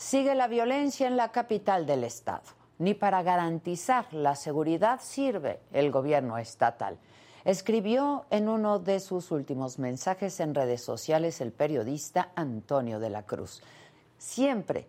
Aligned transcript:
Sigue 0.00 0.34
la 0.34 0.48
violencia 0.48 1.06
en 1.06 1.18
la 1.18 1.30
capital 1.30 1.84
del 1.84 2.04
estado. 2.04 2.44
Ni 2.78 2.94
para 2.94 3.22
garantizar 3.22 4.06
la 4.14 4.34
seguridad 4.34 4.98
sirve 5.02 5.60
el 5.74 5.90
gobierno 5.90 6.38
estatal. 6.38 6.96
Escribió 7.44 8.24
en 8.30 8.48
uno 8.48 8.78
de 8.78 8.98
sus 8.98 9.30
últimos 9.30 9.78
mensajes 9.78 10.40
en 10.40 10.54
redes 10.54 10.80
sociales 10.80 11.42
el 11.42 11.52
periodista 11.52 12.30
Antonio 12.34 12.98
de 12.98 13.10
la 13.10 13.24
Cruz, 13.24 13.62
siempre 14.16 14.88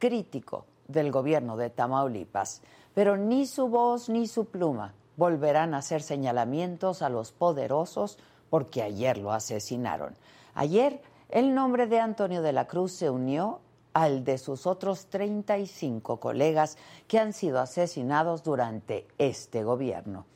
crítico 0.00 0.66
del 0.88 1.12
gobierno 1.12 1.56
de 1.56 1.70
Tamaulipas, 1.70 2.60
pero 2.92 3.16
ni 3.16 3.46
su 3.46 3.68
voz 3.68 4.08
ni 4.08 4.26
su 4.26 4.46
pluma 4.46 4.94
volverán 5.16 5.74
a 5.74 5.78
hacer 5.78 6.02
señalamientos 6.02 7.02
a 7.02 7.08
los 7.08 7.30
poderosos 7.30 8.18
porque 8.50 8.82
ayer 8.82 9.16
lo 9.16 9.30
asesinaron. 9.30 10.16
Ayer 10.54 11.00
el 11.28 11.54
nombre 11.54 11.86
de 11.86 12.00
Antonio 12.00 12.42
de 12.42 12.52
la 12.52 12.66
Cruz 12.66 12.90
se 12.90 13.10
unió 13.10 13.60
al 13.92 14.24
de 14.24 14.38
sus 14.38 14.66
otros 14.66 15.06
35 15.06 16.20
colegas 16.20 16.76
que 17.08 17.18
han 17.18 17.32
sido 17.32 17.60
asesinados 17.60 18.42
durante 18.42 19.06
este 19.18 19.64
gobierno. 19.64 20.26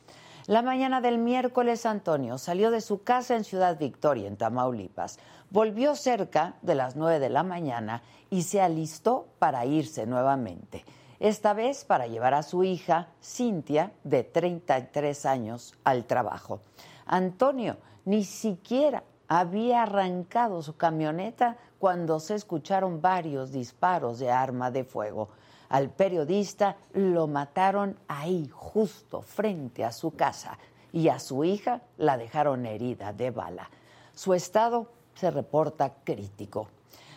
La 0.47 0.61
mañana 0.61 1.01
del 1.01 1.17
miércoles, 1.17 1.87
Antonio 1.87 2.37
salió 2.37 2.69
de 2.69 2.81
su 2.81 3.01
casa 3.01 3.35
en 3.35 3.43
Ciudad 3.43 3.79
Victoria, 3.79 4.27
en 4.27 4.37
Tamaulipas. 4.37 5.17
Volvió 5.49 5.95
cerca 5.95 6.55
de 6.61 6.75
las 6.75 6.95
9 6.95 7.19
de 7.19 7.29
la 7.29 7.41
mañana 7.41 8.03
y 8.29 8.43
se 8.43 8.61
alistó 8.61 9.27
para 9.39 9.65
irse 9.65 10.05
nuevamente. 10.05 10.85
Esta 11.19 11.53
vez 11.53 11.83
para 11.83 12.05
llevar 12.05 12.35
a 12.35 12.43
su 12.43 12.63
hija, 12.63 13.07
Cintia, 13.23 13.91
de 14.03 14.23
33 14.23 15.25
años, 15.25 15.73
al 15.83 16.05
trabajo. 16.05 16.59
Antonio 17.07 17.77
ni 18.05 18.23
siquiera 18.23 19.03
había 19.27 19.83
arrancado 19.83 20.61
su 20.61 20.75
camioneta 20.75 21.57
cuando 21.79 22.19
se 22.19 22.35
escucharon 22.35 23.01
varios 23.01 23.51
disparos 23.51 24.19
de 24.19 24.31
arma 24.31 24.71
de 24.71 24.83
fuego. 24.83 25.29
Al 25.69 25.89
periodista 25.89 26.77
lo 26.93 27.27
mataron 27.27 27.99
ahí, 28.07 28.49
justo 28.53 29.21
frente 29.21 29.83
a 29.83 29.91
su 29.91 30.11
casa, 30.11 30.57
y 30.91 31.09
a 31.09 31.19
su 31.19 31.43
hija 31.43 31.81
la 31.97 32.17
dejaron 32.17 32.65
herida 32.65 33.11
de 33.11 33.31
bala. 33.31 33.69
Su 34.13 34.33
estado 34.33 34.87
se 35.15 35.31
reporta 35.31 35.93
crítico. 36.03 36.69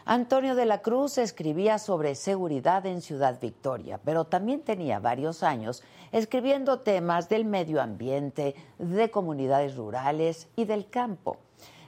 Antonio 0.05 0.55
de 0.55 0.65
la 0.65 0.81
Cruz 0.81 1.19
escribía 1.19 1.79
sobre 1.79 2.15
seguridad 2.15 2.87
en 2.87 3.03
Ciudad 3.03 3.39
Victoria, 3.41 4.01
pero 4.03 4.25
también 4.25 4.63
tenía 4.63 5.01
varios 5.01 5.43
años 5.43 5.83
escribiendo 6.13 6.81
temas 6.81 7.29
del 7.29 7.45
medio 7.45 7.83
ambiente, 7.83 8.55
de 8.79 9.11
comunidades 9.11 9.77
rurales 9.77 10.49
y 10.57 10.65
del 10.65 10.89
campo. 10.89 11.37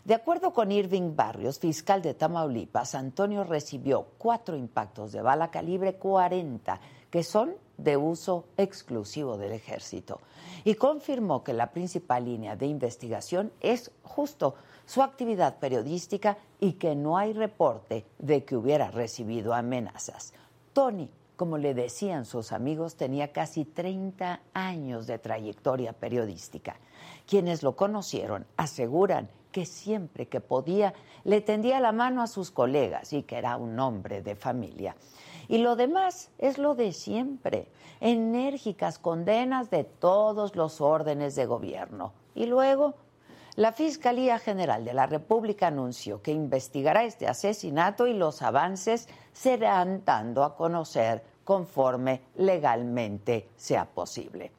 De 0.05 0.15
acuerdo 0.15 0.53
con 0.53 0.73
Irving 0.73 1.15
Barrios, 1.15 1.59
fiscal 1.59 2.01
de 2.01 2.15
Tamaulipas, 2.15 2.95
Antonio 2.95 3.45
recibió 3.45 4.07
cuatro 4.17 4.57
impactos 4.57 5.13
de 5.13 5.21
bala 5.21 5.51
calibre 5.51 5.97
40 5.97 6.81
que 7.11 7.23
son 7.23 7.55
de 7.77 7.97
uso 7.97 8.47
exclusivo 8.57 9.37
del 9.37 9.53
ejército 9.53 10.21
y 10.65 10.75
confirmó 10.75 11.43
que 11.43 11.53
la 11.53 11.73
principal 11.73 12.25
línea 12.25 12.57
de 12.57 12.67
investigación 12.67 13.53
es 13.61 13.91
justo 14.03 14.55
su 14.87 15.03
actividad 15.03 15.59
periodística 15.59 16.39
y 16.59 16.75
que 16.75 16.95
no 16.95 17.19
hay 17.19 17.33
reporte 17.33 18.07
de 18.19 18.45
que 18.45 18.57
hubiera 18.57 18.91
recibido 18.91 19.55
amenazas. 19.55 20.33
Tony, 20.73 21.11
como 21.37 21.59
le 21.59 21.75
decían 21.75 22.25
sus 22.25 22.53
amigos, 22.53 22.97
tenía 22.97 23.33
casi 23.33 23.65
30 23.65 24.41
años 24.53 25.07
de 25.07 25.19
trayectoria 25.19 25.93
periodística. 25.93 26.77
Quienes 27.27 27.63
lo 27.63 27.77
conocieron 27.77 28.47
aseguran 28.57 29.29
que 29.51 29.67
siempre 29.67 30.29
que 30.29 30.41
podía 30.41 30.95
le 31.25 31.41
tendía 31.41 31.81
la 31.81 31.93
mano 31.93 32.23
a 32.23 32.27
sus 32.27 32.51
colegas 32.51 33.13
y 33.13 33.23
que 33.23 33.37
era 33.37 33.57
un 33.57 33.79
hombre 33.79 34.23
de 34.23 34.37
familia. 34.37 34.97
Y 35.49 35.59
lo 35.59 35.77
demás 35.77 36.31
es 36.39 36.59
lo 36.59 36.75
de 36.75 36.93
siempre, 36.93 37.69
enérgicas 38.01 38.99
condenas 38.99 39.71
de 39.71 39.85
todos 39.85 40.55
los 40.55 40.81
órdenes 40.81 41.35
de 41.35 41.47
gobierno. 41.47 42.13
Y 42.35 42.47
luego, 42.47 42.95
la 43.57 43.73
Fiscalía 43.73 44.39
General 44.39 44.85
de 44.85 44.95
la 44.95 45.07
República 45.07 45.67
anunció 45.67 46.23
que 46.23 46.31
investigará 46.31 47.05
este 47.05 47.27
asesinato 47.27 48.07
y 48.07 48.15
los 48.15 48.43
avances 48.43 49.09
serán 49.33 50.05
dando 50.05 50.45
a 50.45 50.55
conocer 50.57 51.25
conforme 51.45 52.23
legalmente 52.37 53.49
sea 53.57 53.87
posible. 53.87 54.53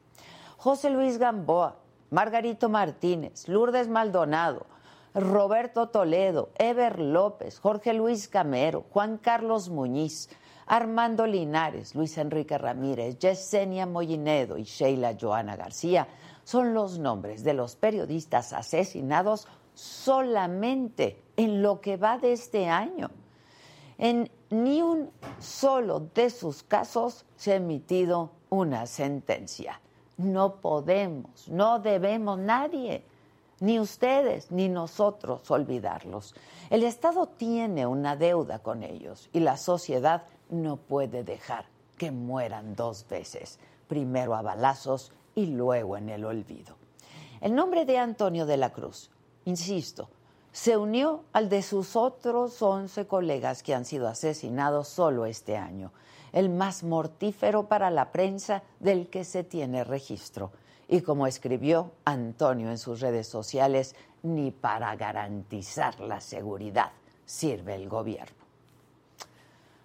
José 0.58 0.90
Luis 0.90 1.16
Gamboa, 1.18 1.76
Margarito 2.10 2.68
Martínez, 2.68 3.48
Lourdes 3.48 3.88
Maldonado, 3.88 4.66
Roberto 5.14 5.88
Toledo, 5.88 6.50
Ever 6.58 6.98
López, 6.98 7.58
Jorge 7.58 7.92
Luis 7.92 8.28
Camero, 8.28 8.84
Juan 8.90 9.18
Carlos 9.18 9.68
Muñiz, 9.68 10.30
Armando 10.66 11.26
Linares, 11.26 11.94
Luis 11.94 12.16
Enrique 12.16 12.56
Ramírez, 12.56 13.18
Yesenia 13.18 13.84
Mollinedo 13.84 14.56
y 14.56 14.64
Sheila 14.64 15.16
Joana 15.20 15.56
García 15.56 16.08
son 16.44 16.74
los 16.74 16.98
nombres 16.98 17.44
de 17.44 17.54
los 17.54 17.76
periodistas 17.76 18.52
asesinados 18.52 19.46
solamente 19.74 21.22
en 21.36 21.62
lo 21.62 21.80
que 21.80 21.96
va 21.96 22.18
de 22.18 22.32
este 22.32 22.68
año. 22.68 23.10
En 23.98 24.30
ni 24.50 24.82
un 24.82 25.10
solo 25.38 26.00
de 26.14 26.30
sus 26.30 26.62
casos 26.62 27.24
se 27.36 27.52
ha 27.52 27.56
emitido 27.56 28.30
una 28.50 28.86
sentencia. 28.86 29.80
No 30.16 30.56
podemos, 30.56 31.48
no 31.48 31.78
debemos 31.78 32.38
nadie, 32.38 33.04
ni 33.62 33.78
ustedes 33.78 34.50
ni 34.50 34.68
nosotros 34.68 35.48
olvidarlos. 35.48 36.34
El 36.68 36.82
Estado 36.82 37.28
tiene 37.28 37.86
una 37.86 38.16
deuda 38.16 38.58
con 38.58 38.82
ellos 38.82 39.30
y 39.32 39.38
la 39.38 39.56
sociedad 39.56 40.24
no 40.50 40.76
puede 40.76 41.22
dejar 41.22 41.66
que 41.96 42.10
mueran 42.10 42.74
dos 42.74 43.06
veces, 43.08 43.60
primero 43.86 44.34
a 44.34 44.42
balazos 44.42 45.12
y 45.36 45.46
luego 45.46 45.96
en 45.96 46.08
el 46.08 46.24
olvido. 46.24 46.74
El 47.40 47.54
nombre 47.54 47.84
de 47.84 47.98
Antonio 47.98 48.46
de 48.46 48.56
la 48.56 48.72
Cruz, 48.72 49.12
insisto, 49.44 50.08
se 50.50 50.76
unió 50.76 51.22
al 51.32 51.48
de 51.48 51.62
sus 51.62 51.94
otros 51.94 52.60
11 52.60 53.06
colegas 53.06 53.62
que 53.62 53.76
han 53.76 53.84
sido 53.84 54.08
asesinados 54.08 54.88
solo 54.88 55.24
este 55.24 55.56
año, 55.56 55.92
el 56.32 56.50
más 56.50 56.82
mortífero 56.82 57.68
para 57.68 57.92
la 57.92 58.10
prensa 58.10 58.64
del 58.80 59.08
que 59.08 59.22
se 59.22 59.44
tiene 59.44 59.84
registro. 59.84 60.50
Y 60.92 61.00
como 61.00 61.26
escribió 61.26 61.92
Antonio 62.04 62.68
en 62.68 62.76
sus 62.76 63.00
redes 63.00 63.26
sociales, 63.26 63.94
ni 64.22 64.50
para 64.50 64.94
garantizar 64.94 65.98
la 66.00 66.20
seguridad 66.20 66.90
sirve 67.24 67.76
el 67.76 67.88
gobierno. 67.88 68.36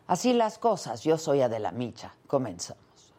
Así 0.07 0.33
las 0.33 0.57
cosas, 0.57 1.03
yo 1.03 1.17
soy 1.17 1.39
Adela 1.39 1.71
Micha. 1.71 2.13
Comenzamos. 2.27 3.13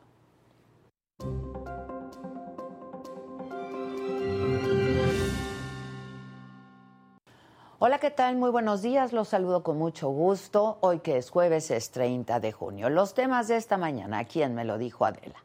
Hola, 7.79 7.99
¿qué 8.01 8.11
tal? 8.11 8.37
Muy 8.37 8.51
buenos 8.51 8.83
días. 8.83 9.15
Los 9.15 9.29
saludo 9.29 9.63
con 9.63 9.79
mucho 9.79 10.11
gusto. 10.11 10.77
Hoy 10.83 10.99
que 10.99 11.17
es 11.17 11.31
jueves 11.31 11.71
es 11.71 11.91
30 11.91 12.39
de 12.39 12.53
junio. 12.53 12.91
Los 12.91 13.15
temas 13.15 13.49
de 13.49 13.57
esta 13.57 13.79
mañana, 13.79 14.27
¿quién 14.27 14.55
me 14.55 14.67
lo 14.67 14.77
dijo 14.77 15.07
Adela? 15.07 15.39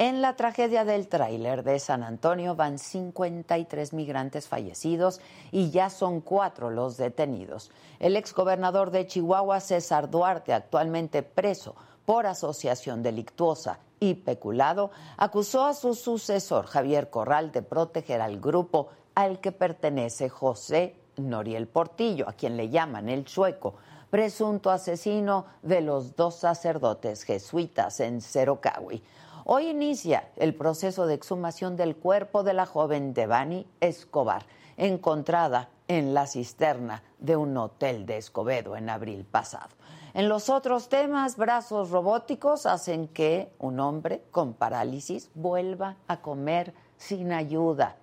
En 0.00 0.22
la 0.22 0.36
tragedia 0.36 0.84
del 0.84 1.08
tráiler 1.08 1.64
de 1.64 1.80
San 1.80 2.04
Antonio 2.04 2.54
van 2.54 2.78
53 2.78 3.92
migrantes 3.92 4.46
fallecidos 4.46 5.20
y 5.50 5.72
ya 5.72 5.90
son 5.90 6.20
cuatro 6.20 6.70
los 6.70 6.96
detenidos. 6.96 7.72
El 7.98 8.14
exgobernador 8.14 8.92
de 8.92 9.08
Chihuahua, 9.08 9.58
César 9.58 10.08
Duarte, 10.08 10.52
actualmente 10.52 11.24
preso 11.24 11.74
por 12.06 12.26
asociación 12.26 13.02
delictuosa 13.02 13.80
y 13.98 14.14
peculado, 14.14 14.92
acusó 15.16 15.64
a 15.64 15.74
su 15.74 15.94
sucesor, 15.94 16.66
Javier 16.66 17.10
Corral, 17.10 17.50
de 17.50 17.62
proteger 17.62 18.20
al 18.20 18.38
grupo 18.38 18.90
al 19.16 19.40
que 19.40 19.50
pertenece 19.50 20.28
José 20.28 20.94
Noriel 21.16 21.66
Portillo, 21.66 22.28
a 22.28 22.34
quien 22.34 22.56
le 22.56 22.68
llaman 22.68 23.08
el 23.08 23.26
sueco, 23.26 23.74
presunto 24.10 24.70
asesino 24.70 25.46
de 25.62 25.80
los 25.80 26.14
dos 26.14 26.36
sacerdotes 26.36 27.24
jesuitas 27.24 27.98
en 27.98 28.20
Cerocahui. 28.20 29.02
Hoy 29.50 29.68
inicia 29.68 30.28
el 30.36 30.54
proceso 30.54 31.06
de 31.06 31.14
exhumación 31.14 31.74
del 31.74 31.96
cuerpo 31.96 32.42
de 32.42 32.52
la 32.52 32.66
joven 32.66 33.14
Devani 33.14 33.66
Escobar, 33.80 34.44
encontrada 34.76 35.70
en 35.88 36.12
la 36.12 36.26
cisterna 36.26 37.02
de 37.18 37.34
un 37.36 37.56
hotel 37.56 38.04
de 38.04 38.18
Escobedo 38.18 38.76
en 38.76 38.90
abril 38.90 39.24
pasado. 39.24 39.70
En 40.12 40.28
los 40.28 40.50
otros 40.50 40.90
temas, 40.90 41.38
brazos 41.38 41.88
robóticos 41.88 42.66
hacen 42.66 43.08
que 43.08 43.50
un 43.58 43.80
hombre 43.80 44.22
con 44.32 44.52
parálisis 44.52 45.30
vuelva 45.34 45.96
a 46.08 46.20
comer 46.20 46.74
sin 46.98 47.32
ayuda. 47.32 47.96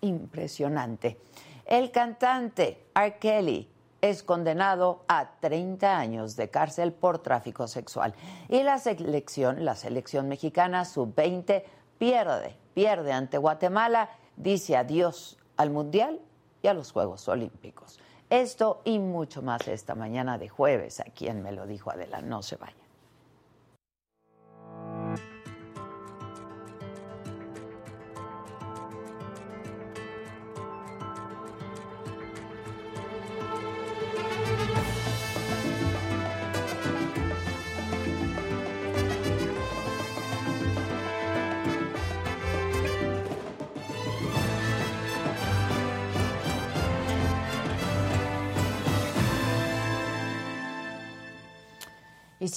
Impresionante. 0.00 1.20
El 1.66 1.90
cantante 1.90 2.86
R. 2.94 3.18
Kelly 3.18 3.68
es 4.00 4.22
condenado 4.22 5.04
a 5.08 5.38
30 5.40 5.98
años 5.98 6.36
de 6.36 6.50
cárcel 6.50 6.92
por 6.92 7.18
tráfico 7.18 7.66
sexual. 7.66 8.14
Y 8.48 8.62
la 8.62 8.78
selección, 8.78 9.64
la 9.64 9.74
selección 9.74 10.28
mexicana 10.28 10.84
sub-20 10.84 11.64
pierde, 11.98 12.56
pierde 12.74 13.12
ante 13.12 13.38
Guatemala, 13.38 14.10
dice 14.36 14.76
adiós 14.76 15.38
al 15.56 15.70
Mundial 15.70 16.20
y 16.62 16.68
a 16.68 16.74
los 16.74 16.92
Juegos 16.92 17.28
Olímpicos. 17.28 17.98
Esto 18.28 18.82
y 18.84 18.98
mucho 18.98 19.40
más 19.40 19.66
esta 19.68 19.94
mañana 19.94 20.36
de 20.36 20.48
jueves, 20.48 21.00
a 21.00 21.04
quien 21.04 21.42
me 21.42 21.52
lo 21.52 21.66
dijo 21.66 21.90
Adela, 21.90 22.20
no 22.22 22.42
se 22.42 22.56
vaya. 22.56 22.85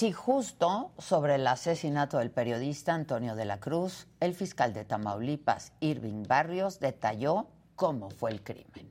Sí, 0.00 0.12
justo 0.12 0.92
sobre 0.96 1.34
el 1.34 1.46
asesinato 1.46 2.16
del 2.16 2.30
periodista 2.30 2.94
Antonio 2.94 3.36
de 3.36 3.44
la 3.44 3.60
Cruz, 3.60 4.06
el 4.20 4.32
fiscal 4.32 4.72
de 4.72 4.86
Tamaulipas, 4.86 5.74
Irving 5.80 6.22
Barrios, 6.26 6.80
detalló 6.80 7.48
cómo 7.76 8.08
fue 8.08 8.30
el 8.30 8.40
crimen. 8.40 8.88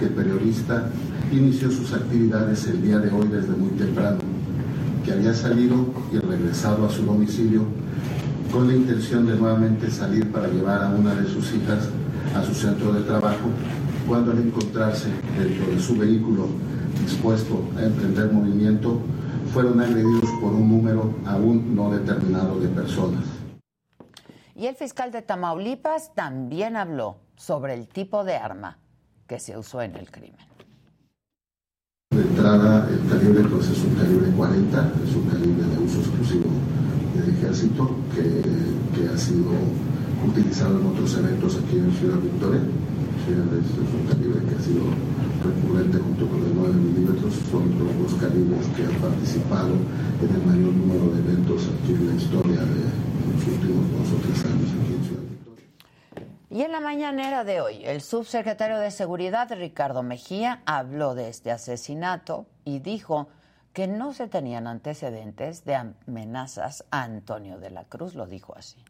El 0.00 0.08
periodista 0.14 0.88
inició 1.30 1.70
sus 1.70 1.92
actividades 1.92 2.66
el 2.66 2.80
día 2.80 2.96
de 2.96 3.10
hoy 3.10 3.28
desde 3.28 3.50
muy 3.50 3.72
temprano, 3.72 4.20
que 5.04 5.12
había 5.12 5.34
salido 5.34 5.84
y 6.10 6.16
regresado 6.16 6.86
a 6.86 6.90
su 6.90 7.04
domicilio 7.04 7.66
con 8.50 8.68
la 8.68 8.74
intención 8.74 9.26
de 9.26 9.36
nuevamente 9.36 9.90
salir 9.90 10.32
para 10.32 10.48
llevar 10.48 10.82
a 10.82 10.88
una 10.88 11.14
de 11.14 11.28
sus 11.28 11.52
hijas 11.52 11.90
a 12.34 12.42
su 12.42 12.54
centro 12.54 12.90
de 12.94 13.02
trabajo, 13.02 13.50
cuando 14.08 14.32
al 14.32 14.38
encontrarse 14.38 15.08
dentro 15.38 15.66
de 15.66 15.78
su 15.78 15.94
vehículo 15.98 16.48
dispuesto 17.04 17.68
a 17.76 17.82
emprender 17.82 18.32
movimiento, 18.32 19.02
fueron 19.52 19.80
agredidos 19.80 20.30
por 20.40 20.52
un 20.52 20.68
número 20.68 21.14
aún 21.26 21.74
no 21.76 21.90
determinado 21.90 22.58
de 22.58 22.68
personas. 22.68 23.22
Y 24.54 24.66
el 24.66 24.74
fiscal 24.74 25.12
de 25.12 25.22
Tamaulipas 25.22 26.14
también 26.14 26.76
habló 26.76 27.16
sobre 27.36 27.74
el 27.74 27.86
tipo 27.86 28.24
de 28.24 28.36
arma 28.36 28.78
que 29.26 29.38
se 29.38 29.56
usó 29.58 29.82
en 29.82 29.96
el 29.96 30.10
crimen. 30.10 30.40
De 32.10 32.22
entrada, 32.22 32.88
el 32.88 33.08
calibre 33.08 33.44
pues, 33.44 33.68
es 33.68 33.84
un 33.84 33.94
calibre 33.94 34.30
40, 34.30 34.92
es 35.04 35.16
un 35.16 35.28
calibre 35.28 35.64
de 35.64 35.78
uso 35.78 36.00
exclusivo 36.00 36.50
del 37.14 37.34
ejército 37.34 37.90
que, 38.14 38.42
que 38.94 39.08
ha 39.08 39.18
sido 39.18 39.50
utilizado 40.26 40.80
en 40.80 40.86
otros 40.86 41.16
eventos 41.16 41.56
aquí 41.56 41.78
en 41.78 41.92
Ciudad 41.92 42.18
Victoria. 42.18 42.60
Es 43.22 43.28
un 43.28 44.04
calibre 44.08 44.44
que 44.48 44.56
ha 44.56 44.60
sido 44.60 44.82
recurrente 45.44 45.98
junto 45.98 46.26
con 46.26 46.44
el 46.44 46.54
9 46.56 46.74
milímetros, 46.74 47.34
son 47.52 47.70
los 47.78 47.96
dos 48.10 48.20
calibres 48.20 48.66
que 48.74 48.82
han 48.82 49.00
participado 49.00 49.74
en 50.20 50.34
el 50.34 50.44
mayor 50.44 50.74
número 50.74 51.14
de 51.14 51.20
eventos 51.20 51.68
aquí 51.68 51.92
en 51.92 52.08
la 52.08 52.14
historia 52.14 52.60
de 52.62 52.82
los 53.32 53.46
últimos 53.46 53.92
dos 53.92 54.12
o 54.12 54.22
tres 54.22 54.44
años 54.44 54.70
aquí 54.82 54.94
en 54.94 55.04
Ciudad. 55.04 55.22
Y 56.50 56.62
en 56.62 56.72
la 56.72 56.80
mañanera 56.80 57.44
de 57.44 57.60
hoy, 57.60 57.84
el 57.84 58.00
subsecretario 58.00 58.78
de 58.78 58.90
Seguridad, 58.90 59.48
Ricardo 59.56 60.02
Mejía, 60.02 60.60
habló 60.66 61.14
de 61.14 61.28
este 61.28 61.52
asesinato 61.52 62.46
y 62.64 62.80
dijo 62.80 63.28
que 63.72 63.86
no 63.86 64.14
se 64.14 64.26
tenían 64.26 64.66
antecedentes 64.66 65.64
de 65.64 65.76
amenazas 65.76 66.84
a 66.90 67.04
Antonio 67.04 67.60
de 67.60 67.70
la 67.70 67.84
Cruz, 67.84 68.16
lo 68.16 68.26
dijo 68.26 68.56
así. 68.56 68.84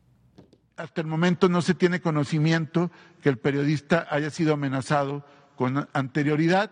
Hasta 0.77 1.01
el 1.01 1.07
momento 1.07 1.49
no 1.49 1.63
se 1.63 1.75
tiene 1.75 2.01
conocimiento 2.01 2.91
que 3.23 3.29
el 3.29 3.39
periodista 3.39 4.07
haya 4.11 4.31
sido 4.31 4.55
amenazado 4.55 5.25
con 5.57 5.89
anterioridad, 5.93 6.71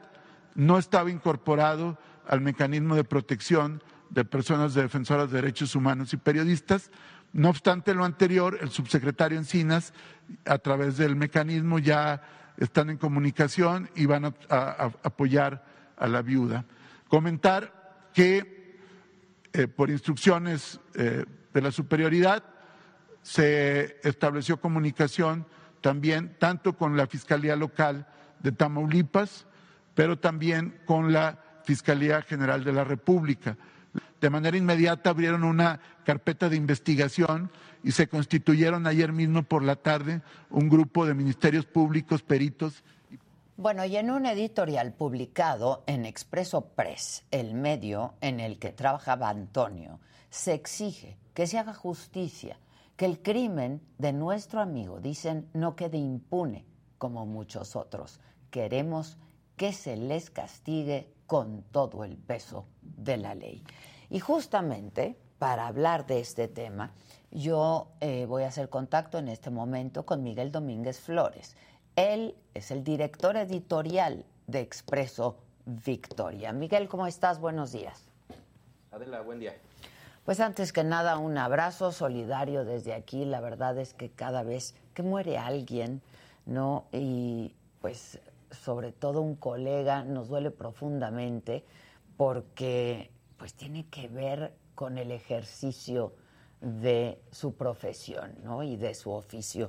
no 0.54 0.78
estaba 0.78 1.10
incorporado 1.10 1.98
al 2.26 2.40
mecanismo 2.40 2.96
de 2.96 3.04
protección 3.04 3.82
de 4.08 4.24
personas 4.24 4.74
defensoras 4.74 5.30
de 5.30 5.40
derechos 5.40 5.74
humanos 5.76 6.12
y 6.12 6.16
periodistas. 6.16 6.90
No 7.32 7.50
obstante 7.50 7.94
lo 7.94 8.04
anterior, 8.04 8.58
el 8.60 8.70
subsecretario 8.70 9.38
Encinas, 9.38 9.92
a 10.44 10.58
través 10.58 10.96
del 10.96 11.14
mecanismo, 11.14 11.78
ya 11.78 12.22
están 12.56 12.90
en 12.90 12.96
comunicación 12.96 13.88
y 13.94 14.06
van 14.06 14.24
a 14.24 14.90
apoyar 15.02 15.64
a 15.96 16.08
la 16.08 16.22
viuda. 16.22 16.64
Comentar 17.08 18.08
que 18.12 18.78
eh, 19.52 19.66
por 19.66 19.90
instrucciones 19.90 20.80
eh, 20.94 21.24
de 21.52 21.60
la 21.60 21.70
superioridad 21.70 22.44
se 23.22 23.98
estableció 24.02 24.60
comunicación 24.60 25.46
también 25.80 26.36
tanto 26.38 26.76
con 26.76 26.96
la 26.96 27.06
Fiscalía 27.06 27.56
Local 27.56 28.06
de 28.40 28.52
Tamaulipas, 28.52 29.46
pero 29.94 30.18
también 30.18 30.80
con 30.86 31.12
la 31.12 31.38
Fiscalía 31.64 32.22
General 32.22 32.64
de 32.64 32.72
la 32.72 32.84
República. 32.84 33.56
De 34.20 34.30
manera 34.30 34.56
inmediata 34.56 35.10
abrieron 35.10 35.44
una 35.44 35.80
carpeta 36.04 36.48
de 36.48 36.56
investigación 36.56 37.50
y 37.82 37.92
se 37.92 38.08
constituyeron 38.08 38.86
ayer 38.86 39.12
mismo 39.12 39.42
por 39.42 39.62
la 39.62 39.76
tarde 39.76 40.20
un 40.50 40.68
grupo 40.68 41.06
de 41.06 41.14
ministerios 41.14 41.64
públicos, 41.66 42.22
peritos. 42.22 42.84
Bueno, 43.56 43.84
y 43.84 43.96
en 43.96 44.10
un 44.10 44.26
editorial 44.26 44.92
publicado 44.92 45.84
en 45.86 46.04
Expreso 46.04 46.66
Press, 46.74 47.24
el 47.30 47.54
medio 47.54 48.14
en 48.20 48.40
el 48.40 48.58
que 48.58 48.70
trabajaba 48.70 49.28
Antonio, 49.28 50.00
se 50.30 50.54
exige 50.54 51.16
que 51.34 51.46
se 51.46 51.58
haga 51.58 51.74
justicia, 51.74 52.58
que 53.00 53.06
el 53.06 53.22
crimen 53.22 53.80
de 53.96 54.12
nuestro 54.12 54.60
amigo, 54.60 55.00
dicen, 55.00 55.48
no 55.54 55.74
quede 55.74 55.96
impune 55.96 56.66
como 56.98 57.24
muchos 57.24 57.74
otros. 57.74 58.20
Queremos 58.50 59.16
que 59.56 59.72
se 59.72 59.96
les 59.96 60.28
castigue 60.28 61.10
con 61.26 61.62
todo 61.62 62.04
el 62.04 62.18
peso 62.18 62.66
de 62.82 63.16
la 63.16 63.34
ley. 63.34 63.64
Y 64.10 64.20
justamente 64.20 65.18
para 65.38 65.66
hablar 65.66 66.04
de 66.04 66.20
este 66.20 66.46
tema, 66.46 66.92
yo 67.30 67.92
eh, 68.00 68.26
voy 68.26 68.42
a 68.42 68.48
hacer 68.48 68.68
contacto 68.68 69.16
en 69.16 69.28
este 69.28 69.48
momento 69.48 70.04
con 70.04 70.22
Miguel 70.22 70.52
Domínguez 70.52 71.00
Flores. 71.00 71.56
Él 71.96 72.36
es 72.52 72.70
el 72.70 72.84
director 72.84 73.34
editorial 73.38 74.26
de 74.46 74.60
Expreso 74.60 75.38
Victoria. 75.64 76.52
Miguel, 76.52 76.86
¿cómo 76.86 77.06
estás? 77.06 77.40
Buenos 77.40 77.72
días. 77.72 78.10
Adela, 78.90 79.22
buen 79.22 79.40
día. 79.40 79.56
Pues 80.30 80.38
antes 80.38 80.72
que 80.72 80.84
nada, 80.84 81.18
un 81.18 81.36
abrazo 81.38 81.90
solidario 81.90 82.64
desde 82.64 82.94
aquí. 82.94 83.24
La 83.24 83.40
verdad 83.40 83.76
es 83.78 83.94
que 83.94 84.10
cada 84.10 84.44
vez 84.44 84.76
que 84.94 85.02
muere 85.02 85.38
alguien, 85.38 86.02
¿no? 86.46 86.84
Y 86.92 87.56
pues 87.80 88.20
sobre 88.52 88.92
todo 88.92 89.22
un 89.22 89.34
colega 89.34 90.04
nos 90.04 90.28
duele 90.28 90.52
profundamente 90.52 91.64
porque 92.16 93.10
pues 93.38 93.54
tiene 93.54 93.88
que 93.88 94.06
ver 94.06 94.54
con 94.76 94.98
el 94.98 95.10
ejercicio 95.10 96.14
de 96.60 97.20
su 97.32 97.56
profesión 97.56 98.32
¿no? 98.44 98.62
y 98.62 98.76
de 98.76 98.94
su 98.94 99.10
oficio. 99.10 99.68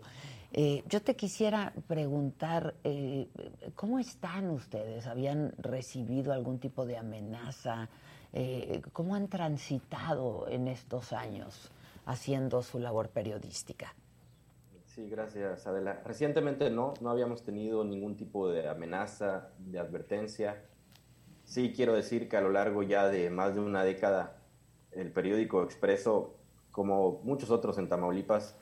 Eh, 0.54 0.84
yo 0.88 1.02
te 1.02 1.16
quisiera 1.16 1.74
preguntar, 1.88 2.76
eh, 2.84 3.30
¿cómo 3.74 3.98
están 3.98 4.52
ustedes? 4.52 5.08
¿Habían 5.08 5.56
recibido 5.58 6.32
algún 6.32 6.60
tipo 6.60 6.86
de 6.86 6.98
amenaza? 6.98 7.90
Eh, 8.34 8.82
¿Cómo 8.94 9.16
han 9.16 9.28
transitado 9.28 10.48
en 10.48 10.68
estos 10.68 11.14
años 11.14 11.72
haciendo 12.06 12.62
su 12.62 12.80
labor 12.80 13.10
periodística. 13.10 13.94
Sí, 14.86 15.10
gracias 15.10 15.66
Adela. 15.68 16.02
Recientemente 16.06 16.70
no, 16.70 16.94
no 17.02 17.10
habíamos 17.10 17.44
tenido 17.44 17.84
ningún 17.84 18.18
tipo 18.18 18.50
de 18.50 18.68
amenaza, 18.68 19.50
de 19.60 19.80
advertencia. 19.80 20.66
Sí 21.46 21.74
quiero 21.76 21.94
decir 21.94 22.28
que 22.28 22.38
a 22.38 22.42
lo 22.42 22.52
largo 22.52 22.84
ya 22.84 23.08
de 23.08 23.30
más 23.30 23.54
de 23.54 23.62
una 23.62 23.84
década, 23.84 24.38
el 24.92 25.12
periódico 25.12 25.64
Expreso, 25.64 26.36
como 26.72 27.22
muchos 27.24 27.50
otros 27.52 27.78
en 27.78 27.88
Tamaulipas, 27.88 28.56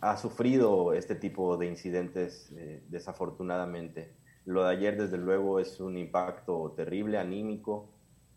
ha 0.00 0.16
sufrido 0.16 0.94
este 0.94 1.14
tipo 1.14 1.56
de 1.56 1.66
incidentes 1.66 2.50
eh, 2.56 2.82
desafortunadamente. 2.88 4.14
Lo 4.46 4.64
de 4.64 4.70
ayer, 4.70 5.00
desde 5.00 5.18
luego, 5.18 5.60
es 5.60 5.78
un 5.78 5.96
impacto 5.96 6.72
terrible, 6.74 7.18
anímico. 7.18 7.88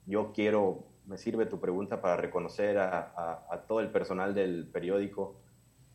Yo 0.05 0.31
quiero, 0.33 0.85
me 1.05 1.17
sirve 1.17 1.45
tu 1.45 1.59
pregunta 1.59 2.01
para 2.01 2.17
reconocer 2.17 2.77
a 2.77 3.65
todo 3.67 3.79
el 3.79 3.91
personal 3.91 4.33
del 4.33 4.67
periódico, 4.67 5.35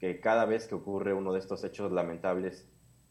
que 0.01 0.19
cada 0.19 0.47
vez 0.47 0.67
que 0.67 0.75
ocurre 0.75 1.13
uno 1.13 1.33
de 1.33 1.39
estos 1.39 1.63
hechos 1.63 1.93
lamentables, 1.93 2.67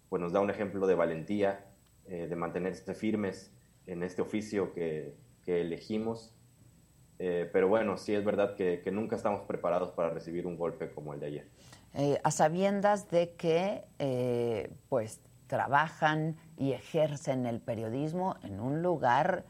pues 0.09 0.21
nos 0.21 0.33
da 0.33 0.41
un 0.41 0.49
ejemplo 0.49 0.87
de 0.87 0.95
valentía, 0.95 1.67
eh, 2.07 2.25
de 2.27 2.35
mantenerse 2.35 2.95
firmes 2.95 3.53
en 3.85 4.01
este 4.01 4.23
oficio 4.23 4.73
que, 4.73 5.15
que 5.43 5.61
elegimos. 5.61 6.33
Eh, 7.19 7.47
pero 7.53 7.67
bueno, 7.67 7.97
sí 7.97 8.15
es 8.15 8.25
verdad 8.25 8.55
que, 8.55 8.81
que, 8.81 8.91
nunca 8.91 9.15
estamos 9.15 9.41
preparados 9.41 9.91
para 9.91 10.09
recibir 10.09 10.47
un 10.47 10.57
golpe 10.57 10.91
como 10.91 11.13
el 11.13 11.19
de 11.19 11.25
ayer. 11.27 11.47
Eh, 11.93 12.19
a 12.23 12.31
sabiendas 12.31 13.11
de 13.11 13.35
que 13.35 13.83
pues 14.89 15.21
trabajan 15.45 16.37
y 16.57 16.71
ejercen 16.71 17.45
el 17.45 17.59
periodismo 17.59 18.37
en 18.41 18.59
un 18.59 18.81
lugar 18.81 19.45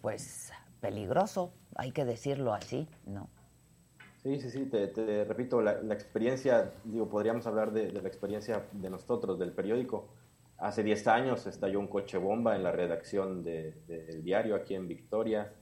pues 0.00 0.52
peligroso, 0.80 1.52
hay 1.76 1.92
que 1.92 2.04
decirlo 2.04 2.52
así, 2.54 2.88
¿no? 3.06 3.28
Sí, 4.22 4.38
sí, 4.38 4.50
sí, 4.50 4.66
te, 4.66 5.24
repito, 5.24 5.62
la, 5.62 5.72
experiencia, 5.94 6.72
digo, 6.84 7.08
podríamos 7.08 7.46
hablar 7.46 7.72
de, 7.72 7.90
la 7.90 8.06
experiencia 8.06 8.66
de 8.72 8.90
nosotros, 8.90 9.38
del 9.38 9.52
periódico. 9.52 10.08
Hace 10.58 10.82
10 10.82 11.08
años 11.08 11.46
estalló 11.46 11.80
un 11.80 11.86
coche 11.86 12.18
bomba 12.18 12.54
en 12.54 12.62
la 12.62 12.70
redacción 12.70 13.42
del 13.42 14.22
diario 14.22 14.56
aquí 14.56 14.74
en 14.74 14.88
Victoria. 14.88 15.54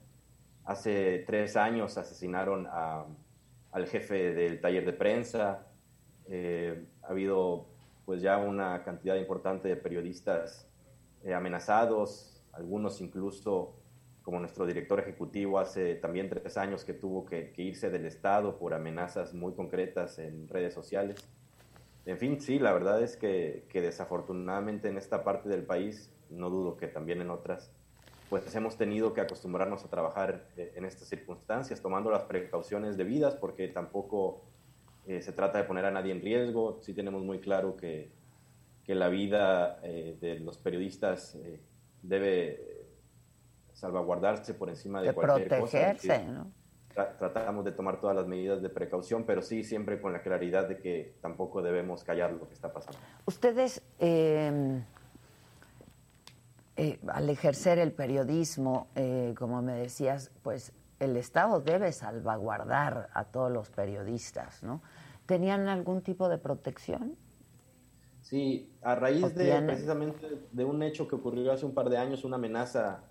Hace 0.64 1.20
tres 1.24 1.56
años 1.56 1.96
asesinaron 1.96 2.66
al 2.66 3.86
jefe 3.86 4.34
del 4.34 4.60
taller 4.60 4.84
de 4.84 4.92
prensa. 4.92 5.68
Eh, 6.26 6.84
ha 7.04 7.06
habido 7.10 7.68
pues 8.04 8.20
ya 8.20 8.38
una 8.38 8.82
cantidad 8.82 9.14
importante 9.14 9.68
de 9.68 9.76
periodistas 9.76 10.68
eh, 11.22 11.32
amenazados, 11.32 12.37
algunos 12.58 13.00
incluso 13.00 13.74
como 14.28 14.40
nuestro 14.40 14.66
director 14.66 15.00
ejecutivo 15.00 15.58
hace 15.58 15.94
también 15.94 16.28
tres 16.28 16.58
años 16.58 16.84
que 16.84 16.92
tuvo 16.92 17.24
que, 17.24 17.54
irse 17.56 17.88
del 17.88 18.04
Estado 18.04 18.58
por 18.58 18.74
amenazas 18.74 19.32
muy 19.32 19.54
concretas 19.54 20.18
en 20.18 20.48
redes 20.48 20.74
sociales. 20.74 21.16
En 22.04 22.18
fin, 22.18 22.38
sí, 22.38 22.58
la 22.58 22.72
verdad 22.74 23.02
es 23.02 23.16
que, 23.16 23.66
desafortunadamente 23.72 24.88
en 24.88 24.98
esta 24.98 25.24
parte 25.24 25.48
del 25.48 25.62
país, 25.62 26.12
no 26.28 26.50
dudo 26.50 26.76
que 26.76 26.88
también 26.88 27.22
en 27.22 27.30
otras, 27.30 27.72
pues 28.28 28.54
hemos 28.54 28.76
tenido 28.76 29.14
que 29.14 29.22
acostumbrarnos 29.22 29.84
a 29.86 29.88
trabajar 29.88 30.46
eh, 30.58 30.74
en 30.76 30.84
estas 30.84 31.08
circunstancias, 31.08 31.80
tomando 31.80 32.10
las 32.10 32.24
precauciones 32.24 32.98
debidas, 32.98 33.34
porque 33.34 33.68
tampoco 33.68 34.42
eh, 35.06 35.22
se 35.22 35.32
trata 35.32 35.56
de 35.56 35.64
poner 35.64 35.86
a 35.86 35.90
nadie 35.90 36.12
en 36.12 36.20
riesgo. 36.20 36.80
Sí 36.82 36.92
tenemos 36.92 37.24
muy 37.24 37.38
claro 37.38 37.76
que, 37.78 38.12
que 38.84 38.94
la 38.94 39.08
vida 39.08 39.80
eh, 39.82 40.18
de 40.20 40.38
los 40.40 40.58
periodistas 40.58 41.38
debe 42.02 42.86
salvaguardarse 43.72 44.54
por 44.54 44.68
encima 44.68 45.00
de, 45.00 45.12
cualquier 45.12 45.48
protegerse, 45.48 46.08
cosa. 46.08 46.22
¿no? 46.24 46.52
tratamos 47.18 47.64
de 47.64 47.72
tomar 47.72 48.00
todas 48.00 48.16
las 48.16 48.26
medidas 48.26 48.60
de 48.60 48.68
precaución, 48.68 49.24
pero 49.24 49.42
sí 49.42 49.62
siempre 49.62 50.00
con 50.00 50.12
la 50.12 50.22
claridad 50.22 50.68
de 50.68 50.78
que 50.78 51.16
tampoco 51.20 51.62
debemos 51.62 52.02
callar 52.02 52.32
lo 52.32 52.48
que 52.48 52.54
está 52.54 52.72
pasando. 52.72 52.98
Ustedes, 53.24 53.82
em, 53.98 54.82
eh, 56.76 56.98
al 57.06 57.30
ejercer 57.30 57.78
el 57.78 57.92
periodismo, 57.92 58.88
eh, 58.96 59.34
como 59.38 59.62
me 59.62 59.74
decías, 59.74 60.32
pues 60.42 60.72
el 60.98 61.16
Estado 61.16 61.60
debe 61.60 61.92
salvaguardar 61.92 63.10
a 63.14 63.24
todos 63.24 63.52
los 63.52 63.70
periodistas, 63.70 64.62
¿no? 64.62 64.82
¿Tenían 65.26 65.68
algún 65.68 66.02
tipo 66.02 66.28
de 66.28 66.38
protección? 66.38 67.16
Sí, 68.28 68.70
a 68.82 68.94
raíz 68.94 69.34
de 69.34 69.62
precisamente 69.62 70.38
de 70.52 70.64
un 70.64 70.82
hecho 70.82 71.08
que 71.08 71.14
ocurrió 71.14 71.50
hace 71.50 71.64
un 71.64 71.72
par 71.72 71.88
de 71.88 71.96
años, 71.96 72.24
una 72.24 72.36
amenaza 72.36 73.04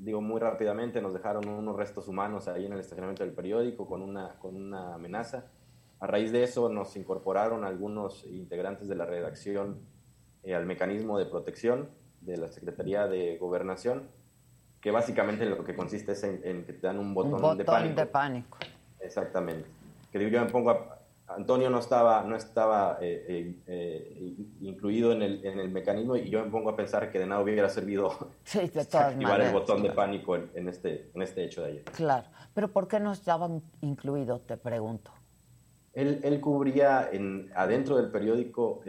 digo 0.00 0.22
muy 0.22 0.40
rápidamente, 0.40 1.02
nos 1.02 1.12
dejaron 1.12 1.46
unos 1.46 1.76
restos 1.76 2.08
humanos 2.08 2.48
ahí 2.48 2.64
en 2.64 2.72
el 2.72 2.80
estacionamiento 2.80 3.22
del 3.22 3.34
periódico 3.34 3.86
con 3.86 4.00
una, 4.00 4.38
con 4.38 4.56
una 4.56 4.94
amenaza. 4.94 5.44
A 6.00 6.06
raíz 6.06 6.32
de 6.32 6.42
eso 6.42 6.70
nos 6.70 6.96
incorporaron 6.96 7.64
algunos 7.64 8.24
integrantes 8.24 8.88
de 8.88 8.94
la 8.94 9.04
redacción 9.04 9.80
eh, 10.42 10.54
al 10.54 10.64
mecanismo 10.64 11.18
de 11.18 11.26
protección 11.26 11.90
de 12.22 12.38
la 12.38 12.48
Secretaría 12.48 13.06
de 13.06 13.36
Gobernación, 13.36 14.08
que 14.80 14.90
básicamente 14.90 15.44
lo 15.44 15.62
que 15.64 15.74
consiste 15.74 16.12
es 16.12 16.24
en, 16.24 16.64
que 16.64 16.72
te 16.72 16.86
dan 16.86 16.98
un 16.98 17.12
botón, 17.12 17.34
un 17.34 17.40
botón 17.42 17.58
de 17.58 17.64
pánico. 17.66 18.00
de 18.00 18.06
pánico. 18.06 18.58
Exactamente. 19.00 19.68
Que 20.10 20.18
digo, 20.18 20.30
yo 20.30 20.42
me 20.42 20.50
pongo 20.50 20.70
a, 20.70 20.99
Antonio 21.36 21.70
no 21.70 21.78
estaba, 21.78 22.22
no 22.24 22.36
estaba 22.36 22.98
eh, 23.00 23.24
eh, 23.28 23.62
eh, 23.66 24.36
incluido 24.60 25.12
en 25.12 25.22
el, 25.22 25.44
en 25.44 25.60
el, 25.60 25.70
mecanismo 25.70 26.16
y 26.16 26.28
yo 26.28 26.44
me 26.44 26.50
pongo 26.50 26.70
a 26.70 26.76
pensar 26.76 27.10
que 27.10 27.18
de 27.18 27.26
nada 27.26 27.40
hubiera 27.40 27.68
servido 27.68 28.10
activar 28.92 29.40
el 29.40 29.52
botón 29.52 29.82
de 29.82 29.90
pánico 29.92 30.36
en, 30.36 30.68
este, 30.68 31.10
en 31.14 31.22
este 31.22 31.44
hecho 31.44 31.62
de 31.62 31.68
ayer. 31.68 31.84
Claro, 31.84 32.28
pero 32.52 32.68
¿por 32.68 32.88
qué 32.88 32.98
no 32.98 33.12
estaba 33.12 33.48
incluido, 33.80 34.40
te 34.40 34.56
pregunto? 34.56 35.12
Él, 35.92 36.20
él 36.22 36.40
cubría 36.40 37.08
en, 37.10 37.50
adentro 37.54 37.96
del 37.96 38.10
periódico 38.10 38.82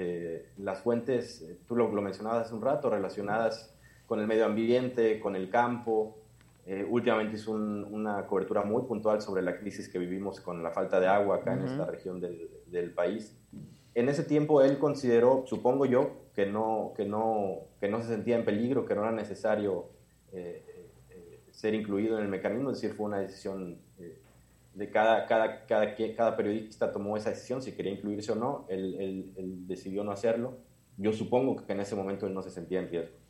las 0.57 0.81
fuentes, 0.81 1.45
tú 1.67 1.75
lo, 1.75 1.91
lo 1.91 2.01
mencionabas 2.01 2.47
hace 2.47 2.55
un 2.55 2.61
rato, 2.61 2.89
relacionadas 2.89 3.75
con 4.05 4.19
el 4.19 4.27
medio 4.27 4.45
ambiente, 4.45 5.19
con 5.19 5.35
el 5.35 5.49
campo, 5.49 6.20
eh, 6.65 6.85
últimamente 6.87 7.37
hizo 7.37 7.51
una 7.51 8.27
cobertura 8.27 8.63
muy 8.63 8.83
puntual 8.83 9.21
sobre 9.21 9.41
la 9.41 9.57
crisis 9.57 9.89
que 9.89 9.97
vivimos 9.97 10.39
con 10.39 10.61
la 10.61 10.71
falta 10.71 10.99
de 10.99 11.07
agua 11.07 11.37
acá 11.37 11.53
en 11.53 11.63
esta 11.63 11.85
región 11.85 12.21
del, 12.21 12.49
del, 12.67 12.93
país. 12.93 13.35
En 13.95 14.09
ese 14.09 14.23
tiempo 14.23 14.61
él 14.61 14.77
consideró, 14.77 15.43
supongo 15.47 15.85
yo, 15.85 16.27
que 16.35 16.45
no, 16.45 16.93
que 16.95 17.05
no, 17.05 17.61
que 17.79 17.89
no 17.89 18.01
se 18.01 18.09
sentía 18.09 18.35
en 18.35 18.45
peligro, 18.45 18.85
que 18.85 18.93
no 18.93 19.01
era 19.01 19.11
necesario 19.11 19.89
eh, 20.31 20.63
eh, 21.09 21.39
ser 21.49 21.73
incluido 21.73 22.17
en 22.19 22.25
el 22.25 22.29
mecanismo, 22.29 22.69
es 22.69 22.79
decir, 22.79 22.95
fue 22.95 23.07
una 23.07 23.19
decisión 23.19 23.79
de 24.75 24.89
cada, 24.89 25.25
cada, 25.25 25.65
cada, 25.65 25.95
cada 26.15 26.37
periodista 26.37 26.91
tomó 26.91 27.17
esa 27.17 27.31
decisión, 27.31 27.61
si 27.61 27.73
quería 27.73 27.91
incluirse 27.91 28.31
o 28.31 28.35
no, 28.35 28.65
él, 28.69 28.95
él, 28.99 29.33
él 29.35 29.67
decidió 29.67 30.03
no 30.03 30.11
hacerlo. 30.11 30.59
Yo 30.97 31.11
supongo 31.11 31.65
que 31.65 31.73
en 31.73 31.81
ese 31.81 31.95
momento 31.95 32.27
él 32.27 32.33
no 32.33 32.41
se 32.41 32.51
sentía 32.51 32.79
en 32.79 32.89
riesgo. 32.89 33.20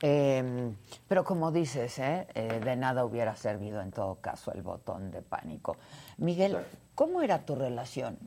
Eh, 0.00 0.72
pero 1.08 1.24
como 1.24 1.50
dices, 1.50 1.98
¿eh? 1.98 2.26
¿eh? 2.34 2.60
de 2.64 2.76
nada 2.76 3.04
hubiera 3.04 3.34
servido 3.36 3.80
en 3.80 3.90
todo 3.90 4.16
caso 4.16 4.52
el 4.52 4.62
botón 4.62 5.10
de 5.10 5.22
pánico. 5.22 5.76
Miguel, 6.18 6.58
¿cómo 6.94 7.22
era 7.22 7.44
tu 7.44 7.54
relación 7.56 8.18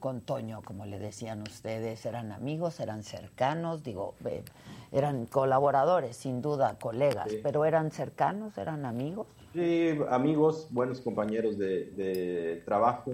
con 0.00 0.20
Toño, 0.20 0.62
como 0.62 0.84
le 0.84 0.98
decían 0.98 1.42
ustedes? 1.42 2.04
¿Eran 2.06 2.32
amigos, 2.32 2.80
eran 2.80 3.04
cercanos? 3.04 3.84
Digo, 3.84 4.14
eran 4.90 5.26
colaboradores, 5.26 6.16
sin 6.16 6.42
duda, 6.42 6.76
colegas, 6.80 7.28
pero 7.42 7.64
¿eran 7.64 7.92
cercanos, 7.92 8.58
eran 8.58 8.84
amigos? 8.84 9.28
Sí, 9.52 9.96
amigos, 10.10 10.66
buenos 10.70 11.00
compañeros 11.00 11.56
de, 11.56 11.90
de 11.92 12.62
trabajo. 12.64 13.12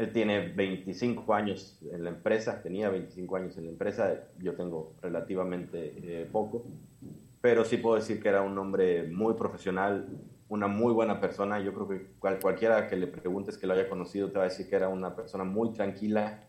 Él 0.00 0.14
tiene 0.14 0.48
25 0.48 1.34
años 1.34 1.78
en 1.92 2.04
la 2.04 2.08
empresa, 2.08 2.62
tenía 2.62 2.88
25 2.88 3.36
años 3.36 3.58
en 3.58 3.64
la 3.64 3.70
empresa, 3.70 4.28
yo 4.38 4.54
tengo 4.54 4.94
relativamente 5.02 5.92
eh, 6.02 6.26
poco, 6.32 6.64
pero 7.42 7.66
sí 7.66 7.76
puedo 7.76 7.96
decir 7.96 8.18
que 8.18 8.30
era 8.30 8.40
un 8.40 8.56
hombre 8.56 9.02
muy 9.02 9.34
profesional, 9.34 10.08
una 10.48 10.68
muy 10.68 10.94
buena 10.94 11.20
persona. 11.20 11.60
Yo 11.60 11.74
creo 11.74 11.86
que 11.86 12.06
cualquiera 12.40 12.88
que 12.88 12.96
le 12.96 13.08
preguntes 13.08 13.58
que 13.58 13.66
lo 13.66 13.74
haya 13.74 13.90
conocido 13.90 14.30
te 14.30 14.38
va 14.38 14.44
a 14.44 14.48
decir 14.48 14.70
que 14.70 14.76
era 14.76 14.88
una 14.88 15.14
persona 15.14 15.44
muy 15.44 15.74
tranquila. 15.74 16.44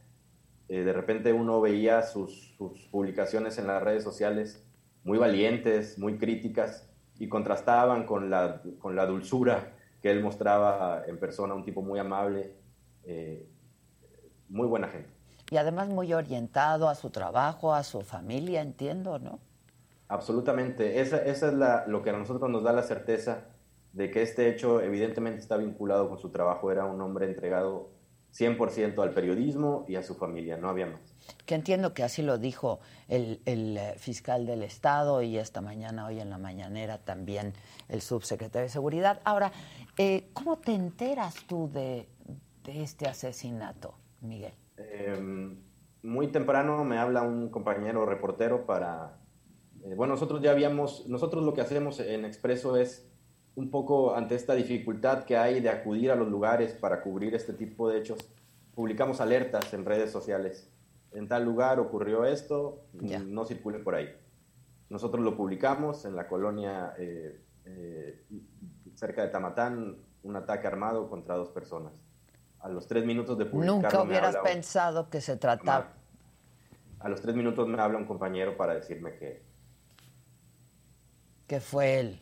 Eh, 0.70 0.84
de 0.86 0.93
repente 0.93 1.34
uno 1.34 1.60
veía 1.60 2.03
sus, 2.03 2.55
sus 2.58 2.88
publicaciones 2.88 3.58
en 3.58 3.67
las 3.67 3.84
redes 3.84 4.01
sociales 4.01 4.65
muy 5.03 5.17
valientes, 5.17 6.00
muy 6.00 6.17
críticas 6.17 6.89
y 7.20 7.27
contrastaban 7.27 8.05
con 8.05 8.29
la, 8.29 8.62
con 8.79 8.96
la 8.96 9.05
dulzura 9.05 9.74
que 10.01 10.10
él 10.10 10.24
mostraba 10.24 11.03
en 11.05 11.20
persona, 11.20 11.53
un 11.53 11.65
tipo 11.65 11.81
muy 11.81 12.00
amable 12.00 12.61
eh, 13.03 13.48
muy 14.50 14.67
buena 14.67 14.88
gente. 14.88 15.10
Y 15.50 15.58
además 15.58 15.89
muy 15.89 16.13
orientado 16.13 16.88
a 16.88 16.96
su 16.96 17.10
trabajo, 17.10 17.74
a 17.74 17.84
su 17.84 18.01
familia, 18.01 18.62
entiendo, 18.62 19.20
¿no? 19.20 19.39
Absolutamente. 20.08 21.01
Esa, 21.01 21.17
esa 21.17 21.48
es 21.48 21.53
la, 21.53 21.86
lo 21.88 22.01
que 22.03 22.10
a 22.10 22.13
nosotros 22.13 22.50
nos 22.50 22.63
da 22.63 22.72
la 22.74 22.84
certeza 22.84 23.46
de 23.93 24.10
que 24.12 24.22
este 24.22 24.50
hecho 24.50 24.81
evidentemente 24.81 25.39
está 25.39 25.58
vinculado 25.58 26.10
con 26.10 26.17
su 26.17 26.29
trabajo. 26.29 26.72
Era 26.72 26.86
un 26.86 27.01
hombre 27.01 27.25
entregado 27.25 27.91
100% 28.34 29.01
al 29.01 29.13
periodismo 29.13 29.86
y 29.88 29.96
a 29.96 30.03
su 30.03 30.15
familia, 30.15 30.58
no 30.58 30.70
había 30.70 30.86
más. 30.86 31.01
Que 31.46 31.55
entiendo 31.55 31.93
que 31.93 32.03
así 32.03 32.22
lo 32.22 32.38
dijo 32.38 32.79
el, 33.08 33.41
el, 33.46 33.77
eh, 33.77 33.93
fiscal 33.98 34.46
del 34.46 34.63
Estado 34.63 35.22
y 35.22 35.38
esta 35.38 35.62
mañana, 35.62 36.05
hoy 36.05 36.20
en 36.20 36.29
la 36.29 36.38
mañanera, 36.38 36.98
también 36.98 37.53
el 37.89 38.01
subsecretario 38.01 38.63
de 38.63 38.70
Seguridad. 38.70 39.20
Ahora, 39.25 39.51
eh, 39.98 40.29
¿cómo 40.34 40.58
te 40.58 40.74
enteras 40.74 41.36
tú 41.48 41.70
de, 41.74 42.08
de 42.63 42.84
este 42.84 43.08
asesinato, 43.08 43.96
Miguel? 44.22 44.53
Eh, 44.77 45.58
muy 46.03 46.27
temprano 46.27 46.84
me 46.84 46.98
habla 46.98 47.22
un 47.24 47.50
compañero 47.50 48.06
reportero 48.06 48.65
para... 48.65 49.18
Eh, 49.84 49.94
bueno, 49.96 50.13
nosotros 50.13 50.41
ya 50.41 50.51
habíamos, 50.51 51.08
nosotros 51.08 51.44
lo 51.44 51.53
que 51.53 51.62
hacemos 51.62 52.00
en 52.00 52.25
Expreso 52.25 52.77
es 52.77 53.12
un 53.56 53.70
poco 53.70 54.15
ante 54.15 54.36
esta 54.36 54.53
dificultad 54.56 55.24
que 55.24 55.38
hay 55.38 55.60
de 55.60 55.70
acudir 55.70 56.12
a 56.12 56.15
los 56.15 56.27
lugares 56.27 56.74
para 56.74 57.01
cubrir 57.01 57.36
este 57.36 57.53
tipo 57.53 57.89
de 57.89 58.00
hechos, 58.00 58.20
publicamos 58.74 59.20
alertas 59.22 59.74
en 59.74 59.86
redes 59.86 60.12
sociales. 60.12 60.70
En 61.12 61.27
tal 61.27 61.44
lugar 61.44 61.80
ocurrió 61.80 62.24
esto, 62.24 62.86
no 62.94 63.46
circule 63.46 63.80
por 63.80 63.96
ahí. 63.96 64.08
Nosotros 64.89 65.24
lo 65.24 65.36
publicamos 65.36 66.06
en 66.06 66.15
la 66.15 66.27
colonia 66.27 66.94
eh, 66.98 67.41
eh, 67.65 68.25
cerca 68.96 69.22
de 69.22 69.30
Tamatán, 69.30 69.98
un 70.24 70.36
ataque 70.36 70.68
armado 70.68 71.10
contra 71.10 71.36
dos 71.36 71.50
personas. 71.50 72.01
A 72.62 72.70
los 72.70 72.88
tres 72.88 73.06
minutos 73.06 73.38
de 73.38 73.46
publicarlo... 73.46 73.82
Nunca 73.82 74.01
hubieras 74.03 74.38
pensado 74.38 75.10
que 75.10 75.22
se 75.22 75.38
trataba... 75.38 75.94
A 77.00 77.10
los 77.10 77.22
tres 77.22 77.36
minutos 77.36 77.68
me 77.68 77.82
habla 77.82 77.98
un 77.98 78.06
compañero 78.06 78.56
para 78.56 78.75
decirme 78.75 79.15
que... 79.15 79.44
Que 81.48 81.60
fue 81.60 82.00
él. 82.00 82.22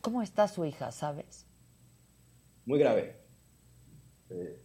¿Cómo 0.00 0.22
está 0.22 0.48
su 0.48 0.64
hija, 0.64 0.90
sabes? 0.90 1.46
Muy 2.66 2.78
grave. 2.78 3.20
Eh, 4.30 4.60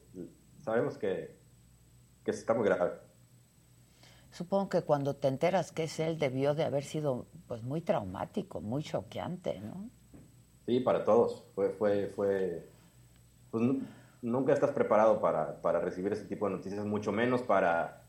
sabemos 0.61 0.97
que, 0.97 1.37
que 2.23 2.31
está 2.31 2.53
muy 2.53 2.65
grave. 2.65 2.93
Supongo 4.31 4.69
que 4.69 4.81
cuando 4.81 5.15
te 5.15 5.27
enteras 5.27 5.71
que 5.71 5.83
es 5.83 5.99
él 5.99 6.17
debió 6.17 6.55
de 6.55 6.63
haber 6.63 6.83
sido 6.83 7.27
pues 7.47 7.63
muy 7.63 7.81
traumático, 7.81 8.59
muy 8.59 8.83
choqueante, 8.83 9.61
¿no? 9.61 9.89
Sí, 10.65 10.79
para 10.79 11.05
todos. 11.05 11.45
Fue, 11.53 11.69
fue, 11.69 12.11
fue. 12.15 12.67
Pues 13.51 13.63
nunca 14.25 14.53
estás 14.53 14.71
preparado 14.71 15.21
para, 15.21 15.61
para 15.61 15.79
recibir 15.79 16.11
ese 16.11 16.25
tipo 16.25 16.47
de 16.47 16.55
noticias, 16.55 16.83
mucho 16.85 17.11
menos 17.11 17.43
para, 17.43 18.01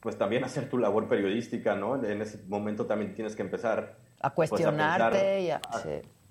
pues 0.00 0.16
también 0.16 0.44
hacer 0.44 0.68
tu 0.68 0.78
labor 0.78 1.08
periodística, 1.08 1.74
¿no? 1.74 2.02
En 2.02 2.22
ese 2.22 2.42
momento 2.46 2.86
también 2.86 3.14
tienes 3.14 3.34
que 3.34 3.42
empezar 3.42 3.96
a 4.20 4.30
cuestionarte 4.30 5.42
y 5.42 5.50
a, 5.50 5.60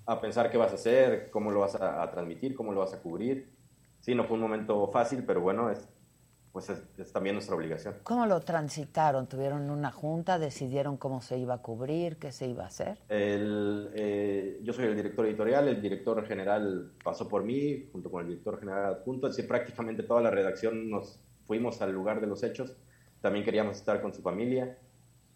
a 0.06 0.20
pensar 0.20 0.50
qué 0.50 0.56
vas 0.56 0.72
a 0.72 0.76
hacer, 0.76 1.30
cómo 1.30 1.50
lo 1.50 1.60
vas 1.60 1.74
a, 1.74 2.10
transmitir, 2.10 2.54
cómo 2.54 2.72
lo 2.72 2.80
vas 2.80 2.94
a 2.94 3.00
cubrir. 3.00 3.52
Sí, 4.00 4.14
no 4.14 4.24
fue 4.24 4.36
un 4.36 4.42
momento 4.42 4.88
fácil, 4.88 5.24
pero 5.24 5.40
bueno, 5.40 5.70
es, 5.70 5.86
pues 6.66 6.80
es, 6.98 7.12
también 7.12 7.34
nuestra 7.34 7.54
obligación. 7.54 7.94
¿Cómo 8.02 8.26
lo 8.26 8.40
transitaron? 8.40 9.28
¿Tuvieron 9.28 9.70
una 9.70 9.90
junta? 9.90 10.38
¿Decidieron 10.38 10.96
cómo 10.96 11.20
se 11.20 11.38
iba 11.38 11.54
a 11.54 11.62
cubrir? 11.62 12.16
¿Qué 12.16 12.32
se 12.32 12.48
iba 12.48 12.64
a 12.64 12.66
hacer? 12.66 12.98
El, 13.08 13.90
eh, 13.94 14.60
yo 14.62 14.72
soy 14.72 14.86
el 14.86 14.96
director 14.96 15.26
editorial, 15.26 15.68
el 15.68 15.80
director 15.80 16.24
general 16.26 16.92
pasó 17.02 17.28
por 17.28 17.44
mí, 17.44 17.88
junto 17.92 18.10
con 18.10 18.22
el 18.22 18.28
director 18.28 18.58
general 18.58 18.86
adjunto, 18.86 19.28
es 19.28 19.36
decir, 19.36 19.48
prácticamente 19.48 20.02
toda 20.02 20.20
la 20.20 20.30
redacción 20.30 20.90
nos 20.90 21.20
fuimos 21.46 21.80
al 21.80 21.92
lugar 21.92 22.20
de 22.20 22.26
los 22.26 22.42
hechos. 22.42 22.76
También 23.20 23.44
queríamos 23.44 23.76
estar 23.76 24.00
con 24.02 24.12
su 24.12 24.22
familia. 24.22 24.78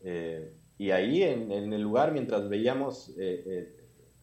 Eh, 0.00 0.55
y 0.79 0.91
ahí, 0.91 1.23
en, 1.23 1.52
el 1.52 1.81
lugar, 1.81 2.12
mientras 2.12 2.49
veíamos 2.49 3.14
eh, 3.19 3.76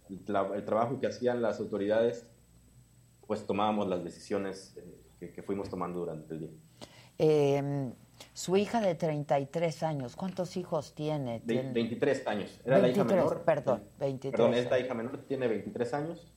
el, 0.10 0.26
trabajo 0.66 1.00
que 1.00 1.08
hacían 1.08 1.42
las 1.42 1.60
autoridades, 1.60 2.28
pues 3.26 3.46
tomábamos 3.46 3.88
las 3.88 4.04
decisiones 4.04 4.76
eh, 5.22 5.32
que, 5.34 5.44
fuimos 5.44 5.70
tomando 5.70 6.00
durante 6.00 6.34
el 6.34 6.40
día. 6.40 6.50
Em, 7.20 7.94
su 8.34 8.56
hija 8.56 8.80
de 8.80 8.96
33 8.96 9.84
años, 9.84 10.16
¿cuántos 10.16 10.56
hijos 10.56 10.94
tiene? 10.96 11.42
23 11.44 12.26
años, 12.28 12.62
era 12.64 12.80
la 12.80 12.88
hija 12.88 13.04
menor. 13.04 13.44
Perdón, 13.44 13.84
23. 14.00 14.32
Perdón, 14.32 14.54
esta 14.56 14.80
hija 14.80 14.94
menor 14.94 15.18
tiene 15.28 15.48
23 15.50 15.94
años, 15.94 16.34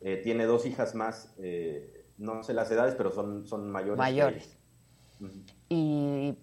eh, 0.00 0.16
tiene 0.24 0.46
dos 0.46 0.64
hijas 0.64 0.94
más, 0.94 1.34
eh, 1.38 2.06
no 2.16 2.42
sé 2.42 2.54
las 2.54 2.70
edades, 2.70 2.94
pero 2.94 3.12
son, 3.12 3.46
son 3.46 3.70
mayores. 3.70 3.98
Mayores. 3.98 4.56
¿Y, 5.68 6.34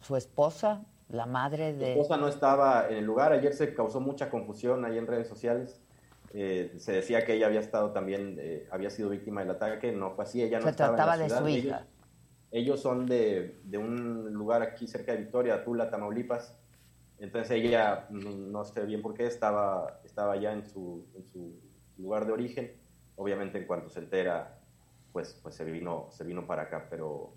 su 0.00 0.16
esposa? 0.16 0.84
la 1.08 1.24
madre 1.24 1.72
de... 1.72 1.84
Mi 1.84 1.90
esposa 1.92 2.16
no 2.16 2.26
estaba 2.26 2.88
en 2.88 2.96
el 2.96 3.04
lugar, 3.04 3.32
ayer 3.32 3.54
se 3.54 3.72
causó 3.74 4.00
mucha 4.00 4.28
confusión 4.28 4.84
ahí 4.84 4.98
en 4.98 5.06
redes 5.06 5.28
sociales. 5.28 5.80
Eh, 6.34 6.74
se 6.78 6.92
decía 6.92 7.24
que 7.24 7.34
ella 7.34 7.46
había 7.46 7.60
estado 7.60 7.92
también, 7.92 8.36
eh, 8.40 8.66
había 8.72 8.90
sido 8.90 9.08
víctima 9.08 9.42
del 9.42 9.50
ataque, 9.50 9.92
no 9.92 10.10
fue 10.10 10.24
así, 10.24 10.42
ella 10.42 10.58
no 10.58 10.64
se 10.64 10.70
estaba 10.70 10.96
trataba 10.96 11.14
en 11.14 11.20
la 11.20 11.26
ciudad. 11.28 11.42
de 11.44 11.52
su 11.52 11.58
hija. 11.58 11.86
Ellos, 12.56 12.80
son 12.80 13.04
de, 13.04 13.60
de, 13.64 13.76
un 13.76 14.32
lugar 14.32 14.62
aquí 14.62 14.86
cerca 14.86 15.12
de 15.12 15.18
Victoria, 15.18 15.62
Tula, 15.62 15.90
Tamaulipas. 15.90 16.56
Entonces 17.18 17.50
ella, 17.50 18.06
no, 18.08 18.64
sé 18.64 18.86
bien 18.86 19.02
por 19.02 19.12
qué, 19.12 19.26
estaba, 19.26 20.00
estaba 20.04 20.36
ya 20.36 20.54
en 20.54 20.64
su, 20.64 21.06
en 21.14 21.26
su 21.26 21.60
lugar 21.98 22.26
de 22.26 22.32
origen. 22.32 22.72
Obviamente 23.16 23.58
en 23.58 23.66
cuanto 23.66 23.90
se 23.90 23.98
entera, 23.98 24.58
pues, 25.12 25.38
pues 25.42 25.54
se, 25.54 25.64
vino, 25.64 26.08
se 26.10 26.24
vino 26.24 26.46
para 26.46 26.62
acá, 26.62 26.86
pero 26.88 27.34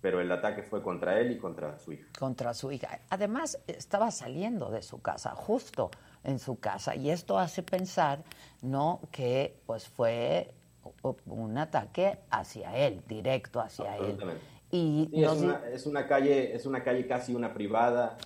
pero 0.00 0.20
el 0.20 0.32
ataque 0.32 0.62
fue 0.62 0.82
contra 0.82 1.20
él 1.20 1.32
y 1.32 1.38
contra 1.38 1.78
su 1.78 1.92
hija. 1.92 2.08
Contra 2.18 2.54
su 2.54 2.72
hija. 2.72 3.00
Además, 3.10 3.58
estaba 3.66 4.10
saliendo 4.10 4.70
de 4.70 4.82
su 4.82 5.02
casa, 5.02 5.34
justo 5.34 5.90
en 6.24 6.38
su 6.38 6.58
casa, 6.58 6.96
y 6.96 7.10
esto 7.10 7.38
hace 7.38 7.62
pensar, 7.62 8.24
¿no?, 8.62 9.00
que 9.12 9.60
pues 9.66 9.86
fue 9.86 10.54
un 11.26 11.58
ataque 11.58 12.18
hacia 12.30 12.76
él, 12.76 13.02
directo 13.08 13.60
hacia 13.60 13.96
él. 13.96 14.18
Y 14.70 15.10
es, 15.12 15.32
una, 15.32 15.62
es, 15.72 15.86
una, 15.86 16.06
calle, 16.06 16.54
es 16.54 16.64
una 16.64 16.84
calle 16.84 17.06
casi 17.06 17.34
una 17.34 17.52
privada, 17.52 18.16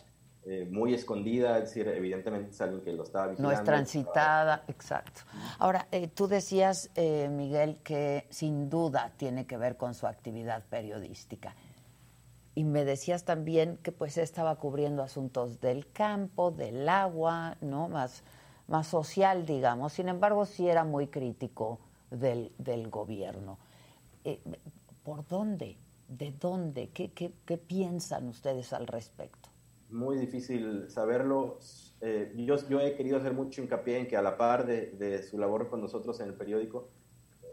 eh, 0.47 0.69
muy 0.71 0.93
escondida, 0.93 1.57
es 1.57 1.65
decir, 1.65 1.89
evidentemente 1.89 2.51
es 2.51 2.61
alguien 2.61 2.83
que 2.83 2.93
lo 2.93 3.05
estaba 3.05 3.29
vigilando. 3.29 3.51
No 3.51 3.59
es 3.59 3.65
transitada, 3.65 4.63
exacto. 4.69 5.23
Ahora, 5.59 5.89
eh, 5.91 6.07
tú 6.07 6.29
decías, 6.29 6.91
eh, 6.97 7.31
Miguel, 7.31 7.79
que 7.83 8.27
sin 8.29 8.69
duda 8.69 9.13
tiene 9.17 9.47
que 9.47 9.57
ver 9.57 9.79
con 9.79 9.95
su 9.95 10.07
actividad 10.07 10.63
periodística. 10.69 11.55
Y 12.55 12.65
me 12.65 12.85
decías 12.85 13.25
también 13.25 13.79
que 13.79 13.91
pues 13.91 14.19
estaba 14.19 14.57
cubriendo 14.57 15.03
asuntos 15.03 15.63
del 15.63 15.91
campo, 15.93 16.51
del 16.51 16.91
agua, 16.91 17.57
¿no? 17.63 17.89
Más, 17.89 18.23
más 18.69 18.87
social, 18.87 19.47
digamos. 19.47 19.95
Sin 19.95 20.11
embargo, 20.11 20.45
sí 20.45 20.69
era 20.69 20.85
muy 20.85 21.07
crítico 21.07 21.81
del, 22.17 22.89
gobierno. 22.91 23.59
¿Por 25.03 25.27
dónde? 25.27 25.77
¿De 26.09 26.33
dónde? 26.33 26.91
¿Qué, 26.91 27.13
qué, 27.13 27.33
qué 27.45 27.59
piensan 27.59 28.29
ustedes 28.29 28.73
al 28.73 28.87
respecto? 28.87 29.55
muy 29.95 30.19
difícil 30.19 30.91
saberlo. 30.91 31.59
Eh, 32.01 32.33
yo, 32.37 32.57
yo, 32.69 32.81
he 32.81 32.95
querido 32.95 33.17
hacer 33.17 33.33
mucho 33.33 33.63
hincapié 33.63 33.99
en 33.99 34.09
que 34.09 34.17
a 34.17 34.23
la 34.23 34.37
par 34.37 34.67
de, 34.67 34.91
de 34.91 35.23
su 35.23 35.39
labor 35.39 35.69
con 35.69 35.81
nosotros 35.81 36.21
en 36.21 36.29
el 36.29 36.35
periódico, 36.35 36.91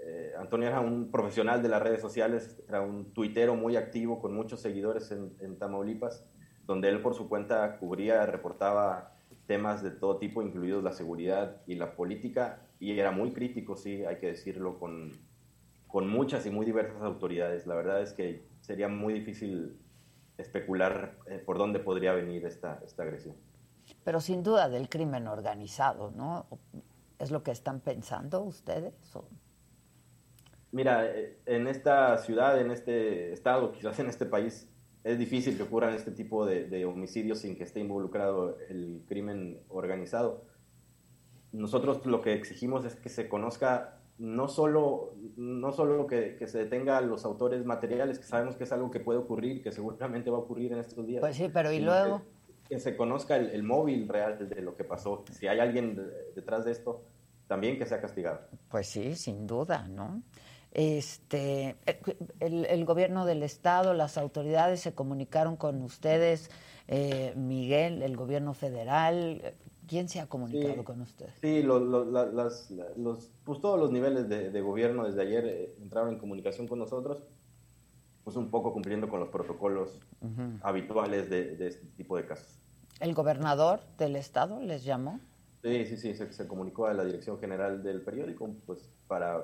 eh, 0.04 0.34
Antonio 0.38 0.68
era 0.68 0.80
un 0.80 1.12
profesional 1.12 1.62
de 1.62 1.70
las 1.70 1.82
redes 1.82 2.02
sociales, 2.02 2.62
era 2.68 2.82
un 2.82 3.14
tuitero 3.14 3.56
muy 3.56 3.76
activo 3.76 4.20
con 4.20 4.34
muchos 4.34 4.60
seguidores 4.60 5.12
en, 5.12 5.34
en, 5.40 5.58
Tamaulipas, 5.58 6.26
donde 6.66 6.90
él 6.90 7.02
por 7.02 7.14
su 7.14 7.30
cuenta 7.30 7.78
cubría, 7.78 8.26
reportaba 8.26 9.16
temas 9.46 9.84
de 9.84 9.92
todo 9.92 10.18
tipo, 10.18 10.42
incluidos 10.42 10.84
la 10.84 10.94
seguridad 10.94 11.62
y 11.68 11.76
la 11.76 11.96
política, 11.96 12.62
y 12.82 13.00
era 13.00 13.12
muy 13.12 13.32
crítico, 13.32 13.78
sí, 13.78 14.04
hay 14.06 14.18
que 14.18 14.28
decirlo, 14.28 14.80
con, 14.80 15.20
con 15.88 16.10
muchas 16.10 16.48
y 16.48 16.50
muy 16.50 16.66
diversas 16.66 17.00
autoridades. 17.04 17.68
La 17.68 17.76
verdad 17.76 18.02
es 18.02 18.12
que 18.12 18.44
sería 18.60 18.88
muy 18.88 19.14
difícil 19.14 19.78
especular 20.40 21.16
eh, 21.28 21.38
por 21.46 21.60
dónde 21.60 21.78
podría 21.78 22.12
venir 22.12 22.44
esta, 22.44 22.82
esta 22.84 23.04
agresión. 23.04 23.36
Pero 24.04 24.20
sin 24.20 24.42
duda 24.42 24.68
del 24.68 24.90
crimen 24.90 25.28
organizado, 25.28 26.10
¿no? 26.10 26.48
¿Es 27.20 27.30
lo 27.30 27.44
que 27.44 27.52
están 27.52 27.82
pensando 27.82 28.42
ustedes? 28.42 28.96
Mira, 30.72 31.06
eh, 31.06 31.38
en 31.46 31.68
esta 31.68 32.18
ciudad, 32.18 32.60
en 32.60 32.72
este 32.72 33.32
estado, 33.32 33.74
quizás 33.74 34.00
en 34.00 34.08
este 34.08 34.26
país, 34.26 34.68
es 35.04 35.20
difícil 35.20 35.56
que 35.56 35.64
ocurran 35.64 35.94
este 35.94 36.10
tipo 36.10 36.48
de, 36.48 36.68
de 36.68 36.86
homicidios 36.86 37.42
sin 37.42 37.56
que 37.56 37.64
esté 37.64 37.80
involucrado 37.80 38.58
el 38.70 39.04
crimen 39.08 39.62
organizado. 39.70 40.50
Nosotros 41.52 42.06
lo 42.06 42.22
que 42.22 42.34
exigimos 42.34 42.86
es 42.86 42.96
que 42.96 43.10
se 43.10 43.28
conozca 43.28 43.98
no 44.18 44.48
solo, 44.48 45.16
no 45.36 45.72
solo 45.72 46.06
que, 46.06 46.38
se 46.48 46.60
detenga 46.60 46.98
a 46.98 47.02
los 47.02 47.26
autores 47.26 47.66
materiales, 47.66 48.20
que 48.20 48.26
sabemos 48.26 48.56
que 48.56 48.66
es 48.66 48.72
algo 48.72 48.92
que 48.92 49.00
puede 49.00 49.20
ocurrir, 49.20 49.64
que 49.64 49.72
seguramente 49.72 50.30
va 50.30 50.38
a 50.38 50.42
ocurrir 50.42 50.72
en 50.74 50.80
estos 50.80 51.06
días. 51.08 51.22
Pues 51.22 51.36
sí, 51.36 51.50
pero 51.52 51.72
¿y 51.72 51.80
luego? 51.80 52.22
Que, 52.70 52.80
se 52.80 52.96
conozca 52.96 53.36
el, 53.36 53.64
móvil 53.64 54.08
real 54.08 54.48
de 54.48 54.62
lo 54.62 54.78
que 54.78 54.84
pasó. 54.84 55.26
Si 55.32 55.48
hay 55.48 55.60
alguien 55.60 56.00
detrás 56.36 56.66
de 56.66 56.72
esto, 56.72 57.04
también 57.48 57.78
que 57.78 57.86
sea 57.86 58.00
castigado. 58.00 58.42
Pues 58.70 58.88
sí, 58.88 59.16
sin 59.16 59.48
duda, 59.48 59.88
¿no? 59.90 60.22
Este, 60.72 61.76
el, 62.40 62.66
el 62.66 62.86
gobierno 62.86 63.26
del 63.26 63.44
estado, 63.44 63.94
las 63.94 64.18
autoridades 64.18 64.80
se 64.80 64.94
comunicaron 64.94 65.58
con 65.58 65.82
ustedes, 65.82 66.50
eh, 66.88 67.34
Miguel, 67.36 68.04
el 68.04 68.16
gobierno 68.16 68.54
federal, 68.54 69.56
¿Quién 69.92 70.08
se 70.08 70.22
ha 70.22 70.26
comunicado 70.26 70.86
con 70.86 71.02
usted? 71.02 71.28
Sí, 71.42 71.64
los, 71.64 73.30
pues 73.44 73.60
todos 73.60 73.78
los 73.78 73.92
niveles 73.92 74.30
de, 74.30 74.62
gobierno 74.62 75.04
desde 75.04 75.22
ayer 75.22 75.46
eh, 75.46 75.76
entraron 75.82 76.14
en 76.14 76.18
comunicación 76.18 76.66
con 76.66 76.80
nosotros. 76.80 77.22
pues 78.24 78.38
un 78.38 78.50
poco 78.50 78.72
cumpliendo 78.72 79.10
con 79.10 79.20
los 79.20 79.28
protocolos 79.28 80.00
habituales 80.62 81.30
de, 81.30 81.58
de, 81.58 81.68
este 81.68 81.86
tipo 81.98 82.16
de 82.16 82.26
casos. 82.26 82.58
¿El 83.02 83.14
gobernador 83.14 83.82
del 83.98 84.16
estado 84.16 84.62
les 84.62 84.86
llamó? 84.86 85.20
Sí, 85.62 85.86
sí, 85.86 85.98
sí, 85.98 86.14
se, 86.14 86.32
se 86.32 86.48
comunicó 86.48 86.86
a 86.86 86.94
la 86.94 87.04
dirección 87.04 87.38
general 87.38 87.84
del 87.84 88.02
periódico 88.02 88.50
pues 88.66 88.90
para 89.10 89.44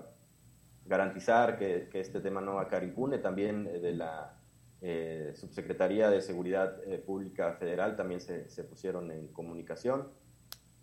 garantizar 0.86 1.60
que, 1.60 1.90
que 1.92 2.00
este 2.00 2.22
tema 2.22 2.40
no 2.40 2.54
va 2.54 2.62
a 2.62 2.68
quedar 2.70 2.86
impune, 2.86 3.18
también 3.18 3.66
de 3.66 3.92
la 3.92 4.40
eh, 4.80 5.34
Subsecretaría 5.36 6.10
de 6.10 6.22
Seguridad 6.22 6.82
eh, 6.86 7.00
Pública 7.00 7.52
Federal 7.60 7.98
también 7.98 8.22
se, 8.22 8.48
se, 8.48 8.64
pusieron 8.64 9.12
en 9.12 9.28
comunicación. 9.28 10.08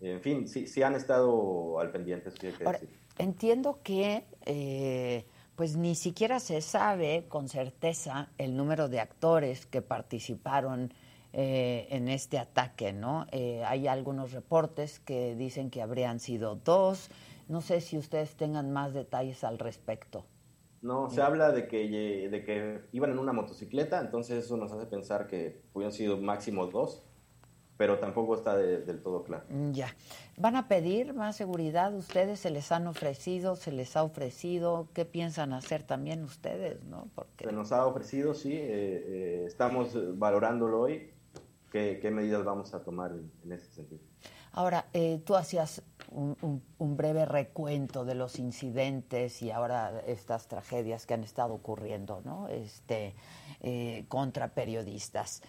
En 0.01 0.21
fin, 0.21 0.47
sí, 0.47 0.67
sí 0.67 0.83
han 0.83 0.95
estado 0.95 1.79
al 1.79 1.91
pendiente, 1.91 2.29
eso 2.29 2.37
que 2.37 2.53
Ahora, 2.65 2.79
decir. 2.79 2.97
Entiendo 3.17 3.79
que 3.81 4.25
eh, 4.45 5.25
pues 5.55 5.77
ni 5.77 5.95
siquiera 5.95 6.39
se 6.39 6.61
sabe 6.61 7.25
con 7.29 7.47
certeza 7.47 8.29
el 8.37 8.57
número 8.57 8.89
de 8.89 8.99
actores 8.99 9.65
que 9.65 9.81
participaron 9.81 10.93
eh, 11.31 11.87
en 11.89 12.09
este 12.09 12.37
ataque, 12.37 12.91
¿no? 12.91 13.25
Eh, 13.31 13.63
hay 13.65 13.87
algunos 13.87 14.33
reportes 14.33 14.99
que 14.99 15.35
dicen 15.35 15.69
que 15.69 15.81
habrían 15.81 16.19
sido 16.19 16.55
dos. 16.55 17.09
No 17.47 17.61
sé 17.61 17.79
si 17.79 17.97
ustedes 17.97 18.35
tengan 18.35 18.71
más 18.71 18.93
detalles 18.93 19.43
al 19.43 19.59
respecto. 19.59 20.25
No, 20.81 21.09
se 21.09 21.21
habla 21.21 21.51
de 21.51 21.67
que, 21.67 22.29
de 22.29 22.43
que 22.43 22.81
iban 22.91 23.11
en 23.11 23.17
una 23.17 23.33
motocicleta, 23.33 23.99
entonces 24.01 24.45
eso 24.45 24.55
nos 24.55 24.71
hace 24.71 24.85
pensar 24.85 25.25
que 25.25 25.61
hubieran 25.73 25.91
sido 25.91 26.17
máximo 26.17 26.67
dos, 26.67 27.03
pero 27.77 27.99
tampoco 27.99 28.35
está 28.35 28.55
de, 28.55 28.79
del 28.81 29.01
todo 29.01 29.23
claro. 29.23 29.43
Ya. 29.71 29.87
¿Van 30.37 30.55
a 30.55 30.67
pedir 30.67 31.13
más 31.13 31.35
seguridad? 31.35 31.93
¿Ustedes 31.93 32.39
se 32.39 32.49
les 32.49 32.71
han 32.71 32.87
ofrecido? 32.87 33.55
¿Se 33.55 33.71
les 33.71 33.95
ha 33.95 34.03
ofrecido? 34.03 34.87
¿Qué 34.93 35.05
piensan 35.05 35.53
hacer 35.53 35.83
también 35.83 36.23
ustedes? 36.23 36.83
¿no? 36.83 37.07
Porque... 37.15 37.45
Se 37.45 37.51
nos 37.51 37.71
ha 37.71 37.85
ofrecido, 37.85 38.33
sí. 38.33 38.53
Eh, 38.53 38.63
eh, 38.67 39.43
estamos 39.45 39.97
valorándolo 40.17 40.81
hoy. 40.81 41.11
¿Qué, 41.71 41.99
¿Qué, 42.01 42.11
medidas 42.11 42.45
vamos 42.45 42.73
a 42.73 42.83
tomar 42.83 43.11
en, 43.11 43.29
en 43.43 43.51
ese 43.51 43.69
sentido? 43.73 44.01
Ahora, 44.53 44.85
eh, 44.93 45.21
tú 45.25 45.35
hacías 45.35 45.81
un, 46.11 46.37
un, 46.41 46.63
un, 46.77 46.95
breve 46.95 47.25
recuento 47.25 48.05
de 48.05 48.15
los 48.15 48.39
incidentes 48.39 49.41
y 49.41 49.51
ahora 49.51 50.01
estas 50.07 50.47
tragedias 50.47 51.05
que 51.05 51.13
han 51.13 51.25
estado 51.25 51.53
ocurriendo, 51.53 52.21
¿no? 52.23 52.47
Este, 52.47 53.15
eh, 53.59 54.05
contra 54.07 54.53
periodistas. 54.53 55.41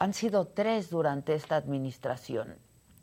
Han 0.00 0.14
sido 0.14 0.46
tres 0.46 0.88
durante 0.88 1.34
esta 1.34 1.56
administración, 1.56 2.56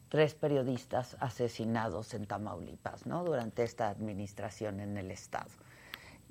tres 0.09 0.33
periodistas 0.33 1.15
asesinados 1.19 2.15
en 2.15 2.25
Tamaulipas, 2.25 3.05
¿no? 3.05 3.23
Durante 3.23 3.61
esta 3.61 3.89
administración 3.89 4.79
en 4.79 4.97
el 4.97 5.11
Estado. 5.11 5.51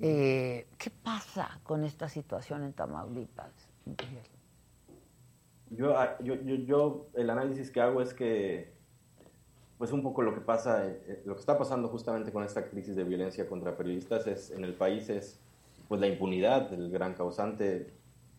Eh, 0.01 0.67
¿Qué 0.77 0.89
pasa 0.89 1.61
con 1.63 1.85
esta 1.85 2.09
situación 2.09 2.65
en 2.65 2.73
Tamaulipas? 2.73 3.69
Yo, 5.69 5.97
ah, 5.97 6.17
yo, 6.21 6.35
yo, 6.35 6.55
yo, 6.55 7.07
el 7.13 7.29
análisis 7.29 7.71
que 7.71 7.79
hago 7.79 8.01
es 8.01 8.13
que, 8.13 8.73
pues 9.77 9.93
un 9.93 10.03
poco 10.03 10.21
lo 10.21 10.33
que 10.33 10.41
pasa, 10.41 10.85
eh, 10.85 11.21
lo 11.23 11.35
que 11.35 11.39
está 11.39 11.57
pasando 11.57 11.87
justamente 11.87 12.33
con 12.33 12.43
esta 12.43 12.67
crisis 12.67 12.93
de 12.97 13.05
violencia 13.05 13.47
contra 13.47 13.77
periodistas 13.77 14.27
es, 14.27 14.51
en 14.51 14.65
el 14.65 14.73
país 14.73 15.07
es, 15.07 15.39
pues 15.87 16.01
la 16.01 16.07
impunidad, 16.07 16.73
el 16.73 16.91
gran 16.91 17.13
causante, 17.13 17.89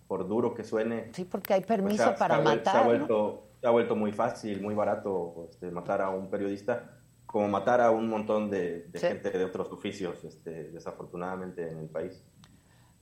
por 0.09 0.27
duro 0.27 0.55
que 0.55 0.65
suene. 0.65 1.11
Sí, 1.13 1.25
porque 1.25 1.55
hay 1.55 1.61
permiso 1.61 2.05
pues, 2.05 2.17
se, 2.17 2.19
para 2.19 2.39
se 2.39 2.43
matar. 2.43 2.75
Se 2.75 2.79
ha, 2.81 2.85
vuelto, 2.85 3.45
¿no? 3.45 3.61
se 3.61 3.67
ha 3.67 3.71
vuelto 3.71 3.95
muy 3.95 4.11
fácil, 4.11 4.61
muy 4.61 4.75
barato 4.75 5.47
este, 5.51 5.71
matar 5.71 6.03
a 6.03 6.09
un 6.11 6.29
periodista, 6.29 6.99
como 7.27 7.47
matar 7.47 7.83
a 7.83 7.91
un 7.91 8.09
montón 8.09 8.51
de, 8.51 8.89
de 8.89 8.99
sí. 8.99 9.07
gente 9.07 9.31
de 9.31 9.45
otros 9.45 9.71
oficios, 9.71 10.25
este, 10.25 10.71
desafortunadamente, 10.71 11.71
en 11.71 11.79
el 11.79 11.89
país. 11.89 12.25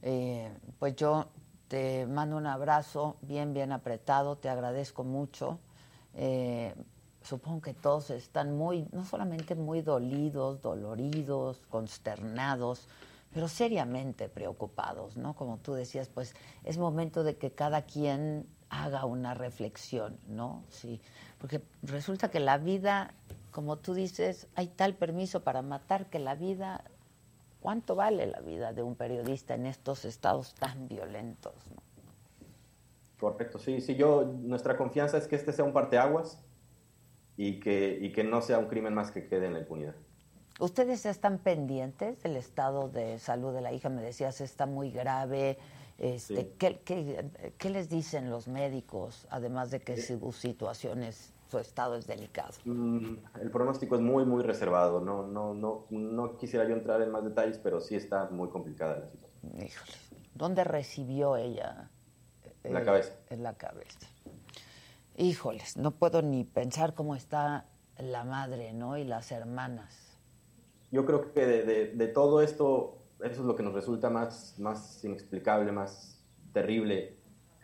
Eh, 0.03 0.53
pues 0.79 0.97
yo 0.97 1.29
te 1.69 2.07
mando 2.07 2.37
un 2.37 2.47
abrazo 2.47 3.17
bien, 3.23 3.55
bien 3.55 3.73
apretado, 3.73 4.37
te 4.37 4.49
agradezco 4.49 5.05
mucho. 5.05 5.61
Eh, 6.15 6.75
supongo 7.23 7.61
que 7.61 7.75
todos 7.75 8.11
están 8.11 8.57
muy, 8.57 8.89
no 8.93 9.05
solamente 9.05 9.55
muy 9.55 9.83
dolidos, 9.83 10.61
doloridos, 10.63 11.67
consternados, 11.69 12.89
pero 13.37 13.49
seriamente 13.49 14.31
preocupados, 14.31 15.19
¿no? 15.19 15.37
Como 15.37 15.59
tú 15.59 15.75
decías, 15.75 16.09
pues 16.09 16.35
es 16.65 16.79
momento 16.79 17.23
de 17.23 17.37
que 17.37 17.51
cada 17.51 17.83
quien 17.83 18.47
haga 18.71 19.05
una 19.05 19.35
reflexión, 19.35 20.17
¿no? 20.27 20.65
Sí, 20.71 21.03
porque 21.37 21.61
resulta 21.83 22.31
que 22.31 22.41
la 22.41 22.57
vida, 22.57 23.13
como 23.51 23.77
tú 23.77 23.93
dices, 23.93 24.49
hay 24.55 24.69
tal 24.69 24.95
permiso 24.95 25.45
para 25.45 25.61
matar 25.61 26.07
que 26.07 26.19
la 26.19 26.35
vida 26.35 26.83
¿Cuánto 27.61 27.95
vale 27.95 28.27
la 28.27 28.41
vida 28.41 28.73
de 28.73 28.83
un 28.83 28.95
periodista 28.95 29.55
en 29.55 29.67
estos 29.67 30.07
estados 30.07 30.55
tan 30.55 30.89
violentos? 30.89 31.53
¿no? 31.75 31.83
Correcto, 33.19 33.59
sí, 33.59 33.83
sí, 33.83 33.97
yo, 33.97 34.25
nuestra 34.25 34.79
confianza 34.79 35.19
es 35.19 35.27
que 35.27 35.37
este 35.37 35.53
sea 35.53 35.65
un 35.65 35.73
parteaguas 35.75 36.43
y 37.37 37.61
que, 37.61 37.99
y 38.01 38.13
que 38.13 38.25
no 38.25 38.41
sea 38.41 38.59
un 38.59 38.67
crimen 38.67 38.95
más 38.95 39.11
que 39.11 39.27
quede 39.27 39.47
en 39.47 39.53
la 39.53 39.59
impunidad. 39.59 39.97
¿Ustedes 40.59 41.05
están 41.05 41.39
pendientes 41.39 42.23
del 42.23 42.37
estado 42.37 42.89
de 42.89 43.19
salud 43.19 43.55
de 43.55 43.61
la 43.61 43.73
hija? 43.73 43.89
Me 43.89 44.03
decías, 44.03 44.41
está 44.41 44.67
muy 44.67 44.91
grave. 44.91 45.59
Este, 45.99 46.43
sí. 46.43 46.53
¿qué, 46.59 46.81
qué, 46.81 47.25
qué, 47.59 47.71
les 47.71 47.89
dicen 47.89 48.31
los 48.31 48.49
médicos, 48.49 49.27
además 49.31 49.71
de 49.71 49.81
que 49.81 49.97
sí. 49.97 50.19
su 50.19 50.33
situación 50.33 51.03
es 51.03 51.33
su 51.49 51.59
estado 51.59 51.97
es 51.97 52.07
delicado. 52.07 52.53
Mm, 52.65 53.17
el 53.41 53.51
pronóstico 53.51 53.95
es 53.95 54.01
muy, 54.01 54.25
muy 54.25 54.43
reservado. 54.43 55.01
No, 55.01 55.27
no, 55.27 55.55
no, 55.55 55.87
no 55.91 56.37
quisiera 56.39 56.67
yo 56.67 56.75
entrar 56.75 57.01
en 57.03 57.11
más 57.13 57.25
detalles, 57.25 57.59
pero 57.59 57.81
sí 57.81 57.95
está 57.95 58.29
muy 58.31 58.49
complicada 58.49 58.99
la 58.99 59.09
situación. 59.09 59.63
Híjole. 59.63 59.93
¿Dónde 60.35 60.65
recibió 60.65 61.37
ella? 61.37 61.91
En 62.65 62.75
la 62.75 62.83
cabeza. 62.83 63.15
En 63.31 63.43
la 63.43 63.55
cabeza. 63.55 64.09
Híjoles, 65.17 65.77
no 65.77 65.93
puedo 65.93 66.21
ni 66.21 66.45
pensar 66.45 66.95
cómo 66.95 67.15
está 67.15 67.67
la 67.97 68.25
madre, 68.25 68.73
¿no? 68.73 68.99
Y 68.99 69.05
las 69.05 69.33
hermanas. 69.33 70.06
Yo 70.97 71.05
creo 71.05 71.31
que 71.31 71.45
de, 71.45 71.63
de, 71.65 71.87
de 71.89 72.09
todo 72.09 72.41
esto, 72.41 73.03
eso 73.21 73.43
es 73.43 73.47
lo 73.47 73.55
que 73.55 73.63
nos 73.63 73.75
resulta 73.75 74.09
más, 74.09 74.59
más 74.59 75.05
inexplicable, 75.05 75.71
más 75.71 76.25
terrible, 76.55 77.19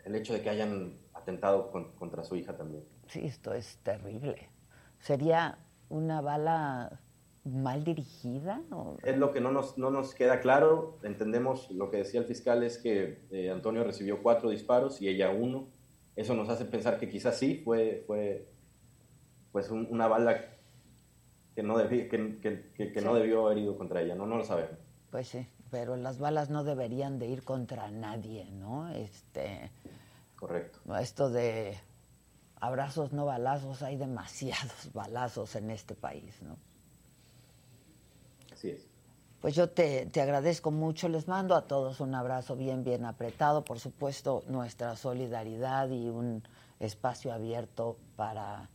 el 0.05 0.13
hecho 0.13 0.33
de 0.33 0.43
que 0.43 0.51
hayan 0.51 0.99
atentado 1.15 1.71
con, 1.71 1.93
contra 1.95 2.23
su 2.23 2.35
hija 2.35 2.55
también. 2.55 2.83
Sí, 3.07 3.21
esto 3.25 3.55
es 3.55 3.77
terrible. 3.77 4.49
¿Sería 4.99 5.57
una 5.89 6.21
bala 6.21 7.01
mal 7.43 7.83
dirigida? 7.83 8.61
¿o? 8.69 8.97
Es 9.01 9.17
lo 9.17 9.31
que 9.31 9.41
no 9.41 9.51
nos, 9.51 9.79
no 9.79 9.89
nos 9.89 10.13
queda 10.13 10.39
claro. 10.39 10.99
Entendemos, 11.01 11.71
lo 11.71 11.89
que 11.89 11.97
decía 11.97 12.19
el 12.19 12.27
fiscal 12.27 12.61
es 12.61 12.77
que 12.77 13.25
eh, 13.31 13.49
Antonio 13.49 13.83
recibió 13.83 14.21
cuatro 14.21 14.51
disparos 14.51 15.01
y 15.01 15.07
ella 15.07 15.31
uno. 15.31 15.69
Eso 16.15 16.35
nos 16.35 16.49
hace 16.49 16.65
pensar 16.65 16.99
que 16.99 17.09
quizás 17.09 17.35
sí 17.39 17.63
fue, 17.65 18.03
fue 18.05 18.47
pues 19.51 19.71
un, 19.71 19.87
una 19.89 20.07
bala 20.07 20.53
que 21.55 21.63
no, 21.63 21.77
que, 21.77 22.07
que, 22.07 22.39
que, 22.39 22.91
que 22.91 22.99
sí. 22.99 23.05
no 23.05 23.13
debió 23.13 23.45
haber 23.45 23.59
ido 23.59 23.77
contra 23.77 24.01
ella. 24.01 24.15
No, 24.15 24.25
no 24.25 24.37
lo 24.37 24.43
sabemos. 24.43 24.77
Pues 25.11 25.27
sí, 25.27 25.47
pero 25.69 25.95
las 25.95 26.19
balas 26.19 26.49
no 26.49 26.63
deberían 26.63 27.19
de 27.19 27.27
ir 27.27 27.43
contra 27.43 27.89
nadie, 27.91 28.49
¿no? 28.51 28.89
Este, 28.89 29.71
Correcto. 30.35 30.79
Esto 30.97 31.29
de 31.29 31.77
abrazos 32.59 33.13
no 33.13 33.25
balazos, 33.25 33.81
hay 33.81 33.95
demasiados 33.95 34.89
balazos 34.93 35.55
en 35.55 35.71
este 35.71 35.95
país, 35.95 36.41
¿no? 36.41 36.57
Así 38.51 38.71
es. 38.71 38.87
Pues 39.39 39.55
yo 39.55 39.69
te, 39.69 40.05
te, 40.05 40.21
agradezco 40.21 40.71
mucho, 40.71 41.09
les 41.09 41.27
mando 41.27 41.55
a 41.55 41.67
todos 41.67 41.99
un 41.99 42.15
abrazo 42.15 42.55
bien, 42.55 42.83
bien 42.83 43.03
apretado, 43.03 43.65
por 43.65 43.79
supuesto 43.79 44.43
nuestra 44.47 44.95
solidaridad 44.95 45.89
y 45.89 46.07
un 46.07 46.43
espacio 46.79 47.33
abierto 47.33 47.97
para, 48.15 48.69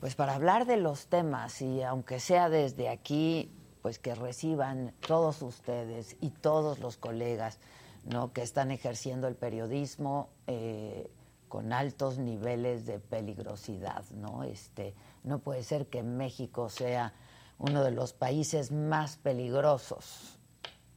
pues 0.00 0.14
para 0.14 0.34
hablar 0.34 0.66
de 0.66 0.76
los 0.76 1.06
temas 1.06 1.62
y 1.62 1.82
aunque 1.82 2.20
sea 2.20 2.48
desde 2.48 2.88
aquí, 2.88 3.50
pues 3.82 3.98
que 3.98 4.14
reciban 4.14 4.92
todos 5.06 5.42
ustedes 5.42 6.16
y 6.20 6.30
todos 6.30 6.78
los 6.80 6.96
colegas, 6.96 7.58
¿no? 8.04 8.32
que 8.32 8.42
están 8.42 8.70
ejerciendo 8.70 9.28
el 9.28 9.36
periodismo, 9.36 10.28
eh, 10.46 11.10
con 11.48 11.72
altos 11.72 12.18
niveles 12.18 12.86
de 12.86 12.98
peligrosidad, 12.98 14.04
¿no? 14.10 14.42
Este, 14.42 14.94
no 15.22 15.38
puede 15.38 15.62
ser 15.62 15.86
que 15.86 16.02
México 16.02 16.68
sea 16.68 17.14
uno 17.58 17.84
de 17.84 17.92
los 17.92 18.12
países 18.12 18.72
más 18.72 19.16
peligrosos 19.16 20.38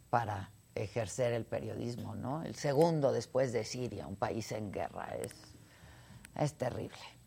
para 0.09 0.51
ejercer 0.75 1.33
el 1.33 1.45
periodismo, 1.45 2.15
¿no? 2.15 2.43
El 2.43 2.55
segundo 2.55 3.11
después 3.11 3.53
de 3.53 3.63
Siria, 3.63 4.07
un 4.07 4.15
país 4.15 4.51
en 4.51 4.71
guerra, 4.71 5.15
es, 5.21 5.33
es 6.35 6.53
terrible. 6.55 7.18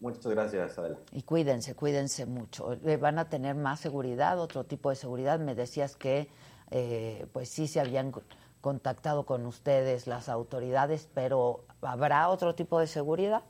Muchas 0.00 0.26
gracias, 0.26 0.78
Adela. 0.78 0.98
Y 1.12 1.22
cuídense, 1.22 1.74
cuídense 1.74 2.26
mucho. 2.26 2.76
Van 3.00 3.18
a 3.18 3.28
tener 3.28 3.54
más 3.54 3.80
seguridad, 3.80 4.38
otro 4.38 4.64
tipo 4.64 4.90
de 4.90 4.96
seguridad. 4.96 5.38
Me 5.38 5.54
decías 5.54 5.96
que, 5.96 6.28
eh, 6.70 7.26
pues 7.32 7.48
sí 7.48 7.66
se 7.66 7.80
habían 7.80 8.12
contactado 8.60 9.26
con 9.26 9.44
ustedes 9.46 10.06
las 10.06 10.28
autoridades, 10.28 11.08
pero 11.12 11.64
¿habrá 11.82 12.28
otro 12.28 12.54
tipo 12.54 12.80
de 12.80 12.86
seguridad 12.86 13.42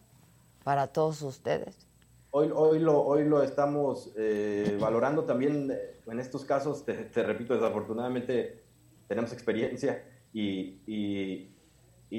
para 0.64 0.88
todos 0.88 1.22
ustedes? 1.22 1.86
Hoy, 2.30 2.50
hoy, 2.52 2.80
lo, 2.80 3.00
hoy 3.00 3.24
lo 3.24 3.42
estamos 3.42 4.12
eh, 4.16 4.76
valorando 4.80 5.22
también 5.22 5.72
en 6.06 6.18
estos 6.18 6.44
casos, 6.44 6.84
te, 6.84 6.94
te, 6.94 7.22
repito, 7.22 7.54
desafortunadamente 7.54 8.64
tenemos 9.06 9.32
experiencia 9.32 10.04
y, 10.32 10.80
y 10.84 11.53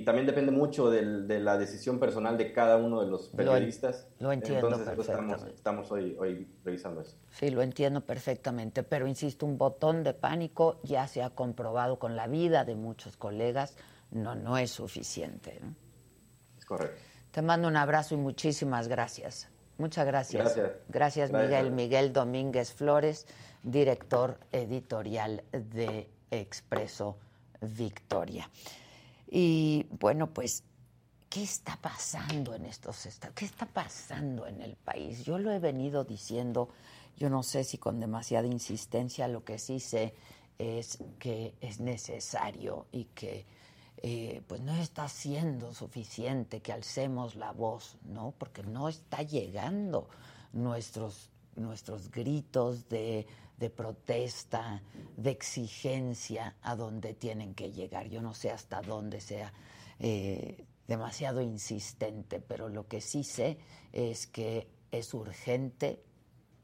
también 0.04 0.26
depende 0.26 0.52
mucho 0.52 0.90
de 0.90 1.40
la 1.40 1.58
decisión 1.58 2.00
personal 2.00 2.38
de 2.38 2.52
cada 2.52 2.78
uno 2.78 3.02
de 3.02 3.08
los 3.08 3.30
periodistas. 3.30 4.08
Lo, 4.20 4.32
entiendo 4.32 4.68
Entonces, 4.68 4.94
pues, 4.96 5.08
perfectamente. 5.08 5.56
Estamos, 5.56 5.92
hoy, 5.92 6.18
hoy 6.20 6.48
revisando 6.64 7.02
eso. 7.02 7.16
Sí, 7.30 7.50
lo 7.50 7.62
entiendo 7.62 8.02
perfectamente, 8.02 8.84
pero 8.84 9.08
insisto, 9.08 9.46
un 9.46 9.58
botón 9.58 10.04
de 10.04 10.14
pánico 10.14 10.80
ya 10.84 11.08
se 11.08 11.24
ha 11.24 11.30
comprobado 11.30 11.98
con 11.98 12.16
la 12.16 12.28
vida 12.28 12.66
de 12.66 12.76
muchos 12.76 13.16
colegas, 13.16 13.78
no, 14.12 14.36
no 14.36 14.58
es 14.58 14.72
suficiente. 14.72 15.62
Es 16.58 16.66
correcto. 16.66 17.02
Te 17.32 17.42
mando 17.42 17.68
un 17.68 17.78
abrazo 17.78 18.16
y 18.16 18.18
muchísimas 18.18 18.88
gracias. 18.88 19.50
Muchas 19.78 20.06
gracias. 20.06 20.56
Gracias, 20.56 20.72
gracias 20.88 21.32
Miguel. 21.32 21.72
Miguel 21.72 22.14
Domínguez 22.14 22.72
Flores, 22.74 23.28
director 23.62 24.40
editorial 24.52 25.44
de 25.52 26.10
Expreso 26.32 27.18
Victoria. 27.62 28.50
Y 29.38 29.86
bueno, 29.90 30.34
pues, 30.34 30.64
¿qué 31.30 31.44
está 31.44 31.76
pasando 31.76 32.56
en 32.56 32.66
estos 32.66 33.06
estados? 33.06 33.36
¿Qué 33.36 33.44
está 33.44 33.66
pasando 33.66 34.48
en 34.48 34.62
el 34.62 34.78
país? 34.78 35.26
Yo 35.26 35.38
lo 35.40 35.52
he 35.52 35.60
venido 35.60 36.06
diciendo, 36.06 36.70
yo 37.18 37.30
no 37.30 37.44
sé 37.44 37.66
si 37.66 37.78
con 37.78 38.00
demasiada 38.00 38.48
insistencia, 38.48 39.28
lo 39.28 39.44
que 39.44 39.60
sí 39.60 39.82
sé 39.82 40.14
es 40.58 41.00
que 41.20 41.54
es 41.60 41.82
necesario 41.82 42.88
y 42.94 43.10
que 43.14 43.46
eh, 43.98 44.42
pues 44.48 44.62
no 44.62 44.74
está 44.74 45.10
siendo 45.10 45.74
suficiente 45.74 46.62
que 46.62 46.72
alcemos 46.72 47.36
la 47.36 47.52
voz, 47.52 47.98
¿no? 48.06 48.34
Porque 48.38 48.64
no 48.64 48.88
está 48.88 49.22
llegando 49.22 50.08
nuestros, 50.54 51.30
nuestros 51.58 52.10
gritos 52.10 52.88
de 52.88 53.28
de 53.58 53.70
protesta, 53.70 54.82
de 55.16 55.32
exigencia 55.32 56.56
a 56.62 56.76
donde 56.76 57.14
tienen 57.14 57.54
que 57.56 57.72
llegar. 57.72 58.08
Yo 58.10 58.22
no 58.22 58.34
sé 58.34 58.52
hasta 58.52 58.82
dónde 58.82 59.22
sea 59.22 59.54
eh, 60.00 60.66
demasiado 60.88 61.42
insistente, 61.42 62.40
pero 62.40 62.70
lo 62.70 62.88
que 62.88 63.02
sí 63.02 63.24
sé 63.24 63.58
es 63.94 64.28
que 64.28 64.68
es 64.92 65.14
urgente, 65.14 66.04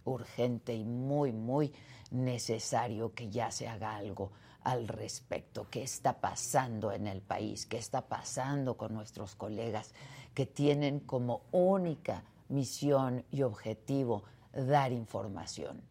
urgente 0.04 0.74
y 0.74 0.84
muy, 0.84 1.32
muy 1.32 1.74
necesario 2.12 3.14
que 3.14 3.30
ya 3.30 3.52
se 3.52 3.68
haga 3.68 3.96
algo 3.96 4.32
al 4.64 4.88
respecto. 4.88 5.68
¿Qué 5.70 5.84
está 5.84 6.20
pasando 6.20 6.92
en 6.92 7.08
el 7.08 7.22
país? 7.22 7.66
¿Qué 7.66 7.78
está 7.78 8.08
pasando 8.08 8.78
con 8.78 8.94
nuestros 8.94 9.36
colegas 9.36 9.94
que 10.34 10.46
tienen 10.46 11.00
como 11.00 11.44
única 11.52 12.24
misión 12.50 13.26
y 13.32 13.42
objetivo 13.44 14.24
dar 14.54 14.92
información? 14.92 15.91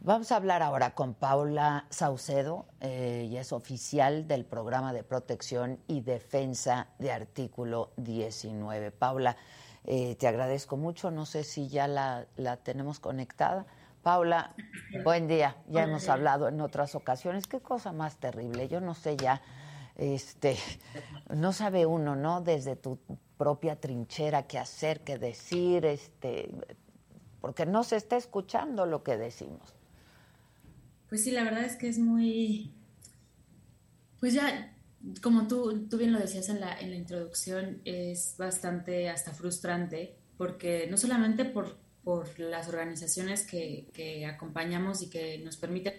Vamos 0.00 0.30
a 0.30 0.36
hablar 0.36 0.62
ahora 0.62 0.94
con 0.94 1.14
Paula 1.14 1.86
Saucedo, 1.90 2.66
eh, 2.80 3.22
ella 3.24 3.40
es 3.40 3.52
oficial 3.52 4.28
del 4.28 4.44
Programa 4.44 4.92
de 4.92 5.02
Protección 5.02 5.80
y 5.88 6.02
Defensa 6.02 6.86
de 7.00 7.10
Artículo 7.10 7.90
19. 7.96 8.92
Paula, 8.92 9.36
eh, 9.84 10.14
te 10.14 10.28
agradezco 10.28 10.76
mucho, 10.76 11.10
no 11.10 11.26
sé 11.26 11.42
si 11.42 11.68
ya 11.68 11.88
la, 11.88 12.26
tenemos 12.62 13.00
conectada. 13.00 13.66
Paula, 14.04 14.54
buen 15.02 15.26
día, 15.26 15.56
ya 15.66 15.82
hemos 15.82 16.08
hablado 16.08 16.46
en 16.46 16.60
otras 16.60 16.94
ocasiones, 16.94 17.48
qué 17.48 17.58
cosa 17.58 17.90
más 17.90 18.18
terrible, 18.18 18.68
yo 18.68 18.80
no 18.80 18.94
sé 18.94 19.16
ya, 19.16 19.42
este, 19.96 20.56
no 21.28 21.52
sabe 21.52 21.86
uno, 21.86 22.14
¿no? 22.14 22.40
Desde 22.40 22.76
tu 22.76 23.00
propia 23.36 23.80
trinchera 23.80 24.44
qué 24.44 24.60
hacer, 24.60 25.00
qué 25.00 25.18
decir, 25.18 25.84
este, 25.84 26.54
porque 27.40 27.66
no 27.66 27.82
se 27.82 27.96
está 27.96 28.16
escuchando 28.16 28.86
lo 28.86 29.02
que 29.02 29.16
decimos. 29.16 29.77
Pues 31.08 31.24
sí, 31.24 31.30
la 31.30 31.42
verdad 31.42 31.64
es 31.64 31.76
que 31.76 31.88
es 31.88 31.98
muy, 31.98 32.70
pues 34.20 34.34
ya, 34.34 34.76
como 35.22 35.48
tú, 35.48 35.88
tú 35.88 35.96
bien 35.96 36.12
lo 36.12 36.18
decías 36.18 36.48
en 36.50 36.60
la, 36.60 36.78
en 36.78 36.90
la 36.90 36.96
introducción, 36.96 37.80
es 37.84 38.34
bastante 38.36 39.08
hasta 39.08 39.32
frustrante, 39.32 40.16
porque 40.36 40.86
no 40.90 40.98
solamente 40.98 41.46
por, 41.46 41.78
por 42.04 42.38
las 42.38 42.68
organizaciones 42.68 43.46
que, 43.46 43.88
que 43.94 44.26
acompañamos 44.26 45.02
y 45.02 45.08
que 45.08 45.38
nos 45.38 45.56
permiten... 45.56 45.94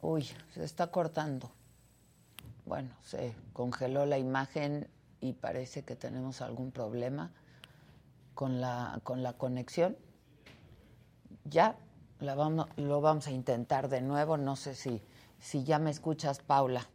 Uy, 0.00 0.26
se 0.52 0.64
está 0.64 0.88
cortando. 0.88 1.50
Bueno, 2.66 2.90
se 3.04 3.34
congeló 3.52 4.06
la 4.06 4.18
imagen 4.18 4.88
y 5.20 5.34
parece 5.34 5.82
que 5.82 5.96
tenemos 5.96 6.42
algún 6.42 6.72
problema 6.72 7.32
con 8.34 8.60
la, 8.60 9.00
con 9.02 9.22
la 9.22 9.34
conexión 9.34 9.96
ya 11.44 11.76
la 12.20 12.34
vamos, 12.34 12.68
lo 12.76 13.00
vamos 13.00 13.26
a 13.26 13.30
intentar 13.30 13.88
de 13.88 14.00
nuevo. 14.00 14.36
No 14.36 14.56
sé 14.56 14.74
si, 14.74 15.02
si 15.38 15.64
ya 15.64 15.78
me 15.78 15.90
escuchas, 15.90 16.40
Paula. 16.40 16.86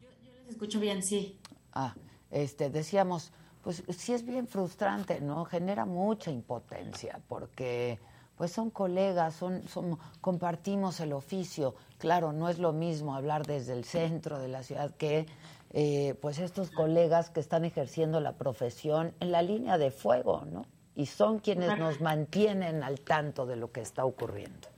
Yo, 0.00 0.32
les 0.32 0.48
escucho 0.48 0.80
bien, 0.80 1.02
sí. 1.02 1.38
Ah, 1.72 1.94
este, 2.30 2.70
decíamos, 2.70 3.32
pues 3.62 3.82
sí 3.88 4.12
es 4.12 4.24
bien 4.24 4.46
frustrante, 4.46 5.20
¿no? 5.20 5.44
Genera 5.44 5.84
mucha 5.84 6.30
impotencia 6.30 7.20
porque 7.28 7.98
pues 8.36 8.52
son 8.52 8.70
colegas, 8.70 9.34
son, 9.34 9.66
son, 9.66 9.98
compartimos 10.20 11.00
el 11.00 11.12
oficio. 11.12 11.74
Claro, 11.98 12.32
no 12.32 12.48
es 12.48 12.58
lo 12.58 12.72
mismo 12.72 13.14
hablar 13.14 13.46
desde 13.46 13.72
el 13.72 13.84
centro 13.84 14.38
de 14.38 14.48
la 14.48 14.62
ciudad 14.62 14.94
que 14.94 15.26
eh, 15.70 16.14
pues 16.20 16.38
estos 16.38 16.70
colegas 16.70 17.30
que 17.30 17.40
están 17.40 17.64
ejerciendo 17.64 18.20
la 18.20 18.36
profesión 18.36 19.14
en 19.20 19.32
la 19.32 19.42
línea 19.42 19.78
de 19.78 19.90
fuego, 19.90 20.44
¿no? 20.44 20.66
Y 20.96 21.06
son 21.06 21.40
quienes 21.40 21.78
nos 21.78 22.00
mantienen 22.00 22.82
al 22.82 23.00
tanto 23.00 23.44
de 23.44 23.56
lo 23.56 23.70
que 23.70 23.82
está 23.82 24.04
ocurriendo. 24.04 24.68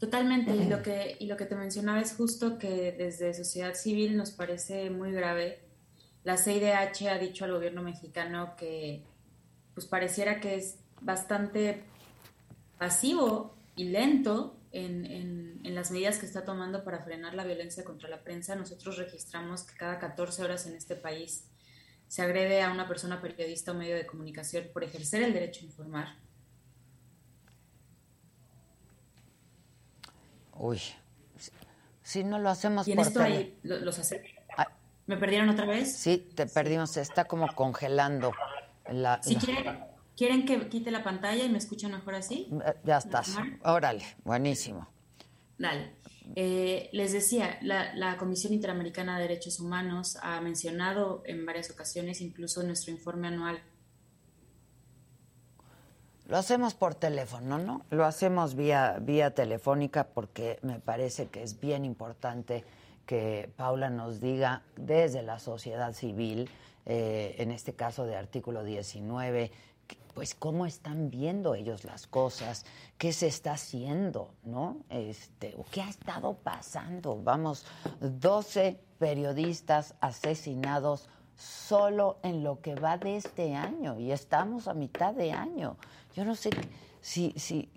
Totalmente, 0.00 0.56
y 0.56 0.64
lo 0.64 0.82
que, 0.82 1.16
y 1.20 1.26
lo 1.26 1.36
que 1.36 1.44
te 1.44 1.54
mencionaba 1.54 2.00
es 2.00 2.16
justo 2.16 2.58
que 2.58 2.92
desde 2.92 3.34
sociedad 3.34 3.74
civil 3.74 4.16
nos 4.16 4.32
parece 4.32 4.90
muy 4.90 5.12
grave. 5.12 5.60
La 6.24 6.36
CIDH 6.36 7.08
ha 7.08 7.18
dicho 7.18 7.44
al 7.44 7.52
gobierno 7.52 7.82
mexicano 7.82 8.56
que 8.56 9.04
pues 9.74 9.86
pareciera 9.86 10.40
que 10.40 10.56
es 10.56 10.78
bastante 11.00 11.84
pasivo 12.78 13.54
y 13.76 13.84
lento 13.84 14.56
en, 14.72 15.04
en, 15.04 15.60
en, 15.62 15.74
las 15.74 15.90
medidas 15.90 16.18
que 16.18 16.26
está 16.26 16.44
tomando 16.44 16.82
para 16.84 17.00
frenar 17.00 17.34
la 17.34 17.44
violencia 17.44 17.84
contra 17.84 18.08
la 18.08 18.24
prensa. 18.24 18.56
Nosotros 18.56 18.96
registramos 18.96 19.62
que 19.62 19.76
cada 19.76 19.98
14 19.98 20.42
horas 20.42 20.66
en 20.66 20.74
este 20.74 20.96
país 20.96 21.44
se 22.12 22.20
agrede 22.20 22.60
a 22.60 22.70
una 22.70 22.86
persona 22.86 23.22
periodista 23.22 23.72
o 23.72 23.74
medio 23.74 23.96
de 23.96 24.04
comunicación 24.04 24.68
por 24.70 24.84
ejercer 24.84 25.22
el 25.22 25.32
derecho 25.32 25.60
a 25.62 25.64
informar. 25.64 26.08
Uy, 30.52 30.78
si 32.02 32.22
no 32.22 32.38
lo 32.38 32.50
hacemos 32.50 32.86
y 32.86 32.92
en 32.92 32.98
esto 32.98 33.22
ahí 33.22 33.58
los 33.62 33.98
hace... 33.98 34.22
Ah. 34.58 34.68
¿Me 35.06 35.16
perdieron 35.16 35.48
otra 35.48 35.64
vez? 35.64 35.96
Sí, 35.96 36.18
te 36.36 36.44
perdimos, 36.44 36.90
se 36.90 37.00
está 37.00 37.24
como 37.24 37.46
congelando. 37.54 38.32
La, 38.90 39.22
si 39.22 39.36
Quieren, 40.14 40.44
que 40.44 40.68
quite 40.68 40.90
la 40.90 41.02
pantalla 41.02 41.44
y 41.44 41.48
me 41.48 41.56
escuchan 41.56 41.92
mejor 41.92 42.16
así. 42.16 42.50
Ya 42.84 42.98
estás. 42.98 43.38
Órale, 43.64 44.04
buenísimo. 44.22 44.86
Dale. 45.56 45.94
Eh, 46.34 46.88
les 46.92 47.12
decía, 47.12 47.58
la, 47.62 48.16
Comisión 48.16 48.52
Interamericana 48.52 49.16
de 49.16 49.22
Derechos 49.22 49.60
Humanos 49.60 50.16
ha 50.22 50.40
mencionado 50.40 51.22
en 51.26 51.44
varias 51.44 51.70
ocasiones, 51.70 52.20
incluso 52.20 52.60
en 52.60 52.68
nuestro 52.68 52.92
informe 52.92 53.28
anual. 53.28 53.60
Lo 56.28 56.36
hacemos 56.38 56.74
por 56.74 56.94
teléfono, 56.94 57.58
¿no? 57.58 57.84
Lo 57.90 58.04
hacemos 58.04 58.54
vía, 58.54 58.98
vía 59.00 59.34
telefónica 59.34 60.04
porque 60.04 60.58
me 60.62 60.78
parece 60.78 61.26
que 61.26 61.42
es 61.42 61.60
bien 61.60 61.84
importante 61.84 62.64
que 63.06 63.50
Paula 63.56 63.90
nos 63.90 64.20
diga 64.20 64.62
desde 64.76 65.22
la 65.22 65.38
sociedad 65.38 65.92
civil, 65.92 66.48
eh, 66.86 67.34
en 67.38 67.50
este 67.50 67.74
caso 67.74 68.06
de 68.06 68.16
artículo 68.16 68.64
19, 68.64 69.50
pues 70.14 70.34
cómo 70.34 70.66
están 70.66 71.10
viendo 71.10 71.54
ellos 71.54 71.84
las 71.84 72.06
cosas, 72.06 72.64
qué 72.98 73.12
se 73.12 73.26
está 73.26 73.52
haciendo, 73.52 74.34
¿no? 74.44 74.78
Este, 74.90 75.54
o 75.56 75.64
qué 75.70 75.82
ha 75.82 75.88
estado 75.88 76.34
pasando. 76.34 77.20
Vamos, 77.22 77.64
12 78.00 78.78
periodistas 78.98 79.94
asesinados 80.00 81.08
solo 81.36 82.18
en 82.22 82.44
lo 82.44 82.60
que 82.60 82.74
va 82.74 82.98
de 82.98 83.16
este 83.16 83.54
año 83.54 83.98
y 83.98 84.12
estamos 84.12 84.68
a 84.68 84.74
mitad 84.74 85.14
de 85.14 85.32
año. 85.32 85.76
Yo 86.14 86.24
no 86.24 86.34
sé 86.34 86.50
si, 87.00 87.32
si 87.36 87.70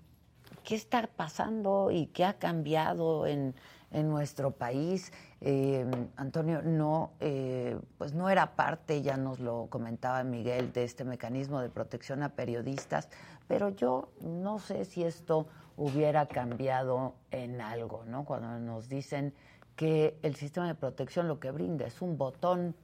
qué 0.62 0.74
está 0.74 1.06
pasando 1.06 1.90
y 1.90 2.06
qué 2.06 2.24
ha 2.24 2.38
cambiado 2.38 3.26
en, 3.26 3.54
en 3.96 4.10
nuestro 4.10 4.50
país. 4.50 5.10
Eh, 5.40 5.86
Antonio, 6.16 6.60
no, 6.62 7.12
eh, 7.18 7.78
pues 7.96 8.12
no 8.12 8.28
era 8.28 8.54
parte, 8.54 9.00
ya 9.00 9.16
nos 9.16 9.40
lo 9.40 9.68
comentaba 9.70 10.22
Miguel, 10.22 10.72
de 10.72 10.84
este 10.84 11.04
mecanismo 11.04 11.60
de 11.60 11.70
protección 11.70 12.22
a 12.22 12.28
periodistas, 12.28 13.08
pero 13.48 13.70
yo 13.70 14.10
no 14.20 14.58
sé 14.58 14.84
si 14.84 15.02
esto 15.02 15.46
hubiera 15.78 16.26
cambiado 16.26 17.14
en 17.30 17.62
algo, 17.62 18.04
¿no? 18.06 18.24
Cuando 18.24 18.58
nos 18.58 18.88
dicen 18.90 19.32
que 19.76 20.18
el 20.22 20.36
sistema 20.36 20.68
de 20.68 20.74
protección 20.74 21.26
lo 21.26 21.40
que 21.40 21.50
brinda 21.50 21.86
es 21.86 22.02
un 22.02 22.18
botón, 22.18 22.74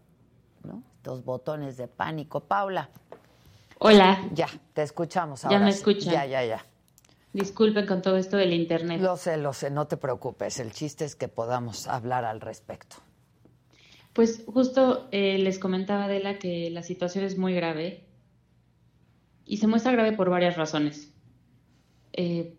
¿no? 0.65 0.83
Estos 0.97 1.25
botones 1.25 1.77
de 1.77 1.89
pánico. 1.89 2.41
Paula. 2.41 2.89
Hola. 3.79 4.19
Ya, 4.33 4.47
te 4.73 4.83
escuchamos 4.83 5.45
ahora. 5.45 5.59
Ya 5.59 5.65
me 5.65 5.71
escuchan. 5.71 6.13
Ya, 6.13 6.25
ya, 6.25 6.45
ya. 6.45 6.65
Disculpen 7.33 7.87
con 7.87 8.03
todo 8.03 8.17
esto 8.19 8.37
del 8.37 8.53
Internet. 8.53 9.01
Lo 9.01 9.17
sé, 9.17 9.37
lo 9.39 9.53
sé, 9.53 9.71
no 9.71 9.87
te 9.87 9.97
preocupes. 9.97 10.59
El 10.61 10.73
chiste 10.73 11.05
es 11.05 11.17
que 11.17 11.29
podamos 11.29 11.87
hablar 11.87 12.25
al 12.25 12.41
respecto. 12.41 12.97
Pues 14.13 14.45
justo 14.47 15.09
eh, 15.11 15.39
les 15.39 15.59
comentaba 15.59 16.05
Adela 16.05 16.39
que 16.39 16.69
la 16.71 16.83
situación 16.83 17.25
es 17.25 17.39
muy 17.39 17.55
grave 17.55 18.07
y 19.47 19.57
se 19.57 19.67
muestra 19.67 19.93
grave 19.93 20.13
por 20.13 20.29
varias 20.29 20.57
razones. 20.57 21.15
Eh, 22.13 22.55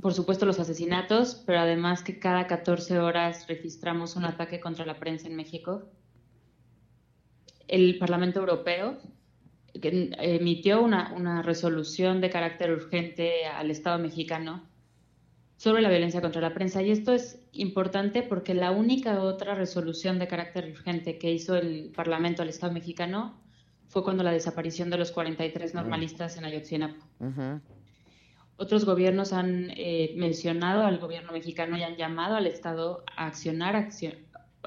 por 0.00 0.14
supuesto 0.14 0.46
los 0.46 0.58
asesinatos, 0.58 1.42
pero 1.46 1.60
además 1.60 2.02
que 2.02 2.18
cada 2.18 2.46
14 2.46 2.98
horas 2.98 3.46
registramos 3.48 4.16
un 4.16 4.24
ataque 4.24 4.60
contra 4.60 4.86
la 4.86 4.98
prensa 4.98 5.28
en 5.28 5.36
México. 5.36 5.82
El 7.68 7.98
Parlamento 7.98 8.40
Europeo 8.40 8.98
emitió 9.74 10.82
una, 10.82 11.12
una 11.14 11.42
resolución 11.42 12.20
de 12.20 12.30
carácter 12.30 12.72
urgente 12.72 13.46
al 13.46 13.70
Estado 13.70 13.98
mexicano 13.98 14.68
sobre 15.60 15.82
la 15.82 15.90
violencia 15.90 16.22
contra 16.22 16.40
la 16.40 16.54
prensa. 16.54 16.82
Y 16.82 16.90
esto 16.90 17.12
es 17.12 17.38
importante 17.52 18.22
porque 18.22 18.54
la 18.54 18.70
única 18.70 19.20
otra 19.22 19.54
resolución 19.54 20.18
de 20.18 20.26
carácter 20.26 20.70
urgente 20.70 21.18
que 21.18 21.30
hizo 21.32 21.54
el 21.54 21.92
Parlamento 21.94 22.40
al 22.40 22.48
Estado 22.48 22.72
mexicano 22.72 23.38
fue 23.88 24.02
cuando 24.02 24.22
la 24.22 24.32
desaparición 24.32 24.88
de 24.88 24.96
los 24.96 25.10
43 25.12 25.74
normalistas 25.74 26.38
en 26.38 26.46
Ayotzinapa. 26.46 27.04
Otros 28.56 28.86
gobiernos 28.86 29.34
han 29.34 29.70
eh, 29.76 30.14
mencionado 30.16 30.84
al 30.84 30.98
gobierno 30.98 31.32
mexicano 31.32 31.76
y 31.76 31.82
han 31.82 31.96
llamado 31.96 32.36
al 32.36 32.46
Estado 32.46 33.04
a 33.16 33.26
accionar 33.26 33.76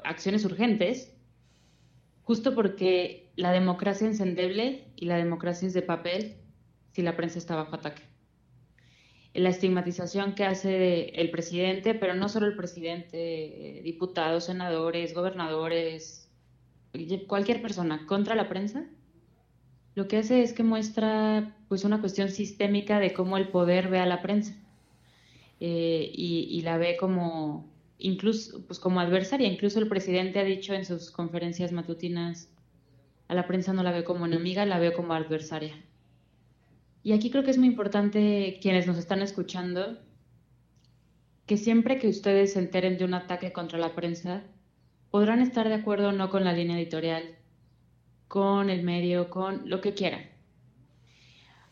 acciones 0.04 0.44
urgentes, 0.44 1.12
justo 2.22 2.54
porque 2.54 3.32
la 3.34 3.50
democracia 3.50 4.08
es 4.08 4.20
endeble 4.20 4.83
y 4.96 5.06
la 5.06 5.16
democracia 5.16 5.68
es 5.68 5.74
de 5.74 5.82
papel 5.82 6.36
si 6.92 7.02
la 7.02 7.16
prensa 7.16 7.38
está 7.38 7.56
bajo 7.56 7.76
ataque. 7.76 8.02
La 9.34 9.48
estigmatización 9.48 10.34
que 10.34 10.44
hace 10.44 11.06
el 11.20 11.30
presidente, 11.30 11.94
pero 11.94 12.14
no 12.14 12.28
solo 12.28 12.46
el 12.46 12.56
presidente, 12.56 13.80
diputados, 13.82 14.44
senadores, 14.44 15.12
gobernadores, 15.12 16.30
cualquier 17.26 17.60
persona 17.60 18.06
contra 18.06 18.36
la 18.36 18.48
prensa, 18.48 18.86
lo 19.94 20.08
que 20.08 20.18
hace 20.18 20.42
es 20.42 20.52
que 20.52 20.62
muestra 20.62 21.56
pues 21.68 21.84
una 21.84 22.00
cuestión 22.00 22.30
sistémica 22.30 22.98
de 22.98 23.12
cómo 23.12 23.36
el 23.36 23.48
poder 23.48 23.88
ve 23.88 24.00
a 24.00 24.06
la 24.06 24.22
prensa 24.22 24.54
eh, 25.60 26.10
y, 26.12 26.60
la 26.62 26.78
ve 26.78 26.96
como 26.98 27.72
incluso 27.98 28.66
pues 28.66 28.78
como 28.78 29.00
adversaria. 29.00 29.46
Incluso 29.46 29.78
el 29.78 29.88
presidente 29.88 30.40
ha 30.40 30.44
dicho 30.44 30.74
en 30.74 30.84
sus 30.84 31.10
conferencias 31.10 31.72
matutinas 31.72 32.50
a 33.28 33.34
la 33.34 33.46
prensa 33.46 33.72
no 33.72 33.82
la 33.82 33.92
ve 33.92 34.04
como 34.04 34.26
enemiga, 34.26 34.66
la 34.66 34.78
ve 34.78 34.92
como 34.92 35.14
adversaria. 35.14 35.74
Y 37.02 37.12
aquí 37.12 37.30
creo 37.30 37.44
que 37.44 37.50
es 37.50 37.58
muy 37.58 37.68
importante 37.68 38.58
quienes 38.62 38.86
nos 38.86 38.98
están 38.98 39.22
escuchando 39.22 39.98
que 41.46 41.56
siempre 41.56 41.98
que 41.98 42.08
ustedes 42.08 42.54
se 42.54 42.58
enteren 42.58 42.96
de 42.96 43.04
un 43.04 43.14
ataque 43.14 43.52
contra 43.52 43.78
la 43.78 43.94
prensa, 43.94 44.42
podrán 45.10 45.40
estar 45.40 45.68
de 45.68 45.74
acuerdo 45.74 46.08
o 46.08 46.12
no 46.12 46.30
con 46.30 46.44
la 46.44 46.54
línea 46.54 46.78
editorial, 46.78 47.36
con 48.28 48.70
el 48.70 48.82
medio, 48.82 49.28
con 49.28 49.68
lo 49.68 49.80
que 49.80 49.92
quieran. 49.94 50.22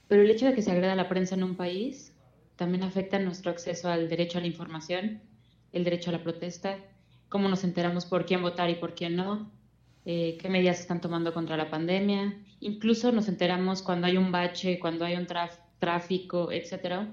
Pero 0.09 0.23
el 0.23 0.31
hecho 0.31 0.47
de 0.47 0.55
que 0.55 0.62
se 0.62 0.71
agreda 0.71 0.95
la 0.95 1.09
prensa 1.09 1.35
en 1.35 1.43
un 1.43 1.57
país 1.57 2.15
también 2.57 2.83
afecta 2.83 3.19
nuestro 3.19 3.51
acceso 3.51 3.88
al 3.88 4.11
derecho 4.11 4.37
a 4.37 4.43
la 4.43 4.47
información, 4.47 5.23
el 5.73 5.85
derecho 5.85 6.11
a 6.11 6.12
la 6.12 6.23
protesta, 6.23 6.77
cómo 7.31 7.49
nos 7.49 7.65
enteramos 7.65 8.05
por 8.05 8.27
quién 8.27 8.43
votar 8.43 8.69
y 8.69 8.75
por 8.75 8.95
quién 8.95 9.17
no, 9.17 9.51
eh, 10.05 10.38
qué 10.41 10.49
medidas 10.49 10.81
están 10.81 11.01
tomando 11.01 11.33
contra 11.33 11.57
la 11.57 11.71
pandemia. 11.71 12.38
Incluso 12.61 13.12
nos 13.12 13.29
enteramos 13.29 13.83
cuando 13.83 14.07
hay 14.07 14.17
un 14.17 14.33
bache, 14.33 14.79
cuando 14.79 15.05
hay 15.05 15.17
un 15.17 15.27
tráfico, 15.79 16.53
etcétera. 16.53 17.09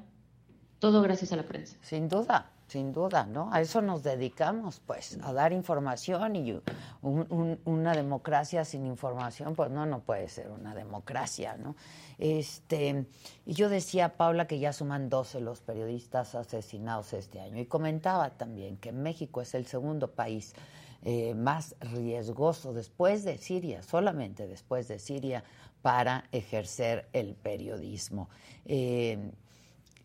Todo 0.80 1.02
gracias 1.02 1.32
a 1.34 1.36
la 1.36 1.44
prensa. 1.44 1.78
Sin 1.82 2.08
duda 2.08 2.52
sin 2.70 2.94
duda, 2.94 3.26
¿no? 3.26 3.50
A 3.52 3.62
eso 3.62 3.82
nos 3.82 4.04
dedicamos, 4.04 4.80
pues, 4.86 5.18
a 5.24 5.34
dar 5.34 5.54
información 5.54 6.36
y 6.36 6.62
una 7.02 7.94
democracia 7.94 8.64
sin 8.64 8.86
información, 8.86 9.56
pues 9.56 9.72
no, 9.72 9.86
no 9.86 10.02
puede 10.02 10.30
ser 10.30 10.50
una 10.52 10.76
democracia, 10.76 11.58
¿no? 11.58 11.76
Este, 12.20 13.08
y 13.46 13.54
yo 13.54 13.70
decía, 13.70 14.18
Paula, 14.18 14.46
que 14.46 14.60
ya 14.60 14.72
suman 14.72 15.10
12 15.10 15.42
los 15.42 15.62
periodistas 15.62 16.36
asesinados 16.36 17.14
este 17.14 17.40
año 17.40 17.60
y 17.60 17.66
comentaba 17.66 18.32
también 18.32 18.78
que 18.78 18.92
México 18.92 19.42
es 19.42 19.54
el 19.56 19.66
segundo 19.66 20.12
país 20.12 20.54
eh, 21.04 21.34
más 21.34 21.76
riesgoso 21.80 22.74
después 22.74 23.24
de 23.24 23.38
Siria, 23.38 23.84
solamente 23.84 24.48
después 24.48 24.88
de 24.88 25.00
Siria, 25.00 25.44
para 25.82 26.26
ejercer 26.32 27.08
el 27.14 27.36
periodismo. 27.36 28.30
Eh, 28.66 29.32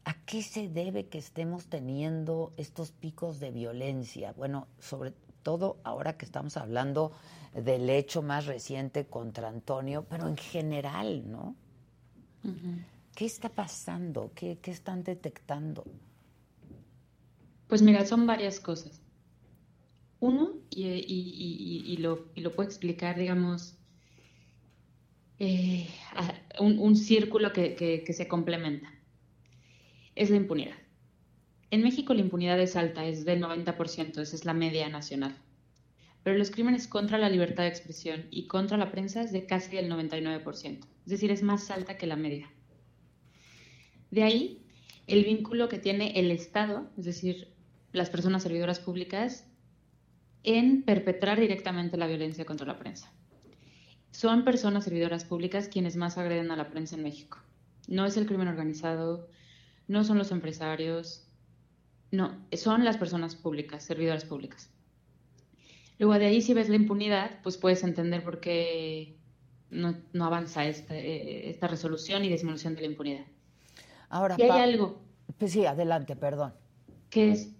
¿A 0.04 0.14
qué 0.26 0.42
se 0.42 0.68
debe 0.68 1.06
que 1.06 1.18
estemos 1.18 1.66
teniendo 1.66 2.52
estos 2.56 2.92
picos 2.92 3.40
de 3.40 3.50
violencia? 3.50 4.34
Bueno, 4.36 4.68
sobre 4.78 5.12
todo 5.42 5.78
ahora 5.82 6.16
que 6.16 6.26
estamos 6.26 6.56
hablando 6.56 7.12
del 7.54 7.88
hecho 7.88 8.20
más 8.20 8.46
reciente 8.46 9.06
contra 9.06 9.48
Antonio, 9.48 10.04
pero 10.08 10.28
en 10.28 10.36
general, 10.36 11.30
¿no? 11.30 11.54
¿Qué 13.14 13.26
está 13.26 13.48
pasando? 13.48 14.32
¿Qué, 14.34 14.58
están 14.64 15.04
detectando? 15.04 15.84
Pues 17.68 17.80
mira, 17.80 18.04
son 18.04 18.26
varias 18.26 18.60
cosas. 18.60 19.00
Uno, 20.24 20.52
y, 20.70 21.96
lo, 21.98 22.24
puedo 22.54 22.62
explicar, 22.62 23.18
digamos, 23.18 23.76
eh, 25.38 25.86
un, 26.58 26.96
círculo 26.96 27.52
que 27.52 28.04
se 28.08 28.28
complementa 28.28 28.88
es 30.14 30.30
la 30.30 30.36
impunidad. 30.36 30.76
En 31.70 31.82
México 31.82 32.14
la 32.14 32.20
impunidad 32.20 32.60
es 32.60 32.76
alta, 32.76 33.04
es 33.04 33.24
del 33.24 33.42
90%, 33.42 34.20
esa 34.20 34.36
es 34.36 34.44
la 34.44 34.54
media 34.54 34.88
nacional. 34.88 35.36
Pero 36.22 36.38
los 36.38 36.50
crímenes 36.50 36.86
contra 36.86 37.18
la 37.18 37.28
libertad 37.28 37.64
de 37.64 37.68
expresión 37.68 38.26
y 38.30 38.46
contra 38.46 38.78
la 38.78 38.90
prensa 38.90 39.22
es 39.22 39.32
de 39.32 39.44
casi 39.44 39.76
el 39.76 39.90
99%, 39.90 40.78
es 41.04 41.10
decir, 41.10 41.30
es 41.30 41.42
más 41.42 41.70
alta 41.70 41.98
que 41.98 42.06
la 42.06 42.16
media. 42.16 42.50
De 44.10 44.22
ahí 44.22 44.62
el 45.06 45.24
vínculo 45.24 45.68
que 45.68 45.78
tiene 45.78 46.18
el 46.18 46.30
Estado, 46.30 46.90
es 46.96 47.04
decir, 47.04 47.48
las 47.92 48.08
personas 48.08 48.42
servidoras 48.42 48.80
públicas, 48.80 49.46
en 50.44 50.82
perpetrar 50.82 51.40
directamente 51.40 51.96
la 51.96 52.06
violencia 52.06 52.44
contra 52.44 52.66
la 52.66 52.78
prensa. 52.78 53.10
Son 54.10 54.44
personas 54.44 54.84
servidoras 54.84 55.24
públicas 55.24 55.68
quienes 55.68 55.96
más 55.96 56.18
agreden 56.18 56.50
a 56.50 56.56
la 56.56 56.70
prensa 56.70 56.94
en 56.94 57.02
México. 57.02 57.38
No 57.88 58.06
es 58.06 58.16
el 58.16 58.26
crimen 58.26 58.48
organizado, 58.48 59.28
no 59.88 60.04
son 60.04 60.18
los 60.18 60.30
empresarios, 60.30 61.26
no, 62.10 62.46
son 62.52 62.84
las 62.84 62.96
personas 62.96 63.34
públicas, 63.34 63.82
servidoras 63.82 64.24
públicas. 64.24 64.70
Luego 65.98 66.18
de 66.18 66.26
ahí, 66.26 66.40
si 66.40 66.54
ves 66.54 66.68
la 66.68 66.76
impunidad, 66.76 67.40
pues 67.42 67.56
puedes 67.56 67.82
entender 67.82 68.22
por 68.22 68.40
qué 68.40 69.16
no, 69.70 69.96
avanza 70.20 70.66
este, 70.66 71.50
esta, 71.50 71.66
resolución 71.66 72.24
y 72.24 72.28
disminución 72.28 72.74
de 72.74 72.82
la 72.82 72.86
impunidad. 72.86 73.24
Ahora, 74.08 74.36
y 74.38 74.42
hay 74.42 74.50
algo. 74.50 75.02
Pues 75.38 75.52
sí, 75.52 75.66
adelante, 75.66 76.14
perdón. 76.16 76.54
Que 77.10 77.30
es, 77.30 77.52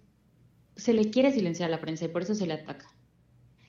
se 0.75 0.93
le 0.93 1.09
quiere 1.09 1.31
silenciar 1.31 1.69
a 1.69 1.71
la 1.71 1.81
prensa 1.81 2.05
y 2.05 2.09
por 2.09 2.23
eso 2.23 2.35
se 2.35 2.47
le 2.47 2.53
ataca. 2.53 2.87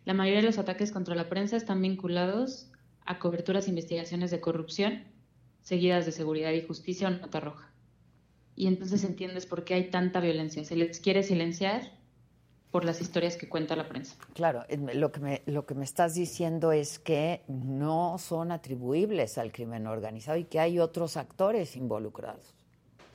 La 0.05 0.14
mayoría 0.14 0.40
de 0.40 0.47
los 0.47 0.59
ataques 0.59 0.92
contra 0.92 1.14
la 1.14 1.29
prensa 1.29 1.57
están 1.57 1.83
vinculados 1.83 2.71
a 3.05 3.19
coberturas 3.19 3.66
e 3.66 3.71
investigaciones 3.71 4.31
de 4.31 4.40
corrupción, 4.40 5.05
seguidas 5.62 6.07
de 6.07 6.12
seguridad 6.12 6.53
y 6.53 6.62
justicia 6.62 7.09
o 7.09 7.11
nota 7.11 7.40
roja 7.40 7.73
y 8.57 8.66
entonces 8.66 9.05
entiendes 9.05 9.47
por 9.47 9.64
qué 9.64 9.75
hay 9.75 9.90
tanta 9.90 10.19
violencia. 10.21 10.64
Se 10.64 10.75
les 10.75 10.99
quiere 10.99 11.23
silenciar 11.23 11.92
por 12.71 12.85
las 12.85 13.01
historias 13.01 13.37
que 13.37 13.49
cuenta 13.49 13.77
la 13.77 13.88
prensa. 13.88 14.16
Claro, 14.35 14.64
lo 14.95 15.12
que 15.12 15.21
me, 15.21 15.42
lo 15.47 15.66
que 15.66 15.75
me 15.75 15.85
estás 15.85 16.14
diciendo 16.14 16.73
es 16.73 16.99
que 16.99 17.42
no 17.47 18.19
son 18.19 18.51
atribuibles 18.51 19.38
al 19.38 19.53
crimen 19.53 19.87
organizado 19.87 20.38
y 20.38 20.45
que 20.45 20.59
hay 20.59 20.79
otros 20.79 21.16
actores 21.16 21.77
involucrados. 21.77 22.55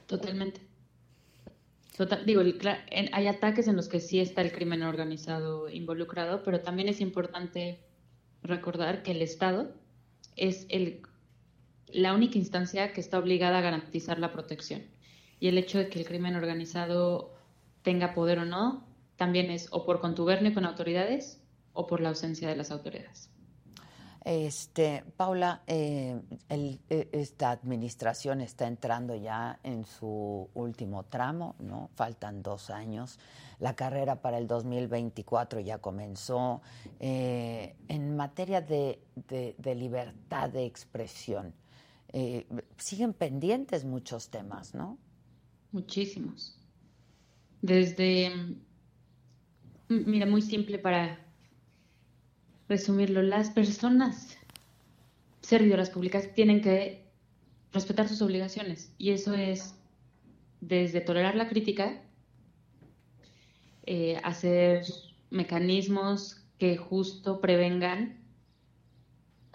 Totalmente. 0.05 0.61
Digo, 2.25 2.41
hay 3.11 3.27
ataques 3.27 3.67
en 3.67 3.75
los 3.75 3.87
que 3.87 3.99
sí 3.99 4.19
está 4.19 4.41
el 4.41 4.51
crimen 4.51 4.83
organizado 4.83 5.69
involucrado, 5.69 6.43
pero 6.43 6.61
también 6.61 6.89
es 6.89 7.01
importante 7.01 7.79
recordar 8.43 9.03
que 9.03 9.11
el 9.11 9.21
Estado 9.21 9.71
es 10.35 10.65
el, 10.69 11.01
la 11.87 12.13
única 12.13 12.37
instancia 12.37 12.93
que 12.93 13.01
está 13.01 13.19
obligada 13.19 13.59
a 13.59 13.61
garantizar 13.61 14.19
la 14.19 14.31
protección 14.31 14.83
y 15.39 15.47
el 15.47 15.57
hecho 15.57 15.79
de 15.79 15.89
que 15.89 15.99
el 15.99 16.05
crimen 16.05 16.35
organizado 16.35 17.33
tenga 17.81 18.13
poder 18.13 18.39
o 18.39 18.45
no 18.45 18.87
también 19.17 19.51
es 19.51 19.67
o 19.71 19.85
por 19.85 19.99
contubernio 19.99 20.53
con 20.53 20.65
autoridades 20.65 21.41
o 21.73 21.87
por 21.87 22.01
la 22.01 22.09
ausencia 22.09 22.49
de 22.49 22.55
las 22.55 22.71
autoridades. 22.71 23.29
Este, 24.23 25.03
Paula, 25.17 25.63
eh, 25.65 26.19
e, 26.49 27.09
esta 27.11 27.51
administración 27.51 28.41
está 28.41 28.67
entrando 28.67 29.15
ya 29.15 29.59
en 29.63 29.83
su 29.85 30.49
último 30.53 31.03
tramo, 31.03 31.55
¿no? 31.59 31.89
Faltan 31.95 32.43
dos 32.43 32.69
años. 32.69 33.19
La 33.59 33.75
carrera 33.75 34.21
para 34.21 34.37
el 34.37 34.47
2024 34.47 35.59
ya 35.61 35.79
comenzó. 35.79 36.61
Eh, 36.99 37.75
en 37.87 38.15
materia 38.15 38.61
de, 38.61 38.99
libertad 39.75 40.49
de 40.49 40.65
expresión, 40.65 41.53
eh, 42.13 42.45
siguen 42.77 43.13
pendientes 43.13 43.85
muchos 43.85 44.29
temas, 44.29 44.75
¿no? 44.75 44.97
muchísimos. 45.71 46.57
Desde, 47.61 48.57
mira, 49.87 50.25
muy 50.25 50.41
simple 50.41 50.79
para 50.79 51.19
resumirlo, 52.71 53.21
las 53.21 53.49
personas 53.49 54.37
servidoras 55.41 55.89
públicas 55.89 56.33
tienen 56.33 56.61
que 56.61 57.05
respetar 57.73 58.07
sus 58.07 58.21
obligaciones 58.21 58.93
y 58.97 59.11
eso 59.11 59.33
es 59.33 59.75
desde 60.61 61.01
tolerar 61.01 61.35
la 61.35 61.49
crítica, 61.49 62.01
eh, 63.85 64.19
hacer 64.23 64.85
mecanismos 65.29 66.45
que 66.57 66.77
justo 66.77 67.41
prevengan 67.41 68.19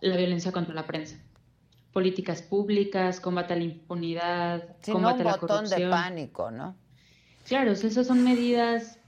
la 0.01 0.17
violencia 0.17 0.53
contra 0.53 0.75
la 0.75 0.87
prensa. 0.87 1.17
Políticas 1.93 2.43
públicas, 2.43 3.21
combate 3.21 3.55
a 3.55 3.57
la 3.57 3.65
impunidad, 3.65 4.77
combate 4.85 5.25
no 5.25 5.31
a 5.31 5.33
la 5.33 5.39
botón 5.39 5.69
de 5.71 5.89
pánico, 5.89 6.51
¿no? 6.51 6.77
Claro, 7.47 7.71
esas 7.71 8.07
son 8.07 8.23
medidas 8.25 8.99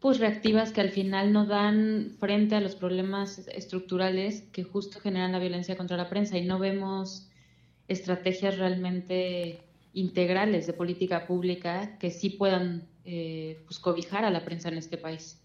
pues 0.00 0.18
reactivas 0.18 0.72
que 0.72 0.80
al 0.80 0.90
final 0.90 1.32
no 1.32 1.46
dan 1.46 2.16
frente 2.18 2.54
a 2.54 2.60
los 2.60 2.76
problemas 2.76 3.38
estructurales 3.48 4.42
que 4.52 4.62
justo 4.62 5.00
generan 5.00 5.32
la 5.32 5.38
violencia 5.38 5.76
contra 5.76 5.96
la 5.96 6.08
prensa 6.08 6.38
y 6.38 6.44
no 6.44 6.58
vemos 6.58 7.28
estrategias 7.88 8.58
realmente 8.58 9.62
integrales 9.94 10.66
de 10.66 10.72
política 10.72 11.26
pública 11.26 11.98
que 11.98 12.10
sí 12.10 12.30
puedan 12.30 12.86
eh, 13.04 13.62
pues, 13.66 13.78
cobijar 13.80 14.24
a 14.24 14.30
la 14.30 14.44
prensa 14.44 14.68
en 14.68 14.78
este 14.78 14.98
país. 14.98 15.40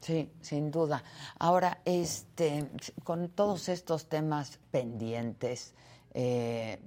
Sí, 0.00 0.30
sin 0.40 0.70
duda. 0.70 1.02
Ahora, 1.38 1.80
este, 1.84 2.68
con 3.02 3.28
todos 3.30 3.68
estos 3.68 4.08
temas 4.08 4.60
pendientes, 4.70 5.74
eh, 6.14 6.78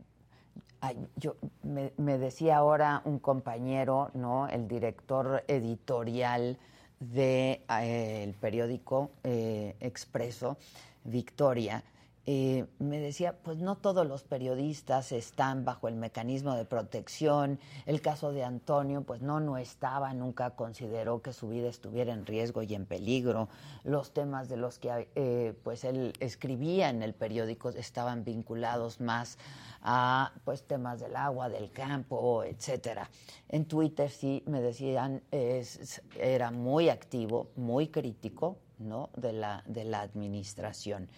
yo 1.16 1.36
me, 1.64 2.18
decía 2.18 2.58
ahora 2.58 3.02
un 3.06 3.20
compañero, 3.20 4.10
¿no? 4.14 4.48
El 4.48 4.68
director 4.68 5.44
editorial 5.48 6.58
del 7.00 7.14
de, 7.14 7.62
eh, 7.70 8.34
periódico 8.40 9.12
eh, 9.24 9.76
Expreso, 9.80 10.58
Victoria, 11.04 11.84
eh, 12.28 12.68
me 12.78 13.00
decía, 13.00 13.36
pues 13.42 13.58
no 13.58 13.78
todos 13.78 14.06
los 14.06 14.22
periodistas 14.22 15.12
están 15.12 15.66
bajo 15.66 15.88
el 15.88 15.96
mecanismo 15.96 16.54
de 16.56 16.66
protección. 16.66 17.60
El 17.88 18.00
caso 18.00 18.32
de 18.32 18.44
Antonio, 18.44 19.02
pues 19.02 19.24
no, 19.24 19.40
no 19.40 19.58
estaba, 19.58 20.14
nunca 20.14 20.52
consideró 20.52 21.24
que 21.24 21.34
su 21.34 21.50
vida 21.50 21.68
estuviera 21.68 22.14
en 22.14 22.28
riesgo 22.28 22.62
y 22.62 22.76
en 22.76 22.86
peligro. 22.86 23.50
Los 23.84 24.14
temas 24.14 24.50
de 24.50 24.58
los 24.58 24.78
que 24.78 25.56
pues 25.64 25.84
él 25.84 26.14
escribía 26.20 26.90
en 26.90 27.02
el 27.02 27.16
periódico 27.16 27.70
estaban 27.70 28.24
vinculados 28.24 29.02
más 29.02 29.40
a 29.82 30.32
pues 30.44 30.64
temas 30.64 31.00
del 31.00 31.16
agua, 31.16 31.50
del 31.50 31.72
campo, 31.72 32.44
etcétera. 32.44 33.10
En 33.50 33.66
Twitter 33.66 34.10
sí 34.10 34.44
me 34.46 34.62
decían 34.62 35.22
es, 35.32 36.02
era 36.20 36.52
muy 36.52 36.90
activo, 36.90 37.52
muy 37.56 37.88
crítico, 37.88 38.58
¿no? 38.80 39.10
de 39.16 39.34
la 39.34 39.64
de 39.66 39.86
la 39.86 40.02
administración. 40.02 41.10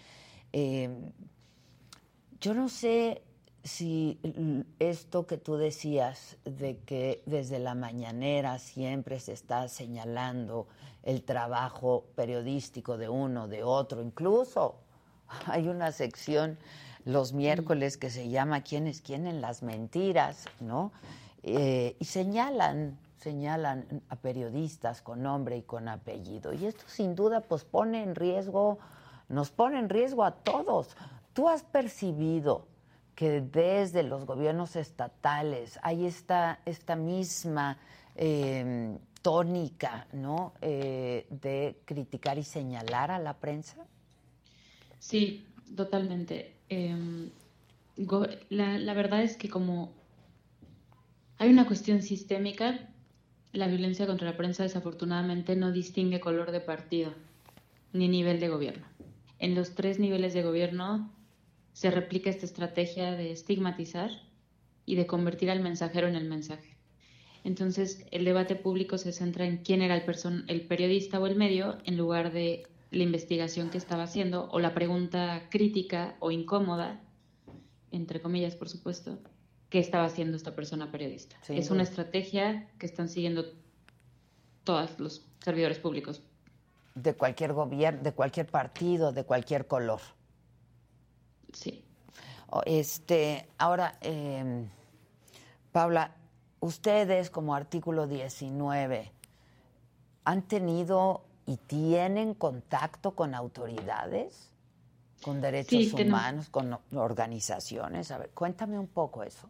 Em, 0.52 1.12
yo 2.40 2.54
no 2.54 2.70
sé 2.70 3.24
si 3.64 4.20
esto 4.80 5.26
que 5.26 5.38
tú 5.38 5.56
decías 5.56 6.38
de 6.44 6.80
que 6.80 7.24
desde 7.26 7.60
la 7.60 7.76
mañanera 7.76 8.60
siempre 8.60 9.20
se 9.20 9.32
está 9.32 9.70
señalando 9.70 10.68
el 11.04 11.24
trabajo 11.24 12.06
periodístico 12.16 12.98
de 12.98 13.08
uno, 13.08 13.48
de 13.48 13.64
otro, 13.64 14.02
incluso 14.02 14.76
hay 15.46 15.68
una 15.68 15.92
sección 15.92 16.58
los 17.06 17.34
miércoles 17.34 17.98
que 17.98 18.10
se 18.10 18.30
llama 18.30 18.62
¿Quién 18.62 18.88
es 18.88 19.02
quién 19.02 19.28
en 19.28 19.42
las 19.42 19.64
mentiras? 19.64 20.46
¿no? 20.60 20.92
Eh, 21.44 21.96
y 22.00 22.06
señalan, 22.06 22.98
señalan 23.18 24.02
a 24.10 24.16
periodistas 24.16 25.02
con 25.02 25.24
nombre 25.24 25.58
y 25.58 25.62
con 25.64 25.88
apellido. 25.88 26.54
Y 26.54 26.66
esto 26.66 26.84
sin 26.88 27.16
duda 27.16 27.42
pues 27.42 27.64
pone 27.64 28.04
en 28.04 28.16
riesgo 28.16 28.80
nos 29.30 29.52
pone 29.52 29.80
en 29.80 29.90
riesgo 29.90 30.24
a 30.24 30.32
todos. 30.32 30.96
¿Tú 31.34 31.50
has 31.50 31.64
percibido 31.64 32.68
que 33.16 33.42
desde 33.42 34.04
los 34.04 34.26
gobiernos 34.26 34.76
estatales 34.76 35.80
hay 35.82 36.06
esta, 36.06 36.60
esta 36.66 36.96
misma 36.96 37.78
em, 38.16 38.98
tónica 39.22 40.08
¿no? 40.14 40.54
Eh, 40.62 41.28
de 41.30 41.80
criticar 41.86 42.38
y 42.38 42.44
señalar 42.44 43.12
a 43.12 43.20
la 43.20 43.34
prensa? 43.36 43.86
Sí, 45.00 45.48
totalmente. 45.76 46.53
Em, 46.70 47.30
la, 48.50 48.78
la 48.78 48.94
verdad 48.94 49.24
es 49.24 49.38
que 49.38 49.50
como 49.50 49.92
hay 51.38 51.50
una 51.50 51.68
cuestión 51.68 52.02
sistémica, 52.02 52.90
la 53.52 53.68
violencia 53.68 54.08
contra 54.08 54.32
la 54.32 54.38
prensa 54.38 54.64
desafortunadamente 54.64 55.56
no 55.56 55.72
distingue 55.72 56.20
color 56.20 56.52
de 56.52 56.62
partido 56.62 57.14
ni 57.92 58.08
nivel 58.08 58.40
de 58.40 58.50
gobierno 58.50 58.94
en 59.44 59.56
los 59.56 59.76
tres 59.76 60.00
niveles 60.00 60.34
de 60.34 60.42
gobierno 60.42 61.12
se 61.74 61.92
replica 61.92 62.30
esta 62.30 62.46
estrategia 62.46 63.12
de 63.12 63.34
estigmatizar 63.34 64.10
y 64.86 64.96
de 64.96 65.06
convertir 65.06 65.52
al 65.52 65.60
mensajero 65.60 66.08
en 66.08 66.16
el 66.16 66.30
mensaje. 66.30 66.78
Entonces, 67.44 68.06
el 68.12 68.24
debate 68.24 68.56
público 68.56 68.98
se 68.98 69.12
centra 69.12 69.46
en 69.46 69.58
quién 69.58 69.82
era 69.82 69.98
el, 69.98 70.46
el 70.48 70.62
periodista 70.62 71.20
o 71.20 71.28
el 71.28 71.36
medio 71.36 71.78
en 71.84 71.98
lugar 71.98 72.32
de 72.32 72.64
la 72.94 73.04
investigación 73.04 73.70
que 73.70 73.78
estaba 73.78 74.04
haciendo 74.04 74.50
o 74.52 74.60
la 74.60 74.74
pregunta 74.74 75.48
crítica 75.50 76.16
o 76.20 76.32
incómoda, 76.32 77.02
entre 77.92 78.22
comillas, 78.22 78.56
por 78.56 78.70
supuesto, 78.70 79.20
que 79.70 79.80
estaba 79.80 80.06
haciendo 80.06 80.38
esta 80.38 80.56
persona 80.56 80.92
periodista. 80.92 81.36
es 81.50 81.72
una 81.72 81.84
estrategia 81.84 82.70
que 82.78 82.86
están 82.86 83.10
siguiendo 83.10 83.46
todos 84.64 85.00
los 85.00 85.26
servidores 85.42 85.80
públicos 85.80 86.24
de 86.96 87.16
cualquier 87.16 87.54
gobierno, 87.54 88.02
de 88.04 88.14
cualquier 88.14 88.48
partido, 88.48 89.12
de 89.12 89.24
cualquier 89.24 89.68
color. 89.68 90.02
Sí. 91.52 91.84
Este, 92.66 93.48
ahora, 93.58 93.98
eh, 94.02 94.68
Paula, 95.72 96.16
ustedes 96.60 97.30
como 97.30 97.56
artículo 97.56 98.08
19 98.08 99.12
han 100.26 100.42
tenido 100.44 101.26
y 101.46 101.58
tienen 101.58 102.34
contacto 102.34 103.12
con 103.12 103.36
autoridades, 103.36 104.50
con 105.24 105.42
derechos 105.42 105.94
humanos, 105.94 106.50
con 106.50 106.78
organizaciones. 106.96 108.12
A 108.12 108.18
ver, 108.18 108.30
cuéntame 108.34 108.80
un 108.80 108.88
poco 108.88 109.24
eso. 109.24 109.50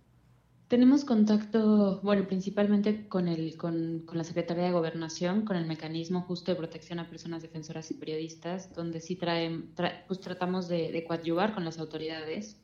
Tenemos 0.68 1.06
contacto, 1.06 2.00
bueno, 2.02 2.26
principalmente 2.26 3.08
con, 3.08 3.28
el, 3.28 3.58
con, 3.58 4.06
la 4.12 4.24
Secretaría 4.24 4.64
de 4.64 4.72
Gobernación, 4.72 5.46
con 5.46 5.56
el 5.56 5.68
mecanismo 5.68 6.22
justo 6.22 6.52
de 6.52 6.56
protección 6.58 6.98
a 7.00 7.08
personas 7.08 7.44
defensoras 7.44 7.91
y 7.91 7.94
periodistas, 7.94 8.74
donde 8.74 9.00
sí 9.00 9.16
traen, 9.16 9.72
pues 10.08 10.20
tratamos 10.20 10.68
de, 10.68 11.04
coadyuvar 11.08 11.54
con 11.54 11.64
las 11.64 11.78
autoridades, 11.78 12.60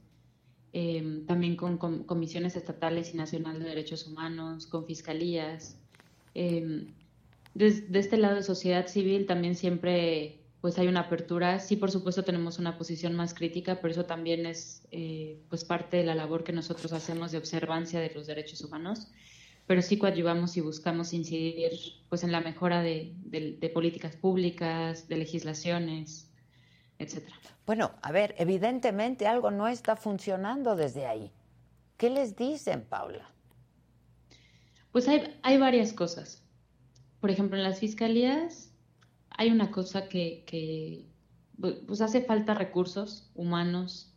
em, 0.73 1.25
también 1.27 1.55
con, 1.55 1.77
comisiones 1.77 2.55
estatales 2.55 3.13
y 3.13 3.17
nacionales 3.17 3.61
de 3.61 3.69
derechos 3.69 4.07
humanos, 4.07 4.65
con 4.65 4.85
fiscalías. 4.85 5.77
Eh, 6.33 6.87
desde 7.59 7.99
este 7.99 8.15
lado 8.15 8.35
de 8.35 8.43
sociedad 8.43 8.87
civil 8.87 9.25
también 9.25 9.53
siempre 9.53 10.39
pues 10.61 10.79
hay 10.79 10.87
una 10.87 11.01
apertura. 11.01 11.59
Sí, 11.59 11.75
por 11.75 11.91
supuesto, 11.91 12.23
tenemos 12.23 12.57
una 12.57 12.77
posición 12.77 13.15
más 13.15 13.33
crítica, 13.33 13.81
pero 13.81 13.91
eso 13.91 14.05
también 14.05 14.45
es 14.45 14.87
eh, 14.91 15.41
pues 15.49 15.65
parte 15.65 15.97
de 15.97 16.05
la 16.05 16.15
labor 16.15 16.45
que 16.45 16.53
nosotros 16.53 16.93
hacemos 16.93 17.33
de 17.33 17.37
observancia 17.37 17.99
de 17.99 18.11
los 18.15 18.27
derechos 18.27 18.61
humanos. 18.61 19.09
Pero 19.67 19.81
sí 19.81 19.97
coadyuvamos 19.97 20.55
y 20.55 20.61
buscamos 20.61 21.11
incidir 21.11 21.71
pues 22.07 22.23
en 22.23 22.31
la 22.31 22.39
mejora 22.39 22.81
de, 22.81 23.13
políticas 23.73 24.15
públicas, 24.15 25.09
de 25.09 25.17
legislaciones, 25.17 26.31
etcétera. 26.97 27.35
Bueno, 27.65 27.91
a 28.01 28.13
ver, 28.13 28.35
evidentemente 28.37 29.27
algo 29.27 29.51
no 29.51 29.67
está 29.67 29.97
funcionando 29.97 30.77
desde 30.77 31.05
ahí. 31.05 31.29
¿Qué 31.97 32.09
les 32.09 32.37
dicen, 32.37 32.85
Paula? 32.85 33.29
Pues 34.93 35.09
hay, 35.09 35.37
hay 35.43 35.57
varias 35.57 35.91
cosas. 35.91 36.41
Por 37.19 37.31
ejemplo, 37.31 37.57
en 37.57 37.63
las 37.63 37.79
fiscalías 37.79 38.73
hay 39.29 39.51
una 39.51 39.71
cosa 39.71 40.07
que, 40.07 41.05
pues 41.87 42.01
hace 42.01 42.21
falta 42.21 42.53
recursos 42.53 43.29
humanos, 43.35 44.13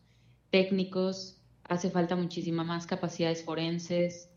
técnicos, 0.50 1.38
hace 1.64 1.90
falta 1.90 2.16
muchísima 2.16 2.64
más 2.64 2.86
capacidades 2.86 3.44
forenses, 3.44 4.30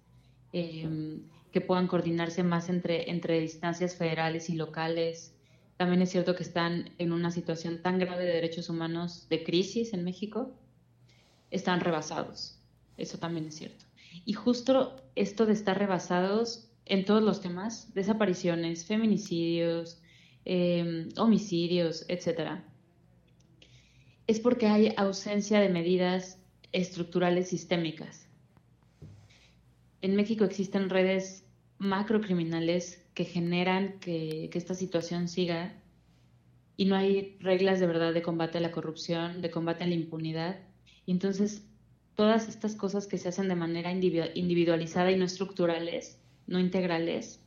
em, 0.54 1.24
que 1.52 1.62
puedan 1.62 1.88
coordinarse 1.88 2.44
más 2.44 2.70
entre, 2.70 3.10
entre 3.10 3.40
distancias 3.40 3.96
federales 3.96 4.50
y 4.50 4.56
locales. 4.56 5.34
También 5.78 6.02
es 6.02 6.12
cierto 6.12 6.36
que 6.36 6.44
están 6.44 6.92
en 6.98 7.12
una 7.12 7.32
situación 7.32 7.82
tan 7.82 8.00
grave 8.00 8.26
de 8.26 8.34
derechos 8.34 8.70
humanos 8.70 9.28
de 9.30 9.44
crisis 9.44 9.94
en 9.94 10.04
México, 10.04 10.54
están 11.52 11.80
rebasados. 11.80 12.60
Eso 12.98 13.18
también 13.18 13.48
es 13.48 13.56
cierto. 13.56 13.86
Y 14.26 14.34
justo 14.34 15.02
esto 15.16 15.46
de 15.46 15.54
estar 15.54 15.78
rebasados 15.78 16.65
en 16.86 17.06
todos 17.06 17.24
los 17.24 17.42
temas, 17.42 17.94
desapariciones, 17.94 18.86
feminicidios, 18.86 20.02
Em, 20.48 21.10
homicidios, 21.18 22.06
etcétera, 22.08 22.64
es 24.28 24.40
porque 24.40 24.68
hay 24.68 24.94
ausencia 24.96 25.60
de 25.60 25.70
medidas 25.70 26.40
estructurales 26.72 27.50
sistémicas. 27.50 28.30
en 30.02 30.16
México 30.16 30.44
existen 30.46 30.92
redes 30.92 31.48
macrocriminales 31.80 33.04
que 33.16 33.26
generan 33.26 33.98
que, 34.00 34.50
que, 34.52 34.58
esta 34.60 34.76
situación 34.76 35.28
siga 35.28 35.74
y 36.78 36.86
no 36.86 36.96
hay 36.96 37.38
reglas 37.40 37.80
de 37.80 37.88
verdad 37.88 38.14
de 38.14 38.22
combate 38.22 38.60
a 38.60 38.62
la 38.62 38.72
corrupción, 38.72 39.42
de 39.42 39.50
combate 39.50 39.84
a 39.84 39.88
la 39.88 39.96
impunidad. 39.96 40.60
Y 41.08 41.12
entonces 41.12 41.66
todas 42.14 42.48
estas 42.48 42.76
cosas 42.76 43.08
que 43.08 43.18
se 43.18 43.30
hacen 43.30 43.48
de 43.48 43.56
manera 43.56 43.92
individualizada 43.92 45.12
y 45.12 45.18
no 45.18 45.26
estructurales, 45.26 46.20
no 46.48 46.60
integrales, 46.60 47.40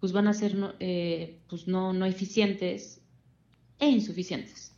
pues 0.00 0.12
van 0.12 0.28
a 0.28 0.34
ser 0.34 0.56
eh, 0.80 1.38
pues 1.48 1.66
no, 1.66 1.92
no 1.92 2.06
eficientes 2.06 3.00
e 3.78 3.88
insuficientes. 3.88 4.74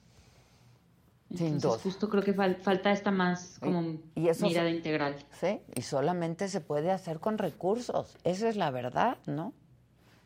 Entonces, 1.38 1.82
justo 1.82 2.08
creo 2.08 2.24
que 2.24 2.34
falta 2.34 2.90
esta 2.90 3.12
más 3.12 3.58
como 3.60 3.98
mirada 4.16 4.68
integral. 4.68 5.16
Sí, 5.40 5.60
y 5.76 5.82
solamente 5.82 6.48
se 6.48 6.60
puede 6.60 6.90
hacer 6.90 7.20
con 7.20 7.38
recursos. 7.38 8.16
Esa 8.24 8.48
es 8.48 8.56
la 8.56 8.72
verdad, 8.72 9.16
¿no? 9.26 9.52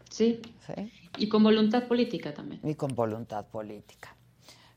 Sí. 0.09 0.41
sí. 0.67 0.91
Y 1.19 1.29
con 1.29 1.43
voluntad 1.43 1.89
política 1.89 2.33
también. 2.33 2.61
Y 2.65 2.75
con 2.75 2.95
voluntad 2.95 3.45
política. 3.47 4.17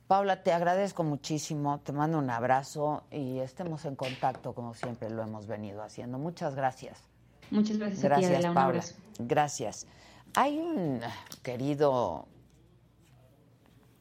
Paula, 0.08 0.44
te 0.44 0.52
agradezco 0.52 1.04
muchísimo, 1.04 1.80
te 1.80 1.92
mando 1.92 2.18
un 2.18 2.30
abrazo 2.30 3.04
y 3.12 3.40
estemos 3.40 3.86
en 3.86 3.96
contacto 3.96 4.54
como 4.54 4.74
siempre 4.74 5.10
lo 5.10 5.22
hemos 5.22 5.48
venido 5.48 5.82
haciendo. 5.82 6.18
Muchas 6.18 6.56
gracias. 6.56 7.07
Muchas 7.52 7.78
gracias, 7.78 8.02
gracias 8.04 8.46
a 8.46 8.50
ti, 8.50 8.54
Paula. 8.54 8.84
Gracias. 9.20 9.88
Hay 10.36 10.58
un 10.58 11.02
querido 11.44 12.28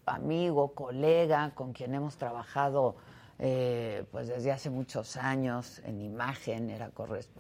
amigo, 0.04 0.72
colega 0.74 1.52
con 1.54 1.72
quien 1.72 1.94
hemos 1.94 2.16
trabajado 2.16 2.96
eh, 3.38 4.04
pues 4.10 4.28
desde 4.28 4.50
hace 4.50 4.70
muchos 4.70 5.16
años 5.16 5.82
en 5.84 6.00
imagen, 6.00 6.70
era 6.70 6.90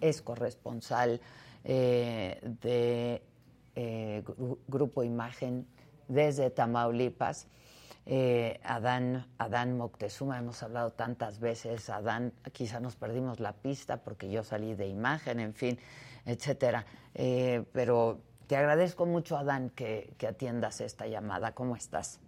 es 0.00 0.20
corresponsal 0.20 1.20
eh, 1.64 2.38
de 2.62 3.22
eh, 3.74 4.22
Grupo 4.68 5.02
Imagen 5.02 5.66
desde 6.06 6.50
Tamaulipas. 6.50 7.48
Adán, 8.62 9.26
Adán 9.38 9.76
Moctezuma, 9.76 10.38
hemos 10.38 10.62
hablado 10.62 10.92
tantas 10.92 11.40
veces, 11.40 11.90
Adán, 11.90 12.32
quizá 12.52 12.80
nos 12.80 12.96
perdimos 12.96 13.40
la 13.40 13.52
pista 13.52 14.02
porque 14.04 14.30
yo 14.30 14.44
salí 14.44 14.74
de 14.74 14.86
imagen, 14.86 15.40
en 15.40 15.54
fin, 15.54 15.78
etcétera. 16.24 16.86
pero 17.72 18.20
te 18.46 18.56
agradezco 18.56 19.06
mucho, 19.06 19.36
Adán, 19.36 19.70
que, 19.70 20.14
que 20.18 20.26
atiendas 20.28 20.80
esta 20.80 21.06
llamada. 21.06 21.52
¿Cómo 21.52 21.74
estás? 21.74 22.20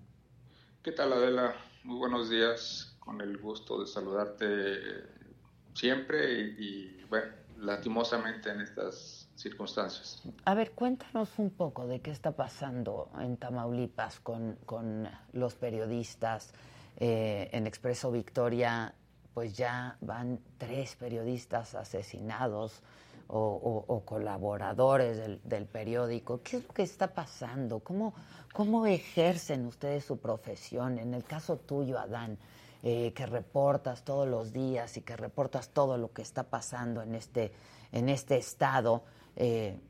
¿Qué 0.83 0.93
tal, 0.93 1.13
Adela? 1.13 1.55
Muy 1.85 1.99
buenos 1.99 2.29
días, 2.29 2.97
con 2.99 3.21
el 3.21 3.39
gusto 3.39 3.81
de 3.81 3.87
saludarte 3.87 5.09
siempre 5.75 6.41
y, 6.59 7.05
bueno, 7.09 7.33
lastimosamente 7.59 8.51
en 8.51 8.61
estas 8.61 9.18
A 10.45 10.55
ver, 10.55 10.73
cuéntanos 10.73 11.39
un 11.39 11.51
poco 11.51 11.87
de 11.87 12.01
qué 12.01 12.11
está 12.11 12.33
pasando 12.33 13.09
en 13.21 13.37
Tamaulipas 13.37 14.19
con, 14.19 14.59
con 14.67 15.09
los 15.33 15.55
periodistas. 15.55 16.53
Eh, 16.97 17.49
en 17.53 17.69
Expreso 17.69 18.11
Victoria, 18.11 18.93
pues 19.33 19.57
ya 19.57 19.97
van 20.01 20.41
tres 20.59 20.97
periodistas 20.97 21.77
asesinados 21.77 22.83
o, 23.29 24.03
colaboradores 24.05 25.41
del, 25.45 25.67
periódico. 25.67 26.43
¿Qué 26.43 26.57
es 26.57 26.67
lo 26.67 26.75
que 26.75 26.83
está 26.83 27.15
pasando? 27.15 27.79
¿Cómo, 27.79 28.15
¿Cómo 28.53 28.87
ejercen 28.87 29.67
ustedes 29.67 30.05
su 30.05 30.19
profesión? 30.19 30.99
En 30.99 31.15
el 31.15 31.23
caso 31.23 31.59
tuyo, 31.59 31.99
Adán, 32.01 32.39
eh, 32.83 33.13
que 33.15 33.27
reportas 33.27 34.03
todos 34.03 34.27
los 34.27 34.53
días 34.53 34.97
y 34.97 35.03
que 35.03 35.17
reportas 35.17 35.69
todo 35.69 35.99
lo 35.99 36.13
que 36.13 36.23
está 36.23 36.45
pasando 36.45 37.03
en 37.03 37.15
este, 37.15 37.53
en 37.93 38.09
este 38.09 38.39
estado, 38.39 39.05
eh, 39.39 39.81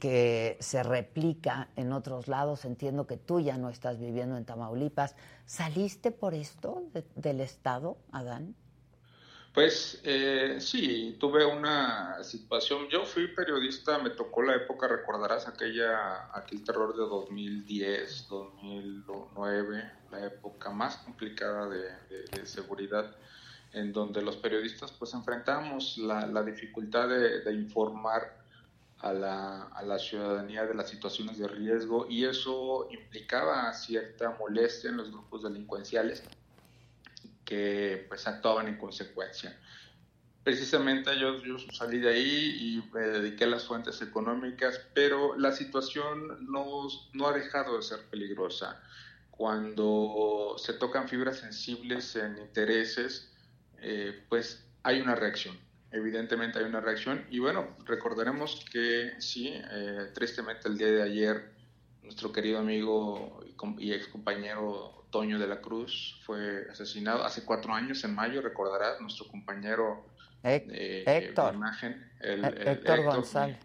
que 0.00 0.56
se 0.60 0.82
replica 0.82 1.68
en 1.76 1.92
otros 1.92 2.26
lados. 2.26 2.64
Entiendo 2.64 3.06
que 3.06 3.16
tú 3.16 3.40
ya 3.40 3.56
no 3.56 3.70
estás 3.70 3.98
viviendo 3.98 4.36
en 4.36 4.44
Tamaulipas. 4.44 5.14
¿Saliste 5.44 6.10
por 6.10 6.34
esto 6.34 6.82
del 7.14 7.40
estado, 7.40 7.98
Adán? 8.10 8.56
Pues 9.56 10.02
eh, 10.04 10.56
sí, 10.58 11.16
tuve 11.18 11.46
una 11.46 12.22
situación. 12.22 12.88
Yo 12.90 13.06
fui 13.06 13.28
periodista, 13.28 13.98
me 13.98 14.10
tocó 14.10 14.42
la 14.42 14.54
época, 14.54 14.86
recordarás 14.86 15.48
aquella, 15.48 16.28
aquel 16.36 16.62
terror 16.62 16.94
de 16.94 17.04
2010, 17.04 18.28
2009, 18.28 19.92
la 20.10 20.26
época 20.26 20.68
más 20.68 20.98
complicada 20.98 21.70
de, 21.70 22.44
seguridad, 22.44 23.16
en 23.72 23.94
donde 23.94 24.20
los 24.20 24.36
periodistas 24.36 24.92
pues 24.92 25.14
enfrentamos 25.14 25.96
la, 25.96 26.42
dificultad 26.42 27.08
de, 27.08 27.50
informar 27.54 28.45
a 29.00 29.12
la, 29.12 29.62
a 29.64 29.82
la, 29.82 29.98
ciudadanía 29.98 30.64
de 30.64 30.74
las 30.74 30.88
situaciones 30.88 31.38
de 31.38 31.48
riesgo 31.48 32.06
y 32.08 32.24
eso 32.24 32.88
implicaba 32.90 33.72
cierta 33.74 34.34
molestia 34.38 34.90
en 34.90 34.96
los 34.96 35.10
grupos 35.10 35.42
delincuenciales 35.42 36.22
que 37.44 38.06
pues 38.08 38.26
actuaban 38.26 38.68
en 38.68 38.78
consecuencia. 38.78 39.58
Precisamente 40.42 41.18
yo, 41.18 41.42
yo 41.42 41.58
salí 41.72 41.98
de 41.98 42.10
ahí 42.10 42.56
y 42.60 42.90
me 42.94 43.00
dediqué 43.00 43.44
a 43.44 43.48
las 43.48 43.64
fuentes 43.64 44.00
económicas, 44.00 44.80
pero 44.94 45.36
la 45.36 45.52
situación 45.52 46.50
no, 46.50 46.88
no 47.12 47.28
ha 47.28 47.32
dejado 47.32 47.76
de 47.76 47.82
ser 47.82 48.04
peligrosa. 48.10 48.80
Cuando 49.30 50.54
se 50.56 50.72
tocan 50.74 51.08
fibras 51.08 51.38
sensibles 51.38 52.16
en 52.16 52.38
intereses, 52.38 53.32
eh, 53.78 54.24
pues 54.28 54.64
hay 54.82 55.00
una 55.00 55.14
reacción 55.14 55.65
evidentemente 55.90 56.58
hay 56.58 56.64
una 56.64 56.80
reacción. 56.80 57.24
Y 57.30 57.38
bueno, 57.38 57.76
recordaremos 57.84 58.64
que 58.70 59.12
sí, 59.18 59.52
eh, 59.54 60.10
tristemente 60.14 60.68
el 60.68 60.78
día 60.78 60.88
de 60.88 61.02
ayer, 61.02 61.50
nuestro 62.02 62.32
querido 62.32 62.58
amigo 62.58 63.40
y 63.78 63.92
ex 63.92 64.06
compañero 64.08 65.06
Toño 65.10 65.38
de 65.38 65.46
la 65.46 65.60
Cruz 65.60 66.20
fue 66.24 66.66
asesinado 66.70 67.24
hace 67.24 67.44
cuatro 67.44 67.72
años, 67.72 68.04
en 68.04 68.14
mayo, 68.14 68.42
recordarás, 68.42 69.00
nuestro 69.00 69.26
compañero 69.28 70.04
eh, 70.42 71.04
Héctor. 71.06 71.54
imagen, 71.54 72.12
el, 72.20 72.44
Héctor, 72.44 73.02
González. 73.02 73.58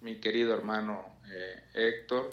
Mi, 0.00 0.20
querido 0.20 0.54
hermano 0.54 1.04
eh, 1.30 1.64
Héctor. 1.74 2.30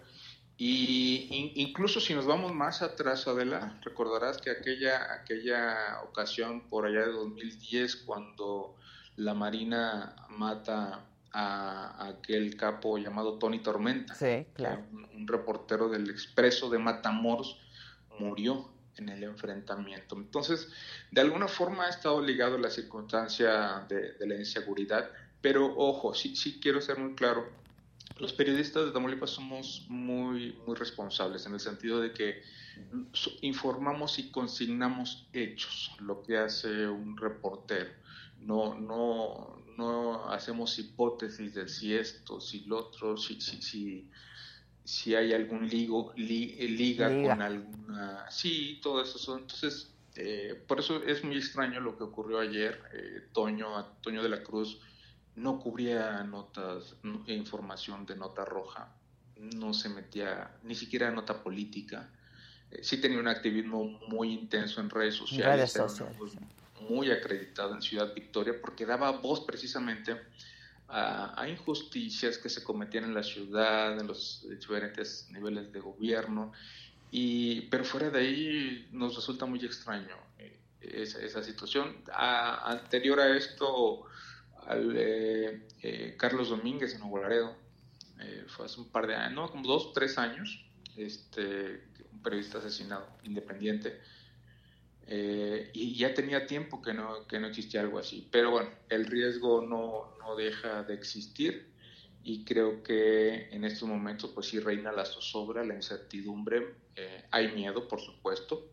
Y 0.61 1.53
incluso 1.55 2.01
si 2.01 2.13
nos 2.13 2.25
vamos 2.25 2.53
más 2.53 2.81
atrás, 2.81 3.27
Adela, 3.29 3.79
recordarás 3.81 4.39
que 4.39 4.51
aquella, 4.51 5.13
aquella 5.13 6.01
ocasión 6.03 6.67
por 6.69 6.85
allá 6.85 7.05
de 7.05 7.13
2010, 7.13 7.95
cuando 7.95 8.75
la 9.19 9.33
Marina 9.33 10.15
mata 10.29 11.05
a, 11.31 12.07
aquel 12.07 12.55
capo 12.55 12.97
llamado 12.97 13.37
Tony 13.37 13.59
Tormenta, 13.59 14.15
sí, 14.15 14.47
claro. 14.53 14.83
un, 14.91 15.27
reportero 15.27 15.89
del 15.89 16.09
Expreso 16.09 16.69
de 16.69 16.79
Matamoros, 16.79 17.59
murió 18.17 18.69
en 18.95 19.09
el 19.09 19.23
enfrentamiento. 19.23 20.15
Entonces, 20.15 20.69
de 21.11 21.21
alguna 21.21 21.47
forma 21.47 21.85
ha 21.85 21.89
estado 21.89 22.21
ligado 22.21 22.55
a 22.55 22.59
la 22.59 22.69
circunstancia 22.69 23.85
de, 23.89 24.15
la 24.25 24.35
inseguridad, 24.35 25.09
pero 25.41 25.75
ojo, 25.77 26.13
sí, 26.13 26.35
sí 26.35 26.59
quiero 26.61 26.81
ser 26.81 26.97
muy 26.97 27.13
claro, 27.15 27.49
los 28.19 28.33
periodistas 28.33 28.85
de 28.85 28.91
Tamaulipas 28.91 29.29
somos 29.29 29.85
muy, 29.89 30.53
muy 30.65 30.75
responsables 30.75 31.45
en 31.45 31.53
el 31.53 31.59
sentido 31.59 32.01
de 32.01 32.13
que 32.13 32.41
informamos 33.41 34.17
y 34.17 34.31
consignamos 34.31 35.27
hechos, 35.33 35.91
lo 35.99 36.23
que 36.23 36.37
hace 36.37 36.87
un 36.87 37.17
reportero. 37.17 37.89
No, 38.41 38.79
no, 38.79 39.63
no 39.77 40.29
hacemos 40.29 40.77
hipótesis 40.79 41.53
de 41.53 41.67
si 41.67 41.93
esto, 41.93 42.39
si 42.39 42.61
lo 42.65 42.79
otro, 42.79 43.17
si, 43.17 43.39
si, 43.41 43.61
si 43.61 44.09
si 44.89 45.13
hay 45.13 45.33
algún 45.33 45.69
ligo, 45.69 46.13
eh, 46.17 46.67
liga, 46.67 47.09
con 47.09 47.43
alguna... 47.43 48.25
Sí, 48.31 48.79
todo 48.81 49.03
eso. 49.03 49.37
Entonces, 49.37 49.93
eh, 50.15 50.59
por 50.67 50.79
eso 50.79 51.03
es 51.03 51.23
muy 51.23 51.37
extraño 51.37 51.79
lo 51.79 51.95
que 51.95 52.05
ocurrió 52.05 52.39
ayer. 52.39 52.81
Eh, 52.93 53.27
Toño, 53.31 53.85
Toño 54.01 54.23
de 54.23 54.29
la 54.29 54.41
Cruz 54.41 54.81
no 55.35 55.59
cubría 55.59 56.23
notas, 56.23 56.95
información 57.27 58.07
de 58.07 58.15
nota 58.15 58.43
roja, 58.45 58.91
no 59.37 59.75
se 59.75 59.89
metía 59.89 60.57
ni 60.63 60.73
siquiera 60.73 61.11
nota 61.11 61.43
política. 61.43 62.09
sí 62.81 62.99
tenía 62.99 63.19
un 63.19 63.27
activismo 63.27 63.83
muy 64.07 64.33
intenso 64.33 64.81
en 64.81 64.89
redes 64.89 65.13
sociales, 65.13 65.77
muy 66.81 67.11
acreditado 67.11 67.73
en 67.73 67.81
Ciudad 67.81 68.13
Victoria, 68.13 68.53
porque 68.59 68.85
daba 68.85 69.11
voz 69.11 69.41
precisamente 69.41 70.19
a, 70.87 71.47
injusticias 71.47 72.37
que 72.37 72.49
se 72.49 72.63
cometían 72.63 73.03
en 73.03 73.13
la 73.13 73.23
ciudad, 73.23 73.99
en 73.99 74.07
los 74.07 74.45
diferentes 74.49 75.29
niveles 75.31 75.71
de 75.71 75.79
gobierno, 75.79 76.51
y, 77.11 77.61
pero 77.69 77.83
fuera 77.83 78.09
de 78.09 78.19
ahí 78.19 78.87
nos 78.91 79.15
resulta 79.15 79.45
muy 79.45 79.63
extraño 79.63 80.15
eh, 80.37 80.57
esa, 80.81 81.43
situación. 81.43 81.97
anterior 82.11 83.19
a 83.19 83.35
esto, 83.35 84.05
al, 84.65 84.93
eh, 84.95 85.67
eh, 85.81 86.15
Carlos 86.17 86.49
Domínguez 86.49 86.93
en 86.93 87.01
Nuevo 87.01 87.55
fue 88.47 88.65
hace 88.65 88.81
un 88.81 88.89
par 88.89 89.07
de 89.07 89.15
años, 89.15 89.33
no, 89.33 89.49
como 89.49 89.67
dos, 89.67 89.93
tres 89.93 90.17
años, 90.17 90.65
este, 90.97 91.83
un 92.11 92.21
periodista 92.21 92.57
asesinado, 92.57 93.07
independiente, 93.23 94.01
Eh, 95.11 95.71
y 95.73 95.95
ya 95.95 96.13
tenía 96.13 96.45
tiempo 96.45 96.83
que 96.83 96.93
no, 96.93 97.25
que 97.25 97.39
no 97.39 97.47
existía 97.47 97.81
algo 97.81 97.97
así. 97.97 98.29
Pero 98.31 98.51
bueno, 98.51 98.69
el 98.89 99.07
riesgo 99.07 99.65
no, 99.65 100.15
no 100.19 100.35
deja 100.35 100.83
de 100.83 100.93
existir 100.93 101.73
y 102.23 102.45
creo 102.45 102.83
que 102.83 103.49
en 103.49 103.63
estos 103.63 103.89
momentos 103.89 104.29
pues 104.35 104.47
sí 104.47 104.59
reina 104.59 104.91
la 104.91 105.05
zozobra, 105.05 105.63
la 105.63 105.73
incertidumbre, 105.73 106.75
eh, 106.95 107.25
hay 107.31 107.51
miedo 107.53 107.87
por 107.87 107.99
supuesto, 107.99 108.71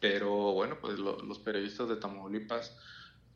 pero 0.00 0.52
bueno, 0.52 0.78
pues 0.80 0.98
los 0.98 1.38
periodistas 1.40 1.90
de 1.90 1.96
Tamaulipas 1.96 2.74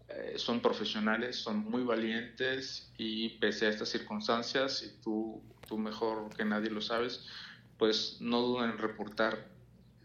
eh, 0.09 0.35
son 0.37 0.61
profesionales, 0.61 1.37
son 1.37 1.59
muy 1.59 1.83
valientes 1.83 2.95
y 2.97 3.41
pese 3.41 3.67
a 3.67 3.69
estas 3.69 3.91
circunstancias, 3.91 4.83
y 4.83 5.03
tú, 5.03 5.43
tú 5.69 5.77
mejor 5.77 6.35
que 6.35 6.47
nadie 6.47 6.71
lo 6.71 6.81
sabes, 6.81 7.27
pues 7.77 8.17
no 8.21 8.41
dudan 8.41 8.71
en 8.71 8.79
reportar 8.79 9.60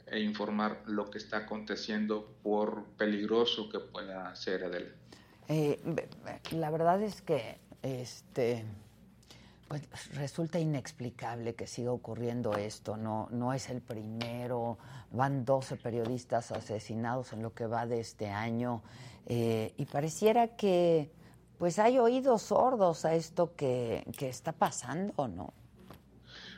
e 0.07 0.19
informar 0.19 0.83
lo 0.85 1.09
que 1.09 1.17
está 1.17 1.37
aconteciendo 1.37 2.35
por 2.43 2.85
peligroso 2.97 3.69
que 3.69 3.79
pueda 3.79 4.33
ser 4.35 4.65
adelante. 4.65 4.95
Eh, 5.47 5.79
la 6.51 6.69
verdad 6.69 7.01
es 7.01 7.21
que 7.21 7.59
este 7.81 8.65
pues 9.67 9.81
resulta 10.13 10.59
inexplicable 10.59 11.55
que 11.55 11.65
siga 11.65 11.91
ocurriendo 11.91 12.53
esto, 12.53 12.97
no, 12.97 13.27
no 13.31 13.51
es 13.51 13.69
el 13.69 13.81
primero, 13.81 14.77
van 15.11 15.43
12 15.43 15.77
periodistas 15.77 16.51
asesinados 16.51 17.33
en 17.33 17.41
lo 17.41 17.53
que 17.53 17.65
va 17.65 17.87
de 17.87 17.99
este 17.99 18.29
año 18.29 18.83
eh, 19.25 19.73
y 19.77 19.85
pareciera 19.85 20.55
que 20.55 21.11
pues 21.57 21.79
hay 21.79 21.97
oídos 21.97 22.43
sordos 22.43 23.05
a 23.05 23.15
esto 23.15 23.55
que, 23.55 24.05
que 24.17 24.29
está 24.29 24.51
pasando, 24.51 25.27
¿no? 25.27 25.53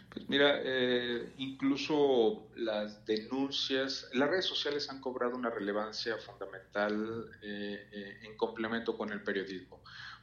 Pues 0.10 0.28
mira, 0.30 0.62
eh, 0.64 1.34
incluso 1.38 2.48
las 2.56 3.06
denuncias, 3.06 4.10
las 4.14 4.30
redes 4.30 4.46
sociales 4.46 4.90
han 4.90 5.02
cobrado 5.02 5.36
una 5.36 5.50
relevancia 5.50 6.18
fundamental 6.18 7.30
eh, 7.42 8.20
en 8.24 8.36
complemento 8.38 8.98
con 8.98 9.12
el 9.12 9.22
periodismo, 9.22 9.82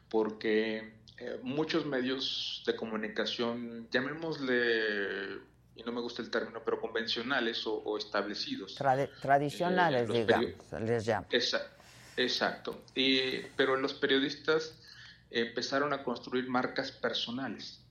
porque 0.08 0.94
eh, 1.18 1.38
muchos 1.42 1.86
medios 1.86 2.64
de 2.66 2.74
comunicación, 2.74 3.88
llamémosle, 3.88 5.38
y 5.76 5.82
no 5.84 5.92
me 5.92 6.00
gusta 6.00 6.22
el 6.22 6.30
término, 6.30 6.62
pero 6.64 6.80
convencionales 6.80 7.62
o, 7.66 7.96
establecidos. 7.96 8.74
tradicionales, 9.20 10.10
eh, 10.10 10.12
digamos, 10.12 10.72
les 10.80 11.04
llaman. 11.04 11.28
Exacto. 12.16 12.82
Y, 12.96 13.42
pero 13.56 13.76
los 13.76 13.94
periodistas 13.94 14.74
empezaron 15.30 15.92
a 15.92 16.02
construir 16.02 16.48
marcas 16.48 16.90
personales 16.90 17.83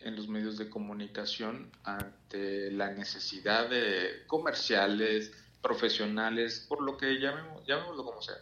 en 0.00 0.16
los 0.16 0.28
medios 0.28 0.56
de 0.56 0.68
comunicación 0.68 1.70
ante 1.84 2.70
la 2.70 2.90
necesidad 2.92 3.68
de 3.68 4.24
comerciales, 4.26 5.32
profesionales, 5.62 6.64
por 6.68 6.82
lo 6.82 6.96
que 6.96 7.18
llamemos, 7.18 7.66
llamémoslo 7.66 8.04
como 8.04 8.22
sea 8.22 8.38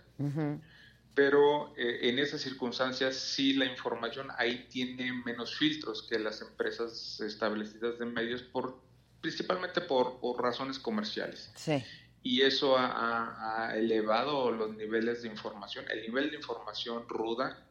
pero 1.18 1.76
eh, 1.76 2.10
en 2.10 2.20
esas 2.20 2.40
circunstancias 2.40 3.16
sí 3.16 3.54
la 3.54 3.64
información 3.64 4.28
ahí 4.36 4.68
tiene 4.70 5.12
menos 5.12 5.56
filtros 5.56 6.06
que 6.08 6.16
las 6.16 6.42
empresas 6.42 7.18
establecidas 7.18 7.98
de 7.98 8.06
medios 8.06 8.40
por 8.42 8.80
principalmente 9.20 9.80
por, 9.80 10.20
razones 10.40 10.78
comerciales. 10.78 11.50
Sí. 11.56 11.82
Y 12.22 12.42
eso 12.42 12.76
ha, 12.78 13.72
elevado 13.74 14.52
los 14.52 14.76
niveles 14.76 15.22
de 15.22 15.28
información, 15.28 15.86
el 15.90 16.02
nivel 16.02 16.30
de 16.30 16.36
información 16.36 17.08
ruda, 17.08 17.66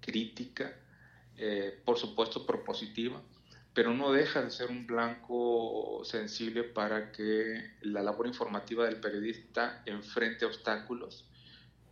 crítica, 0.00 0.72
eh, 1.38 1.80
por 1.84 1.98
supuesto 1.98 2.46
propositiva, 2.46 3.22
pero 3.74 3.94
no 3.94 4.12
deja 4.12 4.42
de 4.42 4.50
ser 4.50 4.70
un 4.70 4.86
blanco 4.86 6.02
sensible 6.04 6.64
para 6.64 7.12
que 7.12 7.74
la 7.82 8.02
labor 8.02 8.26
informativa 8.26 8.84
del 8.84 9.00
periodista 9.00 9.82
enfrente 9.86 10.44
obstáculos 10.44 11.28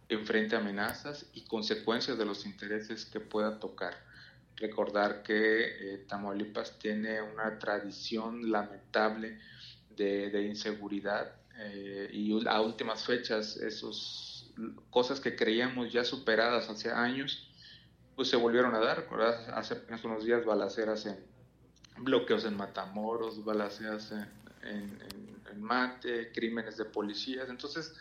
enfrente 0.08 0.56
amenazas 0.56 1.26
y 1.34 1.42
consecuencias 1.42 2.18
de 2.18 2.24
los 2.24 2.46
intereses 2.46 3.04
que 3.04 3.20
pueda 3.20 3.58
tocar. 3.58 3.94
Recordar 4.56 5.22
que 5.22 5.94
eh, 5.94 6.04
Tamaulipas 6.08 6.78
tiene 6.78 7.20
una 7.20 7.58
tradición 7.58 8.50
lamentable 8.50 9.38
de, 9.96 10.46
inseguridad 10.46 11.34
eh, 11.58 12.08
y 12.12 12.46
a 12.46 12.60
últimas 12.60 13.04
fechas 13.04 13.56
esos 13.56 14.52
cosas 14.90 15.20
que 15.20 15.36
creíamos 15.36 15.92
ya 15.92 16.04
superadas 16.04 16.68
hace 16.68 16.90
años 16.90 17.45
pues 18.16 18.28
se 18.28 18.36
volvieron 18.36 18.74
a 18.74 18.80
dar. 18.80 19.06
Hace 19.54 19.74
apenas 19.74 20.02
unos 20.04 20.24
días 20.24 20.44
balaceras 20.44 21.06
en 21.06 21.24
bloqueos 21.98 22.44
en 22.44 22.56
Matamoros, 22.56 23.44
balaceras 23.44 24.10
en, 24.62 24.98
en 25.50 25.60
Mate, 25.60 26.32
crímenes 26.32 26.76
de 26.76 26.84
policías. 26.86 27.48
Entonces, 27.48 27.94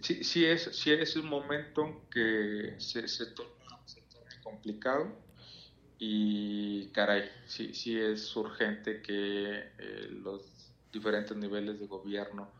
sí, 0.00 0.24
sí, 0.24 0.44
es, 0.44 0.62
sí 0.72 0.92
es 0.92 1.16
un 1.16 1.26
momento 1.26 2.06
que 2.10 2.74
se, 2.78 3.06
se, 3.08 3.26
torna, 3.26 3.52
complicado 4.42 5.16
y 5.98 6.88
caray, 6.88 7.30
sí, 7.46 7.74
sí 7.74 7.98
es 7.98 8.34
urgente 8.36 9.00
que 9.00 9.72
eh, 9.78 10.08
los 10.10 10.72
diferentes 10.92 11.36
niveles 11.36 11.80
de 11.80 11.86
gobierno 11.86 12.52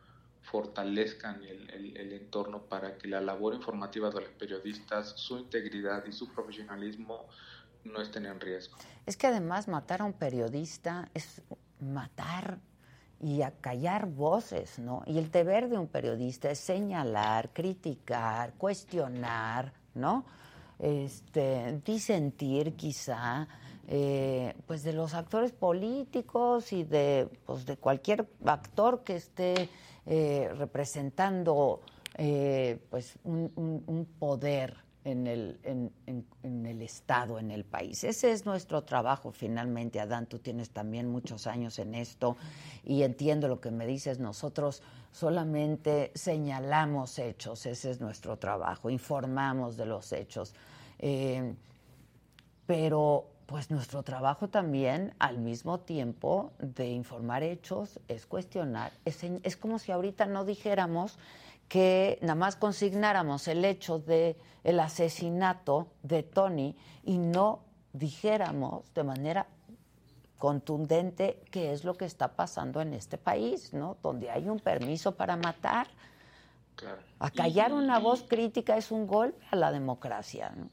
fortalezcan 0.44 1.42
el, 1.42 1.96
el, 1.96 2.12
entorno 2.12 2.62
para 2.62 2.98
que 2.98 3.08
la 3.08 3.20
labor 3.20 3.54
informativa 3.54 4.10
de 4.10 4.20
los 4.20 4.30
periodistas, 4.30 5.14
su 5.16 5.38
integridad 5.38 6.04
y 6.06 6.12
su 6.12 6.32
profesionalismo 6.32 7.26
no 7.84 8.00
estén 8.00 8.26
en 8.26 8.38
riesgo. 8.40 8.76
Es 9.06 9.16
que 9.16 9.26
además 9.26 9.68
matar 9.68 10.02
a 10.02 10.04
un 10.04 10.12
periodista 10.12 11.08
es 11.14 11.42
matar 11.80 12.58
y 13.20 13.42
a 13.42 13.52
callar 13.52 14.06
voces, 14.06 14.78
¿no? 14.78 15.02
Y 15.06 15.18
el 15.18 15.30
deber 15.30 15.68
de 15.68 15.78
un 15.78 15.86
periodista 15.86 16.50
es 16.50 16.58
señalar, 16.58 17.50
criticar, 17.52 18.52
cuestionar, 18.54 19.72
¿no? 19.94 20.26
Este, 20.78 21.80
disentir 21.84 22.74
quizá, 22.74 23.48
eh, 23.86 24.54
pues 24.66 24.82
de 24.82 24.92
los 24.92 25.14
actores 25.14 25.52
políticos 25.52 26.72
y 26.72 26.84
de, 26.84 27.28
pues 27.46 27.64
de 27.64 27.76
cualquier 27.76 28.28
actor 28.44 29.04
que 29.04 29.16
esté 29.16 29.70
eh, 30.06 30.50
representando 30.56 31.80
eh, 32.16 32.78
pues 32.90 33.18
un, 33.24 34.06
poder 34.18 34.76
en 35.04 35.26
el, 35.26 35.58
en, 35.64 35.92
en, 36.42 36.66
el 36.66 36.82
Estado, 36.82 37.38
en 37.38 37.50
el 37.50 37.64
país. 37.64 38.04
Ese 38.04 38.32
es 38.32 38.46
nuestro 38.46 38.84
trabajo 38.84 39.32
finalmente, 39.32 40.00
Adán. 40.00 40.26
Tú 40.26 40.38
tienes 40.38 40.70
también 40.70 41.10
muchos 41.10 41.46
años 41.46 41.78
en 41.78 41.94
esto 41.94 42.36
y 42.84 43.02
entiendo 43.02 43.48
lo 43.48 43.60
que 43.60 43.70
me 43.70 43.86
dices. 43.86 44.18
Nosotros 44.18 44.82
solamente 45.12 46.10
señalamos 46.14 47.18
hechos, 47.18 47.66
ese 47.66 47.90
es 47.90 48.00
nuestro 48.00 48.36
trabajo, 48.38 48.90
informamos 48.90 49.76
de 49.76 49.86
los 49.86 50.12
hechos. 50.12 50.54
Eh, 50.98 51.54
pero 52.66 53.33
pues 53.46 53.70
nuestro 53.70 54.02
trabajo 54.02 54.48
también, 54.48 55.14
al 55.18 55.38
mismo 55.38 55.80
tiempo 55.80 56.52
de 56.58 56.88
informar 56.88 57.42
hechos, 57.42 58.00
es 58.08 58.26
cuestionar. 58.26 58.92
Es, 59.04 59.22
es 59.22 59.56
como 59.56 59.78
si 59.78 59.92
ahorita 59.92 60.26
no 60.26 60.44
dijéramos 60.44 61.18
que 61.68 62.18
nada 62.22 62.34
más 62.34 62.56
consignáramos 62.56 63.48
el 63.48 63.64
hecho 63.64 63.98
de 63.98 64.36
el 64.64 64.80
asesinato 64.80 65.88
de 66.02 66.22
Tony 66.22 66.76
y 67.04 67.18
no 67.18 67.60
dijéramos 67.92 68.92
de 68.94 69.04
manera 69.04 69.46
contundente 70.38 71.42
qué 71.50 71.72
es 71.72 71.84
lo 71.84 71.94
que 71.94 72.04
está 72.04 72.36
pasando 72.36 72.80
en 72.80 72.92
este 72.92 73.18
país, 73.18 73.72
¿no? 73.72 73.96
Donde 74.02 74.30
hay 74.30 74.48
un 74.48 74.58
permiso 74.58 75.16
para 75.16 75.36
matar. 75.36 75.86
Claro. 76.76 77.02
Acallar 77.18 77.72
una 77.72 77.98
voz 77.98 78.24
crítica 78.24 78.76
es 78.76 78.90
un 78.90 79.06
golpe 79.06 79.44
a 79.50 79.56
la 79.56 79.70
democracia, 79.70 80.50
¿no? 80.50 80.68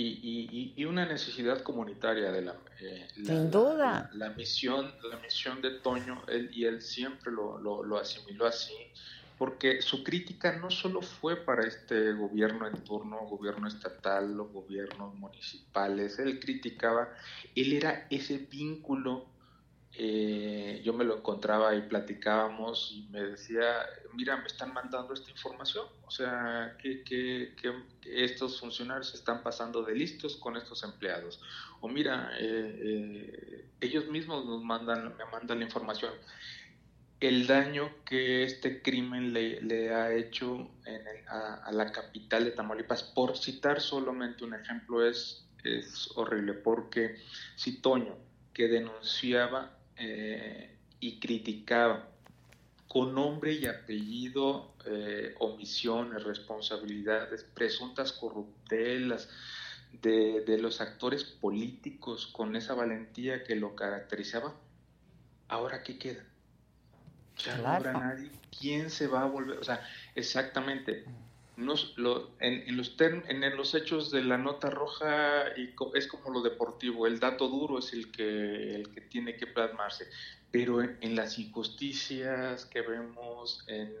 Y, 0.00 0.72
y, 0.76 0.84
una 0.84 1.04
necesidad 1.06 1.62
comunitaria 1.62 2.30
de 2.30 2.42
la, 2.42 2.54
eh, 2.80 3.08
Sin 3.14 3.50
duda. 3.50 4.10
La, 4.14 4.30
misión, 4.30 4.92
la 5.10 5.18
misión 5.18 5.60
de 5.60 5.70
Toño, 5.80 6.22
él, 6.28 6.50
y 6.52 6.64
él 6.66 6.80
siempre 6.82 7.32
lo, 7.32 7.58
lo, 7.58 7.82
lo 7.82 7.98
asimiló 7.98 8.46
así, 8.46 8.74
porque 9.38 9.82
su 9.82 10.04
crítica 10.04 10.56
no 10.56 10.70
solo 10.70 11.02
fue 11.02 11.36
para 11.36 11.66
este 11.66 12.12
gobierno 12.12 12.66
en 12.66 12.76
turno, 12.84 13.18
gobierno 13.26 13.66
estatal, 13.66 14.36
los 14.36 14.52
gobiernos 14.52 15.14
municipales, 15.14 16.18
él 16.18 16.38
criticaba, 16.38 17.08
él 17.54 17.72
era 17.72 18.06
ese 18.10 18.38
vínculo, 18.38 19.26
eh, 20.00 20.80
yo 20.84 20.92
me 20.92 21.02
lo 21.02 21.16
encontraba 21.16 21.74
y 21.74 21.82
platicábamos 21.82 22.92
y 22.94 23.08
me 23.10 23.20
decía, 23.20 23.84
mira, 24.14 24.36
me 24.36 24.46
están 24.46 24.72
mandando 24.72 25.12
esta 25.12 25.28
información, 25.28 25.86
o 26.06 26.10
sea, 26.12 26.76
que, 26.80 27.02
que, 27.02 27.52
estos 28.04 28.60
funcionarios 28.60 29.12
están 29.12 29.42
pasando 29.42 29.82
de 29.82 29.96
listos 29.96 30.36
con 30.36 30.56
estos 30.56 30.84
empleados, 30.84 31.40
o 31.80 31.88
mira, 31.88 32.30
eh, 32.38 32.78
eh, 32.80 33.64
ellos 33.80 34.06
mismos 34.06 34.46
nos 34.46 34.62
mandan, 34.62 35.16
me 35.16 35.24
mandan 35.24 35.58
la 35.58 35.64
información 35.64 36.12
el 37.18 37.48
daño 37.48 37.90
que 38.04 38.44
este 38.44 38.80
crimen 38.80 39.32
le, 39.32 39.92
ha 39.92 40.14
hecho 40.14 40.70
a, 41.26 41.72
la 41.72 41.90
capital 41.90 42.44
de 42.44 42.52
Tamaulipas. 42.52 43.02
Por 43.02 43.36
citar 43.36 43.80
solamente 43.80 44.44
un 44.44 44.54
ejemplo, 44.54 45.04
es, 45.04 45.44
es 45.64 46.10
horrible, 46.14 46.52
porque 46.52 47.16
si 47.56 47.80
Toño, 47.80 48.16
que 48.54 48.68
denunciaba 48.68 49.77
eh, 49.98 50.76
y 51.00 51.18
criticaba 51.18 52.08
con 52.88 53.14
nombre 53.14 53.52
y 53.52 53.66
apellido, 53.66 54.74
eh, 54.86 55.34
omisiones, 55.38 56.24
responsabilidades, 56.24 57.44
presuntas 57.44 58.12
corruptelas 58.12 59.28
de, 59.92 60.42
de, 60.46 60.58
los 60.58 60.80
actores 60.80 61.24
políticos 61.24 62.26
con 62.26 62.56
esa 62.56 62.74
valentía 62.74 63.44
que 63.44 63.56
lo 63.56 63.74
caracterizaba, 63.74 64.54
¿ahora 65.48 65.82
qué 65.82 65.98
queda? 65.98 66.24
Ya 67.38 67.56
no 67.58 67.68
habrá 67.68 67.92
nadie. 67.92 68.30
¿Quién 68.58 68.90
se 68.90 69.06
va 69.06 69.22
a 69.22 69.26
volver? 69.26 69.58
O 69.58 69.64
sea, 69.64 69.86
exactamente. 70.14 71.04
Nos, 71.58 71.98
lo, 71.98 72.30
en, 72.38 72.68
en, 72.68 72.76
los 72.76 72.94
en 73.00 73.56
los 73.56 73.74
hechos 73.74 74.12
de 74.12 74.22
la 74.22 74.38
nota 74.38 74.70
roja 74.70 75.48
es 75.94 76.06
como 76.06 76.30
lo 76.30 76.40
deportivo, 76.40 77.08
el 77.08 77.18
dato 77.18 77.48
duro 77.48 77.80
es 77.80 77.92
el 77.92 78.12
que, 78.12 78.76
el 78.76 78.94
que 78.94 79.00
tiene 79.00 79.36
que 79.36 79.48
plasmarse, 79.48 80.06
pero 80.52 80.80
en, 80.80 81.16
las 81.16 81.36
injusticias 81.36 82.64
que 82.66 82.82
vemos, 82.82 83.64
en, 83.66 83.92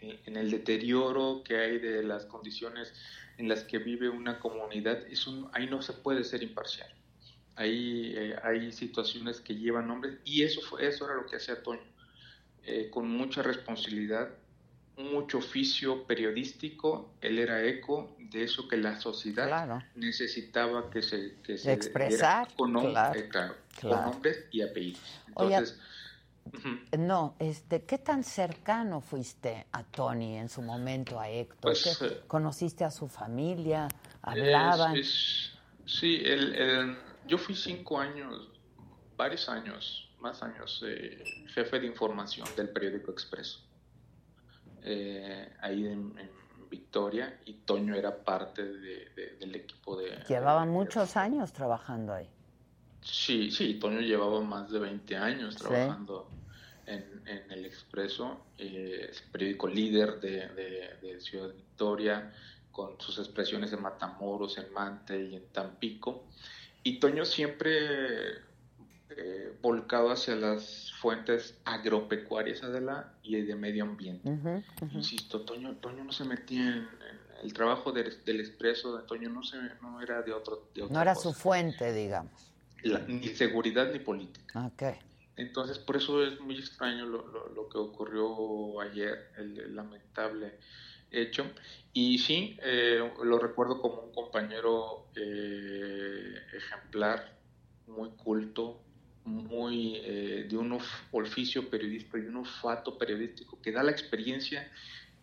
en, 0.00 0.36
el 0.38 0.50
deterioro 0.50 1.42
que 1.44 1.58
hay 1.58 1.78
de 1.78 2.02
las 2.02 2.24
condiciones 2.24 2.94
en 3.36 3.50
las 3.50 3.64
que 3.64 3.78
vive 3.78 4.08
una 4.08 4.38
comunidad, 4.38 5.04
ahí 5.52 5.66
no 5.66 5.82
se 5.82 5.92
puede 5.92 6.24
ser 6.24 6.42
imparcial. 6.42 6.88
Ahí 7.56 8.14
eh, 8.16 8.34
hay 8.42 8.72
situaciones 8.72 9.42
que 9.42 9.54
llevan 9.54 9.88
nombres 9.88 10.18
y 10.24 10.42
eso, 10.42 10.62
fue, 10.62 10.86
eso 10.86 11.04
era 11.04 11.16
lo 11.16 11.26
que 11.26 11.36
hacía 11.36 11.62
Toño, 11.62 11.82
eh, 12.62 12.88
con 12.90 13.10
mucha 13.10 13.42
responsabilidad, 13.42 14.30
mucho 14.96 15.38
oficio 15.38 16.06
periodístico, 16.06 17.14
él 17.20 17.38
era 17.38 17.62
eco 17.64 18.16
de 18.18 18.44
eso 18.44 18.68
que 18.68 18.76
la 18.76 19.00
sociedad 19.00 19.82
necesitaba 19.94 20.90
que 20.90 21.02
se, 21.02 21.36
que 21.42 21.58
se 21.58 21.72
expresar 21.72 22.48
con, 22.56 22.76
eh, 22.76 23.28
claro. 23.28 23.56
con, 23.80 23.90
nombres 23.90 24.46
y 24.52 24.62
apellidos. 24.62 25.00
Entonces, 25.28 25.78
no, 26.98 27.34
este, 27.38 27.84
¿qué 27.84 27.98
tan 27.98 28.22
cercano 28.22 29.00
fuiste 29.00 29.66
a 29.72 29.82
Tony 29.82 30.36
en 30.36 30.48
su 30.48 30.62
momento, 30.62 31.18
a 31.18 31.28
Héctor? 31.28 31.60
Pues, 31.60 32.02
eh, 32.02 32.20
¿Conociste 32.26 32.84
a 32.84 32.90
su 32.90 33.08
familia? 33.08 33.88
¿Hablaban? 34.22 34.94
sí, 35.86 36.22
el, 36.24 36.96
yo 37.26 37.38
fui 37.38 37.54
cinco 37.54 37.98
años, 37.98 38.48
varios 39.16 39.48
años, 39.48 40.10
más 40.20 40.42
años, 40.42 40.82
eh, 40.86 41.22
jefe 41.48 41.80
de 41.80 41.86
información 41.86 42.46
del 42.56 42.68
periódico 42.70 43.10
Expreso. 43.10 43.63
Eh, 44.84 45.52
ahí 45.60 45.86
en, 45.86 46.14
Victoria 46.70 47.38
y 47.44 47.52
Toño 47.52 47.94
era 47.94 48.24
parte 48.24 48.64
del 48.64 49.54
equipo 49.54 49.96
de... 49.96 50.24
Llevaban 50.28 50.70
muchos 50.70 51.16
años 51.16 51.52
trabajando 51.52 52.12
ahí. 52.12 52.28
Sí, 53.00 53.52
sí, 53.52 53.74
Toño 53.74 54.00
llevaba 54.00 54.40
más 54.40 54.72
de 54.72 54.80
20 54.80 55.16
años 55.16 55.54
trabajando 55.54 56.28
en, 56.86 57.50
el 57.50 57.64
Expreso, 57.64 58.40
eh, 58.58 59.08
es 59.10 59.20
periódico 59.22 59.68
líder 59.68 60.20
de, 60.20 61.20
Ciudad 61.20 61.54
Victoria, 61.54 62.32
con 62.72 63.00
sus 63.00 63.18
expresiones 63.18 63.72
en 63.72 63.82
Matamoros, 63.82 64.58
en 64.58 64.72
Mante 64.72 65.22
y 65.24 65.36
en 65.36 65.46
Tampico. 65.52 66.24
Y 66.82 66.98
Toño 66.98 67.24
siempre 67.24 68.40
eh, 69.16 69.52
volcado 69.62 70.10
hacia 70.10 70.34
las 70.36 70.92
fuentes 71.00 71.58
agropecuarias 71.64 72.62
Adela, 72.62 73.14
y 73.22 73.40
de 73.40 73.54
medio 73.56 73.84
ambiente. 73.84 74.28
Insisto, 74.92 75.42
Toño, 75.42 75.76
Toño 75.76 76.04
no 76.04 76.12
se 76.12 76.24
metía 76.24 76.76
en, 76.76 76.88
el 77.42 77.52
trabajo 77.52 77.92
del 77.92 78.40
expreso 78.40 78.96
de 78.96 79.02
Toño 79.04 79.28
no, 79.28 79.42
se, 79.42 79.58
no 79.82 80.00
era 80.00 80.22
de 80.22 80.32
otro. 80.32 80.68
no 80.90 81.00
era 81.00 81.14
su 81.14 81.32
fuente, 81.32 81.92
digamos. 81.92 82.50
ni 83.06 83.28
seguridad 83.28 83.92
ni 83.92 83.98
política. 83.98 84.66
Okay. 84.66 84.94
Entonces, 85.36 85.78
por 85.78 85.96
eso 85.96 86.24
es 86.24 86.40
muy 86.40 86.58
extraño 86.58 87.06
lo, 87.06 87.48
lo, 87.54 87.68
que 87.68 87.78
ocurrió 87.78 88.80
ayer, 88.80 89.30
el, 89.36 89.74
lamentable 89.74 90.58
hecho. 91.10 91.44
Y 91.92 92.18
sí, 92.18 92.56
eh, 92.62 92.98
lo 93.22 93.38
recuerdo 93.38 93.80
como 93.80 94.02
un 94.02 94.12
compañero 94.12 95.06
eh, 95.16 96.34
ejemplar, 96.52 97.36
muy 97.86 98.10
culto, 98.10 98.80
muy 99.24 99.96
eh, 99.96 100.46
de 100.48 100.56
un 100.56 100.78
oficio 101.12 101.70
periodístico 101.70 102.18
y 102.18 102.26
un 102.26 102.36
olfato 102.36 102.98
periodístico 102.98 103.60
que 103.60 103.72
da 103.72 103.82
la 103.82 103.90
experiencia 103.90 104.70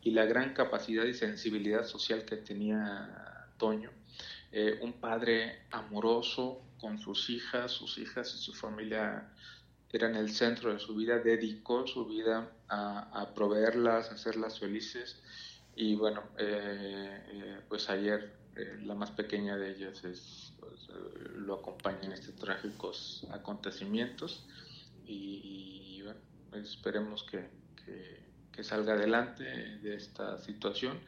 y 0.01 0.11
la 0.11 0.25
gran 0.25 0.53
capacidad 0.53 1.05
y 1.05 1.13
sensibilidad 1.13 1.85
social 1.85 2.25
que 2.25 2.37
tenía 2.37 3.47
Toño. 3.57 3.91
un 4.81 4.93
padre 4.93 5.61
amoroso 5.69 6.63
con 6.79 6.97
sus 6.97 7.29
hijas, 7.29 7.71
sus 7.71 7.99
hijas 7.99 8.33
y 8.33 8.37
su 8.39 8.53
familia 8.53 9.29
eran 9.93 10.15
el 10.15 10.29
centro 10.31 10.73
de 10.73 10.79
su 10.79 10.95
vida, 10.95 11.19
dedicó 11.19 11.85
su 11.85 12.05
vida 12.05 12.49
a, 12.69 13.33
proveerlas, 13.35 14.09
a 14.09 14.15
hacerlas 14.15 14.59
felices. 14.59 15.21
Y 15.75 15.95
bueno, 15.95 16.23
eh, 16.37 17.23
eh, 17.27 17.59
pues 17.67 17.89
ayer 17.89 18.33
eh, 18.55 18.79
la 18.83 18.95
más 18.95 19.11
pequeña 19.11 19.57
de 19.57 19.71
ellas 19.71 20.03
es, 20.03 20.53
pues, 20.59 20.87
lo 21.35 21.55
acompaña 21.55 22.01
en 22.03 22.13
estos 22.13 22.35
trágicos 22.35 23.25
acontecimientos. 23.31 24.45
Y, 25.05 26.01
bueno, 26.03 26.19
esperemos 26.53 27.23
que, 27.23 27.49
que, 27.85 28.63
salga 28.63 28.93
adelante 28.93 29.43
de 29.43 29.95
esta 29.95 30.37
situación. 30.37 30.99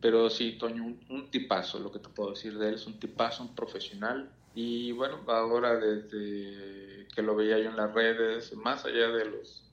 Pero 0.00 0.30
sí, 0.30 0.56
Toño, 0.58 0.82
un, 0.82 1.00
un, 1.10 1.30
tipazo, 1.30 1.78
lo 1.78 1.92
que 1.92 1.98
te 1.98 2.08
puedo 2.08 2.30
decir 2.30 2.56
de 2.56 2.68
él 2.68 2.74
es 2.76 2.86
un 2.86 2.98
tipazo, 2.98 3.42
un 3.42 3.54
profesional, 3.54 4.30
y 4.54 4.92
bueno, 4.92 5.20
ahora 5.28 5.76
desde 5.76 7.06
que 7.14 7.22
lo 7.22 7.36
veía 7.36 7.58
yo 7.58 7.70
en 7.70 7.76
las 7.76 7.92
redes, 7.92 8.56
más 8.56 8.84
allá 8.84 9.08
de 9.08 9.26
los 9.26 9.70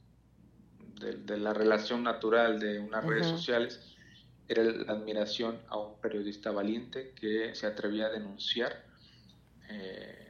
de, 1.00 1.38
la 1.38 1.54
relación 1.54 2.04
natural 2.04 2.60
de 2.60 2.80
unas 2.80 3.04
redes 3.06 3.28
sociales, 3.28 3.97
era 4.48 4.64
la 4.64 4.94
admiración 4.94 5.60
a 5.68 5.78
un 5.78 6.00
periodista 6.00 6.52
valiente 6.52 7.14
que 7.20 7.54
se 7.56 7.68
atrevía 7.68 8.08
a 8.08 8.10
denunciar 8.10 8.84
eh, 9.70 10.28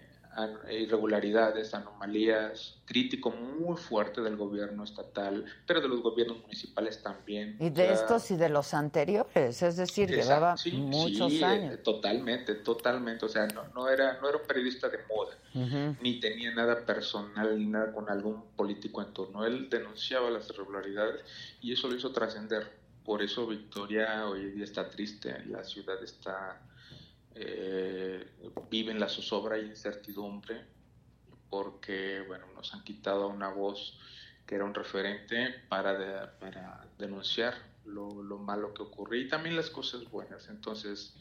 irregularidades, 0.69 1.73
anomalías, 1.73 2.79
crítico 2.85 3.31
muy 3.31 3.75
fuerte 3.75 4.21
del 4.21 4.35
gobierno 4.35 4.83
estatal, 4.83 5.45
pero 5.65 5.81
de 5.81 5.87
los 5.87 6.01
gobiernos 6.01 6.41
municipales 6.41 7.01
también. 7.01 7.57
Y 7.59 7.69
de 7.71 7.91
estos 7.91 8.29
y 8.31 8.35
de 8.35 8.49
los 8.49 8.73
anteriores, 8.73 9.61
es 9.63 9.77
decir, 9.77 10.09
llevaba 10.09 10.55
muchos 10.73 11.33
sí, 11.33 11.43
años. 11.43 11.81
Totalmente, 11.81 12.55
totalmente, 12.55 13.25
o 13.25 13.29
sea, 13.29 13.47
no, 13.47 13.63
no, 13.73 13.89
era, 13.89 14.19
no 14.21 14.29
era 14.29 14.37
un 14.37 14.47
periodista 14.47 14.89
de 14.89 14.99
moda, 15.09 15.35
ni 16.01 16.19
tenía 16.19 16.53
nada 16.53 16.85
personal, 16.85 17.57
ni 17.57 17.65
nada 17.65 17.91
con 17.91 18.09
algún 18.09 18.43
político 18.55 19.01
en 19.01 19.13
turno. 19.13 19.43
Él 19.45 19.69
denunciaba 19.69 20.29
las 20.29 20.49
irregularidades 20.49 21.23
y 21.61 21.73
eso 21.73 21.87
lo 21.87 21.95
hizo 21.95 22.11
trascender. 22.11 22.76
Por 23.07 23.21
eso 23.21 23.47
Victoria 23.47 24.27
hoy 24.27 24.51
día 24.51 24.65
está 24.65 24.89
triste, 24.89 25.45
la 25.45 25.63
ciudad 25.63 26.03
está 26.03 26.61
eh, 27.35 28.29
viven 28.69 28.99
la 28.99 29.07
zozobra 29.07 29.57
y 29.57 29.67
incertidumbre 29.67 30.65
porque 31.49 32.25
bueno, 32.27 32.47
nos 32.53 32.73
han 32.73 32.83
quitado 32.83 33.29
una 33.29 33.47
voz 33.47 33.97
que 34.45 34.55
era 34.55 34.65
un 34.65 34.73
referente 34.73 35.55
para, 35.69 36.37
para 36.37 36.85
denunciar 36.97 37.53
lo, 37.85 38.11
malo 38.39 38.73
que 38.73 38.83
ocurre 38.83 39.19
y 39.19 39.29
también 39.29 39.55
las 39.55 39.69
cosas 39.69 40.03
buenas. 40.11 40.49
Entonces, 40.49 41.15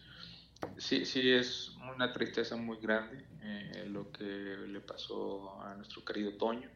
sí, 0.79 1.07
sí 1.07 1.31
es 1.31 1.71
una 1.95 2.13
tristeza 2.13 2.57
muy 2.57 2.79
grande 2.79 3.25
eh, 3.43 3.85
lo 3.89 4.11
que 4.11 4.25
le 4.25 4.81
pasó 4.81 5.63
a 5.63 5.77
nuestro 5.77 6.05
querido 6.05 6.33
Toño. 6.33 6.69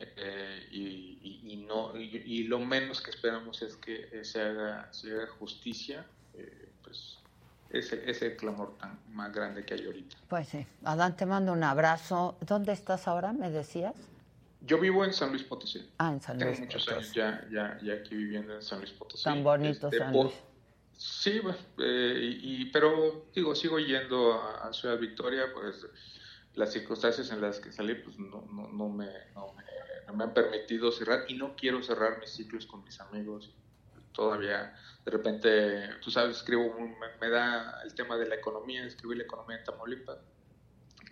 Eh, 0.00 0.68
y, 0.70 1.64
no, 1.66 1.94
y, 1.96 2.44
lo 2.44 2.60
menos 2.60 3.00
que 3.00 3.10
esperamos 3.10 3.60
es 3.62 3.76
que 3.76 4.24
se 4.24 4.40
haga, 4.40 4.92
se 4.92 5.12
haga 5.12 5.26
justicia, 5.26 6.06
pues 6.82 7.18
ese, 7.70 8.08
ese 8.10 8.36
clamor 8.36 8.78
tan 8.78 8.98
más 9.12 9.32
grande 9.32 9.64
que 9.64 9.74
hay 9.74 9.84
ahorita. 9.84 10.16
Pues 10.28 10.48
sí. 10.48 10.66
Adán, 10.84 11.16
te 11.16 11.26
mando 11.26 11.52
un 11.52 11.62
abrazo. 11.62 12.36
¿Dónde 12.40 12.72
estás 12.72 13.06
ahora, 13.08 13.32
me 13.32 13.50
decías? 13.50 13.94
Yo 14.60 14.78
vivo 14.78 15.04
en 15.04 15.12
San 15.12 15.30
Luis 15.30 15.44
Potosí. 15.44 15.88
Ah, 15.98 16.12
en 16.12 16.20
San 16.20 16.38
Luis 16.38 16.52
Tengo 16.52 16.66
muchos 16.66 16.88
años 16.88 17.12
ya, 17.12 17.46
ya, 17.50 17.78
ya 17.82 17.94
aquí 17.94 18.14
viviendo 18.16 18.54
en 18.54 18.62
San 18.62 18.78
Luis 18.80 18.92
Potosí. 18.92 19.24
Tan 19.24 19.44
bonito 19.44 19.88
este, 19.88 19.98
San 19.98 20.12
Luis. 20.12 20.32
Sí, 20.96 21.40
eh, 21.78 22.38
y, 22.42 22.64
pero 22.66 23.26
digo, 23.32 23.54
sigo 23.54 23.78
yendo 23.78 24.34
a, 24.34 24.72
Ciudad 24.72 24.98
Victoria, 24.98 25.44
pues 25.54 25.86
las 26.54 26.72
circunstancias 26.72 27.30
en 27.30 27.40
las 27.40 27.60
que 27.60 27.70
salí 27.70 27.94
pues 27.94 28.18
no, 28.18 28.44
no, 28.50 28.68
no, 28.68 28.88
me, 28.88 29.06
no, 29.32 29.54
me, 29.54 29.62
me 30.14 30.24
han 30.24 30.34
permitido 30.34 30.90
cerrar 30.92 31.24
y 31.28 31.34
no 31.34 31.54
quiero 31.56 31.82
cerrar 31.82 32.18
mis 32.20 32.30
ciclos 32.30 32.66
con 32.66 32.84
mis 32.84 33.00
amigos 33.00 33.54
todavía 34.12 34.74
de 35.08 35.16
repente, 35.16 35.88
tú 36.02 36.10
sabes, 36.10 36.36
escribo, 36.36 36.74
me, 37.20 37.30
da 37.30 37.80
el 37.82 37.94
tema 37.94 38.18
de 38.18 38.28
la 38.28 38.34
economía, 38.34 38.84
escribí 38.84 39.16
la 39.16 39.22
economía 39.22 39.56
en 39.56 39.64
Tamaulipas 39.64 40.18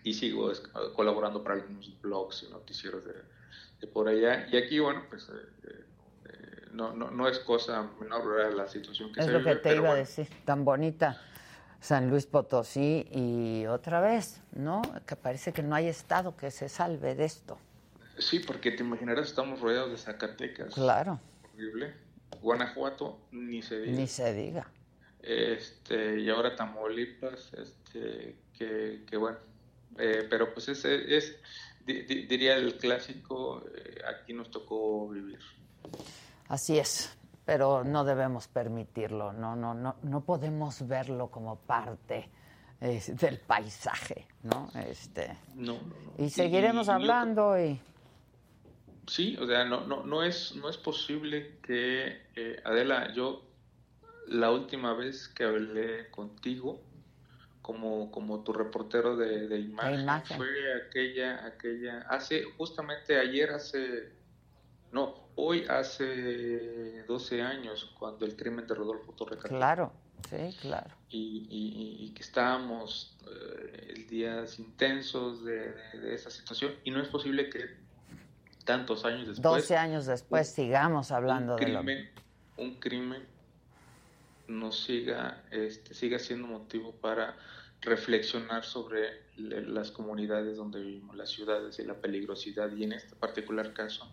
y 0.03 0.13
sigo 0.13 0.53
colaborando 0.95 1.43
para 1.43 1.55
algunos 1.55 1.99
blogs 2.03 2.43
y 2.43 2.51
noticieros 2.51 3.05
de, 3.07 3.87
por 3.87 4.09
allá. 4.09 4.47
Y 4.53 4.59
aquí, 4.59 4.81
bueno, 4.81 5.05
pues 5.09 5.31
eh, 5.31 5.85
eh, 6.27 6.67
no, 6.73 6.93
no, 6.93 7.11
no, 7.11 7.27
es 7.27 7.39
cosa 7.39 7.89
menor 7.99 8.55
la 8.55 8.69
situación 8.69 9.13
que 9.15 9.21
es 9.21 9.27
se 9.27 9.33
lo 9.33 9.43
que 9.43 9.55
te 9.55 9.75
iba 9.75 9.93
a 9.93 9.95
decir, 9.95 10.29
tan 10.45 10.63
bonita. 10.63 11.19
San 11.81 12.11
Luis 12.11 12.27
Potosí 12.27 13.07
y 13.11 13.65
otra 13.67 14.01
vez, 14.01 14.43
¿no? 14.53 14.83
Que 15.07 15.17
parece 15.17 15.55
que 15.55 15.63
no 15.63 15.75
hay 15.75 15.89
estado 15.89 16.37
que 16.37 16.51
se 16.51 16.69
salve 16.69 17.15
de 17.15 17.25
esto. 17.25 17.59
Sí, 18.19 18.41
porque 18.41 18.73
te 18.73 18.83
imaginarás, 18.83 19.29
estamos 19.29 19.61
rodeados 19.61 19.91
de 19.91 19.97
Zacatecas. 19.99 20.75
Claro 20.75 21.21
horrible. 21.57 21.95
Guanajuato, 22.41 23.19
ni 23.33 23.63
se 23.63 23.81
diga. 23.81 23.99
Ni 23.99 24.07
se 24.07 24.35
diga. 24.35 24.71
Este, 25.23 26.21
y 26.21 26.29
ahora 26.29 26.55
Tamaulipas, 26.55 27.53
este, 27.55 28.37
que, 28.57 29.05
que 29.09 29.17
bueno. 29.17 29.39
Eh, 29.99 30.27
pero 30.29 30.53
pues 30.53 30.69
es, 30.69 30.85
es 30.85 31.37
diría 31.85 32.57
el 32.57 32.77
clásico, 32.77 33.65
eh, 33.75 34.01
aquí 34.07 34.33
nos 34.33 34.51
tocó 34.51 35.09
vivir. 35.09 35.39
Así 36.49 36.79
es, 36.79 37.17
pero 37.45 37.83
no 37.83 38.05
debemos 38.05 38.47
permitirlo, 38.49 39.33
no, 39.33 39.57
no, 39.57 39.73
no, 39.73 39.97
no 40.03 40.25
podemos 40.25 40.87
verlo 40.87 41.31
como 41.31 41.57
parte 41.57 42.29
eh, 42.81 43.03
del 43.09 43.39
paisaje, 43.39 44.27
¿no? 44.43 44.69
Este, 44.75 45.37
no, 45.55 45.79
Y 46.19 46.29
seguiremos 46.29 46.89
hablando 46.89 47.59
y, 47.59 47.81
Sí, 49.07 49.37
o 49.41 49.47
sea, 49.47 49.65
no, 49.65 49.87
no, 49.87 50.03
no, 50.03 50.23
es, 50.23 50.57
no 50.57 50.69
es 50.69 50.77
posible 50.77 51.59
que, 51.63 52.23
eh, 52.35 52.61
Adela, 52.65 53.13
yo 53.15 53.43
la 54.27 54.51
última 54.51 54.95
vez 54.95 55.29
que 55.29 55.45
hablé 55.45 56.11
contigo, 56.11 56.81
como, 57.63 58.11
como 58.11 58.43
tu 58.43 58.53
reportero 58.53 59.17
de, 59.17 59.59
imagen, 59.59 60.37
fue 60.37 60.49
aquella, 60.83 61.47
aquella, 61.47 62.01
hace, 62.09 62.45
justamente 62.57 63.19
ayer, 63.19 63.51
hace, 63.51 64.13
no, 64.93 65.29
hoy 65.37 65.65
hace 65.69 67.05
12 67.05 67.43
años, 67.43 67.95
cuando 67.99 68.27
el 68.27 68.37
crimen 68.37 68.67
de 68.67 68.75
Rodolfo 68.75 69.13
Torre 69.13 69.39
Claro, 69.39 69.93
sí, 70.29 70.57
claro. 70.61 70.95
Y, 71.09 72.13
que 72.15 72.23
estábamos 72.23 73.17
eh, 73.29 74.07
días 74.09 74.59
intensos 74.59 75.45
de, 75.45 75.75
de, 76.01 76.15
esa 76.15 76.31
situación, 76.31 76.75
y 76.85 76.91
no 76.91 77.01
es 77.01 77.09
posible 77.09 77.51
que 77.51 77.86
tantos 78.67 79.07
años 79.07 79.29
después. 79.29 79.63
12 79.63 79.77
años 79.79 80.05
después 80.05 80.49
sigamos 80.49 81.11
hablando 81.11 81.57
de 81.57 81.69
lo 81.69 81.81
Un 82.59 82.75
crimen 82.79 83.25
nos 84.49 84.85
siga, 84.85 85.43
este, 85.51 85.95
siga 85.95 86.19
siendo 86.19 86.47
motivo 86.47 86.93
para 86.93 87.37
reflexionar 87.81 88.65
sobre 88.65 89.27
las 89.37 89.91
comunidades 89.91 90.57
donde 90.57 90.81
vivimos, 90.81 91.17
las 91.17 91.31
ciudades 91.31 91.79
y 91.79 91.85
la 91.85 91.95
peligrosidad, 91.95 92.71
y 92.73 92.85
en 92.85 92.93
este 92.93 93.15
particular 93.17 93.73
caso 93.73 94.11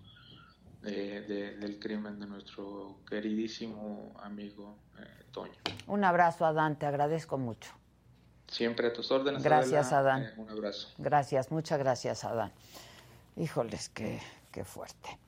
eh, 0.85 1.55
del 1.59 1.79
crimen 1.79 2.19
de 2.19 2.27
nuestro 2.27 2.97
queridísimo 3.09 4.13
amigo 4.21 4.77
eh, 4.99 5.23
Toño. 5.31 5.53
Un 5.87 6.03
abrazo, 6.03 6.45
Adán, 6.45 6.77
te 6.77 6.85
agradezco 6.85 7.37
mucho. 7.37 7.71
Siempre 8.47 8.87
a 8.87 8.93
tus 8.93 9.09
órdenes. 9.09 9.41
Gracias, 9.41 9.93
Adán. 9.93 10.23
Eh, 10.23 10.33
un 10.37 10.49
abrazo. 10.49 10.89
Gracias, 10.97 11.51
muchas 11.51 11.79
gracias, 11.79 12.23
Adán. 12.23 12.51
Híjoles, 13.35 13.89
que 13.89 14.19
qué 14.53 14.63
fuerte. 14.63 15.19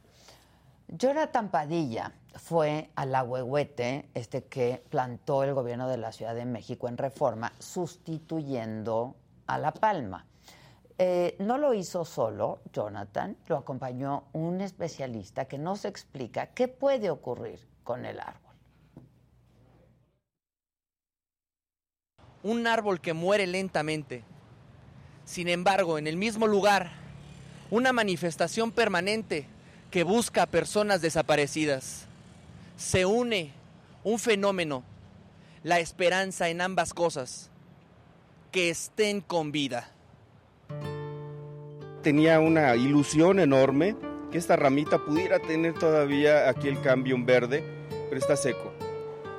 Jonathan 0.88 1.50
Padilla 1.50 2.14
fue 2.36 2.92
al 2.96 3.12
Huehuete, 3.28 4.10
este 4.14 4.46
que 4.46 4.84
plantó 4.90 5.44
el 5.44 5.54
gobierno 5.54 5.90
de 5.90 5.98
la 5.98 6.12
Ciudad 6.12 6.36
de 6.36 6.46
México 6.46 6.88
en 6.88 6.98
reforma, 6.98 7.52
sustituyendo 7.60 9.16
a 9.48 9.58
La 9.58 9.74
Palma. 9.74 10.26
Eh, 10.98 11.36
no 11.40 11.58
lo 11.58 11.74
hizo 11.74 12.06
solo 12.06 12.60
Jonathan, 12.72 13.36
lo 13.48 13.58
acompañó 13.58 14.26
un 14.32 14.62
especialista 14.62 15.46
que 15.46 15.58
nos 15.58 15.84
explica 15.84 16.48
qué 16.54 16.68
puede 16.68 17.10
ocurrir 17.10 17.60
con 17.84 18.06
el 18.06 18.20
árbol. 18.20 18.54
Un 22.44 22.68
árbol 22.68 23.02
que 23.02 23.14
muere 23.14 23.48
lentamente. 23.48 24.24
Sin 25.26 25.48
embargo, 25.50 25.98
en 25.98 26.06
el 26.06 26.16
mismo 26.16 26.46
lugar 26.46 27.05
una 27.70 27.94
manifestación 27.94 28.72
permanente 28.72 29.48
que 29.92 30.04
busca 30.04 30.44
a 30.44 30.48
personas 30.48 31.02
desaparecidas. 31.02 32.06
Se 32.78 33.06
une 33.06 33.54
un 34.04 34.20
fenómeno, 34.20 34.84
la 35.64 35.80
esperanza 35.80 36.50
en 36.50 36.62
ambas 36.62 36.94
cosas, 36.94 37.50
que 38.52 38.70
estén 38.70 39.22
con 39.22 39.52
vida. 39.52 39.90
Tenía 42.04 42.40
una 42.40 42.76
ilusión 42.76 43.40
enorme 43.40 43.96
que 44.32 44.38
esta 44.38 44.56
ramita 44.56 45.00
pudiera 45.00 45.40
tener 45.40 45.74
todavía 45.74 46.50
aquí 46.50 46.68
el 46.68 46.80
cambio 46.82 47.16
en 47.16 47.26
verde, 47.26 47.64
pero 48.10 48.20
está 48.20 48.36
seco. 48.36 48.72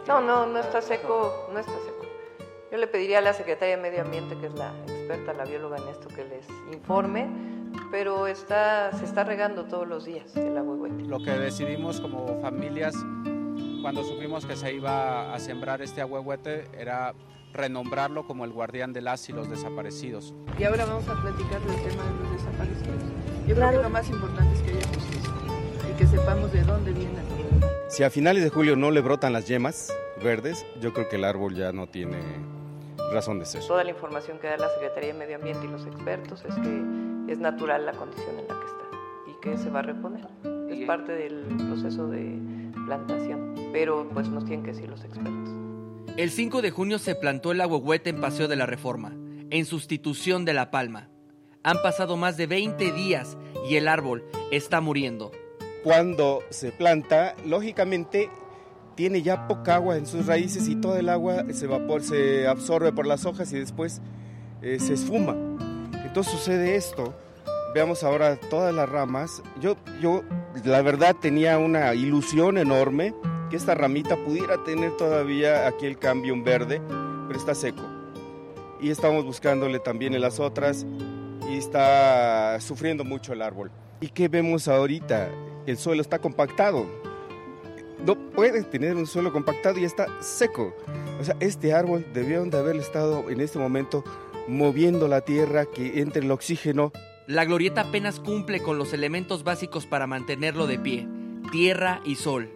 No, 0.08 0.20
no, 0.20 0.46
no 0.46 0.58
está 0.58 0.82
seco, 0.82 1.48
no 1.52 1.58
está 1.58 1.72
seco. 1.72 2.06
Yo 2.72 2.78
le 2.78 2.88
pediría 2.88 3.18
a 3.18 3.22
la 3.22 3.32
Secretaría 3.32 3.76
de 3.76 3.82
Medio 3.82 4.02
Ambiente, 4.02 4.36
que 4.36 4.46
es 4.46 4.54
la 4.54 4.72
experta, 4.86 5.32
la 5.32 5.44
bióloga 5.44 5.76
en 5.76 5.88
esto, 5.88 6.08
que 6.08 6.24
les 6.24 6.46
informe 6.72 7.55
pero 7.90 8.26
está, 8.26 8.92
se 8.92 9.04
está 9.04 9.24
regando 9.24 9.64
todos 9.64 9.86
los 9.86 10.04
días 10.04 10.36
el 10.36 10.56
ahuehuete. 10.56 11.02
Lo 11.04 11.22
que 11.22 11.32
decidimos 11.32 12.00
como 12.00 12.40
familias 12.40 12.94
cuando 13.82 14.04
supimos 14.04 14.46
que 14.46 14.56
se 14.56 14.72
iba 14.72 15.32
a 15.32 15.38
sembrar 15.38 15.82
este 15.82 16.00
ahuehuete 16.00 16.68
era 16.76 17.14
renombrarlo 17.52 18.26
como 18.26 18.44
el 18.44 18.52
guardián 18.52 18.92
de 18.92 19.00
las 19.00 19.28
y 19.28 19.32
los 19.32 19.48
desaparecidos. 19.48 20.34
Y 20.58 20.64
ahora 20.64 20.84
vamos 20.86 21.08
a 21.08 21.20
platicar 21.20 21.60
del 21.60 21.76
tema 21.88 22.04
de 22.04 22.10
los 22.22 22.32
desaparecidos. 22.32 23.02
Yo 23.46 23.54
creo 23.54 23.70
que 23.70 23.76
lo 23.76 23.90
más 23.90 24.08
importante 24.08 24.54
es 24.54 24.62
que 24.62 24.70
haya 24.70 24.88
justicia 24.88 25.30
y 25.90 25.96
que 25.96 26.06
sepamos 26.06 26.52
de 26.52 26.62
dónde 26.62 26.92
viene. 26.92 27.16
Si 27.88 28.02
a 28.02 28.10
finales 28.10 28.42
de 28.42 28.50
julio 28.50 28.74
no 28.74 28.90
le 28.90 29.00
brotan 29.00 29.32
las 29.32 29.46
yemas 29.46 29.94
verdes, 30.22 30.66
yo 30.80 30.92
creo 30.92 31.08
que 31.08 31.16
el 31.16 31.24
árbol 31.24 31.54
ya 31.54 31.72
no 31.72 31.86
tiene 31.86 32.18
razón 33.12 33.38
de 33.38 33.46
ser. 33.46 33.64
Toda 33.64 33.84
la 33.84 33.90
información 33.90 34.38
que 34.38 34.48
da 34.48 34.56
la 34.56 34.68
Secretaría 34.70 35.12
de 35.12 35.18
Medio 35.18 35.36
Ambiente 35.36 35.64
y 35.64 35.68
los 35.68 35.86
expertos 35.86 36.44
es 36.44 36.54
que 36.56 37.05
es 37.28 37.38
natural 37.38 37.86
la 37.86 37.92
condición 37.92 38.38
en 38.38 38.48
la 38.48 38.60
que 38.60 38.66
está 38.66 38.84
y 39.26 39.40
que 39.40 39.58
se 39.58 39.70
va 39.70 39.80
a 39.80 39.82
reponer. 39.82 40.26
Es 40.70 40.86
parte 40.86 41.12
del 41.12 41.44
proceso 41.68 42.08
de 42.08 42.38
plantación, 42.86 43.54
pero 43.72 44.08
pues 44.12 44.28
nos 44.28 44.44
tienen 44.44 44.64
que 44.64 44.72
decir 44.72 44.88
los 44.88 45.04
expertos. 45.04 45.50
El 46.16 46.30
5 46.30 46.62
de 46.62 46.70
junio 46.70 46.98
se 46.98 47.14
plantó 47.14 47.52
el 47.52 47.60
ahuehuete 47.60 48.10
en 48.10 48.20
Paseo 48.20 48.48
de 48.48 48.56
la 48.56 48.66
Reforma, 48.66 49.12
en 49.50 49.64
sustitución 49.66 50.44
de 50.44 50.54
la 50.54 50.70
palma. 50.70 51.08
Han 51.62 51.82
pasado 51.82 52.16
más 52.16 52.36
de 52.36 52.46
20 52.46 52.92
días 52.92 53.36
y 53.68 53.76
el 53.76 53.88
árbol 53.88 54.24
está 54.50 54.80
muriendo. 54.80 55.32
Cuando 55.82 56.40
se 56.50 56.72
planta, 56.72 57.34
lógicamente 57.44 58.30
tiene 58.94 59.22
ya 59.22 59.46
poca 59.46 59.76
agua 59.76 59.96
en 59.98 60.06
sus 60.06 60.26
raíces 60.26 60.68
y 60.68 60.76
todo 60.76 60.96
el 60.96 61.08
agua 61.08 61.44
se, 61.52 61.66
vapor, 61.66 62.02
se 62.02 62.46
absorbe 62.46 62.92
por 62.92 63.06
las 63.06 63.26
hojas 63.26 63.52
y 63.52 63.58
después 63.58 64.00
eh, 64.62 64.78
se 64.80 64.94
esfuma. 64.94 65.36
Entonces 66.06 66.32
sucede 66.32 66.76
esto. 66.76 67.12
Veamos 67.74 68.02
ahora 68.04 68.36
todas 68.36 68.74
las 68.74 68.88
ramas. 68.88 69.42
Yo, 69.60 69.76
yo, 70.00 70.22
la 70.64 70.80
verdad, 70.80 71.14
tenía 71.20 71.58
una 71.58 71.92
ilusión 71.94 72.56
enorme 72.56 73.12
que 73.50 73.56
esta 73.56 73.74
ramita 73.74 74.16
pudiera 74.16 74.62
tener 74.64 74.96
todavía 74.96 75.66
aquí 75.66 75.86
el 75.86 75.98
cambio 75.98 76.32
en 76.32 76.44
verde, 76.44 76.80
pero 77.26 77.38
está 77.38 77.54
seco. 77.54 77.82
Y 78.80 78.90
estamos 78.90 79.24
buscándole 79.24 79.78
también 79.78 80.14
en 80.14 80.20
las 80.20 80.40
otras 80.40 80.86
y 81.50 81.56
está 81.56 82.58
sufriendo 82.60 83.04
mucho 83.04 83.32
el 83.32 83.42
árbol. 83.42 83.70
¿Y 84.00 84.08
qué 84.08 84.28
vemos 84.28 84.68
ahorita? 84.68 85.28
El 85.66 85.76
suelo 85.76 86.02
está 86.02 86.18
compactado. 86.18 86.86
No 88.04 88.14
puede 88.30 88.62
tener 88.62 88.94
un 88.94 89.06
suelo 89.06 89.32
compactado 89.32 89.78
y 89.78 89.84
está 89.84 90.06
seco. 90.20 90.74
O 91.20 91.24
sea, 91.24 91.36
este 91.40 91.72
árbol 91.72 92.06
debió 92.12 92.44
de 92.44 92.58
haber 92.58 92.76
estado 92.76 93.28
en 93.30 93.40
este 93.40 93.58
momento 93.58 94.04
moviendo 94.48 95.08
la 95.08 95.22
tierra, 95.22 95.66
que 95.66 96.00
entre 96.00 96.22
el 96.22 96.30
oxígeno. 96.30 96.92
La 97.26 97.44
glorieta 97.44 97.82
apenas 97.82 98.20
cumple 98.20 98.60
con 98.60 98.78
los 98.78 98.92
elementos 98.92 99.42
básicos 99.44 99.86
para 99.86 100.06
mantenerlo 100.06 100.66
de 100.66 100.78
pie, 100.78 101.08
tierra 101.50 102.00
y 102.04 102.14
sol. 102.14 102.50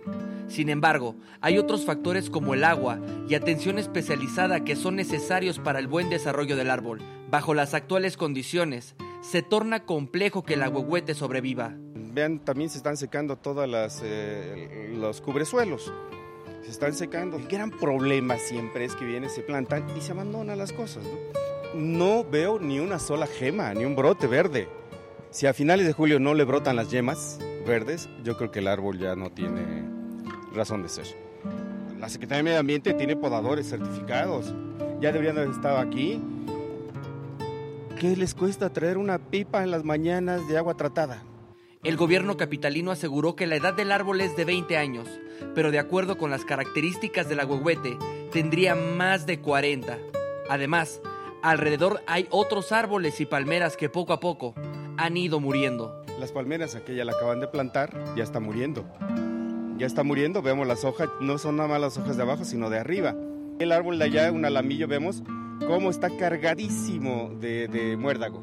Sin 0.49 0.68
embargo, 0.68 1.14
hay 1.41 1.59
otros 1.59 1.84
factores 1.84 2.28
como 2.28 2.55
el 2.55 2.64
agua 2.64 2.99
y 3.28 3.34
atención 3.34 3.78
especializada 3.78 4.64
que 4.64 4.74
son 4.74 4.97
necesarios 4.97 5.61
para 5.61 5.78
el 5.78 5.86
buen 5.86 6.11
desarrollo 6.11 6.57
del 6.57 6.70
árbol. 6.70 7.01
Bajo 7.30 7.55
las 7.55 7.72
actuales 7.74 8.16
condiciones, 8.16 8.97
se 9.20 9.43
torna 9.43 9.84
complejo 9.84 10.43
que 10.43 10.55
el 10.55 10.62
ahuehuete 10.62 11.14
sobreviva. 11.14 11.74
Vean, 12.12 12.41
también 12.41 12.68
se 12.68 12.78
están 12.78 12.97
secando 12.97 13.36
todos 13.36 13.68
eh, 14.03 14.93
los 14.97 15.20
cubresuelos. 15.20 15.93
Se 16.62 16.70
están 16.70 16.95
secando. 16.95 17.36
El 17.36 17.47
gran 17.47 17.70
problema 17.70 18.36
siempre 18.36 18.84
es 18.84 18.97
que 18.97 19.05
vienen, 19.05 19.30
se 19.30 19.43
plantan 19.43 19.86
y 19.97 20.01
se 20.01 20.11
abandonan 20.11 20.59
las 20.59 20.72
cosas. 20.72 21.05
¿no? 21.05 21.60
No 21.75 22.25
veo 22.25 22.59
ni 22.59 22.81
una 22.81 22.99
sola 22.99 23.27
gema, 23.27 23.73
ni 23.75 23.85
un 23.85 23.97
brote 23.97 24.27
verde. 24.27 24.68
Si 25.31 25.47
a 25.47 25.55
finales 25.55 25.87
de 25.87 25.93
julio 25.93 26.18
no 26.18 26.35
le 26.35 26.45
brotan 26.45 26.77
las 26.77 26.91
yemas 26.91 27.39
verdes, 27.66 28.09
yo 28.25 28.37
creo 28.37 28.51
que 28.51 28.59
el 28.59 28.68
árbol 28.68 28.99
ya 28.99 29.14
no 29.14 29.31
tiene 29.31 29.85
razón 30.53 30.83
de 30.83 30.89
ser. 30.89 31.07
La 32.01 32.09
Secretaría 32.09 32.39
de 32.39 32.43
Medio 32.43 32.61
Ambiente 32.61 32.95
tiene 32.95 33.14
podadores 33.14 33.68
certificados. 33.68 34.55
Ya 35.01 35.12
deberían 35.12 35.39
haber 35.39 35.51
estado 35.51 35.79
aquí. 35.79 36.21
¿Qué 37.99 38.16
les 38.16 38.35
cuesta 38.35 38.73
traer 38.73 38.97
una 38.99 39.18
pipa 39.18 39.62
en 39.62 39.71
las 39.71 39.85
mañanas 39.85 40.49
de 40.49 40.57
agua 40.57 40.77
tratada? 40.77 41.23
El 41.85 41.97
gobierno 41.97 42.37
capitalino 42.37 42.91
aseguró 42.91 43.37
que 43.37 43.47
la 43.47 43.57
edad 43.57 43.75
del 43.75 43.93
árbol 43.93 44.21
es 44.21 44.37
de 44.37 44.45
20 44.45 44.77
años, 44.77 45.09
pero 45.55 45.71
de 45.71 45.79
acuerdo 45.79 46.18
con 46.18 46.31
las 46.31 46.45
características 46.45 47.29
del 47.29 47.41
agüehuete, 47.41 47.97
tendría 48.33 48.75
más 48.75 49.27
de 49.27 49.41
40. 49.41 49.99
Además, 50.49 51.01
Alrededor 51.43 52.03
hay 52.07 52.26
otros 52.30 52.70
árboles 52.72 53.20
y 53.20 53.26
palmeras 53.26 53.76
que 53.76 53.88
poco 53.88 54.12
a 54.12 54.20
poco 54.20 54.55
han 54.99 55.16
ido 55.16 55.41
muriendo. 55.41 56.03
Las 56.18 56.32
palmeras, 56.32 56.74
aquella 56.74 57.05
la 57.05 57.12
acaban 57.12 57.41
de 57.41 57.49
plantar, 57.49 57.97
ya 58.14 58.22
está 58.22 58.41
muriendo. 58.41 58.84
ya 59.78 59.86
está 59.86 60.03
muriendo, 60.03 60.43
vemos 60.43 60.66
las 60.66 60.84
hojas, 60.84 61.09
no 61.20 61.38
son 61.38 61.57
nada 61.57 61.70
más 61.70 61.80
las 61.80 61.97
hojas 61.97 62.18
de 62.18 62.22
abajo, 62.22 62.45
sino 62.45 62.68
de 62.68 62.78
arriba. 62.78 63.14
El 63.59 63.72
árbol 63.72 63.99
de 63.99 64.05
allá, 64.05 64.30
un 64.30 64.45
alamillo, 64.45 64.86
vemos 64.86 65.22
cómo 65.66 65.88
está 65.88 66.11
cargadísimo 66.11 67.30
de, 67.41 67.68
de 67.68 67.97
muérdago. 67.97 68.43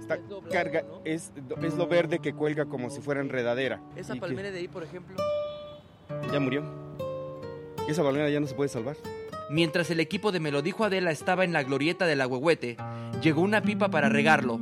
Está 0.00 0.18
carga, 0.50 0.84
es, 1.04 1.32
es 1.62 1.74
lo 1.74 1.86
verde 1.86 2.18
que 2.18 2.32
cuelga 2.32 2.64
como 2.64 2.88
si 2.88 3.02
fuera 3.02 3.20
enredadera. 3.20 3.82
Esa 3.96 4.14
que 4.14 4.20
palmera 4.20 4.50
de 4.50 4.58
ahí, 4.60 4.68
por 4.68 4.82
ejemplo. 4.82 5.14
Ya 6.32 6.40
murió. 6.40 6.62
Esa 7.86 8.02
palmera 8.02 8.30
ya 8.30 8.40
no 8.40 8.46
se 8.46 8.54
puede 8.54 8.70
salvar. 8.70 8.96
Mientras 9.52 9.90
el 9.90 10.00
equipo 10.00 10.32
de 10.32 10.40
Me 10.40 10.50
lo 10.50 10.62
dijo 10.62 10.82
Adela 10.82 11.10
estaba 11.10 11.44
en 11.44 11.52
la 11.52 11.62
glorieta 11.62 12.06
del 12.06 12.22
agüehuete, 12.22 12.78
llegó 13.20 13.42
una 13.42 13.60
pipa 13.60 13.90
para 13.90 14.08
regarlo, 14.08 14.58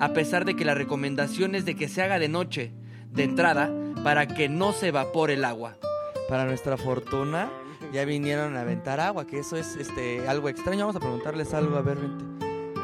a 0.00 0.12
pesar 0.12 0.44
de 0.44 0.54
que 0.54 0.66
la 0.66 0.74
recomendación 0.74 1.54
es 1.54 1.64
de 1.64 1.74
que 1.76 1.88
se 1.88 2.02
haga 2.02 2.18
de 2.18 2.28
noche, 2.28 2.70
de 3.10 3.24
entrada, 3.24 3.72
para 4.04 4.26
que 4.26 4.50
no 4.50 4.72
se 4.74 4.88
evapore 4.88 5.32
el 5.32 5.46
agua. 5.46 5.78
Para 6.28 6.44
nuestra 6.44 6.76
fortuna, 6.76 7.50
ya 7.90 8.04
vinieron 8.04 8.54
a 8.58 8.60
aventar 8.60 9.00
agua, 9.00 9.26
que 9.26 9.38
eso 9.38 9.56
es 9.56 9.76
este 9.76 10.28
algo 10.28 10.50
extraño. 10.50 10.80
Vamos 10.80 10.96
a 10.96 11.00
preguntarles 11.00 11.54
algo, 11.54 11.78
a 11.78 11.80
ver, 11.80 11.96
vente. 11.96 12.22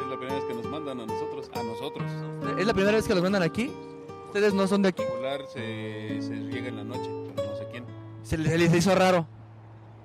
Es 0.01 0.09
la 0.09 0.17
primera 0.17 0.37
vez 0.37 0.45
que 0.45 0.55
nos 0.55 0.65
mandan 0.65 1.01
a 1.01 1.05
nosotros, 1.05 1.51
a 1.55 1.63
nosotros. 1.63 2.11
¿Es 2.59 2.67
la 2.67 2.73
primera 2.73 2.97
vez 2.97 3.07
que 3.07 3.13
los 3.13 3.23
mandan 3.23 3.43
aquí? 3.43 3.71
¿Ustedes 4.29 4.55
no 4.55 4.67
son 4.67 4.81
de 4.81 4.89
aquí? 4.89 5.03
Popular 5.03 5.43
se, 5.53 6.23
se 6.23 6.37
riega 6.37 6.69
en 6.69 6.77
la 6.77 6.85
noche, 6.85 7.11
pero 7.35 7.51
no 7.51 7.55
sé 7.55 7.67
quién. 7.71 7.85
Se 8.23 8.39
les, 8.39 8.51
se 8.51 8.57
les 8.57 8.75
hizo 8.75 8.95
raro. 8.95 9.27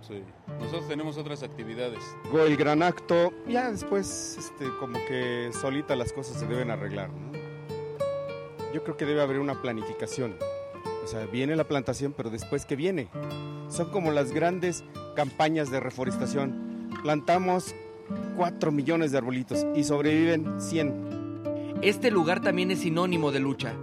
Sí. 0.01 0.21
Nosotros 0.59 0.87
tenemos 0.87 1.17
otras 1.17 1.43
actividades. 1.43 1.99
El 2.33 2.57
gran 2.57 2.81
acto, 2.83 3.33
ya 3.47 3.71
después 3.71 4.37
este, 4.39 4.69
como 4.79 4.97
que 5.07 5.51
solita 5.53 5.95
las 5.95 6.13
cosas 6.13 6.39
se 6.39 6.45
deben 6.47 6.71
arreglar. 6.71 7.09
¿no? 7.09 7.31
Yo 8.73 8.83
creo 8.83 8.97
que 8.97 9.05
debe 9.05 9.21
haber 9.21 9.39
una 9.39 9.61
planificación. 9.61 10.35
O 11.03 11.07
sea, 11.07 11.25
viene 11.27 11.55
la 11.55 11.65
plantación, 11.65 12.13
pero 12.15 12.29
después 12.29 12.65
¿qué 12.65 12.75
viene? 12.75 13.09
Son 13.69 13.89
como 13.89 14.11
las 14.11 14.31
grandes 14.31 14.83
campañas 15.15 15.71
de 15.71 15.79
reforestación. 15.79 16.89
Plantamos 17.03 17.75
4 18.35 18.71
millones 18.71 19.11
de 19.11 19.17
arbolitos 19.17 19.65
y 19.75 19.83
sobreviven 19.83 20.59
100. 20.59 21.79
Este 21.81 22.09
lugar 22.09 22.41
también 22.41 22.71
es 22.71 22.79
sinónimo 22.79 23.31
de 23.31 23.39
lucha. 23.39 23.75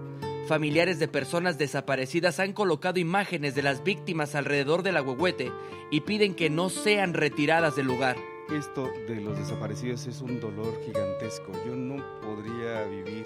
Familiares 0.53 0.99
de 0.99 1.09
personas 1.09 1.57
desaparecidas 1.57 2.39
han 2.39 2.53
colocado 2.53 3.01
imágenes 3.01 3.55
de 3.55 3.63
las 3.63 3.83
víctimas 3.83 4.35
alrededor 4.35 4.83
del 4.83 4.99
agüehuete 4.99 5.51
y 5.91 6.03
piden 6.03 6.35
que 6.35 6.51
no 6.51 6.69
sean 6.69 7.15
retiradas 7.15 7.75
del 7.75 7.87
lugar. 7.87 8.19
Esto 8.55 8.91
de 9.09 9.19
los 9.23 9.39
desaparecidos 9.39 10.07
es 10.09 10.21
un 10.21 10.41
dolor 10.41 10.79
gigantesco. 10.85 11.53
Yo 11.67 11.75
no 11.75 12.05
podría 12.21 12.85
vivir 12.85 13.25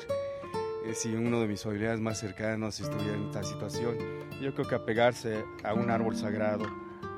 eh, 0.87 0.95
si 0.95 1.17
uno 1.17 1.41
de 1.41 1.49
mis 1.49 1.65
familiares 1.65 1.99
más 1.99 2.21
cercanos 2.21 2.79
estuviera 2.79 3.15
en 3.15 3.25
esta 3.25 3.43
situación. 3.43 3.97
Yo 4.41 4.55
creo 4.55 4.69
que 4.69 4.77
apegarse 4.77 5.45
a 5.65 5.75
un 5.75 5.91
árbol 5.91 6.15
sagrado, 6.15 6.65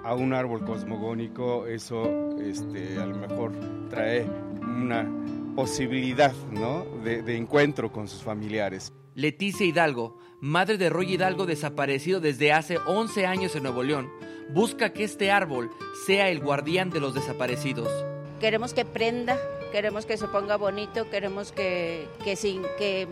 a 0.04 0.14
un 0.14 0.32
árbol 0.32 0.64
cosmogónico, 0.64 1.66
eso 1.66 2.34
este, 2.40 2.96
a 2.96 3.04
lo 3.04 3.14
mejor 3.14 3.52
trae 3.90 4.24
una 4.62 5.06
posibilidad 5.54 6.32
¿no? 6.50 6.86
de, 7.04 7.20
de 7.20 7.36
encuentro 7.36 7.92
con 7.92 8.08
sus 8.08 8.22
familiares. 8.22 8.90
Leticia 9.18 9.66
Hidalgo, 9.66 10.16
madre 10.40 10.78
de 10.78 10.90
Roy 10.90 11.14
Hidalgo 11.14 11.44
desaparecido 11.44 12.20
desde 12.20 12.52
hace 12.52 12.78
11 12.86 13.26
años 13.26 13.56
en 13.56 13.64
Nuevo 13.64 13.82
León, 13.82 14.08
busca 14.54 14.92
que 14.92 15.02
este 15.02 15.32
árbol 15.32 15.72
sea 16.06 16.28
el 16.28 16.38
guardián 16.38 16.90
de 16.90 17.00
los 17.00 17.14
desaparecidos. 17.14 17.88
Queremos 18.38 18.74
que 18.74 18.84
prenda, 18.84 19.36
queremos 19.72 20.06
que 20.06 20.16
se 20.16 20.28
ponga 20.28 20.54
bonito, 20.54 21.10
queremos 21.10 21.50
que, 21.50 22.06
que, 22.22 22.36
sin, 22.36 22.62
que, 22.78 23.08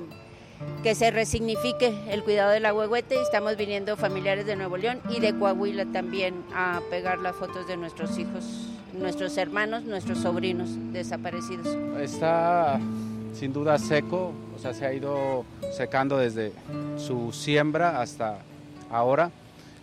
que 0.85 0.95
se 0.95 1.11
resignifique 1.11 1.93
el 2.09 2.23
cuidado 2.23 2.53
del 2.53 2.67
agüehuete. 2.67 3.21
Estamos 3.21 3.57
viniendo 3.57 3.97
familiares 3.97 4.47
de 4.47 4.55
Nuevo 4.55 4.77
León 4.77 5.01
y 5.11 5.19
de 5.19 5.37
Coahuila 5.37 5.87
también 5.87 6.45
a 6.55 6.83
pegar 6.89 7.19
las 7.19 7.35
fotos 7.35 7.67
de 7.67 7.77
nuestros 7.77 8.17
hijos, 8.17 8.45
nuestros 8.93 9.37
hermanos, 9.39 9.83
nuestros 9.83 10.19
sobrinos 10.19 10.69
desaparecidos. 10.93 11.67
Está 11.99 12.79
sin 13.39 13.53
duda 13.53 13.79
seco, 13.79 14.33
o 14.55 14.59
sea, 14.59 14.73
se 14.73 14.87
ha 14.87 14.93
ido 14.93 15.45
secando 15.77 16.17
desde 16.19 16.53
su 16.97 17.33
siembra 17.33 18.01
hasta 18.01 18.39
ahora. 18.91 19.31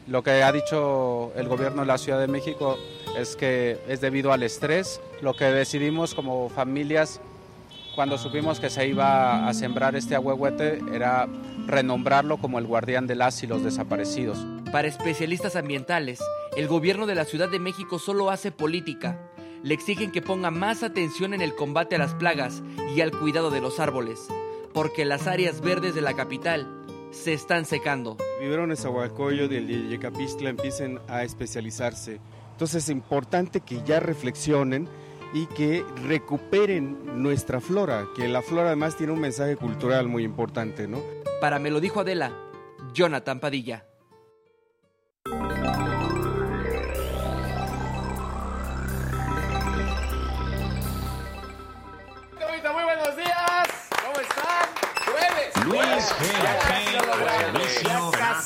Lo 0.08 0.24
que 0.24 0.44
ha 0.44 0.52
dicho 0.52 1.32
el 1.36 1.48
gobierno 1.48 1.82
de 1.82 1.88
la 1.88 1.98
Ciudad 1.98 2.20
de 2.20 2.28
México 2.28 2.78
es 3.18 3.36
que 3.36 3.80
es 3.88 4.02
debido 4.02 4.34
al 4.34 4.44
estrés. 4.44 5.00
Lo 5.22 5.36
que 5.36 5.46
decidimos 5.46 6.14
como 6.14 6.50
familias 6.50 7.22
cuando 7.96 8.18
supimos 8.18 8.60
que 8.60 8.70
se 8.70 8.88
iba 8.88 9.48
a 9.48 9.54
sembrar 9.54 9.96
este 9.96 10.16
agüehuete 10.16 10.82
era 10.92 11.28
renombrarlo 11.68 12.38
como 12.38 12.58
el 12.58 12.66
guardián 12.66 13.06
de 13.08 13.16
las 13.16 13.44
y 13.44 13.48
los 13.48 13.64
desaparecidos. 13.64 14.40
Para 14.72 14.88
especialistas 14.88 15.56
ambientales, 15.56 16.20
el 16.58 16.68
gobierno 16.68 17.06
de 17.06 17.16
la 17.16 17.26
Ciudad 17.26 17.50
de 17.50 17.60
México 17.60 18.00
solo 18.00 18.32
hace 18.32 18.52
política. 18.52 19.20
Le 19.64 19.74
exigen 19.74 20.12
que 20.12 20.22
ponga 20.22 20.52
más 20.52 20.84
atención 20.84 21.34
en 21.34 21.42
el 21.42 21.56
combate 21.56 21.96
a 21.96 22.00
las 22.00 22.14
plagas 22.14 22.62
y 22.94 23.00
al 23.00 23.18
cuidado 23.18 23.50
de 23.50 23.62
los 23.62 23.80
árboles, 23.80 24.28
porque 24.74 25.06
las 25.06 25.26
áreas 25.26 25.62
verdes 25.62 25.96
de 25.96 26.02
la 26.02 26.14
capital 26.14 26.68
se 27.12 27.32
están 27.32 27.64
secando. 27.64 28.18
Vivieron 28.42 28.72
en 28.72 28.78
Zahualcoyo 28.78 29.48
del 29.48 29.88
Yecapistla 29.88 30.50
empiecen 30.50 31.00
a 31.08 31.24
especializarse. 31.24 32.20
Entonces 32.52 32.84
es 32.84 32.90
importante 32.90 33.62
que 33.62 33.82
ya 33.84 34.02
reflexionen 34.02 34.90
y 35.34 35.46
que 35.46 35.86
recuperen 36.08 37.24
nuestra 37.24 37.62
flora, 37.62 38.06
que 38.18 38.28
la 38.28 38.42
flora 38.42 38.68
además 38.68 38.98
tiene 38.98 39.14
un 39.14 39.22
mensaje 39.22 39.56
cultural 39.56 40.10
muy 40.10 40.24
importante, 40.24 40.90
¿no? 40.90 41.02
Para 41.40 41.58
me 41.58 41.72
lo 41.72 41.80
dijo 41.80 42.02
Adela, 42.02 42.34
Jonathan 42.94 43.40
Padilla. 43.40 43.86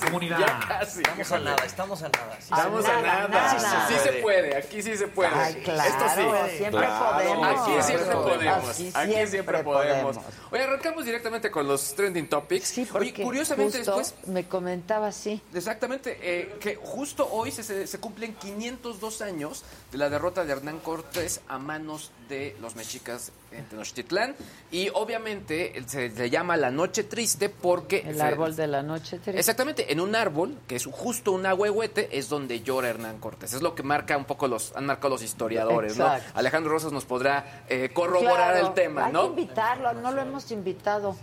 Comunidad. 0.08 0.40
ya 0.40 0.60
casi. 0.68 1.02
Estamos 1.02 1.32
a 1.32 1.40
nada, 1.40 1.66
estamos 1.66 2.02
a 2.04 2.10
nada. 2.10 2.38
Sí, 2.40 2.54
Estamos 2.54 2.86
a 2.86 3.02
nada. 3.02 3.60
Sí, 3.60 3.94
sí 3.94 4.00
se 4.04 4.14
puede, 4.22 4.58
aquí 4.58 4.82
sí 4.82 4.98
se 4.98 5.08
puede. 5.08 5.30
Ay, 5.34 5.56
claro, 5.64 5.90
Esto 5.90 6.06
sí. 6.50 6.58
siempre 6.58 6.80
Claro. 6.88 7.16
podemos. 7.16 7.48
Aquí 7.48 7.82
siempre 7.84 8.16
podemos. 8.16 8.70
Aquí 8.70 8.92
siempre 8.92 9.28
siempre 9.28 9.64
podemos. 9.64 10.16
podemos. 10.18 10.34
Oye, 10.52 10.64
arrancamos 10.64 11.06
directamente 11.06 11.52
con 11.52 11.68
los 11.68 11.94
trending 11.96 12.28
topics. 12.30 12.68
Sí, 12.68 12.88
Oye, 12.94 13.14
curiosamente 13.14 13.78
justo 13.80 13.98
después 13.98 14.28
me 14.28 14.48
comentaba 14.48 15.08
así. 15.08 15.42
Exactamente, 15.54 16.18
eh, 16.22 16.58
que 16.60 16.76
justo 16.76 17.28
hoy 17.32 17.52
se, 17.52 17.64
se, 17.64 17.88
se 17.88 18.00
cumplen 18.00 18.34
502 18.36 19.22
años 19.22 19.64
de 19.92 19.98
la 19.98 20.10
derrota 20.10 20.46
de 20.46 20.52
Hernán 20.52 20.80
Cortés 20.80 21.42
a 21.48 21.58
manos 21.58 22.12
de 22.30 22.56
los 22.62 22.76
mexicas 22.76 23.32
en 23.52 23.66
Tenochtitlán 23.66 24.36
y 24.72 24.90
obviamente 24.94 25.82
se 25.88 26.10
le 26.10 26.30
llama 26.30 26.58
la 26.58 26.70
noche 26.72 27.04
triste 27.06 27.50
porque... 27.50 28.04
El 28.06 28.18
se- 28.18 28.22
árbol 28.22 28.56
de 28.56 28.68
la 28.68 28.84
noche 28.84 29.20
triste. 29.20 29.40
Exactamente, 29.40 29.92
en 29.92 30.00
un 30.00 30.16
árbol, 30.16 30.58
que 30.68 30.76
es 30.76 30.86
justo 30.86 31.32
un 31.32 31.46
agüehuete, 31.46 32.18
es 32.18 32.30
donde 32.30 32.62
llora 32.62 32.90
Hernán 32.90 33.20
Cortés. 33.20 33.54
Es 33.54 33.62
lo 33.62 33.74
que 33.76 33.84
marca 33.84 34.18
un 34.18 34.26
poco 34.26 34.48
los, 34.48 34.76
han 34.76 34.86
marcado 34.86 35.10
los 35.10 35.22
historiadores, 35.24 35.94
Exacto. 35.94 36.28
¿no? 36.34 36.40
Alejandro 36.40 36.72
Rosas 36.72 36.92
nos 36.92 37.06
podrá 37.06 37.64
eh, 37.70 37.90
corroborar 37.94 38.52
Claro, 38.54 38.68
el 38.68 38.74
tema, 38.74 39.06
hay 39.06 39.14
¿no? 39.14 39.34
que 39.34 39.42
invitarlo, 39.42 39.94
no 39.94 40.12
lo 40.12 40.22
hemos 40.22 40.52
invitado. 40.52 41.16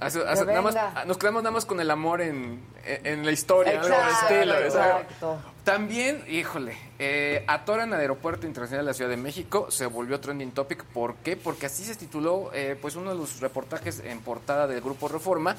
Hace- 0.00 0.20
Que 0.20 0.28
hace- 0.28 0.44
nada 0.44 0.62
más- 0.62 1.06
nos 1.06 1.16
quedamos 1.18 1.42
nada 1.42 1.52
más 1.52 1.64
con 1.64 1.80
el 1.80 1.90
amor 1.90 2.20
en, 2.20 2.62
en- 2.84 3.06
en 3.06 3.24
la 3.26 3.32
historia, 3.32 3.80
algo 3.80 3.86
Exacto, 3.94 4.34
estilo. 4.34 4.52
¿sabes? 4.54 4.74
exacto. 4.74 5.40
También, 5.64 6.24
híjole, 6.28 6.76
eh, 6.98 7.44
atoran 7.46 7.92
al 7.92 8.00
Aeropuerto 8.00 8.48
Internacional 8.48 8.84
de 8.84 8.90
la 8.90 8.94
Ciudad 8.94 9.10
de 9.10 9.16
México, 9.16 9.70
se 9.70 9.86
volvió 9.86 10.18
trending 10.18 10.50
topic. 10.50 10.82
¿Por 10.82 11.14
qué? 11.16 11.36
Porque 11.36 11.66
así 11.66 11.84
se 11.84 11.94
tituló 11.94 12.50
eh, 12.52 12.76
pues 12.80 12.96
uno 12.96 13.10
de 13.10 13.16
los 13.16 13.38
reportajes 13.38 14.02
en 14.04 14.18
portada 14.22 14.66
del 14.66 14.80
Grupo 14.80 15.06
Reforma, 15.06 15.54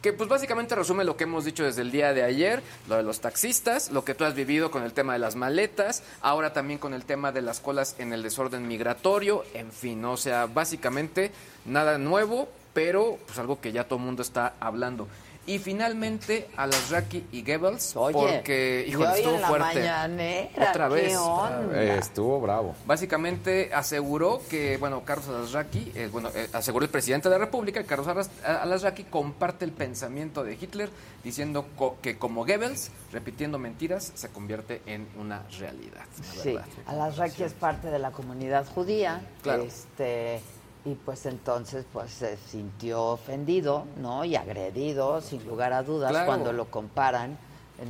que 0.00 0.12
pues 0.12 0.28
básicamente 0.28 0.76
resume 0.76 1.02
lo 1.02 1.16
que 1.16 1.24
hemos 1.24 1.44
dicho 1.44 1.64
desde 1.64 1.82
el 1.82 1.90
día 1.90 2.14
de 2.14 2.22
ayer, 2.22 2.62
lo 2.88 2.98
de 2.98 3.02
los 3.02 3.18
taxistas, 3.18 3.90
lo 3.90 4.04
que 4.04 4.14
tú 4.14 4.24
has 4.24 4.36
vivido 4.36 4.70
con 4.70 4.84
el 4.84 4.92
tema 4.92 5.14
de 5.14 5.18
las 5.18 5.34
maletas, 5.34 6.04
ahora 6.20 6.52
también 6.52 6.78
con 6.78 6.94
el 6.94 7.04
tema 7.04 7.32
de 7.32 7.42
las 7.42 7.58
colas 7.58 7.96
en 7.98 8.12
el 8.12 8.22
desorden 8.22 8.68
migratorio, 8.68 9.42
en 9.54 9.72
fin, 9.72 10.04
o 10.04 10.16
sea, 10.16 10.46
básicamente 10.46 11.32
nada 11.64 11.98
nuevo, 11.98 12.48
pero 12.74 13.18
pues 13.26 13.36
algo 13.40 13.60
que 13.60 13.72
ya 13.72 13.82
todo 13.82 13.98
el 13.98 14.04
mundo 14.04 14.22
está 14.22 14.54
hablando. 14.60 15.08
Y 15.48 15.58
finalmente 15.58 16.46
a 16.58 16.66
las 16.66 16.90
Raki 16.90 17.24
y 17.32 17.42
Goebbels, 17.42 17.96
Oye, 17.96 18.12
porque, 18.12 18.84
híjole, 18.86 19.12
estuvo 19.16 19.34
en 19.34 19.40
la 19.40 19.48
fuerte. 19.48 19.64
mañanera, 19.80 20.70
Otra 20.70 20.88
¿qué 20.88 20.94
vez. 20.94 21.16
onda? 21.16 21.70
Eh, 21.74 21.96
estuvo 21.98 22.38
bravo. 22.38 22.74
Básicamente 22.84 23.70
aseguró 23.72 24.42
que, 24.50 24.76
bueno, 24.76 25.02
Carlos 25.06 25.26
Alasraqui, 25.28 25.90
eh, 25.94 26.10
bueno, 26.12 26.28
eh, 26.34 26.50
aseguró 26.52 26.84
el 26.84 26.90
presidente 26.90 27.30
de 27.30 27.38
la 27.38 27.44
República, 27.46 27.82
Carlos 27.84 28.06
Alas- 28.08 28.30
Alasraqui 28.44 29.04
comparte 29.04 29.64
el 29.64 29.72
pensamiento 29.72 30.44
de 30.44 30.52
Hitler, 30.52 30.90
diciendo 31.24 31.64
co- 31.78 31.96
que 32.02 32.18
como 32.18 32.44
Goebbels, 32.44 32.90
repitiendo 33.10 33.58
mentiras, 33.58 34.12
se 34.14 34.28
convierte 34.28 34.82
en 34.84 35.08
una 35.18 35.44
realidad. 35.58 36.04
la 36.36 36.42
Sí, 36.42 36.52
verdad. 36.52 36.66
Alasraqui 36.86 37.42
es 37.44 37.54
parte 37.54 37.88
de 37.90 37.98
la 37.98 38.10
comunidad 38.10 38.66
judía. 38.66 39.22
Claro. 39.42 39.62
Este, 39.62 40.42
y 40.90 40.94
pues 40.94 41.26
entonces 41.26 41.84
pues 41.92 42.10
se 42.10 42.36
sintió 42.36 43.04
ofendido, 43.04 43.84
¿no? 44.00 44.24
Y 44.24 44.36
agredido, 44.36 45.20
sin 45.20 45.44
lugar 45.46 45.72
a 45.72 45.82
dudas, 45.82 46.10
Claro. 46.10 46.26
cuando 46.26 46.52
lo 46.52 46.66
comparan 46.70 47.36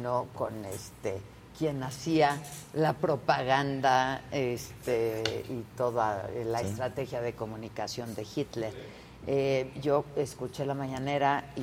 ¿no? 0.03 0.27
Con 0.35 0.65
este 0.67 1.21
quien 1.59 1.83
hacía 1.83 2.39
la 2.75 2.93
propaganda 2.93 4.21
este, 4.31 5.45
y 5.49 5.65
toda 5.77 6.29
la 6.47 6.61
estrategia 6.61 7.21
de 7.21 7.33
comunicación 7.33 8.15
de 8.15 8.25
Hitler. 8.37 8.73
Eh, 9.27 9.73
yo 9.83 10.05
escuché 10.15 10.65
la 10.67 10.75
mañanera 10.75 11.43
y, 11.57 11.61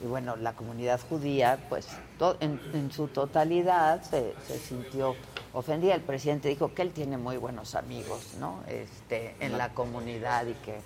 y 0.00 0.06
bueno, 0.06 0.36
la 0.36 0.52
comunidad 0.52 1.00
judía, 1.08 1.58
pues 1.68 1.88
to- 2.18 2.36
en, 2.40 2.60
en 2.72 2.92
su 2.92 3.08
totalidad 3.08 4.00
se, 4.02 4.34
se 4.46 4.58
sintió 4.60 5.16
ofendida. 5.54 5.94
El 5.94 6.02
presidente 6.02 6.48
dijo 6.48 6.74
que 6.74 6.82
él 6.82 6.92
tiene 6.92 7.16
muy 7.16 7.36
buenos 7.36 7.74
amigos, 7.74 8.34
¿no? 8.38 8.62
Este, 8.68 9.34
en 9.40 9.56
la 9.56 9.70
comunidad 9.70 10.46
y 10.46 10.54
que, 10.54 10.76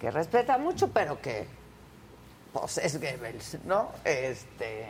que 0.00 0.10
respeta 0.10 0.58
mucho, 0.58 0.88
pero 0.88 1.20
que 1.20 1.46
pues 2.52 2.78
es 2.78 3.00
Goebbels, 3.00 3.58
¿no? 3.64 3.92
Este, 4.04 4.86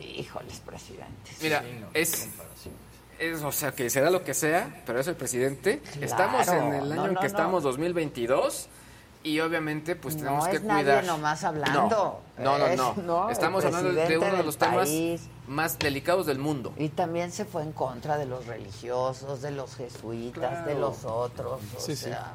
híjoles, 0.00 0.60
presidente. 0.60 1.30
Mira, 1.40 1.62
es, 1.94 2.28
es, 3.18 3.42
o 3.42 3.52
sea, 3.52 3.72
que 3.72 3.88
será 3.90 4.10
lo 4.10 4.22
que 4.22 4.34
sea, 4.34 4.82
pero 4.86 5.00
es 5.00 5.06
el 5.06 5.16
presidente. 5.16 5.82
estamos 6.00 6.46
en 6.48 6.74
el 6.74 6.92
año 6.92 6.94
no, 6.94 7.06
en 7.06 7.14
no, 7.14 7.20
que 7.20 7.26
no. 7.26 7.26
estamos, 7.26 7.62
2022, 7.62 8.68
y 9.24 9.40
obviamente 9.40 9.96
pues 9.96 10.14
No 10.16 10.22
tenemos 10.22 10.48
que 10.48 10.56
es 10.56 10.62
nadie 10.62 10.84
cuidar. 10.84 11.04
nomás 11.04 11.44
hablando. 11.44 12.20
No, 12.38 12.58
no, 12.58 12.76
no. 12.76 12.94
no, 13.02 13.30
Estamos 13.30 13.64
hablando 13.64 13.92
de 13.92 14.18
uno 14.18 14.36
de 14.36 14.42
los 14.42 14.56
temas 14.58 14.88
país. 14.88 15.22
más 15.46 15.78
delicados 15.78 16.26
del 16.26 16.38
mundo. 16.38 16.72
Y 16.76 16.88
también 16.90 17.32
se 17.32 17.44
fue 17.44 17.62
en 17.62 17.72
contra 17.72 18.16
de 18.16 18.26
los 18.26 18.46
religiosos, 18.46 19.42
de 19.42 19.50
los 19.50 19.74
jesuitas, 19.76 20.64
de 20.66 20.74
los 20.76 21.04
otros. 21.04 21.60
O 21.76 21.80
Sí, 21.80 21.96
sí. 21.96 22.04
sea, 22.04 22.32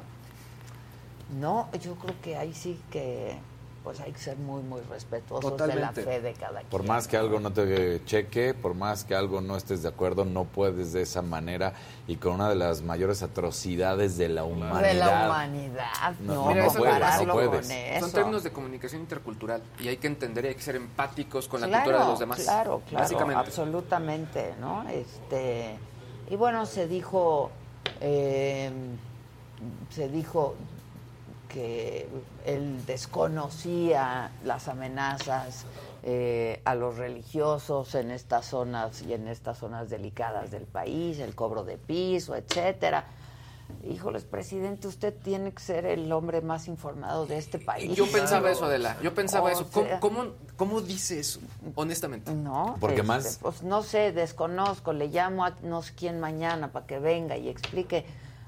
no, 1.40 1.68
yo 1.80 1.94
creo 1.96 2.14
que 2.22 2.36
ahí 2.36 2.52
sí 2.54 2.80
que 2.90 3.38
pues 3.84 4.00
hay 4.00 4.12
que 4.12 4.18
ser 4.18 4.38
muy, 4.38 4.62
muy 4.62 4.80
respetuosos 4.80 5.58
de 5.58 5.74
la 5.74 5.92
fe 5.92 6.22
de 6.22 6.32
cada 6.32 6.60
quien. 6.60 6.70
Por 6.70 6.84
más 6.84 7.06
que 7.06 7.18
algo 7.18 7.38
no 7.38 7.52
te 7.52 8.02
cheque, 8.06 8.54
por 8.54 8.74
más 8.74 9.04
que 9.04 9.14
algo 9.14 9.42
no 9.42 9.58
estés 9.58 9.82
de 9.82 9.88
acuerdo, 9.90 10.24
no 10.24 10.44
puedes 10.44 10.94
de 10.94 11.02
esa 11.02 11.20
manera 11.20 11.74
y 12.08 12.16
con 12.16 12.32
una 12.32 12.48
de 12.48 12.54
las 12.54 12.80
mayores 12.80 13.22
atrocidades 13.22 14.16
de 14.16 14.30
la 14.30 14.44
humanidad. 14.44 14.80
De 14.80 14.94
la 14.94 15.26
humanidad, 15.26 16.14
No, 16.20 16.34
no, 16.34 16.46
Mira, 16.48 16.68
puedes, 16.68 17.68
no. 17.68 18.00
Son 18.00 18.12
términos 18.12 18.42
de 18.42 18.52
comunicación 18.52 19.02
intercultural 19.02 19.62
y 19.78 19.88
hay 19.88 19.98
que 19.98 20.06
entender 20.06 20.46
y 20.46 20.48
hay 20.48 20.54
que 20.54 20.62
ser 20.62 20.76
empáticos 20.76 21.46
con 21.46 21.60
la 21.60 21.68
cultura 21.68 22.00
de 22.00 22.06
los 22.06 22.18
demás. 22.18 22.40
Claro, 22.40 22.80
claro, 22.88 23.04
Básicamente. 23.04 23.40
absolutamente, 23.40 24.54
¿no? 24.58 24.88
Este 24.88 25.76
y 26.30 26.36
bueno 26.36 26.64
se 26.64 26.88
dijo, 26.88 27.50
eh, 28.00 28.72
se 29.90 30.08
dijo 30.08 30.54
que 31.54 32.08
él 32.46 32.84
desconocía 32.84 34.32
las 34.44 34.66
amenazas 34.66 35.66
eh, 36.02 36.60
a 36.64 36.74
los 36.74 36.96
religiosos 36.96 37.94
en 37.94 38.10
estas 38.10 38.46
zonas 38.46 39.02
y 39.02 39.12
en 39.12 39.28
estas 39.28 39.58
zonas 39.58 39.88
delicadas 39.88 40.50
del 40.50 40.64
país, 40.64 41.20
el 41.20 41.36
cobro 41.36 41.62
de 41.62 41.78
piso, 41.78 42.34
etcétera. 42.34 43.04
Híjoles, 43.88 44.24
presidente, 44.24 44.88
usted 44.88 45.14
tiene 45.14 45.52
que 45.52 45.62
ser 45.62 45.86
el 45.86 46.10
hombre 46.12 46.40
más 46.40 46.66
informado 46.66 47.24
de 47.24 47.38
este 47.38 47.60
país. 47.60 47.94
Yo 47.96 48.10
pensaba 48.10 48.50
eso, 48.50 48.64
Adela. 48.64 48.96
Yo 49.00 49.14
pensaba 49.14 49.46
O 49.46 49.52
eso. 49.52 49.68
¿Cómo, 49.72 50.00
cómo, 50.00 50.24
cómo 50.56 50.80
dice 50.80 51.20
eso? 51.20 51.38
Honestamente. 51.76 52.34
No, 52.34 52.76
Porque 52.80 52.96
este, 52.96 53.06
más- 53.06 53.38
Pues 53.40 53.62
no 53.62 53.84
sé, 53.84 54.10
desconozco, 54.12 54.92
le 54.92 55.06
llamo 55.06 55.44
a 55.44 55.50
no 55.62 55.82
sé 55.82 55.94
quién 55.94 56.18
mañana 56.18 56.72
para 56.72 56.86
que 56.86 56.98
venga 56.98 57.36
y 57.36 57.48
explique. 57.48 58.04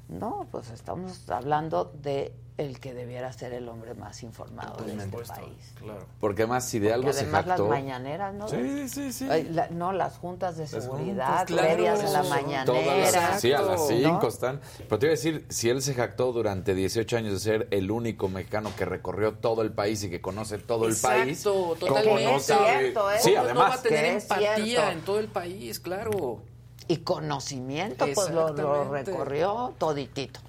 No, 0.09 0.47
pues 0.51 0.71
estamos 0.71 1.29
hablando 1.31 1.93
de 2.03 2.33
el 2.59 2.81
que 2.81 2.95
debiera 2.95 3.31
ser 3.35 3.53
el 3.53 3.69
hombre 3.69 3.93
más 3.95 4.23
informado 4.23 4.83
de 4.85 4.95
este 4.95 5.09
país. 5.19 5.75
Porque 6.21 6.47
más 6.47 6.65
si 6.67 6.79
de 6.79 6.91
algo 6.93 7.13
se 7.13 7.21
además 7.21 7.45
jactó. 7.45 7.65
las 7.65 7.71
mañaneras, 7.71 8.33
¿no? 8.33 8.49
Sí, 8.49 8.89
sí, 8.89 9.13
sí. 9.13 9.29
Ay, 9.31 9.45
la- 9.53 9.69
no, 9.69 9.93
las 9.93 10.17
juntas 10.17 10.57
de 10.57 10.63
Las 10.63 10.71
seguridad, 10.71 11.27
juntas, 11.27 11.45
claro. 11.45 11.69
previas 11.69 12.01
a 12.01 12.03
la 12.05 12.09
Todas 12.23 12.29
mañanera. 12.31 13.11
las- 13.31 13.41
sí, 13.43 13.53
a 13.53 13.61
las 13.61 13.81
¿no? 13.81 13.87
5 13.89 14.29
están. 14.29 14.61
Pero 14.89 14.99
te 14.99 15.07
iba 15.07 15.11
a 15.11 15.17
decir, 15.17 15.45
si 15.51 15.69
él 15.69 15.83
se 15.83 15.93
jactó 15.93 16.33
durante 16.33 16.75
18 16.75 17.19
años 17.19 17.35
de 17.35 17.41
ser 17.41 17.69
el 17.73 17.91
único 17.91 18.29
mexicano 18.29 18.71
que 18.77 18.87
recorrió 18.87 19.35
todo 19.35 19.61
el 19.61 19.73
país 19.73 20.03
y 20.05 20.09
que 20.11 20.23
conoce 20.23 20.57
todo 20.57 20.87
el 20.89 20.97
país, 20.97 21.39
Exacto, 21.41 21.53
¿cómo 21.53 21.75
totalmente. 21.97 22.33
no 22.33 22.41
sabe? 22.41 22.95
Sí, 23.21 23.35
¿Cómo 23.35 23.49
no 23.53 23.61
va 23.61 23.67
a 23.67 23.67
además. 23.69 23.83
tener 23.83 24.05
empatía 24.07 24.57
cierto. 24.57 24.91
en 24.93 25.01
todo 25.03 25.19
el 25.19 25.29
país, 25.29 25.79
claro. 25.79 26.41
Y 26.89 26.99
conocimiento, 26.99 28.07
pues 28.15 28.31
lo, 28.31 28.53
lo 28.55 28.91
recorrió 28.91 29.75
toditito. 29.77 30.41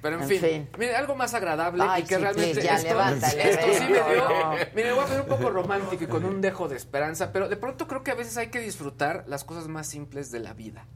Pero 0.00 0.16
en, 0.16 0.22
En 0.22 0.28
fin, 0.28 0.40
fin. 0.40 0.68
mire, 0.78 0.96
algo 0.96 1.14
más 1.14 1.34
agradable 1.34 1.84
Ay, 1.86 2.02
y 2.02 2.06
que 2.06 2.14
sí, 2.16 2.20
realmente 2.22 2.62
ya, 2.62 2.76
esto, 2.76 2.88
levántale, 2.88 3.50
esto 3.50 3.66
sí 3.74 3.84
me 3.84 4.14
dio. 4.14 4.28
no. 4.28 4.94
Voy 4.96 5.04
a 5.04 5.06
ser 5.08 5.20
un 5.20 5.26
poco 5.26 5.50
romántico 5.50 6.04
y 6.04 6.06
con 6.06 6.24
un 6.24 6.40
dejo 6.40 6.68
de 6.68 6.76
esperanza, 6.76 7.32
pero 7.32 7.48
de 7.48 7.56
pronto 7.56 7.86
creo 7.86 8.02
que 8.02 8.10
a 8.10 8.14
veces 8.14 8.36
hay 8.38 8.48
que 8.48 8.60
disfrutar 8.60 9.24
las 9.26 9.44
cosas 9.44 9.68
más 9.68 9.86
simples 9.86 10.30
de 10.30 10.40
la 10.40 10.54
vida. 10.54 10.86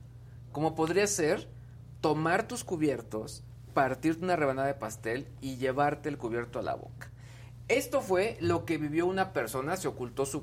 Como 0.53 0.75
podría 0.75 1.07
ser 1.07 1.49
tomar 2.01 2.49
tus 2.49 2.65
cubiertos, 2.65 3.45
partirte 3.75 4.25
una 4.25 4.37
rebanada 4.37 4.69
de 4.69 4.75
pastel 4.75 5.29
y 5.41 5.57
llevarte 5.57 6.09
el 6.09 6.19
cubierto 6.19 6.59
a 6.59 6.63
la 6.63 6.75
boca. 6.75 7.11
Esto 7.69 8.01
fue 8.01 8.37
lo 8.41 8.65
que 8.65 8.77
vivió 8.77 9.07
una 9.07 9.33
persona, 9.33 9.77
se 9.77 9.89
ocultó 9.89 10.27
su, 10.27 10.43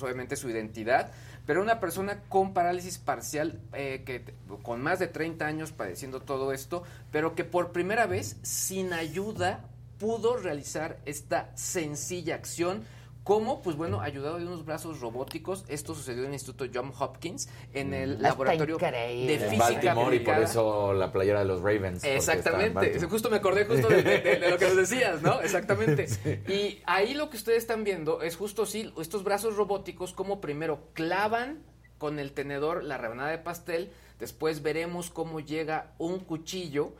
obviamente 0.00 0.36
su 0.36 0.50
identidad, 0.50 1.10
pero 1.46 1.62
una 1.62 1.80
persona 1.80 2.22
con 2.28 2.52
parálisis 2.52 2.98
parcial, 2.98 3.60
eh, 3.72 4.02
que 4.04 4.24
con 4.62 4.82
más 4.82 4.98
de 4.98 5.08
30 5.08 5.46
años 5.46 5.72
padeciendo 5.72 6.20
todo 6.20 6.52
esto, 6.52 6.82
pero 7.12 7.34
que 7.34 7.44
por 7.44 7.72
primera 7.72 8.06
vez, 8.06 8.36
sin 8.42 8.92
ayuda, 8.92 9.64
pudo 9.98 10.36
realizar 10.36 10.98
esta 11.04 11.50
sencilla 11.56 12.34
acción. 12.34 12.84
Como 13.24 13.60
Pues 13.62 13.76
bueno, 13.76 14.00
ayudado 14.00 14.38
de 14.38 14.46
unos 14.46 14.64
brazos 14.64 15.00
robóticos. 15.00 15.64
Esto 15.68 15.94
sucedió 15.94 16.22
en 16.22 16.28
el 16.28 16.34
Instituto 16.34 16.64
John 16.72 16.92
Hopkins, 16.98 17.48
en 17.74 17.92
el 17.94 18.12
Está 18.12 18.22
laboratorio 18.28 18.74
increíble. 18.76 19.38
de 19.38 19.44
En 19.44 19.50
física 19.50 19.64
Baltimore 19.94 20.16
y 20.16 20.20
por 20.20 20.34
aplicada. 20.34 20.44
eso 20.44 20.92
la 20.94 21.12
playera 21.12 21.40
de 21.40 21.44
los 21.44 21.60
Ravens. 21.60 22.02
Exactamente, 22.02 22.98
justo 23.06 23.28
me 23.30 23.36
acordé 23.36 23.66
justo 23.66 23.88
de, 23.88 24.02
de- 24.02 24.18
de- 24.20 24.36
de 24.36 24.50
lo 24.50 24.56
que 24.58 24.64
nos 24.66 24.76
decías, 24.76 25.20
¿no? 25.22 25.40
Exactamente. 25.42 26.06
Y 26.48 26.80
ahí 26.86 27.14
lo 27.14 27.28
que 27.30 27.36
ustedes 27.36 27.58
están 27.58 27.84
viendo 27.84 28.22
es 28.22 28.36
justo 28.36 28.64
sí, 28.66 28.92
estos 28.98 29.22
brazos 29.22 29.56
robóticos 29.56 30.12
como 30.12 30.40
primero 30.40 30.80
clavan 30.94 31.62
con 31.98 32.18
el 32.18 32.32
tenedor 32.32 32.82
la 32.82 32.96
rebanada 32.96 33.30
de 33.30 33.38
pastel, 33.38 33.92
después 34.18 34.62
veremos 34.62 35.10
cómo 35.10 35.40
llega 35.40 35.92
un 35.98 36.20
cuchillo 36.20 36.94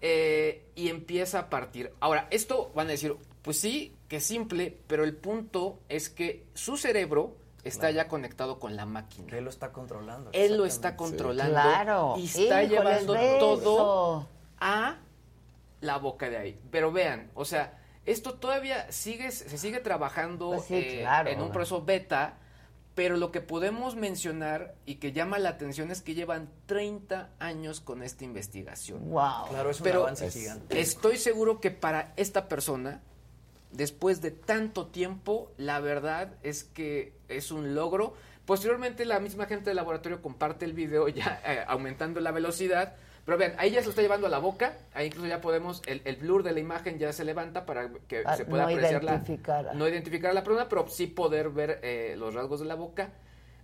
eh, 0.00 0.64
y 0.74 0.88
empieza 0.88 1.38
a 1.38 1.50
partir. 1.50 1.92
Ahora, 2.00 2.26
esto 2.30 2.72
van 2.74 2.88
a 2.88 2.90
decir, 2.90 3.14
pues 3.42 3.58
sí, 3.58 3.94
que 4.10 4.18
simple, 4.20 4.76
pero 4.88 5.04
el 5.04 5.14
punto 5.14 5.78
es 5.88 6.10
que 6.10 6.44
su 6.54 6.76
cerebro 6.76 7.36
está 7.62 7.92
ya 7.92 8.08
conectado 8.08 8.58
con 8.58 8.74
la 8.74 8.84
máquina. 8.84 9.38
Él 9.38 9.44
lo 9.44 9.50
está 9.50 9.70
controlando. 9.72 10.30
Él 10.32 10.56
lo 10.58 10.66
está 10.66 10.96
controlando 10.96 11.52
Claro. 11.52 12.14
y 12.18 12.24
está 12.24 12.64
llevando 12.64 13.14
todo 13.38 14.28
a 14.58 14.96
la 15.80 15.98
boca 15.98 16.28
de 16.28 16.38
ahí. 16.38 16.60
Pero 16.72 16.90
vean, 16.90 17.30
o 17.34 17.44
sea, 17.44 17.78
esto 18.04 18.34
todavía 18.34 18.90
sigue, 18.90 19.30
se 19.30 19.56
sigue 19.56 19.78
trabajando 19.78 20.50
Pues 20.54 20.64
sí, 20.64 20.74
eh, 20.74 20.98
claro. 21.02 21.30
en 21.30 21.40
un 21.40 21.52
proceso 21.52 21.84
beta, 21.84 22.34
pero 22.96 23.16
lo 23.16 23.30
que 23.30 23.40
podemos 23.40 23.94
mencionar 23.94 24.74
y 24.86 24.96
que 24.96 25.12
llama 25.12 25.38
la 25.38 25.50
atención 25.50 25.92
es 25.92 26.02
que 26.02 26.14
llevan 26.14 26.50
30 26.66 27.30
años 27.38 27.80
con 27.80 28.02
esta 28.02 28.24
investigación. 28.24 29.08
Wow. 29.08 29.46
Claro, 29.50 29.70
es 29.70 29.78
un 29.78 29.84
Pero 29.84 30.02
avance 30.02 30.28
gigante. 30.32 30.80
estoy 30.80 31.16
seguro 31.16 31.60
que 31.60 31.70
para 31.70 32.12
esta 32.16 32.48
persona, 32.48 33.02
después 33.72 34.20
de 34.20 34.30
tanto 34.30 34.86
tiempo, 34.86 35.52
la 35.56 35.80
verdad 35.80 36.34
es 36.42 36.64
que 36.64 37.12
es 37.28 37.50
un 37.50 37.74
logro. 37.74 38.14
Posteriormente, 38.46 39.04
la 39.04 39.20
misma 39.20 39.46
gente 39.46 39.70
del 39.70 39.76
laboratorio 39.76 40.20
comparte 40.22 40.64
el 40.64 40.72
video 40.72 41.08
ya 41.08 41.40
eh, 41.46 41.64
aumentando 41.68 42.20
la 42.20 42.32
velocidad. 42.32 42.94
Pero 43.24 43.36
vean, 43.38 43.54
ahí 43.58 43.70
ya 43.70 43.80
se 43.80 43.84
lo 43.86 43.90
está 43.90 44.02
llevando 44.02 44.26
a 44.26 44.30
la 44.30 44.38
boca. 44.38 44.78
Ahí 44.94 45.06
incluso 45.08 45.28
ya 45.28 45.40
podemos, 45.40 45.82
el, 45.86 46.00
el 46.04 46.16
blur 46.16 46.42
de 46.42 46.52
la 46.52 46.58
imagen 46.60 46.98
ya 46.98 47.12
se 47.12 47.24
levanta 47.24 47.64
para 47.66 47.90
que 48.08 48.22
Ah, 48.24 48.36
se 48.36 48.44
pueda 48.46 48.64
no 48.64 48.70
apreciar 48.70 49.04
la, 49.04 49.12
identificar. 49.12 49.74
no 49.76 49.86
identificar 49.86 50.30
a 50.30 50.34
la 50.34 50.42
persona, 50.42 50.68
pero 50.68 50.88
sí 50.88 51.06
poder 51.06 51.50
ver 51.50 51.78
eh, 51.82 52.14
los 52.18 52.34
rasgos 52.34 52.60
de 52.60 52.66
la 52.66 52.74
boca. 52.74 53.10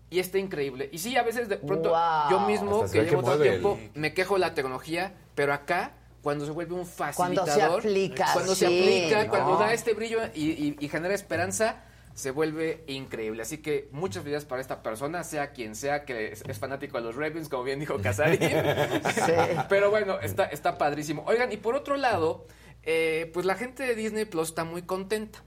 Y 0.08 0.20
está 0.20 0.38
increíble. 0.38 0.88
Y 0.92 0.98
sí, 0.98 1.16
a 1.16 1.22
veces 1.24 1.48
de 1.48 1.56
pronto 1.56 1.88
Wow. 1.88 2.30
yo 2.30 2.40
mismo, 2.46 2.82
Hasta 2.84 2.96
que 3.00 3.04
llevo 3.10 3.22
tanto 3.24 3.42
tiempo, 3.42 3.80
me 3.94 4.14
quejo 4.14 4.34
de 4.34 4.40
la 4.40 4.54
tecnología, 4.54 5.14
pero 5.34 5.52
acá, 5.52 5.94
cuando 6.26 6.44
se 6.44 6.50
vuelve 6.50 6.74
un 6.74 6.84
Cuando 6.84 7.44
se 7.44 7.46
facilitador, 7.46 7.78
aplica, 7.78 8.26
cuando 8.32 8.54
se 8.56 8.66
sí, 8.66 8.80
aplica, 8.80 9.22
¿no? 9.22 9.30
cuando 9.30 9.56
da 9.58 9.72
este 9.72 9.94
brillo 9.94 10.18
y, 10.34 10.50
y- 10.50 10.76
y 10.80 10.88
genera 10.88 11.14
esperanza, 11.14 11.84
se 12.14 12.32
vuelve 12.32 12.82
increíble. 12.88 13.42
Así 13.42 13.58
que 13.58 13.88
muchas 13.92 14.24
felicidades 14.24 14.44
para 14.44 14.60
esta 14.60 14.82
persona, 14.82 15.22
sea 15.22 15.52
quien 15.52 15.76
sea 15.76 16.04
que 16.04 16.32
es, 16.32 16.42
es 16.48 16.58
fanático 16.58 16.96
de 16.98 17.04
los 17.04 17.14
Ravens, 17.14 17.48
como 17.48 17.62
bien 17.62 17.78
dijo 17.78 17.96
Casarín. 18.02 18.40
Pero 19.68 19.90
bueno, 19.90 20.18
está, 20.18 20.46
está 20.46 20.76
padrísimo. 20.76 21.22
Oigan, 21.28 21.52
y 21.52 21.58
por 21.58 21.76
otro 21.76 21.96
lado, 21.96 22.44
eh, 22.82 23.30
pues 23.32 23.46
la 23.46 23.54
gente 23.54 23.84
de 23.84 23.94
Disney 23.94 24.24
Plus 24.24 24.48
está 24.48 24.64
muy 24.64 24.82
contenta. 24.82 25.44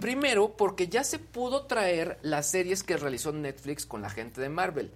Primero, 0.00 0.56
porque 0.56 0.86
ya 0.86 1.02
se 1.02 1.18
pudo 1.18 1.66
traer 1.66 2.18
las 2.22 2.48
series 2.48 2.84
que 2.84 2.96
realizó 2.96 3.32
Netflix 3.32 3.84
con 3.84 4.00
la 4.00 4.10
gente 4.10 4.40
de 4.40 4.48
Marvel. 4.48 4.92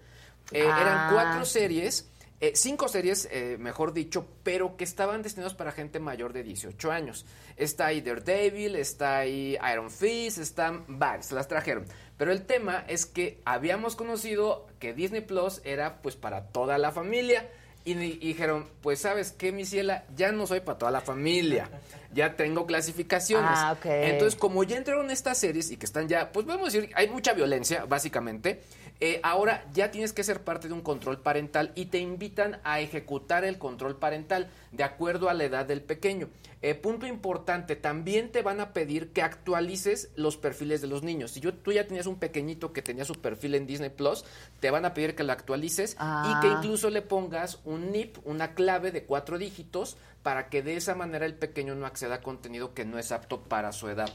Eh, 0.53 0.65
Ah, 0.65 0.81
eran 0.81 1.13
cuatro 1.13 1.45
sí. 1.45 1.59
series 1.59 2.09
eh, 2.41 2.53
cinco 2.55 2.89
series, 2.89 3.29
eh, 3.33 3.57
mejor 3.59 3.93
dicho, 3.93 4.27
pero 4.43 4.77
que 4.77 4.85
estaban 4.85 5.23
destinados 5.23 5.55
para 5.55 5.73
gente 5.73 5.99
mayor 5.99 6.33
de 6.33 6.43
18 6.45 6.91
años. 6.93 7.27
Está 7.57 7.87
ahí 7.87 8.01
Daredevil, 8.01 8.77
está 8.77 9.19
ahí 9.19 9.59
Iron 9.73 9.91
Fist, 9.91 10.39
están 10.39 10.85
varias, 10.87 11.33
las 11.33 11.49
trajeron. 11.49 11.85
Pero 12.17 12.31
el 12.33 12.47
tema 12.47 12.85
es 12.89 13.07
que 13.07 13.41
habíamos 13.45 13.97
conocido 13.97 14.67
que 14.79 14.93
Disney 14.95 15.21
Plus 15.21 15.61
era 15.65 16.01
pues 16.03 16.17
para 16.17 16.47
toda 16.49 16.79
la 16.79 16.93
familia. 16.93 17.49
Y, 17.85 17.95
di- 17.95 18.19
y 18.21 18.29
dijeron, 18.29 18.69
pues 18.83 19.01
sabes 19.01 19.33
qué, 19.33 19.51
mi 19.51 19.65
ciela, 19.65 20.05
ya 20.15 20.31
no 20.31 20.47
soy 20.47 20.61
para 20.61 20.77
toda 20.77 20.91
la 20.93 21.01
familia. 21.01 21.71
Ya 22.13 22.37
tengo 22.37 22.67
clasificaciones. 22.67 23.51
Ah, 23.55 23.75
ok. 23.79 23.87
Entonces, 23.87 24.39
como 24.39 24.63
ya 24.65 24.77
entraron 24.77 25.11
estas 25.11 25.39
series 25.39 25.71
y 25.71 25.79
que 25.79 25.87
están 25.87 26.07
ya, 26.07 26.31
pues 26.31 26.45
vamos 26.45 26.69
a 26.69 26.73
decir, 26.73 26.91
hay 26.95 27.09
mucha 27.09 27.33
violencia, 27.33 27.87
básicamente. 27.87 28.61
Eh, 29.01 29.21
ahora 29.23 29.65
ya 29.73 29.91
tienes 29.91 30.13
que 30.13 30.25
ser 30.25 30.43
parte 30.43 30.67
de 30.69 30.75
un 30.75 30.81
control 30.81 31.21
parental 31.21 31.71
y 31.75 31.87
te 31.87 31.99
invitan 31.99 32.61
a 32.65 32.81
ejecutar 32.81 33.45
el 33.45 33.59
control 33.59 33.97
parental 33.97 34.51
de 34.73 34.83
acuerdo 34.85 35.29
a 35.29 35.35
la 35.35 35.45
edad 35.45 35.67
del 35.67 35.83
pequeño. 35.83 36.29
Eh, 36.61 36.75
punto 36.75 37.07
importante, 37.07 37.77
también 37.77 38.33
te 38.33 38.43
van 38.43 38.59
a 38.59 38.73
pedir 38.73 39.13
que 39.13 39.23
actualices 39.23 40.11
los 40.17 40.37
perfiles 40.37 40.81
de 40.81 40.89
los 40.89 41.05
niños. 41.05 41.31
Si 41.31 41.41
yo, 41.41 41.55
tú 41.55 41.71
ya 41.71 41.87
tenías 41.87 42.07
un 42.07 42.19
pequeñito 42.19 42.73
que 42.73 42.83
tenía 42.83 43.05
su 43.05 43.15
perfil 43.15 43.55
en 43.55 43.69
Disney 43.69 43.91
Plus, 43.91 44.25
te 44.59 44.73
van 44.73 44.85
a 44.85 44.93
pedir 44.93 45.15
que 45.15 45.23
lo 45.23 45.33
actualices 45.33 45.95
Ah. 46.01 46.35
y 46.37 46.41
que 46.41 46.53
incluso 46.53 46.91
le 46.91 47.03
pongas 47.03 47.61
un 47.65 47.93
NIP, 47.93 48.17
una 48.25 48.55
clave 48.55 48.91
de 48.91 49.05
cuatro 49.05 49.39
dígitos, 49.39 49.97
para 50.25 50.49
que 50.49 50.63
de 50.63 50.77
esa 50.77 50.97
manera 50.97 51.27
el 51.27 51.35
pequeño 51.35 51.77
no 51.77 51.87
acceda 51.87 52.17
a 52.17 52.21
contenido 52.21 52.75
que 52.75 52.85
no 52.85 52.99
es 52.99 53.13
apto 53.13 53.41
para 53.43 53.71
su 53.71 53.89
edad. 53.89 54.11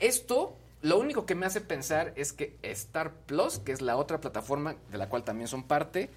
Esto, 0.00 0.56
lo 0.82 0.98
único 0.98 1.26
que 1.26 1.34
me 1.34 1.46
hace 1.46 1.60
pensar 1.60 2.12
es 2.16 2.32
que 2.32 2.56
Star 2.62 3.12
Plus, 3.26 3.58
que 3.58 3.72
es 3.72 3.80
la 3.80 3.96
otra 3.96 4.20
plataforma 4.20 4.76
de 4.90 4.98
la 4.98 5.08
cual 5.08 5.22
también 5.24 5.48
son 5.48 5.62
parte, 5.64 6.10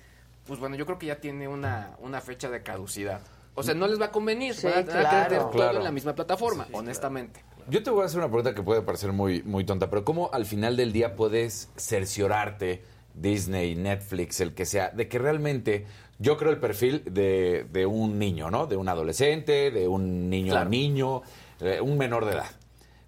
pues 0.46 0.60
bueno, 0.60 0.76
yo 0.76 0.86
creo 0.86 1.00
que 1.00 1.06
ya 1.08 1.18
tiene 1.18 1.48
una, 1.48 1.96
una 2.00 2.22
fecha 2.22 2.50
de 2.50 2.62
caducidad. 2.64 3.22
O 3.56 3.64
sea, 3.64 3.74
no 3.74 3.88
les 3.88 4.00
va 4.02 4.06
a 4.08 4.12
convenir, 4.12 4.54
Sí, 4.54 4.68
van 4.68 4.80
a 4.80 4.86
tener 4.86 5.02
claro. 5.02 5.28
tener 5.30 5.42
todo 5.44 5.52
Claro. 5.52 5.78
en 5.78 5.84
la 5.86 5.92
misma 5.92 6.14
plataforma, 6.14 6.68
honestamente. 6.74 7.42
Yo 7.70 7.82
te 7.82 7.90
voy 7.90 8.04
a 8.04 8.06
hacer 8.06 8.20
una 8.20 8.28
pregunta 8.28 8.54
que 8.54 8.62
puede 8.62 8.82
parecer 8.82 9.12
muy, 9.14 9.42
muy 9.44 9.64
tonta, 9.66 9.90
pero 9.90 10.04
¿cómo 10.04 10.30
al 10.34 10.46
final 10.46 10.76
del 10.78 10.92
día 10.92 11.16
puedes 11.16 11.70
cerciorarte, 11.78 12.84
Disney, 13.14 13.76
Netflix, 13.76 14.42
el 14.42 14.54
que 14.54 14.66
sea, 14.66 14.90
de 14.90 15.08
que 15.08 15.18
realmente 15.20 15.86
yo 16.20 16.38
creo 16.38 16.52
el 16.52 16.60
perfil 16.60 17.02
de, 17.10 17.66
de 17.72 17.86
un 17.86 18.20
niño, 18.20 18.52
¿no? 18.52 18.68
De 18.68 18.76
un 18.76 18.90
adolescente, 18.90 19.72
de 19.72 19.88
un 19.88 20.30
niño 20.30 20.52
Claro. 20.54 20.70
niño, 20.70 21.22
eh, 21.62 21.80
un 21.82 21.98
menor 21.98 22.26
de 22.26 22.32
edad. 22.34 22.52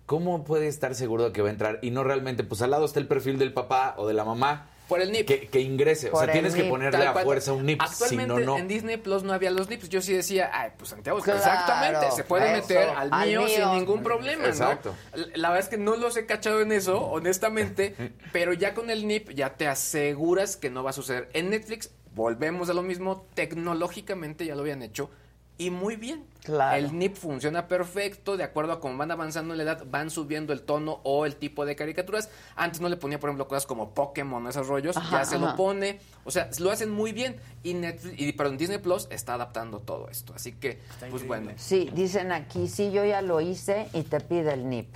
¿Cómo 0.07 0.43
puede 0.45 0.67
estar 0.67 0.95
seguro 0.95 1.25
de 1.25 1.31
que 1.33 1.41
va 1.43 1.49
a 1.49 1.51
entrar 1.51 1.79
y 1.83 1.91
no 1.91 2.03
realmente, 2.03 2.43
pues 2.43 2.61
al 2.63 2.71
lado 2.71 2.85
está 2.85 2.99
el 2.99 3.07
perfil 3.07 3.37
del 3.37 3.53
papá 3.53 3.93
o 3.97 4.07
de 4.07 4.13
la 4.15 4.23
mamá? 4.23 4.69
Por 4.87 5.01
el 5.01 5.11
NIP. 5.11 5.27
Que, 5.27 5.47
que 5.49 5.59
ingrese. 5.59 6.09
o 6.13 6.17
sea, 6.17 6.31
tienes 6.31 6.55
que 6.55 6.63
ponerle 6.63 7.05
a 7.05 7.13
fuerza 7.13 7.51
un 7.51 7.65
NIP, 7.65 7.81
si 7.81 7.87
Actualmente 8.05 8.45
no, 8.45 8.53
no. 8.53 8.57
en 8.57 8.69
Disney 8.69 8.95
Plus 8.95 9.23
no 9.23 9.33
había 9.33 9.51
los 9.51 9.69
NIPs. 9.69 9.89
Yo 9.89 10.01
sí 10.01 10.13
decía, 10.13 10.49
ay, 10.53 10.71
pues 10.77 10.91
Santiago, 10.91 11.19
Claro, 11.19 11.39
exactamente, 11.39 12.09
se 12.15 12.23
puede 12.23 12.45
eso, 12.57 12.61
meter 12.69 12.87
al 12.95 13.09
al 13.11 13.27
mío, 13.27 13.41
mío. 13.41 13.49
sin 13.49 13.79
ningún 13.79 14.01
problema, 14.01 14.43
¿no? 14.43 14.47
Exacto. 14.49 14.95
La- 15.13 15.25
La 15.35 15.49
verdad 15.49 15.59
es 15.65 15.67
que 15.69 15.77
no 15.77 15.97
los 15.97 16.15
he 16.15 16.25
cachado 16.25 16.61
en 16.61 16.71
eso, 16.71 17.01
honestamente, 17.01 17.93
pero 18.31 18.53
ya 18.53 18.73
con 18.73 18.89
el 18.89 19.05
NIP 19.07 19.31
ya 19.33 19.55
te 19.57 19.67
aseguras 19.67 20.55
que 20.55 20.69
no 20.69 20.83
va 20.85 20.91
a 20.91 20.93
suceder. 20.93 21.27
En 21.33 21.49
Netflix 21.49 21.91
volvemos 22.15 22.69
a 22.69 22.73
lo 22.73 22.81
mismo, 22.81 23.27
tecnológicamente 23.33 24.45
ya 24.45 24.55
lo 24.55 24.61
habían 24.61 24.83
hecho 24.83 25.09
y 25.57 25.69
muy 25.71 25.95
bien. 25.95 26.25
Claro. 26.43 26.77
El 26.77 26.97
NIP 26.97 27.15
funciona 27.15 27.67
perfecto, 27.67 28.37
de 28.37 28.43
acuerdo 28.43 28.71
a 28.71 28.79
cómo 28.79 28.97
van 28.97 29.11
avanzando 29.11 29.53
en 29.53 29.57
la 29.57 29.63
edad, 29.63 29.85
van 29.89 30.09
subiendo 30.09 30.53
el 30.53 30.61
tono 30.61 31.01
o 31.03 31.25
el 31.25 31.35
tipo 31.35 31.65
de 31.65 31.75
caricaturas. 31.75 32.29
Antes 32.55 32.79
no 32.79 32.87
le 32.87 32.95
ponía, 32.95 33.19
por 33.19 33.29
ejemplo, 33.29 33.47
cosas 33.49 33.65
como 33.65 33.93
Pokémon 33.93 34.45
o 34.45 34.49
esos 34.49 34.65
rollos, 34.67 34.95
Ajá, 34.95 35.19
ya 35.19 35.25
se 35.25 35.35
ajá. 35.35 35.45
lo 35.45 35.55
pone. 35.57 35.99
O 36.23 36.31
sea, 36.31 36.49
lo 36.59 36.71
hacen 36.71 36.89
muy 36.89 37.11
bien. 37.11 37.35
Y 37.63 37.73
Netflix, 37.73 38.21
y 38.21 38.31
perdón, 38.31 38.57
Disney 38.57 38.77
Plus 38.77 39.07
está 39.09 39.33
adaptando 39.33 39.79
todo 39.79 40.07
esto. 40.09 40.33
Así 40.35 40.53
que, 40.53 40.79
pues 41.11 41.27
bueno. 41.27 41.51
Sí, 41.57 41.89
dicen 41.93 42.31
aquí, 42.31 42.69
sí, 42.69 42.91
yo 42.91 43.03
ya 43.03 43.21
lo 43.21 43.41
hice 43.41 43.89
y 43.93 44.03
te 44.03 44.21
pide 44.21 44.53
el 44.53 44.69
NIP. 44.69 44.95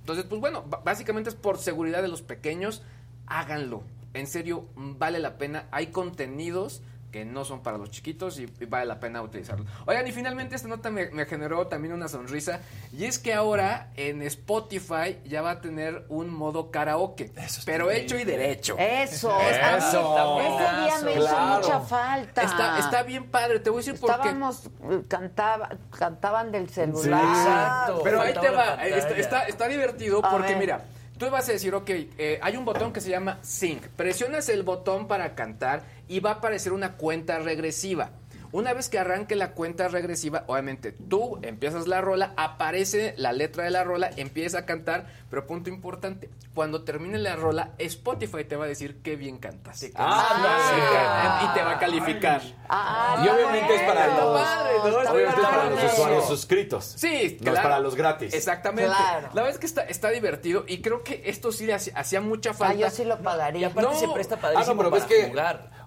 Entonces, 0.00 0.24
pues 0.28 0.40
bueno, 0.40 0.64
básicamente 0.84 1.30
es 1.30 1.36
por 1.36 1.58
seguridad 1.58 2.02
de 2.02 2.08
los 2.08 2.22
pequeños, 2.22 2.82
háganlo. 3.26 3.82
En 4.14 4.26
serio, 4.26 4.64
vale 4.74 5.18
la 5.20 5.38
pena. 5.38 5.68
Hay 5.70 5.88
contenidos 5.88 6.82
que 7.10 7.24
no 7.24 7.44
son 7.44 7.62
para 7.62 7.78
los 7.78 7.90
chiquitos 7.90 8.38
y, 8.38 8.44
y 8.60 8.64
vale 8.66 8.86
la 8.86 9.00
pena 9.00 9.22
utilizarlos. 9.22 9.66
Oigan, 9.86 10.06
y 10.06 10.12
finalmente 10.12 10.56
esta 10.56 10.68
nota 10.68 10.90
me, 10.90 11.10
me 11.10 11.24
generó 11.26 11.66
también 11.66 11.94
una 11.94 12.08
sonrisa. 12.08 12.60
Y 12.92 13.04
es 13.04 13.18
que 13.18 13.32
ahora 13.34 13.90
en 13.96 14.22
Spotify 14.22 15.18
ya 15.24 15.42
va 15.42 15.52
a 15.52 15.60
tener 15.60 16.04
un 16.08 16.28
modo 16.28 16.70
karaoke. 16.70 17.32
pero 17.64 17.90
hecho 17.90 18.16
y 18.18 18.24
derecho. 18.24 18.76
Eso, 18.78 19.38
Eso. 19.40 19.40
está 19.40 20.34
bien. 20.36 20.52
Ese 20.52 20.82
día 20.82 20.98
me 21.04 21.24
hizo 21.24 21.38
mucha 21.40 21.80
falta. 21.80 22.42
Está, 22.42 22.78
está 22.78 23.02
bien 23.02 23.30
padre, 23.30 23.60
te 23.60 23.70
voy 23.70 23.82
a 23.82 23.84
decir 23.86 24.00
por 24.00 24.10
qué. 24.10 24.28
Estábamos, 24.28 24.66
eh, 24.90 25.02
cantaba, 25.08 25.70
cantaban 25.96 26.52
del 26.52 26.68
celular. 26.68 27.24
Exacto. 27.24 28.00
Pero 28.04 28.20
ahí 28.20 28.34
te 28.34 28.50
va, 28.50 28.74
está, 28.86 29.16
está, 29.16 29.42
está 29.46 29.68
divertido 29.68 30.24
A 30.24 30.30
porque 30.30 30.48
ver. 30.48 30.58
mira, 30.58 30.84
tú 31.18 31.28
vas 31.30 31.48
a 31.48 31.52
decir, 31.52 31.74
ok, 31.74 31.90
eh, 31.90 32.38
hay 32.40 32.56
un 32.56 32.64
botón 32.64 32.92
que 32.92 33.00
se 33.00 33.10
llama 33.10 33.38
Sync. 33.42 33.88
Presionas 33.88 34.48
el 34.48 34.62
botón 34.62 35.08
para 35.08 35.34
cantar 35.34 35.82
y 36.08 36.20
va 36.20 36.30
a 36.30 36.34
aparecer 36.34 36.72
una 36.72 36.96
cuenta 36.96 37.38
regresiva. 37.38 38.10
Una 38.52 38.72
vez 38.72 38.88
que 38.88 38.98
arranque 38.98 39.36
la 39.36 39.52
cuenta 39.52 39.88
regresiva, 39.88 40.44
obviamente 40.46 40.92
tú 40.92 41.38
empiezas 41.42 41.86
la 41.86 42.00
rola, 42.00 42.32
aparece 42.36 43.14
la 43.18 43.32
letra 43.32 43.64
de 43.64 43.70
la 43.70 43.84
rola, 43.84 44.10
empieza 44.16 44.58
a 44.60 44.66
cantar, 44.66 45.06
pero 45.30 45.46
punto 45.46 45.68
importante, 45.70 46.30
cuando 46.54 46.82
termine 46.84 47.18
la 47.18 47.36
rola, 47.36 47.70
Spotify 47.78 48.44
te 48.44 48.56
va 48.56 48.64
a 48.64 48.68
decir 48.68 49.00
qué 49.02 49.16
bien 49.16 49.38
cantas. 49.38 49.84
Ah, 49.94 50.24
Sí, 50.70 51.46
y 51.46 51.54
te 51.54 51.62
va 51.64 51.72
a 51.72 51.78
calificar. 51.78 52.40
Ah, 52.68 53.22
Y 53.24 53.28
obviamente 53.28 53.74
es 53.76 53.82
para 53.82 54.06
los, 54.08 54.40
padre, 54.40 54.72
¿no? 54.78 54.98
Está 55.00 55.12
obviamente 55.12 55.40
es 55.42 55.46
para 55.48 55.70
los 55.70 55.92
usuarios 55.92 56.26
suscritos. 56.28 56.84
Sí, 56.96 57.38
No 57.40 57.52
es 57.52 57.60
para 57.60 57.78
los 57.80 57.94
gratis. 57.94 58.34
Exactamente. 58.34 58.90
Claro. 58.90 59.28
La 59.34 59.42
verdad 59.42 59.50
es 59.50 59.58
que 59.58 59.66
está, 59.66 59.82
está 59.82 60.08
divertido 60.10 60.64
y 60.66 60.80
creo 60.80 61.02
que 61.04 61.22
esto 61.26 61.52
sí 61.52 61.66
le 61.66 61.74
hacía, 61.74 61.92
hacía 61.96 62.20
mucha 62.20 62.50
Ah, 62.50 62.54
falta. 62.54 62.74
yo 62.74 62.90
sí 62.90 63.04
lo 63.04 63.14
Y 63.14 63.22
pagaría. 63.22 63.66
aparte 63.68 63.90
No. 63.92 63.98
se 63.98 64.08
presta 64.08 64.36
Ah, 64.36 64.40
padrísimo 64.40 64.74
no, 64.74 64.78
pero 64.78 64.90
para 64.90 65.04
ves 65.06 65.08
que. 65.08 65.26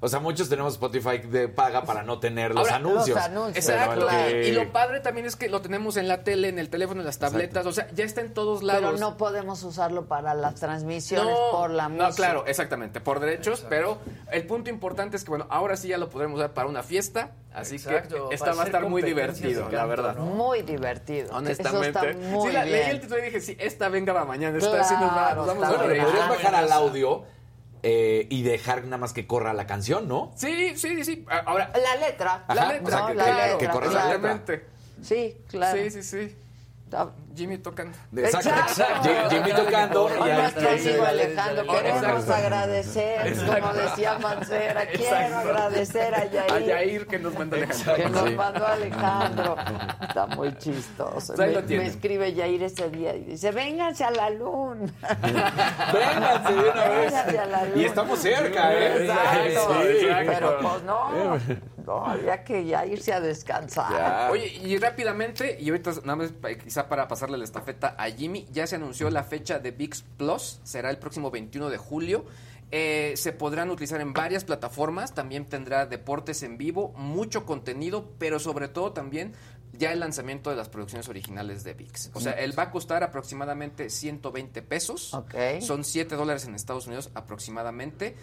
O 0.03 0.07
sea, 0.10 0.19
muchos 0.19 0.49
tenemos 0.49 0.73
Spotify 0.73 1.19
de 1.19 1.48
paga 1.48 1.84
para 1.84 2.02
no 2.02 2.19
tener 2.19 2.56
los 2.56 2.61
Ahora, 2.65 2.78
anuncios. 2.78 3.10
los 3.15 3.23
anuncios. 3.23 3.69
Exacto. 3.69 4.07
Que- 4.07 4.48
Y 4.48 4.52
lo 4.52 4.72
padre 4.72 4.99
también 4.99 5.28
es 5.28 5.36
que 5.36 5.48
lo 5.48 5.61
tenemos 5.61 5.95
en 5.95 6.07
la 6.07 6.23
tele, 6.23 6.49
en 6.49 6.57
el 6.57 6.69
teléfono, 6.69 7.02
en 7.02 7.06
las 7.06 7.19
tabletas, 7.19 7.65
o 7.68 7.72
sea, 7.72 7.88
ya 7.94 8.03
está 8.03 8.22
en 8.22 8.34
todos 8.34 8.64
lados. 8.64 8.82
Pero 8.84 8.98
no 8.98 9.15
podemos 9.18 9.61
usarlo 9.64 10.07
para 10.07 10.34
las 10.34 10.56
transmisiones 10.56 11.36
por 11.52 11.69
la 11.69 11.88
no, 11.88 12.06
música. 12.06 12.15
claro, 12.15 12.45
exactamente, 12.48 12.99
por 12.99 13.19
derechos, 13.19 13.64
pero 13.69 13.99
el 14.32 14.48
punto 14.48 14.72
importante 14.72 15.18
es 15.18 15.23
que, 15.23 15.30
bueno, 15.30 15.45
ahora 15.52 15.78
sí 15.78 15.90
ya 15.90 15.99
lo 15.99 16.10
podremos 16.10 16.40
usar 16.40 16.53
para 16.53 16.68
una 16.68 16.82
fiesta, 16.82 17.32
así 17.53 17.76
Exacto, 17.76 18.30
que 18.30 18.36
esta 18.36 18.53
va 18.56 18.64
a 18.64 18.65
estar 18.65 18.90
muy 18.90 19.03
divertido, 19.03 19.69
la 19.69 19.86
verdad. 19.86 20.15
¿no? 20.15 20.23
Muy 20.26 20.64
divertido. 20.64 21.30
Honestamente. 21.36 21.99
Eso 21.99 22.10
está 22.10 22.28
muy 22.28 22.48
sí, 22.49 22.53
la, 22.56 22.64
bien. 22.64 22.76
leí 22.80 22.90
el 22.90 23.02
título 23.02 23.19
y 23.19 23.23
dije, 23.26 23.40
sí, 23.40 23.56
esta 23.60 23.88
venga 23.90 24.14
va 24.14 24.26
mañana, 24.26 24.57
esta 24.57 24.84
sí 24.84 24.95
nos 24.95 25.03
va, 25.11 25.14
Claro, 25.14 25.36
nos 25.45 25.48
vamos 25.48 25.64
está 25.64 25.76
a 25.76 25.78
Bueno, 25.78 25.94
reír. 25.94 26.03
podrías 26.03 26.30
bajar 26.30 26.56
al 26.56 26.72
audio 26.72 27.23
eh, 27.83 28.27
y 28.29 28.43
dejar 28.43 28.83
nada 28.85 28.97
más 28.97 29.13
que 29.13 29.25
corra 29.27 29.53
la 29.53 29.65
canción, 29.67 30.07
¿no? 30.07 30.31
Sí, 30.35 30.77
sí, 30.77 30.95
sí, 30.95 31.03
sí. 31.03 31.25
Ahora, 31.45 31.71
La 31.73 31.95
letra. 32.07 32.45
la 32.53 32.67
letra, 32.73 32.87
o 32.87 32.89
sea, 32.99 33.07
que- 33.07 33.13
la 33.15 33.25
que- 33.25 33.31
letra, 33.33 33.57
que 33.57 33.67
corra 33.69 33.85
la 33.87 33.91
claro. 33.91 34.09
letra. 34.13 34.31
Exactamente. 34.33 34.65
Sí, 35.03 35.37
claro. 35.47 35.81
Sí, 35.81 35.89
sí, 35.91 36.03
sí. 36.03 36.35
Jimmy 37.35 37.57
tocando. 37.57 37.97
Exacto. 38.15 38.49
Exacto. 38.49 39.09
Jim- 39.09 39.29
Jimmy 39.29 39.51
tocando 39.53 40.09
y 40.09 40.27
ya 40.27 40.37
nuestro 40.41 40.69
amigo 40.69 41.05
Alejandro, 41.05 41.67
queremos 41.67 42.03
Exacto. 42.03 42.33
agradecer, 42.33 43.35
como 43.61 43.73
decía 43.73 44.19
Mancera, 44.19 44.85
quiero 44.87 45.03
Exacto. 45.17 45.37
agradecer 45.49 46.13
a 46.15 46.17
A 46.17 46.25
Yair, 46.25 46.65
Yair 46.65 47.07
que 47.07 47.19
nos 47.19 47.33
manda 47.37 47.57
Alejandro. 47.57 47.95
que 47.95 48.09
nos 48.09 48.33
mandó 48.35 48.67
Alejandro. 48.67 49.55
Está 50.01 50.27
muy 50.27 50.57
chistoso. 50.57 51.33
Me, 51.37 51.85
escribe 51.85 52.33
Yair 52.33 52.63
ese 52.63 52.89
día 52.89 53.15
y 53.15 53.23
dice, 53.23 53.51
vénganse 53.51 54.03
a 54.03 54.11
la 54.11 54.29
luna. 54.29 54.91
Vénganse 55.93 56.53
de 56.53 56.69
una 56.69 56.87
vez. 56.87 57.05
Vénganse 57.11 57.39
a 57.39 57.45
la 57.45 57.65
luna. 57.65 57.81
Y 57.81 57.85
estamos 57.85 58.19
cerca, 58.19 58.73
¿eh? 58.73 59.03
Exacto, 59.05 59.81
Sí. 59.81 60.07
pero 60.25 60.59
pues 60.61 60.83
no, 60.83 61.37
no, 61.85 62.05
había 62.05 62.43
que 62.43 62.65
ya 62.65 62.85
irse 62.85 63.13
a 63.13 63.19
descansar. 63.19 63.91
Ya. 63.91 64.29
Oye, 64.31 64.47
y 64.47 64.77
rápidamente, 64.77 65.57
y 65.59 65.69
ahorita 65.69 65.91
nada 66.03 66.15
más 66.15 66.31
quizá 66.63 66.87
para 66.87 67.07
pasarle 67.22 67.38
la 67.38 67.43
estafeta 67.43 67.95
a 67.99 68.10
Jimmy, 68.10 68.48
ya 68.52 68.65
se 68.65 68.77
anunció 68.77 69.11
la 69.11 69.23
fecha 69.23 69.60
de 69.60 69.69
VIX 69.69 70.03
Plus, 70.18 70.60
será 70.64 70.89
el 70.89 70.98
próximo 70.98 71.30
21 71.30 71.69
de 71.69 71.77
julio. 71.77 72.26
Eh, 72.72 73.14
se 73.15 73.31
podrán 73.31 73.69
utilizar 73.69 74.02
en 74.02 74.11
varias 74.11 74.43
plataformas, 74.43 75.14
también 75.14 75.45
tendrá 75.45 75.85
deportes 75.85 76.41
en 76.41 76.57
vivo, 76.57 76.93
mucho 76.98 77.45
contenido, 77.45 78.10
pero 78.18 78.39
sobre 78.39 78.69
todo 78.69 78.91
también 78.91 79.34
ya 79.81 79.91
el 79.91 79.99
lanzamiento 79.99 80.49
de 80.51 80.55
las 80.55 80.69
producciones 80.69 81.09
originales 81.09 81.63
de 81.65 81.73
VIX. 81.73 82.11
O 82.13 82.21
sea, 82.21 82.33
él 82.33 82.57
va 82.57 82.63
a 82.63 82.71
costar 82.71 83.03
aproximadamente 83.03 83.89
120 83.89 84.61
pesos. 84.61 85.11
Son 85.61 85.83
7 85.83 86.15
dólares 86.15 86.45
en 86.45 86.55
Estados 86.55 86.87
Unidos 86.87 87.09
aproximadamente. 87.15 88.15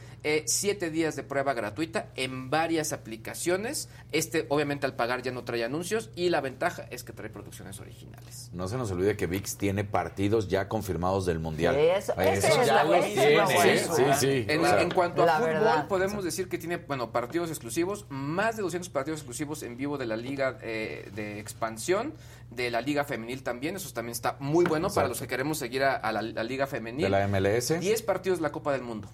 7 0.47 0.90
días 0.90 1.16
de 1.16 1.22
prueba 1.24 1.52
gratuita 1.55 2.09
en 2.16 2.48
varias 2.51 2.93
aplicaciones. 2.93 3.89
Este, 4.12 4.47
obviamente, 4.48 4.86
al 4.86 4.94
pagar 4.94 5.22
ya 5.22 5.32
no 5.32 5.44
trae 5.44 5.64
anuncios. 5.64 6.10
Y 6.14 6.30
la 6.30 6.40
ventaja 6.40 6.86
es 6.90 7.05
que 7.05 7.12
trae 7.12 7.28
producciones 7.30 7.80
originales. 7.80 8.51
No 8.52 8.68
se 8.68 8.76
nos 8.76 8.90
olvide 8.90 9.16
que 9.16 9.26
VIX 9.26 9.56
tiene 9.56 9.85
partidos 9.85 10.48
ya 10.48 10.68
confirmados 10.68 11.26
del 11.26 11.39
Mundial. 11.40 11.74
Eso- 11.76 12.14
ese 12.20 12.48
es 12.48 12.66
ya 12.66 12.85
los 12.85 13.05
tiene, 13.05 13.47
sí, 13.48 13.85
sí, 13.97 14.02
sí. 14.20 14.44
En, 14.48 14.60
O 14.60 14.64
sea, 14.64 14.80
en 14.82 14.90
cuanto 14.90 15.22
a 15.22 15.26
La 15.26 15.35
fútbol, 15.39 15.48
verdad. 15.55 15.89
podemos 15.89 16.24
decir 16.24 16.48
que 16.48 16.59
tiene, 16.59 16.76
bueno, 16.76 17.10
partidos 17.10 17.48
exclusivos, 17.51 18.06
más 18.09 18.56
de 18.56 18.62
200 18.62 18.89
partidos 18.90 19.20
exclusivos 19.20 19.62
en 19.62 19.76
vivo 19.76 19.98
de 19.98 20.06
la 20.06 20.16
Liga 20.16 20.59
eh, 20.62 21.10
de 21.14 21.40
Expansión, 21.49 22.15
de 22.51 22.70
la 22.70 22.81
Liga 22.81 23.05
Femenil 23.05 23.43
también, 23.43 23.77
eso 23.77 23.93
también 23.93 24.12
está 24.12 24.37
muy 24.39 24.65
bueno 24.65 24.89
para 24.91 25.09
los 25.09 25.19
que 25.20 25.27
queremos 25.27 25.59
seguir 25.59 25.83
a, 25.85 25.97
a 25.97 26.12
la, 26.12 26.23
la 26.23 26.45
Liga 26.45 26.66
Femenil. 26.66 27.03
de 27.03 27.09
la 27.11 27.27
MLS. 27.29 27.81
10 27.81 28.03
partidos 28.03 28.39
de 28.39 28.43
la 28.43 28.53
Copa 28.53 28.73
del 28.73 28.83
Mundo, 28.83 29.09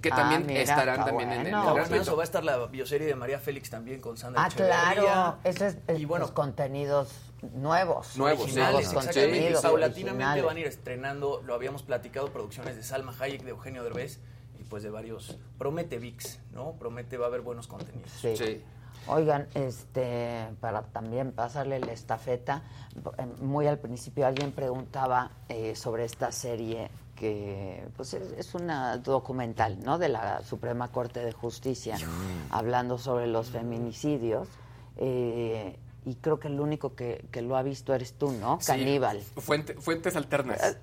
que 0.00 0.10
Ah, 0.12 0.16
también 0.16 0.46
mira, 0.46 0.60
estarán 0.60 1.04
también 1.04 1.30
en, 1.32 1.46
en 1.46 1.52
bueno. 1.52 1.58
el 1.58 1.68
Incluso 1.70 1.88
gratuito. 1.88 2.16
va 2.16 2.22
a 2.22 2.24
estar 2.24 2.44
la 2.44 2.66
bioserie 2.66 3.06
de 3.06 3.14
María 3.16 3.38
Félix 3.40 3.70
también 3.70 4.00
con 4.00 4.16
Sandra 4.16 4.44
Ah, 4.44 4.48
Echeverría. 4.48 5.02
claro. 5.02 5.38
Eso 5.44 5.66
es, 5.66 5.76
es 5.86 5.98
Y 5.98 6.04
bueno, 6.04 6.24
los 6.26 6.32
contenidos 6.32 7.10
nuevos. 7.54 8.16
Nuevos, 8.16 8.42
originales, 8.44 8.86
sí. 8.88 8.96
exactamente. 8.96 9.20
contenidos 9.30 9.62
Paulatinamente 9.62 10.24
originales. 10.24 10.44
van 10.44 10.56
a 10.56 10.60
ir 10.60 10.66
estrenando, 10.66 11.42
lo 11.44 11.54
habíamos 11.54 11.82
platicado, 11.82 12.28
producciones 12.32 12.76
de 12.76 12.82
Salma 12.82 13.14
Hayek, 13.18 13.42
de 13.42 13.50
Eugenio 13.50 13.82
Derbez 13.82 14.20
y 14.60 14.64
pues 14.64 14.82
de 14.82 14.90
varios. 14.90 15.38
Promete 15.58 15.98
VIX, 15.98 16.38
¿no? 16.52 16.72
Promete 16.78 17.16
va 17.16 17.26
a 17.26 17.28
haber 17.28 17.40
buenos 17.40 17.66
contenidos. 17.66 18.10
Sí. 18.20 18.62
Oigan, 19.12 19.48
este, 19.54 20.48
para 20.60 20.82
también 20.82 21.32
pasarle 21.32 21.80
la 21.80 21.92
estafeta, 21.92 22.62
eh, 23.18 23.26
muy 23.40 23.66
al 23.66 23.78
principio 23.78 24.26
alguien 24.26 24.52
preguntaba 24.52 25.30
eh, 25.48 25.74
sobre 25.74 26.04
esta 26.04 26.30
serie 26.30 26.90
que 27.16 27.86
pues 27.96 28.14
es, 28.14 28.32
es 28.32 28.54
una 28.54 28.96
documental, 28.96 29.78
¿no? 29.84 29.98
De 29.98 30.08
la 30.08 30.42
Suprema 30.42 30.88
Corte 30.88 31.20
de 31.20 31.32
Justicia, 31.32 31.96
hablando 32.50 32.98
sobre 32.98 33.26
los 33.26 33.50
feminicidios. 33.50 34.48
eh, 34.96 35.76
y 36.04 36.14
creo 36.14 36.40
que 36.40 36.48
el 36.48 36.58
único 36.58 36.94
que, 36.94 37.24
que 37.30 37.42
lo 37.42 37.56
ha 37.56 37.62
visto 37.62 37.94
eres 37.94 38.14
tú, 38.14 38.32
¿no? 38.32 38.58
Sí, 38.60 38.68
Caníbal. 38.68 39.20
fuente- 39.36 39.74
fuentes 39.74 40.16
alternas. 40.16 40.76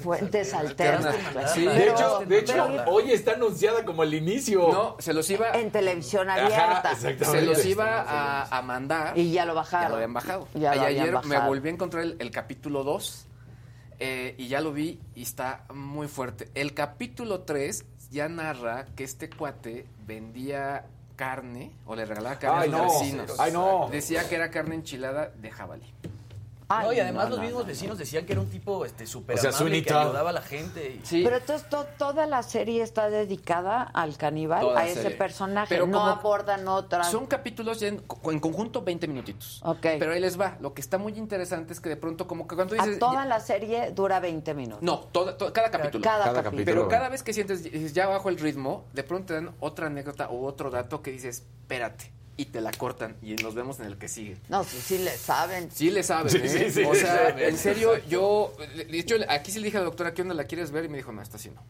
Fuentes 0.00 0.54
alternas. 0.54 1.16
pues, 1.32 1.50
Sí. 1.50 1.64
de 1.66 1.74
pero- 1.74 1.92
hecho, 1.92 2.18
de 2.26 2.38
hecho 2.38 2.52
pero- 2.68 2.84
hoy 2.90 3.10
está 3.12 3.32
anunciada 3.32 3.84
como 3.84 4.02
el 4.04 4.14
inicio. 4.14 4.68
No, 4.72 4.96
se 5.00 5.12
los 5.12 5.28
iba... 5.30 5.50
en 5.52 5.70
televisión 5.72 6.30
Ajá, 6.30 6.44
abierta. 6.44 6.92
exactamente. 6.92 7.24
Se 7.24 7.42
los 7.42 7.66
iba 7.66 8.00
a, 8.02 8.58
a 8.58 8.62
mandar. 8.62 9.18
Y 9.18 9.32
ya 9.32 9.44
lo 9.44 9.54
bajaron. 9.54 9.86
Ya 9.86 9.88
lo 9.88 9.94
habían 9.96 10.14
bajado. 10.14 10.48
Ya 10.54 10.60
lo 10.74 10.82
Y 10.82 10.84
habían 10.86 11.02
ayer 11.08 11.24
me 11.26 11.40
volví 11.40 11.68
a 11.68 11.72
encontrar 11.72 12.04
el, 12.04 12.16
el 12.20 12.30
capítulo 12.30 12.84
2 12.84 13.26
eh, 13.98 14.34
y 14.38 14.48
ya 14.48 14.60
lo 14.60 14.72
vi 14.72 15.00
y 15.16 15.22
está 15.22 15.64
muy 15.74 16.06
fuerte. 16.06 16.48
El 16.54 16.74
capítulo 16.74 17.40
3 17.40 17.84
ya 18.10 18.28
narra 18.28 18.86
que 18.96 19.04
este 19.04 19.28
cuate 19.30 19.86
vendía 20.06 20.86
carne 21.20 21.70
o 21.84 21.94
le 21.94 22.06
regalaba 22.06 22.38
carne 22.38 22.62
Ay, 22.62 22.68
a 22.70 22.72
los 22.72 22.80
no. 22.80 22.98
vecinos. 22.98 23.36
Ay, 23.38 23.52
no. 23.52 23.88
Decía 23.90 24.26
que 24.26 24.36
era 24.36 24.50
carne 24.50 24.76
enchilada 24.76 25.28
de 25.28 25.50
jabalí. 25.50 25.92
Ay, 26.72 26.86
no, 26.86 26.92
y 26.92 27.00
además 27.00 27.24
no, 27.24 27.30
los 27.30 27.38
no, 27.38 27.44
mismos 27.44 27.62
no. 27.62 27.68
vecinos 27.68 27.98
decían 27.98 28.24
que 28.24 28.32
era 28.32 28.40
un 28.40 28.48
tipo 28.48 28.84
este 28.84 29.04
súper 29.06 29.36
O 29.36 29.40
sea, 29.40 29.50
amable 29.50 29.82
que 29.82 29.92
ayudaba 29.92 30.30
a 30.30 30.32
la 30.32 30.40
gente. 30.42 31.00
y- 31.10 31.22
Pero 31.24 31.36
entonces 31.36 31.68
to- 31.68 31.86
toda 31.98 32.26
la 32.26 32.42
serie 32.44 32.82
está 32.82 33.10
dedicada 33.10 33.82
al 33.82 34.16
caníbal, 34.16 34.60
Toda 34.60 34.80
a 34.80 34.86
ese 34.86 35.02
serie. 35.02 35.18
personaje. 35.18 35.66
Pero 35.68 35.86
no 35.88 36.06
abordan 36.06 36.68
otras. 36.68 37.10
Son 37.10 37.26
capítulos 37.26 37.82
en, 37.82 37.98
co- 37.98 38.30
en 38.30 38.38
conjunto 38.38 38.82
20 38.82 39.08
minutitos. 39.08 39.60
Ok. 39.64 39.80
Pero 39.98 40.12
ahí 40.12 40.20
les 40.20 40.40
va. 40.40 40.56
Lo 40.60 40.72
que 40.72 40.80
está 40.80 40.96
muy 40.96 41.12
interesante 41.18 41.72
es 41.72 41.80
que 41.80 41.88
de 41.88 41.96
pronto 41.96 42.26
como 42.28 42.46
que 42.46 42.54
cuando 42.54 42.74
a 42.80 42.84
dices... 42.84 42.98
toda 43.00 43.24
la 43.24 43.40
serie 43.40 43.90
dura 43.90 44.20
20 44.20 44.54
minutos. 44.54 44.82
No, 44.82 45.00
toda- 45.00 45.36
toda- 45.36 45.52
cada 45.52 45.70
capítulo. 45.72 46.04
Cada, 46.04 46.24
Cada 46.24 46.42
capítulo. 46.42 46.50
capítulo. 46.64 46.64
Pero 46.82 46.88
cada 46.88 47.08
vez 47.08 47.22
que 47.24 47.32
sientes 47.32 47.92
ya 47.92 48.06
bajo 48.06 48.28
el 48.28 48.38
ritmo, 48.38 48.84
de 48.92 49.02
pronto 49.02 49.26
te 49.26 49.34
dan 49.34 49.50
otra 49.58 49.86
anécdota 49.88 50.28
o 50.28 50.46
otro 50.46 50.70
dato 50.70 51.02
que 51.02 51.10
dices, 51.10 51.44
espérate, 51.62 52.12
y 52.40 52.46
te 52.46 52.60
la 52.60 52.70
cortan 52.72 53.16
y 53.22 53.34
nos 53.36 53.54
vemos 53.54 53.80
en 53.80 53.86
el 53.86 53.98
que 53.98 54.08
sigue. 54.08 54.36
No, 54.48 54.64
sí, 54.64 54.78
sí 54.80 54.98
le 54.98 55.16
saben. 55.16 55.70
Sí 55.70 55.90
le 55.90 56.02
saben, 56.02 56.30
Sí, 56.32 56.38
¿eh? 56.42 56.48
sí, 56.48 56.70
sí, 56.70 56.84
o 56.84 56.94
sea, 56.94 57.28
en 57.38 57.56
serio, 57.58 57.98
yo, 58.08 58.52
de 58.74 58.98
hecho, 58.98 59.16
aquí 59.28 59.52
sí 59.52 59.58
le 59.58 59.66
dije 59.66 59.76
a 59.76 59.80
la 59.80 59.86
doctora, 59.86 60.14
¿qué 60.14 60.22
onda 60.22 60.34
la 60.34 60.44
quieres 60.44 60.70
ver? 60.70 60.84
Y 60.86 60.88
me 60.88 60.96
dijo, 60.96 61.12
no, 61.12 61.20
esta 61.20 61.36
sí 61.38 61.50
no. 61.50 61.62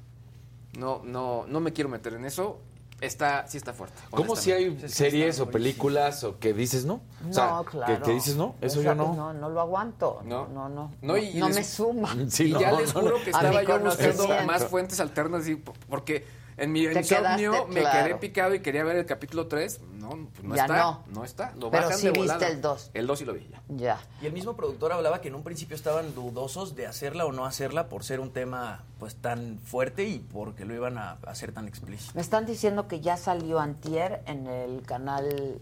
No, 0.78 1.02
no, 1.04 1.44
no 1.48 1.60
me 1.60 1.72
quiero 1.72 1.90
meter 1.90 2.14
en 2.14 2.24
eso. 2.24 2.60
Está, 3.00 3.48
sí 3.48 3.56
está 3.56 3.72
fuerte. 3.72 3.98
¿Cómo 4.10 4.36
si 4.36 4.52
hay 4.52 4.78
series 4.86 5.40
o 5.40 5.50
películas 5.50 6.22
o 6.22 6.38
que 6.38 6.52
dices 6.52 6.84
no? 6.84 7.00
O 7.28 7.32
sea, 7.32 7.46
no, 7.52 7.64
que- 7.64 7.70
claro. 7.70 8.04
Que, 8.04 8.12
dices 8.12 8.36
no, 8.36 8.54
eso 8.60 8.80
O 8.80 8.82
yo 8.82 8.94
no. 8.94 9.14
No, 9.14 9.32
no 9.32 9.48
lo 9.48 9.60
aguanto. 9.62 10.20
No, 10.24 10.46
No. 10.48 10.68
no, 10.68 10.68
no. 10.68 10.94
No, 11.00 11.16
y 11.16 11.32
no 11.34 11.46
les- 11.48 11.56
me 11.56 11.64
suma. 11.64 12.14
Sí, 12.28 12.48
y 12.48 12.52
no, 12.52 12.60
ya 12.60 12.72
les 12.72 12.92
juro 12.92 13.16
no. 13.18 13.24
que 13.24 13.30
estaba 13.30 13.62
yo 13.62 13.80
buscando 13.80 14.28
más 14.44 14.64
fuentes 14.66 15.00
alternas, 15.00 15.48
y- 15.48 15.56
porque 15.56 16.26
en 16.60 16.72
mi 16.72 16.82
insomnio 16.84 17.52
quedaste, 17.52 17.72
me 17.74 17.80
claro. 17.80 18.06
quedé 18.06 18.14
picado 18.16 18.54
y 18.54 18.60
quería 18.60 18.84
ver 18.84 18.96
el 18.96 19.06
capítulo 19.06 19.46
3. 19.46 19.80
No, 19.98 20.10
pues 20.32 20.44
no 20.44 20.54
Ya 20.56 20.62
está. 20.62 20.76
no. 20.78 21.04
No. 21.08 21.24
está. 21.24 21.52
Lo 21.56 21.70
Pero 21.70 21.84
bajan 21.84 21.98
sí 21.98 22.06
de 22.06 22.12
viste 22.12 22.26
volada. 22.34 22.48
el 22.48 22.60
dos. 22.60 22.90
El 22.94 23.06
2 23.06 23.18
sí 23.18 23.24
lo 23.24 23.32
vi 23.34 23.48
ya. 23.50 23.62
Ya. 23.68 24.00
Y 24.22 24.26
el 24.26 24.32
mismo 24.32 24.54
productor 24.56 24.92
hablaba 24.92 25.20
que 25.20 25.28
en 25.28 25.34
un 25.34 25.42
principio 25.42 25.74
estaban 25.76 26.14
dudosos 26.14 26.74
de 26.74 26.86
hacerla 26.86 27.24
o 27.26 27.32
no 27.32 27.44
hacerla 27.46 27.88
por 27.88 28.04
ser 28.04 28.20
un 28.20 28.30
tema 28.32 28.84
pues 28.98 29.16
tan 29.16 29.58
fuerte 29.64 30.04
y 30.04 30.18
porque 30.18 30.64
lo 30.64 30.74
iban 30.74 30.98
a 30.98 31.12
hacer 31.26 31.52
tan 31.52 31.66
explícito. 31.68 32.12
Me 32.14 32.20
están 32.20 32.44
diciendo 32.46 32.88
que 32.88 33.00
ya 33.00 33.16
salió 33.16 33.58
Antier 33.60 34.22
en 34.26 34.46
el 34.46 34.82
canal 34.82 35.58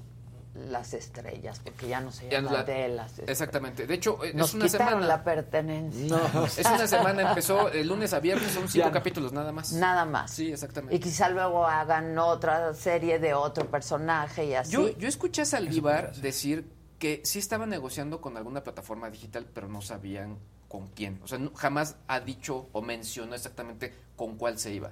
Las 0.71 0.93
Estrellas, 0.95 1.61
porque 1.63 1.89
ya 1.89 2.01
no 2.01 2.11
se 2.13 2.29
llama 2.29 2.53
la- 2.53 2.65
de 2.65 2.89
Las 2.89 3.11
Estrellas. 3.11 3.31
Exactamente. 3.31 3.87
De 3.87 3.95
hecho, 3.95 4.19
Nos 4.35 4.49
es 4.51 4.55
una 4.55 4.65
quitaron 4.67 4.89
semana. 4.89 5.07
la 5.07 5.25
pertenencia. 5.25 6.17
Es 6.59 6.67
una 6.67 6.87
semana, 6.87 7.29
empezó 7.31 7.69
el 7.71 7.87
lunes 7.89 8.13
a 8.13 8.21
viernes, 8.21 8.51
son 8.53 8.69
cinco 8.69 8.87
Ya. 8.89 8.93
capítulos 8.93 9.33
nada 9.33 9.53
más. 9.53 9.73
Nada 9.73 10.05
más. 10.05 10.31
Sí, 10.31 10.51
exactamente. 10.53 10.97
Y 10.97 10.99
quizá 11.01 11.29
luego 11.29 11.67
hagan 11.67 12.17
otra 12.19 12.75
serie 12.75 13.19
de 13.19 13.35
otro 13.35 13.67
personaje 13.71 14.45
y 14.47 14.55
así. 14.55 14.73
Yo, 14.73 14.97
yo 14.99 15.09
escuché 15.09 15.43
a 15.43 15.45
Saldívar 15.45 16.15
decir 16.17 16.69
que 16.99 17.21
sí 17.25 17.39
estaba 17.39 17.65
negociando 17.67 18.21
con 18.21 18.37
alguna 18.37 18.63
plataforma 18.65 19.09
digital, 19.11 19.47
pero 19.55 19.69
no 19.69 19.81
sabían 19.81 20.37
con 20.69 20.89
quién. 20.89 21.21
O 21.23 21.29
sea, 21.29 21.39
no- 21.39 21.53
jamás 21.55 21.97
ha 22.09 22.21
dicho 22.21 22.69
o 22.73 22.83
mencionó 22.83 23.35
exactamente 23.35 23.95
con 24.17 24.37
cuál 24.37 24.59
se 24.59 24.73
iba. 24.73 24.91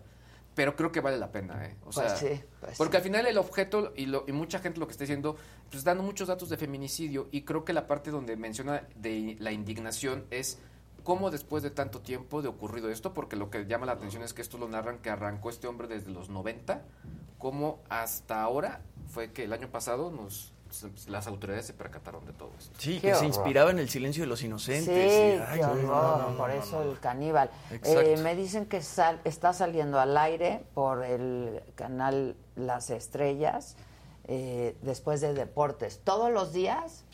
Pero 0.57 0.75
creo 0.75 0.91
que 0.91 1.01
vale 1.01 1.19
la 1.19 1.31
pena, 1.31 1.65
¿eh? 1.67 1.77
O 1.83 1.91
Pues 1.91 1.97
sea, 1.97 2.17
sí, 2.17 2.43
pues 2.61 2.77
porque 2.79 2.97
al 2.97 3.03
final 3.03 3.27
el 3.27 3.37
objeto 3.39 3.93
y, 3.95 4.07
lo, 4.07 4.25
y 4.27 4.33
mucha 4.33 4.59
gente 4.59 4.81
lo 4.81 4.87
que 4.87 4.93
está 4.93 5.05
diciendo, 5.05 5.37
pues 5.71 5.85
dando 5.85 6.03
muchos 6.03 6.29
datos 6.29 6.49
de 6.49 6.57
feminicidio 6.57 7.29
y 7.31 7.43
creo 7.43 7.65
que 7.65 7.75
la 7.75 7.87
parte 7.87 8.11
donde 8.11 8.37
menciona 8.37 8.89
de 8.97 9.37
la 9.39 9.53
indignación 9.53 10.25
es 10.31 10.59
cómo 11.05 11.31
después 11.31 11.63
de 11.63 11.71
tanto 11.71 12.01
tiempo 12.01 12.41
de 12.41 12.49
ocurrido 12.49 12.91
esto, 12.91 13.13
porque 13.13 13.37
lo 13.37 13.51
que 13.51 13.67
llama 13.67 13.85
la 13.85 13.93
atención 13.93 14.23
es 14.23 14.33
que 14.33 14.41
esto 14.41 14.57
lo 14.57 14.67
narran 14.67 14.99
que 14.99 15.11
arrancó 15.11 15.51
este 15.51 15.69
hombre 15.69 15.89
desde 15.89 16.11
los 16.11 16.31
90, 16.31 16.83
cómo 17.39 17.83
hasta 17.91 18.43
ahora 18.43 18.81
fue 19.09 19.33
que 19.33 19.45
el 19.45 19.53
año 19.53 19.71
pasado 19.71 20.11
nos 20.11 20.53
se- 20.71 21.11
las 21.11 21.27
autoridades 21.27 21.67
se 21.67 21.73
percataron 21.73 22.25
de 22.27 22.33
todo 22.33 22.51
esto. 22.59 22.75
Sí, 22.79 22.99
Qué 23.01 23.09
que 23.09 23.15
se 23.15 23.27
inspiraba 23.27 23.71
en 23.71 23.79
el 23.79 23.89
silencio 23.89 24.23
de 24.23 24.27
los 24.29 24.41
Sí, 24.41 24.47
inocentes. 24.47 24.87
y, 24.89 24.89
qué 24.89 25.45
ay, 25.49 25.61
no, 25.61 25.75
no, 25.75 25.89
horror, 25.93 26.19
no, 26.19 26.31
no, 26.31 26.37
por 26.37 26.49
no, 26.51 26.55
eso 26.63 26.85
no. 26.85 26.91
el 26.91 27.01
caníbal. 27.01 27.51
Exacto. 27.71 28.01
Eh, 28.01 28.17
me 28.19 28.35
dicen 28.37 28.67
que 28.67 28.83
sal- 28.83 29.21
está 29.25 29.53
saliendo 29.53 29.99
al 30.01 30.17
aire 30.17 30.65
por 30.75 31.05
el 31.05 31.63
canal 31.75 32.37
Las 32.57 32.91
Estrellas 32.91 33.77
eh, 34.29 34.77
después 34.83 35.21
de 35.21 35.35
deportes. 35.35 36.01
¿Todos 36.03 36.33
los 36.33 36.53
días? 36.53 37.05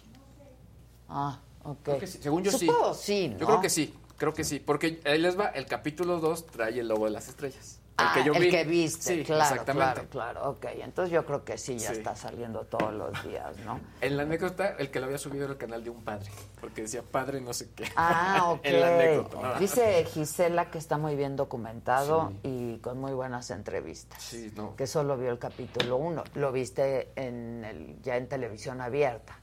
Ah, 1.09 1.41
ok. 1.65 1.99
Que 2.01 2.07
sí, 2.07 2.19
Según 2.23 2.43
yo 2.43 2.51
Supongo 2.53 2.95
sí. 2.95 3.03
sí, 3.05 3.29
¿no? 3.29 3.39
Yo 3.39 3.47
creo 3.47 3.61
que 3.61 3.69
sí, 3.71 3.95
creo 4.17 4.33
que 4.35 4.45
sí, 4.45 4.61
porque 4.61 5.01
ahí 5.05 5.19
les 5.19 5.39
va, 5.39 5.47
el 5.49 5.67
capítulo 5.67 6.21
2 6.21 6.47
trae 6.47 6.79
el 6.81 6.89
logo 6.89 7.05
de 7.05 7.11
las 7.11 7.29
estrellas. 7.29 7.81
El 8.03 8.09
Ah, 8.09 8.13
que 8.15 8.25
yo 8.25 8.33
el 8.35 8.43
vi. 8.43 8.51
que 8.51 8.65
viste, 8.65 9.15
Sí, 9.17 9.25
claro, 9.25 9.43
exactamente. 9.43 10.07
claro, 10.09 10.09
claro. 10.41 10.51
Ok, 10.51 10.67
entonces 10.81 11.13
yo 11.13 11.25
creo 11.25 11.45
que 11.45 11.57
sí, 11.59 11.79
ya 11.79 11.91
Sí. 11.93 11.99
está 11.99 12.17
saliendo 12.17 12.61
todos 12.67 12.93
los 12.93 13.23
días, 13.25 13.57
¿no? 13.65 13.81
En 14.01 14.17
la 14.17 14.25
anécdota, 14.25 14.77
el 14.79 14.91
que 14.91 15.01
lo 15.01 15.07
había 15.07 15.19
subido 15.19 15.45
era 15.45 15.53
el 15.53 15.59
canal 15.59 15.83
de 15.85 15.91
un 15.91 16.03
padre, 16.03 16.31
porque 16.61 16.83
decía 16.83 17.03
padre 17.03 17.41
no 17.41 17.53
sé 17.53 17.71
qué. 17.75 17.85
Ah, 17.97 18.45
ok. 18.53 18.61
en 18.65 18.81
la 18.81 18.87
anécdota. 18.89 19.59
Dice 19.59 20.05
Gisela 20.07 20.71
que 20.71 20.79
está 20.79 20.99
muy 20.99 21.17
bien 21.17 21.37
documentado 21.37 22.33
y 22.43 22.79
con 22.79 22.99
muy 22.99 23.13
buenas 23.13 23.51
entrevistas. 23.51 24.23
Sí, 24.23 24.53
no. 24.57 24.75
Que 24.77 24.87
solo 24.87 25.17
vio 25.17 25.31
el 25.31 25.39
capítulo 25.39 25.97
1. 25.97 26.25
Lo 26.35 26.53
viste 26.53 27.11
en 27.17 27.65
el, 27.65 28.03
ya 28.03 28.17
en 28.17 28.29
televisión 28.29 28.81
abierta. 28.81 29.39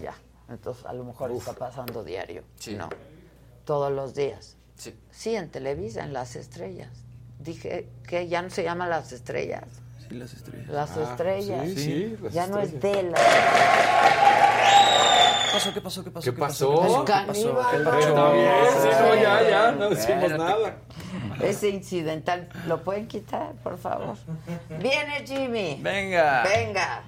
Ya. 0.00 0.14
Entonces, 0.48 0.84
a 0.86 0.92
lo 0.92 1.04
mejor 1.04 1.30
está 1.32 1.52
pasando 1.52 2.04
diario. 2.04 2.42
Sí. 2.56 2.74
No. 2.74 2.88
Todos 3.64 3.90
los 3.92 4.14
días. 4.14 4.56
Sí. 4.76 4.94
Sí, 5.10 5.36
en 5.36 5.50
Televisa, 5.50 6.02
en 6.04 6.12
Las 6.12 6.36
Estrellas. 6.36 6.90
Dije 7.44 7.86
que 8.06 8.26
ya 8.28 8.42
no 8.42 8.50
se 8.50 8.62
llama 8.62 8.86
Las 8.88 9.12
Estrellas. 9.12 9.64
Sí, 10.08 10.14
las 10.16 10.32
estrellas. 10.34 10.68
Las 10.68 10.96
Ah, 10.96 11.02
Estrellas. 11.10 11.62
sí, 11.66 11.76
sí, 11.76 12.16
Las 12.22 12.32
ya 12.34 12.46
no 12.46 12.58
es 12.60 12.72
Estrellas. 12.72 13.02
de 13.04 13.10
las 13.10 13.20
¿Qué 15.52 15.52
pasó? 15.52 15.72
¿Qué 15.72 15.80
pasó? 15.80 16.04
¿Qué 16.04 16.10
pasó? 16.10 16.24
¿Qué 16.24 16.38
pasó? 16.40 16.72
El 16.82 17.04
¿Qué 17.04 17.12
pasó? 17.12 17.24
caníbal. 17.26 17.74
El 17.76 17.84
no. 17.84 18.34
No, 18.34 19.14
ya, 19.22 19.48
ya, 19.48 19.72
no 19.72 19.90
decimos 19.90 20.30
nada. 20.32 20.76
Ese 21.40 21.68
incidental, 21.68 22.48
¿lo 22.66 22.82
pueden 22.82 23.06
quitar, 23.06 23.52
por 23.62 23.78
favor? 23.78 24.16
Viene 24.80 25.24
Jimmy. 25.26 25.78
Venga. 25.80 26.42
Venga. 26.42 27.04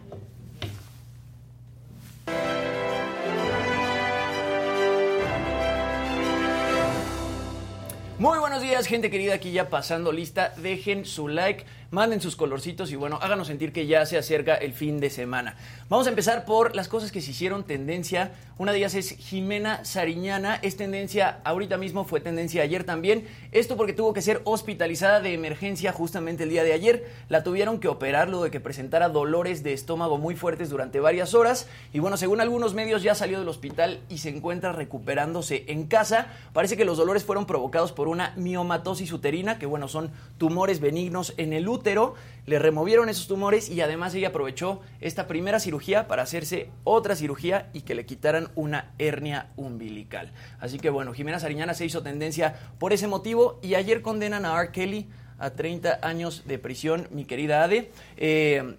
Muy 8.18 8.38
buenos 8.38 8.62
días, 8.62 8.86
gente 8.86 9.10
querida, 9.10 9.34
aquí 9.34 9.52
ya 9.52 9.68
pasando 9.68 10.10
lista. 10.10 10.55
Dejen 10.56 11.05
su 11.05 11.28
like, 11.28 11.66
manden 11.90 12.20
sus 12.20 12.36
colorcitos 12.36 12.90
y 12.90 12.96
bueno, 12.96 13.18
háganos 13.22 13.46
sentir 13.46 13.72
que 13.72 13.86
ya 13.86 14.04
se 14.06 14.18
acerca 14.18 14.54
el 14.54 14.72
fin 14.72 15.00
de 15.00 15.10
semana. 15.10 15.56
Vamos 15.88 16.06
a 16.06 16.10
empezar 16.10 16.44
por 16.44 16.74
las 16.74 16.88
cosas 16.88 17.12
que 17.12 17.20
se 17.20 17.30
hicieron 17.30 17.64
tendencia. 17.64 18.32
Una 18.58 18.72
de 18.72 18.78
ellas 18.78 18.94
es 18.94 19.10
Jimena 19.10 19.84
Sariñana. 19.84 20.58
Es 20.62 20.76
tendencia 20.76 21.40
ahorita 21.44 21.76
mismo, 21.76 22.04
fue 22.04 22.20
tendencia 22.20 22.62
ayer 22.62 22.84
también. 22.84 23.26
Esto 23.52 23.76
porque 23.76 23.92
tuvo 23.92 24.12
que 24.12 24.22
ser 24.22 24.40
hospitalizada 24.44 25.20
de 25.20 25.34
emergencia 25.34 25.92
justamente 25.92 26.44
el 26.44 26.50
día 26.50 26.64
de 26.64 26.72
ayer. 26.72 27.10
La 27.28 27.44
tuvieron 27.44 27.78
que 27.78 27.88
operar 27.88 28.28
luego 28.28 28.44
de 28.44 28.50
que 28.50 28.60
presentara 28.60 29.08
dolores 29.08 29.62
de 29.62 29.72
estómago 29.72 30.18
muy 30.18 30.34
fuertes 30.34 30.70
durante 30.70 31.00
varias 31.00 31.34
horas. 31.34 31.68
Y 31.92 32.00
bueno, 32.00 32.16
según 32.16 32.40
algunos 32.40 32.74
medios 32.74 33.02
ya 33.02 33.14
salió 33.14 33.38
del 33.38 33.48
hospital 33.48 34.00
y 34.08 34.18
se 34.18 34.30
encuentra 34.30 34.72
recuperándose 34.72 35.64
en 35.68 35.86
casa. 35.86 36.28
Parece 36.52 36.76
que 36.76 36.84
los 36.84 36.96
dolores 36.98 37.24
fueron 37.24 37.46
provocados 37.46 37.92
por 37.92 38.08
una 38.08 38.32
miomatosis 38.36 39.12
uterina, 39.12 39.58
que 39.58 39.66
bueno, 39.66 39.86
son 39.86 40.10
tumores 40.38 40.80
benignos 40.80 41.34
en 41.36 41.52
el 41.52 41.68
útero. 41.68 41.76
Le 42.47 42.59
removieron 42.59 43.09
esos 43.09 43.27
tumores 43.27 43.69
y 43.69 43.81
además 43.81 44.15
ella 44.15 44.28
aprovechó 44.28 44.81
esta 45.01 45.27
primera 45.27 45.59
cirugía 45.59 46.07
para 46.07 46.23
hacerse 46.23 46.70
otra 46.85 47.16
cirugía 47.16 47.70
y 47.73 47.81
que 47.81 47.94
le 47.94 48.07
quitaran 48.07 48.48
una 48.55 48.93
hernia 48.98 49.48
umbilical. 49.57 50.32
Así 50.61 50.78
que 50.78 50.90
bueno, 50.90 51.12
Jimena 51.12 51.40
Sariñana 51.40 51.74
se 51.74 51.85
hizo 51.85 52.03
tendencia 52.03 52.55
por 52.78 52.93
ese 52.93 53.09
motivo 53.09 53.59
y 53.62 53.74
ayer 53.74 54.01
condenan 54.01 54.44
a 54.44 54.61
R. 54.61 54.70
Kelly 54.70 55.09
a 55.39 55.51
30 55.51 55.98
años 56.03 56.44
de 56.47 56.59
prisión, 56.59 57.09
mi 57.11 57.24
querida 57.24 57.65
Ade. 57.65 57.90
Eh, 58.16 58.77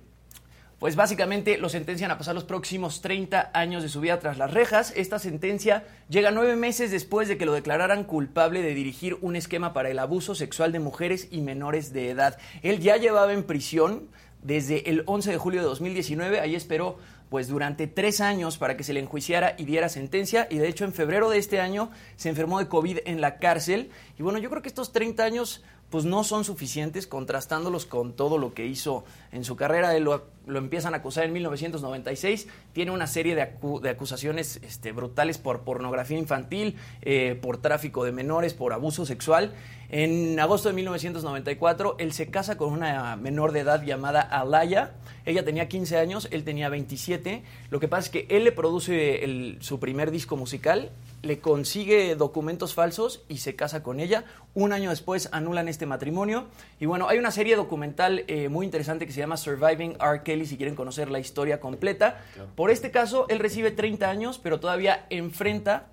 pues 0.80 0.96
básicamente 0.96 1.58
lo 1.58 1.70
sentencian 1.70 2.12
a 2.12 2.18
pasar 2.18 2.36
los 2.36 2.44
próximos 2.44 3.02
30 3.02 3.52
años 3.54 3.82
de 3.82 3.90
su 3.90 4.00
vida 4.00 4.20
tras 4.20 4.38
las 4.38 4.54
rejas. 4.54 4.94
Esta 4.96 5.18
sentencia 5.18 5.86
llega 6.08 6.30
nueve 6.30 6.56
meses 6.56 6.92
después 6.92 7.28
de 7.28 7.38
que 7.38 7.46
lo 7.46 7.54
declararan 7.54 8.04
culpable 8.04 8.62
de 8.62 8.76
dirigir 8.76 9.18
un 9.22 9.36
esquema 9.36 9.74
para 9.74 9.90
el 9.90 9.98
abuso 9.98 10.36
sexual 10.36 10.72
de 10.72 10.80
mujeres 10.80 11.30
y 11.32 11.42
menores 11.42 11.94
de 11.94 12.12
edad. 12.12 12.38
Él 12.62 12.80
ya 12.80 12.98
llevaba 12.98 13.34
en 13.34 13.44
prisión 13.44 14.08
desde 14.44 14.90
el 14.90 15.04
11 15.08 15.32
de 15.32 15.38
julio 15.38 15.62
de 15.62 15.68
2019. 15.68 16.40
Ahí 16.40 16.54
esperó 16.54 17.00
pues 17.30 17.48
durante 17.48 17.88
tres 17.88 18.22
años 18.22 18.58
para 18.58 18.78
que 18.78 18.84
se 18.84 18.94
le 18.94 19.00
enjuiciara 19.00 19.56
y 19.58 19.66
diera 19.66 19.90
sentencia 19.90 20.48
y 20.50 20.60
de 20.60 20.68
hecho 20.68 20.86
en 20.86 20.94
febrero 20.94 21.30
de 21.30 21.38
este 21.38 21.60
año 21.60 21.92
se 22.16 22.30
enfermó 22.30 22.60
de 22.60 22.68
COVID 22.68 23.00
en 23.06 23.20
la 23.20 23.38
cárcel 23.38 23.90
y 24.18 24.24
bueno 24.24 24.40
yo 24.40 24.50
creo 24.50 24.62
que 24.62 24.70
estos 24.70 24.94
30 24.94 25.24
años 25.24 25.64
pues 25.90 26.06
no 26.06 26.24
son 26.24 26.44
suficientes 26.44 27.08
contrastándolos 27.08 27.86
con 27.86 28.14
todo 28.14 28.38
lo 28.38 28.54
que 28.54 28.66
hizo 28.66 29.06
en 29.32 29.44
su 29.44 29.56
carrera. 29.56 29.96
Él 29.96 30.04
lo, 30.04 30.26
lo 30.46 30.60
empiezan 30.60 30.94
a 30.94 30.98
acusar 30.98 31.26
en 31.26 31.34
1996, 31.34 32.48
tiene 32.74 32.92
una 32.92 33.08
serie 33.08 33.36
de, 33.36 33.50
de 33.82 33.90
acusaciones 33.90 34.60
este, 34.64 34.92
brutales 34.92 35.38
por 35.38 35.62
pornografía 35.62 36.18
infantil, 36.18 36.76
eh, 37.02 37.38
por 37.42 37.58
tráfico 37.58 38.04
de 38.04 38.12
menores, 38.12 38.54
por 38.54 38.74
abuso 38.74 39.06
sexual. 39.06 39.54
En 39.90 40.38
agosto 40.40 40.68
de 40.68 40.76
1994, 40.76 41.96
él 42.00 42.12
se 42.12 42.30
casa 42.30 42.58
con 42.58 42.74
una 42.74 43.16
menor 43.16 43.54
de 43.54 43.62
edad 43.62 43.84
llamada 43.84 44.22
Alaya. 44.22 44.96
Ella 45.26 45.46
tenía 45.46 45.70
15 45.70 45.98
años, 45.98 46.28
él 46.32 46.44
tenía 46.44 46.68
27. 46.68 47.44
Lo 47.70 47.80
que 47.80 47.88
pasa 47.88 48.06
es 48.06 48.10
que 48.10 48.36
él 48.36 48.44
le 48.44 48.52
produce 48.52 49.58
su 49.62 49.80
primer 49.80 50.12
disco 50.12 50.36
musical, 50.36 50.92
le 51.28 51.40
consigue 51.40 52.16
documentos 52.16 52.74
falsos 52.74 53.22
y 53.28 53.40
se 53.40 53.56
casa 53.56 53.84
con 53.84 54.00
ella. 54.00 54.24
Un 54.54 54.72
año 54.72 54.90
después 54.90 55.28
anulan 55.34 55.68
este 55.68 55.86
matrimonio. 55.86 56.46
Y 56.80 56.86
bueno, 56.86 57.10
hay 57.10 57.20
una 57.20 57.32
serie 57.32 57.58
documental 57.58 58.24
eh, 58.28 58.48
muy 58.48 58.66
interesante 58.66 59.06
que 59.06 59.12
se 59.12 59.20
llama 59.20 59.36
Surviving 59.36 59.98
R. 60.00 60.24
Kelly, 60.24 60.46
si 60.46 60.56
quieren 60.56 60.76
conocer 60.76 61.12
la 61.12 61.20
historia 61.20 61.60
completa. 61.60 62.24
Por 62.56 62.72
este 62.72 62.92
caso, 62.92 63.26
él 63.28 63.40
recibe 63.40 63.72
30 63.72 64.10
años, 64.10 64.40
pero 64.42 64.60
todavía 64.60 65.06
enfrenta 65.10 65.88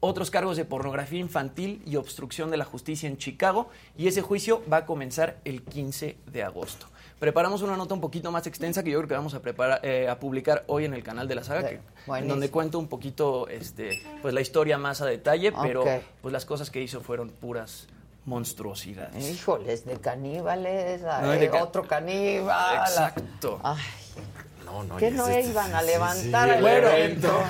otros 0.00 0.30
cargos 0.30 0.56
de 0.56 0.64
pornografía 0.64 1.20
infantil 1.20 1.82
y 1.86 1.96
obstrucción 1.96 2.50
de 2.50 2.56
la 2.56 2.64
justicia 2.64 3.08
en 3.08 3.18
Chicago 3.18 3.68
y 3.96 4.08
ese 4.08 4.22
juicio 4.22 4.62
va 4.70 4.78
a 4.78 4.86
comenzar 4.86 5.38
el 5.44 5.62
15 5.62 6.16
de 6.26 6.42
agosto. 6.42 6.86
Preparamos 7.24 7.60
una 7.60 7.76
nota 7.76 7.92
un 7.92 8.00
poquito 8.00 8.32
más 8.32 8.46
extensa 8.46 8.82
que 8.82 8.90
yo 8.90 8.98
creo 8.98 9.08
que 9.08 9.14
vamos 9.14 9.34
a 9.34 9.40
preparar 9.40 9.80
eh, 9.84 10.08
a 10.08 10.18
publicar 10.18 10.64
hoy 10.68 10.86
en 10.86 10.94
el 10.94 11.02
canal 11.02 11.28
de 11.28 11.34
la 11.34 11.44
saga, 11.44 11.68
que- 11.68 11.80
en 12.22 12.28
donde 12.28 12.50
cuento 12.50 12.78
un 12.78 12.88
poquito 12.88 13.46
este, 13.48 14.02
pues 14.22 14.32
la 14.32 14.40
historia 14.40 14.78
más 14.78 15.02
a 15.02 15.06
detalle, 15.06 15.52
pero 15.52 15.84
pues 16.22 16.32
las 16.32 16.46
cosas 16.46 16.70
que 16.70 16.80
hizo 16.80 17.02
fueron 17.02 17.28
puras 17.28 17.88
monstruosidades. 18.24 19.28
Híjoles, 19.30 19.84
de 19.84 19.98
caníbales, 20.00 21.02
No, 21.02 21.28
de 21.32 21.50
ca- 21.50 21.62
otro 21.62 21.86
caníbal. 21.86 22.76
Exacto. 22.88 23.60
Ay, 23.62 23.76
No, 24.70 24.84
no, 24.84 24.96
¿Qué 24.96 25.10
ya 25.10 25.16
no 25.16 25.26
se- 25.26 25.42
iban 25.42 25.74
a 25.74 25.80
sí, 25.80 25.86
levantar 25.86 26.48
sí, 26.48 26.54
el 26.56 26.60
Bueno, 26.62 26.88
evento? 26.88 27.42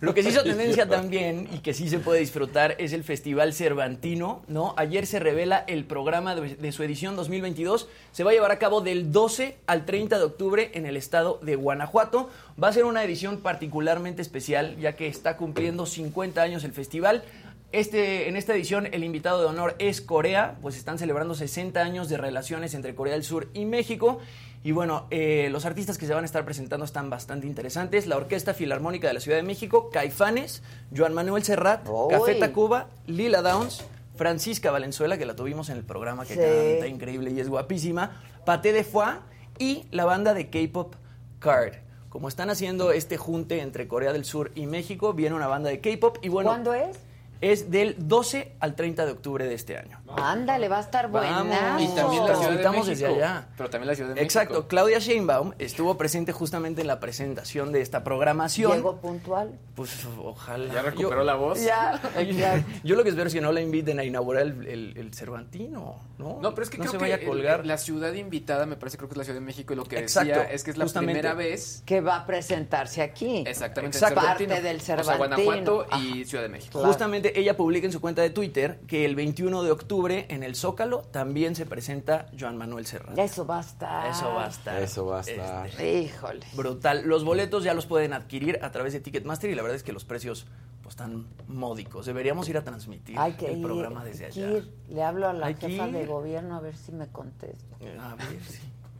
Lo 0.00 0.14
que 0.14 0.22
se 0.22 0.28
hizo 0.30 0.42
tendencia 0.44 0.88
también 0.88 1.48
y 1.52 1.58
que 1.58 1.74
sí 1.74 1.88
se 1.88 1.98
puede 1.98 2.20
disfrutar 2.20 2.76
es 2.78 2.92
el 2.92 3.02
Festival 3.04 3.52
Cervantino, 3.52 4.42
¿no? 4.48 4.74
Ayer 4.76 5.06
se 5.06 5.18
revela 5.18 5.64
el 5.66 5.84
programa 5.84 6.34
de, 6.34 6.54
de 6.56 6.72
su 6.72 6.82
edición 6.82 7.16
2022. 7.16 7.88
Se 8.12 8.24
va 8.24 8.30
a 8.30 8.34
llevar 8.34 8.52
a 8.52 8.58
cabo 8.58 8.80
del 8.80 9.10
12 9.12 9.56
al 9.66 9.84
30 9.84 10.18
de 10.18 10.24
octubre 10.24 10.70
en 10.74 10.86
el 10.86 10.96
estado 10.96 11.38
de 11.42 11.56
Guanajuato. 11.56 12.30
Va 12.62 12.68
a 12.68 12.72
ser 12.72 12.84
una 12.84 13.02
edición 13.02 13.38
particularmente 13.38 14.22
especial 14.22 14.76
ya 14.78 14.94
que 14.94 15.08
está 15.08 15.36
cumpliendo 15.36 15.86
50 15.86 16.40
años 16.42 16.64
el 16.64 16.72
festival. 16.72 17.24
Este, 17.72 18.28
en 18.28 18.36
esta 18.36 18.54
edición 18.54 18.86
el 18.92 19.02
invitado 19.02 19.40
de 19.40 19.46
honor 19.46 19.74
es 19.78 20.02
Corea, 20.02 20.56
pues 20.60 20.76
están 20.76 20.98
celebrando 20.98 21.34
60 21.34 21.80
años 21.80 22.10
de 22.10 22.18
relaciones 22.18 22.74
entre 22.74 22.94
Corea 22.94 23.14
del 23.14 23.24
Sur 23.24 23.48
y 23.54 23.64
México. 23.64 24.20
Y 24.64 24.70
bueno, 24.72 25.06
eh, 25.10 25.48
los 25.50 25.64
artistas 25.64 25.98
que 25.98 26.06
se 26.06 26.14
van 26.14 26.22
a 26.22 26.26
estar 26.26 26.44
presentando 26.44 26.84
están 26.84 27.10
bastante 27.10 27.46
interesantes. 27.48 28.06
La 28.06 28.16
Orquesta 28.16 28.54
Filarmónica 28.54 29.08
de 29.08 29.14
la 29.14 29.20
Ciudad 29.20 29.36
de 29.38 29.42
México, 29.42 29.90
Caifanes, 29.90 30.62
Joan 30.96 31.14
Manuel 31.14 31.42
Serrat, 31.42 31.88
Uy. 31.88 32.10
Café 32.14 32.34
Tacuba, 32.36 32.86
Lila 33.08 33.42
Downs, 33.42 33.84
Francisca 34.14 34.70
Valenzuela, 34.70 35.18
que 35.18 35.26
la 35.26 35.34
tuvimos 35.34 35.68
en 35.70 35.78
el 35.78 35.84
programa, 35.84 36.24
que 36.24 36.34
Sí. 36.34 36.40
canta 36.40 36.86
increíble 36.86 37.30
y 37.32 37.40
es 37.40 37.48
guapísima, 37.48 38.22
Paté 38.44 38.72
de 38.72 38.84
Foie 38.84 39.14
y 39.58 39.84
la 39.90 40.04
banda 40.04 40.32
de 40.32 40.48
K-Pop 40.48 40.94
Card. 41.40 41.74
Como 42.08 42.28
están 42.28 42.50
haciendo 42.50 42.92
este 42.92 43.16
junte 43.16 43.60
entre 43.62 43.88
Corea 43.88 44.12
del 44.12 44.24
Sur 44.24 44.52
y 44.54 44.66
México, 44.66 45.12
viene 45.12 45.34
una 45.34 45.48
banda 45.48 45.70
de 45.70 45.80
K-Pop 45.80 46.18
y 46.22 46.28
bueno... 46.28 46.50
¿Cuándo 46.50 46.72
es? 46.74 46.98
Es 47.42 47.70
del 47.70 47.96
12 47.98 48.52
al 48.60 48.74
30 48.74 49.04
de 49.04 49.12
octubre 49.12 49.44
de 49.46 49.54
este 49.54 49.76
año. 49.76 50.00
Ándale, 50.16 50.68
va 50.68 50.78
a 50.78 50.80
estar 50.80 51.08
buena. 51.08 51.76
Y 51.80 51.88
también 51.88 52.24
la 52.26 52.36
Ciudad 52.36 52.50
de 52.58 52.68
México. 52.70 52.84
desde 52.86 53.06
allá. 53.06 53.48
Pero 53.56 53.68
también 53.68 53.88
la 53.88 53.94
Ciudad 53.94 54.08
de 54.10 54.14
México. 54.14 54.24
Exacto, 54.24 54.68
Claudia 54.68 54.98
Sheinbaum 55.00 55.52
estuvo 55.58 55.98
presente 55.98 56.32
justamente 56.32 56.80
en 56.82 56.86
la 56.86 57.00
presentación 57.00 57.72
de 57.72 57.80
esta 57.80 58.04
programación. 58.04 58.72
Llegó 58.72 58.96
puntual. 58.98 59.58
Pues 59.74 60.06
ojalá. 60.22 60.72
¿Ya 60.72 60.82
recuperó 60.82 61.24
la 61.24 61.34
voz? 61.34 61.62
Ya, 61.62 62.00
ya. 62.30 62.64
Yo 62.84 62.94
lo 62.94 63.02
que 63.02 63.08
espero 63.10 63.26
es 63.26 63.34
que 63.34 63.40
no 63.40 63.50
la 63.52 63.60
inviten 63.60 63.98
a 63.98 64.04
inaugurar 64.04 64.42
el, 64.42 64.66
el- 64.68 64.94
el 64.96 65.14
Cervantino, 65.14 65.96
¿no? 66.18 66.38
No, 66.40 66.50
pero 66.54 66.62
es 66.62 66.70
que 66.70 66.78
no 66.78 66.84
creo 66.84 66.92
se 66.92 66.98
que 66.98 67.02
vaya 67.04 67.14
a 67.16 67.18
el- 67.18 67.26
colgar. 67.26 67.66
la 67.66 67.78
ciudad 67.78 68.12
invitada 68.12 68.66
me 68.66 68.76
parece 68.76 68.98
creo 68.98 69.08
que 69.08 69.14
es 69.14 69.18
la 69.18 69.24
Ciudad 69.24 69.40
de 69.40 69.44
México 69.46 69.72
y 69.72 69.76
lo 69.76 69.84
que 69.84 69.98
Exacto, 69.98 70.28
decía 70.38 70.52
es 70.52 70.62
que 70.62 70.70
es 70.70 70.76
la 70.78 70.84
justamente. 70.84 71.14
primera 71.20 71.34
vez 71.34 71.82
Que 71.86 72.00
va 72.00 72.16
a 72.18 72.26
presentarse 72.26 73.02
aquí. 73.02 73.42
exactamente 73.46 73.96
Exacto. 73.96 74.20
Cervantino. 74.20 74.50
Parte 74.50 74.68
del 74.68 74.76
O 74.76 74.80
sea, 74.80 74.96
Cervantino. 75.02 75.44
Guanajuato 75.44 75.86
y. 75.98 76.24
Ciudad 76.24 76.44
de 76.44 76.48
México. 76.50 76.72
Claro. 76.78 76.88
Justamente 76.88 77.31
ella 77.36 77.56
publica 77.56 77.86
en 77.86 77.92
su 77.92 78.00
cuenta 78.00 78.22
de 78.22 78.30
Twitter 78.30 78.80
que 78.86 79.04
el 79.04 79.14
21 79.16 79.62
de 79.62 79.70
octubre 79.70 80.26
en 80.28 80.42
el 80.42 80.54
Zócalo 80.56 81.00
también 81.02 81.54
se 81.54 81.66
presenta 81.66 82.26
Joan 82.38 82.56
Manuel 82.56 82.86
Serrat. 82.86 83.18
Eso 83.18 83.46
va 83.46 83.58
a 83.58 83.60
estar. 83.60 84.06
Eso 84.10 84.34
va 84.34 84.46
a 84.46 84.48
estar. 84.48 84.82
Eso 84.82 85.06
va 85.06 85.18
a 85.18 85.20
estar. 85.20 85.66
este, 85.68 86.00
Híjole. 86.00 86.46
brutal. 86.54 87.02
Los 87.06 87.24
boletos 87.24 87.64
ya 87.64 87.74
los 87.74 87.86
pueden 87.86 88.12
adquirir 88.12 88.58
a 88.62 88.70
través 88.72 88.92
de 88.92 89.00
Ticketmaster 89.00 89.50
y 89.50 89.54
la 89.54 89.62
verdad 89.62 89.76
es 89.76 89.82
que 89.82 89.92
los 89.92 90.04
precios 90.04 90.46
pues 90.82 90.94
están 90.94 91.26
módicos. 91.48 92.06
Deberíamos 92.06 92.48
ir 92.48 92.56
a 92.58 92.64
transmitir 92.64 93.16
Hay 93.18 93.34
que 93.34 93.46
el 93.52 93.58
ir. 93.58 93.62
programa 93.64 94.04
desde 94.04 94.26
allá. 94.26 94.50
ir. 94.50 94.72
Le 94.88 95.02
hablo 95.02 95.28
a 95.28 95.32
la 95.32 95.46
Hay 95.46 95.54
jefa 95.54 95.86
ir. 95.86 95.92
de 95.92 96.06
gobierno 96.06 96.56
a 96.56 96.60
ver 96.60 96.76
si 96.76 96.90
me 96.92 97.06
contesta. 97.08 97.76
A 98.00 98.14
ver 98.16 98.26
si. 98.48 98.58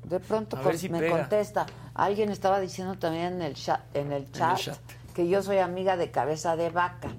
De 0.09 0.19
pronto 0.21 0.61
con- 0.61 0.77
si 0.79 0.89
me 0.89 0.99
pega. 1.01 1.19
contesta. 1.21 1.67
Alguien 1.95 2.29
estaba 2.31 2.61
diciendo 2.61 2.97
también 2.99 3.35
en 3.35 3.43
el 3.43 3.55
chat, 3.55 3.81
en 3.95 4.13
el 4.13 4.31
chat, 4.33 4.59
chat. 4.59 4.79
que 5.15 5.29
yo 5.29 5.43
soy 5.43 5.59
amiga 5.59 5.97
de 5.97 6.11
cabeza 6.11 6.57
de 6.57 6.71
vaca. 6.71 7.11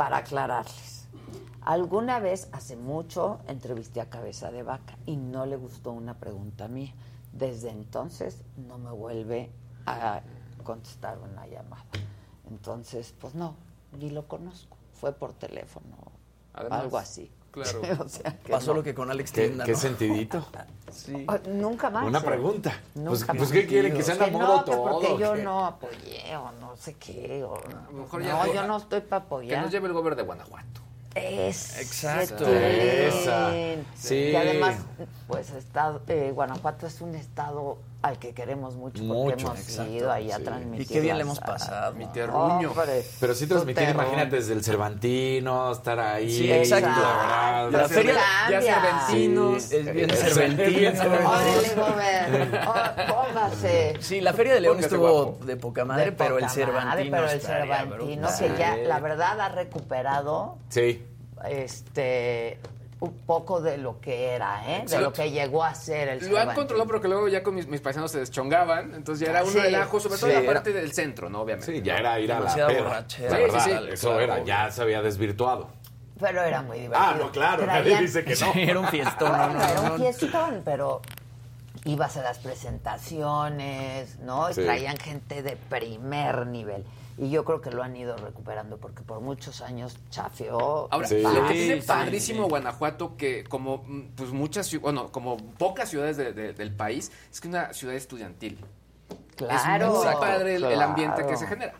Para 0.00 0.16
aclararles. 0.16 1.08
Alguna 1.60 2.20
vez, 2.20 2.48
hace 2.52 2.74
mucho, 2.74 3.40
entrevisté 3.46 4.00
a 4.00 4.08
cabeza 4.08 4.50
de 4.50 4.62
vaca 4.62 4.96
y 5.04 5.18
no 5.18 5.44
le 5.44 5.56
gustó 5.56 5.92
una 5.92 6.14
pregunta 6.14 6.68
mía. 6.68 6.94
Desde 7.34 7.68
entonces 7.68 8.40
no 8.56 8.78
me 8.78 8.92
vuelve 8.92 9.50
a 9.84 10.22
contestar 10.64 11.18
una 11.18 11.46
llamada. 11.46 11.84
Entonces, 12.48 13.14
pues 13.20 13.34
no, 13.34 13.56
ni 13.98 14.08
lo 14.08 14.26
conozco. 14.26 14.78
Fue 14.94 15.12
por 15.12 15.34
teléfono, 15.34 15.98
Además, 16.54 16.80
algo 16.80 16.96
así. 16.96 17.30
Claro. 17.50 17.80
o 18.04 18.08
sea, 18.08 18.36
que 18.38 18.52
Pasó 18.52 18.68
no. 18.68 18.74
lo 18.78 18.82
que 18.82 18.94
con 18.94 19.10
Alex 19.10 19.32
¿Qué, 19.32 19.46
Tienda, 19.46 19.64
qué 19.64 19.72
¿no? 19.72 19.78
sentidito? 19.78 20.46
Sí. 20.90 21.24
Ah, 21.28 21.38
Nunca 21.46 21.88
más. 21.88 22.04
Una 22.04 22.18
¿eh? 22.18 22.22
pregunta. 22.22 22.72
Pues, 22.94 23.20
Nunca 23.20 23.32
pues. 23.34 23.52
¿qué 23.52 23.64
quiere? 23.64 23.92
¿Que 23.92 24.02
Que 24.02 24.30
no, 24.32 24.64
que 24.64 24.70
todo? 24.72 24.90
porque 24.90 25.18
yo 25.20 25.34
¿qué? 25.34 25.42
no 25.44 25.64
apoyé 25.64 26.36
o 26.36 26.50
no 26.60 26.76
sé 26.76 26.94
qué. 26.94 27.44
O, 27.44 27.60
mejor 27.92 28.22
no, 28.22 28.26
ya- 28.46 28.52
yo 28.52 28.66
no 28.66 28.76
estoy 28.76 29.00
para 29.00 29.20
Que 29.22 29.26
apoyar. 29.26 29.62
nos 29.62 29.70
lleve 29.70 29.86
el 29.86 29.92
gobierno 29.92 30.16
de 30.16 30.22
Guanajuato. 30.24 30.80
Es 31.14 31.78
Exacto. 31.78 32.44
Esa. 32.48 33.52
Sí. 33.96 34.14
Y 34.16 34.34
además, 34.34 34.78
pues 35.28 35.50
estado, 35.50 36.02
eh, 36.08 36.32
Guanajuato 36.34 36.88
es 36.88 37.00
un 37.00 37.14
estado 37.14 37.78
al 38.02 38.18
que 38.18 38.32
queremos 38.32 38.76
mucho 38.76 39.02
porque 39.06 39.34
Mucho, 39.34 39.46
hemos 39.48 39.60
exacto, 39.60 39.92
ido 39.92 40.10
ahí 40.10 40.30
a 40.30 40.36
sí. 40.38 40.42
transmitir. 40.44 40.80
Y 40.82 40.86
qué 40.86 41.00
bien 41.00 41.16
le 41.18 41.22
hemos 41.22 41.38
pasado. 41.38 41.92
Mi 41.94 42.06
terruño. 42.06 42.70
Hombre, 42.70 43.04
Pero 43.20 43.34
sí 43.34 43.46
transmitir, 43.46 43.90
imagínate, 43.90 44.36
desde 44.36 44.54
el 44.54 44.64
Cervantino, 44.64 45.70
estar 45.72 46.00
ahí. 46.00 46.30
Sí, 46.30 46.50
exacto. 46.50 46.88
la 46.88 47.62
verdad. 47.64 47.82
La 47.82 47.88
feria 47.88 48.14
Ya 48.50 48.62
Cerventinos. 48.62 49.62
Sí, 49.62 49.76
es 49.76 49.92
bien 49.92 50.10
Cervantino. 50.10 50.90
Cervantino. 50.92 51.86
Órale. 52.70 54.00
Sí, 54.00 54.20
la 54.20 54.32
Feria 54.32 54.54
de 54.54 54.60
León 54.60 54.76
Póngase 54.76 54.94
estuvo 54.94 55.24
guapo. 55.24 55.44
de 55.44 55.56
poca 55.56 55.84
madre, 55.84 56.04
De 56.06 56.12
pero 56.12 56.38
el 56.38 56.44
poca 56.44 56.46
madre, 56.46 56.64
Cervantino 56.64 57.16
pero 57.16 57.30
el 57.30 57.40
Cervantino, 57.40 58.28
que 58.38 58.58
ya, 58.58 58.76
la 58.76 59.00
verdad, 59.00 59.40
ha 59.40 59.48
recuperado 59.50 60.56
Sí. 60.68 61.04
este 61.48 62.58
un 63.00 63.12
poco 63.26 63.60
de 63.62 63.78
lo 63.78 63.98
que 64.00 64.26
era, 64.34 64.62
¿eh? 64.66 64.84
De 64.86 64.98
lo 65.00 65.10
que 65.12 65.30
llegó 65.30 65.64
a 65.64 65.74
ser 65.74 66.08
el 66.08 66.28
Lo 66.30 66.38
han 66.38 66.54
controlado 66.54 66.86
porque 66.86 67.08
luego 67.08 67.28
ya 67.28 67.42
con 67.42 67.54
mis, 67.54 67.66
mis 67.66 67.80
paisanos 67.80 68.10
se 68.12 68.18
deschongaban, 68.18 68.94
entonces 68.94 69.24
ya 69.26 69.32
era 69.32 69.42
un 69.42 69.50
Sí, 69.50 69.58
relajo, 69.58 69.98
sobre 70.00 70.16
todo 70.18 70.26
sí, 70.26 70.32
en 70.32 70.34
la 70.34 70.40
era- 70.44 70.52
parte 70.52 70.72
del 70.74 70.92
centro, 70.92 71.30
¿no? 71.30 71.40
Obviamente. 71.40 71.72
Sí, 71.72 71.80
ya 71.82 71.96
era 71.96 72.20
ir 72.20 72.30
a 72.30 72.34
la 72.34 72.40
Demasiada 72.40 72.68
peda. 72.68 72.82
borrachera. 72.82 73.30
La 73.30 73.36
Sí, 73.36 73.42
verdad, 73.42 73.64
sí, 73.64 73.70
sí. 73.70 73.88
eso 73.92 74.08
Claro, 74.08 74.20
era, 74.22 74.34
obvio. 74.34 74.44
ya 74.44 74.70
se 74.70 74.82
había 74.82 75.00
desvirtuado. 75.02 75.68
Pero 76.20 76.42
era 76.42 76.60
muy 76.60 76.78
divertido. 76.80 77.02
Ah, 77.10 77.16
no, 77.18 77.32
claro, 77.32 77.64
nadie 77.64 77.96
dice 78.00 78.22
que 78.22 78.30
no. 78.36 78.52
Sí, 78.52 78.60
era 78.60 78.78
un 78.80 78.88
fiestón. 78.88 79.30
Bueno, 79.30 79.46
no, 79.54 79.58
no, 79.58 79.64
era 79.64 79.80
un 79.80 79.96
fiestón, 79.98 80.62
pero 80.66 81.00
ibas 81.86 82.18
a 82.18 82.22
las 82.22 82.38
presentaciones, 82.40 84.18
¿no? 84.20 84.50
Y. 84.50 84.54
Traían 84.54 84.96
gente 84.98 85.42
de 85.42 85.56
primer 85.56 86.46
nivel. 86.46 86.84
Y 87.22 87.28
yo 87.28 87.44
creo 87.44 87.60
que 87.60 87.70
lo 87.70 87.82
han 87.82 87.94
ido 87.96 88.16
recuperando 88.16 88.78
porque 88.78 89.02
por 89.02 89.20
muchos 89.20 89.60
años 89.60 89.94
chafeó. 90.08 90.88
Ahora, 90.90 91.06
Sí. 91.06 91.20
lo 91.20 91.46
que 91.48 91.52
tiene 91.52 91.80
Sí, 91.82 91.86
padrísimo 91.86 92.44
sí. 92.44 92.48
Guanajuato, 92.48 93.14
que 93.18 93.44
como 93.44 93.84
mm, 93.86 94.12
pues 94.16 94.30
muchas, 94.30 94.74
bueno, 94.80 95.12
como 95.12 95.36
pocas 95.36 95.90
ciudades 95.90 96.16
de- 96.16 96.32
de- 96.32 96.54
del 96.54 96.74
país, 96.74 97.12
es 97.30 97.38
que 97.42 97.48
es 97.48 97.54
una 97.54 97.74
ciudad 97.74 97.94
estudiantil. 97.94 98.58
Claro. 99.36 99.86
es 100.00 100.04
muy 100.04 100.14
padre 100.16 100.54
el, 100.56 100.64
el 100.64 100.80
ambiente 100.82 101.16
que 101.18 101.22
claro. 101.24 101.38
se 101.38 101.46
genera. 101.46 101.74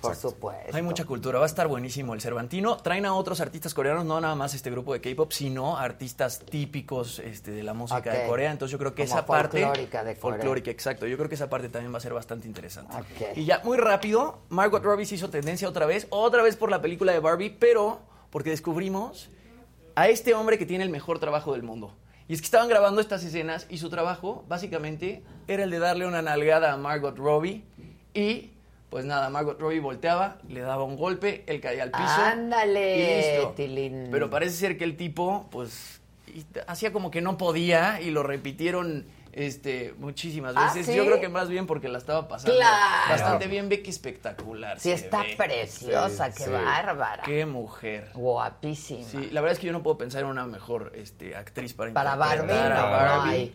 Por 0.00 0.14
supuesto. 0.14 0.76
Hay 0.76 0.82
mucha 0.82 1.04
cultura, 1.04 1.38
va 1.38 1.44
a 1.44 1.48
estar 1.48 1.66
buenísimo 1.66 2.14
el 2.14 2.20
Cervantino. 2.20 2.76
Traen 2.76 3.04
a 3.06 3.14
otros 3.14 3.40
artistas 3.40 3.74
coreanos, 3.74 4.04
no 4.04 4.20
nada 4.20 4.34
más 4.36 4.54
este 4.54 4.70
grupo 4.70 4.92
de 4.92 5.00
K-pop, 5.00 5.32
sino 5.32 5.76
artistas 5.76 6.38
típicos 6.40 7.18
este, 7.18 7.50
de 7.50 7.62
la 7.62 7.74
música 7.74 8.12
de 8.12 8.20
Ok. 8.22 8.26
Corea. 8.28 8.52
Entonces 8.52 8.72
yo 8.72 8.78
creo 8.78 8.94
que 8.94 9.02
Como 9.04 9.14
esa 9.16 9.26
parte. 9.26 9.62
folclórica 9.62 10.04
de 10.04 10.16
Corea. 10.16 10.36
Folclórica, 10.38 10.70
exacto. 10.70 11.06
Yo 11.06 11.16
creo 11.16 11.28
que 11.28 11.34
esa 11.34 11.50
parte 11.50 11.68
también 11.68 11.92
va 11.92 11.98
a 11.98 12.00
ser 12.00 12.14
bastante 12.14 12.46
interesante. 12.46 12.94
Y 13.34 13.44
ya 13.44 13.60
muy 13.64 13.76
rápido, 13.76 14.38
Margot 14.50 14.82
Robbie 14.82 15.06
se 15.06 15.16
hizo 15.16 15.30
tendencia 15.30 15.68
otra 15.68 15.86
vez, 15.86 16.06
otra 16.10 16.42
vez 16.42 16.56
por 16.56 16.70
la 16.70 16.80
película 16.80 17.12
de 17.12 17.18
Barbie, 17.18 17.50
pero 17.50 18.00
porque 18.30 18.50
descubrimos 18.50 19.30
a 19.96 20.08
este 20.08 20.34
hombre 20.34 20.58
que 20.58 20.66
tiene 20.66 20.84
el 20.84 20.90
mejor 20.90 21.18
trabajo 21.18 21.52
del 21.52 21.62
mundo. 21.64 21.96
Y 22.28 22.34
es 22.34 22.40
que 22.40 22.44
estaban 22.44 22.68
grabando 22.68 23.00
estas 23.00 23.24
escenas 23.24 23.66
y 23.70 23.78
su 23.78 23.88
trabajo, 23.88 24.44
básicamente, 24.48 25.24
era 25.48 25.64
el 25.64 25.70
de 25.70 25.78
darle 25.78 26.06
una 26.06 26.20
nalgada 26.22 26.72
a 26.72 26.76
Margot 26.76 27.16
Robbie 27.16 27.64
y, 28.12 28.52
pues 28.90 29.04
nada, 29.04 29.28
Margot 29.30 29.58
Robbie 29.60 29.80
volteaba, 29.80 30.38
le 30.48 30.60
daba 30.60 30.84
un 30.84 30.96
golpe, 30.96 31.44
él 31.46 31.60
caía 31.60 31.82
al 31.82 31.90
piso. 31.90 32.02
Ándale, 32.04 32.96
y 32.96 33.36
listo. 33.36 33.50
Tilín. 33.50 34.08
Pero 34.10 34.30
parece 34.30 34.54
ser 34.56 34.78
que 34.78 34.84
el 34.84 34.96
tipo, 34.96 35.46
pues, 35.50 36.00
hacía 36.66 36.92
como 36.92 37.10
que 37.10 37.20
no 37.20 37.36
podía 37.38 38.00
y 38.00 38.10
lo 38.10 38.22
repitieron 38.22 39.06
este, 39.32 39.94
muchísimas 39.98 40.54
¿Ah, 40.56 40.64
veces. 40.66 40.86
sí? 40.86 40.94
Yo 40.96 41.04
creo 41.04 41.20
que 41.20 41.28
más 41.28 41.48
bien 41.48 41.66
porque 41.66 41.88
la 41.88 41.98
estaba 41.98 42.26
pasando 42.26 42.56
Claro. 42.56 43.10
bastante 43.10 43.46
bien. 43.46 43.68
Ve 43.68 43.82
que 43.82 43.90
espectacular. 43.90 44.80
Sí, 44.80 44.90
está 44.90 45.22
ve. 45.22 45.34
preciosa, 45.36 46.32
Sí, 46.32 46.38
qué 46.38 46.44
sí. 46.44 46.50
bárbara. 46.50 47.22
Qué 47.24 47.46
mujer. 47.46 48.10
Guapísima. 48.14 49.04
Sí, 49.04 49.28
la 49.30 49.40
verdad 49.40 49.52
es 49.52 49.58
que 49.60 49.66
yo 49.66 49.72
no 49.72 49.82
puedo 49.82 49.96
pensar 49.98 50.22
en 50.22 50.28
una 50.28 50.44
mejor 50.46 50.92
este, 50.96 51.36
actriz 51.36 51.72
para 51.74 51.92
Para 51.92 52.16
Barbie, 52.16 52.52
a 52.52 52.68
no, 52.68 52.74
Barbie, 52.90 53.16
no 53.16 53.22
hay. 53.30 53.54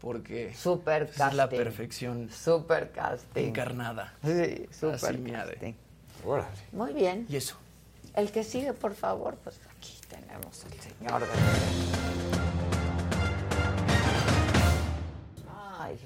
Porque 0.00 0.54
Super 0.54 1.02
es 1.04 1.16
casting. 1.16 1.36
la 1.36 1.48
perfección 1.48 2.30
Super 2.30 2.90
casting. 2.90 3.44
encarnada. 3.48 4.14
Sí, 4.24 4.66
super 4.78 5.00
casting. 5.30 5.74
Muy 6.72 6.92
bien. 6.92 7.26
Y 7.28 7.36
eso. 7.36 7.56
El 8.14 8.30
que 8.32 8.42
sigue, 8.44 8.72
por 8.72 8.94
favor, 8.94 9.36
pues 9.44 9.60
aquí 9.76 9.94
tenemos 10.08 10.64
al 10.64 10.72
señor 10.80 11.20
de... 11.20 11.26
Ay, 15.78 15.98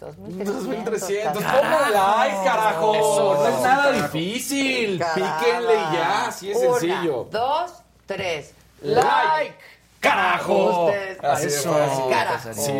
2300. 0.00 0.64
2300. 0.66 1.42
carajo. 1.42 1.60
Pongan 1.62 1.92
like, 1.92 2.44
carajo. 2.44 2.94
Eso, 2.94 3.34
no 3.34 3.48
es 3.48 3.62
nada 3.62 3.84
carajo. 3.92 4.12
difícil. 4.18 4.98
Caramba. 4.98 5.38
Píquenle 5.38 5.74
y 5.74 5.94
ya, 5.94 6.26
así 6.28 6.50
es 6.50 6.56
Una, 6.58 6.78
sencillo. 6.80 7.28
dos, 7.30 7.72
tres. 8.06 8.54
Like. 8.82 9.54
¡Carajo! 10.02 10.86
Ustedes, 10.86 11.18
Así 11.22 11.46
Eso. 11.46 11.72
fácil. 11.72 12.04
Carajo. 12.10 12.52
Sí. 12.52 12.72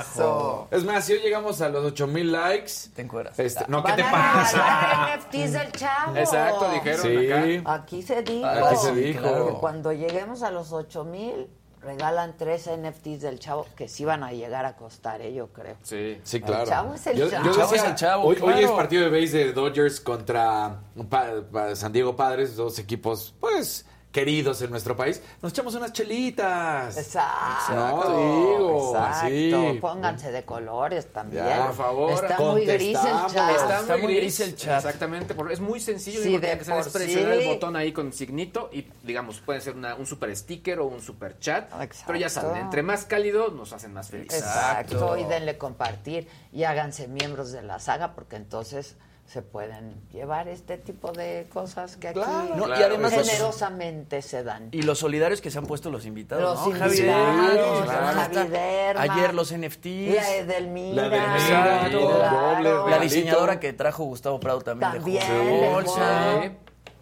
Eso. 0.00 0.68
Es 0.72 0.84
más, 0.84 1.04
si 1.04 1.12
hoy 1.14 1.20
llegamos 1.20 1.60
a 1.60 1.68
los 1.68 1.84
8000 1.84 2.32
likes. 2.32 2.72
Te 2.94 3.02
encueras. 3.02 3.38
este, 3.38 3.64
no, 3.68 3.82
¿qué 3.84 3.92
te 3.92 4.02
pasa? 4.04 5.16
NFTs 5.16 5.52
del 5.52 5.72
chavo. 5.72 6.16
Exacto, 6.16 6.70
dijeron 6.72 7.02
Sí. 7.02 7.60
acá. 7.62 7.74
Aquí 7.74 8.02
se 8.02 8.22
dijo. 8.22 8.46
Aquí 8.46 8.76
se 8.76 8.92
que 8.92 9.00
dijo. 9.00 9.58
cuando 9.60 9.92
lleguemos 9.92 10.42
a 10.42 10.50
los 10.50 10.72
8000 10.72 11.48
regalan 11.80 12.34
tres 12.38 12.66
NFTs 12.66 13.20
del 13.20 13.38
chavo 13.38 13.66
que 13.76 13.88
sí 13.88 14.04
van 14.06 14.24
a 14.24 14.32
llegar 14.32 14.64
a 14.64 14.74
costar, 14.74 15.20
¿eh? 15.20 15.34
yo 15.34 15.48
creo. 15.48 15.76
Sí. 15.82 16.18
Sí, 16.24 16.40
claro. 16.40 16.64
chavo 16.64 16.94
es 16.94 17.06
el 17.06 17.18
yo, 17.18 17.30
chavo. 17.30 17.44
yo 17.44 17.50
El 17.50 17.56
chavo 17.56 17.70
decía, 17.72 17.84
es 17.84 17.90
el 17.90 17.96
chavo, 17.96 18.24
hoy, 18.24 18.36
hoy 18.36 18.40
claro. 18.40 18.58
es 18.58 18.70
partido 18.70 19.10
de 19.10 19.20
base 19.20 19.36
de 19.38 19.52
Dodgers 19.52 20.00
contra 20.00 20.80
Pa- 21.10 21.26
Pa- 21.52 21.76
San 21.76 21.92
Diego 21.92 22.16
Padres, 22.16 22.56
dos 22.56 22.78
equipos, 22.78 23.34
pues, 23.38 23.84
queridos 24.14 24.62
en 24.62 24.70
nuestro 24.70 24.96
país. 24.96 25.20
Nos 25.42 25.52
echamos 25.52 25.74
unas 25.74 25.92
chelitas. 25.92 26.96
Exacto. 26.96 27.74
No, 27.74 28.54
digo, 28.56 28.96
Exacto. 28.96 29.80
Pónganse 29.80 30.30
de 30.30 30.44
colores 30.44 31.12
también. 31.12 31.44
Ya, 31.44 31.66
por 31.66 31.74
favor. 31.74 32.12
Está 32.12 32.38
muy 32.38 32.64
gris 32.64 32.96
el 32.96 33.02
chat. 33.02 33.56
Está, 33.56 33.80
Está 33.80 33.96
muy 33.96 34.06
gris, 34.14 34.20
gris 34.20 34.40
el 34.40 34.56
chat. 34.56 34.84
Exactamente, 34.84 35.34
porque 35.34 35.54
es 35.54 35.60
muy 35.60 35.80
sencillo. 35.80 36.22
Sí, 36.22 36.28
digo, 36.28 36.40
de 36.40 36.56
que 36.58 36.64
por 36.64 36.92
presionar 36.92 37.34
sí. 37.34 37.42
el 37.42 37.48
botón 37.48 37.74
ahí 37.74 37.92
con 37.92 38.12
signito 38.12 38.70
y, 38.72 38.86
digamos, 39.02 39.40
puede 39.40 39.60
ser 39.60 39.74
una- 39.74 39.96
un 39.96 40.06
super 40.06 40.34
sticker 40.36 40.78
o 40.78 40.86
un 40.86 41.00
super 41.02 41.36
chat. 41.40 41.64
Exacto. 41.82 42.04
Pero 42.06 42.18
ya 42.20 42.28
saben, 42.28 42.56
entre 42.62 42.84
más 42.84 43.04
cálido 43.06 43.48
nos 43.50 43.72
hacen 43.72 43.92
más 43.92 44.10
felices. 44.10 44.38
Exacto. 44.38 45.18
Y 45.18 45.24
denle 45.24 45.58
compartir 45.58 46.28
y 46.52 46.62
háganse 46.62 47.08
miembros 47.08 47.50
de 47.50 47.62
la 47.62 47.80
saga 47.80 48.14
porque 48.14 48.36
entonces 48.36 48.94
se 49.26 49.40
pueden 49.42 49.94
llevar 50.12 50.48
este 50.48 50.76
tipo 50.78 51.10
de 51.10 51.46
cosas 51.52 51.96
que 51.96 52.08
aquí 52.08 52.20
Claro. 52.20 52.54
No, 52.56 52.68
y 52.68 52.82
además 52.82 53.16
los- 53.16 53.26
generosamente 53.28 54.22
se 54.22 54.44
dan. 54.44 54.68
Y 54.70 54.82
los 54.82 54.98
solidarios 54.98 55.40
que 55.40 55.50
se 55.50 55.58
han 55.58 55.66
puesto 55.66 55.90
los 55.90 56.04
invitados, 56.06 56.42
Los 56.42 56.78
¿no? 56.78 56.86
Invitados, 56.86 57.82
claro. 57.84 58.12
Javi 58.14 58.48
Derma. 58.50 59.02
Ayer 59.02 59.34
los 59.34 59.50
NFTs. 59.52 60.14
La 60.14 60.36
Edelmira. 60.36 61.08
La 61.08 61.16
Edelmira, 61.16 61.88
claro. 61.88 62.70
doble 62.78 62.90
La 62.90 62.98
diseñadora 62.98 63.58
que 63.58 63.72
trajo 63.72 64.04
Gustavo 64.04 64.38
Prado 64.38 64.60
también, 64.60 64.92
También. 64.92 65.26
de 65.26 65.68
bolsa. 65.70 66.40
Hay, 66.40 66.50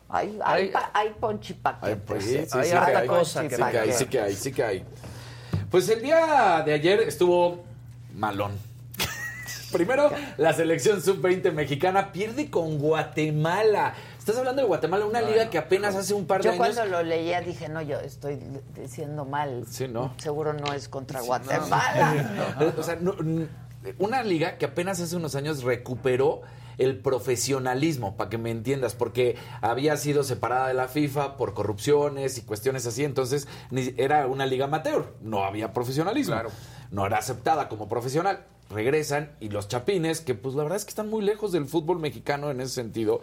hay, 0.09 0.39
Hay- 0.44 0.69
pa- 0.70 0.90
hay 0.94 1.11
ponchipaquetes. 1.19 2.11
Ay, 2.11 2.20
sí, 2.20 2.47
sí, 2.51 2.59
Hay 2.59 2.69
sí 2.69 2.73
harta 2.74 3.07
cosa 3.07 3.49
que 3.49 3.55
hay, 3.62 3.93
sí 3.93 4.07
que 4.07 4.20
hay, 4.20 4.35
sí 4.36 4.53
que 4.53 4.62
hay. 4.65 4.85
Pues 5.70 5.89
el 5.89 6.03
día 6.03 6.62
de 6.65 6.73
ayer 6.74 7.01
estuvo 7.01 7.65
malón. 8.15 8.53
Primero, 9.73 10.11
la 10.36 10.53
selección 10.53 11.01
sub-20 11.03 11.53
mexicana 11.53 12.12
pierde 12.12 12.51
con 12.51 12.78
Guatemala. 12.78 13.94
Estás 14.19 14.36
hablando 14.36 14.62
de 14.62 14.69
Guatemala, 14.69 15.05
una 15.07 15.20
liga 15.23 15.51
que 15.51 15.59
apenas 15.59 15.94
hace 15.97 16.15
un 16.15 16.27
par 16.27 16.43
de 16.43 16.44
Yo 16.44 16.51
años. 16.53 16.77
cuando 16.77 16.85
lo 16.85 17.03
leía 17.03 17.40
dije, 17.40 17.69
no, 17.69 17.81
yo 17.82 17.99
estoy 18.01 18.39
diciendo 18.74 19.24
mal. 19.24 19.65
Sí, 19.69 19.89
¿no? 19.89 20.15
Seguro 20.19 20.53
no 20.53 20.73
es 20.73 20.89
contra 20.89 21.20
Guatemala. 21.20 22.73
O 22.78 22.82
sea, 22.82 22.97
no- 23.01 23.16
una 23.99 24.23
liga 24.23 24.59
que 24.59 24.66
apenas 24.66 25.01
hace 25.01 25.16
unos 25.16 25.35
años 25.35 25.65
recuperó 25.65 26.43
el 26.78 26.99
profesionalismo, 26.99 28.16
para 28.16 28.31
que 28.31 28.39
me 28.39 28.51
entiendas, 28.51 28.94
porque 28.94 29.36
había 29.61 29.97
sido 29.97 30.23
separada 30.24 30.69
de 30.69 30.74
la 30.74 30.89
FIFA 30.89 31.36
por 31.36 31.55
corrupciones 31.55 32.39
y 32.39 32.43
cuestiones 32.43 32.86
así, 32.86 33.05
entonces 33.05 33.49
era 33.97 34.27
una 34.27 34.47
liga 34.47 34.65
amateur, 34.66 35.15
no 35.20 35.44
había 35.44 35.73
profesionalismo, 35.73 36.35
Claro. 36.35 36.51
no 36.90 37.07
era 37.07 37.19
aceptada 37.19 37.69
como 37.69 37.89
profesional. 37.89 38.44
Regresan 38.70 39.32
y 39.40 39.51
los 39.51 39.69
chapines, 39.69 40.20
que 40.23 40.35
pues 40.35 40.55
la 40.55 40.62
verdad 40.62 40.77
es 40.77 40.85
que 40.85 40.90
están 40.90 41.11
muy 41.11 41.23
lejos 41.23 41.53
del 41.53 41.66
fútbol 41.66 41.99
mexicano 41.99 42.51
en 42.51 42.61
ese 42.61 42.73
sentido, 42.74 43.20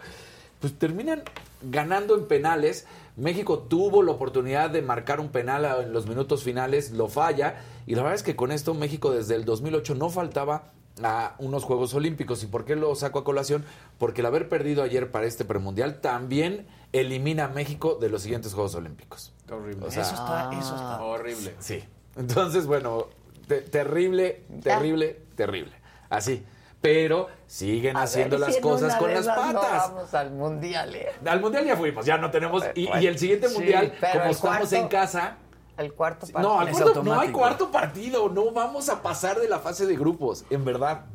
pues 0.60 0.78
terminan 0.78 1.22
ganando 1.62 2.14
en 2.16 2.26
penales. 2.28 2.86
México 3.16 3.58
tuvo 3.58 4.02
la 4.02 4.12
oportunidad 4.12 4.70
de 4.70 4.82
marcar 4.82 5.18
un 5.18 5.30
penal 5.30 5.64
en 5.84 5.92
los 5.92 6.06
minutos 6.06 6.44
finales, 6.44 6.92
lo 6.92 7.08
falla. 7.08 7.56
Y 7.86 7.94
la 7.96 8.02
verdad 8.02 8.14
es 8.14 8.22
que 8.22 8.36
con 8.36 8.52
esto 8.52 8.74
México 8.74 9.10
desde 9.10 9.34
el 9.34 9.44
2008 9.44 9.94
no 9.96 10.08
faltaba 10.10 10.70
a 11.04 11.34
unos 11.38 11.64
Juegos 11.64 11.94
Olímpicos. 11.94 12.42
¿Y 12.42 12.46
por 12.46 12.64
qué 12.64 12.76
lo 12.76 12.94
saco 12.94 13.18
a 13.20 13.24
colación? 13.24 13.64
Porque 13.98 14.20
el 14.20 14.26
haber 14.26 14.48
perdido 14.48 14.82
ayer 14.82 15.10
para 15.10 15.26
este 15.26 15.44
premundial 15.44 16.00
también 16.00 16.66
elimina 16.92 17.44
a 17.44 17.48
México 17.48 17.96
de 18.00 18.08
los 18.08 18.22
siguientes 18.22 18.52
Juegos 18.54 18.74
Olímpicos. 18.74 19.32
Horrible. 19.50 19.86
O 19.86 19.90
sea, 19.90 20.02
Eso 20.02 20.14
está, 20.14 20.50
eso 20.52 20.74
está. 20.74 21.02
Horrible. 21.02 21.54
Sí. 21.58 21.84
Entonces, 22.16 22.66
bueno, 22.66 23.06
te- 23.46 23.62
terrible, 23.62 24.44
terrible, 24.62 25.20
terrible. 25.36 25.72
Así. 26.08 26.44
Pero 26.80 27.28
siguen 27.46 27.94
A 27.96 28.02
haciendo 28.04 28.38
ver 28.38 28.46
las 28.46 28.54
si 28.54 28.60
cosas 28.62 28.96
con 28.96 29.12
las 29.12 29.26
no 29.26 29.34
patas. 29.34 29.90
vamos 29.92 30.14
al 30.14 30.30
mundial, 30.30 30.94
¿eh? 30.94 31.08
Al 31.26 31.38
mundial 31.40 31.66
ya 31.66 31.76
fuimos, 31.76 32.06
ya 32.06 32.16
no 32.16 32.30
tenemos. 32.30 32.64
Y, 32.74 32.86
Bueno, 32.86 33.02
y 33.02 33.06
el 33.06 33.18
siguiente 33.18 33.48
mundial, 33.50 33.92
como 34.00 34.24
estamos 34.24 34.38
cuarto- 34.40 34.76
en 34.76 34.88
casa. 34.88 35.36
El 35.80 35.94
cuarto 35.94 36.26
No, 36.38 36.60
al 36.60 36.68
Es 36.68 36.76
cuarto- 36.78 37.02
no 37.02 37.18
hay 37.18 37.32
cuarto 37.32 37.70
partido. 37.70 38.28
No 38.28 38.50
vamos 38.52 38.90
a 38.90 39.00
pasar 39.02 39.40
de 39.40 39.48
la 39.48 39.60
fase 39.60 39.86
de 39.86 39.96
grupos, 39.96 40.44
en 40.50 40.62
verdad. 40.64 41.06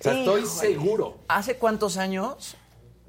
sea, 0.00 0.12
estoy 0.14 0.46
seguro. 0.46 1.18
¿Hace 1.28 1.56
cuántos 1.58 1.98
años 1.98 2.56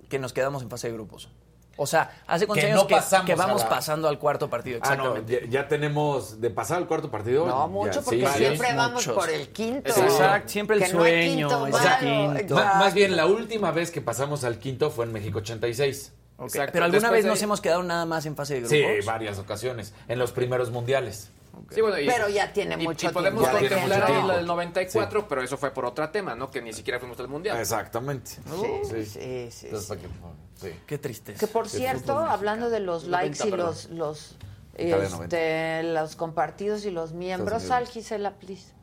que 0.09 0.19
nos 0.19 0.33
quedamos 0.33 0.61
en 0.61 0.69
fase 0.69 0.87
de 0.87 0.93
grupos? 0.93 1.29
O 1.77 1.87
sea, 1.87 2.21
¿hace 2.27 2.47
cuántos 2.47 2.63
Que 2.65 2.71
años 2.71 2.83
no 2.83 3.25
que, 3.25 3.35
vamos 3.35 3.61
la- 3.63 3.69
pasando 3.69 4.07
al 4.09 4.17
cuarto 4.19 4.49
partido? 4.49 4.79
Ah, 4.83 4.95
no, 4.95 5.25
ya, 5.25 5.39
ya 5.49 5.67
tenemos 5.69 6.39
de 6.41 6.49
pasar 6.49 6.77
al 6.77 6.87
cuarto 6.87 7.09
partido. 7.11 7.45
No 7.45 7.67
mucho, 7.69 7.93
ya, 7.93 8.01
porque 8.01 8.27
sí, 8.27 8.37
siempre 8.37 8.73
vamos 8.75 8.93
muchos. 9.05 9.15
por 9.15 9.29
el 9.29 9.49
quinto. 9.49 9.89
Exacto, 9.89 10.49
siempre 10.49 10.75
el 10.77 10.83
Que 10.83 10.93
no 10.93 10.99
sueño, 10.99 11.47
quinto 11.49 12.37
quinto. 12.37 12.55
Más 12.55 12.93
bien, 12.93 13.15
la 13.15 13.25
última 13.25 13.71
vez 13.71 13.89
que 13.91 14.01
pasamos 14.01 14.43
al 14.43 14.57
quinto 14.59 14.89
fue 14.89 15.05
en 15.05 15.11
México 15.13 15.39
86. 15.39 16.13
Exacto. 16.40 16.72
Pero 16.74 16.86
alguna 16.86 16.99
Después 17.02 17.12
vez 17.20 17.24
de- 17.24 17.30
nos 17.30 17.41
hemos 17.41 17.62
quedado 17.62 17.84
nada 17.84 18.06
más 18.06 18.26
en 18.26 18.36
fase 18.36 18.56
de 18.56 18.60
grupos. 18.62 18.78
Sí, 18.78 19.06
varias 19.06 19.40
ocasiones. 19.40 19.94
En 20.07 20.20
los 20.20 20.32
primeros 20.32 20.70
mundiales. 20.72 21.32
Sí, 21.74 21.80
bueno, 21.80 21.98
y- 21.98 22.06
Pero 22.06 22.28
ya 22.28 22.52
tiene 22.52 22.76
y- 22.76 22.86
mucho 22.86 23.07
y 23.07 23.14
podemos 23.14 23.41
tiempo. 23.44 23.60
Tiene 23.60 23.76
contemplar 23.82 24.12
ahí 24.12 24.28
la 24.28 24.38
del 24.38 24.45
94, 24.45 25.28
pero 25.28 25.41
eso 25.41 25.56
fue 25.57 25.72
por 25.72 25.86
otro 25.86 26.10
tema, 26.10 26.36
¿no? 26.36 26.52
Que 26.52 26.62
ni 26.62 26.74
siquiera 26.74 26.99
fuimos 26.99 27.18
al 27.22 27.30
Mundial. 27.30 27.57
Exactamente. 27.57 28.32
Sí, 28.32 28.41
sí, 28.84 29.06
sí, 29.06 29.68
Entonces, 29.68 29.88
sí. 29.88 29.88
¿para 29.88 30.02
qué? 30.02 30.07
Sí. 30.56 30.80
Qué 30.86 30.98
tristeza. 30.98 31.40
Que 31.40 31.48
por 31.48 31.70
cierto, 31.70 32.18
hablando 32.20 32.70
de 32.70 32.82
los 32.82 33.06
90, 33.07 33.22
likes 33.22 33.48
y 33.48 33.52
perdón. 33.52 33.68
los 33.68 33.90
los 33.91 34.36
este, 34.78 35.84
los 35.84 36.18
compartidos 36.18 36.84
y 36.86 36.91
los 36.91 37.14
miembros, 37.14 37.64
sal 37.64 37.88
Gisela, 37.88 38.32
please. 38.34 38.74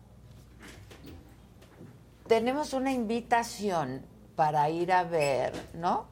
Tenemos 2.27 2.73
una 2.73 2.93
invitación 2.93 4.03
para 4.37 4.71
ir 4.71 4.93
a 4.93 5.05
ver, 5.05 5.53
¿no? 5.75 6.07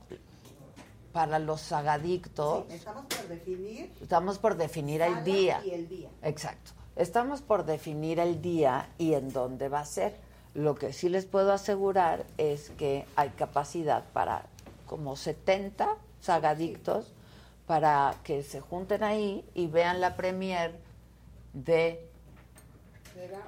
Para 1.12 1.38
los 1.38 1.60
sagadictos. 1.60 2.64
Estamos 2.70 3.04
por 3.06 3.28
definir 3.28 3.92
Estamos 4.00 4.38
por 4.38 4.56
definir 4.56 5.02
el 5.02 5.24
día. 5.24 5.60
y 5.64 5.70
el 5.70 5.88
día. 5.88 6.08
Exacto. 6.22 6.72
Estamos 6.96 7.42
por 7.42 7.64
definir 7.64 8.18
el 8.20 8.42
día 8.42 8.88
y 8.98 9.14
en 9.14 9.32
dónde 9.32 9.68
va 9.68 9.80
a 9.80 9.84
ser. 9.84 10.14
Lo 10.54 10.74
que 10.74 10.92
sí 10.92 11.08
les 11.08 11.26
puedo 11.26 11.52
asegurar 11.52 12.24
es 12.38 12.70
que 12.70 13.06
hay 13.16 13.30
capacidad 13.30 14.04
para 14.12 14.46
como 14.86 15.16
70 15.16 15.96
sagadictos 16.20 17.12
para 17.66 18.16
que 18.24 18.42
se 18.42 18.60
junten 18.60 19.04
ahí 19.04 19.44
y 19.54 19.68
vean 19.68 20.00
la 20.00 20.16
premier 20.16 20.80
de 21.52 22.09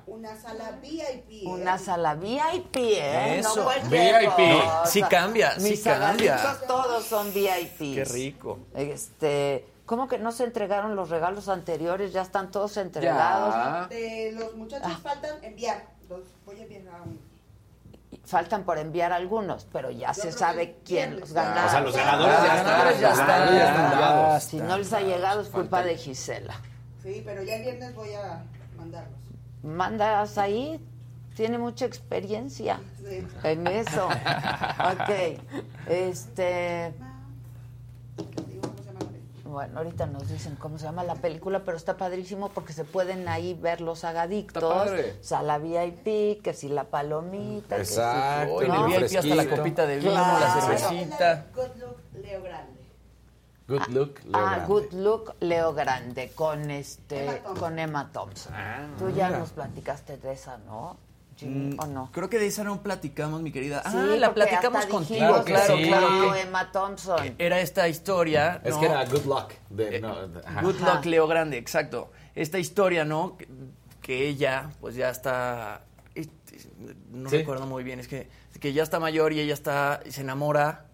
Una 0.07 0.37
sala 0.37 0.73
VIP. 0.83 1.31
¿eh? 1.31 1.43
una 1.47 1.79
sala 1.79 2.15
VIP, 2.15 2.77
¿eh? 2.77 3.39
Eso, 3.39 3.57
No 3.57 3.65
cualquier 3.65 4.21
VIP. 4.21 4.33
cosa. 4.63 4.87
Sí 4.87 5.03
cambia, 5.03 5.59
sí 5.59 5.71
Mis 5.71 5.83
cambia. 5.83 6.39
sagadictos 6.39 6.67
todos 6.67 7.05
son 7.05 7.33
VIPs. 7.33 7.79
Qué 7.79 8.05
rico. 8.05 8.59
Este, 8.75 9.67
¿cómo 9.87 10.09
que 10.09 10.19
no 10.19 10.33
se 10.33 10.45
entregaron 10.45 10.97
los 10.97 11.11
regalos 11.11 11.49
anteriores? 11.49 12.13
Ya 12.13 12.23
están 12.23 12.51
todos 12.51 12.77
entregados. 12.77 13.89
De 13.89 14.33
los 14.33 14.55
muchachos 14.57 14.89
Ah. 14.93 15.01
faltan 15.03 15.43
enviar. 15.43 15.87
Los 16.09 16.21
voy 16.45 16.59
a 16.61 16.63
enviar 16.65 16.83
a 16.89 17.03
un. 17.03 17.19
Faltan 18.25 18.65
por 18.65 18.79
enviar 18.79 19.13
algunos, 19.13 19.67
pero 19.73 19.91
ya 19.91 20.13
se 20.13 20.33
sabe 20.33 20.77
quién 20.85 21.19
los 21.19 21.33
ganaron. 21.33 21.67
O 21.67 21.71
sea, 21.71 21.81
los 21.81 21.97
ganadores 21.97 23.01
ya 23.01 23.11
están. 23.13 23.49
ya 23.55 24.31
ya. 24.35 24.41
Si 24.41 24.57
no 24.59 24.77
les 24.79 24.93
ha 24.93 25.01
llegado 25.01 25.41
es 25.41 25.49
culpa 25.49 25.83
de 25.83 25.97
Gisela. 25.97 26.55
Sí, 27.03 27.23
pero 27.25 27.43
ya 27.43 27.57
el 27.57 27.63
viernes 27.63 27.95
voy 27.95 28.13
a 28.15 28.45
mandarlos. 28.77 29.19
Mandas 29.63 30.39
ahí, 30.39 30.81
tiene 31.37 31.59
mucha 31.59 31.85
experiencia 31.87 32.81
Sí. 33.09 33.27
en 33.45 33.67
eso. 33.67 34.07
ok. 34.93 35.39
Este. 35.89 36.93
Digo, 38.49 38.63
¿cómo 38.63 38.77
se 38.79 38.85
llama 38.85 39.01
la 39.01 39.07
película? 39.09 39.51
Bueno, 39.53 39.79
ahorita 39.79 40.07
nos 40.07 40.29
dicen 40.29 40.57
cómo 40.57 40.79
se 40.79 40.85
llama 40.85 41.05
la 41.05 41.15
película, 41.15 41.63
pero 41.65 41.77
está 41.77 41.97
padrísimo 41.97 42.49
porque 42.51 42.73
se 42.73 42.85
pueden 42.85 43.29
ahí 43.29 43.55
ver 43.55 43.81
los 43.81 44.05
agadictos. 44.05 44.91
Sala 45.21 45.59
VIP, 45.59 46.43
que 46.43 46.53
si 46.55 46.69
la 46.69 46.85
palomita. 46.85 47.77
que 47.77 47.85
si- 47.85 47.95
Exacto. 47.95 48.63
En 48.63 48.73
el 48.73 48.79
¿no? 48.81 48.87
VIP 48.89 49.17
hasta 49.19 49.35
la 49.35 49.47
copita 49.49 49.87
de 49.87 49.97
vino, 49.99 50.11
Claro. 50.11 50.41
la 50.41 50.61
cervecita. 50.61 51.19
la 51.35 51.47
Good 51.55 51.77
Look 51.81 51.97
Leo 52.23 52.43
Grande. 52.43 52.82
Good 53.69 53.87
look, 53.89 54.21
Leo 54.25 54.33
Ah, 54.37 54.51
Grande. 54.57 54.67
Good 54.67 54.93
Look 54.93 55.35
Leo 55.41 55.73
Grande 55.73 56.33
con 56.35 56.71
este 56.71 57.25
Emma 57.25 57.33
Thompson. 57.43 57.57
con 57.59 57.79
Emma 57.79 58.13
Thompson. 58.13 58.53
Ah, 58.55 58.87
Tú 58.99 59.11
ya 59.11 59.31
nos 59.31 59.51
platicaste 59.51 60.17
de 60.17 60.33
esa, 60.33 60.59
¿no? 60.59 60.97
¿O 61.79 61.87
no? 61.87 62.09
Creo 62.13 62.29
que 62.31 62.39
de 62.39 62.47
esa 62.47 62.63
no 62.63 62.83
platicamos, 62.83 63.43
mi 63.43 63.51
querida. 63.51 63.83
Ah, 63.85 63.91
Sí, 63.91 64.19
la 64.19 64.29
porque 64.29 64.47
platicamos 64.47 64.87
contigo, 64.87 65.43
claro, 65.45 65.75
claro. 65.77 66.09
no, 66.11 66.35
Emma 66.37 66.71
Thompson. 66.71 67.35
Era 67.39 67.59
esta 67.61 67.89
historia. 67.89 68.61
Es 68.63 68.75
¿no? 68.75 68.81
que 68.81 68.87
era 68.87 69.05
good 69.07 69.25
luck. 69.25 69.53
De, 69.71 70.01
no, 70.01 70.11
ajá. 70.45 70.63
Good 70.63 70.83
Ajá. 70.83 70.95
Luck 70.95 71.05
Leo 71.07 71.27
Grande, 71.27 71.57
exacto. 71.59 72.13
Esta 72.37 72.59
historia, 72.61 73.05
¿no? 73.05 73.37
Que, 73.37 73.49
que 74.01 74.29
ella, 74.29 74.71
pues 74.81 74.95
ya 74.95 75.09
está. 75.11 75.83
No 77.11 77.29
Sí. 77.31 77.39
recuerdo 77.39 77.67
muy 77.67 77.83
bien, 77.83 77.99
es 78.01 78.09
que, 78.09 78.29
que 78.61 78.73
ya 78.73 78.83
está 78.83 79.01
mayor 79.01 79.33
y 79.33 79.41
ella 79.41 79.55
está. 79.55 80.01
se 80.09 80.21
enamora 80.21 80.87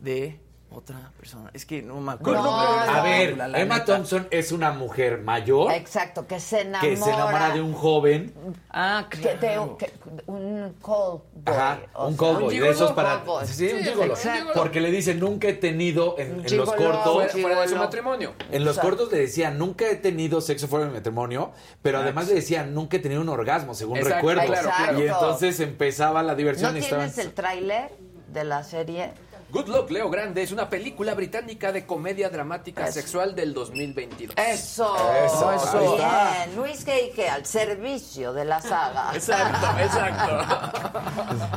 de 0.00 0.40
otra 0.70 1.10
persona. 1.18 1.50
Es 1.54 1.64
que 1.64 1.80
no 1.82 2.00
me 2.00 2.12
acuerdo. 2.12 2.42
No, 2.42 2.50
A 2.60 3.02
ver, 3.02 3.36
la 3.36 3.46
Emma 3.58 3.78
neta. 3.78 3.84
Thompson 3.94 4.26
es 4.30 4.52
una 4.52 4.72
mujer 4.72 5.20
mayor 5.22 5.72
Exacto, 5.72 6.26
que 6.26 6.38
se 6.40 6.62
enamora. 6.62 6.80
que 6.90 6.96
se 6.96 7.10
enamora 7.10 7.50
de 7.54 7.60
un 7.62 7.72
joven. 7.72 8.34
Ah, 8.70 9.06
que 9.10 9.18
de- 9.18 9.36
claro. 9.38 9.78
que- 9.78 9.90
un 10.26 10.74
call 10.84 11.20
boy. 11.34 11.42
Ajá, 11.46 11.78
o 11.94 12.08
un 12.08 12.18
sea, 12.18 12.28
callboy, 12.34 12.58
de 12.58 12.68
esos 12.68 12.92
para... 12.92 13.18
Callboy. 13.20 13.46
Sí, 13.46 13.70
un 13.72 13.78
Sí, 13.78 13.84
gigolo. 13.90 14.14
exacto. 14.14 14.52
Porque 14.54 14.80
le 14.80 14.90
dice, 14.90 15.14
nunca 15.14 15.48
he 15.48 15.54
tenido 15.54 16.16
en, 16.18 16.44
en 16.44 16.56
los 16.56 16.72
cortos... 16.72 17.12
Fuera, 17.14 17.32
fuera 17.32 17.60
de 17.62 17.68
su 17.68 17.76
matrimonio. 17.76 18.34
En 18.50 18.64
los 18.64 18.76
Exacto. 18.76 18.96
cortos 18.96 19.12
le 19.12 19.18
decía, 19.18 19.50
nunca 19.50 19.88
he 19.88 19.96
tenido 19.96 20.40
sexo 20.40 20.68
fuera 20.68 20.84
de 20.86 20.90
mi 20.90 20.96
matrimonio, 20.98 21.52
pero 21.80 21.98
además 22.00 22.28
le 22.28 22.34
decía, 22.34 22.64
nunca 22.64 22.96
he 22.98 23.00
tenido 23.00 23.20
un 23.22 23.28
orgasmo, 23.28 23.72
según 23.74 23.96
Exacto, 23.98 24.16
recuerdo. 24.16 24.42
claro, 24.46 24.70
claro. 24.76 24.98
Y 25.00 25.06
entonces 25.06 25.60
empezaba 25.60 26.22
la 26.22 26.32
¿No 26.32 26.36
diversión 26.38 26.76
y 26.76 26.80
estaban... 26.80 27.06
tienes 27.10 27.24
el 27.26 27.32
tráiler 27.32 27.92
de 28.32 28.44
la 28.44 28.62
serie? 28.64 29.12
Good 29.48 29.68
Luck 29.68 29.90
Leo 29.90 30.10
Grande 30.10 30.42
es 30.42 30.50
una 30.50 30.68
película 30.68 31.14
británica 31.14 31.70
de 31.70 31.86
comedia 31.86 32.28
dramática 32.30 32.84
Eso. 32.84 32.92
sexual 32.92 33.34
del 33.36 33.54
2022. 33.54 34.34
Eso, 34.36 34.96
Eso, 35.24 35.52
eso. 35.52 35.96
Bien, 35.96 36.56
Luis 36.56 36.84
Geike 36.84 37.28
al 37.28 37.46
servicio 37.46 38.32
de 38.32 38.44
la 38.44 38.60
saga. 38.60 39.10
Exacto, 39.14 39.66
exacto. 39.80 40.66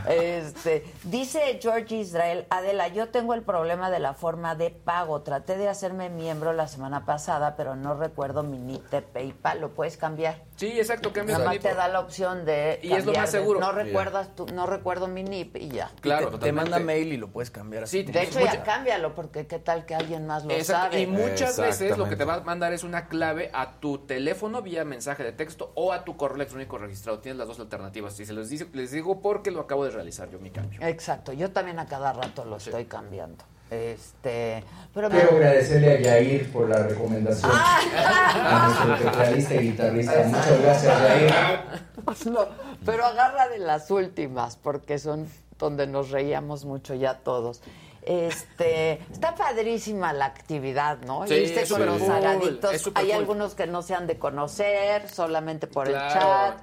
Este, 0.10 0.86
dice 1.04 1.60
George 1.62 1.96
Israel, 1.96 2.46
Adela, 2.50 2.88
yo 2.88 3.10
tengo 3.10 3.34
el 3.34 3.42
problema 3.44 3.90
de 3.92 4.00
la 4.00 4.14
forma 4.14 4.56
de 4.56 4.70
pago. 4.70 5.22
Traté 5.22 5.58
de 5.58 5.68
hacerme 5.68 6.10
miembro 6.10 6.54
la 6.54 6.68
semana 6.68 7.06
pasada, 7.06 7.56
pero 7.56 7.76
no 7.76 7.96
recuerdo 7.96 8.44
mi 8.44 8.58
NIP 8.58 8.90
de 8.90 9.02
PayPal. 9.02 9.62
¿Lo 9.62 9.70
puedes 9.70 9.98
cambiar? 9.98 10.44
Sí, 10.56 10.68
exacto, 10.80 11.12
cambia 11.14 11.38
Nada 11.38 11.50
más 11.50 11.60
te 11.60 11.74
da 11.74 11.88
la 11.88 12.00
opción 12.00 12.46
de 12.46 12.80
Y 12.84 12.94
es 12.94 13.06
lo 13.06 13.14
más 13.14 13.32
de- 13.32 13.40
seguro. 13.40 13.60
no 13.60 13.72
recuerdas 13.72 14.36
tu, 14.36 14.46
no 14.48 14.66
recuerdo 14.66 15.08
mi 15.08 15.24
NIP 15.24 15.58
y 15.58 15.70
ya. 15.70 15.92
Claro, 16.02 16.38
te, 16.40 16.52
manda 16.52 16.80
mail 16.80 17.14
y 17.14 17.18
lo 17.18 17.30
puedes 17.30 17.52
cambiar. 17.52 17.88
Sí, 17.90 18.04
De 18.04 18.22
hecho, 18.24 18.40
Mucha- 18.40 18.54
ya 18.54 18.64
cámbialo, 18.64 19.16
porque 19.16 19.48
qué 19.48 19.60
tal 19.60 19.86
que 19.86 19.96
alguien 19.96 20.28
más 20.28 20.46
lo 20.46 20.52
Exacto, 20.52 20.92
sabe. 20.92 21.02
Y 21.02 21.08
muchas 21.08 21.58
veces 21.60 21.98
lo 21.98 22.08
que 22.08 22.16
te 22.16 22.24
va 22.26 22.36
a 22.36 22.40
mandar 22.42 22.72
es 22.74 22.84
una 22.84 23.08
clave 23.08 23.50
a 23.54 23.80
tu 23.80 24.00
teléfono 24.00 24.62
vía 24.62 24.86
mensaje 24.86 25.24
de 25.24 25.32
texto 25.32 25.72
o 25.76 25.92
a 25.92 26.04
tu 26.06 26.16
correo 26.18 26.36
electrónico 26.36 26.78
registrado. 26.78 27.20
Tienes 27.20 27.38
las 27.40 27.48
dos 27.48 27.60
alternativas. 27.60 28.20
Y 28.20 28.26
se 28.26 28.34
los 28.34 28.50
dice, 28.50 28.68
les 28.74 28.92
digo 28.92 29.22
porque 29.22 29.52
lo 29.52 29.62
acabo 29.62 29.86
de 29.86 29.92
realizar 29.92 30.30
yo 30.30 30.40
mi 30.40 30.52
cambio. 30.52 30.80
Exacto, 30.82 31.34
yo 31.34 31.52
también 31.52 31.80
a 31.80 31.86
cada 31.88 32.14
rato 32.14 32.46
lo 32.46 32.58
estoy 32.58 32.86
cambiando. 32.86 33.44
Este, 33.72 34.64
pero 34.96 35.10
Quiero 35.12 35.30
agradecerle 35.32 35.98
a 35.98 36.00
Yair 36.02 36.52
por 36.52 36.68
la 36.68 36.78
recomendación. 36.84 37.52
A 37.54 38.86
nuestro 38.90 39.12
tecladista 39.12 39.54
y 39.56 39.60
guitarrista. 39.60 40.24
Muchas 40.26 40.62
gracias, 40.62 41.02
Yair. 41.02 41.34
No, 42.32 42.48
pero 42.86 43.06
agarra 43.06 43.48
de 43.50 43.60
las 43.60 43.92
últimas, 43.92 44.56
porque 44.56 44.98
son 44.98 45.28
donde 45.60 45.86
nos 45.86 46.10
reíamos 46.10 46.66
mucho 46.66 46.96
ya 46.96 47.20
todos. 47.20 47.62
Este, 48.02 48.94
está 49.12 49.36
padrísima 49.36 50.14
la 50.14 50.26
actividad, 50.26 51.00
¿no? 51.02 51.28
Sí, 51.28 51.36
Irse 51.36 51.68
con 51.68 51.86
los 51.86 52.02
cool, 52.02 52.60
Hay 52.96 53.08
cool. 53.08 53.12
algunos 53.12 53.54
que 53.54 53.68
no 53.68 53.82
se 53.84 53.94
han 53.94 54.08
de 54.08 54.18
conocer, 54.18 55.08
solamente 55.10 55.68
por 55.68 55.88
el 55.88 55.94
chat. 55.94 56.60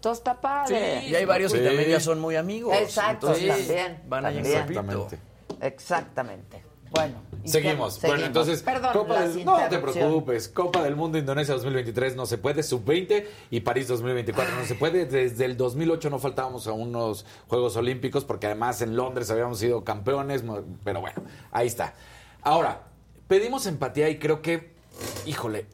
Todo 0.00 0.12
está 0.14 0.40
padre. 0.40 1.06
Y 1.06 1.14
hay 1.14 1.24
varios 1.24 1.52
que 1.52 1.60
también 1.60 1.88
ya 1.88 2.00
son 2.00 2.20
muy 2.20 2.36
amigos. 2.36 2.74
Exacto, 2.76 3.28
entonces 3.28 3.66
también. 3.66 4.02
Van 4.06 4.24
también. 4.24 4.44
grupito. 4.44 4.80
Exactamente. 4.80 5.18
Exactamente. 5.60 6.69
Bueno. 6.90 7.14
¿y 7.44 7.48
Seguimos. 7.48 8.00
Bueno, 8.02 8.26
entonces, 8.26 8.62
Perdón, 8.62 8.92
Copa 8.92 9.22
del, 9.22 9.44
no 9.44 9.58
te 9.68 9.78
preocupes. 9.78 10.48
Copa 10.48 10.82
del 10.82 10.96
Mundo 10.96 11.18
Indonesia 11.18 11.54
2023 11.54 12.16
no 12.16 12.26
se 12.26 12.38
puede, 12.38 12.62
sub-20 12.62 13.24
y 13.50 13.60
París 13.60 13.88
2024 13.88 14.54
no 14.54 14.64
se 14.64 14.74
puede. 14.74 15.06
Desde 15.06 15.44
el 15.44 15.56
2008 15.56 16.10
no 16.10 16.18
faltábamos 16.18 16.66
a 16.66 16.72
unos 16.72 17.24
Juegos 17.48 17.76
Olímpicos 17.76 18.24
porque 18.24 18.46
además 18.46 18.82
en 18.82 18.96
Londres 18.96 19.30
habíamos 19.30 19.58
sido 19.58 19.84
campeones, 19.84 20.44
pero 20.84 21.00
bueno, 21.00 21.22
ahí 21.50 21.66
está. 21.66 21.94
Ahora, 22.42 22.82
pedimos 23.28 23.66
empatía 23.66 24.08
y 24.08 24.18
creo 24.18 24.42
que, 24.42 24.72
híjole, 25.24 25.66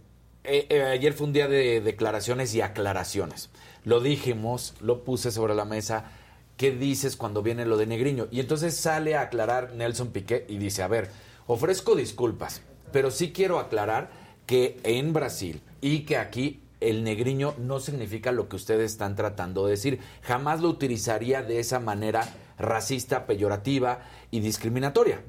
eh, 0.44 0.66
eh, 0.68 0.82
ayer 0.84 1.12
fue 1.12 1.26
un 1.26 1.32
día 1.32 1.48
de 1.48 1.80
declaraciones 1.80 2.54
y 2.54 2.60
aclaraciones. 2.60 3.50
Lo 3.84 4.00
dijimos, 4.00 4.74
lo 4.80 5.02
puse 5.04 5.30
sobre 5.30 5.54
la 5.54 5.64
mesa. 5.64 6.12
¿Qué 6.56 6.70
dices 6.70 7.16
cuando 7.16 7.42
viene 7.42 7.66
lo 7.66 7.76
de 7.76 7.86
Negriño? 7.86 8.28
Y 8.30 8.40
entonces 8.40 8.74
sale 8.76 9.14
a 9.14 9.22
aclarar 9.22 9.74
Nelson 9.74 10.08
Piqué 10.08 10.46
y 10.48 10.56
dice, 10.58 10.82
a 10.82 10.88
ver, 10.88 11.10
ofrezco 11.46 11.94
disculpas, 11.94 12.62
pero 12.92 13.10
sí 13.10 13.32
quiero 13.32 13.58
aclarar 13.58 14.10
que 14.46 14.78
en 14.84 15.12
Brasil 15.12 15.60
y 15.80 16.00
que 16.00 16.16
aquí 16.16 16.62
el 16.80 17.04
negriño 17.04 17.54
no 17.58 17.80
significa 17.80 18.32
lo 18.32 18.48
que 18.48 18.56
ustedes 18.56 18.92
están 18.92 19.16
tratando 19.16 19.64
de 19.64 19.72
decir. 19.72 20.00
Jamás 20.22 20.60
lo 20.60 20.68
utilizaría 20.68 21.42
de 21.42 21.58
esa 21.58 21.80
manera 21.80 22.26
racista, 22.58 23.26
peyorativa 23.26 24.00
y 24.30 24.40
discriminatoria. 24.40 25.22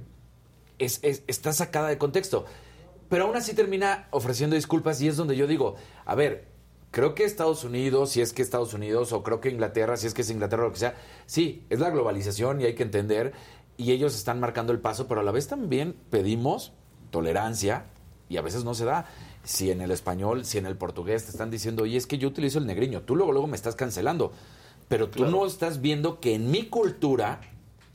Es, 0.80 1.00
es- 1.04 1.24
está 1.28 1.52
sacada 1.54 1.90
de 1.90 1.98
contexto. 1.98 2.46
Pero 3.10 3.26
aún 3.26 3.36
así 3.38 3.54
termina 3.54 4.08
ofreciendo 4.12 4.56
disculpas 4.56 5.02
y 5.02 5.08
es 5.08 5.16
donde 5.18 5.36
yo 5.38 5.48
digo, 5.48 5.76
a 6.06 6.16
ver, 6.16 6.46
creo 6.98 7.14
que 7.14 7.26
Estados 7.26 7.64
Unidos, 7.64 8.10
si 8.10 8.22
es 8.22 8.34
que 8.34 8.42
Estados 8.42 8.74
Unidos, 8.74 9.14
o 9.14 9.22
creo 9.22 9.40
que 9.40 9.52
Inglaterra, 9.52 9.98
si 9.98 10.08
es 10.08 10.16
que 10.16 10.24
es 10.24 10.32
Inglaterra, 10.32 10.64
lo 10.64 10.72
que 10.72 10.80
sea, 10.80 10.96
sí, 11.28 11.64
es 11.70 11.80
la 11.80 11.92
globalización 11.92 12.60
y 12.60 12.64
hay 12.64 12.74
que 12.74 12.82
entender, 12.82 13.34
y 13.78 13.92
ellos 13.92 14.16
están 14.16 14.40
marcando 14.40 14.74
el 14.74 14.80
paso, 14.80 15.08
pero 15.08 15.22
a 15.22 15.24
la 15.24 15.32
vez 15.32 15.48
también 15.48 15.96
pedimos 16.10 16.74
tolerancia 17.12 17.86
y 18.30 18.38
a 18.38 18.42
veces 18.42 18.64
no 18.64 18.74
se 18.74 18.86
da. 18.86 19.06
Si 19.44 19.70
en 19.70 19.82
el 19.82 19.92
español, 19.92 20.44
si 20.44 20.58
en 20.58 20.66
el 20.66 20.76
portugués 20.76 21.26
te 21.26 21.30
están 21.30 21.52
diciendo, 21.52 21.84
oye, 21.84 21.98
es 21.98 22.08
que 22.08 22.18
yo 22.18 22.30
utilizo 22.30 22.58
el 22.58 22.66
negriño, 22.66 23.04
tú 23.04 23.16
luego, 23.16 23.32
luego 23.32 23.46
me 23.46 23.58
estás 23.58 23.76
cancelando, 23.76 24.32
pero 24.88 25.08
tú 25.08 25.28
no 25.28 25.46
estás 25.46 25.82
viendo 25.82 26.20
que 26.20 26.34
en 26.34 26.50
mi 26.50 26.64
cultura 26.64 27.42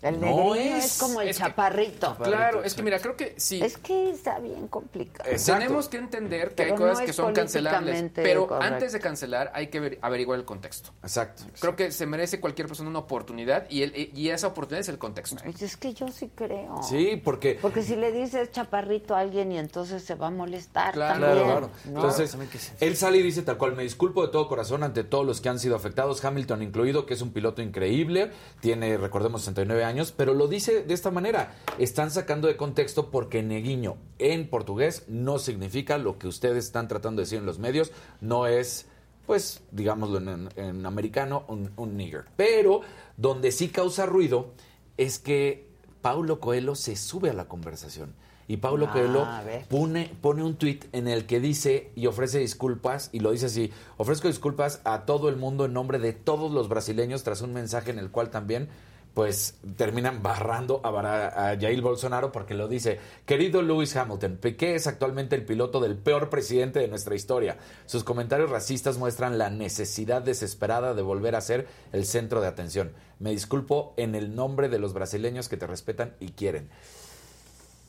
El 0.03 0.21
no 0.21 0.55
es... 0.57 0.85
es, 0.85 0.99
como 0.99 1.21
el 1.21 1.33
chaparrito. 1.35 2.17
Claro, 2.17 2.65
es 2.65 2.75
que 2.75 2.83
mira, 2.83 2.99
creo 2.99 3.17
que 3.17 3.35
sí. 3.37 3.63
Es 3.63 3.79
que 3.79 4.11
está 4.11 4.39
bien 4.41 4.67
complicado. 4.69 5.31
Tenemos 5.47 5.89
que 5.89 5.97
entender 5.99 6.55
que 6.55 6.65
hay 6.65 6.71
cosas 6.75 6.99
no 7.01 7.07
que 7.07 7.13
son 7.13 7.33
cancelables, 7.33 8.11
pero 8.15 8.49
correcto. 8.49 8.75
antes 8.75 8.93
de 8.93 9.01
cancelar 9.01 9.51
hay 9.55 9.69
que 9.69 9.79
ver- 9.81 9.99
averiguar 10.03 10.39
el 10.41 10.45
contexto. 10.45 10.91
Exacto. 11.03 11.45
Creo 11.61 11.77
que 11.77 11.93
se 11.93 12.07
merece 12.07 12.41
cualquier 12.41 12.67
persona 12.67 12.91
una 12.91 12.99
oportunidad 12.99 13.71
y, 13.71 13.83
el- 13.83 14.11
y 14.13 14.29
esa 14.31 14.49
oportunidad 14.49 14.81
es 14.81 14.89
el 14.89 14.99
contexto. 14.99 15.37
Pues 15.45 15.63
es 15.63 15.77
que 15.77 15.95
yo 15.95 16.09
sí 16.09 16.31
creo. 16.35 16.83
Sí, 16.83 17.21
porque... 17.23 17.59
Porque 17.63 17.83
si 17.83 17.95
le 17.95 18.11
dices 18.11 18.51
chaparrito 18.51 19.15
a 19.15 19.21
alguien 19.21 19.53
y 19.53 19.59
entonces 19.59 20.03
se 20.03 20.17
va 20.17 20.27
a 20.27 20.31
molestar 20.31 20.95
Claro, 20.95 21.21
también. 21.21 21.45
claro. 21.47 21.71
¿no? 21.85 21.97
Entonces, 21.97 22.37
él 22.81 22.97
sale 22.97 23.19
y 23.19 23.23
dice 23.23 23.43
tal 23.43 23.57
cual, 23.57 23.77
me 23.77 23.85
disculpo 23.85 24.27
de 24.27 24.33
todo 24.33 24.49
corazón 24.49 24.83
ante 24.83 25.05
todos 25.05 25.25
los 25.25 25.41
que 25.41 25.49
han 25.49 25.61
sido 25.61 25.77
afectados, 25.77 26.25
Hamilton 26.25 26.63
incluido, 26.63 27.07
que 27.07 27.15
es 27.15 27.23
un 27.23 27.33
piloto 27.33 27.63
increíble, 27.63 28.33
tiene, 28.61 28.97
recordemos, 28.97 29.43
69 29.43 29.85
años, 29.85 29.92
pero 30.17 30.35
lo 30.35 30.49
dice 30.49 30.83
de 30.83 30.95
esta 30.95 31.11
manera, 31.11 31.55
están 31.79 32.11
sacando 32.11 32.49
de 32.49 32.57
contexto 32.57 33.11
porque 33.11 33.43
neguiño 33.43 33.97
en 34.19 34.49
portugués 34.49 35.05
no 35.09 35.39
significa 35.39 35.99
lo 35.99 36.19
que 36.19 36.29
ustedes 36.29 36.65
están 36.65 36.89
tratando 36.89 37.21
de 37.21 37.27
decir 37.27 37.39
en 37.39 37.47
los 37.47 37.59
medios, 37.59 37.93
no 38.21 38.47
es, 38.47 38.87
pues, 39.27 39.63
digámoslo 39.71 40.19
en, 40.19 40.49
en 40.57 40.87
americano, 40.87 41.45
un, 41.49 41.71
un 41.77 41.97
nigger. 41.97 42.25
Pero 42.37 42.81
donde 43.17 43.53
sí 43.53 43.69
causa 43.69 44.07
ruido 44.07 44.53
es 44.97 45.19
que 45.19 45.69
Paulo 46.01 46.41
Coelho 46.41 46.75
se 46.75 46.97
sube 46.97 47.31
a 47.31 47.35
la 47.35 47.47
conversación. 47.47 48.15
Y 48.49 48.57
Paulo 48.57 48.87
Ah, 48.89 48.93
Coelho 48.93 49.27
pone, 49.69 50.11
pone 50.21 50.43
un 50.43 50.57
tuit 50.57 50.85
en 50.93 51.07
el 51.09 51.27
que 51.27 51.41
dice 51.41 51.91
y 51.95 52.07
ofrece 52.07 52.39
disculpas, 52.39 53.09
y 53.13 53.21
lo 53.21 53.31
dice 53.31 53.47
así, 53.47 53.73
ofrezco 53.97 54.29
disculpas 54.29 54.81
a 54.85 55.07
todo 55.07 55.29
el 55.29 55.37
mundo 55.37 55.65
en 55.65 55.73
nombre 55.73 55.99
de 55.99 56.13
todos 56.13 56.51
los 56.51 56.69
brasileños 56.69 57.23
tras 57.23 57.41
un 57.41 57.53
mensaje 57.53 57.93
en 57.93 57.99
el 57.99 58.11
cual 58.11 58.31
también 58.31 58.69
pues 59.15 59.59
terminan 59.77 60.23
barrando 60.23 60.81
a, 60.85 61.51
a 61.51 61.59
Jair 61.61 61.83
Bolsonaro 61.83 62.33
porque 62.33 62.55
lo 62.55 62.67
dice, 62.69 62.99
querido 63.27 63.61
Lewis 63.61 63.95
Hamilton, 63.95 64.39
Piqué 64.41 64.75
es 64.75 64.87
actualmente 64.87 65.37
el 65.37 65.45
piloto 65.45 65.81
del 65.81 65.97
peor 65.97 66.31
presidente 66.31 66.79
de 66.81 66.89
nuestra 66.89 67.15
historia. 67.15 67.59
Sus 67.87 68.05
comentarios 68.05 68.51
racistas 68.51 68.97
muestran 68.97 69.37
la 69.37 69.51
necesidad 69.51 70.23
desesperada 70.23 70.95
de 70.95 71.03
volver 71.03 71.37
a 71.37 71.41
ser 71.41 71.67
el 71.93 72.07
centro 72.07 72.41
de 72.41 72.49
atención. 72.49 72.93
Me 73.19 73.31
disculpo 73.31 73.93
en 73.97 74.15
el 74.15 74.35
nombre 74.35 74.69
de 74.69 74.79
los 74.79 74.95
brasileños 74.95 75.49
que 75.49 75.57
te 75.57 75.67
respetan 75.67 76.15
y 76.19 76.31
quieren. 76.31 76.71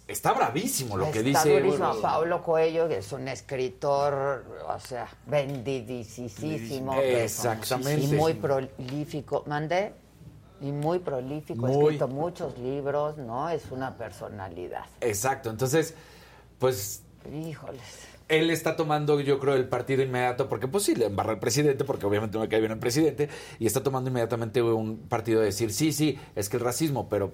Está 0.05 0.33
bravísimo 0.33 0.97
lo 0.97 1.09
que 1.11 1.19
Está 1.19 1.43
dice. 1.45 1.59
durísimo. 1.61 2.01
Paulo 2.01 2.43
Coelho, 2.43 2.89
que 2.89 2.97
es 2.97 3.11
un 3.13 3.29
escritor, 3.29 4.43
o 4.67 4.79
sea, 4.79 5.07
vendidísimo. 5.25 6.93
Exactamente. 6.99 8.03
Y 8.03 8.07
muy 8.07 8.33
prolífico. 8.33 9.43
¿Mandé? 9.47 9.93
Y 10.63 10.71
muy 10.71 10.99
prolífico. 10.99 11.65
Ha 11.65 11.71
escrito 11.71 12.07
muchos 12.07 12.57
libros, 12.57 13.17
¿no? 13.17 13.49
Es 13.49 13.69
una 13.69 13.97
personalidad. 13.97 14.85
Exacto, 15.01 15.49
entonces, 15.49 15.93
pues 16.57 17.03
Híjoles. 17.29 17.81
él 18.29 18.49
está 18.49 18.77
tomando, 18.77 19.19
yo 19.19 19.39
creo, 19.39 19.55
el 19.55 19.67
partido 19.67 20.03
inmediato, 20.03 20.47
porque 20.47 20.69
pues 20.69 20.85
sí, 20.85 20.95
le 20.95 21.07
embarra 21.07 21.33
al 21.33 21.39
presidente, 21.39 21.83
porque 21.83 22.05
obviamente 22.05 22.37
no 22.37 22.43
me 22.43 22.49
cae 22.49 22.61
bien 22.61 22.71
el 22.71 22.79
presidente, 22.79 23.27
y 23.59 23.65
está 23.65 23.83
tomando 23.83 24.09
inmediatamente 24.09 24.61
un 24.61 24.99
partido 25.09 25.41
de 25.41 25.47
decir, 25.47 25.73
sí, 25.73 25.91
sí, 25.91 26.17
es 26.35 26.47
que 26.47 26.55
el 26.55 26.63
racismo, 26.63 27.09
pero 27.09 27.33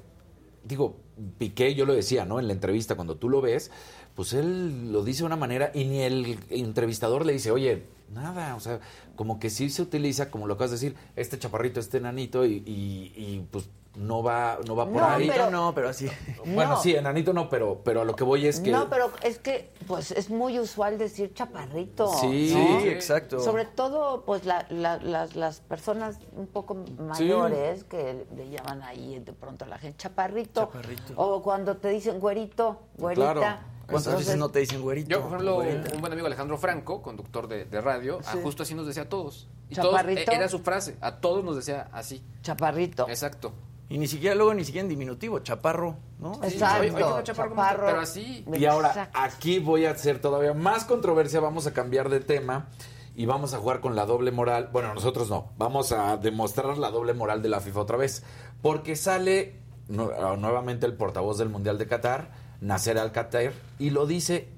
digo, 0.64 0.97
Piqué, 1.38 1.76
yo 1.76 1.85
lo 1.85 1.93
decía, 1.93 2.26
¿no? 2.26 2.39
En 2.39 2.47
la 2.47 2.53
entrevista, 2.53 2.95
cuando 2.95 3.15
tú 3.18 3.30
lo 3.30 3.41
ves, 3.41 3.69
pues 4.15 4.34
él 4.34 4.91
lo 4.91 5.03
dice 5.03 5.19
de 5.19 5.27
una 5.27 5.35
manera 5.35 5.72
y 5.73 5.85
ni 5.85 6.01
el 6.01 6.39
entrevistador 6.49 7.26
le 7.26 7.34
dice, 7.34 7.51
oye, 7.51 7.84
nada, 8.11 8.56
o 8.56 8.60
sea, 8.60 8.80
como 9.15 9.40
que 9.40 9.49
sí 9.49 9.69
se 9.69 9.81
utiliza, 9.81 10.30
como 10.31 10.48
lo 10.48 10.53
acabas 10.56 10.72
de 10.72 10.76
decir, 10.77 10.95
este 11.15 11.38
chaparrito, 11.40 11.80
este 11.80 11.98
enanito, 11.98 12.45
y, 12.45 12.64
y- 12.65 13.14
y, 13.15 13.48
pues 13.52 13.69
no 13.95 14.22
va, 14.23 14.60
no 14.68 14.76
va 14.76 14.86
por 14.86 15.02
No, 15.02 15.06
ahí. 15.10 15.27
pero- 15.27 15.49
no, 15.49 15.73
pero 15.73 15.90
así. 15.90 16.07
Bueno, 16.45 16.76
No. 16.76 16.81
sí, 16.81 16.95
enanito 16.95 17.34
no, 17.34 17.49
pero, 17.49 17.81
pero 17.84 18.02
a 18.02 18.06
lo 18.06 18.15
que 18.15 18.23
voy 18.23 18.45
es 18.45 18.60
que... 18.60 18.72
No, 18.72 18.88
pero 18.90 19.11
es 19.23 19.40
que, 19.40 19.73
pues, 19.88 20.11
es 20.11 20.30
muy 20.30 20.60
usual 20.60 20.98
decir 20.98 21.34
chaparrito. 21.34 22.07
Sí, 22.14 22.53
¿no? 22.56 22.81
sí, 22.81 22.88
exacto. 22.88 23.40
Sobre 23.41 23.65
todo, 23.65 24.23
pues, 24.26 24.45
la- 24.45 24.65
la- 24.69 24.98
las, 24.99 25.36
las 25.36 25.60
personas 25.61 26.19
un 26.34 26.48
poco 26.48 26.77
mayores 26.99 27.84
que 27.84 28.26
le 28.38 28.49
llaman 28.49 28.84
ahí 28.84 29.19
de 29.19 29.34
pronto 29.34 29.65
a 29.65 29.68
la 29.68 29.77
gente 29.80 29.98
chaparrito. 29.98 30.61
Chaparrito. 30.68 31.14
O 31.18 31.41
cuando 31.41 31.76
te 31.77 31.90
dicen 31.90 32.19
güerito, 32.19 32.80
güerita. 32.98 33.34
Claro. 33.34 33.57
¿Cuántas 33.90 34.18
veces 34.18 34.38
no 34.38 34.49
te 34.49 34.60
dicen 34.60 34.82
güerito? 34.82 35.10
Yo, 35.10 35.20
por 35.22 35.28
ejemplo, 35.30 35.57
un, 35.57 35.64
güerita? 35.66 35.95
un 35.95 36.02
buen 36.02 36.14
amigo 36.14 36.28
Alejandro 36.28 36.57
Franco, 36.57 37.02
conductor 37.02 37.48
de, 37.48 37.66
de 37.66 37.82
radio, 37.82 38.20
Sí. 38.24 38.38
justo 38.44 38.64
así 38.64 38.76
nos 38.76 38.88
decía 38.88 39.03
a 39.03 39.10
todos. 39.10 39.48
Y 39.70 39.76
todos, 39.76 39.91
¿Chaparrito? 39.91 40.32
eh, 40.32 40.36
era 40.36 40.48
su 40.49 40.60
frase, 40.60 40.98
a 41.02 41.18
todos 41.18 41.44
nos 41.44 41.56
decía 41.56 41.90
así. 41.91 42.24
Chaparrito. 42.41 43.07
Exacto. 43.10 43.53
Y 43.91 43.98
ni 43.98 44.07
siquiera 44.07 44.36
luego 44.36 44.53
ni 44.53 44.64
siquiera 44.64 44.84
en 44.84 44.90
diminutivo, 44.90 45.40
chaparro, 45.40 45.95
¿no? 46.20 46.34
Exacto, 46.44 46.91
no, 46.99 47.24
chaparro, 47.24 47.49
chaparro. 47.56 47.86
pero 47.88 47.99
así. 48.02 48.45
Y 48.53 48.66
ahora, 48.66 48.90
Exacto. 48.90 49.18
aquí 49.20 49.57
voy 49.60 49.86
a 49.86 49.91
hacer 49.91 50.20
todavía 50.22 50.53
más 50.53 50.86
controversia, 50.86 51.40
vamos 51.40 51.66
a 51.66 51.74
cambiar 51.74 52.10
de 52.10 52.20
tema 52.20 52.68
y 53.16 53.26
vamos 53.26 53.53
a 53.56 53.57
jugar 53.57 53.80
con 53.82 53.95
la 53.95 54.06
doble 54.06 54.32
moral. 54.32 54.70
Bueno, 54.72 54.94
nosotros 54.94 55.30
no, 55.32 55.52
vamos 55.57 55.91
a 55.91 56.18
demostrar 56.18 56.78
la 56.78 56.91
doble 56.91 57.14
moral 57.16 57.41
de 57.41 57.49
la 57.49 57.61
FIFA 57.61 57.80
otra 57.82 57.98
vez, 57.98 58.24
porque 58.61 58.95
sale 58.95 59.60
nu- 59.88 60.11
nuevamente 60.38 60.86
el 60.86 60.94
portavoz 60.94 61.40
del 61.40 61.49
Mundial 61.49 61.80
de 61.80 61.88
Qatar, 61.88 62.30
Nasser 62.61 62.98
Al-Qatar, 62.98 63.53
y 63.77 63.90
lo 63.90 64.06
dice... 64.06 64.49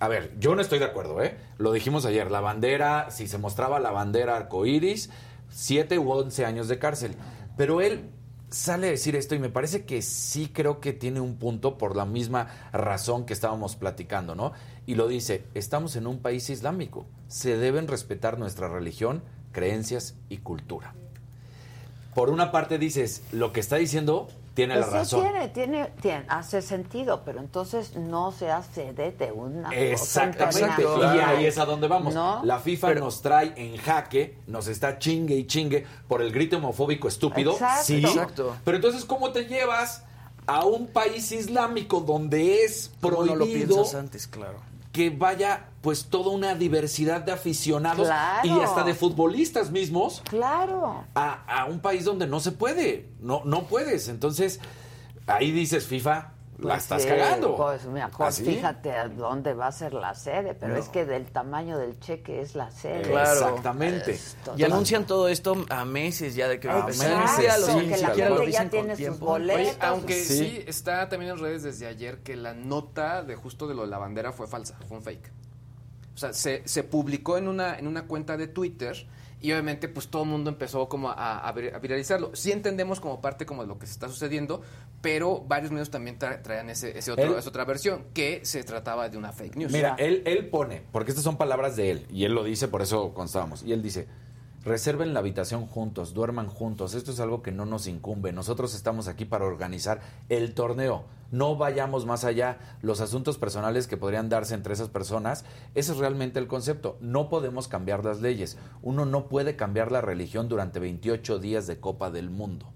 A 0.00 0.08
ver, 0.08 0.34
yo 0.38 0.54
no 0.54 0.60
estoy 0.60 0.80
de 0.80 0.84
acuerdo, 0.84 1.22
¿eh? 1.22 1.36
Lo 1.56 1.72
dijimos 1.72 2.04
ayer, 2.04 2.30
la 2.30 2.40
bandera, 2.40 3.10
si 3.10 3.28
se 3.28 3.38
mostraba 3.38 3.78
la 3.78 3.92
bandera 3.92 4.36
arcoíris, 4.36 5.08
7 5.50 5.98
u 5.98 6.10
11 6.10 6.44
años 6.44 6.68
de 6.68 6.78
cárcel. 6.78 7.14
Pero 7.56 7.80
él 7.80 8.10
sale 8.50 8.88
a 8.88 8.90
decir 8.90 9.16
esto 9.16 9.34
y 9.34 9.38
me 9.38 9.48
parece 9.48 9.84
que 9.84 10.00
sí 10.00 10.48
creo 10.52 10.80
que 10.80 10.92
tiene 10.92 11.20
un 11.20 11.36
punto 11.36 11.76
por 11.78 11.96
la 11.96 12.04
misma 12.04 12.48
razón 12.72 13.24
que 13.24 13.32
estábamos 13.32 13.76
platicando, 13.76 14.34
¿no? 14.34 14.52
Y 14.86 14.94
lo 14.94 15.08
dice, 15.08 15.44
estamos 15.54 15.96
en 15.96 16.06
un 16.06 16.20
país 16.20 16.50
islámico, 16.50 17.06
se 17.26 17.56
deben 17.56 17.88
respetar 17.88 18.38
nuestra 18.38 18.68
religión, 18.68 19.22
creencias 19.52 20.16
y 20.28 20.38
cultura. 20.38 20.94
Por 22.14 22.30
una 22.30 22.52
parte 22.52 22.78
dices, 22.78 23.22
lo 23.32 23.52
que 23.52 23.60
está 23.60 23.76
diciendo 23.76 24.28
tiene 24.54 24.74
Pues 24.74 24.86
la 24.86 24.92
sí 24.92 24.98
razón. 25.16 25.20
tiene, 25.22 25.48
tiene, 25.48 25.86
tiene, 26.00 26.24
hace 26.28 26.62
sentido, 26.62 27.22
pero 27.24 27.40
entonces 27.40 27.96
no 27.96 28.32
se 28.32 28.50
hace 28.50 28.92
de, 28.92 29.12
de 29.12 29.32
una 29.32 29.64
cosa 29.64 29.76
Exactamente. 29.80 30.60
internacional. 30.60 31.16
Y 31.16 31.20
ahí 31.20 31.46
es 31.46 31.58
a 31.58 31.64
donde 31.64 31.88
vamos. 31.88 32.14
¿No? 32.14 32.40
La 32.44 32.60
FIFA 32.60 32.94
nos 32.94 33.20
trae 33.20 33.52
en 33.56 33.76
jaque, 33.76 34.38
nos 34.46 34.68
está 34.68 34.98
chingue 34.98 35.34
y 35.34 35.46
chingue 35.46 35.84
por 36.08 36.22
el 36.22 36.32
grito 36.32 36.56
homofóbico 36.58 37.08
estúpido. 37.08 37.52
Exacto. 37.52 37.84
Sí. 37.84 37.98
Exacto. 38.04 38.56
Pero 38.64 38.76
entonces, 38.76 39.04
¿cómo 39.04 39.30
te 39.32 39.44
llevas 39.46 40.04
a 40.46 40.64
un 40.64 40.86
país 40.86 41.32
islámico 41.32 42.00
donde 42.00 42.62
es 42.64 42.92
¿Cómo 43.00 43.24
no 43.24 43.34
lo 43.34 43.44
prohibido 43.44 43.74
piensas 43.76 43.94
antes, 43.94 44.26
claro? 44.26 44.58
que 44.92 45.10
vaya 45.10 45.66
pues 45.84 46.06
toda 46.06 46.30
una 46.30 46.54
diversidad 46.56 47.20
de 47.20 47.30
aficionados 47.32 48.06
Claro. 48.08 48.48
y 48.48 48.60
hasta 48.60 48.82
de 48.82 48.94
futbolistas 48.94 49.70
mismos 49.70 50.22
Claro. 50.28 51.04
a, 51.14 51.60
a 51.60 51.66
un 51.66 51.78
país 51.78 52.04
donde 52.04 52.26
no 52.26 52.40
se 52.40 52.50
puede, 52.52 53.10
no, 53.20 53.42
no 53.44 53.64
puedes. 53.68 54.08
Entonces, 54.08 54.58
ahí 55.26 55.52
dices, 55.52 55.86
FIFA, 55.86 56.32
la 56.58 56.74
Pues 56.74 56.82
estás 56.84 57.02
sí, 57.02 57.08
cagando. 57.08 57.56
Pues 57.56 57.84
mejor 57.84 58.26
¿Así? 58.26 58.44
fíjate 58.44 58.92
a 58.92 59.08
dónde 59.08 59.54
va 59.54 59.66
a 59.66 59.72
ser 59.72 59.92
la 59.92 60.14
sede, 60.14 60.54
pero 60.54 60.72
No. 60.74 60.78
es 60.80 60.88
que 60.88 61.04
del 61.04 61.26
tamaño 61.26 61.76
del 61.76 61.98
cheque 62.00 62.40
es 62.40 62.54
la 62.54 62.70
sede. 62.70 63.02
Claro. 63.02 63.30
Exactamente. 63.48 64.12
Es 64.12 64.36
Y 64.56 64.62
anuncian 64.62 65.04
todo 65.04 65.28
esto 65.28 65.66
a 65.68 65.84
meses 65.84 66.34
ya 66.36 66.48
de 66.48 66.60
que 66.60 66.68
va 66.68 66.76
a 66.76 66.80
empezar. 66.80 67.28
Sí, 67.28 67.72
ni 67.74 67.88
que 67.88 67.96
la 67.98 68.08
gente 68.14 68.50
ya 68.52 68.70
tiene 68.70 68.90
sus 68.90 68.98
tiempo. 68.98 69.26
boletos. 69.26 69.60
Oye, 69.62 69.76
aunque 69.80 70.14
Sí. 70.24 70.38
sí. 70.38 70.64
está 70.66 71.08
también 71.08 71.32
en 71.32 71.38
redes 71.40 71.62
desde 71.64 71.86
ayer 71.88 72.22
que 72.22 72.36
la 72.36 72.54
nota 72.54 73.22
de 73.22 73.34
justo 73.36 73.66
de 73.66 73.74
lo 73.74 73.82
de 73.82 73.88
la 73.88 73.98
bandera 73.98 74.32
fue 74.32 74.46
falsa, 74.46 74.78
fue 74.88 74.96
un 74.96 75.02
fake. 75.02 75.30
O 76.14 76.18
sea, 76.18 76.32
se, 76.32 76.62
se 76.66 76.84
publicó 76.84 77.36
en 77.38 77.48
una, 77.48 77.78
en 77.78 77.86
una 77.86 78.06
cuenta 78.06 78.36
de 78.36 78.46
Twitter 78.46 79.06
y 79.40 79.50
obviamente 79.52 79.88
pues 79.88 80.08
todo 80.08 80.22
el 80.22 80.28
mundo 80.28 80.48
empezó 80.48 80.88
como 80.88 81.10
a, 81.10 81.38
a 81.46 81.54
vir- 81.54 81.74
a 81.74 81.78
viralizarlo. 81.78 82.30
Sí 82.34 82.52
entendemos 82.52 83.00
como 83.00 83.20
parte 83.20 83.44
como 83.44 83.62
de 83.62 83.68
lo 83.68 83.78
que 83.78 83.86
se 83.86 83.92
está 83.92 84.08
sucediendo, 84.08 84.62
pero 85.02 85.40
varios 85.46 85.70
medios 85.70 85.90
también 85.90 86.18
tra- 86.18 86.40
traían 86.40 86.70
ese, 86.70 86.96
ese 86.96 87.10
otro, 87.12 87.24
Él- 87.24 87.38
esa 87.38 87.48
otra 87.50 87.64
versión, 87.64 88.04
que 88.14 88.40
se 88.44 88.62
trataba 88.64 89.08
de 89.10 89.18
una 89.18 89.32
fake 89.32 89.56
news. 89.56 89.72
Mira, 89.72 89.96
él, 89.98 90.22
él 90.24 90.48
pone, 90.48 90.82
porque 90.92 91.10
estas 91.10 91.24
son 91.24 91.36
palabras 91.36 91.76
de 91.76 91.90
él, 91.90 92.06
y 92.10 92.24
él 92.24 92.32
lo 92.32 92.44
dice, 92.44 92.68
por 92.68 92.80
eso 92.80 93.12
constábamos, 93.12 93.62
y 93.64 93.72
él 93.72 93.82
dice, 93.82 94.06
Reserven 94.64 95.12
la 95.12 95.20
habitación 95.20 95.66
juntos, 95.66 96.14
duerman 96.14 96.48
juntos. 96.48 96.94
Esto 96.94 97.10
es 97.10 97.20
algo 97.20 97.42
que 97.42 97.52
no 97.52 97.66
nos 97.66 97.86
incumbe. 97.86 98.32
Nosotros 98.32 98.74
estamos 98.74 99.08
aquí 99.08 99.26
para 99.26 99.44
organizar 99.44 100.00
el 100.30 100.54
torneo. 100.54 101.04
No 101.30 101.56
vayamos 101.56 102.06
más 102.06 102.24
allá. 102.24 102.58
Los 102.80 103.00
asuntos 103.02 103.36
personales 103.36 103.86
que 103.86 103.98
podrían 103.98 104.30
darse 104.30 104.54
entre 104.54 104.72
esas 104.72 104.88
personas, 104.88 105.44
ese 105.74 105.92
es 105.92 105.98
realmente 105.98 106.38
el 106.38 106.46
concepto. 106.46 106.96
No 107.00 107.28
podemos 107.28 107.68
cambiar 107.68 108.06
las 108.06 108.22
leyes. 108.22 108.56
Uno 108.80 109.04
no 109.04 109.26
puede 109.28 109.54
cambiar 109.54 109.92
la 109.92 110.00
religión 110.00 110.48
durante 110.48 110.80
28 110.80 111.40
días 111.40 111.66
de 111.66 111.78
Copa 111.78 112.10
del 112.10 112.30
Mundo. 112.30 112.72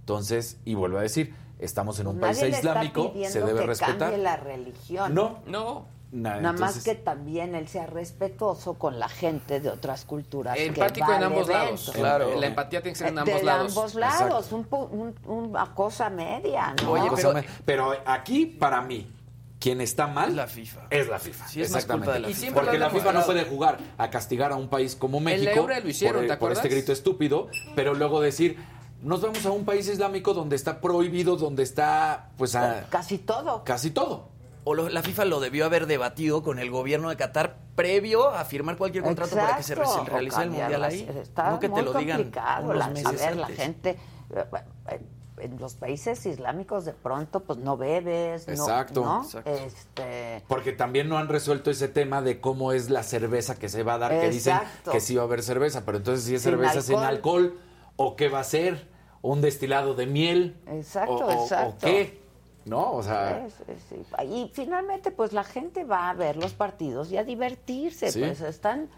Entonces, 0.00 0.56
y 0.64 0.74
vuelvo 0.74 0.96
a 0.98 1.02
decir, 1.02 1.34
estamos 1.58 2.00
en 2.00 2.06
un 2.06 2.20
Nadie 2.20 2.40
país 2.40 2.56
islámico, 2.58 3.12
se 3.28 3.40
debe 3.42 3.60
que 3.60 3.66
respetar. 3.66 3.98
cambie 3.98 4.18
la 4.18 4.36
religión. 4.36 5.14
No, 5.14 5.40
no. 5.46 5.86
Nada, 6.12 6.42
Nada 6.42 6.58
más 6.58 6.84
que 6.84 6.94
también 6.94 7.54
él 7.54 7.68
sea 7.68 7.86
respetuoso 7.86 8.74
con 8.74 8.98
la 9.00 9.08
gente 9.08 9.60
de 9.60 9.70
otras 9.70 10.04
culturas. 10.04 10.54
que 10.56 10.66
Empático 10.66 11.06
va 11.08 11.16
en 11.16 11.22
ambos 11.22 11.48
lados. 11.48 11.90
Claro. 11.94 12.38
La 12.38 12.46
empatía 12.48 12.82
tiene 12.82 12.92
que 12.92 12.98
ser 12.98 13.08
en 13.08 13.18
ambos 13.18 13.34
de 13.34 13.42
lados. 13.42 13.68
ambos 13.76 13.94
lados, 13.94 14.52
un 14.52 14.66
un- 14.70 15.14
una 15.26 15.74
cosa 15.74 16.10
media, 16.10 16.74
¿no? 16.82 16.90
Oye, 16.92 17.10
pero, 17.16 17.32
pero 17.64 17.94
aquí, 18.04 18.44
para 18.44 18.82
mí, 18.82 19.10
quien 19.58 19.80
está 19.80 20.06
mal 20.06 20.30
Es 20.30 20.34
la 20.36 20.46
FIFA. 20.48 20.80
es 20.90 21.08
la 21.08 21.18
FIFA. 21.18 21.48
Sí, 21.48 21.62
es 21.62 21.70
más 21.70 21.76
Exactamente. 21.84 22.04
culpa 22.06 22.12
de 22.14 22.20
la 22.20 22.28
Y 22.28 22.32
FIFA. 22.34 22.40
siempre 22.40 22.62
Porque 22.64 22.78
la 22.78 22.90
FIFA 22.90 23.12
no 23.12 23.24
puede 23.24 23.44
jugar 23.44 23.78
a 23.96 24.10
castigar 24.10 24.52
a 24.52 24.56
un 24.56 24.68
país 24.68 24.94
como 24.96 25.18
México 25.18 25.66
lo 25.66 25.88
hicieron, 25.88 26.22
por, 26.26 26.28
¿te 26.28 26.36
por 26.36 26.52
este 26.52 26.68
grito 26.68 26.92
estúpido, 26.92 27.48
pero 27.74 27.94
luego 27.94 28.20
decir, 28.20 28.58
nos 29.00 29.22
vamos 29.22 29.46
a 29.46 29.50
un 29.50 29.64
país 29.64 29.88
islámico 29.88 30.34
donde 30.34 30.56
está 30.56 30.78
prohibido, 30.80 31.36
donde 31.36 31.62
está, 31.62 32.28
pues, 32.36 32.54
a- 32.54 32.86
Casi 32.90 33.16
todo. 33.18 33.64
casi 33.64 33.90
todo. 33.92 34.28
O 34.64 34.74
lo- 34.74 34.88
la 34.88 35.02
FIFA 35.02 35.24
lo 35.24 35.40
debió 35.40 35.64
haber 35.64 35.86
debatido 35.86 36.42
con 36.42 36.58
el 36.58 36.70
gobierno 36.70 37.08
de 37.08 37.16
Qatar 37.16 37.56
previo 37.74 38.28
a 38.28 38.44
firmar 38.44 38.76
cualquier 38.76 39.02
contrato 39.04 39.34
para 39.34 39.56
que 39.56 39.62
se 39.62 39.74
re- 39.74 39.84
realice 40.06 40.42
el 40.42 40.50
mundial 40.50 40.84
ahí. 40.84 41.08
Está 41.20 41.50
no 41.50 41.58
que 41.60 41.68
muy 41.68 41.80
te 41.80 41.86
lo 41.86 41.92
digan 41.94 42.32
unos 42.62 42.76
la- 42.76 42.84
a 42.86 43.12
ver, 43.12 43.36
la 43.36 43.46
gente... 43.48 43.90
eh, 44.34 44.44
eh, 44.90 45.00
En 45.38 45.58
los 45.58 45.74
países 45.74 46.24
islámicos 46.26 46.84
de 46.84 46.92
pronto 46.92 47.40
pues 47.40 47.58
no 47.58 47.76
bebes, 47.76 48.46
no- 48.46 48.52
Exacto. 48.52 49.02
¿no? 49.04 49.22
Exacto. 49.24 49.50
Este, 49.50 50.44
Porque 50.46 50.72
también 50.72 51.08
no 51.08 51.18
han 51.18 51.26
resuelto 51.26 51.70
ese 51.70 51.88
tema 51.88 52.22
de 52.22 52.38
cómo 52.40 52.70
es 52.72 52.90
la 52.90 53.02
cerveza 53.02 53.58
que 53.58 53.68
se 53.68 53.82
va 53.82 53.94
a 53.94 53.98
dar, 53.98 54.10
que 54.20 54.30
dicen 54.30 54.58
que 54.92 55.00
sí 55.00 55.16
va 55.16 55.22
a 55.22 55.24
haber 55.24 55.42
cerveza, 55.42 55.84
pero 55.84 55.98
entonces 55.98 56.24
si 56.24 56.34
es 56.36 56.42
Sin 56.42 56.52
cerveza 56.52 56.80
sin 56.82 56.98
alcohol. 56.98 57.58
o 57.96 58.14
qué 58.14 58.28
va 58.28 58.38
a 58.40 58.44
ser, 58.44 58.86
un 59.22 59.40
destilado 59.40 59.94
de 59.94 60.06
miel, 60.06 60.60
Exacto, 60.68 61.12
o, 61.14 61.26
o- 61.26 61.42
exacto. 61.42 61.70
o 61.70 61.78
qué, 61.80 62.21
¿no? 62.64 62.92
O 62.92 63.02
sea, 63.02 63.46
Es- 63.46 63.54
es- 63.68 63.82
sí. 63.88 63.96
Y 64.26 64.50
finalmente, 64.54 65.10
pues 65.10 65.32
la 65.32 65.44
gente 65.44 65.84
va 65.84 66.10
a 66.10 66.14
ver 66.14 66.36
los 66.36 66.52
partidos 66.52 67.10
y 67.10 67.16
a 67.16 67.24
divertirse. 67.24 68.10
Sí. 68.12 68.20
Pues 68.20 68.40
están, 68.40 68.88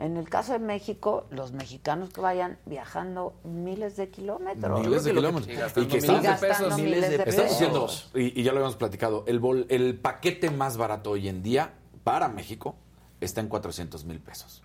en 0.00 0.16
el 0.16 0.28
caso 0.28 0.52
de 0.52 0.58
México, 0.60 1.26
los 1.30 1.52
mexicanos 1.52 2.10
que 2.10 2.20
vayan 2.20 2.58
viajando 2.66 3.34
miles 3.44 3.96
de 3.96 4.08
kilómetros. 4.10 4.80
miles 4.80 5.04
de 5.04 5.12
kilómetros. 5.12 5.46
Y 5.76 5.86
que 5.86 6.00
miles 6.00 6.22
de 6.22 6.46
pesos. 6.46 6.78
miles 6.78 7.00
de 7.08 7.14
Estamos 7.16 7.34
pesos. 7.34 7.48
diciendo, 7.50 7.88
y, 8.14 8.40
y 8.40 8.44
ya 8.44 8.52
lo 8.52 8.58
habíamos 8.58 8.76
platicado, 8.76 9.24
el, 9.26 9.40
bol- 9.40 9.66
el 9.68 9.98
paquete 9.98 10.50
más 10.50 10.76
barato 10.76 11.10
hoy 11.10 11.28
en 11.28 11.42
día 11.42 11.72
para 12.04 12.28
México 12.28 12.76
está 13.20 13.40
en 13.40 13.48
400 13.48 14.04
mil 14.04 14.20
pesos. 14.20 14.62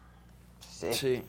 Sí. 0.81 1.23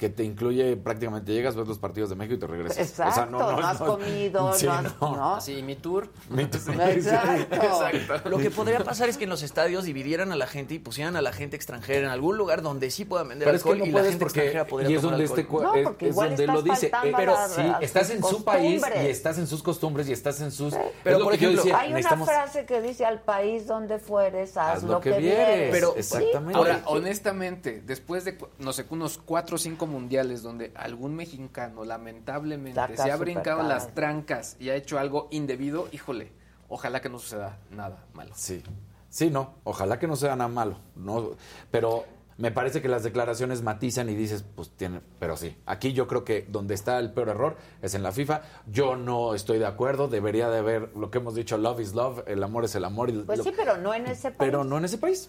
Que 0.00 0.08
te 0.08 0.24
incluye 0.24 0.76
prácticamente, 0.78 1.30
llegas, 1.32 1.54
ves 1.54 1.68
los 1.68 1.78
partidos 1.78 2.08
de 2.08 2.16
México 2.16 2.34
y 2.34 2.38
te 2.38 2.46
regresas. 2.46 2.78
Exacto, 2.78 3.10
O 3.10 3.14
sea, 3.14 3.26
no, 3.26 3.66
has 3.66 3.78
comido, 3.78 4.52
Sí, 4.54 4.64
no 4.66 4.72
has... 4.72 4.82
no. 5.00 5.16
¿no? 5.16 5.34
Así, 5.36 5.62
mi 5.62 5.76
tour. 5.76 6.08
Mi 6.30 6.46
tour. 6.46 6.62
Exacto. 6.80 8.28
Lo 8.30 8.38
que 8.38 8.50
podría 8.50 8.80
pasar 8.84 9.08
es 9.08 9.18
que 9.18 9.24
en 9.24 9.30
los 9.30 9.42
estadios 9.42 9.84
dividieran 9.84 10.32
a 10.32 10.36
la 10.36 10.46
gente 10.46 10.74
y 10.74 10.78
pusieran 10.78 11.16
a 11.16 11.22
la 11.22 11.32
gente 11.32 11.56
extranjera 11.56 12.06
en 12.06 12.12
algún 12.12 12.36
lugar 12.38 12.62
donde 12.62 12.90
sí 12.90 13.04
puedan 13.04 13.28
vender 13.28 13.46
Pero 13.46 13.56
es 13.58 13.62
que 13.62 13.68
alcohol 13.68 13.78
no 13.78 13.84
y 13.84 13.88
la 13.88 13.92
puedes 13.92 14.08
gente 14.10 14.24
porque 14.24 14.38
extranjera 14.40 14.66
podría 14.66 14.90
y 14.90 14.94
es 14.94 15.00
tomar 15.02 15.18
donde 15.18 15.24
alcohol. 15.24 15.38
este 15.38 15.48
cu- 15.50 15.62
No, 15.62 15.74
es- 15.74 15.84
porque 15.84 16.06
es 16.06 16.12
igual 16.12 16.28
donde 16.30 16.46
lo 16.46 16.62
dice. 16.62 16.86
Eh, 16.86 17.12
pero 17.16 17.32
las- 17.32 17.52
sí, 17.54 17.62
estás 17.82 18.10
en 18.10 18.24
su 18.24 18.44
país 18.44 18.82
y 19.02 19.06
estás 19.06 19.38
en 19.38 19.46
sus 19.46 19.62
costumbres 19.62 20.08
y 20.08 20.12
estás 20.12 20.40
en 20.40 20.50
sus. 20.50 20.74
Pero, 21.04 21.18
lo 21.18 21.24
por 21.26 21.34
ejemplo, 21.34 21.62
decía, 21.62 21.78
Hay 21.78 21.92
una 21.92 22.16
frase 22.24 22.64
que 22.64 22.80
dice 22.80 23.04
al 23.04 23.20
país 23.20 23.66
donde 23.66 23.98
fueres, 23.98 24.56
haz, 24.56 24.78
Haz 24.78 24.82
lo, 24.84 24.98
que, 25.00 25.12
vieres. 25.18 25.70
Pero- 25.70 25.94
Exactamente. 25.94 26.56
Ahora, 26.56 26.80
honestamente, 26.86 27.82
después 27.84 28.24
de, 28.24 28.38
no 28.58 28.72
sé, 28.72 28.86
unos 28.90 29.18
cuatro 29.18 29.56
o 29.56 29.58
cinco 29.58 29.86
mundiales 29.90 30.42
donde 30.42 30.72
algún 30.74 31.14
mexicano 31.16 31.84
lamentablemente 31.84 32.74
Saca 32.80 33.02
se 33.04 33.10
ha 33.12 33.16
brincado 33.16 33.62
las 33.62 33.94
trancas 33.94 34.56
y 34.58 34.70
ha 34.70 34.74
hecho 34.74 34.98
algo 34.98 35.28
indebido, 35.30 35.88
híjole, 35.92 36.32
ojalá 36.68 37.00
que 37.00 37.08
no 37.08 37.18
suceda 37.18 37.58
nada 37.70 38.04
malo. 38.14 38.32
Sí. 38.34 38.62
Sí, 39.08 39.28
no. 39.30 39.54
Ojalá 39.64 39.98
que 39.98 40.06
no 40.06 40.14
sea 40.16 40.36
nada 40.36 40.48
malo. 40.48 40.78
No, 40.94 41.30
pero 41.72 42.04
me 42.38 42.52
parece 42.52 42.80
que 42.80 42.88
las 42.88 43.02
declaraciones 43.02 43.60
matizan 43.62 44.08
y 44.08 44.14
dices, 44.14 44.44
pues 44.54 44.70
tiene. 44.70 45.00
Pero 45.18 45.36
sí. 45.36 45.56
Aquí 45.66 45.92
yo 45.92 46.06
creo 46.06 46.24
que 46.24 46.46
donde 46.48 46.74
está 46.74 46.98
el 47.00 47.12
peor 47.12 47.28
error 47.30 47.56
es 47.82 47.94
en 47.94 48.02
la 48.04 48.12
FIFA. 48.12 48.42
Yo 48.70 48.94
no 48.96 49.34
estoy 49.34 49.58
de 49.58 49.66
acuerdo. 49.66 50.06
Debería 50.06 50.48
de 50.48 50.58
haber 50.58 50.92
lo 50.96 51.10
que 51.10 51.18
hemos 51.18 51.34
dicho: 51.34 51.58
love 51.58 51.80
is 51.80 51.92
love, 51.92 52.22
el 52.28 52.42
amor 52.44 52.64
es 52.64 52.74
el 52.76 52.84
amor. 52.84 53.10
y 53.10 53.14
Pues 53.24 53.38
lo- 53.38 53.44
sí, 53.44 53.52
pero 53.56 53.76
no 53.78 53.92
en 53.92 54.06
ese 54.06 54.30
país. 54.30 54.36
pero 54.38 54.62
no 54.64 54.78
en 54.78 54.84
ese 54.84 54.96
país. 54.98 55.28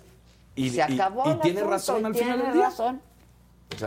Y, 0.54 0.70
Se 0.70 0.78
y- 0.78 0.82
acabó 0.82 1.24
y 1.26 1.30
el 1.32 1.40
tiene 1.40 1.64
razón 1.64 2.02
y 2.04 2.06
al 2.06 2.16
final 2.16 2.40
del 2.44 2.54
día. 2.54 2.66
razón. 2.66 3.02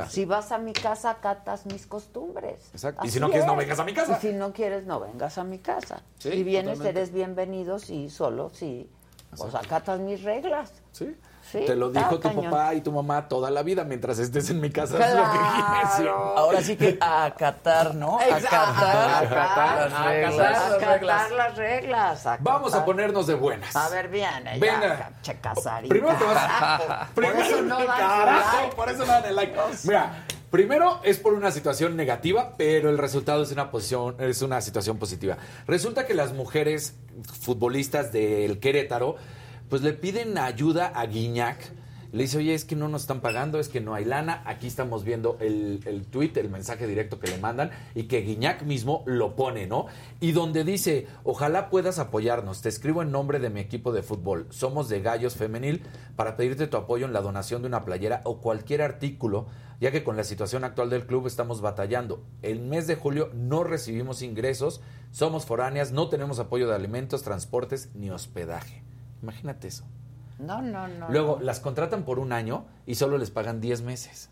Si 0.08 0.24
vas 0.24 0.52
a 0.52 0.58
mi 0.58 0.72
casa, 0.72 1.10
acatas 1.10 1.66
mis 1.66 1.86
costumbres. 1.86 2.68
Exacto. 2.72 3.06
Y 3.06 3.10
si 3.10 3.20
no 3.20 3.28
quieres, 3.28 3.46
no 3.46 3.56
vengas 3.56 3.78
a 3.78 3.84
mi 3.84 3.94
casa. 3.94 4.18
Y 4.18 4.20
si 4.20 4.32
no 4.32 4.52
quieres, 4.52 4.86
no 4.86 5.00
vengas 5.00 5.38
a 5.38 5.44
mi 5.44 5.58
casa. 5.58 6.02
Sí, 6.18 6.30
si 6.30 6.42
vienes, 6.42 6.78
totalmente. 6.78 7.00
eres 7.00 7.12
bienvenido, 7.12 7.78
sí, 7.78 8.10
solo 8.10 8.50
si 8.50 8.90
pues, 9.36 9.54
acatas 9.54 10.00
mis 10.00 10.22
reglas. 10.22 10.72
Sí. 10.92 11.16
Sí, 11.54 11.64
Te 11.66 11.76
lo 11.76 11.90
dijo 11.90 12.16
tu 12.18 12.28
cañón. 12.28 12.44
papá 12.50 12.74
y 12.74 12.80
tu 12.80 12.90
mamá 12.90 13.28
toda 13.28 13.48
la 13.48 13.62
vida 13.62 13.84
mientras 13.84 14.18
estés 14.18 14.50
en 14.50 14.60
mi 14.60 14.70
casa. 14.70 14.96
haz 14.96 15.14
lo 15.14 15.22
que 15.22 15.38
Claro. 16.02 16.36
Ahora 16.36 16.60
sí 16.62 16.76
que 16.76 16.98
a 17.00 17.26
acatar, 17.26 17.94
¿no? 17.94 18.18
A 18.18 18.24
Exacto. 18.24 18.56
acatar, 18.56 19.24
Acatar, 19.24 19.90
las 19.92 20.04
reglas. 20.04 20.72
acatar 20.72 21.30
las 21.32 21.56
reglas. 21.56 22.20
acatar. 22.26 22.38
Vamos 22.42 22.74
a 22.74 22.84
ponernos 22.84 23.28
de 23.28 23.34
buenas. 23.34 23.76
A 23.76 23.88
ver, 23.88 24.08
viene. 24.08 24.58
Venga. 24.58 24.98
Ya, 24.98 25.12
che, 25.22 25.38
Casarín. 25.40 25.88
Primero 25.90 26.16
te 26.16 26.24
vas 26.24 27.08
Por 27.14 27.24
eso 27.24 27.62
no 27.62 27.76
dan 27.78 27.86
Carajo, 27.86 28.56
like. 28.62 28.74
por 28.76 28.88
eso 28.88 28.98
no 28.98 29.06
dan 29.06 29.24
el 29.26 29.36
like. 29.36 29.56
Mira, 29.84 30.24
primero 30.50 31.00
es 31.04 31.18
por 31.18 31.34
una 31.34 31.52
situación 31.52 31.96
negativa, 31.96 32.54
pero 32.58 32.90
el 32.90 32.98
resultado 32.98 33.44
es 33.44 33.52
una 33.52 33.70
posición, 33.70 34.16
es 34.18 34.42
una 34.42 34.60
situación 34.60 34.98
positiva. 34.98 35.36
Resulta 35.68 36.04
que 36.04 36.14
las 36.14 36.32
mujeres 36.32 36.94
futbolistas 37.42 38.12
del 38.12 38.58
Querétaro, 38.58 39.16
pues 39.68 39.82
le 39.82 39.92
piden 39.92 40.38
ayuda 40.38 40.88
a 40.88 41.06
Guiñac. 41.06 41.72
Le 42.14 42.22
dice, 42.22 42.38
oye, 42.38 42.54
es 42.54 42.64
que 42.64 42.76
no 42.76 42.86
nos 42.86 43.02
están 43.02 43.20
pagando, 43.20 43.58
es 43.58 43.68
que 43.68 43.80
no 43.80 43.92
hay 43.92 44.04
lana. 44.04 44.44
Aquí 44.46 44.68
estamos 44.68 45.02
viendo 45.02 45.36
el, 45.40 46.06
tweet, 46.12 46.30
el 46.36 46.48
mensaje 46.48 46.86
directo 46.86 47.18
que 47.18 47.26
le 47.26 47.38
mandan 47.38 47.72
y 47.92 48.04
que 48.04 48.20
Guiñac 48.20 48.62
mismo 48.62 49.02
lo 49.04 49.34
pone, 49.34 49.66
¿no? 49.66 49.86
Y 50.20 50.30
donde 50.30 50.62
dice, 50.62 51.08
ojalá 51.24 51.70
puedas 51.70 51.98
apoyarnos. 51.98 52.62
Te 52.62 52.68
escribo 52.68 53.02
en 53.02 53.10
nombre 53.10 53.40
de 53.40 53.50
mi 53.50 53.58
equipo 53.58 53.90
de 53.90 54.04
fútbol. 54.04 54.46
Somos 54.50 54.88
de 54.88 55.00
Gallos 55.00 55.34
Femenil 55.34 55.82
para 56.14 56.36
pedirte 56.36 56.68
tu 56.68 56.76
apoyo 56.76 57.04
en 57.04 57.12
la 57.12 57.20
donación 57.20 57.62
de 57.62 57.66
una 57.66 57.84
playera 57.84 58.20
o 58.22 58.38
cualquier 58.38 58.82
artículo, 58.82 59.48
ya 59.80 59.90
que 59.90 60.04
con 60.04 60.16
la 60.16 60.22
situación 60.22 60.62
actual 60.62 60.90
del 60.90 61.06
club 61.06 61.26
estamos 61.26 61.62
batallando. 61.62 62.22
El 62.42 62.60
mes 62.60 62.86
de 62.86 62.94
julio 62.94 63.30
no 63.34 63.64
recibimos 63.64 64.22
ingresos, 64.22 64.82
somos 65.10 65.46
foráneas, 65.46 65.90
no 65.90 66.08
tenemos 66.08 66.38
apoyo 66.38 66.68
de 66.68 66.76
alimentos, 66.76 67.24
transportes 67.24 67.90
ni 67.92 68.10
hospedaje. 68.10 68.84
Imagínate 69.24 69.68
eso. 69.68 69.84
No, 70.38 70.60
no, 70.60 70.86
no. 70.86 71.08
Luego, 71.08 71.36
no. 71.38 71.44
las 71.44 71.60
contratan 71.60 72.04
por 72.04 72.18
un 72.18 72.32
año 72.32 72.66
y 72.84 72.96
solo 72.96 73.16
les 73.16 73.30
pagan 73.30 73.62
10 73.62 73.80
meses. 73.80 74.28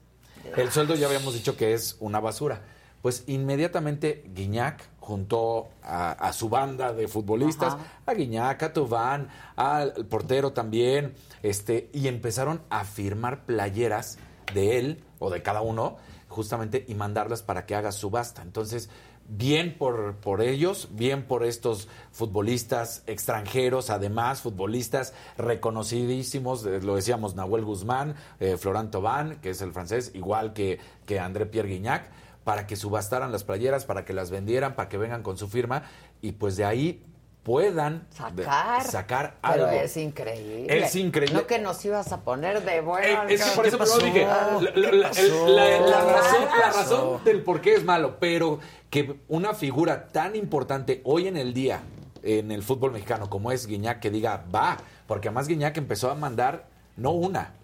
El 0.54 0.70
sueldo 0.70 0.94
ya 0.96 1.06
habíamos 1.06 1.32
dicho 1.32 1.56
que 1.56 1.72
es 1.72 1.96
una 2.00 2.20
basura. 2.20 2.60
Pues 3.00 3.24
inmediatamente 3.26 4.22
Guiñac 4.34 4.90
juntó 5.00 5.70
a, 5.82 6.12
a 6.12 6.32
su 6.34 6.50
banda 6.50 6.92
de 6.92 7.08
futbolistas, 7.08 7.74
Ajá. 7.74 7.84
a 8.04 8.12
Guiñac, 8.12 8.62
a 8.62 8.72
Tubán, 8.74 9.28
al 9.56 9.92
portero 10.10 10.52
también, 10.52 11.14
este, 11.42 11.88
y 11.94 12.06
empezaron 12.06 12.60
a 12.68 12.84
firmar 12.84 13.44
playeras 13.46 14.18
de 14.52 14.78
él 14.78 15.04
o 15.18 15.30
de 15.30 15.42
cada 15.42 15.62
uno, 15.62 15.96
justamente, 16.28 16.84
y 16.86 16.94
mandarlas 16.94 17.42
para 17.42 17.64
que 17.64 17.74
haga 17.74 17.90
subasta. 17.92 18.42
Entonces, 18.42 18.90
bien 19.36 19.76
por, 19.78 20.16
por 20.16 20.42
ellos, 20.42 20.88
bien 20.92 21.24
por 21.24 21.44
estos 21.44 21.88
futbolistas 22.10 23.02
extranjeros, 23.06 23.88
además, 23.88 24.42
futbolistas 24.42 25.14
reconocidísimos, 25.38 26.66
eh, 26.66 26.80
lo 26.82 26.96
decíamos, 26.96 27.34
Nahuel 27.34 27.64
Guzmán, 27.64 28.14
eh, 28.40 28.56
Florent 28.58 28.90
Thauvin, 28.90 29.36
que 29.36 29.50
es 29.50 29.62
el 29.62 29.72
francés, 29.72 30.10
igual 30.14 30.52
que, 30.52 30.78
que 31.06 31.18
André 31.18 31.46
Pierre 31.46 31.68
Guignac, 31.68 32.10
para 32.44 32.66
que 32.66 32.76
subastaran 32.76 33.32
las 33.32 33.44
playeras, 33.44 33.86
para 33.86 34.04
que 34.04 34.12
las 34.12 34.30
vendieran, 34.30 34.74
para 34.74 34.88
que 34.88 34.98
vengan 34.98 35.22
con 35.22 35.38
su 35.38 35.48
firma, 35.48 35.84
y 36.20 36.32
pues 36.32 36.56
de 36.56 36.64
ahí 36.64 37.02
puedan 37.42 38.06
de- 38.34 38.44
Sacar. 38.44 39.36
Pero 39.42 39.66
algo. 39.66 39.80
es 39.80 39.96
increíble. 39.96 40.66
Es 40.84 40.94
increíble. 40.96 41.34
No 41.40 41.46
que 41.46 41.58
nos 41.58 41.84
ibas 41.84 42.12
a 42.12 42.20
poner 42.20 42.62
de 42.64 42.80
bueno. 42.80 43.24
Eh, 43.28 43.34
es 43.34 43.44
que 43.44 43.50
por 43.56 43.62
¿qué 43.64 43.68
eso 43.68 43.78
pasó? 43.78 43.98
dije, 43.98 44.24
la, 44.24 44.60
la- 44.74 44.92
la- 44.92 45.10
¿Qué 45.10 45.20
el- 45.20 45.56
la- 45.56 45.80
la 45.80 45.98
pasó? 46.04 46.12
razón, 46.12 46.44
la 46.44 46.50
¿Qué 46.54 46.76
razón 46.78 47.24
del 47.24 47.42
por 47.42 47.60
qué 47.60 47.74
es 47.74 47.84
malo, 47.84 48.16
pero 48.20 48.60
que 48.90 49.16
una 49.28 49.54
figura 49.54 50.08
tan 50.08 50.36
importante 50.36 51.00
hoy 51.04 51.26
en 51.28 51.36
el 51.36 51.52
día 51.54 51.80
en 52.22 52.52
el 52.52 52.62
fútbol 52.62 52.92
mexicano 52.92 53.28
como 53.28 53.50
es 53.50 53.66
Guiñac 53.66 53.98
que 53.98 54.10
diga 54.10 54.44
va, 54.54 54.76
porque 55.08 55.26
además 55.28 55.48
Guiñac 55.48 55.76
empezó 55.76 56.08
a 56.10 56.14
mandar 56.14 56.68
no 56.96 57.10
una, 57.10 57.54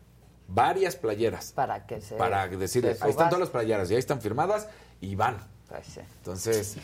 varias 0.48 0.96
playeras. 0.96 1.52
Para 1.52 1.86
que 1.86 2.00
se. 2.00 2.16
Para 2.16 2.48
decirle, 2.48 2.94
se 2.96 3.04
ahí 3.04 3.10
están 3.10 3.28
todas 3.28 3.40
las 3.40 3.50
playeras, 3.50 3.88
y 3.90 3.94
ahí 3.94 4.00
están 4.00 4.20
firmadas 4.20 4.66
y 5.00 5.14
van. 5.14 5.36
Pues 5.68 5.86
sí. 5.86 6.00
Entonces, 6.16 6.76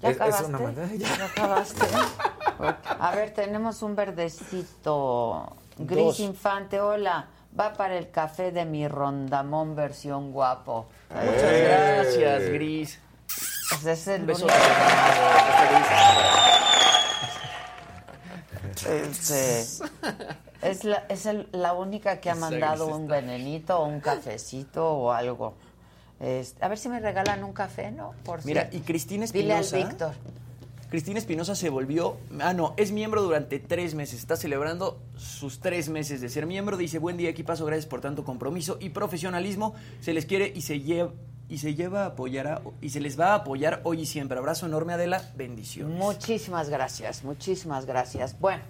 ¿Ya 0.00 0.10
es, 0.10 0.16
es 0.16 0.20
acabaste? 0.20 0.46
una 0.48 0.58
manera. 0.58 0.88
¿Ya 0.94 1.24
acabaste? 1.24 1.86
A 2.98 3.10
ver, 3.14 3.32
tenemos 3.34 3.82
un 3.82 3.96
verdecito. 3.96 5.56
Gris 5.78 6.04
Dos. 6.04 6.20
Infante, 6.20 6.80
hola. 6.80 7.26
Va 7.58 7.72
para 7.72 7.96
el 7.96 8.10
café 8.10 8.50
de 8.52 8.64
mi 8.64 8.86
rondamón 8.88 9.74
versión 9.76 10.32
guapo. 10.32 10.86
Muchas 11.10 11.52
gracias, 11.62 12.42
Gris. 12.50 12.98
Pues 13.70 13.86
es 13.86 14.06
el 14.08 14.24
beso. 14.24 14.44
único 14.46 14.58
que- 14.58 14.64
Este, 19.02 19.60
es 20.62 20.84
la, 20.84 21.04
es 21.08 21.26
el- 21.26 21.48
la 21.52 21.72
única 21.74 22.20
que 22.20 22.30
ha 22.30 22.34
mandado 22.34 22.86
un 22.86 23.06
venenito 23.06 23.78
o 23.78 23.86
un 23.86 24.00
cafecito 24.00 24.86
o 24.92 25.12
algo. 25.12 25.54
Este, 26.20 26.64
a 26.64 26.68
ver 26.68 26.78
si 26.78 26.88
me 26.88 27.00
regalan 27.00 27.42
un 27.44 27.52
café, 27.52 27.90
¿no? 27.90 28.12
Por 28.24 28.44
Mira, 28.44 28.62
cierto. 28.62 28.76
y 28.76 28.80
Cristina 28.80 29.26
Dile 29.26 29.52
al 29.54 29.64
Espinosa. 29.64 29.88
Víctor. 29.88 30.12
Cristina 30.90 31.18
Espinosa 31.18 31.56
se 31.56 31.70
volvió, 31.70 32.18
ah 32.40 32.52
no, 32.54 32.74
es 32.76 32.92
miembro 32.92 33.20
durante 33.22 33.58
tres 33.58 33.94
meses, 33.96 34.20
está 34.20 34.36
celebrando 34.36 35.00
sus 35.16 35.58
tres 35.58 35.88
meses 35.88 36.20
de 36.20 36.28
ser 36.28 36.46
miembro, 36.46 36.76
dice 36.76 37.00
buen 37.00 37.16
día 37.16 37.30
equipazo, 37.30 37.64
gracias 37.66 37.86
por 37.86 38.00
tanto 38.00 38.22
compromiso 38.24 38.76
y 38.80 38.90
profesionalismo, 38.90 39.74
se 40.00 40.12
les 40.12 40.24
quiere 40.24 40.52
y 40.54 40.60
se 40.60 40.80
lleva 40.80 41.10
y 41.48 41.58
se 41.58 41.74
lleva 41.74 42.04
a 42.04 42.06
apoyar 42.06 42.46
a- 42.46 42.62
y 42.80 42.90
se 42.90 43.00
les 43.00 43.18
va 43.18 43.32
a 43.32 43.34
apoyar 43.36 43.80
hoy 43.84 44.02
y 44.02 44.06
siempre. 44.06 44.38
Abrazo 44.38 44.66
enorme 44.66 44.92
Adela, 44.92 45.30
bendiciones. 45.36 45.98
Muchísimas 45.98 46.68
gracias, 46.70 47.24
muchísimas 47.24 47.86
gracias. 47.86 48.38
Bueno, 48.38 48.62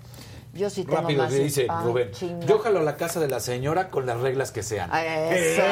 yo 0.54 0.70
sí 0.70 0.84
tengo 0.84 1.00
Rápido, 1.02 1.22
más 1.24 1.32
dice 1.32 1.66
Rubén. 1.82 2.10
chinga. 2.12 2.46
Yo 2.46 2.58
jalo 2.60 2.80
a 2.80 2.82
la 2.82 2.96
casa 2.96 3.20
de 3.20 3.28
la 3.28 3.40
señora 3.40 3.90
con 3.90 4.06
las 4.06 4.18
reglas 4.20 4.52
que 4.52 4.62
sean. 4.62 4.88
Ah, 4.92 5.04
Eso. 5.04 5.62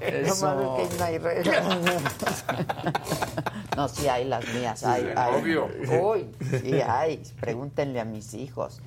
Eso. 0.00 0.46
No 0.46 0.54
mames 0.54 0.88
que 0.88 0.96
no 0.98 1.04
hay 1.04 1.18
reglas. 1.18 1.66
No, 3.76 3.88
sí 3.88 4.06
hay 4.06 4.24
las 4.24 4.46
mías. 4.54 4.84
Hay, 4.84 5.02
Sí, 5.02 5.08
hay. 5.16 5.34
obvio. 5.34 5.68
Uy, 6.00 6.26
sí 6.62 6.80
hay. 6.80 7.20
Pregúntenle 7.40 7.98
a 8.00 8.04
mis 8.04 8.32
hijos. 8.34 8.80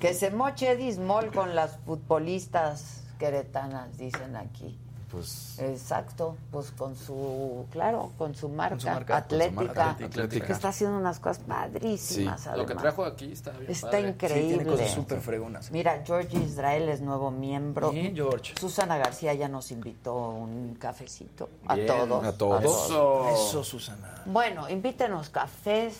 Que 0.00 0.14
se 0.14 0.30
moche 0.30 0.74
Dismol 0.76 1.30
con 1.32 1.54
las 1.54 1.76
futbolistas 1.84 3.02
queretanas, 3.18 3.98
dicen 3.98 4.36
aquí. 4.36 4.78
Pues. 5.12 5.58
Exacto, 5.58 6.36
pues 6.50 6.70
con 6.70 6.96
su, 6.96 7.66
claro, 7.70 8.12
con 8.16 8.34
su 8.34 8.48
marca, 8.48 8.80
su 8.80 8.86
marca, 8.86 9.20
con 9.20 9.28
su 9.28 9.34
atlética, 9.34 9.62
marca 9.62 9.90
atlética. 9.90 10.46
que 10.46 10.52
está 10.54 10.68
haciendo 10.70 10.96
unas 10.96 11.18
cosas 11.20 11.40
padrísimas. 11.46 12.40
Sí. 12.40 12.48
Lo 12.56 12.64
que 12.64 12.74
trajo 12.74 13.04
aquí 13.04 13.30
está 13.30 13.50
bien 13.50 13.70
Está 13.70 13.90
padre. 13.90 14.08
increíble. 14.08 14.42
Sí, 14.50 14.54
tiene 14.56 14.70
cosas 14.70 14.90
súper 14.90 15.20
fregonas. 15.20 15.70
Mira, 15.70 16.02
George 16.06 16.38
Israel 16.38 16.88
es 16.88 17.02
nuevo 17.02 17.30
miembro. 17.30 17.90
Bien, 17.90 18.14
George. 18.16 18.54
Susana 18.58 18.96
García 18.96 19.34
ya 19.34 19.48
nos 19.48 19.70
invitó 19.70 20.30
un 20.30 20.76
cafecito. 20.76 21.50
A 21.66 21.74
Bien, 21.74 21.86
todos. 21.88 22.24
a 22.24 22.32
todos. 22.38 22.64
Eso. 22.64 23.28
Eso, 23.28 23.64
Susana. 23.64 24.22
Bueno, 24.24 24.70
invítenos 24.70 25.28
cafés, 25.28 25.94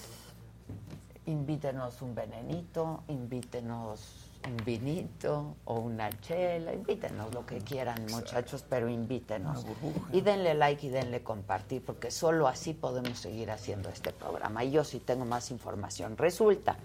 invítenos 1.27 2.01
un 2.01 2.15
venenito, 2.15 3.03
invítenos 3.09 4.22
un 4.47 4.57
vinito 4.65 5.57
o 5.65 5.81
una 5.81 6.11
chela, 6.21 6.73
invítenos 6.73 7.33
lo 7.33 7.47
que 7.47 7.59
quieran, 7.59 8.07
muchachos, 8.11 8.65
pero 8.69 8.89
invítenos. 8.89 9.67
Y 10.13 10.21
denle 10.21 10.55
like 10.55 10.87
y 10.87 10.91
denle 10.91 11.23
compartir, 11.23 11.85
porque 11.85 12.11
solo 12.11 12.49
así 12.49 12.75
podemos 12.75 13.19
seguir 13.19 13.51
haciendo 13.51 13.89
este 13.89 14.13
programa. 14.13 14.65
Y 14.65 14.73
yo 14.73 14.85
sí 14.85 14.99
tengo 14.99 15.25
más 15.25 15.51
información. 15.51 16.17
Resulta, 16.17 16.77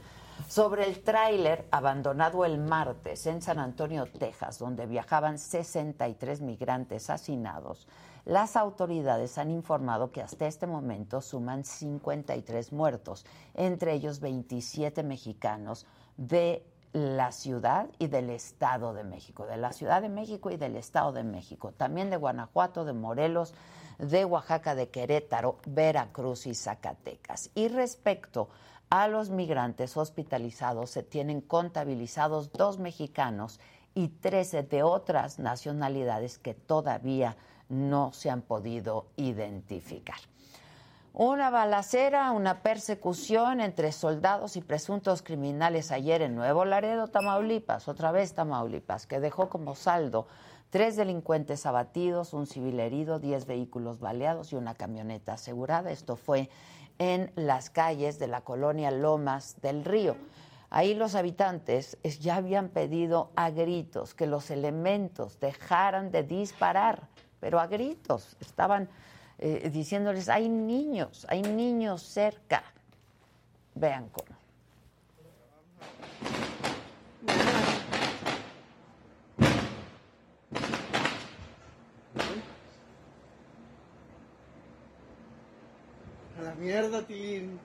sobre 0.47 0.85
el 0.85 1.01
tráiler 1.01 1.67
abandonado 1.71 2.45
el 2.45 2.57
martes 2.57 3.25
en 3.25 3.41
San 3.41 3.59
Antonio, 3.59 4.05
Texas, 4.05 4.59
donde 4.59 4.85
viajaban 4.85 5.37
63 5.37 6.41
migrantes 6.41 7.09
hacinados, 7.09 7.87
las 8.23 8.57
autoridades 8.57 9.37
han 9.37 9.51
informado 9.51 10.11
que 10.11 10.21
hasta 10.21 10.47
este 10.47 10.67
momento 10.67 11.21
suman 11.21 11.63
53 11.63 12.73
muertos, 12.73 13.25
entre 13.53 13.93
ellos 13.93 14.19
27 14.19 15.01
mexicanos 15.03 15.85
de 16.17 16.65
la 16.93 17.31
ciudad 17.31 17.89
y 17.99 18.07
del 18.07 18.29
Estado 18.29 18.93
de 18.93 19.03
México, 19.03 19.45
de 19.45 19.57
la 19.57 19.73
Ciudad 19.73 20.01
de 20.01 20.09
México 20.09 20.51
y 20.51 20.57
del 20.57 20.75
Estado 20.75 21.11
de 21.11 21.23
México, 21.23 21.71
también 21.71 22.09
de 22.09 22.17
Guanajuato, 22.17 22.85
de 22.85 22.93
Morelos, 22.93 23.53
de 23.99 24.25
Oaxaca, 24.25 24.75
de 24.75 24.89
Querétaro, 24.89 25.57
Veracruz 25.65 26.47
y 26.47 26.55
Zacatecas. 26.55 27.49
Y 27.55 27.67
respecto 27.67 28.49
a 28.89 29.07
los 29.07 29.29
migrantes 29.29 29.97
hospitalizados, 29.97 30.91
se 30.91 31.03
tienen 31.03 31.41
contabilizados 31.41 32.51
dos 32.51 32.79
mexicanos 32.79 33.59
y 33.93 34.09
13 34.09 34.63
de 34.63 34.83
otras 34.83 35.39
nacionalidades 35.39 36.37
que 36.37 36.53
todavía 36.53 37.35
no 37.69 38.13
se 38.13 38.29
han 38.29 38.41
podido 38.41 39.07
identificar. 39.17 40.17
Una 41.19 41.49
balacera, 41.49 42.29
una 42.29 42.61
persecución 42.61 43.59
entre 43.59 43.91
soldados 43.91 44.55
y 44.55 44.61
presuntos 44.61 45.23
criminales 45.23 45.91
ayer 45.91 46.21
en 46.21 46.35
Nuevo 46.35 46.63
Laredo, 46.63 47.07
Tamaulipas, 47.07 47.87
otra 47.87 48.11
vez 48.11 48.35
Tamaulipas, 48.35 49.07
que 49.07 49.19
dejó 49.19 49.49
como 49.49 49.73
saldo 49.73 50.27
tres 50.69 50.95
delincuentes 50.95 51.65
abatidos, 51.65 52.33
un 52.33 52.45
civil 52.45 52.79
herido, 52.79 53.17
diez 53.17 53.47
vehículos 53.47 53.99
baleados 53.99 54.53
y 54.53 54.57
una 54.57 54.75
camioneta 54.75 55.33
asegurada. 55.33 55.89
Esto 55.89 56.17
fue 56.17 56.51
en 56.99 57.31
las 57.35 57.71
calles 57.71 58.19
de 58.19 58.27
la 58.27 58.41
colonia 58.41 58.91
Lomas 58.91 59.59
del 59.59 59.85
Río. 59.85 60.17
Ahí 60.69 60.93
los 60.93 61.15
habitantes 61.15 61.97
ya 62.19 62.35
habían 62.35 62.69
pedido 62.69 63.31
a 63.35 63.49
gritos 63.49 64.13
que 64.13 64.27
los 64.27 64.51
elementos 64.51 65.39
dejaran 65.39 66.11
de 66.11 66.21
disparar, 66.21 67.07
pero 67.39 67.59
a 67.59 67.65
gritos 67.65 68.37
estaban 68.39 68.87
eh, 69.39 69.69
diciéndoles, 69.71 70.29
hay 70.29 70.49
niños, 70.49 71.25
hay 71.29 71.41
niños 71.41 72.01
cerca. 72.01 72.63
Vean 73.75 74.09
cómo. 74.09 74.35
A 86.39 86.41
la 86.41 86.55
mierda, 86.55 87.05
Tilín. 87.05 87.59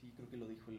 Sí, 0.00 0.12
creo 0.16 0.30
que 0.30 0.36
lo 0.36 0.46
dijo 0.46 0.70
el, 0.70 0.78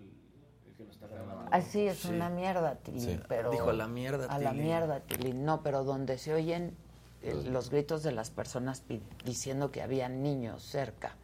el 0.68 0.76
que 0.76 0.84
lo 0.86 0.92
está 0.92 1.08
grabando. 1.08 1.32
Así 1.52 1.88
es 1.88 2.00
Sí. 2.00 2.10
una 2.10 2.30
mierda, 2.30 2.76
Tilín, 2.76 3.02
Sí. 3.02 3.20
pero... 3.28 3.52
Dijo, 3.52 3.70
"A 3.70 3.74
la 3.74 3.88
mierda, 3.88 4.26
A 4.28 4.40
la 4.40 4.52
Tilín". 4.52 4.66
mierda, 4.66 5.00
Tilín. 5.02 5.46
No, 5.46 5.62
pero 5.62 5.84
donde 5.84 6.18
se 6.18 6.34
oyen 6.34 6.76
los 7.24 7.70
gritos 7.70 8.02
de 8.04 8.12
las 8.12 8.32
personas 8.32 8.82
pi- 8.82 9.04
diciendo 9.26 9.70
que 9.72 9.82
había 9.82 10.10
niños 10.10 10.64
cerca. 10.64 11.16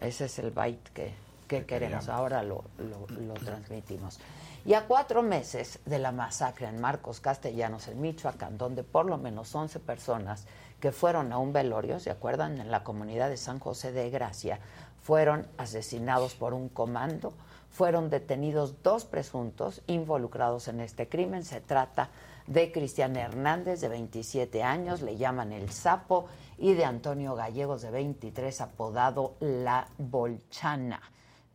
Ese 0.00 0.26
es 0.26 0.38
el 0.38 0.50
byte 0.50 0.90
que, 0.92 1.14
que 1.48 1.64
queremos. 1.64 2.08
Ahora 2.10 2.42
lo, 2.42 2.64
lo- 2.78 3.06
lo 3.08 3.34
transmitimos. 3.44 4.18
Y 4.66 4.74
a 4.74 4.86
cuatro 4.86 5.22
meses 5.22 5.78
de 5.86 5.98
la 6.00 6.10
masacre 6.12 6.66
en 6.66 6.80
Marcos 6.80 7.20
Castellanos, 7.20 7.86
en 7.88 8.00
Michoacán, 8.00 8.58
donde 8.58 8.82
por 8.82 9.06
lo 9.06 9.16
menos 9.16 9.54
11 9.54 9.78
personas 9.80 10.44
que 10.80 10.90
fueron 10.92 11.32
a 11.32 11.38
un 11.38 11.52
velorio, 11.52 12.00
¿se 12.00 12.10
acuerdan? 12.10 12.58
En 12.60 12.70
la 12.70 12.82
comunidad 12.84 13.28
de 13.30 13.36
San 13.36 13.60
José 13.60 13.92
de 13.92 14.10
Gracia, 14.10 14.58
fueron 15.02 15.46
asesinados 15.56 16.34
por 16.34 16.52
un 16.52 16.68
comando. 16.68 17.32
Fueron 17.70 18.10
detenidos 18.10 18.82
dos 18.82 19.04
presuntos 19.04 19.82
involucrados 19.86 20.68
en 20.68 20.80
este 20.80 21.08
crimen. 21.08 21.44
Se 21.44 21.60
trata 21.60 22.10
de 22.46 22.72
Cristian 22.72 23.16
Hernández, 23.16 23.80
de 23.80 23.88
27 23.88 24.62
años, 24.62 25.02
le 25.02 25.16
llaman 25.16 25.52
el 25.52 25.70
sapo, 25.70 26.26
y 26.58 26.74
de 26.74 26.84
Antonio 26.84 27.34
Gallegos, 27.34 27.82
de 27.82 27.90
23, 27.90 28.60
apodado 28.60 29.34
La 29.40 29.88
Bolchana. 29.98 31.02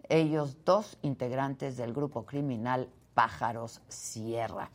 Ellos 0.10 0.58
dos 0.66 0.98
integrantes 1.02 1.78
del 1.78 1.94
grupo 1.94 2.26
criminal 2.26 2.90
Pájaros 3.14 3.82
Sierra. 3.88 4.70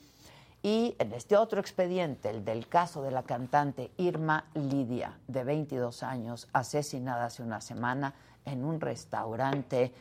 Y 0.63 0.97
en 0.99 1.13
este 1.13 1.37
otro 1.37 1.61
expediente, 1.61 2.29
el 2.29 2.45
del 2.45 2.67
caso 2.67 3.03
de 3.03 3.13
la 3.13 3.23
cantante 3.23 3.93
Irma 3.99 4.47
Lidia, 4.55 5.17
de 5.29 5.45
22 5.45 6.03
años, 6.03 6.49
asesinada 6.53 7.27
hace 7.27 7.43
una 7.43 7.61
semana 7.61 8.15
en 8.45 8.65
un 8.65 8.81
restaurante 8.81 9.93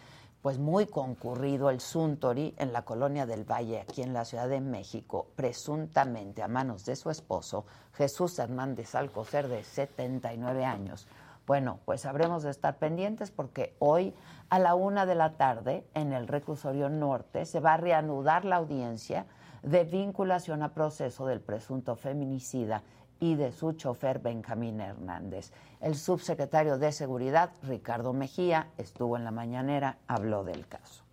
pues 0.46 0.60
muy 0.60 0.86
concurrido, 0.86 1.72
el 1.72 1.80
Suntory, 1.80 2.54
en 2.60 2.72
la 2.72 2.84
colonia 2.84 3.26
del 3.26 3.50
Valle, 3.52 3.82
aquí 3.82 4.04
en 4.04 4.14
la 4.14 4.26
Ciudad 4.26 4.48
de 4.48 4.62
México, 4.62 5.26
presuntamente 5.36 6.44
a 6.44 6.48
manos 6.48 6.86
de 6.86 6.96
su 6.96 7.10
esposo, 7.10 7.66
Jesús 7.94 8.38
Hernández 8.38 8.94
Alcocer, 8.94 9.48
de 9.48 9.64
79 9.64 10.64
años. 10.64 11.08
Bueno, 11.48 11.80
pues 11.86 12.06
habremos 12.06 12.44
de 12.44 12.52
estar 12.52 12.78
pendientes 12.78 13.32
porque 13.32 13.76
hoy 13.80 14.14
a 14.52 14.60
la 14.60 14.76
una 14.76 15.08
de 15.08 15.16
la 15.16 15.32
tarde 15.32 15.84
en 15.96 16.14
el 16.14 16.28
reclusorio 16.28 16.90
norte 16.90 17.48
se 17.48 17.60
va 17.60 17.74
a 17.74 17.78
reanudar 17.78 18.46
la 18.46 18.58
audiencia 18.58 19.26
de 19.64 19.84
vinculación 19.84 20.62
a 20.62 20.76
proceso 20.76 21.26
del 21.26 21.42
presunto 21.42 21.96
feminicida 21.96 22.84
y 23.26 23.35
de 23.35 23.52
su 23.52 23.73
chofer 23.73 24.19
Benjamín 24.19 24.80
Hernández. 24.80 25.52
El 25.81 25.95
subsecretario 25.95 26.77
de 26.77 26.91
Seguridad, 26.91 27.52
Ricardo 27.64 28.14
Mejía, 28.14 28.69
estuvo 28.77 29.18
en 29.18 29.23
la 29.23 29.31
mañanera, 29.31 29.97
habló 30.07 30.43
del 30.43 30.68
caso. 30.68 31.03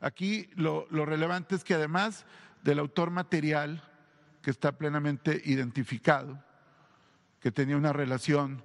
Aquí 0.00 0.48
lo, 0.54 0.86
relevante 0.90 1.56
es 1.56 1.64
que 1.64 1.74
además 1.74 2.24
del 2.62 2.78
autor 2.78 3.10
material, 3.10 3.82
que 4.40 4.50
está 4.50 4.78
plenamente 4.78 5.42
identificado, 5.44 6.42
que 7.38 7.52
tenía 7.52 7.76
una 7.76 7.92
relación 7.92 8.62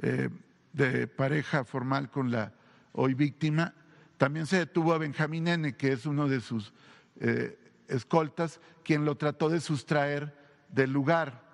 eh, 0.00 0.30
de 0.72 1.06
pareja 1.06 1.64
formal 1.64 2.10
con 2.10 2.30
la 2.30 2.52
hoy 2.92 3.12
víctima, 3.12 3.74
también 4.16 4.46
se 4.46 4.58
detuvo 4.58 4.94
a 4.94 4.98
Benjamín 4.98 5.46
N., 5.46 5.76
que 5.76 5.92
es 5.92 6.06
uno 6.06 6.26
de 6.26 6.40
sus 6.40 6.72
eh, 7.20 7.58
escoltas, 7.88 8.60
quien 8.82 9.04
lo 9.04 9.16
trató 9.16 9.50
de 9.50 9.60
sustraer 9.60 10.34
del 10.70 10.90
lugar. 10.90 11.45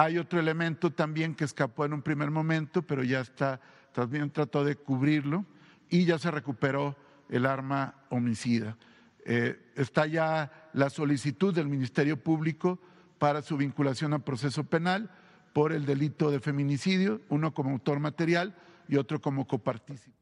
Hay 0.00 0.16
otro 0.16 0.40
elemento 0.40 0.90
también 0.90 1.34
que 1.34 1.44
escapó 1.44 1.84
en 1.84 1.92
un 1.92 2.00
primer 2.00 2.30
momento, 2.30 2.80
pero 2.80 3.04
ya 3.04 3.20
está, 3.20 3.60
también 3.92 4.30
trató 4.30 4.64
de 4.64 4.76
cubrirlo 4.76 5.44
y 5.90 6.06
ya 6.06 6.18
se 6.18 6.30
recuperó 6.30 6.96
el 7.28 7.44
arma 7.44 7.96
homicida. 8.08 8.78
Eh, 9.26 9.60
está 9.76 10.06
ya 10.06 10.70
la 10.72 10.88
solicitud 10.88 11.54
del 11.54 11.68
Ministerio 11.68 12.16
Público 12.16 12.78
para 13.18 13.42
su 13.42 13.58
vinculación 13.58 14.14
a 14.14 14.20
proceso 14.20 14.64
penal 14.64 15.10
por 15.52 15.70
el 15.70 15.84
delito 15.84 16.30
de 16.30 16.40
feminicidio, 16.40 17.20
uno 17.28 17.52
como 17.52 17.68
autor 17.68 18.00
material 18.00 18.56
y 18.88 18.96
otro 18.96 19.20
como 19.20 19.46
copartícipe. 19.46 20.16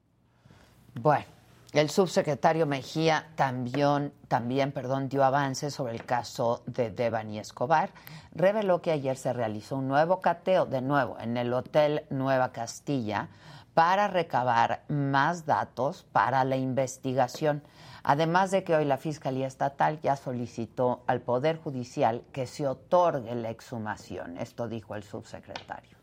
Bueno, 1.01 1.27
el 1.73 1.90
subsecretario 1.90 2.65
Mejía 2.65 3.28
también, 3.35 4.12
también 4.27 4.73
perdón, 4.73 5.11
dio 5.11 5.23
avances 5.23 5.74
sobre 5.74 5.93
el 5.93 6.05
caso 6.05 6.62
de 6.66 6.90
Devani 6.90 7.39
Escobar. 7.39 7.90
Reveló 8.32 8.81
que 8.81 8.90
ayer 8.90 9.19
se 9.19 9.35
realizó 9.35 9.77
un 9.77 9.89
nuevo 9.89 10.20
cateo, 10.20 10.65
de 10.65 10.81
nuevo, 10.81 11.19
en 11.20 11.36
el 11.36 11.53
Hotel 11.53 12.05
Nueva 12.09 12.53
Castilla, 12.53 13.28
para 13.74 14.09
recabar 14.09 14.82
más 14.89 15.45
datos 15.45 16.07
para 16.11 16.43
la 16.45 16.57
investigación. 16.57 17.62
Además 18.03 18.51
de 18.51 18.65
que 18.65 18.74
hoy 18.74 18.86
la 18.86 18.97
Fiscalía 18.97 19.47
Estatal 19.47 20.01
ya 20.01 20.16
solicitó 20.16 21.05
al 21.07 21.20
Poder 21.20 21.59
Judicial 21.59 22.23
que 22.32 22.47
se 22.47 22.66
otorgue 22.66 23.35
la 23.35 23.51
exhumación. 23.51 24.39
Esto 24.39 24.69
dijo 24.69 24.95
el 24.95 25.03
subsecretario. 25.03 25.99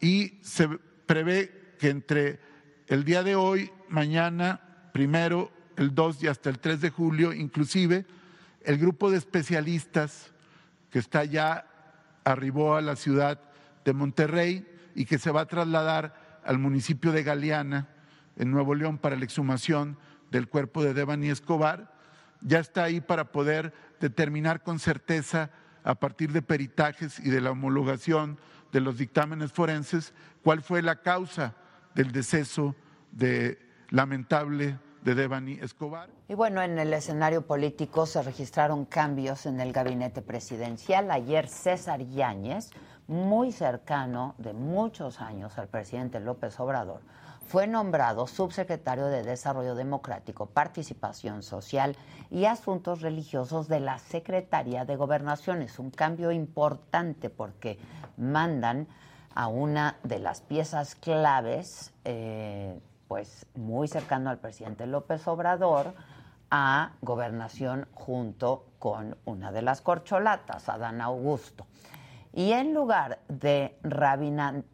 Y 0.00 0.40
se 0.44 0.68
prevé 0.68 1.63
que 1.78 1.90
entre 1.90 2.40
el 2.86 3.04
día 3.04 3.22
de 3.22 3.36
hoy, 3.36 3.70
mañana, 3.88 4.60
primero, 4.92 5.50
el 5.76 5.94
2 5.94 6.22
y 6.22 6.28
hasta 6.28 6.50
el 6.50 6.58
3 6.58 6.80
de 6.80 6.90
julio, 6.90 7.32
inclusive, 7.32 8.04
el 8.62 8.78
grupo 8.78 9.10
de 9.10 9.18
especialistas 9.18 10.32
que 10.90 10.98
está 10.98 11.24
ya 11.24 11.66
arribó 12.24 12.76
a 12.76 12.82
la 12.82 12.96
ciudad 12.96 13.40
de 13.84 13.92
Monterrey 13.92 14.66
y 14.94 15.04
que 15.04 15.18
se 15.18 15.30
va 15.30 15.42
a 15.42 15.46
trasladar 15.46 16.40
al 16.44 16.58
municipio 16.58 17.12
de 17.12 17.22
Galeana, 17.22 17.88
en 18.36 18.50
Nuevo 18.50 18.74
León, 18.74 18.98
para 18.98 19.16
la 19.16 19.24
exhumación 19.24 19.96
del 20.30 20.48
cuerpo 20.48 20.82
de 20.82 20.94
Devani 20.94 21.30
Escobar, 21.30 21.94
ya 22.40 22.58
está 22.58 22.84
ahí 22.84 23.00
para 23.00 23.32
poder 23.32 23.72
determinar 24.00 24.62
con 24.62 24.78
certeza, 24.78 25.50
a 25.84 25.94
partir 25.94 26.32
de 26.32 26.42
peritajes 26.42 27.20
y 27.20 27.30
de 27.30 27.40
la 27.40 27.50
homologación 27.50 28.38
de 28.72 28.80
los 28.80 28.98
dictámenes 28.98 29.52
forenses, 29.52 30.14
cuál 30.42 30.62
fue 30.62 30.82
la 30.82 31.02
causa 31.02 31.54
del 31.94 32.12
deceso 32.12 32.74
de 33.12 33.58
lamentable 33.90 34.78
de 35.02 35.14
Devani 35.14 35.58
Escobar. 35.60 36.08
Y 36.28 36.34
bueno, 36.34 36.62
en 36.62 36.78
el 36.78 36.92
escenario 36.94 37.46
político 37.46 38.06
se 38.06 38.22
registraron 38.22 38.86
cambios 38.86 39.46
en 39.46 39.60
el 39.60 39.72
gabinete 39.72 40.22
presidencial. 40.22 41.10
Ayer 41.10 41.46
César 41.48 42.00
Yáñez, 42.00 42.70
muy 43.06 43.52
cercano 43.52 44.34
de 44.38 44.54
muchos 44.54 45.20
años 45.20 45.58
al 45.58 45.68
presidente 45.68 46.20
López 46.20 46.58
Obrador, 46.58 47.02
fue 47.46 47.66
nombrado 47.66 48.26
subsecretario 48.26 49.06
de 49.06 49.22
Desarrollo 49.22 49.74
Democrático, 49.74 50.46
Participación 50.46 51.42
Social 51.42 51.94
y 52.30 52.46
Asuntos 52.46 53.02
Religiosos 53.02 53.68
de 53.68 53.80
la 53.80 53.98
Secretaría 53.98 54.86
de 54.86 54.96
Gobernación. 54.96 55.60
Es 55.60 55.78
un 55.78 55.90
cambio 55.90 56.32
importante 56.32 57.28
porque 57.28 57.78
mandan 58.16 58.88
a 59.34 59.48
una 59.48 59.96
de 60.04 60.20
las 60.20 60.40
piezas 60.40 60.94
claves, 60.94 61.92
eh, 62.04 62.80
pues 63.08 63.46
muy 63.54 63.88
cercano 63.88 64.30
al 64.30 64.38
presidente 64.38 64.86
López 64.86 65.26
Obrador, 65.26 65.94
a 66.50 66.92
gobernación 67.02 67.88
junto 67.92 68.66
con 68.78 69.16
una 69.24 69.50
de 69.50 69.62
las 69.62 69.80
corcholatas, 69.80 70.68
Adán 70.68 71.00
Augusto. 71.00 71.66
Y 72.32 72.52
en 72.52 72.74
lugar 72.74 73.18
de 73.28 73.76
Rabindranath 73.82 74.64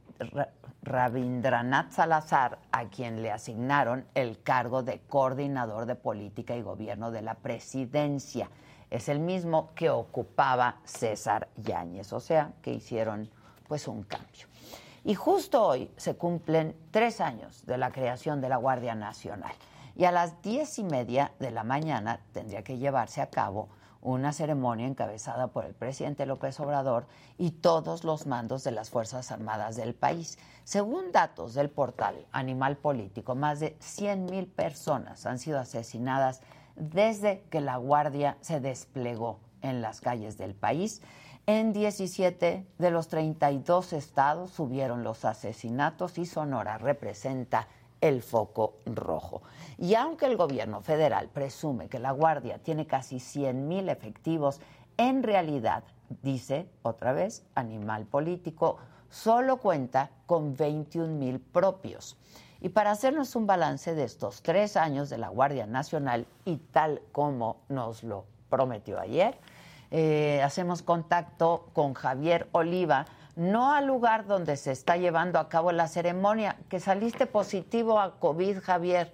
Salazar, 1.91 2.59
a 2.70 2.85
quien 2.89 3.23
le 3.23 3.31
asignaron 3.31 4.05
el 4.15 4.43
cargo 4.43 4.82
de 4.82 5.01
coordinador 5.01 5.87
de 5.87 5.95
política 5.95 6.55
y 6.55 6.62
gobierno 6.62 7.11
de 7.11 7.23
la 7.23 7.35
presidencia, 7.35 8.51
es 8.91 9.09
el 9.09 9.20
mismo 9.20 9.70
que 9.74 9.89
ocupaba 9.89 10.81
César 10.85 11.49
Yáñez, 11.57 12.12
o 12.12 12.20
sea, 12.20 12.53
que 12.61 12.74
hicieron 12.74 13.31
pues 13.69 13.87
un 13.89 14.03
cambio. 14.03 14.49
Y 15.05 15.14
justo 15.14 15.66
hoy 15.66 15.90
se 15.97 16.16
cumplen 16.16 16.77
tres 16.90 17.20
años 17.20 17.64
de 17.66 17.78
la 17.78 17.90
creación 17.90 18.40
de 18.40 18.48
la 18.48 18.56
Guardia 18.56 18.94
Nacional. 18.94 19.52
Y 19.97 20.05
a 20.05 20.12
las 20.12 20.43
diez 20.43 20.78
y 20.78 20.85
media 20.85 21.32
de 21.40 21.51
la 21.51 21.64
mañana 21.64 22.20
tendría 22.32 22.62
que 22.62 22.78
llevarse 22.78 23.20
a 23.20 23.31
cabo 23.31 23.68
una 24.02 24.32
ceremonia 24.32 24.86
encabezada 24.86 25.48
por 25.48 25.64
el 25.64 25.74
presidente 25.74 26.27
López 26.27 26.59
Obrador 26.60 27.06
y 27.39 27.51
todos 27.51 28.05
los 28.05 28.27
mandos 28.27 28.64
de 28.64 28.70
las 28.70 28.90
Fuerzas 28.90 29.31
Armadas 29.31 29.77
del 29.77 29.94
país. 29.94 30.39
Según 30.64 31.12
datos 31.12 31.55
del 31.55 31.70
portal 31.70 32.27
Animal 32.32 32.77
Político, 32.77 33.35
más 33.35 33.60
de 33.60 33.77
100 33.81 34.27
mil 34.27 34.47
personas 34.47 35.27
han 35.27 35.39
sido 35.39 35.59
asesinadas 35.59 36.40
desde 36.77 37.43
que 37.51 37.60
la 37.60 37.77
Guardia 37.77 38.39
se 38.40 38.60
desplegó 38.60 39.39
en 39.60 39.82
las 39.82 40.01
calles 40.01 40.39
del 40.39 40.55
país. 40.55 41.02
En 41.47 41.73
17 41.73 42.67
de 42.79 42.91
los 42.91 43.09
32 43.09 43.93
estados 43.93 44.51
subieron 44.51 45.03
los 45.03 45.25
asesinatos 45.25 46.19
y 46.19 46.27
Sonora 46.27 46.79
representa 46.79 47.67
el 48.01 48.23
foco 48.23 48.75
rojo. 48.87 49.43
Y 49.79 49.95
aunque 49.95 50.27
el 50.27 50.37
gobierno 50.37 50.81
federal 50.81 51.29
presume 51.29 51.89
que 51.89 51.99
la 51.99 52.12
Guardia 52.12 52.59
tiene 52.59 52.87
casi 52.87 53.21
100 53.21 53.69
mil 53.69 53.89
efectivos, 53.89 54.61
en 54.97 55.23
realidad, 55.23 55.83
dice 56.23 56.69
otra 56.83 57.12
vez 57.12 57.45
Animal 57.55 58.07
Político, 58.07 58.79
solo 59.09 59.59
cuenta 59.59 60.11
con 60.27 60.57
21 60.57 61.15
mil 61.15 61.41
propios. 61.41 62.17
Y 62.61 62.69
para 62.69 62.91
hacernos 62.91 63.35
un 63.37 63.47
balance 63.47 63.95
de 63.95 64.05
estos 64.05 64.43
tres 64.43 64.77
años 64.77 65.09
de 65.09 65.19
la 65.19 65.29
Guardia 65.29 65.67
Nacional 65.67 66.27
y 66.45 66.57
tal 66.57 67.01
como 67.12 67.62
nos 67.69 68.05
lo 68.05 68.27
prometió 68.51 69.01
ayer, 69.01 69.39
eh, 69.91 70.41
hacemos 70.43 70.83
contacto 70.83 71.69
con 71.73 71.95
Javier 71.95 72.49
Oliva, 72.53 73.07
no 73.35 73.73
al 73.73 73.87
lugar 73.87 74.27
donde 74.27 74.57
se 74.57 74.71
está 74.71 74.97
llevando 74.97 75.39
a 75.39 75.49
cabo 75.49 75.73
la 75.73 75.89
ceremonia, 75.89 76.57
que 76.69 76.79
saliste 76.79 77.27
positivo 77.27 77.99
a 77.99 78.19
COVID, 78.21 78.59
Javier. 78.61 79.12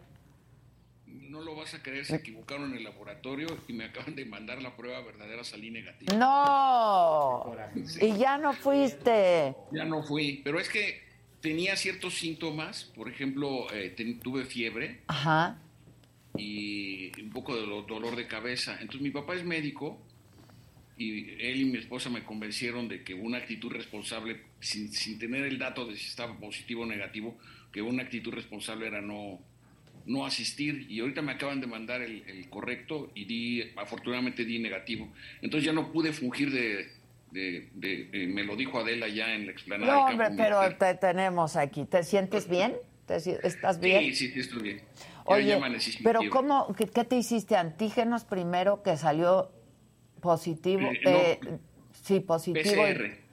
No 1.06 1.40
lo 1.40 1.54
vas 1.54 1.74
a 1.74 1.82
creer, 1.82 2.04
se 2.04 2.16
equivocaron 2.16 2.70
en 2.72 2.78
el 2.78 2.84
laboratorio 2.84 3.46
y 3.68 3.72
me 3.72 3.84
acaban 3.84 4.14
de 4.14 4.24
mandar 4.24 4.60
la 4.62 4.76
prueba 4.76 5.00
verdadera, 5.00 5.44
salí 5.44 5.70
negativa. 5.70 6.14
No, 6.14 7.54
y 8.00 8.16
ya 8.16 8.38
no 8.38 8.52
fuiste. 8.52 9.54
Ya 9.72 9.84
no 9.84 10.02
fui, 10.02 10.40
pero 10.44 10.58
es 10.58 10.68
que 10.68 11.06
tenía 11.40 11.76
ciertos 11.76 12.18
síntomas, 12.18 12.84
por 12.84 13.08
ejemplo, 13.08 13.66
eh, 13.72 13.94
tuve 14.22 14.44
fiebre. 14.44 15.02
Ajá. 15.06 15.58
Y 16.36 17.18
un 17.20 17.30
poco 17.30 17.54
de 17.54 17.66
dolor 17.66 18.16
de 18.16 18.26
cabeza. 18.26 18.72
Entonces 18.80 19.00
mi 19.00 19.10
papá 19.10 19.34
es 19.34 19.44
médico 19.44 19.98
y 20.98 21.30
él 21.40 21.60
y 21.60 21.64
mi 21.66 21.78
esposa 21.78 22.08
me 22.08 22.24
convencieron 22.24 22.88
de 22.88 23.02
que 23.02 23.14
una 23.14 23.38
actitud 23.38 23.70
responsable, 23.70 24.40
sin, 24.60 24.90
sin, 24.92 25.18
tener 25.18 25.44
el 25.44 25.58
dato 25.58 25.86
de 25.86 25.96
si 25.96 26.06
estaba 26.06 26.38
positivo 26.38 26.82
o 26.82 26.86
negativo, 26.86 27.36
que 27.70 27.82
una 27.82 28.04
actitud 28.04 28.32
responsable 28.32 28.86
era 28.86 29.02
no, 29.02 29.38
no 30.06 30.24
asistir. 30.24 30.86
Y 30.88 31.00
ahorita 31.00 31.20
me 31.20 31.32
acaban 31.32 31.60
de 31.60 31.66
mandar 31.66 32.00
el, 32.00 32.22
el 32.26 32.48
correcto 32.48 33.10
y 33.14 33.26
di, 33.26 33.62
afortunadamente 33.76 34.44
di 34.44 34.58
negativo. 34.58 35.12
Entonces 35.42 35.66
ya 35.66 35.72
no 35.72 35.92
pude 35.92 36.12
fungir 36.14 36.50
de, 36.50 36.88
de, 37.30 37.68
de, 37.74 38.26
me 38.28 38.44
lo 38.44 38.56
dijo 38.56 38.78
Adela 38.78 39.08
ya 39.08 39.34
en 39.34 39.46
la 39.46 39.52
explanada. 39.52 39.92
No, 39.92 40.04
hombre, 40.06 40.28
pero 40.34 40.60
te 40.76 40.94
tenemos 40.94 41.56
aquí. 41.56 41.84
¿Te 41.84 42.04
sientes 42.04 42.48
bien? 42.48 42.74
¿Te, 43.04 43.16
¿Estás 43.16 43.80
bien? 43.80 44.14
Sí, 44.14 44.30
sí, 44.30 44.40
estoy 44.40 44.62
bien. 44.62 44.80
Oye, 45.26 45.60
pero 46.04 46.20
¿cómo, 46.30 46.72
qué, 46.74 46.86
qué, 46.86 47.04
te 47.04 47.16
hiciste? 47.16 47.56
¿Antígenos 47.56 48.24
primero 48.24 48.82
que 48.82 48.96
salió 48.96 49.50
positivo? 50.26 50.90
Eh, 51.04 51.38
no, 51.42 51.58
sí, 51.92 52.20
positivo. 52.20 52.82
PCR. 52.82 53.26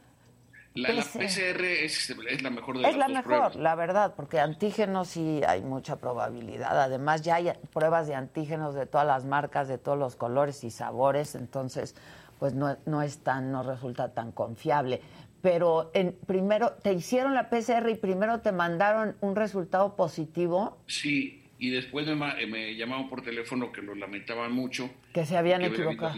La, 0.76 0.90
la 0.92 1.04
PCR 1.04 1.64
es, 1.66 2.10
es, 2.10 2.42
la 2.42 2.50
mejor 2.50 2.80
de 2.80 2.88
es 2.90 2.96
las 2.96 2.98
la 2.98 3.06
dos 3.08 3.16
mejor, 3.16 3.24
pruebas. 3.30 3.56
la 3.58 3.76
verdad, 3.76 4.14
porque 4.16 4.40
antígenos 4.40 5.08
sí 5.10 5.42
hay 5.48 5.62
mucha 5.62 5.98
probabilidad. 6.00 6.82
Además, 6.82 7.22
ya 7.22 7.36
hay 7.36 7.52
pruebas 7.72 8.08
de 8.08 8.16
antígenos 8.16 8.74
de 8.74 8.88
todas 8.88 9.06
las 9.06 9.24
marcas, 9.24 9.68
de 9.68 9.78
todos 9.78 10.00
los 10.00 10.16
colores 10.16 10.64
y 10.64 10.72
sabores, 10.72 11.36
entonces, 11.36 11.96
pues 12.40 12.56
no, 12.56 12.76
no 12.88 13.04
es 13.04 13.20
tan, 13.20 13.52
no 13.52 13.62
resulta 13.62 14.14
tan 14.16 14.32
confiable. 14.32 15.00
Pero 15.44 15.92
en, 15.94 16.14
primero, 16.26 16.72
¿te 16.82 16.92
hicieron 16.94 17.36
la 17.36 17.50
PCR 17.52 17.90
y 17.90 17.96
primero 17.96 18.40
te 18.40 18.52
mandaron 18.52 19.16
un 19.22 19.36
resultado 19.36 19.96
positivo? 19.96 20.78
Sí, 20.88 21.44
y 21.60 21.70
después 21.70 22.08
me, 22.08 22.48
me 22.48 22.76
llamaron 22.76 23.10
por 23.10 23.22
teléfono 23.22 23.72
que 23.72 23.84
lo 23.84 23.94
lamentaban 23.94 24.52
mucho. 24.52 24.90
Que 25.14 25.24
se 25.26 25.38
habían 25.38 25.62
que 25.62 25.68
equivocado. 25.68 26.16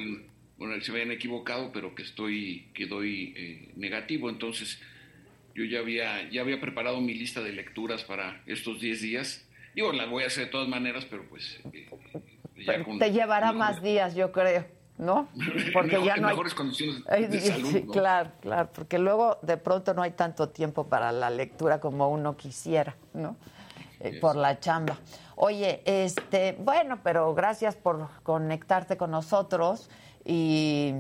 Bueno, 0.58 0.82
se 0.82 0.92
habían 0.92 1.12
equivocado, 1.12 1.72
pero 1.74 1.96
que 1.96 2.04
estoy, 2.04 2.70
que 2.74 2.86
doy 2.86 3.34
eh, 3.36 3.72
negativo. 3.76 4.30
Entonces, 4.30 4.80
yo 5.54 5.66
ya 5.66 5.80
había, 5.80 6.30
ya 6.30 6.42
había 6.42 6.60
preparado 6.62 7.02
mi 7.02 7.14
lista 7.14 7.42
de 7.42 7.52
lecturas 7.54 8.04
para 8.04 8.42
estos 8.46 8.80
10 8.80 9.02
días. 9.02 9.46
Digo, 9.74 9.92
la 9.92 10.06
voy 10.06 10.24
a 10.24 10.28
hacer 10.28 10.46
de 10.46 10.52
todas 10.52 10.70
maneras, 10.70 11.06
pero 11.10 11.24
pues 11.28 11.60
eh, 11.74 11.88
ya 12.58 12.66
Pero 12.68 12.86
con 12.86 13.00
te 13.00 13.12
llevará 13.12 13.52
más 13.52 13.82
días, 13.82 14.16
yo 14.16 14.32
creo, 14.32 14.66
¿no? 14.98 15.28
Porque 15.74 15.98
mejor- 15.98 16.06
ya 16.06 16.16
no 16.18 16.28
hay... 16.28 16.34
mejores 16.34 16.54
condiciones 16.54 17.04
de 17.06 17.42
salud. 17.42 17.72
sí, 17.72 17.84
¿no? 17.86 17.92
claro, 17.92 18.32
claro, 18.42 18.70
porque 18.74 18.98
luego 18.98 19.38
de 19.42 19.58
pronto 19.58 19.94
no 19.94 20.02
hay 20.04 20.12
tanto 20.12 20.50
tiempo 20.50 20.88
para 20.88 21.12
la 21.12 21.30
lectura 21.30 21.82
como 21.82 22.10
uno 22.10 22.38
quisiera, 22.38 22.96
¿no? 23.14 23.36
Eh, 24.00 24.20
por 24.20 24.36
la 24.36 24.60
chamba. 24.60 24.98
Oye, 25.36 25.82
este, 25.86 26.56
bueno, 26.60 27.00
pero 27.04 27.34
gracias 27.34 27.76
por 27.76 28.10
conectarte 28.24 28.98
con 28.98 29.12
nosotros 29.12 29.90
y 30.26 30.94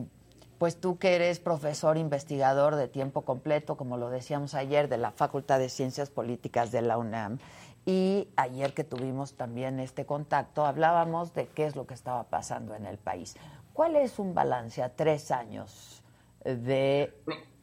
pues 0.57 0.79
tú 0.79 0.97
que 0.97 1.15
eres 1.15 1.39
profesor 1.39 1.97
investigador 1.97 2.75
de 2.75 2.87
tiempo 2.87 3.23
completo, 3.23 3.75
como 3.75 3.97
lo 3.97 4.09
decíamos 4.09 4.53
ayer, 4.53 4.87
de 4.87 4.97
la 4.97 5.11
Facultad 5.11 5.59
de 5.59 5.67
Ciencias 5.69 6.09
Políticas 6.09 6.71
de 6.71 6.81
la 6.81 6.97
UNAM, 6.97 7.39
y 7.85 8.29
ayer 8.37 8.73
que 8.73 8.83
tuvimos 8.83 9.33
también 9.35 9.79
este 9.79 10.05
contacto, 10.05 10.65
hablábamos 10.65 11.33
de 11.33 11.47
qué 11.47 11.65
es 11.65 11.75
lo 11.75 11.85
que 11.85 11.93
estaba 11.93 12.23
pasando 12.29 12.73
en 12.75 12.85
el 12.85 12.97
país. 12.97 13.35
¿Cuál 13.73 13.95
es 13.97 14.17
un 14.17 14.33
balance 14.33 14.81
a 14.81 14.95
tres 14.95 15.29
años 15.31 16.01
de 16.45 17.13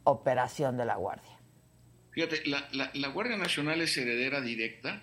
operación 0.03 0.77
de 0.77 0.85
la 0.85 0.95
Guardia? 0.95 1.31
Fíjate, 2.11 2.45
la, 2.45 2.67
la- 2.73 2.91
la 2.93 3.07
Guardia 3.07 3.37
Nacional 3.37 3.81
es 3.81 3.97
heredera 3.97 4.39
directa 4.39 5.01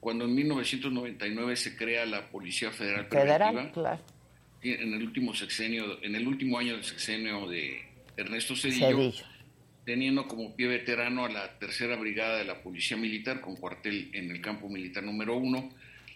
cuando 0.00 0.24
en 0.24 0.34
1999 0.34 1.54
se 1.56 1.76
crea 1.76 2.04
la 2.06 2.28
Policía 2.30 2.72
Federal 2.72 3.06
Federal, 3.06 3.70
claro. 3.72 4.00
En 4.62 4.94
el 4.94 5.02
último 5.02 5.34
sexenio, 5.34 6.02
en 6.02 6.14
el 6.14 6.26
último 6.26 6.58
año 6.58 6.74
del 6.74 6.84
sexenio 6.84 7.48
de 7.48 7.82
Ernesto 8.16 8.54
Cedillo, 8.54 9.12
Cedillo. 9.12 9.24
teniendo 9.84 10.28
como 10.28 10.54
pie 10.54 10.66
veterano 10.66 11.24
a 11.24 11.30
la 11.30 11.58
tercera 11.58 11.96
brigada 11.96 12.38
de 12.38 12.44
la 12.44 12.62
Policía 12.62 12.96
Militar 12.96 13.40
con 13.40 13.56
cuartel 13.56 14.10
en 14.12 14.30
el 14.30 14.40
campo 14.40 14.68
militar 14.68 15.02
número 15.02 15.36
uno, 15.36 15.72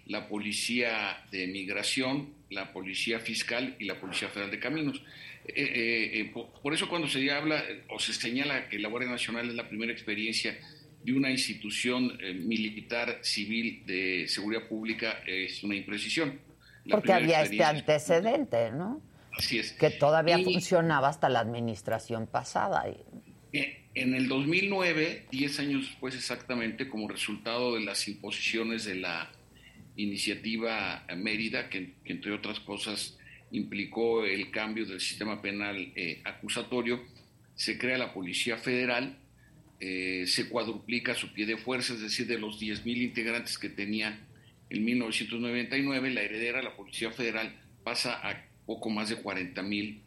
la 0.06 0.28
Policía 0.28 1.24
de 1.30 1.46
Migración, 1.46 2.28
la 2.50 2.72
Policía 2.72 3.20
Fiscal 3.20 3.76
y 3.78 3.84
la 3.84 3.98
Policía 3.98 4.28
Federal 4.28 4.50
de 4.50 4.58
Caminos. 4.58 5.02
Eh, 5.46 5.52
eh, 5.56 6.20
eh, 6.20 6.24
por, 6.32 6.50
por 6.62 6.74
eso 6.74 6.88
cuando 6.88 7.08
se 7.08 7.30
habla 7.30 7.62
o 7.88 7.98
se 7.98 8.12
señala 8.12 8.68
que 8.68 8.78
la 8.78 8.88
Guardia 8.88 9.10
Nacional 9.10 9.48
es 9.48 9.54
la 9.54 9.68
primera 9.68 9.92
experiencia 9.92 10.58
de 11.02 11.12
una 11.12 11.30
institución 11.30 12.18
militar 12.46 13.18
civil 13.20 13.82
de 13.84 14.26
seguridad 14.26 14.66
pública 14.66 15.22
es 15.26 15.62
una 15.62 15.74
imprecisión. 15.74 16.40
Porque 16.90 17.12
había 17.12 17.42
este 17.42 17.62
antecedente, 17.64 18.70
¿no? 18.72 19.00
Así 19.36 19.58
es. 19.58 19.72
Que 19.72 19.90
todavía 19.90 20.38
Y- 20.38 20.44
funcionaba 20.44 21.08
hasta 21.08 21.28
la 21.28 21.40
administración 21.40 22.26
pasada. 22.26 22.84
Eh, 23.52 23.80
En 23.96 24.12
el 24.14 24.26
2009, 24.26 25.26
10 25.30 25.60
años 25.60 25.86
después 25.88 26.16
exactamente, 26.16 26.88
como 26.88 27.06
resultado 27.08 27.74
de 27.76 27.80
las 27.84 28.08
imposiciones 28.08 28.84
de 28.84 28.96
la 28.96 29.30
iniciativa 29.96 31.04
Mérida, 31.16 31.68
que, 31.70 31.92
que 32.04 32.12
entre 32.12 32.32
otras 32.32 32.58
cosas 32.60 33.16
implicó 33.52 34.24
el 34.24 34.50
cambio 34.50 34.84
del 34.84 35.00
sistema 35.00 35.40
penal 35.40 35.92
eh, 35.94 36.20
acusatorio, 36.24 37.04
se 37.54 37.78
crea 37.78 37.96
la 37.98 38.12
Policía 38.12 38.56
Federal, 38.56 39.16
eh, 39.78 40.24
se 40.26 40.48
cuadruplica 40.48 41.14
su 41.14 41.32
pie 41.32 41.46
de 41.46 41.56
fuerza, 41.56 41.94
es 41.94 42.00
decir, 42.00 42.26
de 42.26 42.38
los 42.38 42.60
10.000 42.60 42.96
integrantes 43.02 43.58
que 43.58 43.68
tenía 43.68 44.18
en 44.74 44.84
1999, 44.84 46.10
la 46.10 46.22
heredera, 46.22 46.62
la 46.62 46.74
Policía 46.74 47.10
Federal, 47.10 47.54
pasa 47.84 48.14
a 48.28 48.44
poco 48.66 48.90
más 48.90 49.08
de 49.08 49.22
40.000 49.22 50.00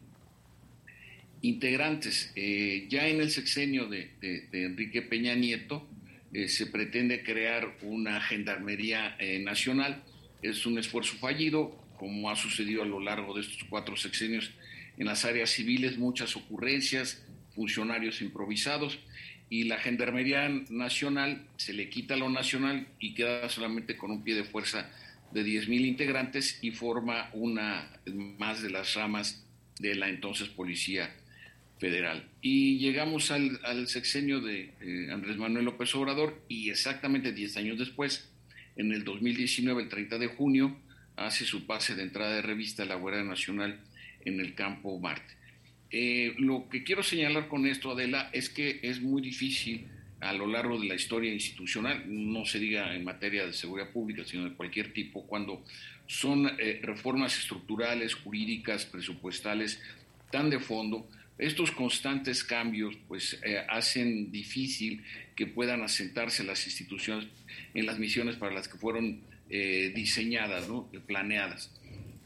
integrantes. 1.41 2.31
Eh, 2.35 2.85
ya 2.89 3.07
en 3.07 3.21
el 3.21 3.31
sexenio 3.31 3.87
de 3.87 4.11
Enrique 4.51 5.01
Peña 5.01 5.35
Nieto 5.35 5.87
eh, 6.33 6.49
se 6.49 6.67
pretende 6.67 7.23
crear 7.23 7.77
una 7.81 8.19
gendarmería 8.19 9.15
eh, 9.19 9.39
nacional. 9.39 10.03
Es 10.41 10.65
un 10.65 10.77
esfuerzo 10.77 11.15
fallido, 11.17 11.75
como 11.97 12.29
ha 12.29 12.35
sucedido 12.35 12.83
a 12.83 12.85
lo 12.85 12.99
largo 12.99 13.33
de 13.33 13.41
estos 13.41 13.63
cuatro 13.69 13.95
sexenios 13.95 14.51
en 14.97 15.05
las 15.05 15.23
áreas 15.25 15.51
civiles, 15.51 15.97
muchas 15.97 16.35
ocurrencias, 16.35 17.23
funcionarios 17.55 18.21
improvisados, 18.21 18.99
y 19.49 19.63
la 19.63 19.77
Gendarmería 19.77 20.49
Nacional 20.69 21.45
se 21.57 21.73
le 21.73 21.89
quita 21.89 22.15
lo 22.17 22.29
nacional 22.29 22.87
y 22.99 23.13
queda 23.13 23.49
solamente 23.49 23.95
con 23.95 24.11
un 24.11 24.23
pie 24.23 24.35
de 24.35 24.43
fuerza 24.43 24.89
de 25.31 25.43
10.000 25.43 25.85
integrantes 25.85 26.59
y 26.61 26.71
forma 26.71 27.29
una 27.33 27.89
más 28.37 28.61
de 28.61 28.69
las 28.69 28.93
ramas 28.95 29.45
de 29.79 29.95
la 29.95 30.09
entonces 30.09 30.49
Policía 30.49 31.13
Federal. 31.79 32.27
Y 32.41 32.79
llegamos 32.79 33.31
al, 33.31 33.59
al 33.63 33.87
sexenio 33.87 34.41
de 34.41 34.73
eh, 34.81 35.09
Andrés 35.11 35.37
Manuel 35.37 35.65
López 35.65 35.93
Obrador 35.95 36.41
y 36.47 36.69
exactamente 36.69 37.31
10 37.31 37.57
años 37.57 37.77
después, 37.77 38.29
en 38.75 38.91
el 38.91 39.03
2019, 39.03 39.83
el 39.83 39.89
30 39.89 40.17
de 40.17 40.27
junio, 40.27 40.77
hace 41.15 41.45
su 41.45 41.65
pase 41.65 41.95
de 41.95 42.03
entrada 42.03 42.35
de 42.35 42.41
revista 42.41 42.83
a 42.83 42.85
la 42.85 42.95
Guardia 42.95 43.23
Nacional 43.23 43.79
en 44.25 44.39
el 44.39 44.55
campo 44.55 44.99
Marte. 44.99 45.35
Eh, 45.91 46.33
lo 46.37 46.67
que 46.69 46.83
quiero 46.83 47.03
señalar 47.03 47.47
con 47.47 47.65
esto, 47.65 47.91
Adela, 47.91 48.29
es 48.33 48.49
que 48.49 48.79
es 48.83 49.01
muy 49.01 49.21
difícil 49.21 49.87
a 50.19 50.33
lo 50.33 50.47
largo 50.47 50.79
de 50.79 50.87
la 50.87 50.95
historia 50.95 51.31
institucional, 51.31 52.03
no 52.07 52.45
se 52.45 52.59
diga 52.59 52.95
en 52.95 53.03
materia 53.03 53.45
de 53.45 53.53
seguridad 53.53 53.91
pública, 53.91 54.23
sino 54.25 54.45
de 54.45 54.53
cualquier 54.53 54.91
tipo, 54.91 55.25
cuando 55.27 55.63
son 56.07 56.47
eh, 56.59 56.79
reformas 56.81 57.37
estructurales, 57.37 58.15
jurídicas, 58.15 58.85
presupuestales 58.85 59.81
tan 60.31 60.49
de 60.49 60.59
fondo, 60.59 61.07
estos 61.37 61.71
constantes 61.71 62.43
cambios 62.43 62.97
pues 63.07 63.39
eh, 63.43 63.63
hacen 63.69 64.31
difícil 64.31 65.03
que 65.35 65.45
puedan 65.45 65.83
asentarse 65.83 66.43
las 66.43 66.65
instituciones 66.65 67.27
en 67.75 67.85
las 67.85 67.99
misiones 67.99 68.37
para 68.37 68.55
las 68.55 68.67
que 68.67 68.77
fueron 68.77 69.21
eh, 69.49 69.91
diseñadas, 69.93 70.67
¿no? 70.67 70.89
planeadas. 71.05 71.71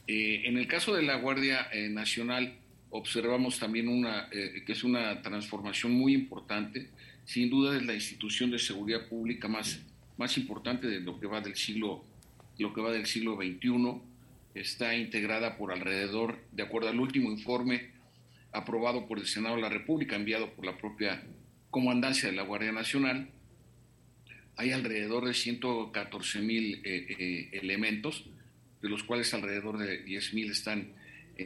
En 0.08 0.58
el 0.58 0.68
caso 0.68 0.94
de 0.94 1.04
la 1.04 1.16
Guardia 1.16 1.70
Nacional 1.90 2.56
observamos 2.92 3.58
también 3.60 3.88
una 3.88 4.30
eh, 4.32 4.64
que 4.66 4.74
es 4.74 4.84
una 4.84 5.22
transformación 5.22 5.94
muy 5.94 6.14
importante. 6.14 6.90
Sin 7.26 7.50
duda 7.50 7.76
es 7.76 7.86
la 7.86 7.94
institución 7.94 8.52
de 8.52 8.60
seguridad 8.60 9.08
pública 9.08 9.48
más, 9.48 9.82
más 10.18 10.38
importante 10.38 10.88
de 10.88 11.00
lo 11.00 11.20
que 11.20 11.28
va 11.28 11.42
del 11.42 11.56
siglo 11.56 12.06
lo 12.60 12.74
que 12.74 12.82
va 12.82 12.92
del 12.92 13.08
siglo 13.08 13.36
XXI. 13.38 14.02
Está 14.54 14.96
integrada 14.96 15.58
por 15.58 15.72
alrededor, 15.72 16.38
de 16.52 16.64
acuerdo 16.64 16.90
al 16.90 17.00
último 17.00 17.32
informe 17.32 17.90
aprobado 18.52 19.08
por 19.08 19.18
el 19.18 19.26
Senado 19.26 19.56
de 19.56 19.62
la 19.62 19.70
República, 19.70 20.16
enviado 20.16 20.52
por 20.52 20.66
la 20.66 20.78
propia 20.78 21.24
Comandancia 21.72 22.30
de 22.30 22.36
la 22.36 22.44
Guardia 22.44 22.74
Nacional, 22.74 23.30
hay 24.58 24.72
alrededor 24.72 25.26
de 25.26 25.34
114 25.34 26.40
mil 26.42 26.82
eh, 26.84 27.16
eh, 27.18 27.50
elementos, 27.54 28.26
de 28.82 28.90
los 28.90 29.04
cuales 29.04 29.34
alrededor 29.34 29.78
de 29.78 30.04
10 30.04 30.34
mil 30.34 30.52
están 30.52 30.94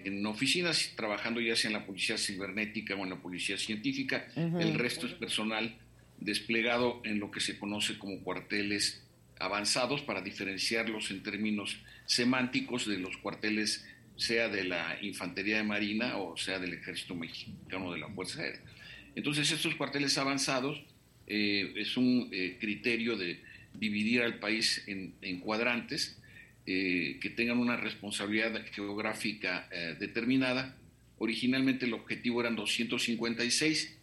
en 0.05 0.25
oficinas 0.25 0.91
trabajando 0.95 1.39
ya 1.39 1.55
sea 1.55 1.69
en 1.69 1.77
la 1.77 1.85
policía 1.85 2.17
cibernética 2.17 2.95
o 2.95 3.03
en 3.03 3.11
la 3.11 3.21
policía 3.21 3.57
científica. 3.57 4.27
El 4.35 4.73
resto 4.75 5.07
es 5.07 5.13
personal 5.13 5.77
desplegado 6.19 7.01
en 7.03 7.19
lo 7.19 7.31
que 7.31 7.39
se 7.39 7.57
conoce 7.57 7.97
como 7.97 8.19
cuarteles 8.21 9.03
avanzados 9.39 10.01
para 10.01 10.21
diferenciarlos 10.21 11.11
en 11.11 11.23
términos 11.23 11.77
semánticos 12.05 12.87
de 12.87 12.97
los 12.99 13.17
cuarteles 13.17 13.85
sea 14.15 14.47
de 14.47 14.63
la 14.63 14.97
Infantería 15.01 15.57
de 15.57 15.63
Marina 15.63 16.17
o 16.17 16.37
sea 16.37 16.57
del 16.57 16.73
Ejército 16.73 17.15
Mexicano 17.15 17.91
de 17.91 17.99
la 17.99 18.09
Fuerza 18.09 18.41
Aérea. 18.41 18.61
Entonces 19.15 19.51
estos 19.51 19.75
cuarteles 19.75 20.17
avanzados 20.17 20.81
eh, 21.27 21.73
es 21.75 21.97
un 21.97 22.29
eh, 22.31 22.57
criterio 22.59 23.17
de 23.17 23.41
dividir 23.73 24.21
al 24.21 24.39
país 24.39 24.83
en, 24.87 25.15
en 25.21 25.39
cuadrantes 25.39 26.17
eh, 26.67 27.19
que 27.21 27.29
tengan 27.29 27.59
una 27.59 27.77
responsabilidad 27.77 28.65
geográfica 28.71 29.67
eh, 29.71 29.95
determinada. 29.99 30.75
Originalmente 31.17 31.85
el 31.85 31.93
objetivo 31.93 32.41
eran 32.41 32.55
256 32.55 33.97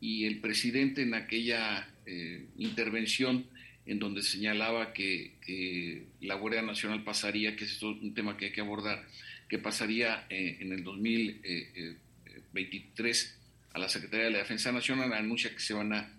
y 0.00 0.24
el 0.24 0.40
presidente 0.40 1.02
en 1.02 1.14
aquella 1.14 1.88
eh, 2.06 2.46
intervención 2.58 3.46
en 3.86 3.98
donde 3.98 4.22
señalaba 4.22 4.92
que, 4.92 5.32
que 5.40 6.04
la 6.20 6.34
Guardia 6.34 6.62
Nacional 6.62 7.04
pasaría, 7.04 7.54
que 7.54 7.64
es 7.64 7.82
un 7.82 8.14
tema 8.14 8.36
que 8.36 8.46
hay 8.46 8.52
que 8.52 8.60
abordar, 8.60 9.06
que 9.48 9.58
pasaría 9.58 10.26
en 10.28 10.72
el 10.72 10.82
2023 10.82 13.38
a 13.74 13.78
la 13.78 13.88
Secretaría 13.88 14.24
de 14.24 14.32
la 14.32 14.38
Defensa 14.38 14.72
Nacional, 14.72 15.12
anuncia 15.12 15.52
que 15.52 15.60
se 15.60 15.72
van 15.72 15.92
a 15.92 16.12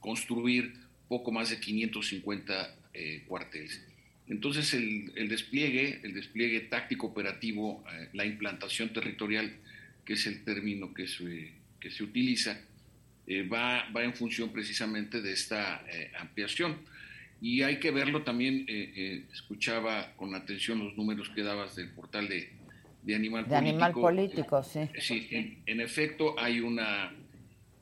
construir 0.00 0.74
poco 1.08 1.30
más 1.30 1.50
de 1.50 1.60
550 1.60 2.74
eh, 2.92 3.22
cuarteles. 3.26 3.80
Entonces 4.26 4.72
el, 4.72 5.12
el, 5.16 5.28
despliegue, 5.28 6.00
el 6.02 6.14
despliegue 6.14 6.60
táctico 6.60 7.08
operativo, 7.08 7.84
eh, 7.92 8.08
la 8.14 8.24
implantación 8.24 8.92
territorial, 8.92 9.54
que 10.04 10.14
es 10.14 10.26
el 10.26 10.44
término 10.44 10.94
que 10.94 11.06
se, 11.06 11.52
que 11.78 11.90
se 11.90 12.02
utiliza, 12.02 12.58
va, 13.52 13.88
va, 13.90 14.04
en 14.04 14.14
función 14.14 14.50
precisamente 14.50 15.20
de 15.20 15.32
esta 15.32 15.84
ampliación. 16.18 16.76
Y 17.40 17.62
hay 17.62 17.78
que 17.78 17.90
verlo 17.90 18.22
también, 18.22 18.66
escuchaba 19.32 20.14
con 20.16 20.34
atención 20.34 20.78
los 20.78 20.96
números 20.96 21.30
que 21.30 21.42
dabas 21.42 21.74
del 21.76 21.90
portal 21.90 22.28
de, 22.28 22.50
de 23.02 23.14
Animal 23.14 23.44
de 23.44 23.50
Político. 23.50 23.68
Animal 23.68 23.92
Político, 23.92 24.62
sí. 24.62 24.80
Sí, 24.98 25.28
en, 25.30 25.62
en 25.66 25.80
efecto 25.80 26.38
hay 26.38 26.60
una, 26.60 27.12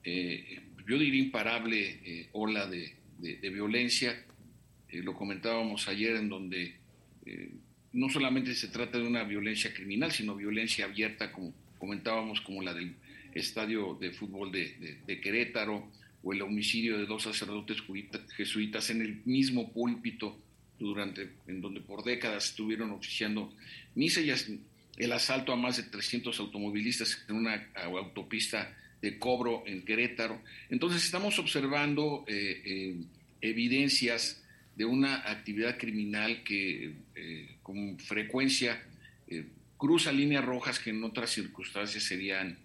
yo 0.05 0.99
diría, 0.99 1.23
imparable 1.23 2.29
ola 2.33 2.67
de, 2.67 2.95
de, 3.19 3.37
de 3.37 3.51
violencia. 3.51 4.25
Eh, 4.93 5.03
lo 5.03 5.15
comentábamos 5.15 5.89
ayer 5.89 6.17
en 6.17 6.29
donde 6.29 6.77
eh, 7.25 7.51
no 7.95 8.11
solamente 8.11 8.55
se 8.55 8.69
trata 8.69 8.99
de 8.99 9.07
una 9.07 9.25
violencia 9.25 9.73
criminal, 9.73 10.13
sino 10.13 10.37
violencia 10.37 10.85
abierta, 10.85 11.33
como 11.33 11.55
comentábamos, 11.79 12.43
como 12.43 12.63
la 12.63 12.75
del 12.75 12.95
estadio 13.35 13.95
de 13.95 14.11
fútbol 14.13 14.53
de, 14.53 15.21
Querétaro 15.23 15.91
o 16.23 16.33
el 16.33 16.43
homicidio 16.43 16.99
de 16.99 17.07
dos 17.07 17.23
sacerdotes 17.23 17.79
jesuitas 18.37 18.91
en 18.91 19.01
el 19.01 19.23
mismo 19.25 19.73
púlpito 19.73 20.39
durante, 20.79 21.31
en 21.47 21.61
donde 21.61 21.81
por 21.81 22.05
décadas 22.05 22.51
estuvieron 22.51 22.91
oficiando 22.91 23.53
misa 23.95 24.21
y 24.21 24.31
el 24.99 25.13
asalto 25.13 25.53
a 25.53 25.57
más 25.57 25.79
de 25.79 25.85
300 25.85 26.39
automovilistas 26.39 27.25
en 27.29 27.37
una 27.37 27.69
autopista 27.75 28.77
de 29.01 29.19
cobro 29.19 29.65
en 29.67 29.85
Querétaro. 29.85 30.41
Entonces 30.69 31.05
estamos 31.05 31.39
observando 31.39 32.25
eh, 32.29 32.97
evidencias 33.41 34.42
de 34.77 34.85
una 34.85 35.31
actividad 35.31 35.77
criminal 35.79 36.43
que 36.43 36.95
eh, 37.15 37.57
con 37.63 37.99
frecuencia 37.99 38.83
cruza 39.79 40.13
líneas 40.13 40.45
rojas 40.45 40.79
que 40.79 40.91
en 40.91 41.03
otras 41.03 41.31
circunstancias 41.31 42.05
serían, 42.05 42.59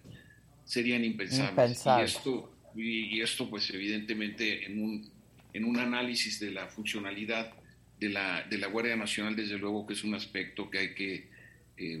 serían 0.64 1.02
impensables. 1.02 1.50
Impensables. 1.50 2.12
Y 2.12 2.16
esto, 2.16 2.52
y, 2.76 3.20
esto 3.22 3.48
pues 3.48 3.70
evidentemente 3.70 4.66
en 4.66 4.82
un, 4.82 5.10
en 5.52 5.64
un 5.64 5.78
análisis 5.78 6.38
de 6.38 6.50
la 6.50 6.68
funcionalidad 6.68 7.52
de 7.98 8.10
la, 8.10 8.42
de 8.42 8.58
la 8.58 8.66
Guardia 8.68 8.96
Nacional, 8.96 9.34
desde 9.34 9.58
luego 9.58 9.86
que 9.86 9.94
es 9.94 10.04
un 10.04 10.14
aspecto 10.14 10.70
que 10.70 10.78
hay 10.78 10.94
que 10.94 11.38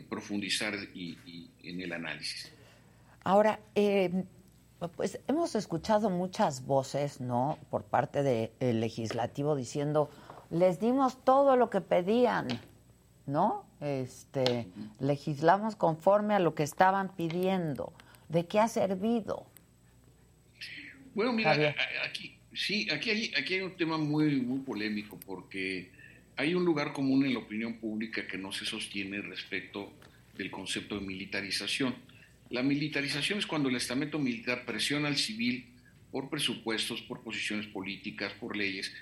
profundizar 0.08 0.76
y, 0.92 1.16
y 1.24 1.50
en 1.62 1.80
el 1.80 1.92
análisis. 1.92 2.52
Ahora, 3.28 3.60
eh, 3.74 4.10
pues 4.96 5.18
hemos 5.26 5.54
escuchado 5.54 6.08
muchas 6.10 6.64
voces, 6.64 7.20
¿no? 7.20 7.58
Por 7.70 7.84
parte 7.84 8.22
del 8.22 8.80
legislativo 8.80 9.56
diciendo, 9.56 10.08
les 10.50 10.78
dimos 10.78 11.22
todo 11.24 11.56
lo 11.56 11.68
que 11.68 11.80
pedían, 11.80 12.46
¿no? 13.26 13.66
Este, 13.80 14.68
legislamos 15.00 15.76
conforme 15.76 16.34
a 16.34 16.38
lo 16.38 16.54
que 16.54 16.62
estaban 16.62 17.14
pidiendo. 17.14 17.92
¿De 18.28 18.46
qué 18.46 18.60
ha 18.60 18.68
servido? 18.68 19.46
Bueno, 21.14 21.32
mira, 21.32 21.50
Javier. 21.50 21.74
aquí 22.04 22.38
sí, 22.58 22.88
aquí 22.90 23.10
hay, 23.10 23.32
aquí 23.36 23.54
hay 23.54 23.60
un 23.60 23.76
tema 23.76 23.98
muy, 23.98 24.40
muy 24.40 24.60
polémico 24.60 25.18
porque 25.24 25.90
hay 26.36 26.54
un 26.54 26.64
lugar 26.64 26.92
común 26.92 27.24
en 27.24 27.34
la 27.34 27.40
opinión 27.40 27.74
pública 27.74 28.26
que 28.26 28.38
no 28.38 28.52
se 28.52 28.64
sostiene 28.64 29.20
respecto 29.22 29.92
del 30.36 30.50
concepto 30.50 30.98
de 30.98 31.06
militarización. 31.06 31.94
La 32.50 32.62
militarización 32.62 33.38
es 33.38 33.46
cuando 33.46 33.68
el 33.68 33.76
estamento 33.76 34.18
militar 34.18 34.64
presiona 34.64 35.08
al 35.08 35.16
civil 35.16 35.66
por 36.10 36.30
presupuestos, 36.30 37.02
por 37.02 37.22
posiciones 37.22 37.66
políticas, 37.66 38.32
por 38.32 38.56
leyes, 38.56 38.92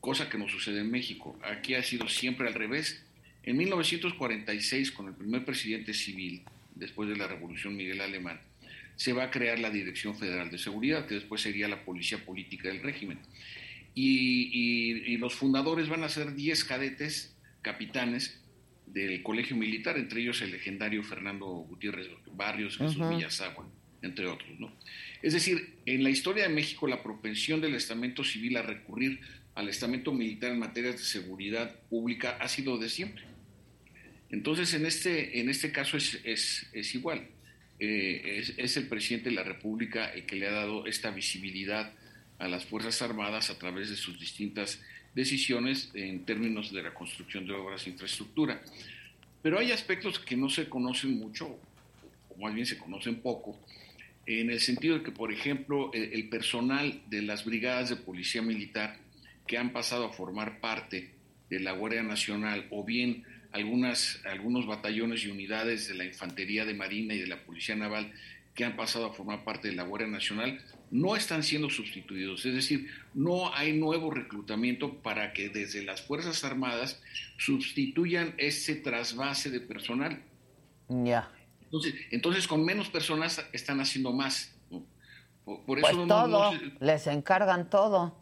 cosa 0.00 0.28
que 0.28 0.38
no 0.38 0.48
sucede 0.48 0.80
en 0.80 0.90
México. 0.90 1.38
Aquí 1.42 1.74
ha 1.74 1.82
sido 1.82 2.08
siempre 2.08 2.46
al 2.46 2.54
revés. 2.54 3.02
En 3.42 3.56
1946, 3.56 4.92
con 4.92 5.08
el 5.08 5.14
primer 5.14 5.44
presidente 5.44 5.92
civil, 5.92 6.42
después 6.74 7.08
de 7.08 7.16
la 7.16 7.26
Revolución 7.26 7.76
Miguel 7.76 8.00
Alemán, 8.00 8.40
se 8.96 9.12
va 9.12 9.24
a 9.24 9.30
crear 9.30 9.58
la 9.58 9.70
Dirección 9.70 10.16
Federal 10.16 10.50
de 10.50 10.58
Seguridad, 10.58 11.06
que 11.06 11.14
después 11.14 11.42
sería 11.42 11.68
la 11.68 11.84
Policía 11.84 12.24
Política 12.24 12.68
del 12.68 12.80
régimen. 12.80 13.18
Y, 13.94 15.02
y, 15.06 15.16
los 15.18 15.34
fundadores 15.34 15.88
van 15.88 16.02
a 16.02 16.08
ser 16.08 16.34
10 16.34 16.64
cadetes, 16.64 17.34
capitanes, 17.62 18.40
del 18.86 19.22
Colegio 19.22 19.56
Militar, 19.56 19.96
entre 19.98 20.20
ellos 20.20 20.40
el 20.42 20.52
legendario 20.52 21.02
Fernando 21.02 21.46
Gutiérrez 21.46 22.08
Barrios, 22.32 22.76
Jesús 22.76 22.96
uh 22.96 23.02
-huh. 23.02 23.66
Entre 24.02 24.26
otros. 24.26 24.60
¿no? 24.60 24.70
Es 25.22 25.32
decir, 25.32 25.76
en 25.86 26.04
la 26.04 26.10
historia 26.10 26.42
de 26.46 26.54
México 26.54 26.86
la 26.86 27.02
propensión 27.02 27.60
del 27.60 27.74
estamento 27.74 28.22
civil 28.22 28.56
a 28.56 28.62
recurrir 28.62 29.20
al 29.54 29.68
estamento 29.68 30.12
militar 30.12 30.50
en 30.52 30.58
materias 30.58 30.96
de 30.96 31.04
seguridad 31.04 31.74
pública 31.88 32.36
ha 32.40 32.48
sido 32.48 32.76
de 32.76 32.88
siempre. 32.88 33.24
Entonces, 34.30 34.74
en 34.74 34.84
este, 34.84 35.40
en 35.40 35.48
este 35.48 35.70
caso 35.70 35.96
es, 35.96 36.20
es, 36.24 36.66
es 36.72 36.94
igual. 36.94 37.28
Eh, 37.78 38.38
es, 38.38 38.54
es, 38.56 38.76
el 38.76 38.88
presidente 38.88 39.30
de 39.30 39.36
la 39.36 39.44
República 39.44 40.06
el 40.06 40.26
que 40.26 40.36
le 40.36 40.48
ha 40.48 40.52
dado 40.52 40.86
esta 40.86 41.10
visibilidad 41.10 41.92
a 42.38 42.48
las 42.48 42.64
Fuerzas 42.64 43.00
Armadas 43.02 43.50
a 43.50 43.58
través 43.58 43.90
de 43.90 43.96
sus 43.96 44.18
distintas 44.18 44.82
decisiones 45.14 45.90
en 45.94 46.24
términos 46.24 46.72
de 46.72 46.82
la 46.82 46.92
construcción 46.92 47.46
de 47.46 47.52
obras 47.52 47.84
de 47.84 47.92
infraestructura. 47.92 48.60
Pero 49.42 49.58
hay 49.58 49.72
aspectos 49.72 50.18
que 50.18 50.36
no 50.36 50.48
se 50.48 50.68
conocen 50.68 51.18
mucho, 51.18 51.58
o 52.30 52.42
más 52.42 52.54
bien 52.54 52.66
se 52.66 52.78
conocen 52.78 53.20
poco, 53.20 53.58
en 54.26 54.50
el 54.50 54.60
sentido 54.60 54.98
de 54.98 55.04
que, 55.04 55.12
por 55.12 55.32
ejemplo, 55.32 55.92
el 55.92 56.28
personal 56.28 57.02
de 57.08 57.22
las 57.22 57.44
brigadas 57.44 57.90
de 57.90 57.96
policía 57.96 58.40
militar 58.40 58.96
que 59.46 59.58
han 59.58 59.72
pasado 59.72 60.06
a 60.06 60.12
formar 60.12 60.60
parte 60.60 61.10
de 61.50 61.60
la 61.60 61.72
Guardia 61.72 62.02
Nacional 62.02 62.66
o 62.70 62.84
bien 62.84 63.24
algunas, 63.52 64.20
algunos 64.24 64.66
batallones 64.66 65.24
y 65.24 65.30
unidades 65.30 65.88
de 65.88 65.94
la 65.94 66.04
Infantería 66.04 66.64
de 66.64 66.74
Marina 66.74 67.14
y 67.14 67.20
de 67.20 67.26
la 67.26 67.42
Policía 67.44 67.76
Naval 67.76 68.12
que 68.54 68.64
han 68.64 68.76
pasado 68.76 69.06
a 69.06 69.12
formar 69.12 69.44
parte 69.44 69.68
de 69.68 69.74
la 69.74 69.82
Guardia 69.82 70.08
Nacional 70.08 70.60
no 70.94 71.16
están 71.16 71.42
siendo 71.42 71.68
sustituidos, 71.70 72.46
es 72.46 72.54
decir, 72.54 72.88
no 73.14 73.52
hay 73.52 73.72
nuevo 73.72 74.12
reclutamiento 74.12 74.94
para 75.02 75.32
que 75.32 75.48
desde 75.48 75.82
las 75.82 76.02
Fuerzas 76.02 76.44
Armadas 76.44 77.02
sustituyan 77.36 78.32
ese 78.38 78.76
trasvase 78.76 79.50
de 79.50 79.58
personal. 79.58 80.22
Ya. 80.88 81.04
Yeah. 81.04 81.30
Entonces, 81.64 81.94
entonces, 82.12 82.46
con 82.46 82.64
menos 82.64 82.90
personas 82.90 83.44
están 83.52 83.80
haciendo 83.80 84.12
más. 84.12 84.54
¿no? 84.70 84.86
Por, 85.44 85.64
por, 85.64 85.78
eso 85.80 85.88
pues 85.88 85.96
no, 85.96 86.06
todo, 86.06 86.52
no, 86.52 86.60
les 86.78 87.08
encargan 87.08 87.68
todo. 87.68 88.16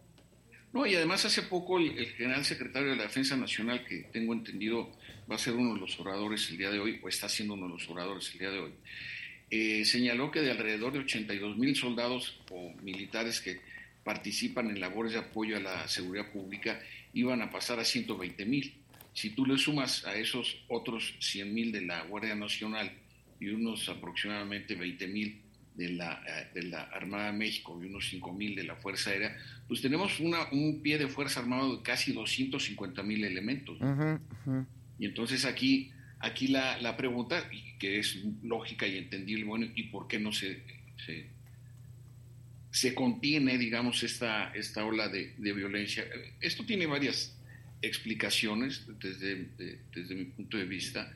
No, 0.73 0.87
y 0.87 0.95
además 0.95 1.27
hace 1.27 1.43
poco 1.43 1.79
el, 1.79 1.99
el, 1.99 2.07
general 2.13 2.43
secretario 2.43 2.93
de 2.93 2.97
la 2.97 3.03
Defensa 3.03 3.37
Nacional, 3.37 3.85
que 3.85 4.05
tengo 4.15 4.33
entendido 4.33 4.91
va 5.31 5.35
a 5.35 5.39
ser 5.39 5.53
uno 5.53 5.75
de 5.75 5.81
los 5.81 6.01
oradores 6.01 6.49
el 6.49 6.57
día 6.57 6.71
de 6.71 6.81
hoy, 6.81 7.01
o 7.05 7.09
está 7.11 7.29
siendo 7.29 7.53
uno 7.53 7.67
de 7.67 7.75
los 7.75 7.91
oradores 7.91 8.33
el 8.33 8.39
día 8.39 8.51
de 8.51 8.61
hoy, 8.61 8.73
eh, 9.55 9.85
señaló 9.85 10.31
que 10.31 10.41
de 10.41 10.51
alrededor 10.51 10.95
de 10.95 11.01
82 11.01 11.59
mil 11.59 11.77
soldados 11.77 12.41
o 12.51 12.73
militares 12.81 13.43
que 13.43 13.61
participan 14.03 14.71
en 14.71 14.81
labores 14.81 15.13
de 15.13 15.19
apoyo 15.19 15.59
a 15.59 15.61
la 15.61 15.87
seguridad 15.89 16.33
pública 16.33 16.81
iban 17.13 17.43
a 17.43 17.51
pasar 17.51 17.79
a 17.79 17.85
120 17.85 18.47
mil. 18.47 18.73
Si 19.13 19.29
tú 19.29 19.45
le 19.45 19.59
sumas 19.59 20.07
a 20.07 20.15
esos 20.17 20.65
otros 20.69 21.17
100 21.21 21.53
mil 21.53 21.71
de 21.71 21.83
la 21.83 22.03
Guardia 22.05 22.35
Nacional 22.35 22.93
y 23.41 23.49
unos 23.49 23.91
aproximadamente 23.91 24.75
20 24.75 25.07
mil 25.09 25.39
de 25.75 25.91
la, 25.91 26.49
de 26.55 26.63
la 26.63 26.85
Armada 26.85 27.27
de 27.27 27.37
México 27.37 27.79
y 27.83 27.89
unos 27.89 28.09
5 28.09 28.33
mil 28.33 28.55
de 28.55 28.65
la 28.65 28.77
Fuerza 28.77 29.11
Aérea, 29.11 29.37
pues 29.69 29.83
tenemos 29.83 30.19
una, 30.19 30.51
un 30.51 30.81
pie 30.81 30.97
de 30.97 31.09
Fuerza 31.09 31.41
Armada 31.41 31.69
de 31.69 31.83
casi 31.83 32.15
250 32.15 33.03
mil 33.03 33.23
elementos. 33.23 33.79
Uh 33.83 33.85
-huh, 33.85 34.19
uh 34.47 34.51
-huh. 34.51 34.67
Y 34.99 35.05
entonces 35.05 35.45
aquí 35.45 35.93
Aquí 36.23 36.47
la, 36.47 36.79
la, 36.81 36.97
pregunta, 36.97 37.51
que 37.81 37.99
es 37.99 38.17
lógica 38.45 38.87
y 38.87 38.97
entendible, 38.97 39.43
bueno, 39.43 39.67
¿y 39.75 39.83
por 39.89 40.07
qué 40.07 40.21
no 40.21 40.33
se, 40.33 40.63
se, 42.71 42.95
contiene, 42.95 43.59
digamos, 43.59 44.05
esta, 44.05 44.53
esta 44.55 44.85
ola 44.85 45.09
de, 45.09 45.35
de, 45.37 45.53
violencia? 45.53 46.05
Esto 46.41 46.65
tiene 46.65 46.87
varias 46.87 47.37
explicaciones 47.83 48.87
desde, 49.01 49.47
de, 49.59 49.81
desde 49.93 50.15
mi 50.15 50.27
punto 50.27 50.59
de 50.59 50.65
vista, 50.65 51.13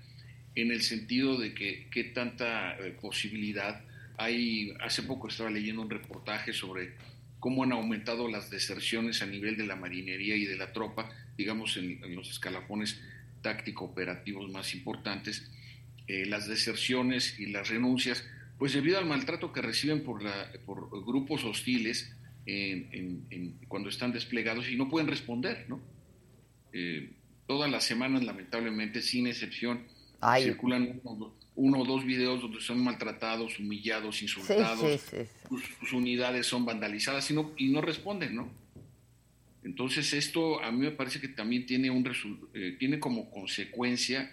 en 0.56 0.72
el 0.72 0.82
sentido 0.82 1.38
de 1.38 1.54
que 1.54 1.86
qué 1.88 2.02
tanta 2.02 2.76
eh, 2.76 2.90
posibilidad 3.00 3.84
hay. 4.16 4.74
Hace 4.80 5.04
poco 5.04 5.28
estaba 5.28 5.50
leyendo 5.50 5.82
un 5.82 5.90
reportaje 5.90 6.52
sobre 6.52 6.94
cómo 7.38 7.62
han 7.62 7.70
aumentado 7.70 8.28
las 8.28 8.50
deserciones 8.50 9.22
a 9.22 9.26
nivel 9.26 9.56
de 9.56 9.66
la 9.66 9.76
marinería 9.76 10.34
y 10.34 10.46
de 10.46 10.56
la 10.56 10.72
tropa, 10.72 11.12
digamos, 11.38 11.76
en 11.76 12.16
los 12.16 12.28
escalafones 12.28 13.00
táctico-operativos 13.46 14.50
más 14.50 14.74
importantes, 14.74 15.48
eh, 16.08 16.26
las 16.26 16.48
deserciones 16.48 17.38
y 17.38 17.46
las 17.46 17.68
renuncias, 17.68 18.24
pues 18.58 18.72
debido 18.72 18.98
al 18.98 19.06
maltrato 19.06 19.52
que 19.52 19.62
reciben 19.62 20.02
por, 20.02 20.20
la, 20.20 20.50
por 20.66 20.90
grupos 21.06 21.44
hostiles 21.44 22.12
en, 22.44 22.88
en, 22.90 23.26
en, 23.30 23.52
cuando 23.68 23.88
están 23.88 24.10
desplegados 24.10 24.68
y 24.68 24.74
no 24.74 24.88
pueden 24.88 25.06
responder, 25.06 25.66
¿no? 25.68 25.80
Eh, 26.72 27.12
todas 27.46 27.70
las 27.70 27.84
semanas, 27.84 28.24
lamentablemente, 28.24 29.00
sin 29.00 29.28
excepción, 29.28 29.84
Ay. 30.20 30.42
circulan 30.42 31.00
uno, 31.04 31.32
uno 31.54 31.78
o 31.78 31.84
dos 31.84 32.04
videos 32.04 32.42
donde 32.42 32.60
son 32.60 32.82
maltratados, 32.82 33.60
humillados, 33.60 34.22
insultados, 34.22 35.00
Sus, 35.48 35.92
unidades 35.92 36.48
son 36.48 36.64
vandalizadas 36.64 37.30
y 37.30 37.34
no, 37.34 37.52
y 37.56 37.68
no 37.68 37.80
responden, 37.80 38.34
¿no? 38.34 38.50
Entonces 39.66 40.12
esto 40.12 40.62
a 40.62 40.70
mí 40.70 40.78
me 40.78 40.92
parece 40.92 41.20
que 41.20 41.26
también 41.26 41.66
tiene, 41.66 41.90
un 41.90 42.08
eh, 42.54 42.76
tiene 42.78 43.00
como 43.00 43.28
consecuencia 43.28 44.32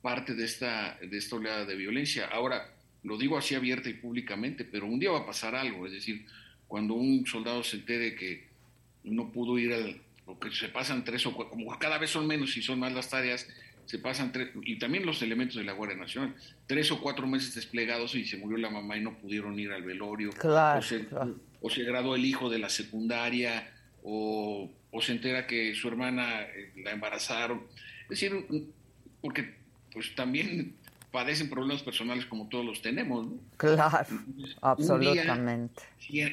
parte 0.00 0.34
de 0.34 0.44
esta, 0.44 0.96
de 1.02 1.18
esta 1.18 1.34
oleada 1.34 1.64
de 1.64 1.74
violencia. 1.74 2.28
Ahora, 2.28 2.72
lo 3.02 3.18
digo 3.18 3.36
así 3.36 3.56
abierta 3.56 3.90
y 3.90 3.94
públicamente, 3.94 4.64
pero 4.64 4.86
un 4.86 5.00
día 5.00 5.10
va 5.10 5.18
a 5.18 5.26
pasar 5.26 5.56
algo, 5.56 5.84
es 5.84 5.92
decir, 5.92 6.24
cuando 6.68 6.94
un 6.94 7.26
soldado 7.26 7.64
se 7.64 7.78
entere 7.78 8.14
que 8.14 8.46
no 9.02 9.32
pudo 9.32 9.58
ir 9.58 9.72
al, 9.72 10.00
o 10.26 10.38
que 10.38 10.52
se 10.52 10.68
pasan 10.68 11.04
tres 11.04 11.26
o 11.26 11.34
cuatro, 11.34 11.50
como 11.50 11.76
cada 11.76 11.98
vez 11.98 12.10
son 12.10 12.28
menos 12.28 12.56
y 12.56 12.62
son 12.62 12.78
más 12.78 12.92
las 12.92 13.10
tareas, 13.10 13.48
se 13.84 13.98
pasan 13.98 14.30
tres, 14.30 14.50
y 14.62 14.78
también 14.78 15.04
los 15.04 15.20
elementos 15.22 15.56
de 15.56 15.64
la 15.64 15.72
Guardia 15.72 15.96
Nacional, 15.96 16.36
tres 16.68 16.92
o 16.92 17.00
cuatro 17.00 17.26
meses 17.26 17.52
desplegados 17.52 18.14
y 18.14 18.24
se 18.24 18.36
murió 18.36 18.56
la 18.58 18.70
mamá 18.70 18.96
y 18.96 19.00
no 19.00 19.18
pudieron 19.18 19.58
ir 19.58 19.72
al 19.72 19.82
velorio, 19.82 20.30
claro, 20.30 20.78
o, 20.78 20.82
se, 20.82 21.04
o 21.62 21.68
se 21.68 21.82
graduó 21.82 22.14
el 22.14 22.24
hijo 22.24 22.48
de 22.48 22.60
la 22.60 22.68
secundaria, 22.68 23.72
o, 24.10 24.70
o 24.90 25.02
se 25.02 25.12
entera 25.12 25.46
que 25.46 25.74
su 25.74 25.86
hermana 25.86 26.42
eh, 26.42 26.72
la 26.82 26.92
embarazaron, 26.92 27.62
es 28.04 28.08
decir, 28.08 28.46
porque 29.20 29.54
pues 29.92 30.14
también 30.14 30.74
padecen 31.10 31.50
problemas 31.50 31.82
personales 31.82 32.24
como 32.24 32.48
todos 32.48 32.64
los 32.64 32.80
tenemos. 32.80 33.26
¿no? 33.26 33.38
Claro, 33.58 34.06
absolutamente. 34.62 35.82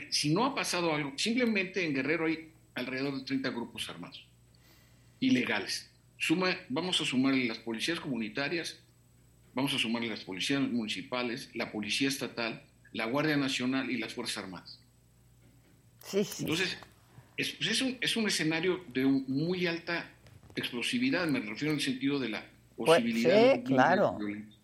si, 0.10 0.34
no 0.34 0.46
ha 0.46 0.56
pasado 0.56 0.94
algo, 0.94 1.14
simplemente 1.18 1.86
en 1.86 1.94
Guerrero 1.94 2.28
hay 2.28 2.50
alrededor 2.76 3.18
de 3.18 3.26
30 3.26 3.50
grupos 3.50 3.90
armados, 3.90 4.26
ilegales. 5.20 5.90
Suma, 6.18 6.56
vamos 6.70 7.02
a 7.02 7.06
sumarle 7.06 7.46
las 7.46 7.58
policías 7.58 8.00
comunitarias, 8.00 8.80
vamos 9.54 9.74
a 9.74 9.80
sumarle 9.80 10.08
las 10.08 10.24
policías 10.24 10.62
municipales, 10.62 11.50
la 11.54 11.74
policía 11.74 12.08
estatal, 12.08 12.62
la 12.94 13.06
Guardia 13.06 13.36
Nacional 13.36 13.92
y 13.92 13.98
las 13.98 14.14
Fuerzas 14.14 14.38
Armadas. 14.46 14.80
Sí, 16.06 16.24
sí. 16.24 16.44
Entonces, 16.44 16.78
es, 17.38 17.52
pues 17.54 17.70
es, 17.72 17.82
un, 17.82 17.98
es 18.02 18.16
un 18.16 18.28
escenario 18.28 18.82
de 18.94 19.06
muy 19.06 19.68
alta 19.68 20.10
explosividad, 20.56 21.28
me 21.28 21.40
refiero 21.40 21.72
en 21.74 21.80
el 21.80 21.84
sentido 21.84 22.20
de 22.20 22.30
la 22.30 22.44
pues, 22.76 22.90
posibilidad. 22.90 23.56
sí, 23.56 23.64
claro. 23.64 24.18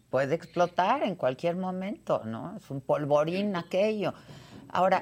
Puede 0.10 0.36
explotar 0.36 1.04
en 1.04 1.16
cualquier 1.16 1.56
momento, 1.56 2.24
¿no? 2.26 2.58
Es 2.58 2.70
un 2.70 2.82
polvorín 2.82 3.56
aquello. 3.56 4.14
Ahora. 4.70 5.02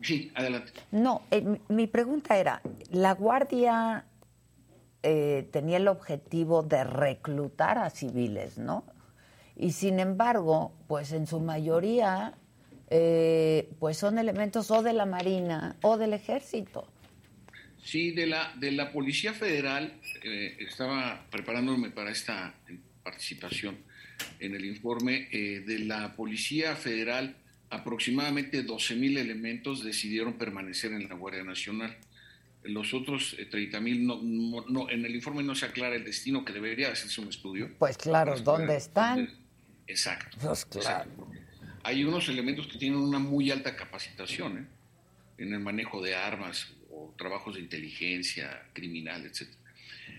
sí, 0.00 0.30
adelante. 0.34 0.72
No, 0.92 1.22
eh, 1.30 1.58
mi 1.68 1.88
pregunta 1.88 2.36
era: 2.36 2.62
¿la 2.90 3.14
Guardia 3.14 4.04
eh, 5.02 5.48
tenía 5.50 5.78
el 5.78 5.88
objetivo 5.88 6.62
de 6.62 6.84
reclutar 6.84 7.78
a 7.78 7.90
civiles, 7.90 8.58
¿no? 8.58 8.84
Y 9.56 9.72
sin 9.72 9.98
embargo, 9.98 10.72
pues 10.86 11.12
en 11.12 11.26
su 11.26 11.40
mayoría, 11.40 12.34
eh, 12.92 13.68
pues 13.80 13.96
son 13.96 14.18
elementos 14.18 14.70
o 14.70 14.82
de 14.82 14.92
la 14.92 15.06
Marina 15.06 15.76
o 15.82 15.96
del 15.96 16.12
Ejército. 16.12 16.86
Sí, 17.82 18.12
de 18.12 18.26
la, 18.26 18.52
de 18.56 18.70
la 18.70 18.92
Policía 18.92 19.32
Federal, 19.32 19.94
estaba 20.22 21.26
preparándome 21.30 21.90
para 21.90 22.12
esta 22.12 22.54
participación 23.02 23.76
en 24.40 24.54
el 24.54 24.64
informe 24.64 25.28
eh, 25.32 25.62
de 25.66 25.80
la 25.80 26.14
Policía 26.14 26.76
Federal, 26.76 27.36
aproximadamente 27.70 28.64
12.000 28.64 29.18
elementos 29.18 29.84
decidieron 29.84 30.34
permanecer 30.34 30.92
en 30.92 31.08
la 31.08 31.14
Guardia 31.14 31.44
Nacional. 31.44 31.96
Los 32.62 32.94
otros 32.94 33.36
30.000, 33.38 33.82
eh, 33.82 34.64
no, 34.68 34.90
en 34.90 35.04
el 35.04 35.14
informe 35.14 35.42
no 35.42 35.54
se 35.54 35.66
aclara 35.66 35.96
el 35.96 36.04
destino, 36.04 36.44
que 36.44 36.52
debería 36.52 36.92
hacerse 36.92 37.20
un 37.20 37.28
estudio. 37.28 37.70
Pues 37.78 37.96
claro, 37.96 38.38
¿dónde 38.40 38.76
están? 38.76 39.28
Exacto. 39.86 40.36
Pues 40.40 40.64
claro. 40.66 41.10
Hay 41.84 42.04
unos 42.04 42.28
elementos 42.28 42.66
que 42.66 42.78
tienen 42.78 42.98
una 42.98 43.18
muy 43.18 43.50
alta 43.50 43.74
capacitación 43.76 44.58
¿eh? 44.58 44.66
en 45.38 45.52
el 45.52 45.60
manejo 45.60 46.02
de 46.02 46.14
armas 46.14 46.72
o 46.90 47.14
trabajos 47.16 47.54
de 47.54 47.60
inteligencia 47.60 48.68
criminal, 48.72 49.24
etc. 49.24 49.48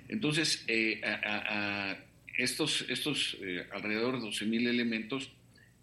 Entonces, 0.09 0.65
a 1.03 1.97
estos, 2.37 2.85
estos 2.89 3.37
eh, 3.41 3.65
alrededor 3.71 4.19
de 4.19 4.27
12.000 4.27 4.67
elementos 4.67 5.31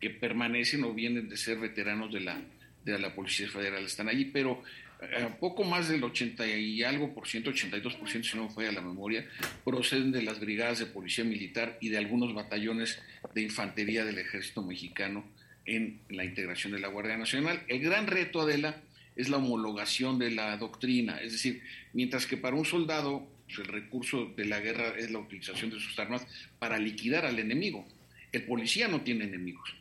que 0.00 0.10
permanecen 0.10 0.84
o 0.84 0.92
vienen 0.92 1.28
de 1.28 1.36
ser 1.36 1.58
veteranos 1.58 2.12
de 2.12 2.20
la, 2.20 2.40
de 2.84 2.98
la 2.98 3.14
Policía 3.14 3.48
Federal 3.48 3.84
están 3.84 4.08
allí, 4.08 4.26
pero 4.26 4.62
eh, 5.02 5.28
poco 5.38 5.64
más 5.64 5.88
del 5.88 6.02
80 6.02 6.46
y 6.46 6.82
algo 6.82 7.14
por 7.14 7.28
ciento, 7.28 7.50
82 7.50 7.94
por 7.94 8.08
ciento 8.08 8.28
si 8.28 8.36
no 8.36 8.48
fue 8.48 8.68
a 8.68 8.72
la 8.72 8.80
memoria, 8.80 9.26
proceden 9.64 10.10
de 10.10 10.22
las 10.22 10.40
brigadas 10.40 10.78
de 10.78 10.86
policía 10.86 11.24
militar 11.24 11.78
y 11.80 11.90
de 11.90 11.98
algunos 11.98 12.34
batallones 12.34 13.00
de 13.34 13.42
infantería 13.42 14.04
del 14.04 14.18
ejército 14.18 14.62
mexicano 14.62 15.24
en 15.70 16.00
la 16.08 16.24
integración 16.24 16.72
de 16.72 16.80
la 16.80 16.88
Guardia 16.88 17.16
Nacional. 17.16 17.62
El 17.68 17.80
gran 17.80 18.06
reto, 18.06 18.40
Adela, 18.40 18.76
es 19.14 19.28
la 19.28 19.36
homologación 19.36 20.18
de 20.18 20.30
la 20.30 20.56
doctrina, 20.56 21.20
es 21.20 21.32
decir, 21.32 21.62
mientras 21.92 22.26
que 22.26 22.36
para 22.36 22.56
un 22.56 22.64
soldado 22.64 23.26
el 23.58 23.64
recurso 23.64 24.26
de 24.36 24.44
la 24.44 24.60
guerra 24.60 24.94
es 24.96 25.10
la 25.10 25.18
utilización 25.18 25.70
de 25.70 25.80
sus 25.80 25.98
armas 25.98 26.26
para 26.58 26.78
liquidar 26.78 27.26
al 27.26 27.38
enemigo. 27.38 27.84
El 28.32 28.44
policía 28.44 28.86
no 28.86 29.00
tiene 29.00 29.24
enemigos. 29.24 29.74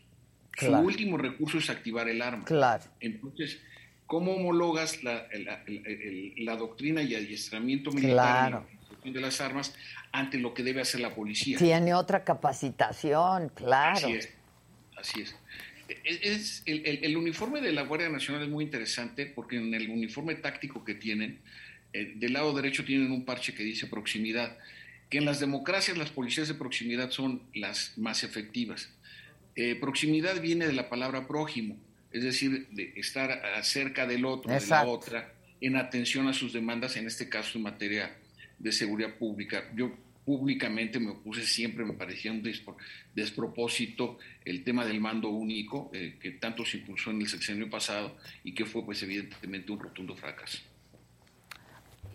Su 0.57 0.71
último 0.71 1.17
recurso 1.17 1.59
es 1.59 1.69
activar 1.69 2.09
el 2.09 2.21
arma. 2.21 2.45
Claro. 2.45 2.83
Entonces, 2.99 3.59
¿cómo 4.07 4.33
homologas 4.33 5.03
la, 5.03 5.27
la, 6.37 6.55
doctrina 6.55 7.01
y 7.01 7.15
adiestramiento 7.15 7.91
militar 7.91 8.63
de 9.03 9.21
las 9.21 9.39
armas 9.39 9.73
ante 10.11 10.37
lo 10.37 10.53
que 10.53 10.63
debe 10.63 10.81
hacer 10.81 10.99
la 11.01 11.13
policía? 11.13 11.57
Tiene 11.57 11.93
otra 11.93 12.23
capacitación, 12.23 13.49
claro. 13.49 14.07
Así 14.07 14.13
es. 14.13 14.33
Así 14.97 15.21
es. 15.21 15.35
Es 16.05 16.63
el, 16.65 16.85
el, 16.85 17.17
uniforme 17.17 17.61
de 17.61 17.71
la 17.71 17.83
Guardia 17.83 18.09
Nacional 18.09 18.43
es 18.43 18.49
muy 18.49 18.63
interesante 18.63 19.25
porque 19.25 19.57
en 19.57 19.73
el 19.73 19.89
uniforme 19.89 20.35
táctico 20.35 20.83
que 20.83 20.95
tienen 20.95 21.39
eh, 21.93 22.13
del 22.15 22.33
lado 22.33 22.53
derecho 22.53 22.85
tienen 22.85 23.11
un 23.11 23.25
parche 23.25 23.53
que 23.53 23.63
dice 23.63 23.87
proximidad, 23.87 24.57
que 25.09 25.17
en 25.17 25.25
las 25.25 25.39
democracias 25.39 25.97
las 25.97 26.11
policías 26.11 26.47
de 26.47 26.53
proximidad 26.53 27.09
son 27.09 27.41
las 27.53 27.97
más 27.97 28.23
efectivas. 28.23 28.89
Eh, 29.55 29.75
proximidad 29.75 30.39
viene 30.39 30.67
de 30.67 30.73
la 30.73 30.89
palabra 30.89 31.27
prójimo, 31.27 31.77
es 32.11 32.23
decir, 32.23 32.67
de 32.71 32.93
estar 32.95 33.41
cerca 33.63 34.05
del 34.05 34.25
otro, 34.25 34.53
de 34.53 34.65
la 34.67 34.85
otra, 34.85 35.33
en 35.61 35.75
atención 35.75 36.27
a 36.27 36.33
sus 36.33 36.53
demandas, 36.53 36.95
en 36.95 37.07
este 37.07 37.27
caso 37.27 37.57
en 37.57 37.63
materia 37.63 38.15
de 38.59 38.71
seguridad 38.71 39.15
pública. 39.15 39.65
Yo 39.75 39.91
públicamente 40.29 40.99
me 40.99 41.09
opuse 41.09 41.43
siempre, 41.43 41.83
me 41.83 41.93
parecía 41.93 42.31
un 42.31 42.43
despropósito 43.15 44.19
el 44.45 44.63
tema 44.63 44.85
del 44.85 45.01
mando 45.01 45.29
único, 45.29 45.89
eh, 45.91 46.19
que 46.21 46.33
tanto 46.33 46.63
se 46.63 46.77
impulsó 46.77 47.09
en 47.09 47.21
el 47.21 47.27
sexenio 47.27 47.67
pasado 47.67 48.15
y 48.43 48.53
que 48.53 48.63
fue 48.63 48.85
pues 48.85 49.01
evidentemente 49.01 49.71
un 49.71 49.79
rotundo 49.79 50.15
fracaso. 50.15 50.59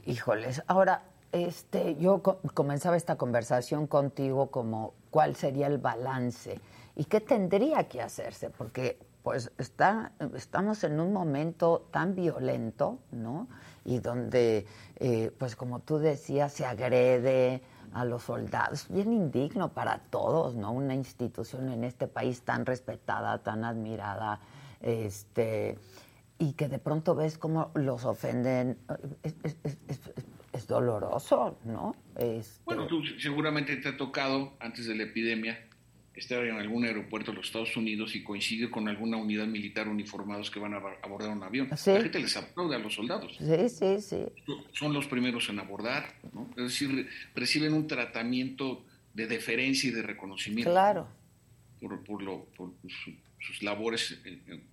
Híjoles, 0.07 0.63
ahora, 0.69 1.03
este, 1.33 1.97
yo 1.99 2.23
comenzaba 2.23 2.97
esta 2.97 3.17
conversación 3.17 3.89
contigo 3.89 4.49
como 4.49 4.95
cuál 5.11 5.35
sería 5.35 5.67
el 5.67 5.79
balance 5.79 6.61
y 6.95 7.07
qué 7.07 7.21
tendría 7.21 7.89
que 7.89 8.01
hacerse, 8.01 8.49
porque 8.49 8.97
pues 9.25 9.51
está, 9.59 10.13
estamos 10.37 10.85
en 10.85 11.01
un 11.01 11.13
momento 11.13 11.89
tan 11.91 12.15
violento, 12.15 13.01
¿no? 13.11 13.49
Y 13.85 13.99
donde, 13.99 14.67
eh, 15.01 15.33
pues 15.37 15.57
como 15.57 15.81
tú 15.81 15.99
decías, 15.99 16.53
se 16.53 16.65
agrede 16.65 17.61
a 17.95 18.05
los 18.05 18.25
soldados, 18.25 18.87
bien 18.89 19.13
indigno 19.13 19.73
para 19.73 19.99
todos, 19.99 20.57
¿no? 20.57 20.73
Una 20.73 20.95
institución 20.95 21.71
en 21.71 21.85
este 21.85 22.09
país 22.09 22.43
tan 22.43 22.67
respetada, 22.67 23.39
tan 23.39 23.65
admirada, 23.65 24.41
este, 24.81 25.79
y 26.39 26.53
que 26.55 26.69
de 26.69 26.79
pronto 26.79 27.15
ves 27.15 27.39
cómo 27.39 27.71
los 27.75 28.05
ofenden, 28.05 28.79
es, 29.23 30.67
doloroso, 30.67 31.59
¿no? 31.65 31.95
Este 32.17 32.63
bueno, 32.65 32.87
tú 32.87 33.03
seguramente 33.19 33.77
te 33.77 33.89
ha 33.91 33.97
tocado, 33.97 34.55
antes 34.61 34.87
de 34.87 34.95
la 34.95 35.03
epidemia, 35.05 35.59
estar 36.15 36.45
en 36.45 36.57
algún 36.57 36.85
aeropuerto 36.85 37.33
de 37.33 37.39
los 37.39 37.47
Estados 37.47 37.77
Unidos 37.77 38.15
y 38.15 38.23
coincide 38.23 38.71
con 38.71 38.89
alguna 38.89 39.17
unidad 39.17 39.47
militar 39.47 39.89
uniformados 39.89 40.51
que 40.51 40.61
van 40.61 40.75
a 40.75 40.77
abordar 41.03 41.31
un 41.31 41.43
avión. 41.43 41.69
La 41.71 41.77
gente 41.77 42.21
les 42.21 42.37
aplaude 42.37 42.77
a 42.77 42.79
los 42.79 42.95
soldados. 42.95 43.37
Sí, 43.39 43.69
sí, 43.69 44.01
sí. 44.01 44.25
Son 44.73 44.93
los 44.93 45.07
primeros 45.07 45.49
en 45.49 45.59
abordar, 45.59 46.15
¿no? 46.33 46.51
Es 46.57 46.65
decir, 46.65 47.09
reciben 47.35 47.73
un 47.73 47.87
tratamiento 47.87 48.85
de 49.13 49.27
deferencia 49.27 49.91
y 49.91 49.93
de 49.93 50.03
reconocimiento. 50.03 50.71
Claro. 50.71 51.09
Por, 51.81 52.03
por, 52.05 52.23
lo, 52.23 52.45
por 52.57 52.73
sus 53.41 53.63
labores, 53.63 54.19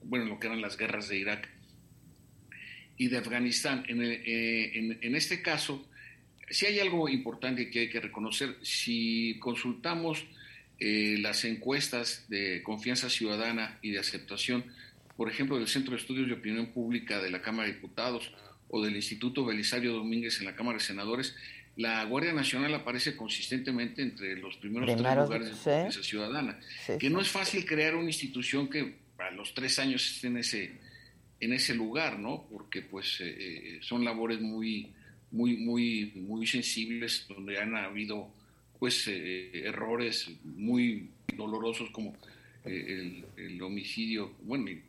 bueno, 0.03 0.25
lo 0.25 0.39
que 0.39 0.47
eran 0.47 0.61
las 0.61 0.77
guerras 0.77 1.09
de 1.09 1.17
Irak 1.17 1.49
y 2.97 3.07
de 3.07 3.17
Afganistán. 3.17 3.83
En, 3.87 4.01
eh, 4.03 4.97
en, 5.01 5.15
este 5.15 5.41
caso, 5.41 5.87
si 6.49 6.67
hay 6.67 6.79
algo 6.79 7.09
importante 7.09 7.69
que 7.69 7.79
hay 7.81 7.89
que 7.89 7.99
reconocer, 7.99 8.57
si 8.61 9.37
consultamos 9.39 10.25
eh, 10.83 11.17
las 11.19 11.45
encuestas 11.45 12.25
de 12.27 12.63
confianza 12.63 13.07
ciudadana 13.07 13.77
y 13.83 13.91
de 13.91 13.99
aceptación, 13.99 14.65
por 15.15 15.29
ejemplo, 15.29 15.59
del 15.59 15.67
Centro 15.67 15.91
de 15.91 16.01
Estudios 16.01 16.27
de 16.27 16.33
Opinión 16.33 16.73
Pública 16.73 17.21
de 17.21 17.29
la 17.29 17.43
Cámara 17.43 17.67
de 17.67 17.75
Diputados 17.75 18.33
o 18.67 18.83
del 18.83 18.95
Instituto 18.95 19.45
Belisario 19.45 19.93
Domínguez 19.93 20.39
en 20.39 20.45
la 20.45 20.55
Cámara 20.55 20.79
de 20.79 20.83
Senadores, 20.83 21.35
la 21.75 22.03
Guardia 22.05 22.33
Nacional 22.33 22.73
aparece 22.73 23.15
consistentemente 23.15 24.01
entre 24.01 24.35
los 24.37 24.57
primeros 24.57 24.91
Primeros, 24.91 25.29
tres 25.29 25.39
lugares 25.39 25.57
sí. 25.59 25.69
de 25.69 25.75
defensa 25.75 26.03
ciudadana. 26.03 26.59
Sí, 26.87 26.93
que 26.97 27.11
no 27.11 27.21
es 27.21 27.29
fácil 27.29 27.63
crear 27.63 27.95
una 27.95 28.07
institución 28.07 28.67
que 28.67 28.95
a 29.19 29.29
los 29.29 29.53
tres 29.53 29.77
años 29.77 30.15
esté 30.15 30.27
en 30.27 30.37
ese, 30.37 30.71
en 31.39 31.53
ese 31.53 31.75
lugar, 31.75 32.17
¿no? 32.17 32.47
Porque 32.49 32.81
pues 32.81 33.21
eh, 33.21 33.27
eh, 33.27 33.79
son 33.83 34.03
labores 34.03 34.41
muy, 34.41 34.91
muy, 35.29 35.57
muy, 35.57 36.11
muy 36.15 36.47
sensibles, 36.47 37.27
donde 37.29 37.59
han 37.59 37.75
habido 37.75 38.33
pues 38.81 39.07
eh, 39.07 39.51
errores 39.63 40.27
muy 40.43 41.11
dolorosos 41.37 41.91
como 41.91 42.17
eh, 42.65 43.21
el, 43.37 43.61
homicidio, 43.61 44.33
bueno, 44.41 44.71
y, 44.71 44.81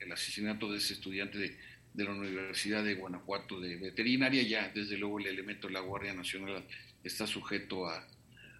el 0.00 0.12
asesinato 0.12 0.70
de 0.70 0.76
ese 0.76 0.92
estudiante 0.92 1.38
de, 1.38 1.56
de 1.94 2.04
la 2.04 2.10
Universidad 2.10 2.84
de 2.84 2.92
Guanajuato 2.94 3.58
de 3.58 3.76
veterinaria, 3.76 4.42
ya 4.42 4.70
desde 4.74 4.98
luego 4.98 5.18
el 5.18 5.28
elemento 5.28 5.66
de 5.66 5.72
la 5.72 5.80
Guardia 5.80 6.12
Nacional 6.12 6.62
está 7.02 7.26
sujeto 7.26 7.86
a, 7.88 8.06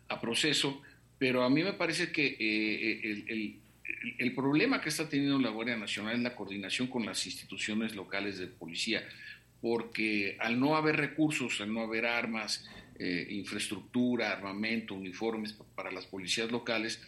a 0.09 0.21
proceso, 0.23 0.81
pero 1.19 1.43
a 1.43 1.51
mí 1.51 1.63
me 1.63 1.75
parece 1.75 2.11
que 2.11 2.25
eh, 2.41 3.01
el, 3.05 3.25
el- 3.29 3.57
el 4.17 4.35
problema 4.35 4.81
que 4.81 4.89
está 4.89 5.07
teniendo 5.07 5.39
la 5.39 5.51
Guardia 5.51 5.77
Nacional 5.77 6.17
es 6.17 6.23
la 6.23 6.35
coordinación 6.35 6.89
con 6.89 7.05
las 7.05 7.27
instituciones 7.27 7.95
locales 7.95 8.39
de 8.39 8.47
policía, 8.47 9.07
porque 9.61 10.39
al 10.41 10.59
no 10.59 10.77
haber 10.77 10.97
recursos, 10.97 11.61
al 11.61 11.75
no 11.75 11.83
haber 11.83 12.07
armas, 12.07 12.65
eh, 13.03 13.27
infraestructura, 13.31 14.31
armamento, 14.33 14.95
uniformes 14.95 15.53
pa- 15.55 15.65
para 15.75 15.91
las 15.91 16.07
policías 16.07 16.51
locales, 16.53 17.01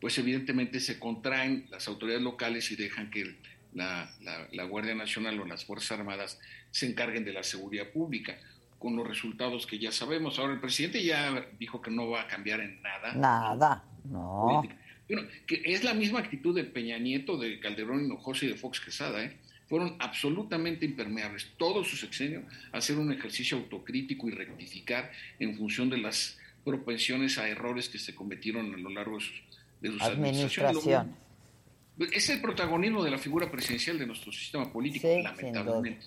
pues 0.00 0.18
evidentemente 0.18 0.78
se 0.80 0.98
contraen 0.98 1.66
las 1.70 1.88
autoridades 1.88 2.22
locales 2.22 2.70
y 2.70 2.76
dejan 2.76 3.10
que 3.10 3.34
la, 3.74 4.10
la- 4.22 4.46
la 4.52 4.64
Guardia 4.64 4.94
Nacional 4.94 5.40
o 5.40 5.46
las 5.46 5.64
Fuerzas 5.64 5.98
Armadas 5.98 6.38
se 6.70 6.86
encarguen 6.86 7.24
de 7.24 7.32
la 7.32 7.42
seguridad 7.42 7.88
pública, 7.88 8.38
con 8.78 8.94
los 8.94 9.08
resultados 9.08 9.66
que 9.66 9.78
ya 9.78 9.90
sabemos. 9.90 10.38
Ahora 10.38 10.52
el 10.52 10.60
presidente 10.60 11.02
ya 11.02 11.46
dijo 11.58 11.80
que 11.80 11.90
no 11.90 12.10
va 12.10 12.22
a 12.22 12.26
cambiar 12.28 12.60
en 12.60 12.80
nada. 12.82 13.14
Nada, 13.14 13.84
no. 14.04 14.62
Bueno, 15.08 15.26
que 15.46 15.62
es 15.64 15.82
la 15.82 15.94
misma 15.94 16.18
actitud 16.20 16.54
de 16.54 16.64
Peña 16.64 16.98
Nieto, 16.98 17.38
de 17.38 17.58
Calderón 17.60 18.04
Hinojosa 18.04 18.44
y 18.44 18.48
de 18.48 18.54
Fox 18.56 18.80
Quesada, 18.80 19.24
¿eh? 19.24 19.36
Fueron 19.68 19.96
absolutamente 19.98 20.86
impermeables 20.86 21.48
todo 21.56 21.84
su 21.84 21.96
sexenio 21.96 22.42
a 22.72 22.78
hacer 22.78 22.96
un 22.98 23.12
ejercicio 23.12 23.58
autocrítico 23.58 24.28
y 24.28 24.32
rectificar 24.32 25.10
en 25.38 25.56
función 25.56 25.90
de 25.90 25.98
las 25.98 26.38
propensiones 26.64 27.38
a 27.38 27.48
errores 27.48 27.88
que 27.88 27.98
se 27.98 28.14
cometieron 28.14 28.74
a 28.74 28.76
lo 28.78 28.90
largo 28.90 29.18
de 29.18 29.24
sus, 29.24 29.42
de 29.80 29.90
sus 29.90 30.02
administraciones. 30.02 31.14
Es 32.12 32.28
el 32.30 32.40
protagonismo 32.40 33.02
de 33.02 33.10
la 33.10 33.18
figura 33.18 33.50
presidencial 33.50 33.98
de 33.98 34.06
nuestro 34.06 34.30
sistema 34.30 34.72
político, 34.72 35.06
Sí, 35.06 35.14
sin 35.14 35.24
lamentablemente. 35.24 36.06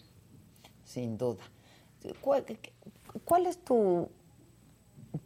Sin 0.85 1.17
duda. 1.17 1.43
¿Cuál, 2.21 2.45
cuál 3.25 3.45
es 3.45 3.63
tu, 3.63 4.09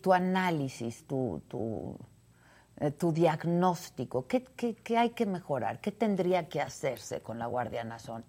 tu 0.01 0.13
análisis, 0.13 1.03
tu, 1.07 1.41
tu, 1.47 1.97
eh, 2.79 2.91
tu 2.91 3.11
diagnóstico? 3.13 4.27
¿Qué, 4.27 4.43
qué, 4.55 4.75
qué 4.75 4.97
hay 4.97 5.11
que 5.11 5.25
mejorar? 5.25 5.79
¿Qué 5.79 5.91
tendría 5.91 6.49
que 6.49 6.59
hacerse 6.61 7.21
con 7.21 7.39
la 7.39 7.45
Guardia 7.47 7.83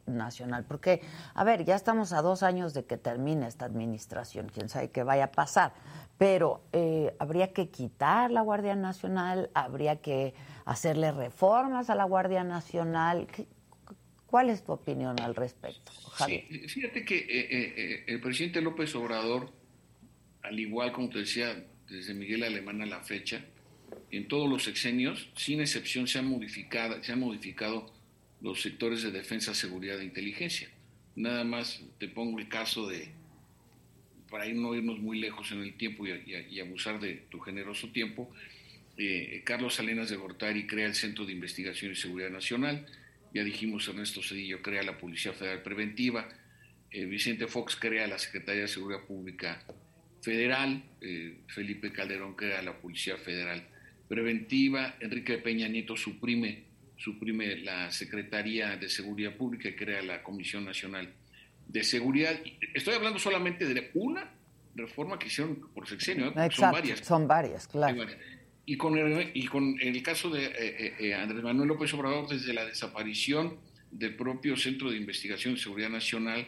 Nacional? 0.06 0.64
Porque, 0.66 1.01
a 1.35 1.43
ver, 1.44 1.64
ya 1.64 1.74
estamos 1.74 2.12
a 2.12 2.23
dos 2.23 2.43
años 2.43 2.73
de 2.74 2.85
que 2.85 2.97
termine 2.97 3.47
esta 3.48 3.64
administración, 3.64 4.48
quién 4.52 4.68
sabe 4.68 4.90
qué 4.90 5.02
vaya 5.02 5.24
a 5.24 5.32
pasar, 5.32 5.73
pero 6.18 6.62
eh, 6.73 7.14
habría 7.18 7.52
que 7.52 7.68
quitar 7.70 8.31
la 8.31 8.40
Guardia 8.43 8.77
Nacional, 8.77 9.51
habría 9.55 9.97
que 10.01 10.35
hacerle 10.64 11.12
reformas 11.12 11.90
a 11.90 11.94
la 11.94 12.05
Guardia 12.05 12.44
Nacional. 12.44 13.27
¿Qué- 13.27 13.47
¿Cuál 14.27 14.51
es 14.51 14.64
tu 14.64 14.73
opinión 14.73 15.18
al 15.20 15.35
respecto? 15.36 15.93
Sí, 16.27 16.40
fíjate 16.68 17.05
que 17.05 17.16
eh, 17.16 17.27
eh, 17.51 18.05
el 18.09 18.20
presidente 18.20 18.60
López 18.60 18.94
Obrador, 18.97 19.51
al 20.43 20.59
igual 20.59 20.93
como 20.93 21.09
te 21.09 21.20
decía, 21.20 21.64
desde 21.89 22.12
Miguel 22.12 22.43
Alemán 22.43 22.82
a 22.82 22.86
la 22.86 23.01
fecha, 23.02 23.44
en 24.10 24.28
todos 24.28 24.48
los 24.48 24.64
sexenios, 24.64 25.28
sin 25.36 25.60
excepción, 25.60 26.06
se 26.06 26.18
han 26.18 26.26
modificado, 26.26 27.02
se 27.02 27.12
han 27.12 27.20
modificado 27.20 27.92
los 28.40 28.62
sectores 28.62 29.02
de 29.02 29.10
defensa, 29.10 29.54
seguridad 29.54 30.00
e 30.00 30.04
inteligencia. 30.04 30.68
Nada 31.16 31.44
más 31.44 31.82
te 31.98 32.08
pongo 32.08 32.38
el 32.38 32.48
caso 32.48 32.86
de, 32.86 33.08
para 34.30 34.46
no 34.48 34.74
irnos 34.74 34.98
muy 34.98 35.18
lejos 35.18 35.50
en 35.52 35.60
el 35.60 35.74
tiempo 35.76 36.06
y 36.06 36.60
abusar 36.60 37.00
de 37.00 37.24
tu 37.30 37.40
generoso 37.40 37.88
tiempo, 37.88 38.30
eh, 38.98 39.42
Carlos 39.44 39.74
Salinas 39.74 40.08
de 40.08 40.16
Gortari 40.16 40.66
crea 40.66 40.86
el 40.86 40.94
Centro 40.94 41.26
de 41.26 41.32
Investigación 41.32 41.92
y 41.92 41.96
Seguridad 41.96 42.30
Nacional, 42.30 42.86
ya 43.34 43.44
dijimos 43.44 43.86
Ernesto 43.88 44.22
Cedillo 44.22 44.62
crea 44.62 44.82
la 44.82 44.96
Policía 44.96 45.34
Federal 45.34 45.62
Preventiva, 45.62 46.28
eh, 46.90 47.04
Vicente 47.04 47.46
Fox 47.46 47.76
crea 47.76 48.06
la 48.06 48.18
Secretaría 48.18 48.62
de 48.62 48.68
Seguridad 48.68 49.04
Pública 49.04 49.62
Federal, 50.22 50.82
eh, 51.02 51.36
Felipe 51.48 51.92
Calderón 51.92 52.34
crea 52.34 52.62
la 52.62 52.78
Policía 52.78 53.18
Federal 53.18 53.68
Preventiva, 54.08 54.96
Enrique 55.00 55.38
Peña 55.38 55.68
Nieto 55.68 55.96
suprime, 55.96 56.64
suprime 56.96 57.56
la 57.56 57.90
Secretaría 57.90 58.76
de 58.76 58.88
Seguridad 58.88 59.34
Pública 59.36 59.68
y 59.68 59.74
crea 59.74 60.02
la 60.02 60.22
Comisión 60.22 60.64
Nacional 60.64 61.12
de 61.66 61.82
Seguridad. 61.82 62.38
Estoy 62.74 62.94
hablando 62.94 63.18
solamente 63.18 63.66
de 63.66 63.90
una 63.94 64.30
reforma 64.74 65.18
que 65.18 65.26
hicieron 65.26 65.56
por 65.74 65.88
sexenio, 65.88 66.32
¿eh? 66.36 66.50
Son 66.52 66.70
varias. 66.70 67.00
son 67.00 67.26
varias, 67.26 67.66
claro. 67.66 68.06
Y 68.64 68.76
con 68.76 68.98
el, 68.98 69.30
y 69.34 69.46
con 69.46 69.76
el 69.80 70.02
caso 70.02 70.28
de 70.28 70.46
eh, 70.46 70.52
eh, 70.56 70.94
eh, 70.98 71.14
Andrés 71.14 71.42
Manuel 71.42 71.68
López 71.68 71.92
Obrador, 71.94 72.28
desde 72.28 72.52
la 72.52 72.64
desaparición 72.64 73.58
del 73.90 74.16
propio 74.16 74.56
Centro 74.56 74.90
de 74.90 74.96
Investigación 74.96 75.54
y 75.54 75.56
Seguridad 75.56 75.88
Nacional, 75.88 76.46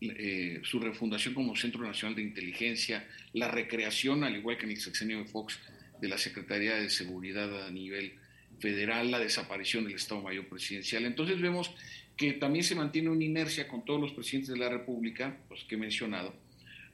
eh, 0.00 0.60
su 0.62 0.78
refundación 0.78 1.34
como 1.34 1.56
Centro 1.56 1.82
Nacional 1.82 2.14
de 2.14 2.22
Inteligencia, 2.22 3.04
la 3.32 3.50
recreación, 3.50 4.22
al 4.22 4.36
igual 4.36 4.56
que 4.56 4.66
en 4.66 4.70
el 4.70 4.80
sexenio 4.80 5.18
de 5.18 5.24
Fox, 5.24 5.58
de 6.00 6.08
la 6.08 6.18
Secretaría 6.18 6.76
de 6.76 6.90
Seguridad 6.90 7.66
a 7.66 7.70
nivel 7.70 8.14
federal, 8.60 9.10
la 9.10 9.18
desaparición 9.18 9.84
del 9.84 9.94
Estado 9.94 10.22
Mayor 10.22 10.48
Presidencial. 10.48 11.04
Entonces 11.04 11.40
vemos 11.40 11.70
que 12.16 12.32
también 12.32 12.64
se 12.64 12.74
mantiene 12.74 13.10
una 13.10 13.24
inercia 13.24 13.68
con 13.68 13.84
todos 13.84 14.00
los 14.00 14.12
presidentes 14.12 14.52
de 14.52 14.58
la 14.58 14.68
República, 14.68 15.38
los 15.48 15.64
que 15.64 15.76
he 15.76 15.78
mencionado, 15.78 16.34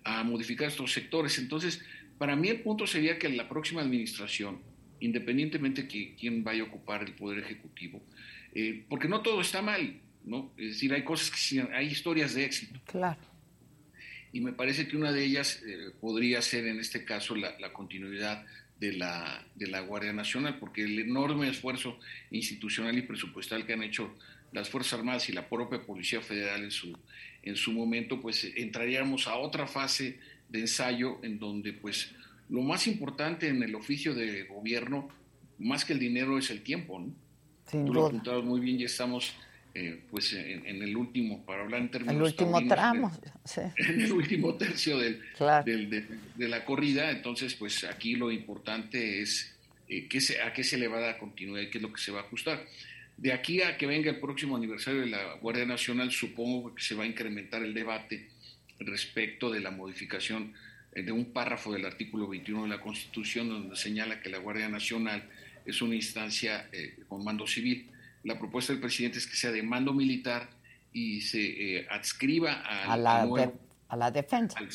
a 0.04 0.22
modificar 0.22 0.68
estos 0.68 0.92
sectores. 0.92 1.38
Entonces, 1.38 1.82
para 2.18 2.36
mí 2.36 2.48
el 2.48 2.60
punto 2.60 2.86
sería 2.86 3.18
que 3.18 3.28
la 3.30 3.48
próxima 3.48 3.80
administración, 3.80 4.60
independientemente 5.00 5.84
de 5.84 6.14
quién 6.14 6.44
vaya 6.44 6.62
a 6.62 6.66
ocupar 6.66 7.02
el 7.02 7.14
Poder 7.14 7.38
Ejecutivo, 7.38 8.02
eh, 8.54 8.84
porque 8.88 9.08
no 9.08 9.22
todo 9.22 9.40
está 9.40 9.62
mal, 9.62 9.98
¿no? 10.24 10.52
Es 10.58 10.74
decir, 10.74 10.92
hay 10.92 11.02
cosas 11.02 11.30
que 11.30 11.62
hay 11.72 11.86
historias 11.86 12.34
de 12.34 12.44
éxito. 12.44 12.78
Claro. 12.84 13.20
Y 14.32 14.40
me 14.40 14.52
parece 14.52 14.86
que 14.86 14.96
una 14.96 15.12
de 15.12 15.24
ellas 15.24 15.62
eh, 15.66 15.90
podría 16.00 16.42
ser 16.42 16.66
en 16.66 16.80
este 16.80 17.04
caso 17.04 17.34
la, 17.34 17.58
la 17.60 17.72
continuidad 17.72 18.44
de 18.84 18.92
la, 18.92 19.42
de 19.54 19.66
la 19.66 19.80
Guardia 19.80 20.12
Nacional, 20.12 20.58
porque 20.58 20.84
el 20.84 20.98
enorme 20.98 21.48
esfuerzo 21.48 21.98
institucional 22.30 22.96
y 22.98 23.02
presupuestal 23.02 23.64
que 23.64 23.72
han 23.72 23.82
hecho 23.82 24.14
las 24.52 24.68
Fuerzas 24.68 24.98
Armadas 24.98 25.28
y 25.28 25.32
la 25.32 25.48
propia 25.48 25.80
Policía 25.84 26.20
Federal 26.20 26.62
en 26.62 26.70
su, 26.70 26.96
en 27.42 27.56
su 27.56 27.72
momento, 27.72 28.20
pues 28.20 28.44
entraríamos 28.56 29.26
a 29.26 29.36
otra 29.36 29.66
fase 29.66 30.18
de 30.48 30.60
ensayo 30.60 31.18
en 31.22 31.38
donde 31.38 31.72
pues 31.72 32.12
lo 32.48 32.60
más 32.60 32.86
importante 32.86 33.48
en 33.48 33.62
el 33.62 33.74
oficio 33.74 34.14
de 34.14 34.44
gobierno, 34.44 35.08
más 35.58 35.84
que 35.84 35.94
el 35.94 35.98
dinero, 35.98 36.38
es 36.38 36.50
el 36.50 36.62
tiempo, 36.62 37.00
¿no? 37.00 37.12
Sin 37.66 37.86
Tú 37.86 37.94
lo 37.94 38.06
apuntabas 38.06 38.44
muy 38.44 38.60
bien, 38.60 38.78
ya 38.78 38.86
estamos 38.86 39.34
eh, 39.74 40.00
pues 40.10 40.32
en, 40.34 40.64
en 40.66 40.82
el 40.82 40.96
último, 40.96 41.44
para 41.44 41.62
hablar 41.62 41.80
en 41.80 41.90
términos 41.90 42.14
El 42.16 42.22
último 42.22 42.66
tramo, 42.68 43.12
sí. 43.44 43.60
en 43.76 44.00
el 44.02 44.12
último 44.12 44.54
tercio 44.54 44.98
del, 44.98 45.20
Claro. 45.36 45.64
del- 45.64 45.90
de, 45.90 46.06
de 46.36 46.48
la 46.48 46.64
corrida. 46.64 47.10
Entonces, 47.10 47.54
pues 47.54 47.82
aquí 47.84 48.14
lo 48.14 48.30
importante 48.30 49.20
es 49.20 49.52
eh, 49.88 50.06
qué 50.08 50.20
se, 50.20 50.40
a 50.42 50.52
qué 50.52 50.62
se 50.64 50.78
le 50.78 50.86
va 50.88 50.98
a 50.98 51.00
dar 51.00 51.18
continuidad 51.18 51.62
y 51.62 51.70
qué 51.70 51.78
es 51.78 51.82
lo 51.82 51.92
que 51.92 52.00
se 52.00 52.12
va 52.12 52.20
a 52.20 52.22
ajustar. 52.22 52.64
De 53.16 53.32
aquí 53.32 53.62
a 53.62 53.76
que 53.76 53.86
venga 53.86 54.10
el 54.10 54.18
próximo 54.20 54.56
aniversario 54.56 55.00
de 55.00 55.06
la 55.06 55.34
Guardia 55.34 55.66
Nacional, 55.66 56.10
supongo 56.10 56.74
que 56.74 56.82
se 56.82 56.94
va 56.94 57.04
a 57.04 57.06
incrementar 57.06 57.62
el 57.62 57.72
debate 57.74 58.28
respecto 58.80 59.50
de 59.50 59.60
la 59.60 59.70
modificación 59.70 60.52
eh, 60.94 61.02
de 61.02 61.12
un 61.12 61.26
párrafo 61.32 61.72
del 61.72 61.84
artículo 61.86 62.26
21 62.28 62.64
de 62.64 62.68
la 62.70 62.80
Constitución, 62.80 63.48
donde 63.48 63.76
señala 63.76 64.20
que 64.20 64.28
la 64.30 64.38
Guardia 64.38 64.68
Nacional 64.68 65.22
es 65.66 65.80
una 65.82 65.94
instancia 65.94 66.68
eh, 66.72 66.94
con 67.08 67.24
mando 67.24 67.46
civil. 67.46 67.86
La 68.24 68.38
propuesta 68.38 68.72
del 68.72 68.80
presidente 68.80 69.18
es 69.18 69.26
que 69.26 69.36
sea 69.36 69.50
de 69.52 69.62
mando 69.62 69.92
militar 69.92 70.48
y 70.92 71.20
se 71.20 71.78
eh, 71.78 71.86
adscriba 71.90 72.52
al, 72.62 72.90
A 72.90 72.96
la, 72.96 73.20
al 73.22 73.28
nuevo- 73.28 73.46
de- 73.52 73.58
a 73.88 73.96
la 73.96 74.10
defensa, 74.10 74.58
al- 74.58 74.68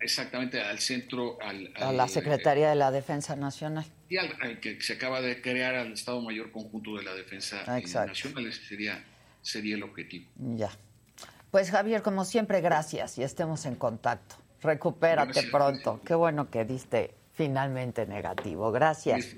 exactamente 0.00 0.60
al 0.60 0.78
centro, 0.78 1.38
al, 1.40 1.72
a 1.76 1.92
la 1.92 2.06
Secretaría 2.08 2.68
de 2.68 2.74
la 2.74 2.90
Defensa 2.90 3.34
Nacional. 3.36 3.84
y 4.08 4.16
al, 4.16 4.60
que 4.60 4.80
se 4.80 4.94
acaba 4.94 5.20
de 5.20 5.40
crear 5.40 5.74
al 5.74 5.92
Estado 5.92 6.20
Mayor 6.22 6.50
Conjunto 6.50 6.96
de 6.96 7.02
la 7.04 7.14
Defensa 7.14 7.58
eh, 7.76 7.78
exacto. 7.80 8.08
Nacional. 8.10 8.46
Ese 8.46 8.64
sería, 8.64 9.04
sería 9.42 9.74
el 9.76 9.82
objetivo. 9.82 10.26
Ya. 10.56 10.70
Pues 11.50 11.70
Javier, 11.70 12.02
como 12.02 12.24
siempre, 12.24 12.60
gracias 12.60 13.16
y 13.18 13.22
estemos 13.22 13.64
en 13.64 13.74
contacto. 13.76 14.36
Recupérate 14.62 15.32
Gracias. 15.32 15.52
pronto. 15.52 16.00
Qué 16.04 16.14
bueno 16.14 16.50
que 16.50 16.64
diste 16.64 17.14
finalmente 17.34 18.06
negativo. 18.06 18.70
Gracias. 18.72 19.28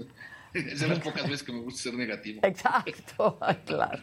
Es 0.55 0.81
de 0.81 0.89
las 0.89 0.98
pocas 1.01 1.22
veces 1.24 1.43
que 1.43 1.52
me 1.52 1.60
gusta 1.60 1.82
ser 1.82 1.94
negativo. 1.94 2.40
Exacto, 2.43 3.39
claro. 3.66 4.02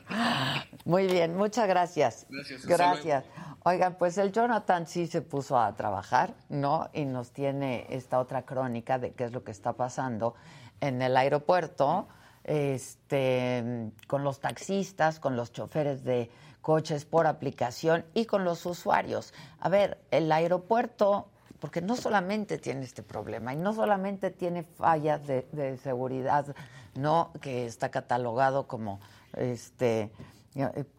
Muy 0.85 1.07
bien, 1.07 1.35
muchas 1.35 1.67
gracias. 1.67 2.25
Gracias, 2.29 2.65
Gracias. 2.65 3.25
Oigan, 3.63 3.97
pues 3.97 4.17
el 4.17 4.31
Jonathan 4.31 4.87
sí 4.87 5.07
se 5.07 5.21
puso 5.21 5.59
a 5.59 5.75
trabajar, 5.75 6.33
¿no? 6.47 6.89
Y 6.93 7.03
nos 7.03 7.31
tiene 7.31 7.85
esta 7.89 8.19
otra 8.19 8.43
crónica 8.43 8.97
de 8.97 9.11
qué 9.11 9.25
es 9.25 9.33
lo 9.33 9.43
que 9.43 9.51
está 9.51 9.73
pasando 9.73 10.35
en 10.79 11.01
el 11.01 11.17
aeropuerto, 11.17 12.07
este, 12.45 13.91
con 14.07 14.23
los 14.23 14.39
taxistas, 14.39 15.19
con 15.19 15.35
los 15.35 15.51
choferes 15.51 16.05
de 16.05 16.31
coches 16.61 17.05
por 17.05 17.27
aplicación 17.27 18.05
y 18.13 18.25
con 18.25 18.45
los 18.45 18.65
usuarios. 18.65 19.33
A 19.59 19.69
ver, 19.69 19.97
el 20.11 20.31
aeropuerto, 20.31 21.29
porque 21.59 21.81
no 21.81 21.95
solamente 21.95 22.57
tiene 22.57 22.83
este 22.83 23.03
problema 23.03 23.53
y 23.53 23.57
no 23.57 23.73
solamente 23.73 24.31
tiene 24.31 24.63
fallas 24.63 25.25
de, 25.25 25.47
de 25.51 25.77
seguridad, 25.77 26.55
no 26.95 27.31
que 27.41 27.65
está 27.65 27.89
catalogado 27.89 28.67
como 28.67 28.99
este 29.33 30.11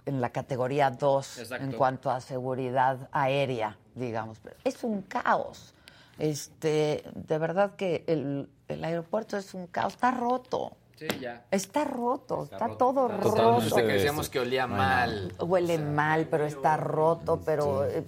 en 0.07 0.21
la 0.21 0.31
categoría 0.31 0.91
2 0.91 1.39
Exacto. 1.39 1.65
en 1.65 1.73
cuanto 1.73 2.11
a 2.11 2.21
seguridad 2.21 3.09
aérea, 3.11 3.77
digamos. 3.95 4.39
Pero 4.39 4.57
Es 4.65 4.85
un 4.85 5.03
caos. 5.03 5.75
Este, 6.19 7.05
de 7.15 7.39
verdad 7.39 7.75
que 7.77 8.05
el, 8.07 8.51
el 8.69 8.85
aeropuerto 8.85 9.37
es 9.37 9.55
un 9.55 9.67
caos, 9.67 9.95
está 9.95 10.11
roto. 10.11 10.77
Sí, 10.99 11.07
ya. 11.21 11.47
Está 11.53 11.85
roto, 11.85 12.43
está, 12.43 12.59
roto. 12.59 12.77
todo 12.77 13.09
Está 13.09 13.43
roto. 13.43 13.77
Que 13.77 13.83
decíamos 13.85 14.29
que 14.29 14.41
olía 14.41 14.67
mal. 14.67 15.33
Huele 15.39 15.79
mal, 15.79 16.27
pero 16.29 16.45
está 16.45 16.77
roto, 16.77 17.41
pero, 17.45 17.85
eh, 17.85 18.05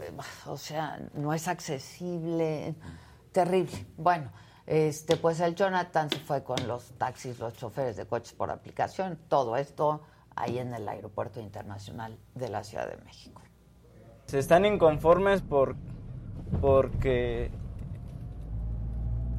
o 0.47 0.57
sea, 0.57 0.99
no 1.15 1.33
es 1.33 1.47
accesible. 1.47 2.75
Terrible. 3.31 3.87
Bueno, 3.97 4.33
este, 4.67 5.17
pues 5.17 5.39
el 5.39 5.55
Jonathan 5.55 6.11
se 6.11 6.19
fue 6.19 6.43
con 6.43 6.67
los 6.67 6.93
taxis, 6.99 7.39
los 7.39 7.55
choferes 7.55 7.97
de 7.97 8.07
coches 8.07 8.33
por 8.33 8.51
aplicación. 8.51 9.21
Todo 9.29 9.57
esto 9.57 10.01
ahí 10.35 10.59
en 10.59 10.75
el 10.75 10.89
Aeropuerto 10.89 11.39
Internacional 11.39 12.19
de 12.35 12.49
la 12.49 12.65
Ciudad 12.65 12.89
de 12.89 12.97
México. 13.05 13.41
Se 14.27 14.41
están 14.41 14.65
inconformes 14.65 15.43
por 15.43 15.77
porque 16.61 17.53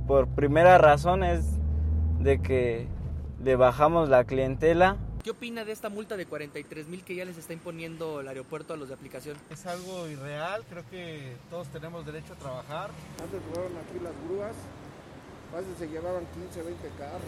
por 0.07 0.27
primera 0.29 0.77
razón 0.77 1.25
es 1.25 1.45
de 2.19 2.41
que 2.41 2.87
le 3.43 3.55
bajamos 3.55 4.09
la 4.09 4.23
clientela. 4.23 4.97
¿Qué 5.23 5.31
opina 5.31 5.63
de 5.63 5.71
esta 5.71 5.89
multa 5.89 6.17
de 6.17 6.25
43 6.25 6.87
mil 6.87 7.03
que 7.03 7.15
ya 7.15 7.25
les 7.25 7.37
está 7.37 7.53
imponiendo 7.53 8.21
el 8.21 8.27
aeropuerto 8.27 8.73
a 8.73 8.77
los 8.77 8.87
de 8.87 8.95
aplicación? 8.95 9.37
Es 9.49 9.65
algo 9.67 10.07
irreal, 10.07 10.63
creo 10.69 10.83
que 10.89 11.35
todos 11.49 11.67
tenemos 11.67 12.05
derecho 12.05 12.33
a 12.33 12.35
trabajar. 12.37 12.89
Antes 13.21 13.39
fueron 13.53 13.71
aquí 13.77 14.03
las 14.03 14.13
grúas, 14.25 14.53
fácil 15.51 15.73
se 15.77 15.87
llevaban 15.87 16.25
15, 16.33 16.63
20 16.63 16.89
carros. 16.97 17.21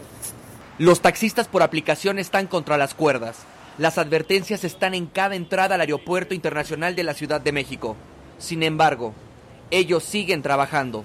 Los 0.78 1.00
taxistas 1.00 1.46
por 1.46 1.62
aplicación 1.62 2.18
están 2.18 2.48
contra 2.48 2.78
las 2.78 2.94
cuerdas. 2.94 3.44
Las 3.78 3.98
advertencias 3.98 4.64
están 4.64 4.94
en 4.94 5.06
cada 5.06 5.36
entrada 5.36 5.76
al 5.76 5.80
Aeropuerto 5.80 6.34
Internacional 6.34 6.96
de 6.96 7.04
la 7.04 7.14
Ciudad 7.14 7.40
de 7.40 7.52
México. 7.52 7.96
Sin 8.38 8.64
embargo, 8.64 9.14
ellos 9.70 10.02
siguen 10.04 10.42
trabajando. 10.42 11.04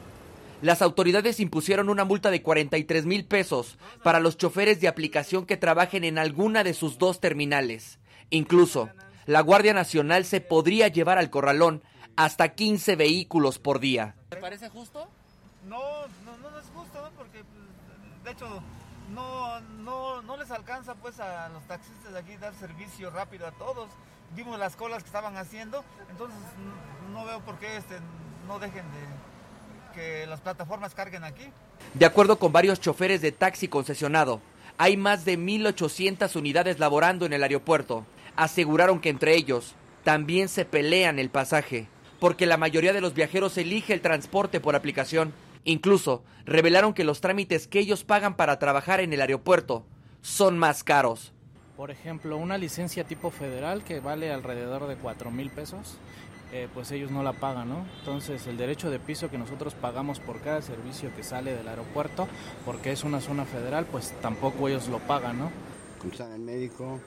Las 0.61 0.81
autoridades 0.81 1.39
impusieron 1.39 1.89
una 1.89 2.03
multa 2.03 2.31
de 2.31 2.41
43 2.41 3.05
mil 3.05 3.25
pesos 3.25 3.77
para 4.03 4.19
los 4.19 4.37
choferes 4.37 4.81
de 4.81 4.87
aplicación 4.89 5.45
que 5.45 5.55
trabajen 5.57 6.03
en 6.03 6.17
alguna 6.17 6.63
de 6.63 6.73
sus 6.73 6.97
dos 6.97 7.21
terminales. 7.21 7.99
Incluso, 8.29 8.89
la 9.25 9.39
Guardia 9.41 9.73
Nacional 9.73 10.25
se 10.25 10.41
podría 10.41 10.89
llevar 10.89 11.17
al 11.17 11.29
corralón 11.29 11.81
hasta 12.17 12.49
15 12.49 12.97
vehículos 12.97 13.57
por 13.57 13.79
día. 13.79 14.15
¿Te 14.29 14.35
parece 14.37 14.67
justo? 14.69 15.07
No, 15.67 15.79
no, 16.25 16.37
no, 16.41 16.51
no 16.51 16.59
es 16.59 16.65
justo, 16.75 17.01
¿no? 17.01 17.09
porque 17.11 17.43
pues, 17.43 18.23
de 18.25 18.31
hecho 18.31 18.61
no, 19.13 19.59
no, 19.61 20.21
no 20.21 20.37
les 20.37 20.51
alcanza 20.51 20.95
pues 20.95 21.19
a 21.21 21.47
los 21.49 21.63
taxistas 21.67 22.11
de 22.11 22.19
aquí 22.19 22.35
dar 22.37 22.53
servicio 22.55 23.09
rápido 23.11 23.47
a 23.47 23.51
todos. 23.51 23.89
Vimos 24.35 24.59
las 24.59 24.75
colas 24.75 25.03
que 25.03 25.07
estaban 25.07 25.37
haciendo, 25.37 25.83
entonces 26.11 26.37
n- 26.57 27.13
no 27.13 27.25
veo 27.25 27.39
por 27.41 27.57
qué 27.59 27.77
este, 27.77 27.95
no 28.47 28.59
dejen 28.59 28.85
de 28.91 28.99
que 29.99 30.25
las 30.27 30.39
plataformas 30.39 30.95
carguen 30.95 31.23
aquí. 31.23 31.43
De 31.93 32.05
acuerdo 32.05 32.39
con 32.39 32.53
varios 32.53 32.79
choferes 32.79 33.21
de 33.21 33.33
taxi 33.33 33.67
concesionado, 33.67 34.41
hay 34.77 34.95
más 34.95 35.25
de 35.25 35.37
1.800 35.37 36.35
unidades 36.37 36.79
laborando 36.79 37.25
en 37.25 37.33
el 37.33 37.43
aeropuerto. 37.43 38.05
Aseguraron 38.37 39.01
que 39.01 39.09
entre 39.09 39.35
ellos 39.35 39.75
también 40.03 40.47
se 40.47 40.63
pelean 40.63 41.19
el 41.19 41.29
pasaje, 41.29 41.87
porque 42.19 42.45
la 42.45 42.55
mayoría 42.55 42.93
de 42.93 43.01
los 43.01 43.13
viajeros 43.13 43.57
elige 43.57 43.93
el 43.93 44.01
transporte 44.01 44.61
por 44.61 44.75
aplicación. 44.75 45.33
Incluso 45.65 46.23
revelaron 46.45 46.93
que 46.93 47.03
los 47.03 47.19
trámites 47.19 47.67
que 47.67 47.79
ellos 47.79 48.05
pagan 48.05 48.35
para 48.35 48.57
trabajar 48.57 49.01
en 49.01 49.11
el 49.11 49.19
aeropuerto 49.19 49.85
son 50.21 50.57
más 50.57 50.85
caros. 50.85 51.33
Por 51.75 51.91
ejemplo, 51.91 52.37
una 52.37 52.57
licencia 52.57 53.03
tipo 53.03 53.31
federal 53.31 53.83
que 53.83 53.99
vale 53.99 54.31
alrededor 54.31 54.87
de 54.87 54.95
4 54.95 55.31
mil 55.31 55.49
pesos, 55.49 55.97
eh, 56.51 56.67
pues 56.73 56.91
ellos 56.91 57.11
no 57.11 57.21
la 57.21 57.33
pagan, 57.33 57.69
¿no? 57.69 57.85
Entonces 57.99 58.47
el 58.47 58.57
derecho 58.57 58.89
de 58.89 58.99
piso 58.99 59.29
que 59.29 59.37
nosotros 59.37 59.75
pagamos 59.75 60.19
por 60.19 60.41
cada 60.41 60.61
servicio 60.61 61.15
que 61.15 61.23
sale 61.23 61.53
del 61.53 61.67
aeropuerto, 61.67 62.27
porque 62.65 62.91
es 62.91 63.03
una 63.03 63.21
zona 63.21 63.45
federal, 63.45 63.85
pues 63.85 64.13
tampoco 64.21 64.67
ellos 64.67 64.87
lo 64.87 64.99
pagan, 64.99 65.39
¿no? 65.39 65.51
examen 66.07 66.45
médico, 66.45 66.99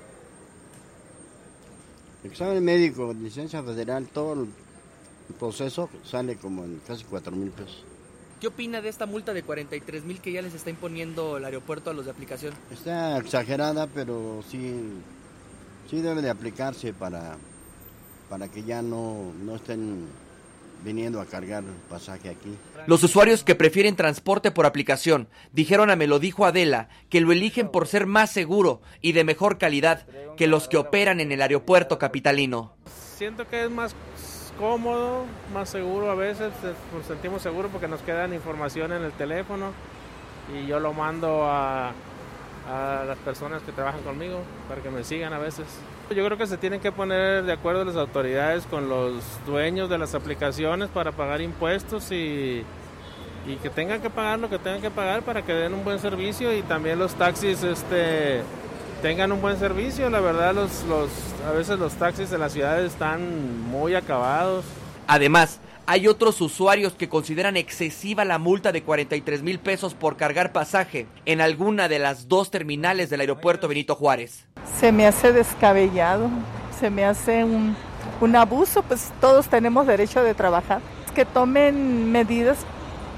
examen 2.25 2.63
médico, 2.63 3.13
licencia 3.15 3.63
federal, 3.63 4.07
todo 4.09 4.35
el 4.35 4.49
proceso 5.39 5.89
sale 6.05 6.37
como 6.37 6.65
en 6.65 6.81
casi 6.87 7.05
4 7.05 7.33
mil 7.35 7.51
pesos. 7.51 7.85
¿Qué 8.41 8.49
opina 8.49 8.81
de 8.81 8.89
esta 8.89 9.07
multa 9.07 9.33
de 9.33 9.45
43 9.45 10.05
mil 10.05 10.21
que 10.21 10.33
ya 10.33 10.43
les 10.43 10.53
está 10.53 10.69
imponiendo 10.69 11.37
el 11.37 11.45
aeropuerto 11.45 11.91
a 11.91 11.95
los 11.95 12.07
de 12.07 12.11
aplicación? 12.11 12.53
Está 12.71 13.17
exagerada, 13.19 13.87
pero 13.87 14.43
sí, 14.49 14.83
sí 15.89 16.01
debe 16.01 16.23
de 16.23 16.31
aplicarse 16.31 16.93
para, 16.93 17.37
para 18.33 18.49
que 18.49 18.63
ya 18.63 18.81
no, 18.81 19.31
no 19.45 19.57
estén 19.57 20.07
viniendo 20.83 21.21
a 21.21 21.27
cargar 21.27 21.65
pasaje 21.91 22.31
aquí. 22.31 22.57
Los 22.87 23.03
usuarios 23.03 23.45
que 23.45 23.55
prefieren 23.55 23.95
transporte 23.95 24.51
por 24.51 24.65
aplicación 24.65 25.29
dijeron 25.53 25.91
a 25.91 25.97
Me 25.97 26.07
lo 26.07 26.19
dijo 26.19 26.47
Adela 26.47 26.89
que 27.11 27.21
lo 27.21 27.31
eligen 27.31 27.69
por 27.69 27.87
ser 27.87 28.07
más 28.07 28.31
seguro 28.31 28.81
y 29.03 29.13
de 29.13 29.25
mejor 29.25 29.59
calidad 29.59 30.07
que 30.39 30.47
los 30.47 30.67
que 30.67 30.79
operan 30.79 31.21
en 31.21 31.31
el 31.31 31.43
aeropuerto 31.43 31.99
capitalino. 31.99 32.73
Siento 33.19 33.47
que 33.47 33.65
es 33.65 33.71
más 33.71 33.95
cómodo, 34.59 35.27
más 35.53 35.69
seguro 35.69 36.11
a 36.11 36.15
veces, 36.15 36.55
eh, 36.65 36.73
nos 36.97 37.05
sentimos 37.07 37.43
seguros 37.43 37.71
porque 37.71 37.87
nos 37.87 38.01
quedan 38.01 38.33
información 38.33 38.93
en 38.93 39.03
el 39.03 39.13
teléfono 39.13 39.73
y 40.57 40.67
yo 40.67 40.81
lo 40.81 40.95
mando 40.95 41.45
a, 41.45 41.93
a 42.67 43.05
las 43.07 43.19
personas 43.19 43.61
que 43.61 43.73
trabajan 43.73 44.01
conmigo 44.01 44.41
para 44.71 44.81
que 44.81 44.89
me 44.89 45.05
sigan 45.05 45.35
a 45.35 45.39
veces. 45.39 45.67
Yo 46.13 46.25
creo 46.25 46.39
que 46.39 46.47
se 46.47 46.57
tienen 46.57 46.81
que 46.81 46.93
poner 46.93 47.45
de 47.45 47.53
acuerdo 47.53 47.85
las 47.85 47.97
autoridades 47.97 48.65
con 48.67 48.89
los 48.89 49.23
dueños 49.47 49.89
de 49.91 49.99
las 49.99 50.15
aplicaciones 50.15 50.89
para 50.91 51.13
pagar 51.13 51.41
impuestos 51.41 52.13
y, 52.13 52.65
y 53.47 53.57
que 53.63 53.71
tengan 53.71 54.01
que 54.01 54.11
pagar 54.11 54.39
lo 54.39 54.49
que 54.49 54.59
tengan 54.59 54.81
que 54.81 54.91
pagar 54.91 55.23
para 55.23 55.43
que 55.43 55.53
den 55.53 55.75
un 55.75 55.85
buen 55.85 55.99
servicio 55.99 56.57
y 56.57 56.63
también 56.63 56.99
los 56.99 57.15
taxis 57.15 57.63
este 57.63 58.43
tengan 59.03 59.33
un 59.33 59.43
buen 59.43 59.59
servicio. 59.59 60.09
La 60.09 60.21
verdad, 60.21 60.55
los, 60.55 60.85
los, 60.85 61.11
a 61.47 61.53
veces 61.53 61.79
los 61.79 61.93
taxis 61.95 62.31
de 62.31 62.39
las 62.39 62.53
ciudades 62.53 62.93
están 62.93 63.61
muy 63.63 63.95
acabados. 63.95 64.65
Además, 65.09 65.61
hay 65.87 66.07
otros 66.07 66.41
usuarios 66.41 66.93
que 66.95 67.09
consideran 67.09 67.57
excesiva 67.57 68.25
la 68.25 68.39
multa 68.39 68.73
de 68.73 68.83
43 68.83 69.43
mil 69.43 69.59
pesos 69.59 69.95
por 69.95 70.17
cargar 70.17 70.53
pasaje 70.53 71.07
en 71.27 71.41
alguna 71.41 71.89
de 71.89 71.99
las 71.99 72.29
dos 72.29 72.51
terminales 72.51 73.11
del 73.11 73.21
aeropuerto 73.21 73.69
Benito 73.69 73.95
Juárez. 73.97 74.47
Se 74.79 74.93
me 74.93 75.07
hace 75.07 75.33
descabellado, 75.33 76.31
se 76.79 76.91
me 76.91 77.05
hace 77.05 77.45
un, 77.45 77.77
un 78.21 78.37
abuso, 78.37 78.83
pues 78.83 79.13
todos 79.21 79.49
tenemos 79.49 79.87
derecho 79.87 80.23
de 80.23 80.35
trabajar. 80.35 80.81
Que 81.15 81.25
tomen 81.25 82.11
medidas 82.11 82.59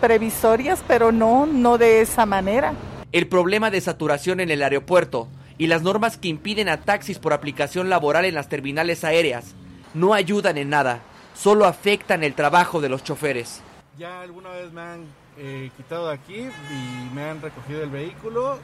previsorias, 0.00 0.82
pero 0.88 1.12
no, 1.12 1.46
no 1.46 1.78
de 1.78 2.00
esa 2.00 2.26
manera. 2.26 2.74
El 3.12 3.28
problema 3.28 3.70
de 3.70 3.80
saturación 3.80 4.40
en 4.40 4.50
el 4.50 4.62
aeropuerto 4.62 5.28
y 5.58 5.68
las 5.68 5.82
normas 5.82 6.16
que 6.16 6.28
impiden 6.28 6.68
a 6.68 6.80
taxis 6.80 7.18
por 7.18 7.32
aplicación 7.32 7.88
laboral 7.88 8.24
en 8.24 8.34
las 8.34 8.48
terminales 8.48 9.04
aéreas 9.04 9.54
no 9.94 10.12
ayudan 10.12 10.58
en 10.58 10.70
nada, 10.70 11.02
solo 11.34 11.66
afectan 11.66 12.24
el 12.24 12.34
trabajo 12.34 12.80
de 12.80 12.88
los 12.88 13.04
choferes. 13.04 13.60
Ya 13.98 14.22
alguna 14.22 14.50
vez 14.50 14.72
me 14.72 14.80
han 14.80 15.06
eh, 15.36 15.70
quitado 15.76 16.08
de 16.08 16.14
aquí 16.14 16.48
y 16.70 17.14
me 17.14 17.28
han 17.28 17.42
recogido 17.42 17.82
el 17.82 17.90
vehículo. 17.90 18.58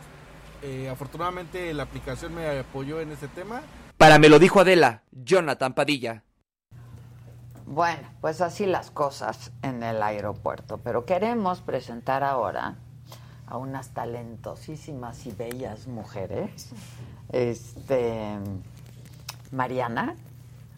Eh, 0.62 0.88
afortunadamente 0.88 1.72
la 1.74 1.84
aplicación 1.84 2.34
me 2.34 2.58
apoyó 2.58 3.00
en 3.00 3.12
este 3.12 3.28
tema. 3.28 3.62
Para 3.96 4.18
me 4.18 4.28
lo 4.28 4.38
dijo 4.38 4.60
Adela, 4.60 5.02
Jonathan 5.12 5.74
Padilla. 5.74 6.22
Bueno, 7.66 8.08
pues 8.20 8.40
así 8.40 8.66
las 8.66 8.90
cosas 8.90 9.52
en 9.62 9.82
el 9.82 10.02
aeropuerto, 10.02 10.78
pero 10.78 11.04
queremos 11.04 11.60
presentar 11.60 12.24
ahora 12.24 12.76
a 13.46 13.56
unas 13.56 13.90
talentosísimas 13.90 15.26
y 15.26 15.32
bellas 15.32 15.86
mujeres. 15.86 16.70
Este 17.30 18.38
Mariana 19.52 20.16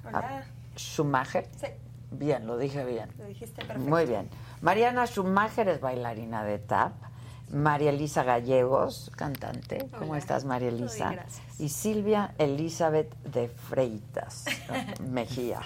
Hola. 0.04 0.44
Schumacher. 0.76 1.48
Sí. 1.56 1.66
Bien, 2.12 2.46
lo 2.46 2.56
dije 2.58 2.84
bien. 2.84 3.10
Lo 3.18 3.24
dijiste 3.26 3.64
perfecto. 3.64 3.88
Muy 3.90 4.06
bien. 4.06 4.28
Mariana 4.60 5.06
Schumacher 5.06 5.68
es 5.68 5.80
bailarina 5.80 6.44
de 6.44 6.58
tap. 6.58 6.92
María 7.50 7.90
Elisa 7.90 8.22
Gallegos, 8.22 9.10
cantante. 9.16 9.86
¿Cómo 9.98 10.16
estás, 10.16 10.44
María 10.46 10.70
bien, 10.70 10.82
Elisa? 10.84 11.12
gracias. 11.12 11.60
Y 11.60 11.68
Silvia 11.68 12.34
Elizabeth 12.38 13.14
de 13.24 13.48
Freitas 13.48 14.44
Mejía. 15.02 15.60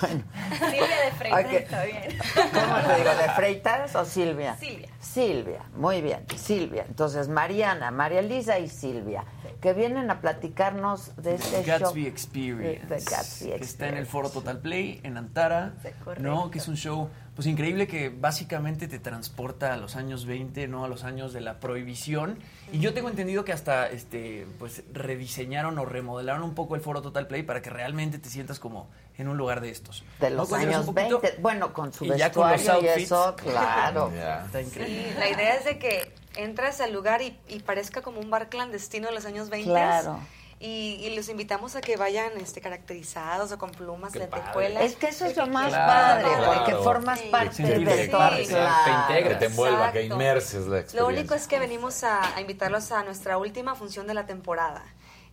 Bueno, 0.00 0.22
Silvia 0.58 1.04
de 1.04 1.10
Freitas 1.18 1.44
Ok. 1.44 1.52
está 1.52 1.84
bien. 1.84 2.18
¿cómo 2.52 2.76
te 2.86 2.96
digo? 2.96 3.10
¿De 3.10 3.28
Freitas 3.36 3.94
o 3.96 4.04
Silvia? 4.04 4.56
Silvia. 4.56 4.88
Silvia, 5.00 5.62
muy 5.76 6.00
bien, 6.02 6.24
Silvia. 6.36 6.84
Entonces, 6.88 7.28
Mariana, 7.28 7.90
María 7.90 8.20
Elisa 8.20 8.58
y 8.58 8.68
Silvia, 8.68 9.24
que 9.60 9.72
vienen 9.72 10.10
a 10.10 10.20
platicarnos 10.20 11.16
de 11.16 11.34
este 11.34 11.62
Gatsby 11.64 12.02
show. 12.02 12.08
Experience. 12.10 12.86
De- 12.86 12.96
de 12.96 13.04
Gatsby 13.04 13.50
que 13.50 13.64
está 13.64 13.88
en 13.88 13.94
el 13.94 14.02
Experience. 14.04 14.10
foro 14.10 14.30
Total 14.30 14.58
Play, 14.58 15.00
en 15.02 15.16
Antara. 15.16 15.74
correcto. 16.04 16.22
¿no? 16.28 16.50
Que 16.50 16.58
es 16.58 16.68
un 16.68 16.76
show 16.76 17.10
pues 17.40 17.46
increíble 17.46 17.86
que 17.86 18.10
básicamente 18.10 18.86
te 18.86 18.98
transporta 18.98 19.72
a 19.72 19.78
los 19.78 19.96
años 19.96 20.26
20, 20.26 20.68
¿no? 20.68 20.84
A 20.84 20.88
los 20.88 21.04
años 21.04 21.32
de 21.32 21.40
la 21.40 21.58
prohibición. 21.58 22.38
Y 22.70 22.80
yo 22.80 22.92
tengo 22.92 23.08
entendido 23.08 23.46
que 23.46 23.54
hasta 23.54 23.88
este 23.88 24.46
pues 24.58 24.82
rediseñaron 24.92 25.78
o 25.78 25.86
remodelaron 25.86 26.42
un 26.42 26.54
poco 26.54 26.74
el 26.74 26.82
foro 26.82 27.00
Total 27.00 27.26
Play 27.26 27.42
para 27.42 27.62
que 27.62 27.70
realmente 27.70 28.18
te 28.18 28.28
sientas 28.28 28.58
como 28.58 28.90
en 29.16 29.26
un 29.26 29.38
lugar 29.38 29.62
de 29.62 29.70
estos. 29.70 30.04
De 30.20 30.28
los 30.28 30.52
años 30.52 30.86
un 30.86 30.94
poquito. 30.94 31.18
20. 31.18 31.40
Bueno, 31.40 31.72
con 31.72 31.94
su 31.94 32.04
Y 32.04 32.08
ya 32.14 32.30
con 32.30 32.42
los 32.42 32.58
vestuario 32.58 32.82
y 32.82 32.88
outfits. 32.88 33.06
eso, 33.06 33.34
claro. 33.36 34.12
Está 34.44 34.60
increíble. 34.60 35.08
Sí, 35.08 35.18
la 35.18 35.30
idea 35.30 35.54
es 35.54 35.64
de 35.64 35.78
que 35.78 36.12
entres 36.36 36.82
al 36.82 36.92
lugar 36.92 37.22
y, 37.22 37.38
y 37.48 37.60
parezca 37.60 38.02
como 38.02 38.20
un 38.20 38.28
bar 38.28 38.50
clandestino 38.50 39.08
de 39.08 39.14
los 39.14 39.24
años 39.24 39.48
20. 39.48 39.66
Claro. 39.66 40.20
Y, 40.62 40.98
y 41.00 41.16
los 41.16 41.30
invitamos 41.30 41.74
a 41.74 41.80
que 41.80 41.96
vayan 41.96 42.32
este, 42.36 42.60
caracterizados 42.60 43.50
o 43.50 43.56
con 43.56 43.70
plumas, 43.70 44.14
lentejuelas. 44.14 44.82
Es 44.84 44.94
que 44.94 45.06
eso 45.08 45.24
es 45.24 45.34
lo 45.34 45.46
más 45.46 45.68
Claro, 45.68 46.22
padre, 46.28 46.36
porque 46.46 46.64
claro. 46.72 46.84
formas 46.84 47.18
Sí. 47.18 47.28
parte 47.30 47.62
de 47.62 48.08
todo. 48.08 48.30
que 48.36 48.44
te 48.44 48.90
integre, 48.90 49.34
te 49.36 49.46
envuelva, 49.46 49.90
que 49.90 50.02
inmerses 50.04 50.66
la 50.66 50.80
experiencia. 50.80 51.00
Lo 51.00 51.06
único 51.08 51.34
es 51.34 51.46
que 51.48 51.58
venimos 51.58 52.04
a, 52.04 52.36
a 52.36 52.40
invitarlos 52.42 52.92
a 52.92 53.02
nuestra 53.04 53.38
última 53.38 53.74
función 53.74 54.06
de 54.06 54.12
la 54.12 54.26
temporada, 54.26 54.84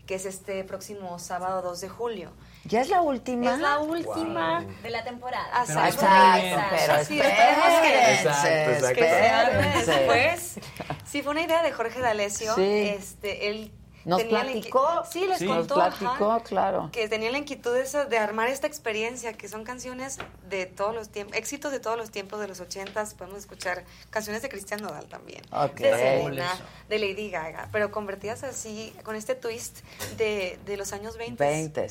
que 0.06 0.16
es 0.16 0.26
este 0.26 0.64
próximo 0.64 1.20
sábado 1.20 1.62
2 1.62 1.82
de 1.82 1.90
julio. 1.90 2.32
¿Ya 2.64 2.80
es 2.80 2.88
la 2.90 3.02
última? 3.02 3.54
Es 3.54 3.60
la 3.60 3.80
última. 3.80 4.64
De 4.82 4.90
la 4.90 5.04
temporada. 5.04 5.46
Pero 5.68 5.80
exacto. 5.82 6.06
exacto, 6.06 6.76
pero 6.88 7.04
Sí, 7.06 7.20
esperemos 7.20 7.82
que- 7.82 8.14
Exacto, 8.14 8.48
exacto. 8.72 8.96
que 8.96 9.10
se 9.10 9.28
arme 9.30 9.60
espérense. 9.80 9.92
después. 9.92 10.60
Sí, 11.06 11.22
fue 11.22 11.32
una 11.32 11.42
idea 11.42 11.64
de 11.64 11.72
Jorge 11.74 12.00
D'Alessio. 12.00 12.56
Sí. 12.56 12.62
Este, 12.98 13.50
él 13.50 13.74
Nos 14.08 14.24
la 14.24 14.30
platicó. 14.30 15.04
Sí, 15.10 15.26
les 15.28 15.38
Sí. 15.38 15.46
Nos 15.46 15.58
contó. 15.58 15.76
platicó, 15.76 16.32
ajá, 16.32 16.44
claro. 16.44 16.90
Que 16.92 17.10
tenía 17.10 17.30
la 17.30 17.38
inquietud 17.38 17.74
de, 17.74 17.82
eso, 17.82 18.06
de 18.06 18.18
armar 18.18 18.48
esta 18.48 18.66
experiencia, 18.66 19.34
que 19.34 19.48
son 19.50 19.64
canciones 19.66 20.18
de 20.50 20.66
todos 20.66 20.96
los 20.96 21.10
tiempos, 21.10 21.36
éxitos 21.36 21.72
de 21.72 21.80
todos 21.80 21.98
los 21.98 22.10
tiempos 22.10 22.40
de 22.40 22.48
los 22.48 22.60
ochentas. 22.62 23.14
Podemos 23.14 23.40
escuchar 23.40 23.84
canciones 24.10 24.42
de 24.42 24.50
Cristian 24.50 24.82
Nodal 24.82 25.06
también. 25.08 25.44
Ok. 25.52 25.76
De 25.76 25.92
Selena, 25.92 26.52
de 26.88 27.00
Lady 27.00 27.30
Gaga, 27.30 27.68
pero 27.72 27.92
convertidas 27.92 28.44
así, 28.44 28.94
con 29.04 29.16
este 29.16 29.36
twist 29.36 29.80
de, 30.18 30.58
de 30.66 30.78
los 30.78 30.94
años 30.94 31.18
20. 31.18 31.44
20. 31.44 31.88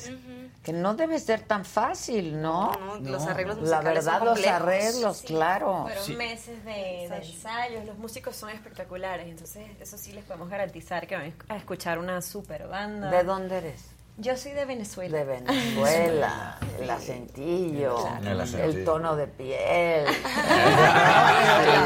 Que 0.63 0.73
no 0.73 0.95
debe 0.95 1.19
ser 1.19 1.41
tan 1.41 1.65
fácil, 1.65 2.41
¿no? 2.41 2.71
No, 2.73 2.97
no, 2.99 3.11
los 3.11 3.27
arreglos 3.27 3.57
La 3.57 3.61
musicales 3.61 4.05
verdad, 4.05 4.19
son 4.19 4.27
los 4.27 4.47
arreglos, 4.47 5.21
claro. 5.21 5.83
Fueron 5.83 6.17
meses 6.17 6.65
de, 6.65 7.07
de 7.09 7.15
ensayos, 7.17 7.85
los 7.85 7.97
músicos 7.97 8.35
son 8.35 8.49
espectaculares, 8.49 9.27
entonces 9.27 9.67
eso 9.79 9.97
sí 9.97 10.11
les 10.13 10.25
podemos 10.25 10.49
garantizar 10.49 11.05
que 11.05 11.15
van 11.15 11.33
a 11.47 11.57
escuchar 11.57 11.99
una 11.99 12.06
super 12.21 12.67
banda. 12.67 13.09
¿De 13.11 13.23
dónde 13.23 13.57
eres? 13.57 13.83
Yo 14.19 14.35
soy 14.35 14.53
de 14.53 14.65
Venezuela. 14.65 15.19
De 15.19 15.25
Venezuela, 15.25 16.57
el 16.79 16.89
acentillo, 16.89 17.97
Claro. 18.01 18.31
El 18.31 18.41
acentillo. 18.41 18.79
el 18.79 18.83
tono 18.83 19.15
de 19.15 19.27
piel. 19.27 20.05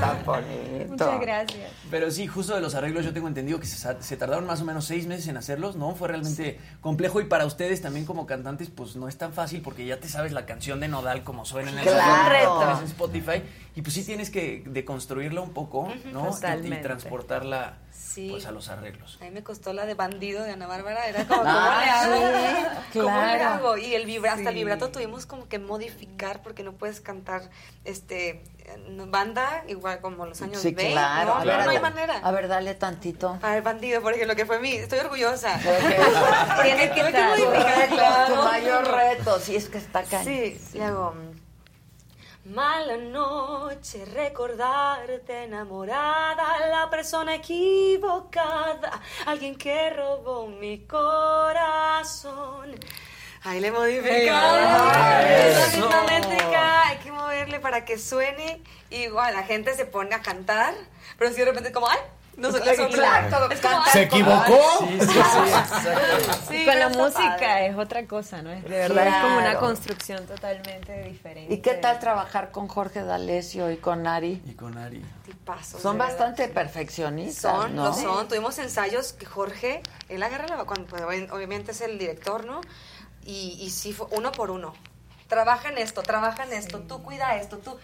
tan 0.00 0.24
bonito. 0.24 0.88
Muchas 0.88 1.20
gracias. 1.20 1.70
Pero 1.88 2.10
sí, 2.10 2.26
justo 2.26 2.52
de 2.54 2.60
los 2.60 2.74
arreglos 2.74 3.04
yo 3.04 3.12
tengo 3.12 3.28
entendido 3.28 3.60
que 3.60 3.66
se, 3.66 4.16
tardaron 4.16 4.44
más 4.44 4.60
o 4.60 4.64
menos 4.64 4.86
seis 4.86 5.06
meses 5.06 5.28
en 5.28 5.36
hacerlos, 5.36 5.76
¿no? 5.76 5.94
Fue 5.94 6.08
realmente 6.08 6.58
complejo 6.80 7.20
y 7.20 7.26
para 7.26 7.46
ustedes 7.46 7.80
también 7.80 8.04
como 8.04 8.26
cantantes 8.26 8.70
pues 8.70 8.96
no 8.96 9.06
es 9.06 9.16
tan 9.16 9.32
fácil 9.32 9.62
porque 9.62 9.86
ya 9.86 10.00
te 10.00 10.08
sabes 10.08 10.32
la 10.32 10.46
canción 10.46 10.80
de 10.80 10.88
Nodal 10.88 11.22
como 11.22 11.44
suena 11.44 11.70
en 11.70 11.78
el 11.78 11.84
Claro. 11.84 12.78
en 12.80 12.84
Spotify 12.86 13.42
y 13.76 13.82
pues 13.82 13.94
sí 13.94 14.04
tienes 14.04 14.30
que 14.30 14.62
deconstruirla 14.66 15.40
un 15.40 15.52
poco, 15.52 15.92
¿no? 16.12 16.30
Y- 16.30 16.76
transportarla 16.82 17.78
Sí. 17.90 18.28
pues 18.30 18.46
a 18.46 18.52
los 18.52 18.68
arreglos. 18.68 19.18
A 19.20 19.24
mí 19.24 19.30
me 19.30 19.42
costó 19.42 19.72
la 19.72 19.86
de 19.86 19.94
bandido 19.94 20.44
de 20.44 20.52
Ana 20.52 20.66
Bárbara, 20.68 21.06
era 21.08 21.26
como, 21.26 21.40
¿cómo 21.42 21.52
Ah, 21.52 21.80
le 21.84 21.90
hago? 21.90 22.16
sí, 22.92 22.98
¿Cómo 23.00 23.16
le 23.20 23.36
claro. 23.38 23.44
hago? 23.48 23.76
Y 23.78 23.94
el 23.94 24.06
vibra, 24.06 24.32
hasta 24.32 24.48
el 24.50 24.54
Sí. 24.54 24.60
vibrato 24.60 24.90
tuvimos 24.90 25.26
como 25.26 25.48
que 25.48 25.58
modificar 25.58 26.42
porque 26.42 26.62
no 26.62 26.72
puedes 26.72 27.00
cantar 27.00 27.50
este 27.84 28.42
banda 29.08 29.64
igual 29.68 30.00
como 30.00 30.24
los 30.26 30.40
años 30.42 30.60
Sí, 30.62 30.72
20. 30.72 30.92
claro. 30.92 31.44
No, 31.44 31.50
A 31.50 31.64
no, 31.64 31.70
hay 31.70 31.80
manera. 31.80 32.16
A 32.22 32.30
ver, 32.30 32.48
dale 32.48 32.74
tantito. 32.74 33.38
A 33.42 33.50
ver, 33.50 33.62
bandido, 33.62 34.00
por 34.00 34.12
ejemplo, 34.14 34.34
que 34.36 34.46
fue 34.46 34.58
mi, 34.60 34.72
estoy 34.72 35.00
orgullosa. 35.00 35.56
Ok. 35.56 35.62
Tiene 36.62 36.90
que 36.92 37.02
reto, 37.02 38.34
tu 38.34 38.42
mayor 38.42 38.86
reto, 38.90 39.38
si 39.40 39.56
es 39.56 39.68
que 39.68 39.78
está 39.78 40.00
acá. 40.00 40.22
Sí, 40.24 40.58
le 40.74 40.84
hago. 40.84 41.14
Mala 42.44 42.98
noche, 42.98 44.04
recordarte 44.04 45.44
enamorada, 45.44 46.68
la 46.68 46.90
persona 46.90 47.36
equivocada, 47.36 49.00
alguien 49.24 49.56
que 49.56 49.88
robó 49.88 50.46
mi 50.46 50.80
corazón. 50.86 52.78
Ahí 53.44 53.60
le 53.60 53.70
misma 55.74 56.02
métrica, 56.02 56.88
hay 56.88 56.98
que 56.98 57.10
moverle 57.12 57.60
para 57.60 57.86
que 57.86 57.96
suene. 57.98 58.62
Igual, 58.90 59.32
la 59.32 59.44
gente 59.44 59.74
se 59.74 59.86
pone 59.86 60.14
a 60.14 60.20
cantar, 60.20 60.74
pero 61.18 61.30
si 61.30 61.38
de 61.38 61.46
repente 61.46 61.70
es 61.70 61.74
como, 61.74 61.88
¡ay! 61.88 61.98
No. 62.36 62.48
Exacto, 62.48 63.50
Es 63.50 63.60
como, 63.60 63.84
¿Se 63.86 63.98
"Ay, 64.00 64.04
equivocó? 64.04 64.58
Sí, 64.80 64.98
sí, 65.00 65.06
sí, 66.48 66.64
Con 66.64 66.78
la 66.78 66.88
música 66.88 67.36
padre. 67.38 67.66
es 67.68 67.76
otra 67.76 68.06
cosa, 68.06 68.42
¿no? 68.42 68.50
Es 68.50 68.62
de 68.64 68.70
verdad 68.70 69.06
es 69.06 69.14
como 69.16 69.34
una 69.36 69.42
Claro. 69.50 69.60
construcción 69.60 70.26
totalmente 70.26 71.02
diferente. 71.04 71.52
¿Y 71.54 71.58
qué 71.58 71.74
tal 71.74 71.98
trabajar 72.00 72.50
con 72.50 72.68
Jorge 72.68 73.02
D'Alessio 73.02 73.70
y 73.70 73.76
con 73.76 74.06
Ari? 74.06 74.42
Y 74.46 74.54
con 74.54 74.76
Ari. 74.78 75.04
Tipazos, 75.24 75.80
Son 75.80 75.96
de 75.96 76.04
verdad. 76.04 76.18
bastante 76.18 76.48
perfeccionistas, 76.48 77.52
Son, 77.54 77.76
¿no? 77.76 77.84
lo 77.86 77.92
son. 77.94 78.28
Tuvimos 78.28 78.58
ensayos 78.58 79.12
que 79.12 79.26
Jorge, 79.26 79.82
él 80.08 80.22
agarra 80.22 80.46
la 80.48 80.64
cuando 80.64 80.86
pues, 80.86 81.02
obvi- 81.02 81.30
obviamente 81.30 81.72
es 81.72 81.80
el 81.80 81.98
director, 81.98 82.44
¿no? 82.44 82.60
Y, 83.24 83.56
y 83.60 83.70
sí 83.70 83.92
fue 83.92 84.06
uno 84.10 84.32
por 84.32 84.50
uno. 84.50 84.74
Trabaja 85.28 85.70
en 85.70 85.78
esto, 85.78 86.02
trabaja 86.02 86.44
en 86.44 86.52
esto, 86.52 86.80
tú 86.80 87.02
cuida 87.02 87.36
esto, 87.36 87.56
tú. 87.58 87.76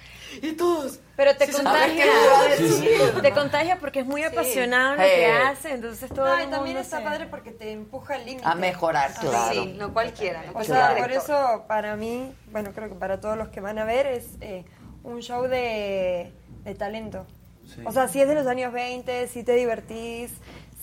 Y 0.43 0.52
todos. 0.52 1.01
Pero 1.17 1.35
te 1.36 1.47
Sí, 1.47 1.52
contagia. 1.52 1.83
A 1.83 1.86
ver, 1.86 1.97
¿qué 1.97 2.05
me 2.05 2.28
va 2.28 2.41
a 2.41 2.49
decir? 2.49 3.23
Te 3.23 3.33
contagia 3.33 3.78
porque 3.78 4.01
es 4.01 4.07
muy 4.07 4.20
Sí. 4.20 4.27
apasionado 4.28 4.93
en 4.94 4.99
lo 4.99 5.05
que 5.07 5.27
hace, 5.27 5.73
entonces 5.73 6.10
todo 6.10 6.27
No, 6.27 6.36
el 6.39 6.49
y 6.49 6.51
también 6.51 6.77
está 6.77 6.99
se- 6.99 7.05
padre 7.05 7.27
porque 7.27 7.51
te 7.51 7.73
empuja 7.73 8.15
al 8.17 8.27
límite. 8.27 8.47
A 8.47 8.55
mejorar, 8.55 9.12
claro. 9.15 9.52
Sí, 9.65 9.75
no 9.78 9.93
cualquiera. 9.93 10.43
No 10.52 10.59
O 10.60 10.65
sea, 10.65 10.94
por 10.99 11.10
eso 11.10 11.65
para 11.67 11.97
mí, 11.97 12.33
bueno, 12.52 12.73
creo 12.75 12.89
que 12.91 12.94
para 12.94 13.20
todos 13.20 13.36
los 13.39 13.49
que 13.49 13.60
van 13.60 13.78
a 13.78 13.85
ver 13.85 14.07
es 14.07 14.27
eh, 14.43 14.65
un 15.02 15.20
show 15.23 15.44
de, 15.49 16.33
de 16.65 16.75
talento. 16.75 17.27
Sí. 17.67 17.83
O 17.86 17.93
sea, 17.93 18.07
si 18.09 18.20
es 18.20 18.28
de 18.28 18.35
los 18.35 18.47
años 18.47 18.73
20, 18.73 19.28
si 19.28 19.44
te 19.44 19.52
divertís, 19.55 20.31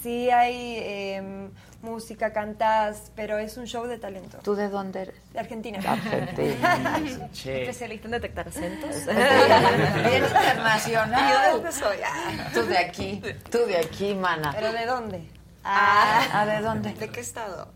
si 0.01 0.29
hay 0.31 0.77
eh, 0.79 1.49
música, 1.81 2.33
cantás, 2.33 3.11
pero 3.15 3.37
es 3.37 3.57
un 3.57 3.65
show 3.65 3.85
de 3.85 3.97
talento. 3.97 4.37
¿Tú 4.43 4.55
de 4.55 4.69
dónde 4.69 5.03
eres? 5.03 5.15
De 5.33 5.39
Argentina. 5.39 5.79
Argentina. 5.85 7.29
Che. 7.33 7.61
Especialista 7.63 8.07
en 8.07 8.11
detectar 8.11 8.47
acentos. 8.47 9.05
Bien 9.05 10.23
internacional. 10.25 11.33
¿Yo 11.33 11.41
de 11.41 11.51
dónde 11.53 11.71
soy? 11.71 11.97
Ah. 12.05 12.49
Tú 12.53 12.63
de 12.65 12.77
aquí, 12.77 13.21
tú 13.51 13.59
de 13.67 13.77
aquí, 13.77 14.13
mana. 14.15 14.51
¿Pero 14.55 14.71
de 14.73 14.85
dónde? 14.85 15.27
Ah, 15.63 16.25
¿Ah, 16.33 16.45
de 16.45 16.61
dónde? 16.61 16.93
¿De 16.93 17.09
qué 17.09 17.19
estado? 17.19 17.71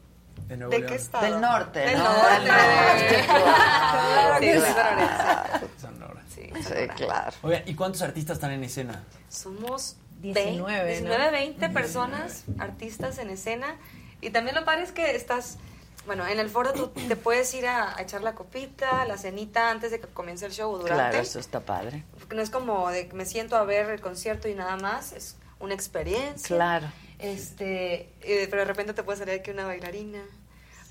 De 0.48 0.58
Nuevo 0.58 0.72
¿De 0.72 0.80
León. 0.80 0.90
qué 0.90 0.96
estado? 0.98 1.24
Del 1.26 1.42
norte, 1.42 1.80
Del 1.80 1.98
¿no? 1.98 2.04
norte. 2.04 2.42
Del 2.42 2.48
norte, 2.48 3.26
claro. 3.28 4.40
Sí, 4.40 4.52
Claro. 4.74 5.68
Sonora. 5.80 6.22
Sí, 6.34 6.50
Sí, 6.64 6.88
claro. 6.96 7.32
Oigan, 7.44 7.64
¿y 7.66 7.76
cuántos 7.76 8.02
artistas 8.02 8.36
están 8.38 8.52
en 8.52 8.64
escena? 8.64 9.04
Somos 9.30 9.96
19, 10.22 10.84
20, 10.84 11.02
¿no? 11.04 11.10
19, 11.10 11.32
20 11.32 11.70
personas, 11.70 12.44
artistas 12.60 13.18
en 13.18 13.30
escena. 13.30 13.78
Y 14.22 14.30
también 14.30 14.56
lo 14.56 14.66
padre 14.66 14.84
es 14.84 14.92
que 14.92 15.16
estás, 15.16 15.58
bueno, 16.06 16.28
en 16.28 16.40
el 16.40 16.50
foro 16.50 16.74
tú 16.74 16.90
te 16.90 17.16
puedes 17.16 17.54
ir 17.54 17.68
a, 17.68 17.98
a 17.98 18.02
echar 18.02 18.22
la 18.22 18.36
copita, 18.36 19.06
la 19.06 19.18
cenita 19.18 19.72
antes 19.72 19.92
de 19.92 20.00
que 20.00 20.08
comience 20.08 20.46
el 20.46 20.52
show 20.52 20.72
o 20.72 20.78
durante. 20.78 20.96
Claro, 20.96 21.18
eso 21.18 21.40
está 21.40 21.62
padre. 21.62 22.04
No 22.34 22.42
es 22.42 22.50
como 22.50 22.90
de 22.90 23.08
que 23.08 23.16
me 23.16 23.26
siento 23.26 23.56
a 23.56 23.64
ver 23.64 23.90
el 23.90 24.02
concierto 24.02 24.48
y 24.48 24.54
nada 24.54 24.78
más, 24.78 25.12
es 25.14 25.38
una 25.60 25.74
experiencia. 25.74 26.48
Claro. 26.48 26.88
Este, 27.20 28.14
eh, 28.22 28.48
pero 28.50 28.62
de 28.62 28.66
repente 28.66 28.94
te 28.94 29.04
puede 29.04 29.20
salir 29.20 29.36
aquí 29.36 29.52
una 29.52 29.66
bailarina 29.66 30.24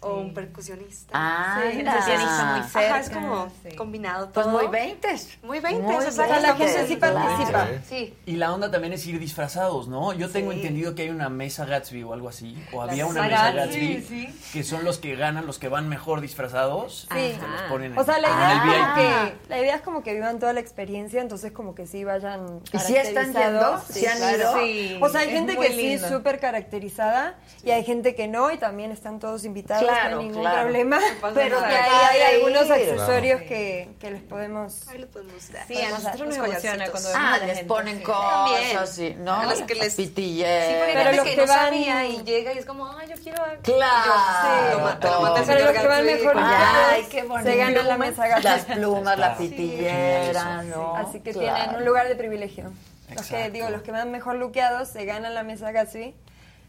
o 0.02 0.14
un 0.20 0.32
percusionista. 0.34 1.10
Ah, 1.14 1.60
Sí, 1.62 1.76
sesionista 1.76 2.44
muy 2.44 2.60
Ajá, 2.60 2.68
cerca. 2.68 2.98
es 3.00 3.06
cerca, 3.06 3.20
como 3.20 3.48
sí. 3.62 3.76
combinado 3.76 4.30
Pues 4.32 4.46
todo. 4.46 4.58
muy 4.58 4.66
veintes. 4.68 5.38
Muy 5.42 5.60
20, 5.60 5.82
Muy 5.82 5.94
eso 5.96 6.08
es 6.08 6.16
la 6.16 6.24
O 6.24 6.26
sea, 6.26 6.40
la 6.40 6.52
veinte, 6.54 6.72
gente 6.74 6.88
sí 6.88 6.96
participa. 6.96 7.68
Sí. 7.88 8.14
Y 8.26 8.36
la 8.36 8.52
onda 8.54 8.70
también 8.70 8.94
es 8.94 9.06
ir 9.06 9.18
disfrazados, 9.20 9.88
¿no? 9.88 10.12
Yo 10.14 10.30
tengo 10.30 10.52
Sí. 10.52 10.58
entendido 10.58 10.94
que 10.94 11.02
hay 11.02 11.10
una 11.10 11.28
mesa 11.28 11.66
Gatsby 11.66 12.02
o 12.02 12.14
algo 12.14 12.28
así, 12.30 12.56
o 12.72 12.84
La 12.84 12.92
había 12.92 13.06
una 13.06 13.22
mesa 13.24 13.52
Gatsby, 13.52 13.94
Gatsby, 13.96 14.06
sí. 14.08 14.40
que 14.54 14.64
son 14.64 14.84
los 14.84 14.98
que 14.98 15.16
ganan, 15.16 15.44
los 15.46 15.58
que 15.58 15.68
van 15.68 15.88
mejor 15.88 16.20
disfrazados, 16.22 17.06
Sí. 17.12 17.36
se 17.38 17.46
los 17.46 17.62
ponen 17.68 17.92
en, 17.92 17.98
O 17.98 18.04
sea, 18.04 18.18
la 18.18 18.28
idea, 18.28 18.94
es 18.96 19.32
que, 19.34 19.48
la 19.50 19.58
idea 19.58 19.74
es 19.76 19.82
como 19.82 20.02
que 20.02 20.14
vivan 20.14 20.38
toda 20.38 20.52
la 20.54 20.60
experiencia, 20.60 21.20
entonces 21.20 21.52
como 21.52 21.74
que 21.74 21.86
sí 21.86 22.04
vayan 22.04 22.60
¿Y 22.72 22.78
sí 22.78 22.96
están 22.96 23.34
yendo? 23.34 23.80
¿Sí 23.88 24.06
han 24.06 24.34
ido? 24.34 24.58
Sí. 24.60 24.98
O 25.02 25.08
sea, 25.10 25.20
hay 25.20 25.28
Es 25.28 25.34
gente 25.34 25.56
que 25.58 25.72
sí 25.72 25.92
es 25.92 26.02
súper 26.06 26.40
caracterizada 26.40 27.34
y 27.62 27.70
hay 27.70 27.84
gente 27.84 28.14
que 28.14 28.28
no 28.28 28.50
y 28.50 28.56
también 28.56 28.92
están 28.92 29.18
todos 29.18 29.44
invitados. 29.44 29.90
No 29.91 30.19
hay 30.20 30.25
ningún 30.27 30.41
claro. 30.43 30.62
problema. 30.62 31.01
Pero 31.35 31.59
que 31.60 31.65
hay 31.67 32.19
ir. 32.19 32.25
algunos 32.36 32.65
Claro. 32.67 32.83
accesorios 32.83 33.43
que, 33.43 33.89
que 34.01 34.10
les 34.10 34.23
podemos... 34.23 34.89
Ahí 34.89 34.99
le 34.99 35.07
podemos 35.07 35.52
dar. 35.52 35.67
Sí, 35.67 35.81
a 35.81 35.91
nosotros 35.91 36.20
nos 36.28 36.36
los 36.39 36.47
emociona 36.49 36.89
cuando 36.91 37.09
vemos 37.10 37.23
Ah, 37.25 37.35
a 37.35 37.39
la 37.39 37.47
les 37.47 37.57
gente, 37.57 37.69
ponen 37.69 37.97
sí. 37.99 38.02
cosas, 38.05 38.91
sí, 38.91 39.17
¿no? 39.19 39.35
A 39.35 39.44
los 39.47 39.62
que 39.62 39.75
les- 39.75 39.94
Pitilleras. 39.94 40.67
Sí, 40.69 40.75
porque 40.78 40.91
hay 40.99 41.05
Pero 41.05 41.17
los 41.17 41.25
que, 41.25 41.31
que 41.31 41.36
no 41.41 41.47
van- 41.47 41.59
sabía 41.59 42.07
y 42.07 42.23
llega 42.25 42.52
y 42.55 42.59
es 42.59 42.65
como, 42.67 42.86
ay, 42.97 43.09
yo 43.09 43.17
quiero... 43.23 43.43
Claro, 43.62 44.78
lo, 44.78 44.85
lo 45.28 45.35
Pero 45.47 45.65
los 45.65 45.73
que 45.81 45.86
van 45.86 46.07
mejor 46.07 46.35
Ay, 46.36 47.07
qué 47.10 47.23
bonito. 47.23 47.51
se 47.51 47.57
ganan 47.57 47.89
la 47.89 47.97
mesa 47.99 48.41
Las 48.41 48.65
plumas, 48.65 49.19
la 49.19 49.36
pitillera, 49.36 50.62
¿no? 50.62 50.97
Así 50.97 51.20
que 51.20 51.33
Claro. 51.33 51.55
tienen 51.57 51.77
un 51.77 51.85
lugar 51.85 52.09
de 52.09 52.17
privilegio. 52.17 52.73
Los 53.15 53.27
que, 53.27 53.51
digo, 53.51 53.69
los 53.70 53.83
que 53.83 53.91
van 53.93 54.10
mejor 54.12 54.36
luqueados 54.36 54.89
se 54.89 55.05
ganan 55.05 55.35
la 55.35 55.43
mesa 55.43 55.73
Gatsby 55.73 56.15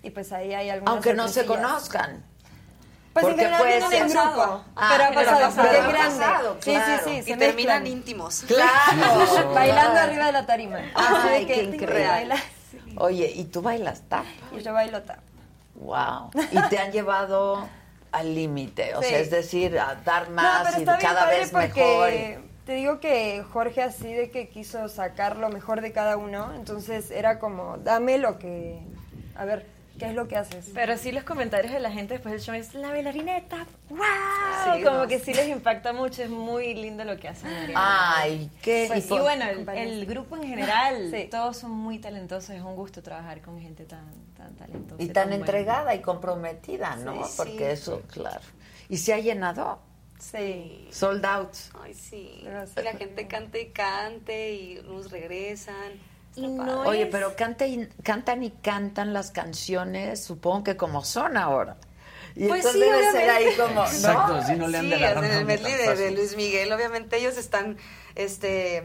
y 0.03 0.09
pues 0.09 0.31
ahí 0.31 0.53
hay 0.55 0.69
algunas 0.71 0.93
Aunque 0.93 1.13
no 1.13 1.27
se 1.27 1.45
conozcan. 1.45 2.25
Pues 3.13 3.25
Porque 3.25 3.43
en 3.43 3.57
puede 3.57 3.77
vienen 3.79 3.93
en 4.03 4.09
ser- 4.09 4.21
grupo, 4.21 4.63
Ah, 4.75 4.89
pero 4.91 5.03
ha 5.03 5.07
pero 5.09 5.31
pasado, 5.31 5.45
ha 5.45 5.49
porque 5.51 5.77
es 5.77 5.83
pasado, 5.83 5.91
grande. 5.91 6.17
claro. 6.17 6.57
Sí, 6.61 6.75
sí, 6.75 7.01
sí, 7.03 7.09
Y 7.17 7.23
se 7.23 7.37
terminan 7.37 7.83
mezclan. 7.83 7.87
íntimos. 7.87 8.43
Claro. 8.47 9.53
Bailando 9.53 9.91
Claro. 9.91 10.07
arriba 10.09 10.25
de 10.27 10.31
la 10.31 10.45
tarima. 10.45 10.79
Ay, 10.95 11.45
de 11.45 11.53
qué 11.53 11.63
increíble. 11.63 12.07
baila. 12.07 12.35
Oye, 12.97 13.31
¿y 13.35 13.43
tú 13.45 13.61
bailas 13.61 14.01
tap? 14.07 14.25
Y 14.57 14.61
yo 14.61 14.71
bailo 14.73 15.01
tap. 15.03 15.19
Wow. 15.75 16.31
Y 16.51 16.61
te 16.69 16.77
han 16.79 16.91
llevado 16.91 17.67
al 18.13 18.33
límite, 18.35 18.95
o 18.95 19.01
Sí. 19.01 19.09
sea, 19.09 19.19
es 19.19 19.29
decir, 19.31 19.77
a 19.79 19.95
dar 19.95 20.29
No, 20.29 20.35
más 20.35 20.67
pero 20.75 20.81
y 20.81 20.85
cada 21.01 21.25
vez 21.27 21.49
porque 21.49 22.35
mejor. 22.37 22.43
te 22.65 22.73
digo 22.73 22.99
que 22.99 23.43
Jorge 23.51 23.81
así 23.83 24.11
de 24.13 24.29
que 24.31 24.47
quiso 24.49 24.87
sacar 24.89 25.35
lo 25.37 25.49
mejor 25.49 25.81
de 25.81 25.91
cada 25.91 26.15
uno, 26.17 26.53
entonces 26.53 27.09
era 27.11 27.39
como, 27.39 27.77
dame 27.77 28.17
lo 28.17 28.37
que, 28.37 28.79
a 29.35 29.45
ver, 29.45 29.65
¿qué 30.01 30.09
es 30.09 30.15
lo 30.15 30.27
que 30.27 30.35
haces? 30.35 30.71
Pero 30.73 30.97
sí 30.97 31.11
los 31.11 31.23
comentarios 31.23 31.71
de 31.71 31.79
la 31.79 31.91
gente 31.91 32.15
después 32.15 32.31
del 32.33 32.41
show 32.41 32.55
es 32.55 32.73
la 32.73 32.89
bailarineta, 32.89 33.67
wow, 33.89 33.99
Sí, 34.75 34.83
como 34.83 34.97
no. 34.99 35.07
que 35.07 35.19
sí 35.19 35.33
les 35.33 35.47
impacta 35.47 35.93
mucho, 35.93 36.23
es 36.23 36.29
muy 36.29 36.73
lindo 36.73 37.03
lo 37.03 37.17
que 37.17 37.27
hacen. 37.27 37.49
Ay, 37.75 38.49
qué 38.61 38.85
Pues, 38.87 39.05
y 39.05 39.19
bueno, 39.19 39.45
el, 39.47 39.67
el 39.69 40.05
grupo 40.07 40.35
en 40.37 40.43
general, 40.43 41.09
Sí. 41.11 41.27
todos 41.29 41.57
son 41.57 41.71
muy 41.71 41.99
talentosos, 41.99 42.49
es 42.51 42.61
un 42.61 42.75
gusto 42.75 43.01
trabajar 43.03 43.41
con 43.41 43.59
gente 43.61 43.85
tan, 43.85 44.05
tan 44.35 44.55
talentosa. 44.55 45.01
Y 45.03 45.07
tan 45.09 45.27
buena. 45.29 45.35
entregada 45.35 45.93
y 45.95 46.01
comprometida, 46.01 46.95
¿no? 46.95 47.23
Sí, 47.25 47.33
Porque 47.37 47.57
sí. 47.57 47.63
eso, 47.63 48.01
claro. 48.11 48.41
¿Y 48.89 48.97
se 48.97 49.13
ha 49.13 49.19
llenado? 49.19 49.79
Sí. 50.19 50.87
Sold 50.91 51.25
out. 51.25 51.53
Ay, 51.81 51.93
sí. 51.93 52.41
Y 52.43 52.81
la 52.83 52.93
gente 52.93 53.27
cante 53.27 53.61
y 53.61 53.69
cante 53.71 54.53
y 54.53 54.81
nos 54.85 55.09
regresan. 55.11 55.93
Y 56.35 56.47
no 56.47 56.81
Oye, 56.81 57.03
es- 57.03 57.09
pero 57.11 57.35
canta 57.35 57.65
y- 57.67 57.87
cantan 58.03 58.43
y 58.43 58.51
cantan 58.51 59.13
las 59.13 59.31
canciones, 59.31 60.23
supongo 60.23 60.63
que 60.63 60.77
como 60.77 61.03
son 61.03 61.35
ahora. 61.37 61.77
Y 62.35 62.47
Pues 62.47 62.65
entonces 62.65 62.81
sí, 62.81 62.89
debe 62.89 63.11
ser 63.11 63.29
ahí 63.29 63.43
obviamente. 63.47 63.61
como, 63.61 63.81
¿no? 63.81 63.87
Exacto, 63.87 64.41
sí, 64.47 64.55
no 64.55 64.67
le 64.69 64.77
han 64.77 64.89
de 64.89 64.95
Sí, 64.97 65.03
agarrar 65.03 65.23
en 65.25 65.31
el 65.31 65.45
medley 65.45 65.73
de, 65.73 65.95
de. 65.95 66.11
Luis 66.11 66.35
Miguel, 66.37 66.71
obviamente 66.71 67.17
ellos 67.17 67.35
están, 67.37 67.77
este, 68.15 68.83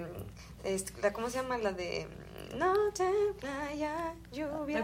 este, 0.65 1.13
¿cómo 1.13 1.31
se 1.31 1.37
llama? 1.37 1.57
La 1.59 1.71
de 1.71 2.09
Noche, 2.55 3.05
playa, 3.41 4.15
lluvia. 4.33 4.83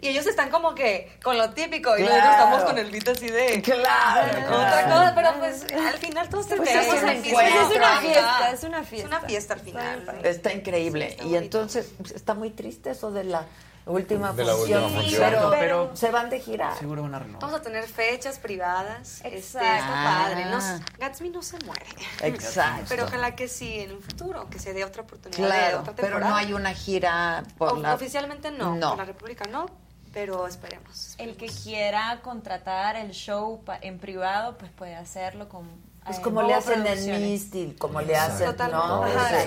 Y 0.00 0.08
ellos 0.08 0.26
están 0.26 0.50
como 0.50 0.74
que 0.74 1.16
con 1.22 1.38
lo 1.38 1.50
típico 1.50 1.96
y 1.96 2.02
nosotros 2.02 2.30
estamos 2.30 2.62
con 2.64 2.78
el 2.78 2.90
beat 2.90 3.08
así 3.08 3.28
de 3.30 3.62
Claro, 3.62 4.38
otra 4.54 4.84
claro. 4.84 4.88
cosa, 4.88 5.12
pero 5.14 5.38
pues 5.38 5.66
al 5.72 5.98
final 5.98 6.28
todos 6.28 6.46
Pues 6.46 6.60
terminamos 6.60 6.94
es 6.94 7.02
en 7.02 7.08
una 7.08 7.20
fiesta. 7.22 7.40
fiesta, 7.40 7.70
es 7.70 7.70
una 7.76 8.00
fiesta, 8.00 8.50
es 8.52 8.64
una 8.64 8.84
fiesta. 8.84 8.96
Es 8.96 9.04
una 9.06 9.20
fiesta 9.20 9.54
al 9.54 9.60
final. 9.60 10.20
Está 10.24 10.52
increíble. 10.52 11.06
Sí, 11.06 11.12
está 11.12 11.22
y 11.22 11.26
bonito. 11.26 11.42
entonces 11.44 11.92
está 12.14 12.34
muy 12.34 12.50
triste 12.50 12.90
eso 12.90 13.10
de 13.10 13.24
la 13.24 13.44
última 13.86 14.32
De 14.32 14.44
la 14.44 14.54
función. 14.54 14.82
última 14.84 15.00
Sí, 15.02 15.08
función. 15.10 15.30
Pero, 15.30 15.50
Pero- 15.50 15.96
se 15.96 16.10
van 16.10 16.28
de 16.30 16.40
gira. 16.40 16.74
Seguro 16.76 17.02
van 17.02 17.14
a 17.14 17.18
renovar. 17.20 17.40
Vamos 17.40 17.60
a 17.60 17.62
tener 17.62 17.84
fechas 17.86 18.38
privadas. 18.38 19.20
Este, 19.24 19.36
Exacto. 19.38 19.66
está 19.78 20.04
padre. 20.04 20.44
Ah. 20.44 20.50
Nos- 20.50 20.98
Gatsby 20.98 21.30
no 21.30 21.42
se 21.42 21.58
muere. 21.64 21.86
Exacto. 22.22 22.86
Pero 22.88 23.04
ojalá 23.04 23.34
que 23.36 23.48
sí, 23.48 23.80
en 23.80 23.92
un 23.92 24.02
futuro, 24.02 24.48
que 24.50 24.58
se 24.58 24.72
dé 24.72 24.84
otra 24.84 25.02
oportunidad 25.02 25.38
de 25.42 25.46
Claro, 25.48 25.80
otra 25.80 25.94
pero 25.94 26.18
no 26.20 26.34
hay 26.34 26.52
una 26.52 26.72
gira 26.74 27.42
por 27.58 27.72
O- 27.72 27.76
la... 27.76 27.94
Oficialmente 27.94 28.50
no, 28.50 28.74
No. 28.76 28.88
por 28.90 28.98
la 28.98 29.04
República 29.04 29.44
no, 29.50 29.66
pero 30.12 30.46
esperemos. 30.46 31.14
El 31.18 31.36
que 31.36 31.46
quiera 31.46 32.20
contratar 32.22 32.96
el 32.96 33.12
show 33.12 33.62
pa- 33.64 33.78
en 33.80 33.98
privado, 33.98 34.56
pues 34.58 34.70
puede 34.72 34.96
hacerlo 34.96 35.48
con... 35.48 35.68
Pues 36.06 36.18
eh, 36.18 36.22
como 36.22 36.42
le 36.42 36.54
hacen 36.54 36.86
en. 36.86 37.22
Misty, 37.22 37.74
como 37.78 38.00
le 38.00 38.16
hacen. 38.16 38.54
¿no? 38.70 39.04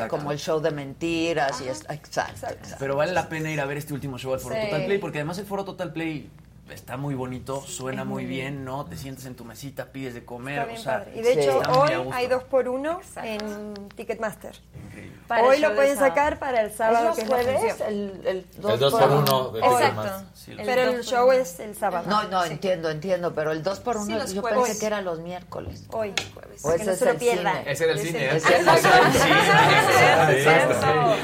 Como 0.09 0.31
el 0.31 0.37
show 0.37 0.59
de 0.59 0.71
mentiras 0.71 1.61
y 1.61 1.69
es, 1.69 1.85
exacto, 1.89 2.47
exacto. 2.47 2.75
Pero 2.79 2.95
vale 2.95 3.13
la 3.13 3.29
pena 3.29 3.49
ir 3.51 3.61
a 3.61 3.65
ver 3.65 3.77
este 3.77 3.93
último 3.93 4.17
show 4.17 4.33
al 4.33 4.39
Foro. 4.39 4.55
Total 4.55 4.85
Play, 4.85 4.97
porque 4.97 5.19
además 5.19 5.37
el 5.37 5.45
Foro 5.45 5.63
Total 5.63 5.93
Play 5.93 6.29
está 6.71 6.95
muy 6.97 7.15
bonito, 7.15 7.61
suena 7.65 8.03
muy 8.05 8.25
bien, 8.25 8.63
¿no? 8.65 8.85
Te 8.85 8.95
sientes 8.97 9.25
en 9.25 9.35
tu 9.35 9.43
mesita, 9.45 9.87
pides 9.91 10.13
de 10.13 10.23
comer, 10.25 10.69
Está 10.69 10.73
o 10.73 10.77
sea. 11.03 11.07
Y 11.15 11.21
de 11.21 11.33
sí. 11.33 11.39
hecho, 11.41 11.59
hoy 11.71 11.91
hay 12.13 12.27
dos 12.27 12.43
por 12.43 12.67
uno 12.69 12.99
en 13.23 13.73
Ticketmaster. 13.95 14.55
Increíble. 14.87 15.17
Para 15.27 15.41
el 15.41 15.47
hoy 15.47 15.59
lo 15.59 15.69
de 15.69 15.75
pueden 15.75 15.95
sábado. 15.95 16.15
sacar 16.15 16.39
para 16.39 16.61
el 16.61 16.71
sábado, 16.73 17.09
¿Es 17.11 17.17
los 17.17 17.19
que 17.19 17.25
jueves? 17.27 17.81
El, 17.81 18.21
el 18.25 18.27
El 18.27 18.45
2 18.79 18.93
por 18.93 19.11
1 19.11 19.49
de 19.51 19.59
Exacto. 19.59 20.25
Sí, 20.33 20.51
El 20.51 20.57
Pero 20.65 20.85
dos 20.87 20.95
el 20.95 21.03
show 21.03 21.23
uno. 21.25 21.33
es 21.33 21.59
el 21.59 21.75
sábado. 21.75 22.05
No, 22.09 22.23
no, 22.23 22.43
Sí. 22.45 22.53
entiendo, 22.53 22.89
entiendo, 22.89 23.35
pero 23.35 23.51
el 23.51 23.61
2 23.61 23.79
por 23.81 23.97
1 23.97 24.05
Sí, 24.07 24.13
los 24.13 24.33
yo 24.33 24.41
jueves. 24.41 24.59
pensé 24.63 24.79
que 24.79 24.85
era 24.87 25.01
los 25.01 25.19
miércoles. 25.19 25.83
Hoy. 25.91 26.13
Jueves. 26.33 26.65
O 26.65 26.69
Que 26.69 26.75
ese 26.77 26.85
no 26.85 26.91
es 26.93 26.99
se 26.99 27.05
lo 27.05 27.11
el 27.11 27.17
pierdan. 27.17 27.57
Ese 27.67 27.91
Ese 27.91 28.05
cine, 28.07 28.25
es. 28.37 28.45
Ese 28.45 28.55
es 28.59 28.67
el 28.67 28.77
cine. 28.79 28.89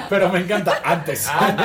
Pero 0.10 0.30
me 0.30 0.40
encanta 0.40 0.82
antes. 0.84 1.28
Ah, 1.28 1.56
sí, 1.58 1.64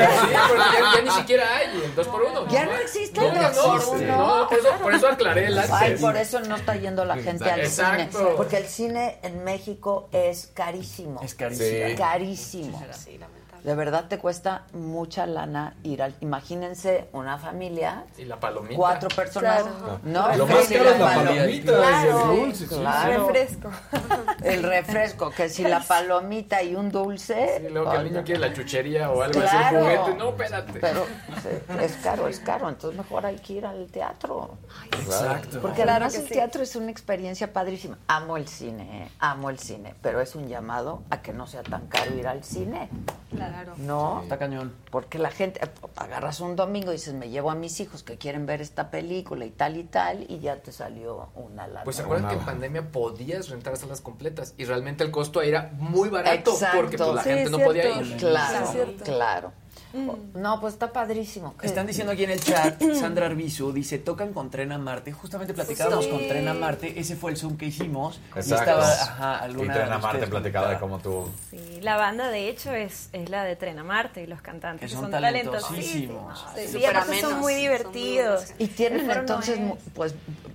porque 0.49 0.97
ya, 0.97 1.03
ni 1.03 1.11
siquiera 1.11 1.45
hay 1.57 1.67
el 1.85 1.95
2 1.95 2.09
por 2.09 2.23
1 2.23 2.49
Ya 2.49 2.65
no 2.65 2.77
existe 2.77 3.21
No, 3.21 3.27
el 3.27 3.55
dos 3.55 3.70
por 3.79 4.01
no, 4.03 4.05
uno. 4.05 4.17
no, 4.41 4.49
por 4.49 4.59
eso, 4.59 4.69
por 4.83 4.95
eso 4.95 5.09
aclaré 5.09 5.47
el. 5.47 5.59
Ay, 5.59 5.97
por 5.97 6.17
eso 6.17 6.41
no 6.41 6.57
está 6.57 6.77
yendo 6.77 7.05
la 7.05 7.17
gente 7.17 7.51
al 7.51 7.61
Exacto. 7.61 8.19
cine. 8.19 8.31
Porque 8.37 8.57
el 8.59 8.67
cine 8.67 9.19
en 9.23 9.45
México 9.45 10.09
es 10.13 10.51
carísimo. 10.55 11.21
Es 11.23 11.35
carísimo. 11.35 11.89
Sí. 11.89 11.95
Carísimo. 11.97 12.83
Sí. 12.93 13.19
De 13.65 13.75
verdad 13.75 14.07
te 14.09 14.19
cuesta 14.19 14.65
mucha 14.73 15.27
ir 15.83 16.03
al... 16.03 16.15
Imagínense 16.21 17.09
una 17.13 17.37
familia, 17.39 18.05
Y 18.17 18.25
la 18.25 18.41
palomita. 18.41 18.75
cuatro 18.77 19.09
personas, 19.11 19.63
Claro. 19.63 20.01
¿no? 20.03 20.35
Lo 20.37 20.47
más 20.47 20.67
Que 20.67 20.79
caro 20.79 20.91
es 20.91 20.99
la 20.99 21.07
palo- 21.15 21.25
palomita 21.31 21.73
Claro, 21.77 22.33
el 22.33 22.41
dulce. 22.41 22.67
sí. 22.67 22.75
claro. 22.75 23.27
Refresco. 23.29 23.71
El 24.43 24.63
refresco, 24.63 25.31
que 25.31 25.49
si 25.51 25.63
la 25.65 25.81
palomita 25.81 26.63
y 26.63 26.75
un 26.75 26.91
dulce... 26.91 27.63
Y 27.67 27.71
luego 27.71 27.91
que 27.91 27.97
el 27.99 28.05
niño 28.05 28.19
no. 28.21 28.25
quiere 28.25 28.41
la 28.41 28.53
chuchería 28.55 29.11
o 29.11 29.23
algo 29.23 29.41
Claro. 29.41 29.59
así, 29.67 29.75
el 29.77 29.99
juguete. 29.99 30.19
No, 30.19 30.29
espérate. 30.31 30.81
Pero 30.81 31.07
sí, 31.43 31.49
es 31.81 31.93
caro, 32.03 32.29
es 32.29 32.41
caro. 32.41 32.69
Entonces 32.71 32.97
mejor 32.99 33.27
hay 33.27 33.37
que 33.37 33.53
ir 33.55 33.67
al 33.67 33.87
teatro. 33.89 34.57
Exacto. 34.93 35.61
Porque 35.61 35.83
Claro 35.83 35.91
además 36.07 36.15
el 36.15 36.23
sí. 36.27 36.33
teatro 36.35 36.63
es 36.63 36.75
una 36.77 36.91
experiencia 36.91 37.53
padrísima. 37.53 37.99
Amo 38.09 38.37
el 38.39 38.49
cine, 38.49 39.05
¿eh? 39.05 39.11
amo 39.19 39.51
el 39.51 39.59
cine, 39.59 39.95
pero 40.01 40.21
es 40.21 40.35
un 40.35 40.49
llamado 40.49 41.03
a 41.11 41.21
que 41.21 41.33
no 41.35 41.47
sea 41.47 41.63
tan 41.63 41.87
caro 41.89 42.15
ir 42.15 42.27
al 42.27 42.43
cine. 42.43 42.89
Claro. 43.35 43.50
¿No? 43.79 44.23
Está 44.23 44.39
cañón. 44.39 44.75
Porque 44.91 45.19
la 45.19 45.31
gente, 45.31 45.61
eh, 45.65 45.69
agarras 45.97 46.41
un 46.41 46.57
domingo 46.57 46.91
y 46.91 46.97
dices, 46.97 47.15
me 47.15 47.29
llevo 47.31 47.51
a 47.51 47.55
mis 47.55 47.81
hijos 47.81 48.03
que 48.03 48.17
quieren 48.19 48.47
ver 48.47 48.61
esta 48.61 48.91
película 48.91 49.45
y 49.45 49.51
tal 49.51 49.77
y 49.77 49.85
tal, 49.85 50.25
y 50.29 50.39
ya 50.41 50.57
te 50.57 50.73
salió 50.73 51.29
una 51.35 51.67
lana. 51.67 51.85
Pues 51.85 51.97
se 51.97 52.03
acuerdan 52.03 52.31
que 52.31 52.37
en 52.37 52.45
pandemia 52.45 52.91
podías 52.91 53.49
rentar 53.49 53.77
salas 53.77 54.01
completas 54.01 54.55
y 54.59 54.65
realmente 54.65 55.05
el 55.05 55.11
costo 55.11 55.43
era 55.43 55.71
muy 55.79 56.09
barato 56.09 56.53
Exacto. 56.53 56.77
porque 56.79 56.97
pues, 56.99 57.15
la 57.15 57.23
Sí, 57.23 57.31
gente 57.31 57.51
no 57.51 57.59
podía 57.59 58.01
ir. 58.01 58.17
Claro, 58.17 58.67
Sí, 58.73 59.70
claro. 59.93 60.19
No, 60.35 60.61
pues 60.61 60.75
está 60.75 60.93
padrísimo. 60.93 61.55
Están 61.63 61.87
diciendo 61.87 62.13
aquí 62.13 62.25
en 62.25 62.31
el 62.31 62.41
chat, 62.41 62.81
Sandra 62.99 63.27
Arbizu 63.27 63.73
dice, 63.73 63.99
tocan 63.99 64.33
con 64.33 64.51
Tren 64.51 64.73
a 64.73 64.79
Marte. 64.79 65.13
Justamente 65.13 65.55
platicábamos 65.55 66.05
Sí. 66.05 66.11
con 66.11 66.27
Tren 66.29 66.49
a 66.49 66.55
Marte, 66.55 66.99
ese 66.99 67.17
fue 67.17 67.31
el 67.33 67.37
Zoom 67.37 67.57
que 67.57 67.67
hicimos. 67.67 68.21
Y 68.35 68.39
Exacto. 68.39 68.81
estaba, 68.81 68.93
ajá, 68.93 69.39
Y 69.43 69.45
alguna 69.47 69.75
Tren 69.75 69.93
a 69.93 69.97
de 69.97 70.03
Marte 70.03 70.27
platicaba 70.27 70.71
de 70.71 70.79
cómo 70.79 70.99
tú... 70.99 71.29
Sí, 71.51 71.81
la 71.83 71.97
banda 71.97 72.29
de 72.29 72.49
hecho 72.49 72.73
es, 72.73 73.09
es 73.13 73.31
la 73.31 73.45
de 73.45 73.57
Tren 73.57 73.79
a 73.79 73.85
Marte 73.85 74.23
y 74.23 74.27
los 74.27 74.41
cantantes 74.43 74.81
Que 74.81 74.87
que 74.87 74.93
son 74.93 75.03
son, 75.03 75.11
talentosísimos. 75.11 76.45
Sí, 76.57 76.81
son 77.21 77.41
muy 77.41 77.53
son 77.53 77.61
divertidos. 77.61 78.47
muy 78.59 78.65
Y 78.67 78.69
tienen 78.69 79.07
no 79.07 79.13
entonces, 79.13 79.59
pues, 79.95 80.15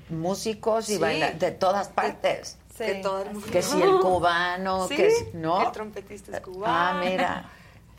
músicos 0.10 0.90
y 0.90 0.94
Sí. 0.96 1.00
baila 1.00 1.32
de 1.32 1.52
todas 1.52 1.90
partes. 1.90 2.58
Sí. 2.78 2.84
De 2.84 2.96
todo 2.96 3.22
el. 3.22 3.42
Que 3.52 3.62
si 3.62 3.82
el 3.82 4.00
cubano, 4.02 4.88
Sí, 4.90 4.96
que 4.98 5.10
si, 5.10 5.26
¿no? 5.34 5.66
El 5.66 5.72
trompetista 5.72 6.38
es 6.38 6.44
cubano. 6.44 6.66
Ah, 6.68 7.02
mira. 7.04 7.50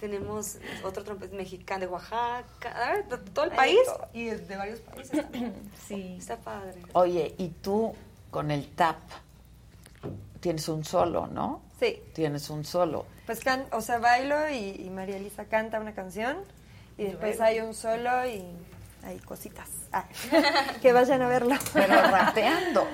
Tenemos 0.01 0.59
otro 0.85 1.03
trompetista 1.05 1.37
mexicano 1.37 1.81
de 1.81 1.87
Oaxaca. 1.87 3.03
De 3.09 3.19
todo 3.33 3.47
el 3.47 3.53
país 3.53 3.79
y 4.13 4.27
de 4.27 4.57
varios 4.57 4.81
países 4.81 5.23
también. 5.23 5.55
Sí. 5.87 6.17
Está 6.19 6.37
padre. 6.37 6.83
Oye, 6.93 7.35
y 7.39 7.49
tú 7.49 7.95
con 8.31 8.51
el 8.51 8.69
tap 8.75 8.99
tienes 10.41 10.69
un 10.69 10.85
solo, 10.85 11.27
¿no? 11.27 11.63
Sí. 11.81 12.03
Tienes 12.13 12.51
un 12.51 12.65
solo. 12.65 13.07
Pues, 13.27 13.41
can, 13.41 13.67
o 13.73 13.81
sea, 13.81 13.99
bailo 13.99 14.49
y, 14.51 14.83
y 14.85 14.91
María 14.91 15.17
Elisa 15.17 15.47
canta 15.47 15.81
una 15.81 15.95
canción 15.95 16.39
y 16.99 17.05
después 17.05 17.41
hay 17.41 17.61
un 17.61 17.75
solo 17.75 18.27
y 18.27 18.45
hay 19.03 19.19
cositas. 19.19 19.69
Ah, 19.93 20.05
que 20.83 20.93
vayan 20.93 21.23
a 21.23 21.29
verlo. 21.29 21.55
Pero 21.73 21.95
rapeando. 22.03 22.87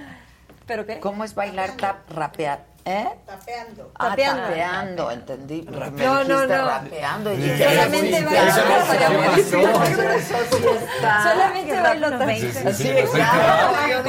¿Pero 0.66 0.86
qué? 0.86 1.00
¿Cómo 1.00 1.24
es 1.24 1.34
bailar 1.34 1.76
tap 1.76 2.08
rapear? 2.10 2.64
¿Eh? 2.84 3.08
Tapeando. 3.26 3.92
Ah, 3.94 4.08
Tapeando. 4.08 4.42
tapeando, 4.42 5.10
entendí. 5.12 5.62
porque 5.62 5.90
me 5.92 6.04
No, 6.04 6.24
no, 6.24 6.46
no. 6.46 6.66
rapeando. 6.66 7.32
Y 7.32 7.36
dije, 7.36 7.68
solamente. 7.70 8.26
Solamente 11.22 11.80
bailo 11.80 12.06
Unos 12.08 12.18
tap. 12.18 12.26
20. 12.28 12.74
Sí, 12.74 12.92
claro. 13.12 14.02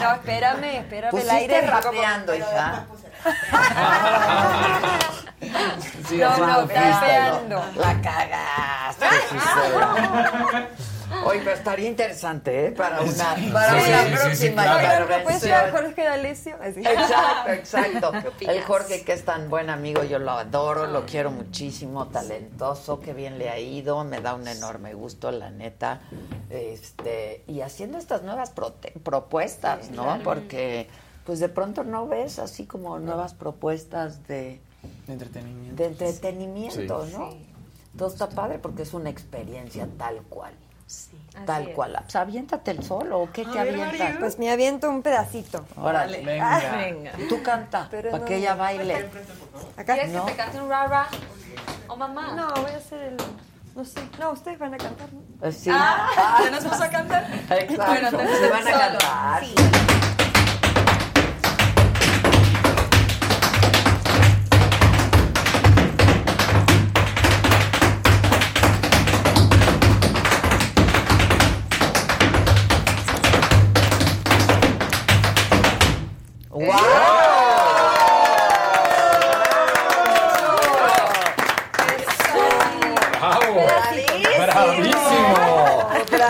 ¿no? 0.00 0.14
espérame, 0.14 0.64
espérame 0.78 1.18
el 1.20 1.30
aire. 1.30 1.60
rapeando, 1.66 2.34
hija. 2.34 2.86
No, 6.12 6.36
no, 6.36 6.46
rapeando. 6.46 7.64
La 7.76 8.00
cagaste. 8.00 9.06
Oye, 11.24 11.40
pero 11.44 11.56
estaría 11.56 11.88
interesante, 11.88 12.66
¿eh? 12.66 12.72
Para 12.72 13.00
una, 13.02 13.36
para 13.52 13.80
Sí, 13.82 13.88
una 13.88 14.02
sí, 14.02 14.08
sí, 14.08 14.14
próxima 14.16 14.62
sí, 14.62 14.68
claro. 14.80 15.06
Pero 15.08 15.38
ya 15.40 15.70
Jorge 15.70 16.04
D'Alessio. 16.04 16.56
Exacto, 16.62 17.50
exacto. 17.52 18.12
¿Qué? 18.38 18.44
El 18.46 18.62
Jorge, 18.62 19.02
que 19.02 19.12
es 19.12 19.24
tan 19.24 19.48
buen 19.50 19.70
amigo, 19.70 20.02
yo 20.04 20.18
lo 20.18 20.32
adoro, 20.32 20.86
lo 20.86 21.06
quiero 21.06 21.30
muchísimo, 21.30 22.06
talentoso, 22.08 23.00
que 23.00 23.12
bien 23.14 23.38
le 23.38 23.50
ha 23.50 23.58
ido, 23.58 24.02
me 24.04 24.20
da 24.20 24.34
un 24.34 24.46
enorme 24.48 24.94
gusto, 24.94 25.30
la 25.30 25.50
neta. 25.50 26.00
Este, 26.50 27.44
y 27.46 27.60
haciendo 27.60 27.98
estas 27.98 28.22
nuevas 28.22 28.52
propuestas, 29.02 29.90
¿no? 29.90 30.04
claro. 30.04 30.22
Porque, 30.22 30.88
pues 31.24 31.40
de 31.40 31.48
pronto 31.48 31.84
no 31.84 32.06
ves 32.06 32.38
así 32.38 32.66
como 32.66 32.98
nuevas 32.98 33.34
propuestas 33.34 34.26
de, 34.26 34.60
De 35.06 35.12
entretenimiento. 35.12 35.82
de 35.82 35.88
entretenimiento, 35.88 37.06
Sí. 37.06 37.12
¿no? 37.12 37.30
Entonces 37.92 38.20
está 38.20 38.34
padre 38.34 38.58
porque 38.58 38.82
es 38.82 38.94
una 38.94 39.10
experiencia 39.10 39.86
tal 39.98 40.16
cual. 40.30 40.54
Así 41.34 41.44
Tal 41.46 41.68
es. 41.68 41.74
cual. 41.74 41.96
Pues 42.02 42.16
aviéntate 42.16 42.70
el 42.72 42.82
solo, 42.84 43.20
¿o 43.20 43.30
qué 43.32 43.44
te 43.44 43.58
avientas? 43.58 44.16
Pues 44.18 44.38
me 44.38 44.50
aviento 44.50 44.90
un 44.90 45.02
pedacito. 45.02 45.64
Órale. 45.76 46.22
Venga. 46.24 46.56
Ah, 46.56 46.76
Venga. 46.76 47.12
Tú 47.28 47.42
canta, 47.42 47.88
Pero 47.90 48.10
para 48.10 48.20
no- 48.22 48.24
que 48.28 48.36
ella 48.36 48.54
baile. 48.54 49.08
Acá. 49.76 49.94
¿Quieres 49.94 50.12
No. 50.12 50.26
que 50.26 50.32
te 50.32 50.36
cante 50.36 50.60
un 50.60 50.68
rara? 50.68 51.06
¿O 51.88 51.96
mamá? 51.96 52.32
No, 52.34 52.48
voy 52.62 52.72
a 52.72 52.76
hacer 52.76 53.00
el. 53.02 53.16
No 53.74 53.84
sé. 53.86 54.00
No, 54.20 54.32
ustedes 54.32 54.58
van 54.58 54.74
a 54.74 54.76
cantar, 54.76 55.08
¿no? 55.12 55.48
Eh, 55.48 55.52
Sí. 55.52 55.70
Ah, 55.72 56.40
¿ya 56.44 56.50
nos 56.50 56.64
vamos 56.64 56.80
a 56.82 56.90
cantar? 56.90 57.26
Exacto. 57.32 57.84
Bueno, 57.86 58.08
entonces 58.08 58.38
Se 58.38 58.50
van 58.50 58.68
a 58.68 58.70
cantar. 58.70 59.44
Sí. 59.44 59.54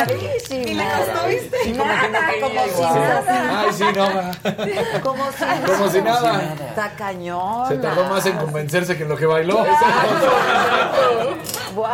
Bravísimo. 0.06 0.60
¿Y 0.68 0.74
le 0.74 0.84
costó, 0.84 1.26
viste? 1.28 1.56
Sí, 1.64 1.72
como 1.72 1.92
que 1.92 2.08
no 2.08 2.12
Nada, 2.12 2.30
quería 2.30 2.46
como 2.46 2.64
si 2.66 2.80
nada. 2.82 3.60
Ay, 3.60 3.72
sí, 3.72 3.84
no. 3.94 5.02
Como 5.02 5.32
si 5.32 5.44
nada. 5.44 5.66
Como 5.66 5.90
si 5.90 6.02
nada. 6.02 6.54
Está 6.68 6.90
cañón. 6.96 7.68
Se 7.68 7.76
tardó 7.76 8.04
más 8.04 8.26
en 8.26 8.36
convencerse 8.36 8.96
que 8.96 9.02
en 9.04 9.08
lo 9.08 9.16
que 9.16 9.26
bailó. 9.26 9.64
Wow, 11.74 11.86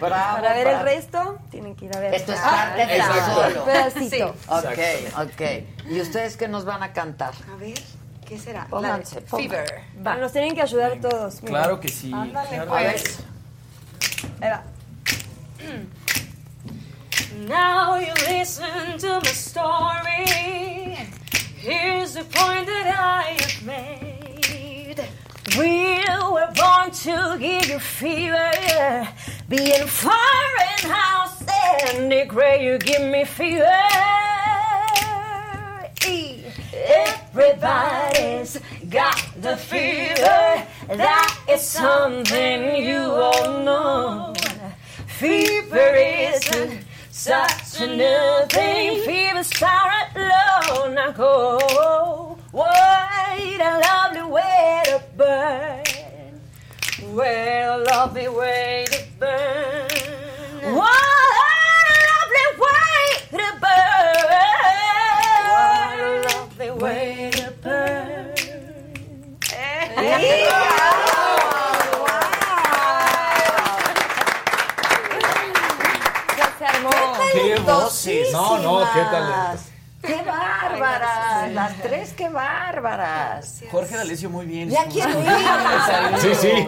bravo. 0.00 0.40
Para 0.40 0.52
ver 0.52 0.66
el 0.66 0.80
resto, 0.80 1.38
tienen 1.50 1.76
que 1.76 1.84
ir 1.84 1.96
a 1.96 2.00
ver. 2.00 2.14
Esto 2.14 2.32
es 2.32 2.40
parte 2.40 2.86
del 2.86 2.90
exacto. 3.00 3.34
solo. 3.34 3.60
Un 3.60 3.66
pedacito. 3.66 4.34
Sí. 4.40 4.48
Ok, 4.48 5.28
ok. 5.28 5.90
¿Y 5.90 6.00
ustedes 6.00 6.36
qué 6.38 6.48
nos 6.48 6.64
van 6.64 6.82
a 6.82 6.92
cantar? 6.94 7.34
A 7.52 7.56
ver, 7.56 7.78
¿qué 8.26 8.38
será? 8.38 8.66
Pónganse. 8.70 9.20
Fever. 9.20 9.82
Va. 10.04 10.16
Nos 10.16 10.32
tienen 10.32 10.54
que 10.54 10.62
ayudar 10.62 10.98
todos. 11.00 11.40
Claro 11.44 11.78
que 11.78 11.88
sí. 11.88 12.10
Ándale, 12.12 12.48
claro. 12.48 12.70
pues. 12.70 13.18
Ahí 14.40 14.50
va. 14.50 14.62
Now 17.48 17.96
you 17.96 18.12
listen 18.28 18.98
to 18.98 19.08
my 19.14 19.22
story. 19.22 20.26
Here's 21.56 22.12
the 22.12 22.24
point 22.24 22.66
that 22.66 22.94
I 22.98 23.36
have 23.40 23.64
made. 23.64 25.00
We 25.56 26.04
were 26.30 26.52
born 26.54 26.90
to 26.90 27.38
give 27.40 27.70
you 27.70 27.78
fever. 27.78 29.08
Being 29.48 29.86
Fahrenheit 29.86 31.30
and 31.94 32.12
the 32.12 32.26
gray, 32.26 32.62
you 32.62 32.76
give 32.76 33.10
me 33.10 33.24
fever. 33.24 33.64
Everybody's 37.32 38.60
got 38.90 39.18
the 39.40 39.56
fever. 39.56 40.66
That 40.88 41.38
is 41.48 41.62
something 41.62 42.84
you 42.84 42.98
all 42.98 43.64
know. 43.64 44.34
Fever 45.06 45.94
isn't 45.94 46.89
such 47.20 47.82
a 47.82 47.86
new 47.86 48.46
thing. 48.48 49.04
Fever 49.04 49.44
start 49.44 50.16
low, 50.16 50.88
now. 50.88 51.12
What 52.50 53.60
a 53.60 53.78
lovely 53.78 54.22
way 54.22 54.82
to 54.86 55.02
burn. 55.18 55.84
What 57.12 57.26
a 57.26 57.84
lovely 57.90 58.28
way 58.28 58.86
to 58.90 59.04
burn. 59.18 59.88
What 60.74 61.36
a 61.44 61.98
lovely 62.08 62.48
way 62.64 63.02
to 63.32 63.46
burn. 63.60 64.30
What 65.52 66.00
a 66.00 66.24
lovely 66.26 66.70
way 66.70 67.30
to 67.34 67.52
burn. 67.62 68.34
Ya 70.00 70.69
voces! 77.64 78.32
No, 78.32 78.58
no, 78.58 78.80
qué 78.92 79.00
tal. 79.10 79.58
¡Qué 80.02 80.22
bárbaras! 80.22 81.52
Las 81.52 81.76
tres, 81.82 82.14
qué 82.14 82.30
bárbaras. 82.30 83.60
Jorge 83.70 83.96
D'Alessio 83.98 84.30
muy 84.30 84.46
bien. 84.46 84.70
Ya 84.70 84.86
quiero 84.86 85.10
ir. 85.10 85.26
Sí, 86.20 86.34
sí. 86.34 86.66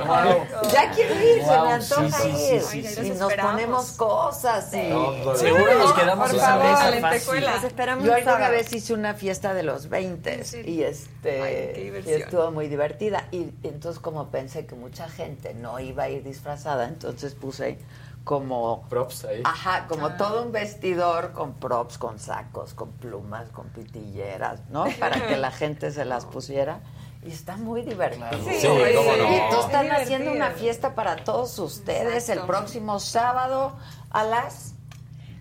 Ya 0.71 0.91
quiero 0.91 1.15
ir, 1.15 1.43
se 1.43 1.51
me 1.51 1.73
antoja 1.73 2.19
sí, 2.21 2.33
sí, 2.37 2.55
ir. 2.55 2.61
sí, 2.63 2.85
sí. 2.87 3.07
y 3.07 3.11
nos 3.19 3.33
ponemos 3.33 3.93
cosas. 3.93 4.71
y- 4.75 4.89
No, 4.91 5.35
Seguro 5.35 5.79
nos 5.79 5.93
quedamos 5.95 6.29
Por 6.29 6.37
esa 6.39 6.47
favor, 6.59 7.01
fácil. 7.01 7.45
Esperamos 7.65 8.05
Yo 8.05 8.15
alguna 8.15 8.49
vez 8.51 8.71
hice 8.73 8.93
una 8.93 9.15
fiesta 9.15 9.55
de 9.55 9.63
los 9.63 9.89
20 9.89 10.43
y 10.67 10.83
este 10.83 11.43
Ay, 11.43 12.03
y 12.07 12.11
estuvo 12.11 12.51
muy 12.51 12.69
divertida 12.69 13.29
y 13.31 13.47
entonces 13.63 13.99
como 13.99 14.29
pensé 14.29 14.67
que 14.67 14.75
mucha 14.75 15.09
gente 15.09 15.55
no 15.55 15.81
iba 15.81 16.03
a 16.03 16.09
ir 16.11 16.23
disfrazada, 16.23 16.87
entonces 16.87 17.35
puse 17.35 17.79
como 18.25 18.83
Props 18.89 19.25
ahí. 19.25 19.43
Ajá, 19.45 19.87
como 19.89 20.11
todo 20.17 20.43
un 20.45 20.53
vestidor 20.53 21.33
con 21.33 21.55
props, 21.55 21.99
con 21.99 22.19
sacos, 22.19 22.75
con 22.75 22.93
plumas, 22.93 23.49
con 23.51 23.69
pitilleras, 23.69 24.61
¿no? 24.71 24.85
Para 25.01 25.27
que 25.27 25.37
la 25.37 25.51
gente 25.53 25.91
se 25.91 26.05
las 26.05 26.25
pusiera. 26.27 26.81
Y 27.25 27.31
está 27.31 27.57
muy 27.57 27.83
divertido. 27.83 28.29
Sí, 28.45 28.61
Sí, 28.61 28.67
cómo 28.67 29.17
no. 29.17 29.31
Y 29.31 29.35
entonces 29.35 29.67
están 29.67 29.87
Es 29.87 30.03
haciendo 30.03 30.33
una 30.33 30.51
fiesta 30.51 30.95
para 30.95 31.17
todos 31.17 31.57
ustedes 31.59 32.29
el 32.29 32.41
próximo 32.41 32.99
sábado 32.99 33.77
a 34.11 34.25
las... 34.25 34.75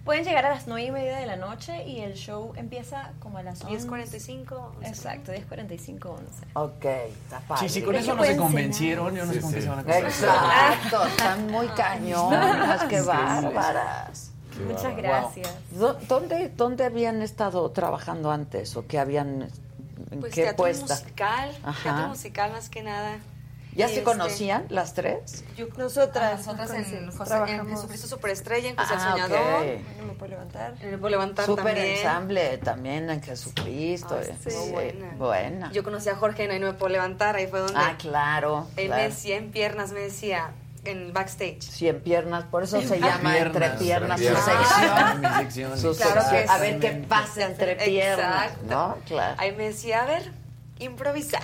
Pueden 0.05 0.23
llegar 0.25 0.45
a 0.47 0.49
las 0.49 0.65
9 0.67 0.83
y 0.87 0.91
media 0.91 1.17
de 1.17 1.27
la 1.27 1.35
noche 1.35 1.85
y 1.85 2.01
el 2.01 2.13
show 2.15 2.53
empieza 2.55 3.11
como 3.19 3.37
a 3.37 3.43
las 3.43 3.63
11. 3.63 3.87
10.45. 3.87 4.69
Exacto, 4.83 5.31
10.45, 5.31 6.05
11. 6.05 6.23
Ok, 6.53 6.85
está 6.85 7.39
padre. 7.41 7.69
Sí, 7.69 7.73
sí, 7.75 7.81
con 7.83 7.95
Es 7.95 8.03
eso 8.03 8.15
no 8.15 8.23
se 8.23 8.35
convencieron. 8.35 9.15
Yo 9.15 9.25
no 9.25 9.31
Sí, 9.31 9.37
sé 9.37 9.41
con 9.43 9.51
qué 9.53 9.57
sí. 9.57 9.63
se 9.63 9.69
van 9.69 9.79
a 9.79 9.83
convencer. 9.83 10.05
Exacto, 10.29 11.05
están 11.07 11.51
muy 11.51 11.67
cañonas, 11.67 12.83
qué 12.85 12.97
Sí, 12.97 13.03
sí, 13.03 13.03
sí. 13.03 13.07
bárbaras. 13.07 14.31
Muchas 14.67 14.97
gracias. 14.97 15.49
¿Dó- 15.71 15.93
¿Dónde, 16.07 16.49
¿Dónde 16.49 16.83
habían 16.85 17.21
estado 17.21 17.69
trabajando 17.71 18.31
antes 18.31 18.75
o 18.75 18.85
qué 18.87 18.97
habían, 18.99 19.47
en 20.11 20.19
Pues 20.19 20.33
qué 20.33 20.41
teatro 20.43 20.57
puesta? 20.63 20.95
musical. 20.95 21.51
Ajá. 21.63 21.83
Teatro 21.83 22.07
musical 22.09 22.51
más 22.51 22.69
que 22.69 22.81
nada. 22.83 23.19
¿Ya 23.73 23.87
se 23.87 23.93
este, 23.93 24.03
conocían 24.03 24.65
las 24.69 24.93
tres? 24.93 25.43
Yo, 25.55 25.67
Nosotras, 25.77 26.39
nosotras 26.45 26.69
nos 26.69 26.87
en, 26.87 27.11
José, 27.11 27.35
en. 27.47 27.67
Jesucristo 27.69 28.07
Superestrella, 28.07 28.69
en 28.69 28.75
José 28.75 28.93
el 28.93 28.99
Ah, 28.99 29.11
Soñador. 29.11 29.39
ok. 29.39 29.97
No 29.99 30.05
me 30.07 30.13
puedo 30.13 30.29
levantar. 30.31 30.73
En 30.81 30.89
el 30.89 30.99
Puedo 30.99 31.09
Levantar 31.11 31.45
Súper 31.45 31.65
también. 31.65 31.95
ensamble 31.97 32.57
también 32.57 33.09
en 33.09 33.21
Jesucristo. 33.23 34.17
Ay, 34.19 34.27
eh. 34.29 34.35
sí. 34.43 34.51
Sí, 34.51 34.71
Buena. 34.71 35.11
buena. 35.17 35.71
Yo 35.71 35.83
conocí 35.83 36.09
a 36.09 36.15
Jorge 36.15 36.43
en 36.45 36.51
Ahí 36.51 36.59
No 36.59 36.67
Me 36.67 36.73
Puedo 36.73 36.91
Levantar, 36.91 37.35
ahí 37.37 37.47
fue 37.47 37.59
donde 37.59 37.79
ah, 37.79 37.95
claro. 37.97 38.67
él 38.75 38.87
claro. 38.87 39.01
me 39.03 39.07
decía 39.09 39.37
en 39.37 39.51
piernas, 39.51 39.91
me 39.93 40.01
decía 40.01 40.51
en 40.83 40.97
el 40.97 41.11
backstage. 41.11 41.61
Cien 41.61 42.01
piernas, 42.01 42.43
por 42.45 42.63
eso 42.63 42.81
se 42.81 42.99
llama 42.99 43.37
Entre 43.37 43.69
Piernas, 43.71 44.19
su 44.19 44.25
Piernas. 44.25 45.37
sección. 45.37 45.77
Su 45.77 45.95
Claro 45.95 46.21
sección. 46.23 46.43
que 46.45 46.49
A 46.49 46.57
ver 46.57 46.79
qué 46.79 46.91
sí. 46.91 47.05
pasa 47.07 47.45
entre 47.45 47.75
piernas, 47.77 48.45
Exacto. 48.47 48.65
¿no? 48.67 48.97
Claro. 49.05 49.35
Ahí 49.37 49.55
me 49.55 49.65
decía, 49.69 50.01
a 50.01 50.05
ver, 50.07 50.31
improvisa. 50.79 51.39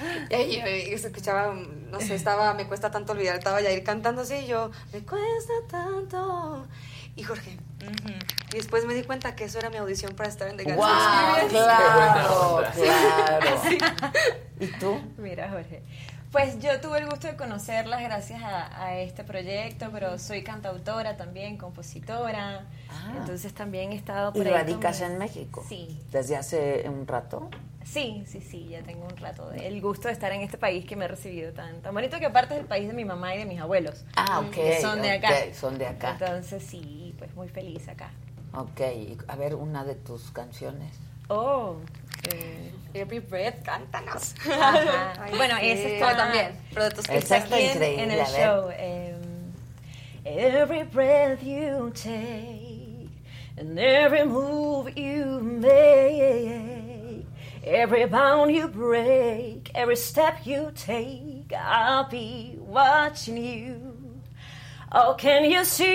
Y 0.30 0.34
ahí 0.34 0.98
se 0.98 1.08
escuchaba, 1.08 1.54
no 1.54 2.00
sé, 2.00 2.14
estaba, 2.14 2.54
me 2.54 2.66
cuesta 2.66 2.90
tanto 2.90 3.12
olvidar, 3.12 3.36
estaba 3.36 3.60
ya 3.60 3.70
ir 3.70 3.84
cantando 3.84 4.22
así, 4.22 4.34
y 4.36 4.46
yo, 4.46 4.70
me 4.92 5.00
cuesta 5.00 5.52
tanto. 5.68 6.66
Y 7.16 7.22
Jorge, 7.22 7.58
y 8.52 8.56
después 8.56 8.84
me 8.84 8.94
di 8.94 9.02
cuenta 9.02 9.34
que 9.34 9.44
eso 9.44 9.58
era 9.58 9.70
mi 9.70 9.76
audición 9.76 10.14
para 10.14 10.28
estar 10.28 10.48
en 10.48 10.56
The 10.56 10.64
Guns 10.64 10.76
¡Wow! 10.76 10.86
Experience. 10.86 11.50
Claro, 11.50 12.56
onda. 12.56 12.70
claro. 12.72 13.46
¿Y 14.60 14.66
tú? 14.78 15.00
Mira, 15.18 15.48
Jorge. 15.50 15.82
Pues 16.32 16.60
yo 16.60 16.80
tuve 16.80 16.98
el 17.00 17.06
gusto 17.10 17.26
de 17.26 17.34
conocerlas 17.34 18.00
gracias 18.02 18.40
a, 18.42 18.84
a 18.84 18.96
este 18.98 19.24
proyecto, 19.24 19.90
pero 19.92 20.16
soy 20.16 20.44
cantautora 20.44 21.16
también, 21.16 21.56
compositora. 21.56 22.66
Entonces 23.16 23.52
también 23.52 23.90
he 23.90 23.96
estado 23.96 24.28
Ah. 24.28 24.32
¿Y 24.34 24.38
por 24.38 24.46
ahí. 24.46 24.52
radicas 24.52 24.98
como- 25.00 25.10
en 25.10 25.18
México? 25.18 25.64
Sí. 25.68 26.00
¿Desde 26.12 26.36
hace 26.36 26.88
un 26.88 27.04
rato? 27.08 27.50
Sí, 27.84 28.22
sí, 28.28 28.40
sí, 28.40 28.68
ya 28.68 28.82
tengo 28.82 29.06
un 29.06 29.16
rato 29.16 29.50
de 29.50 29.66
el 29.66 29.80
gusto 29.80 30.06
de 30.06 30.14
estar 30.14 30.30
en 30.30 30.42
este 30.42 30.56
país 30.56 30.84
que 30.86 30.94
me 30.94 31.06
ha 31.06 31.08
recibido 31.08 31.52
tan, 31.52 31.80
tan 31.82 31.92
bonito 31.92 32.20
que 32.20 32.26
aparte 32.26 32.54
es 32.54 32.60
el 32.60 32.66
país 32.66 32.86
de 32.86 32.92
mi 32.94 33.04
mamá 33.04 33.34
y 33.34 33.38
de 33.38 33.46
mis 33.46 33.58
abuelos. 33.60 34.04
Ah, 34.14 34.38
ok, 34.40 34.50
Que 34.52 34.80
son 34.80 35.02
de 35.02 35.10
acá. 35.10 35.30
son 35.52 35.78
de 35.78 35.86
acá. 35.88 36.12
Entonces 36.12 36.62
sí, 36.62 37.12
pues 37.18 37.34
muy 37.34 37.48
feliz 37.48 37.88
acá. 37.88 38.10
Ok, 38.54 38.80
y 38.94 39.18
a 39.26 39.34
ver, 39.34 39.56
una 39.56 39.82
de 39.84 39.96
tus 39.96 40.30
canciones. 40.30 40.92
Oh, 41.28 41.76
eh, 42.32 42.72
Every 42.94 43.20
Breath, 43.20 43.62
cántanos. 43.64 44.34
Ajá. 44.40 45.12
Ay, 45.22 45.36
bueno, 45.36 45.56
sí. 45.60 45.70
ese 45.70 45.82
Bueno, 45.82 45.94
está 46.06 46.16
también, 46.16 46.60
pero 46.74 46.84
de 46.86 46.90
tus 46.90 47.04
Esa 47.08 47.36
está 47.36 47.36
aquí 47.56 47.64
en- 47.66 47.82
en 47.82 48.10
el 48.10 48.26
show. 48.26 48.70
em, 48.76 49.20
every 50.24 50.82
breath 50.84 51.40
you 51.42 51.90
take 51.94 53.08
and 53.58 53.78
every 53.78 54.24
move 54.24 54.92
you 54.96 55.40
make, 55.40 57.24
every 57.64 58.06
bound 58.06 58.50
you 58.50 58.66
break, 58.68 59.70
every 59.74 59.96
step 59.96 60.44
you 60.44 60.70
take, 60.74 61.52
I'll 61.54 62.08
be 62.08 62.56
watching 62.58 63.36
you. 63.36 63.96
Oh, 64.92 65.14
can 65.16 65.44
you 65.44 65.64
see 65.64 65.88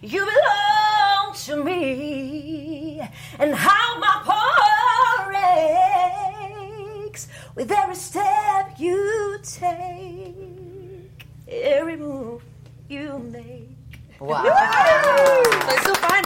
you 0.00 0.24
belong 0.24 1.34
to 1.46 1.56
me 1.62 2.83
and 3.38 3.54
how 3.54 3.98
my 3.98 4.20
heart 4.24 5.34
aches 7.06 7.28
with 7.54 7.70
every 7.70 7.94
step 7.94 8.78
you 8.78 9.38
take, 9.42 11.26
every 11.48 11.96
move 11.96 12.42
you 12.88 13.18
make. 13.30 13.74
¡Wow! 14.20 14.42
Soy 15.66 15.78
su 15.84 15.94
fan. 15.96 16.24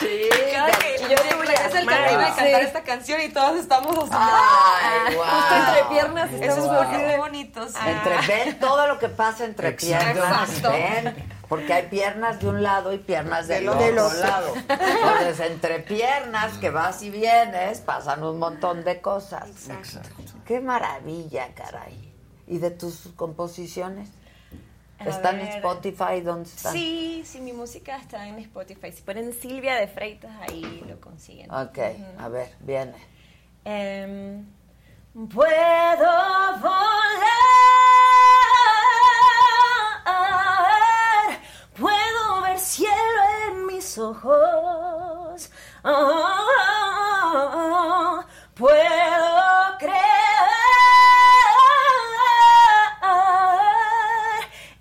Sí, 0.00 0.28
Cada 0.52 0.72
que 0.72 0.98
yo 1.08 1.16
regresa 1.40 1.78
el 1.78 1.86
camino 1.86 2.18
de 2.18 2.26
cantar 2.26 2.62
esta 2.62 2.82
canción 2.82 3.20
y 3.20 3.28
todos 3.28 3.60
estamos 3.60 3.96
así. 3.96 4.10
Ay, 4.12 5.14
guau. 5.14 5.30
Justo 5.30 5.54
entre 5.54 5.84
piernas 5.84 6.30
Eso 6.32 6.82
es 6.82 7.08
de 7.08 7.16
bonitos. 7.16 7.72
Entre, 7.86 8.26
ven 8.26 8.58
todo 8.58 8.86
lo 8.88 8.98
que 8.98 9.08
pasa 9.08 9.44
entre 9.44 9.72
piernas. 9.72 10.50
Exacto. 10.50 10.72
Ven, 10.72 11.14
porque 11.52 11.70
hay 11.70 11.88
piernas 11.88 12.40
de 12.40 12.48
un 12.48 12.62
lado 12.62 12.94
y 12.94 12.98
piernas 12.98 13.46
del, 13.46 13.66
Del 13.66 13.98
otro, 13.98 14.20
lado. 14.20 14.54
Entonces, 14.68 15.40
entre 15.40 15.80
piernas 15.80 16.56
que 16.56 16.70
vas 16.70 17.02
y 17.02 17.10
vienes, 17.10 17.82
pasan 17.82 18.24
un 18.24 18.38
montón 18.38 18.84
de 18.84 19.02
cosas. 19.02 19.50
Qué 20.46 20.60
maravilla, 20.62 21.52
caray. 21.54 22.10
¿Y 22.46 22.56
de 22.56 22.70
tus 22.70 23.10
composiciones? 23.16 24.08
¿Están 24.98 25.40
en. 25.40 25.48
Spotify? 25.48 26.22
¿Dónde 26.24 26.48
están? 26.48 26.72
Sí, 26.72 27.22
sí, 27.26 27.38
mi 27.42 27.52
música 27.52 27.98
está 27.98 28.26
en 28.26 28.38
Spotify. 28.38 28.90
Si 28.90 29.02
ponen 29.02 29.34
Silvia 29.34 29.74
de 29.74 29.88
Freitas, 29.88 30.32
ahí 30.48 30.82
lo 30.88 30.98
consiguen. 31.02 31.50
Ok, 31.52 31.78
a 32.18 32.28
ver, 32.28 32.48
viene. 32.60 32.94
Em, 33.66 34.46
puedo 35.28 35.46
volar, 36.62 37.91
ojos, 43.98 45.50
Ah, 45.84 47.12
puedo 48.54 49.78
creer, 49.78 49.98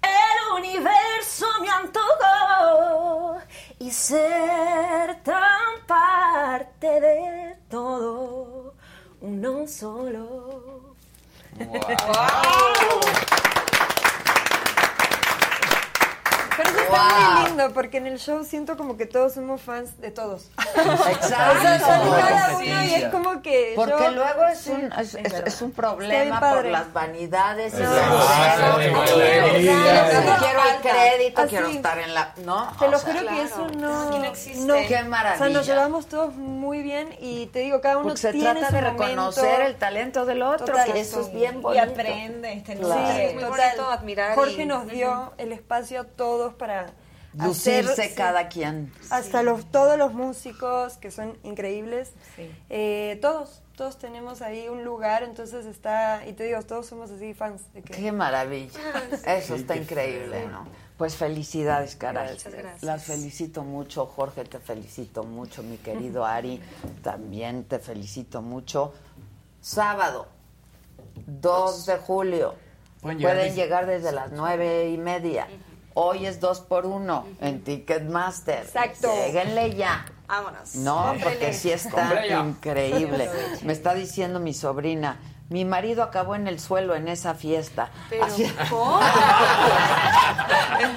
el 0.01 0.57
universo 0.57 1.45
me 1.61 1.69
antojó 1.69 3.39
y 3.79 3.89
ser 3.91 5.21
tan 5.23 5.85
parte 5.87 6.99
de 7.01 7.57
todo, 7.69 8.75
uno 9.21 9.67
solo. 9.67 10.95
Pero 16.63 16.69
eso 16.79 16.93
está 16.93 17.29
muy 17.39 17.45
lindo 17.45 17.73
porque 17.73 17.97
en 17.97 18.07
el 18.07 18.19
show 18.19 18.43
siento 18.43 18.77
como 18.77 18.97
que 18.97 19.05
todos 19.05 19.33
somos 19.33 19.61
fans 19.61 19.99
de 19.99 20.11
todos. 20.11 20.49
Exacto. 20.57 21.57
O 21.57 21.61
sea, 21.61 21.79
cada 21.79 22.57
uno 22.57 22.63
y 22.83 22.93
es 22.93 23.05
como 23.09 23.41
que 23.41 23.73
Porque 23.75 23.93
yo- 24.03 24.11
luego 24.11 24.45
es 24.45 24.57
sí, 24.59 24.71
un, 24.71 24.91
es, 24.93 25.15
es- 25.15 25.33
es 25.45 25.61
un 25.61 25.71
problema 25.71 26.39
por 26.39 26.65
las 26.65 26.91
vanidades. 26.93 27.73
y 27.73 27.77
No. 27.77 27.95
Exacto. 27.95 28.81
Exacto. 28.81 30.35
Quiero 30.39 30.61
el 30.69 30.81
crédito, 30.81 31.41
Así. 31.41 31.49
quiero 31.49 31.67
estar 31.67 31.99
en 31.99 32.13
la... 32.13 32.33
¿no? 32.43 32.71
Te 32.79 32.87
lo 32.87 32.97
O 32.97 32.99
sea, 32.99 33.13
juro 33.13 33.27
que 33.27 33.41
eso 33.43 33.67
no, 33.77 34.09
no 34.09 34.25
existe. 34.25 34.59
no. 34.65 34.73
Qué 34.75 34.85
O 34.85 34.87
sea, 34.87 35.03
maravilla. 35.05 35.49
nos 35.49 35.65
llevamos 35.65 36.05
todos 36.07 36.33
muy 36.35 36.81
bien 36.81 37.15
y 37.19 37.47
te 37.47 37.59
digo, 37.59 37.81
cada 37.81 37.97
uno 37.97 38.07
Porque 38.09 38.21
se 38.21 38.31
tiene 38.31 38.51
trata 38.59 38.67
su 38.69 38.75
de 38.75 38.81
momento. 38.81 39.03
reconocer 39.05 39.61
el 39.61 39.75
talento 39.75 40.25
del 40.25 40.41
otro, 40.41 40.65
Total. 40.67 40.91
que 40.91 40.99
eso 40.99 41.21
es 41.21 41.31
bien 41.33 41.55
Y 41.59 41.61
bonito. 41.61 41.83
aprendes, 41.83 42.63
te 42.63 42.75
Claro. 42.75 43.01
nutres. 43.01 43.19
Es 43.19 43.33
muy 43.33 43.43
Total. 43.43 43.59
bonito 43.77 43.89
admirar. 43.91 44.35
Jorge 44.35 44.63
y- 44.63 44.65
nos 44.65 44.87
dio 44.87 45.33
el 45.37 45.51
espacio 45.51 46.01
a 46.01 46.03
todos 46.03 46.50
para 46.57 46.87
Lucirse 47.33 47.91
hacer- 48.03 48.15
cada 48.15 48.49
quien. 48.49 48.91
hasta 49.09 49.41
los 49.43 49.65
todos 49.71 49.97
los 49.97 50.13
músicos 50.13 50.97
que 50.97 51.11
son 51.11 51.37
increíbles 51.43 52.11
Sí. 52.35 52.51
Eh, 52.69 53.19
todos 53.21 53.61
todos 53.77 53.97
tenemos 53.97 54.41
ahí 54.43 54.67
un 54.67 54.83
lugar 54.83 55.23
entonces 55.23 55.65
está 55.65 56.27
y 56.27 56.33
te 56.33 56.43
digo 56.43 56.61
todos 56.63 56.85
somos 56.85 57.09
así 57.09 57.33
fans 57.33 57.61
de 57.73 57.81
que 57.81 57.93
Qué 57.93 58.11
maravilla. 58.11 58.79
Eso 59.25 59.55
está 59.55 59.75
increíble, 59.75 60.45
¿no? 60.47 60.67
Pues 60.97 61.15
felicidades, 61.15 61.95
caray. 61.95 62.33
Muchas 62.33 62.53
gracias. 62.53 62.83
Las 62.83 63.03
felicito 63.05 63.63
mucho, 63.63 64.05
Jorge, 64.05 64.43
te 64.43 64.59
felicito 64.59 65.23
mucho, 65.23 65.63
mi 65.63 65.77
querido 65.77 66.25
Ari, 66.27 66.61
también 67.01 67.63
te 67.63 67.79
felicito 67.79 68.43
mucho. 68.43 68.93
Sábado, 69.61 70.27
2 71.25 71.85
de 71.85 71.97
julio. 71.97 72.55
Pueden 73.01 73.19
Pueden, 73.19 73.55
llegar 73.55 73.55
llegar, 73.55 73.85
desde- 73.87 74.01
desde 74.03 74.11
las 74.15 74.31
nueve 74.31 74.89
y 74.91 74.97
media. 74.97 75.47
Hoy 75.93 76.25
es 76.25 76.39
dos 76.39 76.61
por 76.61 76.85
uno 76.85 77.25
en 77.41 77.61
Ticketmaster. 77.63 78.63
Exacto. 78.63 79.13
Léguenle 79.13 79.75
ya. 79.75 80.05
Vámonos. 80.27 80.75
No, 80.75 81.13
porque 81.21 81.51
sí 81.53 81.71
está 81.71 82.25
increíble. 82.41 83.29
Me 83.63 83.73
está 83.73 83.93
diciendo 83.93 84.39
mi 84.39 84.53
sobrina, 84.53 85.17
mi 85.49 85.65
marido 85.65 86.03
acabó 86.03 86.35
en 86.35 86.47
el 86.47 86.59
suelo 86.61 86.95
en 86.95 87.09
esa 87.09 87.33
fiesta. 87.35 87.89
Pero, 88.09 88.23
Así- 88.25 88.49
¿cómo? 88.69 88.99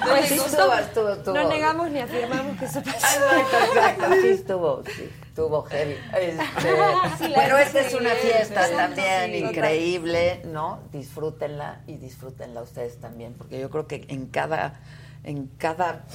Pues 0.07 0.27
sí 0.29 0.35
estuvo, 0.35 0.73
estuvo, 0.73 1.09
estuvo. 1.09 1.35
no 1.35 1.47
negamos 1.49 1.89
ni 1.91 1.99
afirmamos 1.99 2.57
que 2.57 2.65
eso 2.65 2.81
pasó 2.81 2.97
Exacto, 2.97 3.57
exacto, 3.67 4.05
sí 4.21 4.27
estuvo, 4.29 4.83
sí, 4.85 5.11
estuvo 5.35 5.63
heavy. 5.63 5.97
Este, 6.17 6.43
Sí, 7.17 7.31
pero 7.35 7.57
esta 7.57 7.81
es 7.81 7.93
una 7.93 8.11
fiesta 8.11 8.67
sí, 8.67 8.73
también 8.75 9.25
sí, 9.33 9.39
total. 9.41 9.55
increíble, 9.55 10.41
¿no? 10.45 10.79
Disfrútenla 10.93 11.81
y 11.87 11.97
disfrútenla 11.97 12.61
ustedes 12.61 12.99
también, 13.01 13.33
porque 13.33 13.59
yo 13.59 13.69
creo 13.69 13.85
que 13.85 14.05
en 14.07 14.27
cada, 14.27 14.79
en 15.25 15.47
cada 15.57 16.05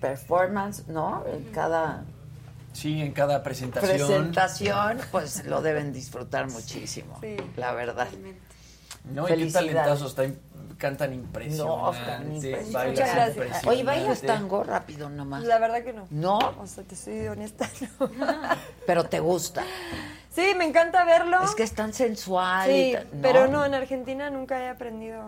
performance, 0.00 0.88
¿no? 0.88 1.24
En 1.30 1.44
cada 1.52 2.04
Sí, 2.72 3.02
en 3.02 3.12
cada 3.12 3.42
presentación. 3.42 3.96
presentación, 3.98 4.98
pues 5.10 5.44
lo 5.44 5.60
deben 5.60 5.92
disfrutar 5.92 6.48
muchísimo, 6.50 7.18
Sí. 7.20 7.36
la 7.56 7.72
verdad. 7.72 8.08
No, 9.04 9.28
y 9.28 9.34
qué 9.36 9.46
talentazos, 9.52 10.10
están, 10.10 10.38
cantan 10.78 11.10
No, 11.10 11.14
impresionante. 11.16 11.98
están 11.98 12.22
bailan 12.22 12.34
impresionantes. 12.34 12.72
Muchas 12.72 12.96
gracias. 13.14 13.28
impresionante. 13.36 13.68
Oye, 13.68 13.82
¿bailas 13.84 14.20
tango 14.22 14.64
rápido 14.64 15.08
nomás? 15.10 15.44
la 15.44 15.58
verdad 15.58 15.82
que 15.84 15.92
no 15.92 16.06
No, 16.10 16.38
o 16.38 16.66
sea 16.66 16.84
te 16.84 16.96
soy 16.96 17.26
honesta 17.28 17.68
no. 18.00 18.10
pero 18.86 19.04
te 19.04 19.20
gusta. 19.20 19.62
sí 20.34 20.52
me 20.56 20.64
encanta 20.64 21.04
verlo 21.04 21.42
Es 21.42 21.54
que 21.54 21.62
es 21.64 21.72
tan 21.74 21.92
sensual. 21.92 22.70
y 22.70 22.90
sí 22.90 22.92
tan- 22.92 23.06
pero 23.22 23.46
no 23.48 23.64
en 23.64 23.74
Argentina 23.74 24.30
nunca 24.30 24.60
he 24.62 24.68
aprendido 24.68 25.22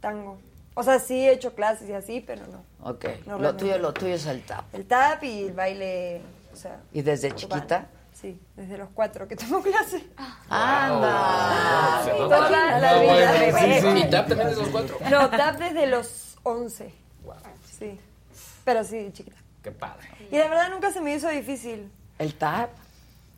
tango 0.00 0.38
o 0.74 0.82
sea 0.84 0.98
sí 1.00 1.26
he 1.28 1.32
hecho 1.32 1.54
clases 1.54 1.88
y 1.88 1.92
así 1.92 2.20
pero 2.24 2.42
no 2.46 2.62
Ok, 2.90 3.04
No, 3.26 3.38
lo 3.38 3.56
tuyo, 3.56 3.78
lo 3.78 3.92
tuyo 3.92 4.14
es 4.14 4.26
el 4.26 4.42
tap. 4.42 4.64
el 4.74 4.84
tap 4.86 5.22
y 5.24 5.44
el 5.46 5.52
baile 5.52 6.20
o 6.52 6.56
sea 6.56 6.78
¿Y 6.92 7.02
desde 7.02 7.28
urbano. 7.28 7.40
chiquita? 7.54 7.86
Sí 8.20 8.40
desde 8.56 8.76
los 8.78 8.88
cuatro 8.94 9.28
que 9.28 9.36
tomo 9.36 9.62
clase 9.62 10.04
¡Anda! 10.48 12.02
Se 12.04 12.10
nota. 12.18 12.36
Toda 12.36 12.50
la 12.50 12.92
No, 12.94 13.00
vida. 13.00 13.32
bueno, 13.52 13.58
sí, 13.58 13.80
sí. 13.80 14.06
¿Y 14.06 14.10
tap 14.10 14.28
también 14.28 14.50
de 14.50 14.56
los 14.56 14.68
cuatro? 14.68 14.98
No, 15.10 15.30
tap 15.30 15.58
desde 15.58 15.86
los 15.86 16.36
11. 16.42 16.94
Sí. 17.78 18.00
Pero 18.64 18.84
sí, 18.84 19.10
chiquita. 19.12 19.36
Qué 19.62 19.70
padre. 19.72 20.08
Y 20.30 20.36
de 20.36 20.48
verdad 20.48 20.70
nunca 20.70 20.90
se 20.92 21.00
me 21.00 21.14
hizo 21.14 21.28
difícil. 21.28 21.90
¿El 22.18 22.34
tap? 22.34 22.70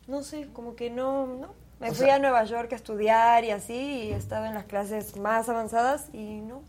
No 0.06 0.22
sé, 0.22 0.48
como 0.52 0.74
que 0.76 0.90
no, 0.90 1.26
no. 1.26 1.54
Me 1.78 1.90
O 1.90 1.94
fui 1.94 2.06
sea- 2.06 2.16
a 2.16 2.18
Nueva 2.18 2.44
York 2.44 2.72
a 2.72 2.76
estudiar 2.76 3.44
y 3.44 3.50
así, 3.50 3.74
y 4.08 4.12
estaba 4.12 4.48
en 4.48 4.54
las 4.54 4.64
clases 4.64 5.16
más 5.16 5.48
avanzadas 5.48 6.06
y 6.12 6.40
no. 6.40 6.62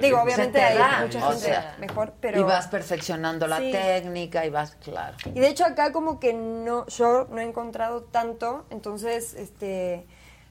Digo, 0.00 0.20
obviamente 0.20 0.60
hay 0.60 0.76
da, 0.78 1.00
mucha 1.02 1.26
o 1.26 1.30
gente 1.30 1.46
sea, 1.46 1.76
mejor, 1.78 2.12
pero... 2.20 2.40
Y 2.40 2.42
vas 2.42 2.66
perfeccionando 2.66 3.46
la 3.46 3.58
Sí. 3.58 3.70
técnica 3.72 4.44
y 4.44 4.50
vas, 4.50 4.76
claro. 4.76 5.16
Y 5.26 5.38
de 5.40 5.48
hecho 5.48 5.64
acá 5.64 5.92
como 5.92 6.18
que 6.18 6.32
no, 6.34 6.86
yo 6.88 7.26
no 7.30 7.38
he 7.40 7.44
encontrado 7.44 8.02
tanto, 8.02 8.66
entonces 8.70 9.34
este 9.34 10.06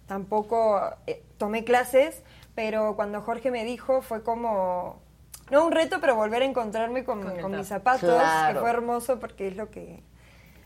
tampoco 0.07 0.79
eh, 1.07 1.23
tomé 1.37 1.63
clases, 1.63 2.21
pero 2.53 2.95
cuando 2.95 3.21
Jorge 3.21 3.51
me 3.51 3.63
dijo 3.65 4.01
fue 4.01 4.23
como, 4.23 5.01
no 5.51 5.65
un 5.65 5.71
reto, 5.71 5.97
pero 5.99 6.15
volver 6.15 6.41
a 6.41 6.45
encontrarme 6.45 7.03
con, 7.03 7.21
Con 7.39 7.57
mis 7.57 7.67
zapatos, 7.67 8.09
Claro. 8.09 8.53
que 8.53 8.59
fue 8.61 8.69
hermoso 8.69 9.19
porque 9.19 9.47
es 9.49 9.55
lo 9.57 9.69
que... 9.69 10.01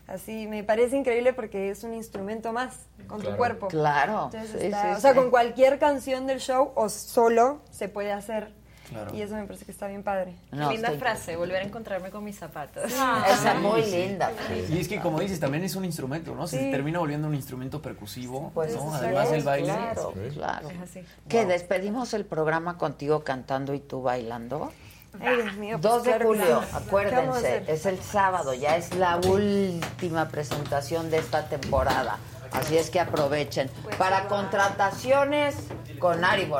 Así, 0.06 0.48
me 0.48 0.64
parece 0.64 0.96
increíble 0.96 1.32
porque 1.32 1.70
es 1.70 1.84
un 1.84 1.94
instrumento 1.94 2.52
más 2.52 2.74
con 3.06 3.22
tu 3.22 3.36
cuerpo. 3.36 3.68
Claro, 3.68 4.24
Entonces 4.32 4.60
sí, 4.60 4.66
está- 4.66 4.82
sí, 4.82 4.98
o 4.98 5.00
sea, 5.00 5.12
sí. 5.12 5.16
con 5.18 5.30
cualquier 5.30 5.78
canción 5.78 6.26
del 6.26 6.40
show 6.40 6.72
o 6.74 6.88
solo 6.88 7.60
se 7.70 7.88
puede 7.88 8.10
hacer. 8.12 8.52
Claro. 8.90 9.14
Y 9.14 9.22
eso 9.22 9.34
me 9.34 9.44
parece 9.44 9.64
que 9.64 9.72
está 9.72 9.86
bien 9.86 10.02
padre. 10.02 10.34
Qué 10.50 10.56
linda 10.56 10.90
frase, 10.98 11.36
volver 11.36 11.62
a 11.62 11.64
encontrarme 11.64 12.10
con 12.10 12.24
mis 12.24 12.36
zapatos. 12.36 12.84
Esa 12.84 13.54
es 13.54 13.60
muy 13.60 13.82
linda. 13.86 14.30
Y 14.68 14.78
es 14.78 14.88
que, 14.88 15.00
como 15.00 15.20
dices, 15.20 15.40
también 15.40 15.64
es 15.64 15.76
un 15.76 15.84
instrumento, 15.84 16.34
¿no? 16.34 16.46
Se 16.46 16.70
termina 16.70 16.98
volviendo 16.98 17.28
un 17.28 17.34
instrumento 17.34 17.80
percusivo, 17.80 18.50
Pues 18.54 18.76
Además 18.76 19.30
del 19.30 19.42
baile. 19.42 19.68
Claro, 19.68 20.12
claro. 20.34 20.70
Es 20.70 20.80
así. 20.80 21.04
¿Que 21.28 21.46
despedimos 21.46 22.12
el 22.14 22.24
programa 22.24 22.76
contigo 22.76 23.22
cantando 23.24 23.74
y 23.74 23.80
tú 23.80 24.02
bailando? 24.02 24.72
Ay, 25.18 25.42
Dios 25.42 25.56
mío, 25.56 25.78
pues 25.80 25.92
2 25.92 26.02
de 26.04 26.10
claro 26.10 26.26
julio, 26.26 26.44
sí. 26.44 26.50
¿Qué 26.50 26.52
vamos 26.52 26.72
a 26.72 26.76
acuérdense, 26.76 27.64
es 27.66 27.86
el 27.86 28.00
sábado, 28.00 28.54
ya 28.54 28.76
es 28.76 28.94
la 28.94 29.16
última 29.16 30.28
presentación 30.28 31.10
de 31.10 31.18
esta 31.18 31.48
temporada. 31.48 32.18
Así 32.52 32.76
es 32.76 32.90
que 32.90 33.00
aprovechen. 33.00 33.70
Para 33.98 34.26
contrataciones 34.28 35.56
con 35.98 36.24
Ari. 36.24 36.50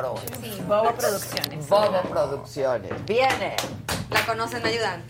Sí, 0.41 0.61
Bobo 0.67 0.93
Producciones. 0.95 1.67
Bobo 1.67 2.01
Producciones. 2.03 3.05
Viene. 3.05 3.55
La 4.09 4.25
conocen, 4.25 4.61
me 4.63 4.69
ayudan. 4.69 5.03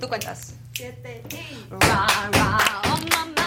Tú 0.00 0.08
cuentas. 0.08 0.54
Ra, 0.76 2.06
ra, 2.32 2.58
oh 2.84 2.98
mama, 3.10 3.46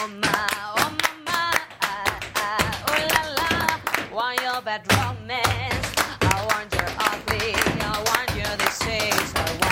oh 0.00 0.08
ma, 0.08 0.46
oh 0.78 0.90
mama, 0.90 1.52
ah, 1.82 2.18
ah, 2.34 2.84
oh 2.88 2.96
la 3.12 3.22
la, 3.36 4.14
want 4.14 4.40
your 4.40 4.62
bad 4.62 4.82
romance, 4.90 5.92
I 6.22 6.46
want 6.48 6.72
your 6.72 6.88
ugly, 6.98 7.52
I 7.52 8.02
want 8.08 8.30
your 8.34 8.56
disease, 8.56 9.34
I 9.34 9.36
want 9.60 9.65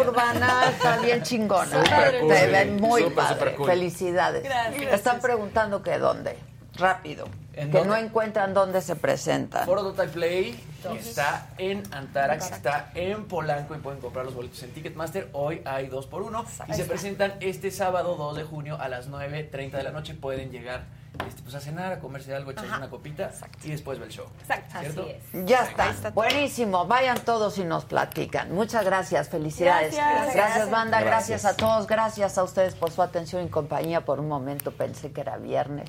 urbana 0.00 0.68
está 0.70 0.98
bien 0.98 1.22
chingona. 1.22 1.82
Súper 1.84 2.20
cool. 2.20 2.28
Te 2.28 2.46
ven 2.48 2.76
muy 2.80 3.02
Súper, 3.02 3.14
padre. 3.16 3.34
súper 3.38 3.54
cool. 3.56 3.66
Felicidades. 3.66 4.42
Gracias. 4.42 4.92
Están 4.94 5.20
preguntando 5.20 5.82
que 5.82 5.98
dónde. 5.98 6.38
Rápido. 6.74 7.26
¿En 7.54 7.70
Que 7.70 7.78
dónde? 7.78 7.88
no 7.90 7.96
encuentran 7.96 8.54
dónde 8.54 8.80
se 8.80 8.96
presentan. 8.96 9.66
Foro 9.66 9.82
Total 9.82 10.08
Play 10.08 10.58
está 10.98 11.48
en 11.58 11.82
Antarax, 11.92 12.50
está 12.50 12.90
en 12.94 13.26
Polanco 13.26 13.74
y 13.74 13.78
pueden 13.78 14.00
comprar 14.00 14.24
los 14.24 14.34
boletos 14.34 14.62
en 14.62 14.72
Ticketmaster. 14.72 15.28
Hoy 15.32 15.60
hay 15.66 15.88
dos 15.88 16.06
por 16.06 16.22
uno 16.22 16.46
y 16.66 16.72
se 16.72 16.84
presentan 16.86 17.34
este 17.40 17.70
sábado 17.70 18.14
2 18.16 18.36
de 18.38 18.44
junio 18.44 18.78
a 18.80 18.88
las 18.88 19.10
9.30 19.10 19.70
de 19.72 19.82
la 19.82 19.90
noche. 19.92 20.14
Pueden 20.14 20.50
llegar 20.50 20.84
este, 21.28 21.42
pues, 21.42 21.54
a 21.54 21.60
cenar, 21.60 21.92
a 21.92 21.98
comerse 22.00 22.34
algo, 22.34 22.50
echarse 22.52 22.74
una 22.74 22.88
copita 22.88 23.30
y 23.62 23.70
después 23.70 23.98
ver 23.98 24.08
el 24.08 24.14
show. 24.14 24.26
Exacto. 24.40 24.78
¿Cierto? 24.80 25.06
Ya 25.44 25.64
está. 25.64 26.10
Buenísimo. 26.10 26.86
Vayan 26.86 27.18
todos 27.20 27.58
y 27.58 27.64
nos 27.64 27.84
platican. 27.84 28.52
Muchas 28.54 28.84
gracias. 28.84 29.28
Felicidades. 29.28 29.94
Gracias. 29.94 30.34
Gracias, 30.34 30.70
banda. 30.70 31.00
Gracias. 31.00 31.42
Gracias. 31.42 31.52
a 31.52 31.56
todos. 31.56 31.86
Gracias 31.86 32.38
a 32.38 32.42
ustedes 32.42 32.74
por 32.74 32.90
su 32.90 33.02
atención 33.02 33.44
y 33.44 33.48
compañía. 33.48 34.04
Por 34.04 34.18
un 34.20 34.28
momento 34.28 34.72
pensé 34.72 35.12
que 35.12 35.20
era 35.20 35.36
viernes. 35.36 35.88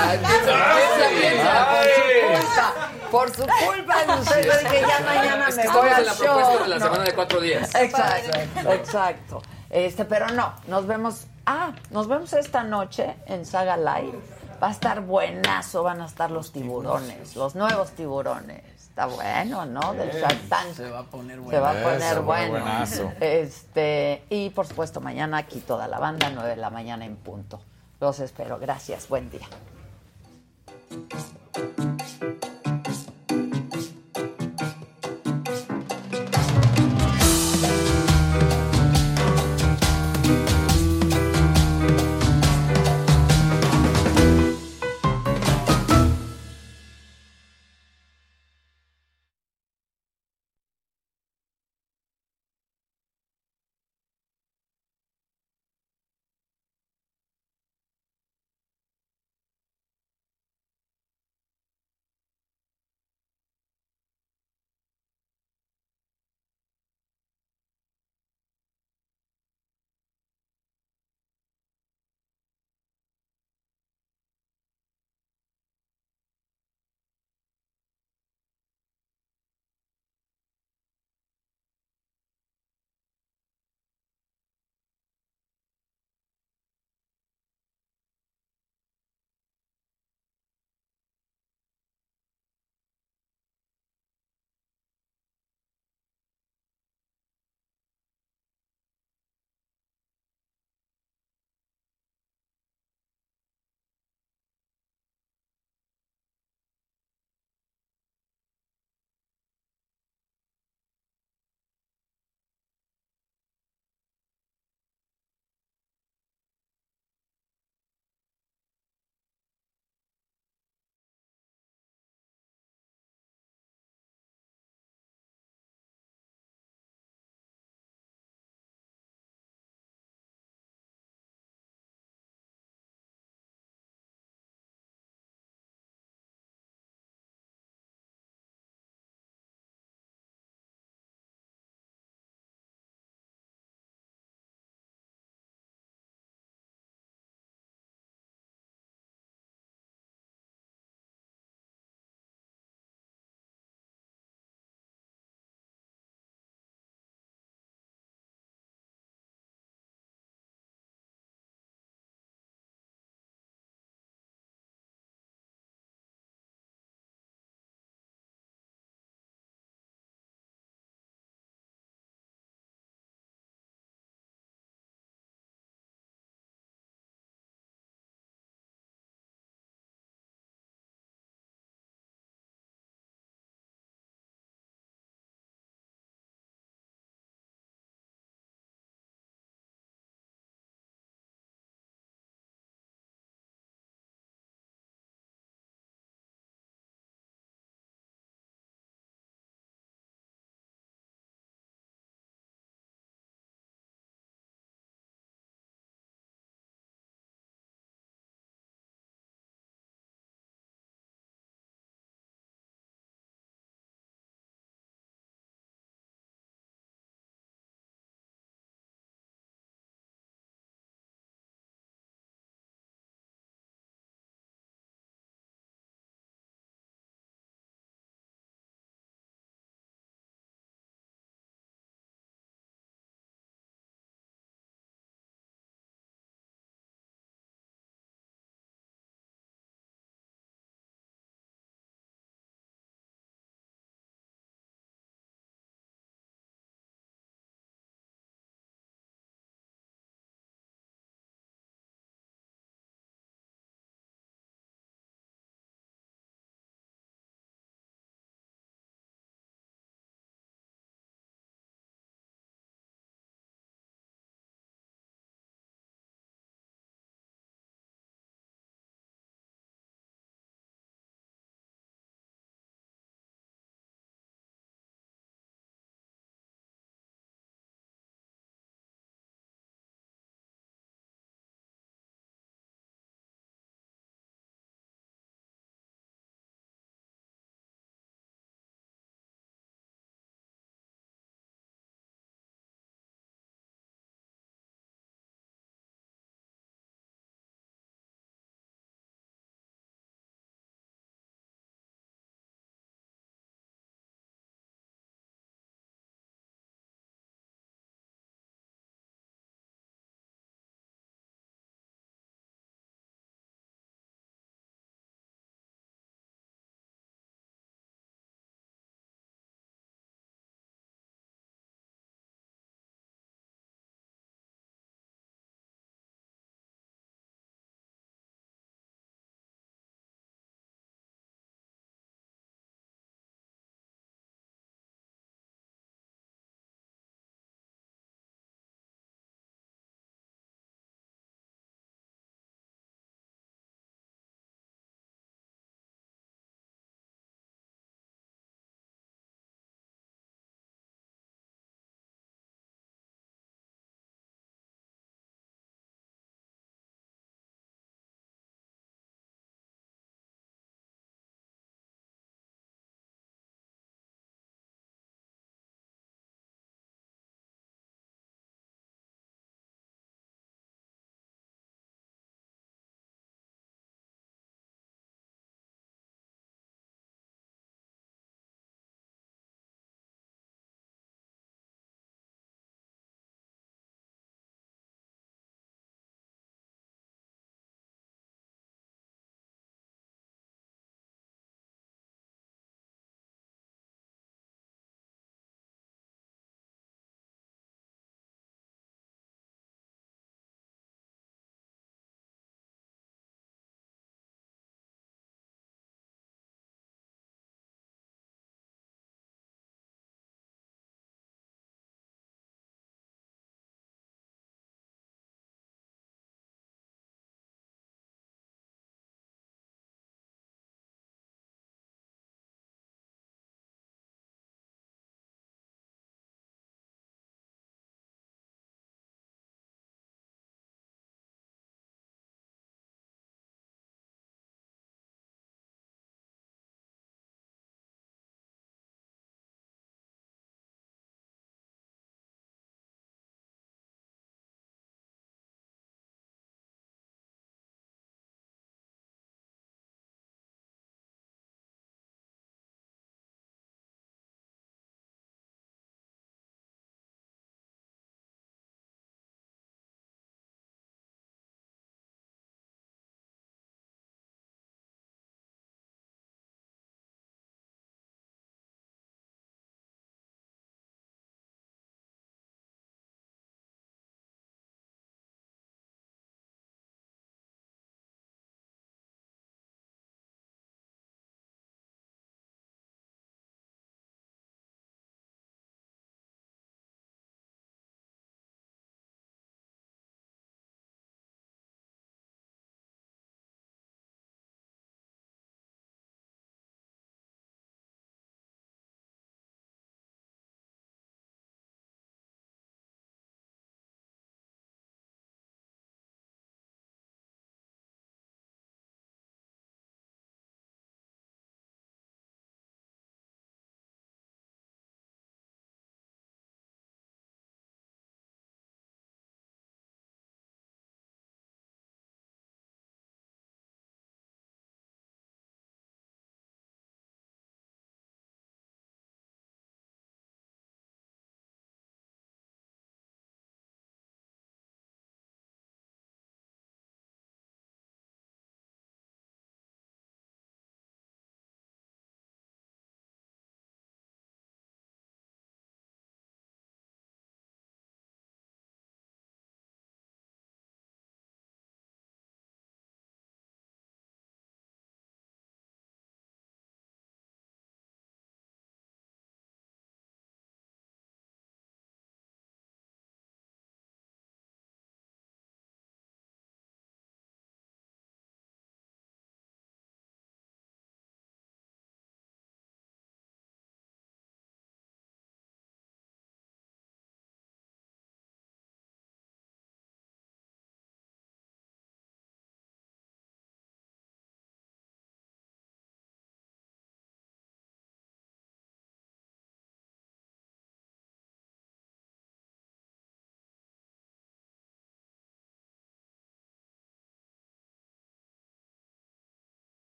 Ay, 0.00 0.18
Por 3.10 3.34
su 3.34 3.42
culpa. 3.42 3.46
Por 3.46 3.46
su 3.46 3.46
culpa. 3.46 3.96
Ustedes 4.20 4.46
yo 4.46 4.58
dije, 4.58 4.80
ya 4.86 5.00
mañana 5.00 5.48
Es 5.48 5.56
me 5.56 5.62
que 5.62 5.68
voy 5.68 5.88
estamos 5.88 5.94
al 5.94 6.00
en 6.00 6.06
la 6.06 6.14
show. 6.14 6.26
propuesta 6.26 6.62
de 6.62 6.68
la 6.68 6.78
No. 6.78 6.84
semana 6.84 7.04
de 7.04 7.14
cuatro 7.14 7.40
días. 7.40 7.74
Exacto, 7.74 8.38
exacto. 8.72 9.42
Este, 9.70 10.04
pero 10.04 10.28
no, 10.28 10.54
nos 10.66 10.86
vemos. 10.86 11.26
Ah, 11.50 11.72
nos 11.90 12.08
vemos 12.08 12.30
esta 12.34 12.62
noche 12.62 13.16
en 13.24 13.46
Saga 13.46 13.78
Live. 13.78 14.18
Va 14.62 14.68
a 14.68 14.70
estar 14.70 15.00
buenazo, 15.00 15.82
van 15.82 16.02
a 16.02 16.04
estar 16.04 16.30
los 16.30 16.52
tiburones, 16.52 17.36
los 17.36 17.54
nuevos 17.54 17.92
tiburones. 17.92 18.62
Está 18.76 19.06
bueno, 19.06 19.64
¿no? 19.64 19.94
Del 19.94 20.10
Shark 20.10 20.46
Tank. 20.50 20.74
Se 20.74 20.90
va 20.90 20.98
a 20.98 21.04
poner 21.04 21.40
bueno. 21.40 21.50
Se 21.52 21.58
va 21.58 21.70
a 21.70 21.82
poner 21.82 22.20
bueno, 22.20 22.50
bueno. 22.50 22.64
buenazo. 22.66 23.12
Este, 23.18 24.24
y 24.28 24.50
por 24.50 24.66
supuesto, 24.66 25.00
mañana 25.00 25.38
aquí 25.38 25.60
toda 25.60 25.88
la 25.88 25.98
banda, 25.98 26.30
9 26.30 26.50
de 26.50 26.56
la 26.56 26.68
mañana 26.68 27.06
en 27.06 27.16
punto. 27.16 27.62
Los 27.98 28.20
espero. 28.20 28.58
Gracias. 28.58 29.08
Buen 29.08 29.30
día. 29.30 29.48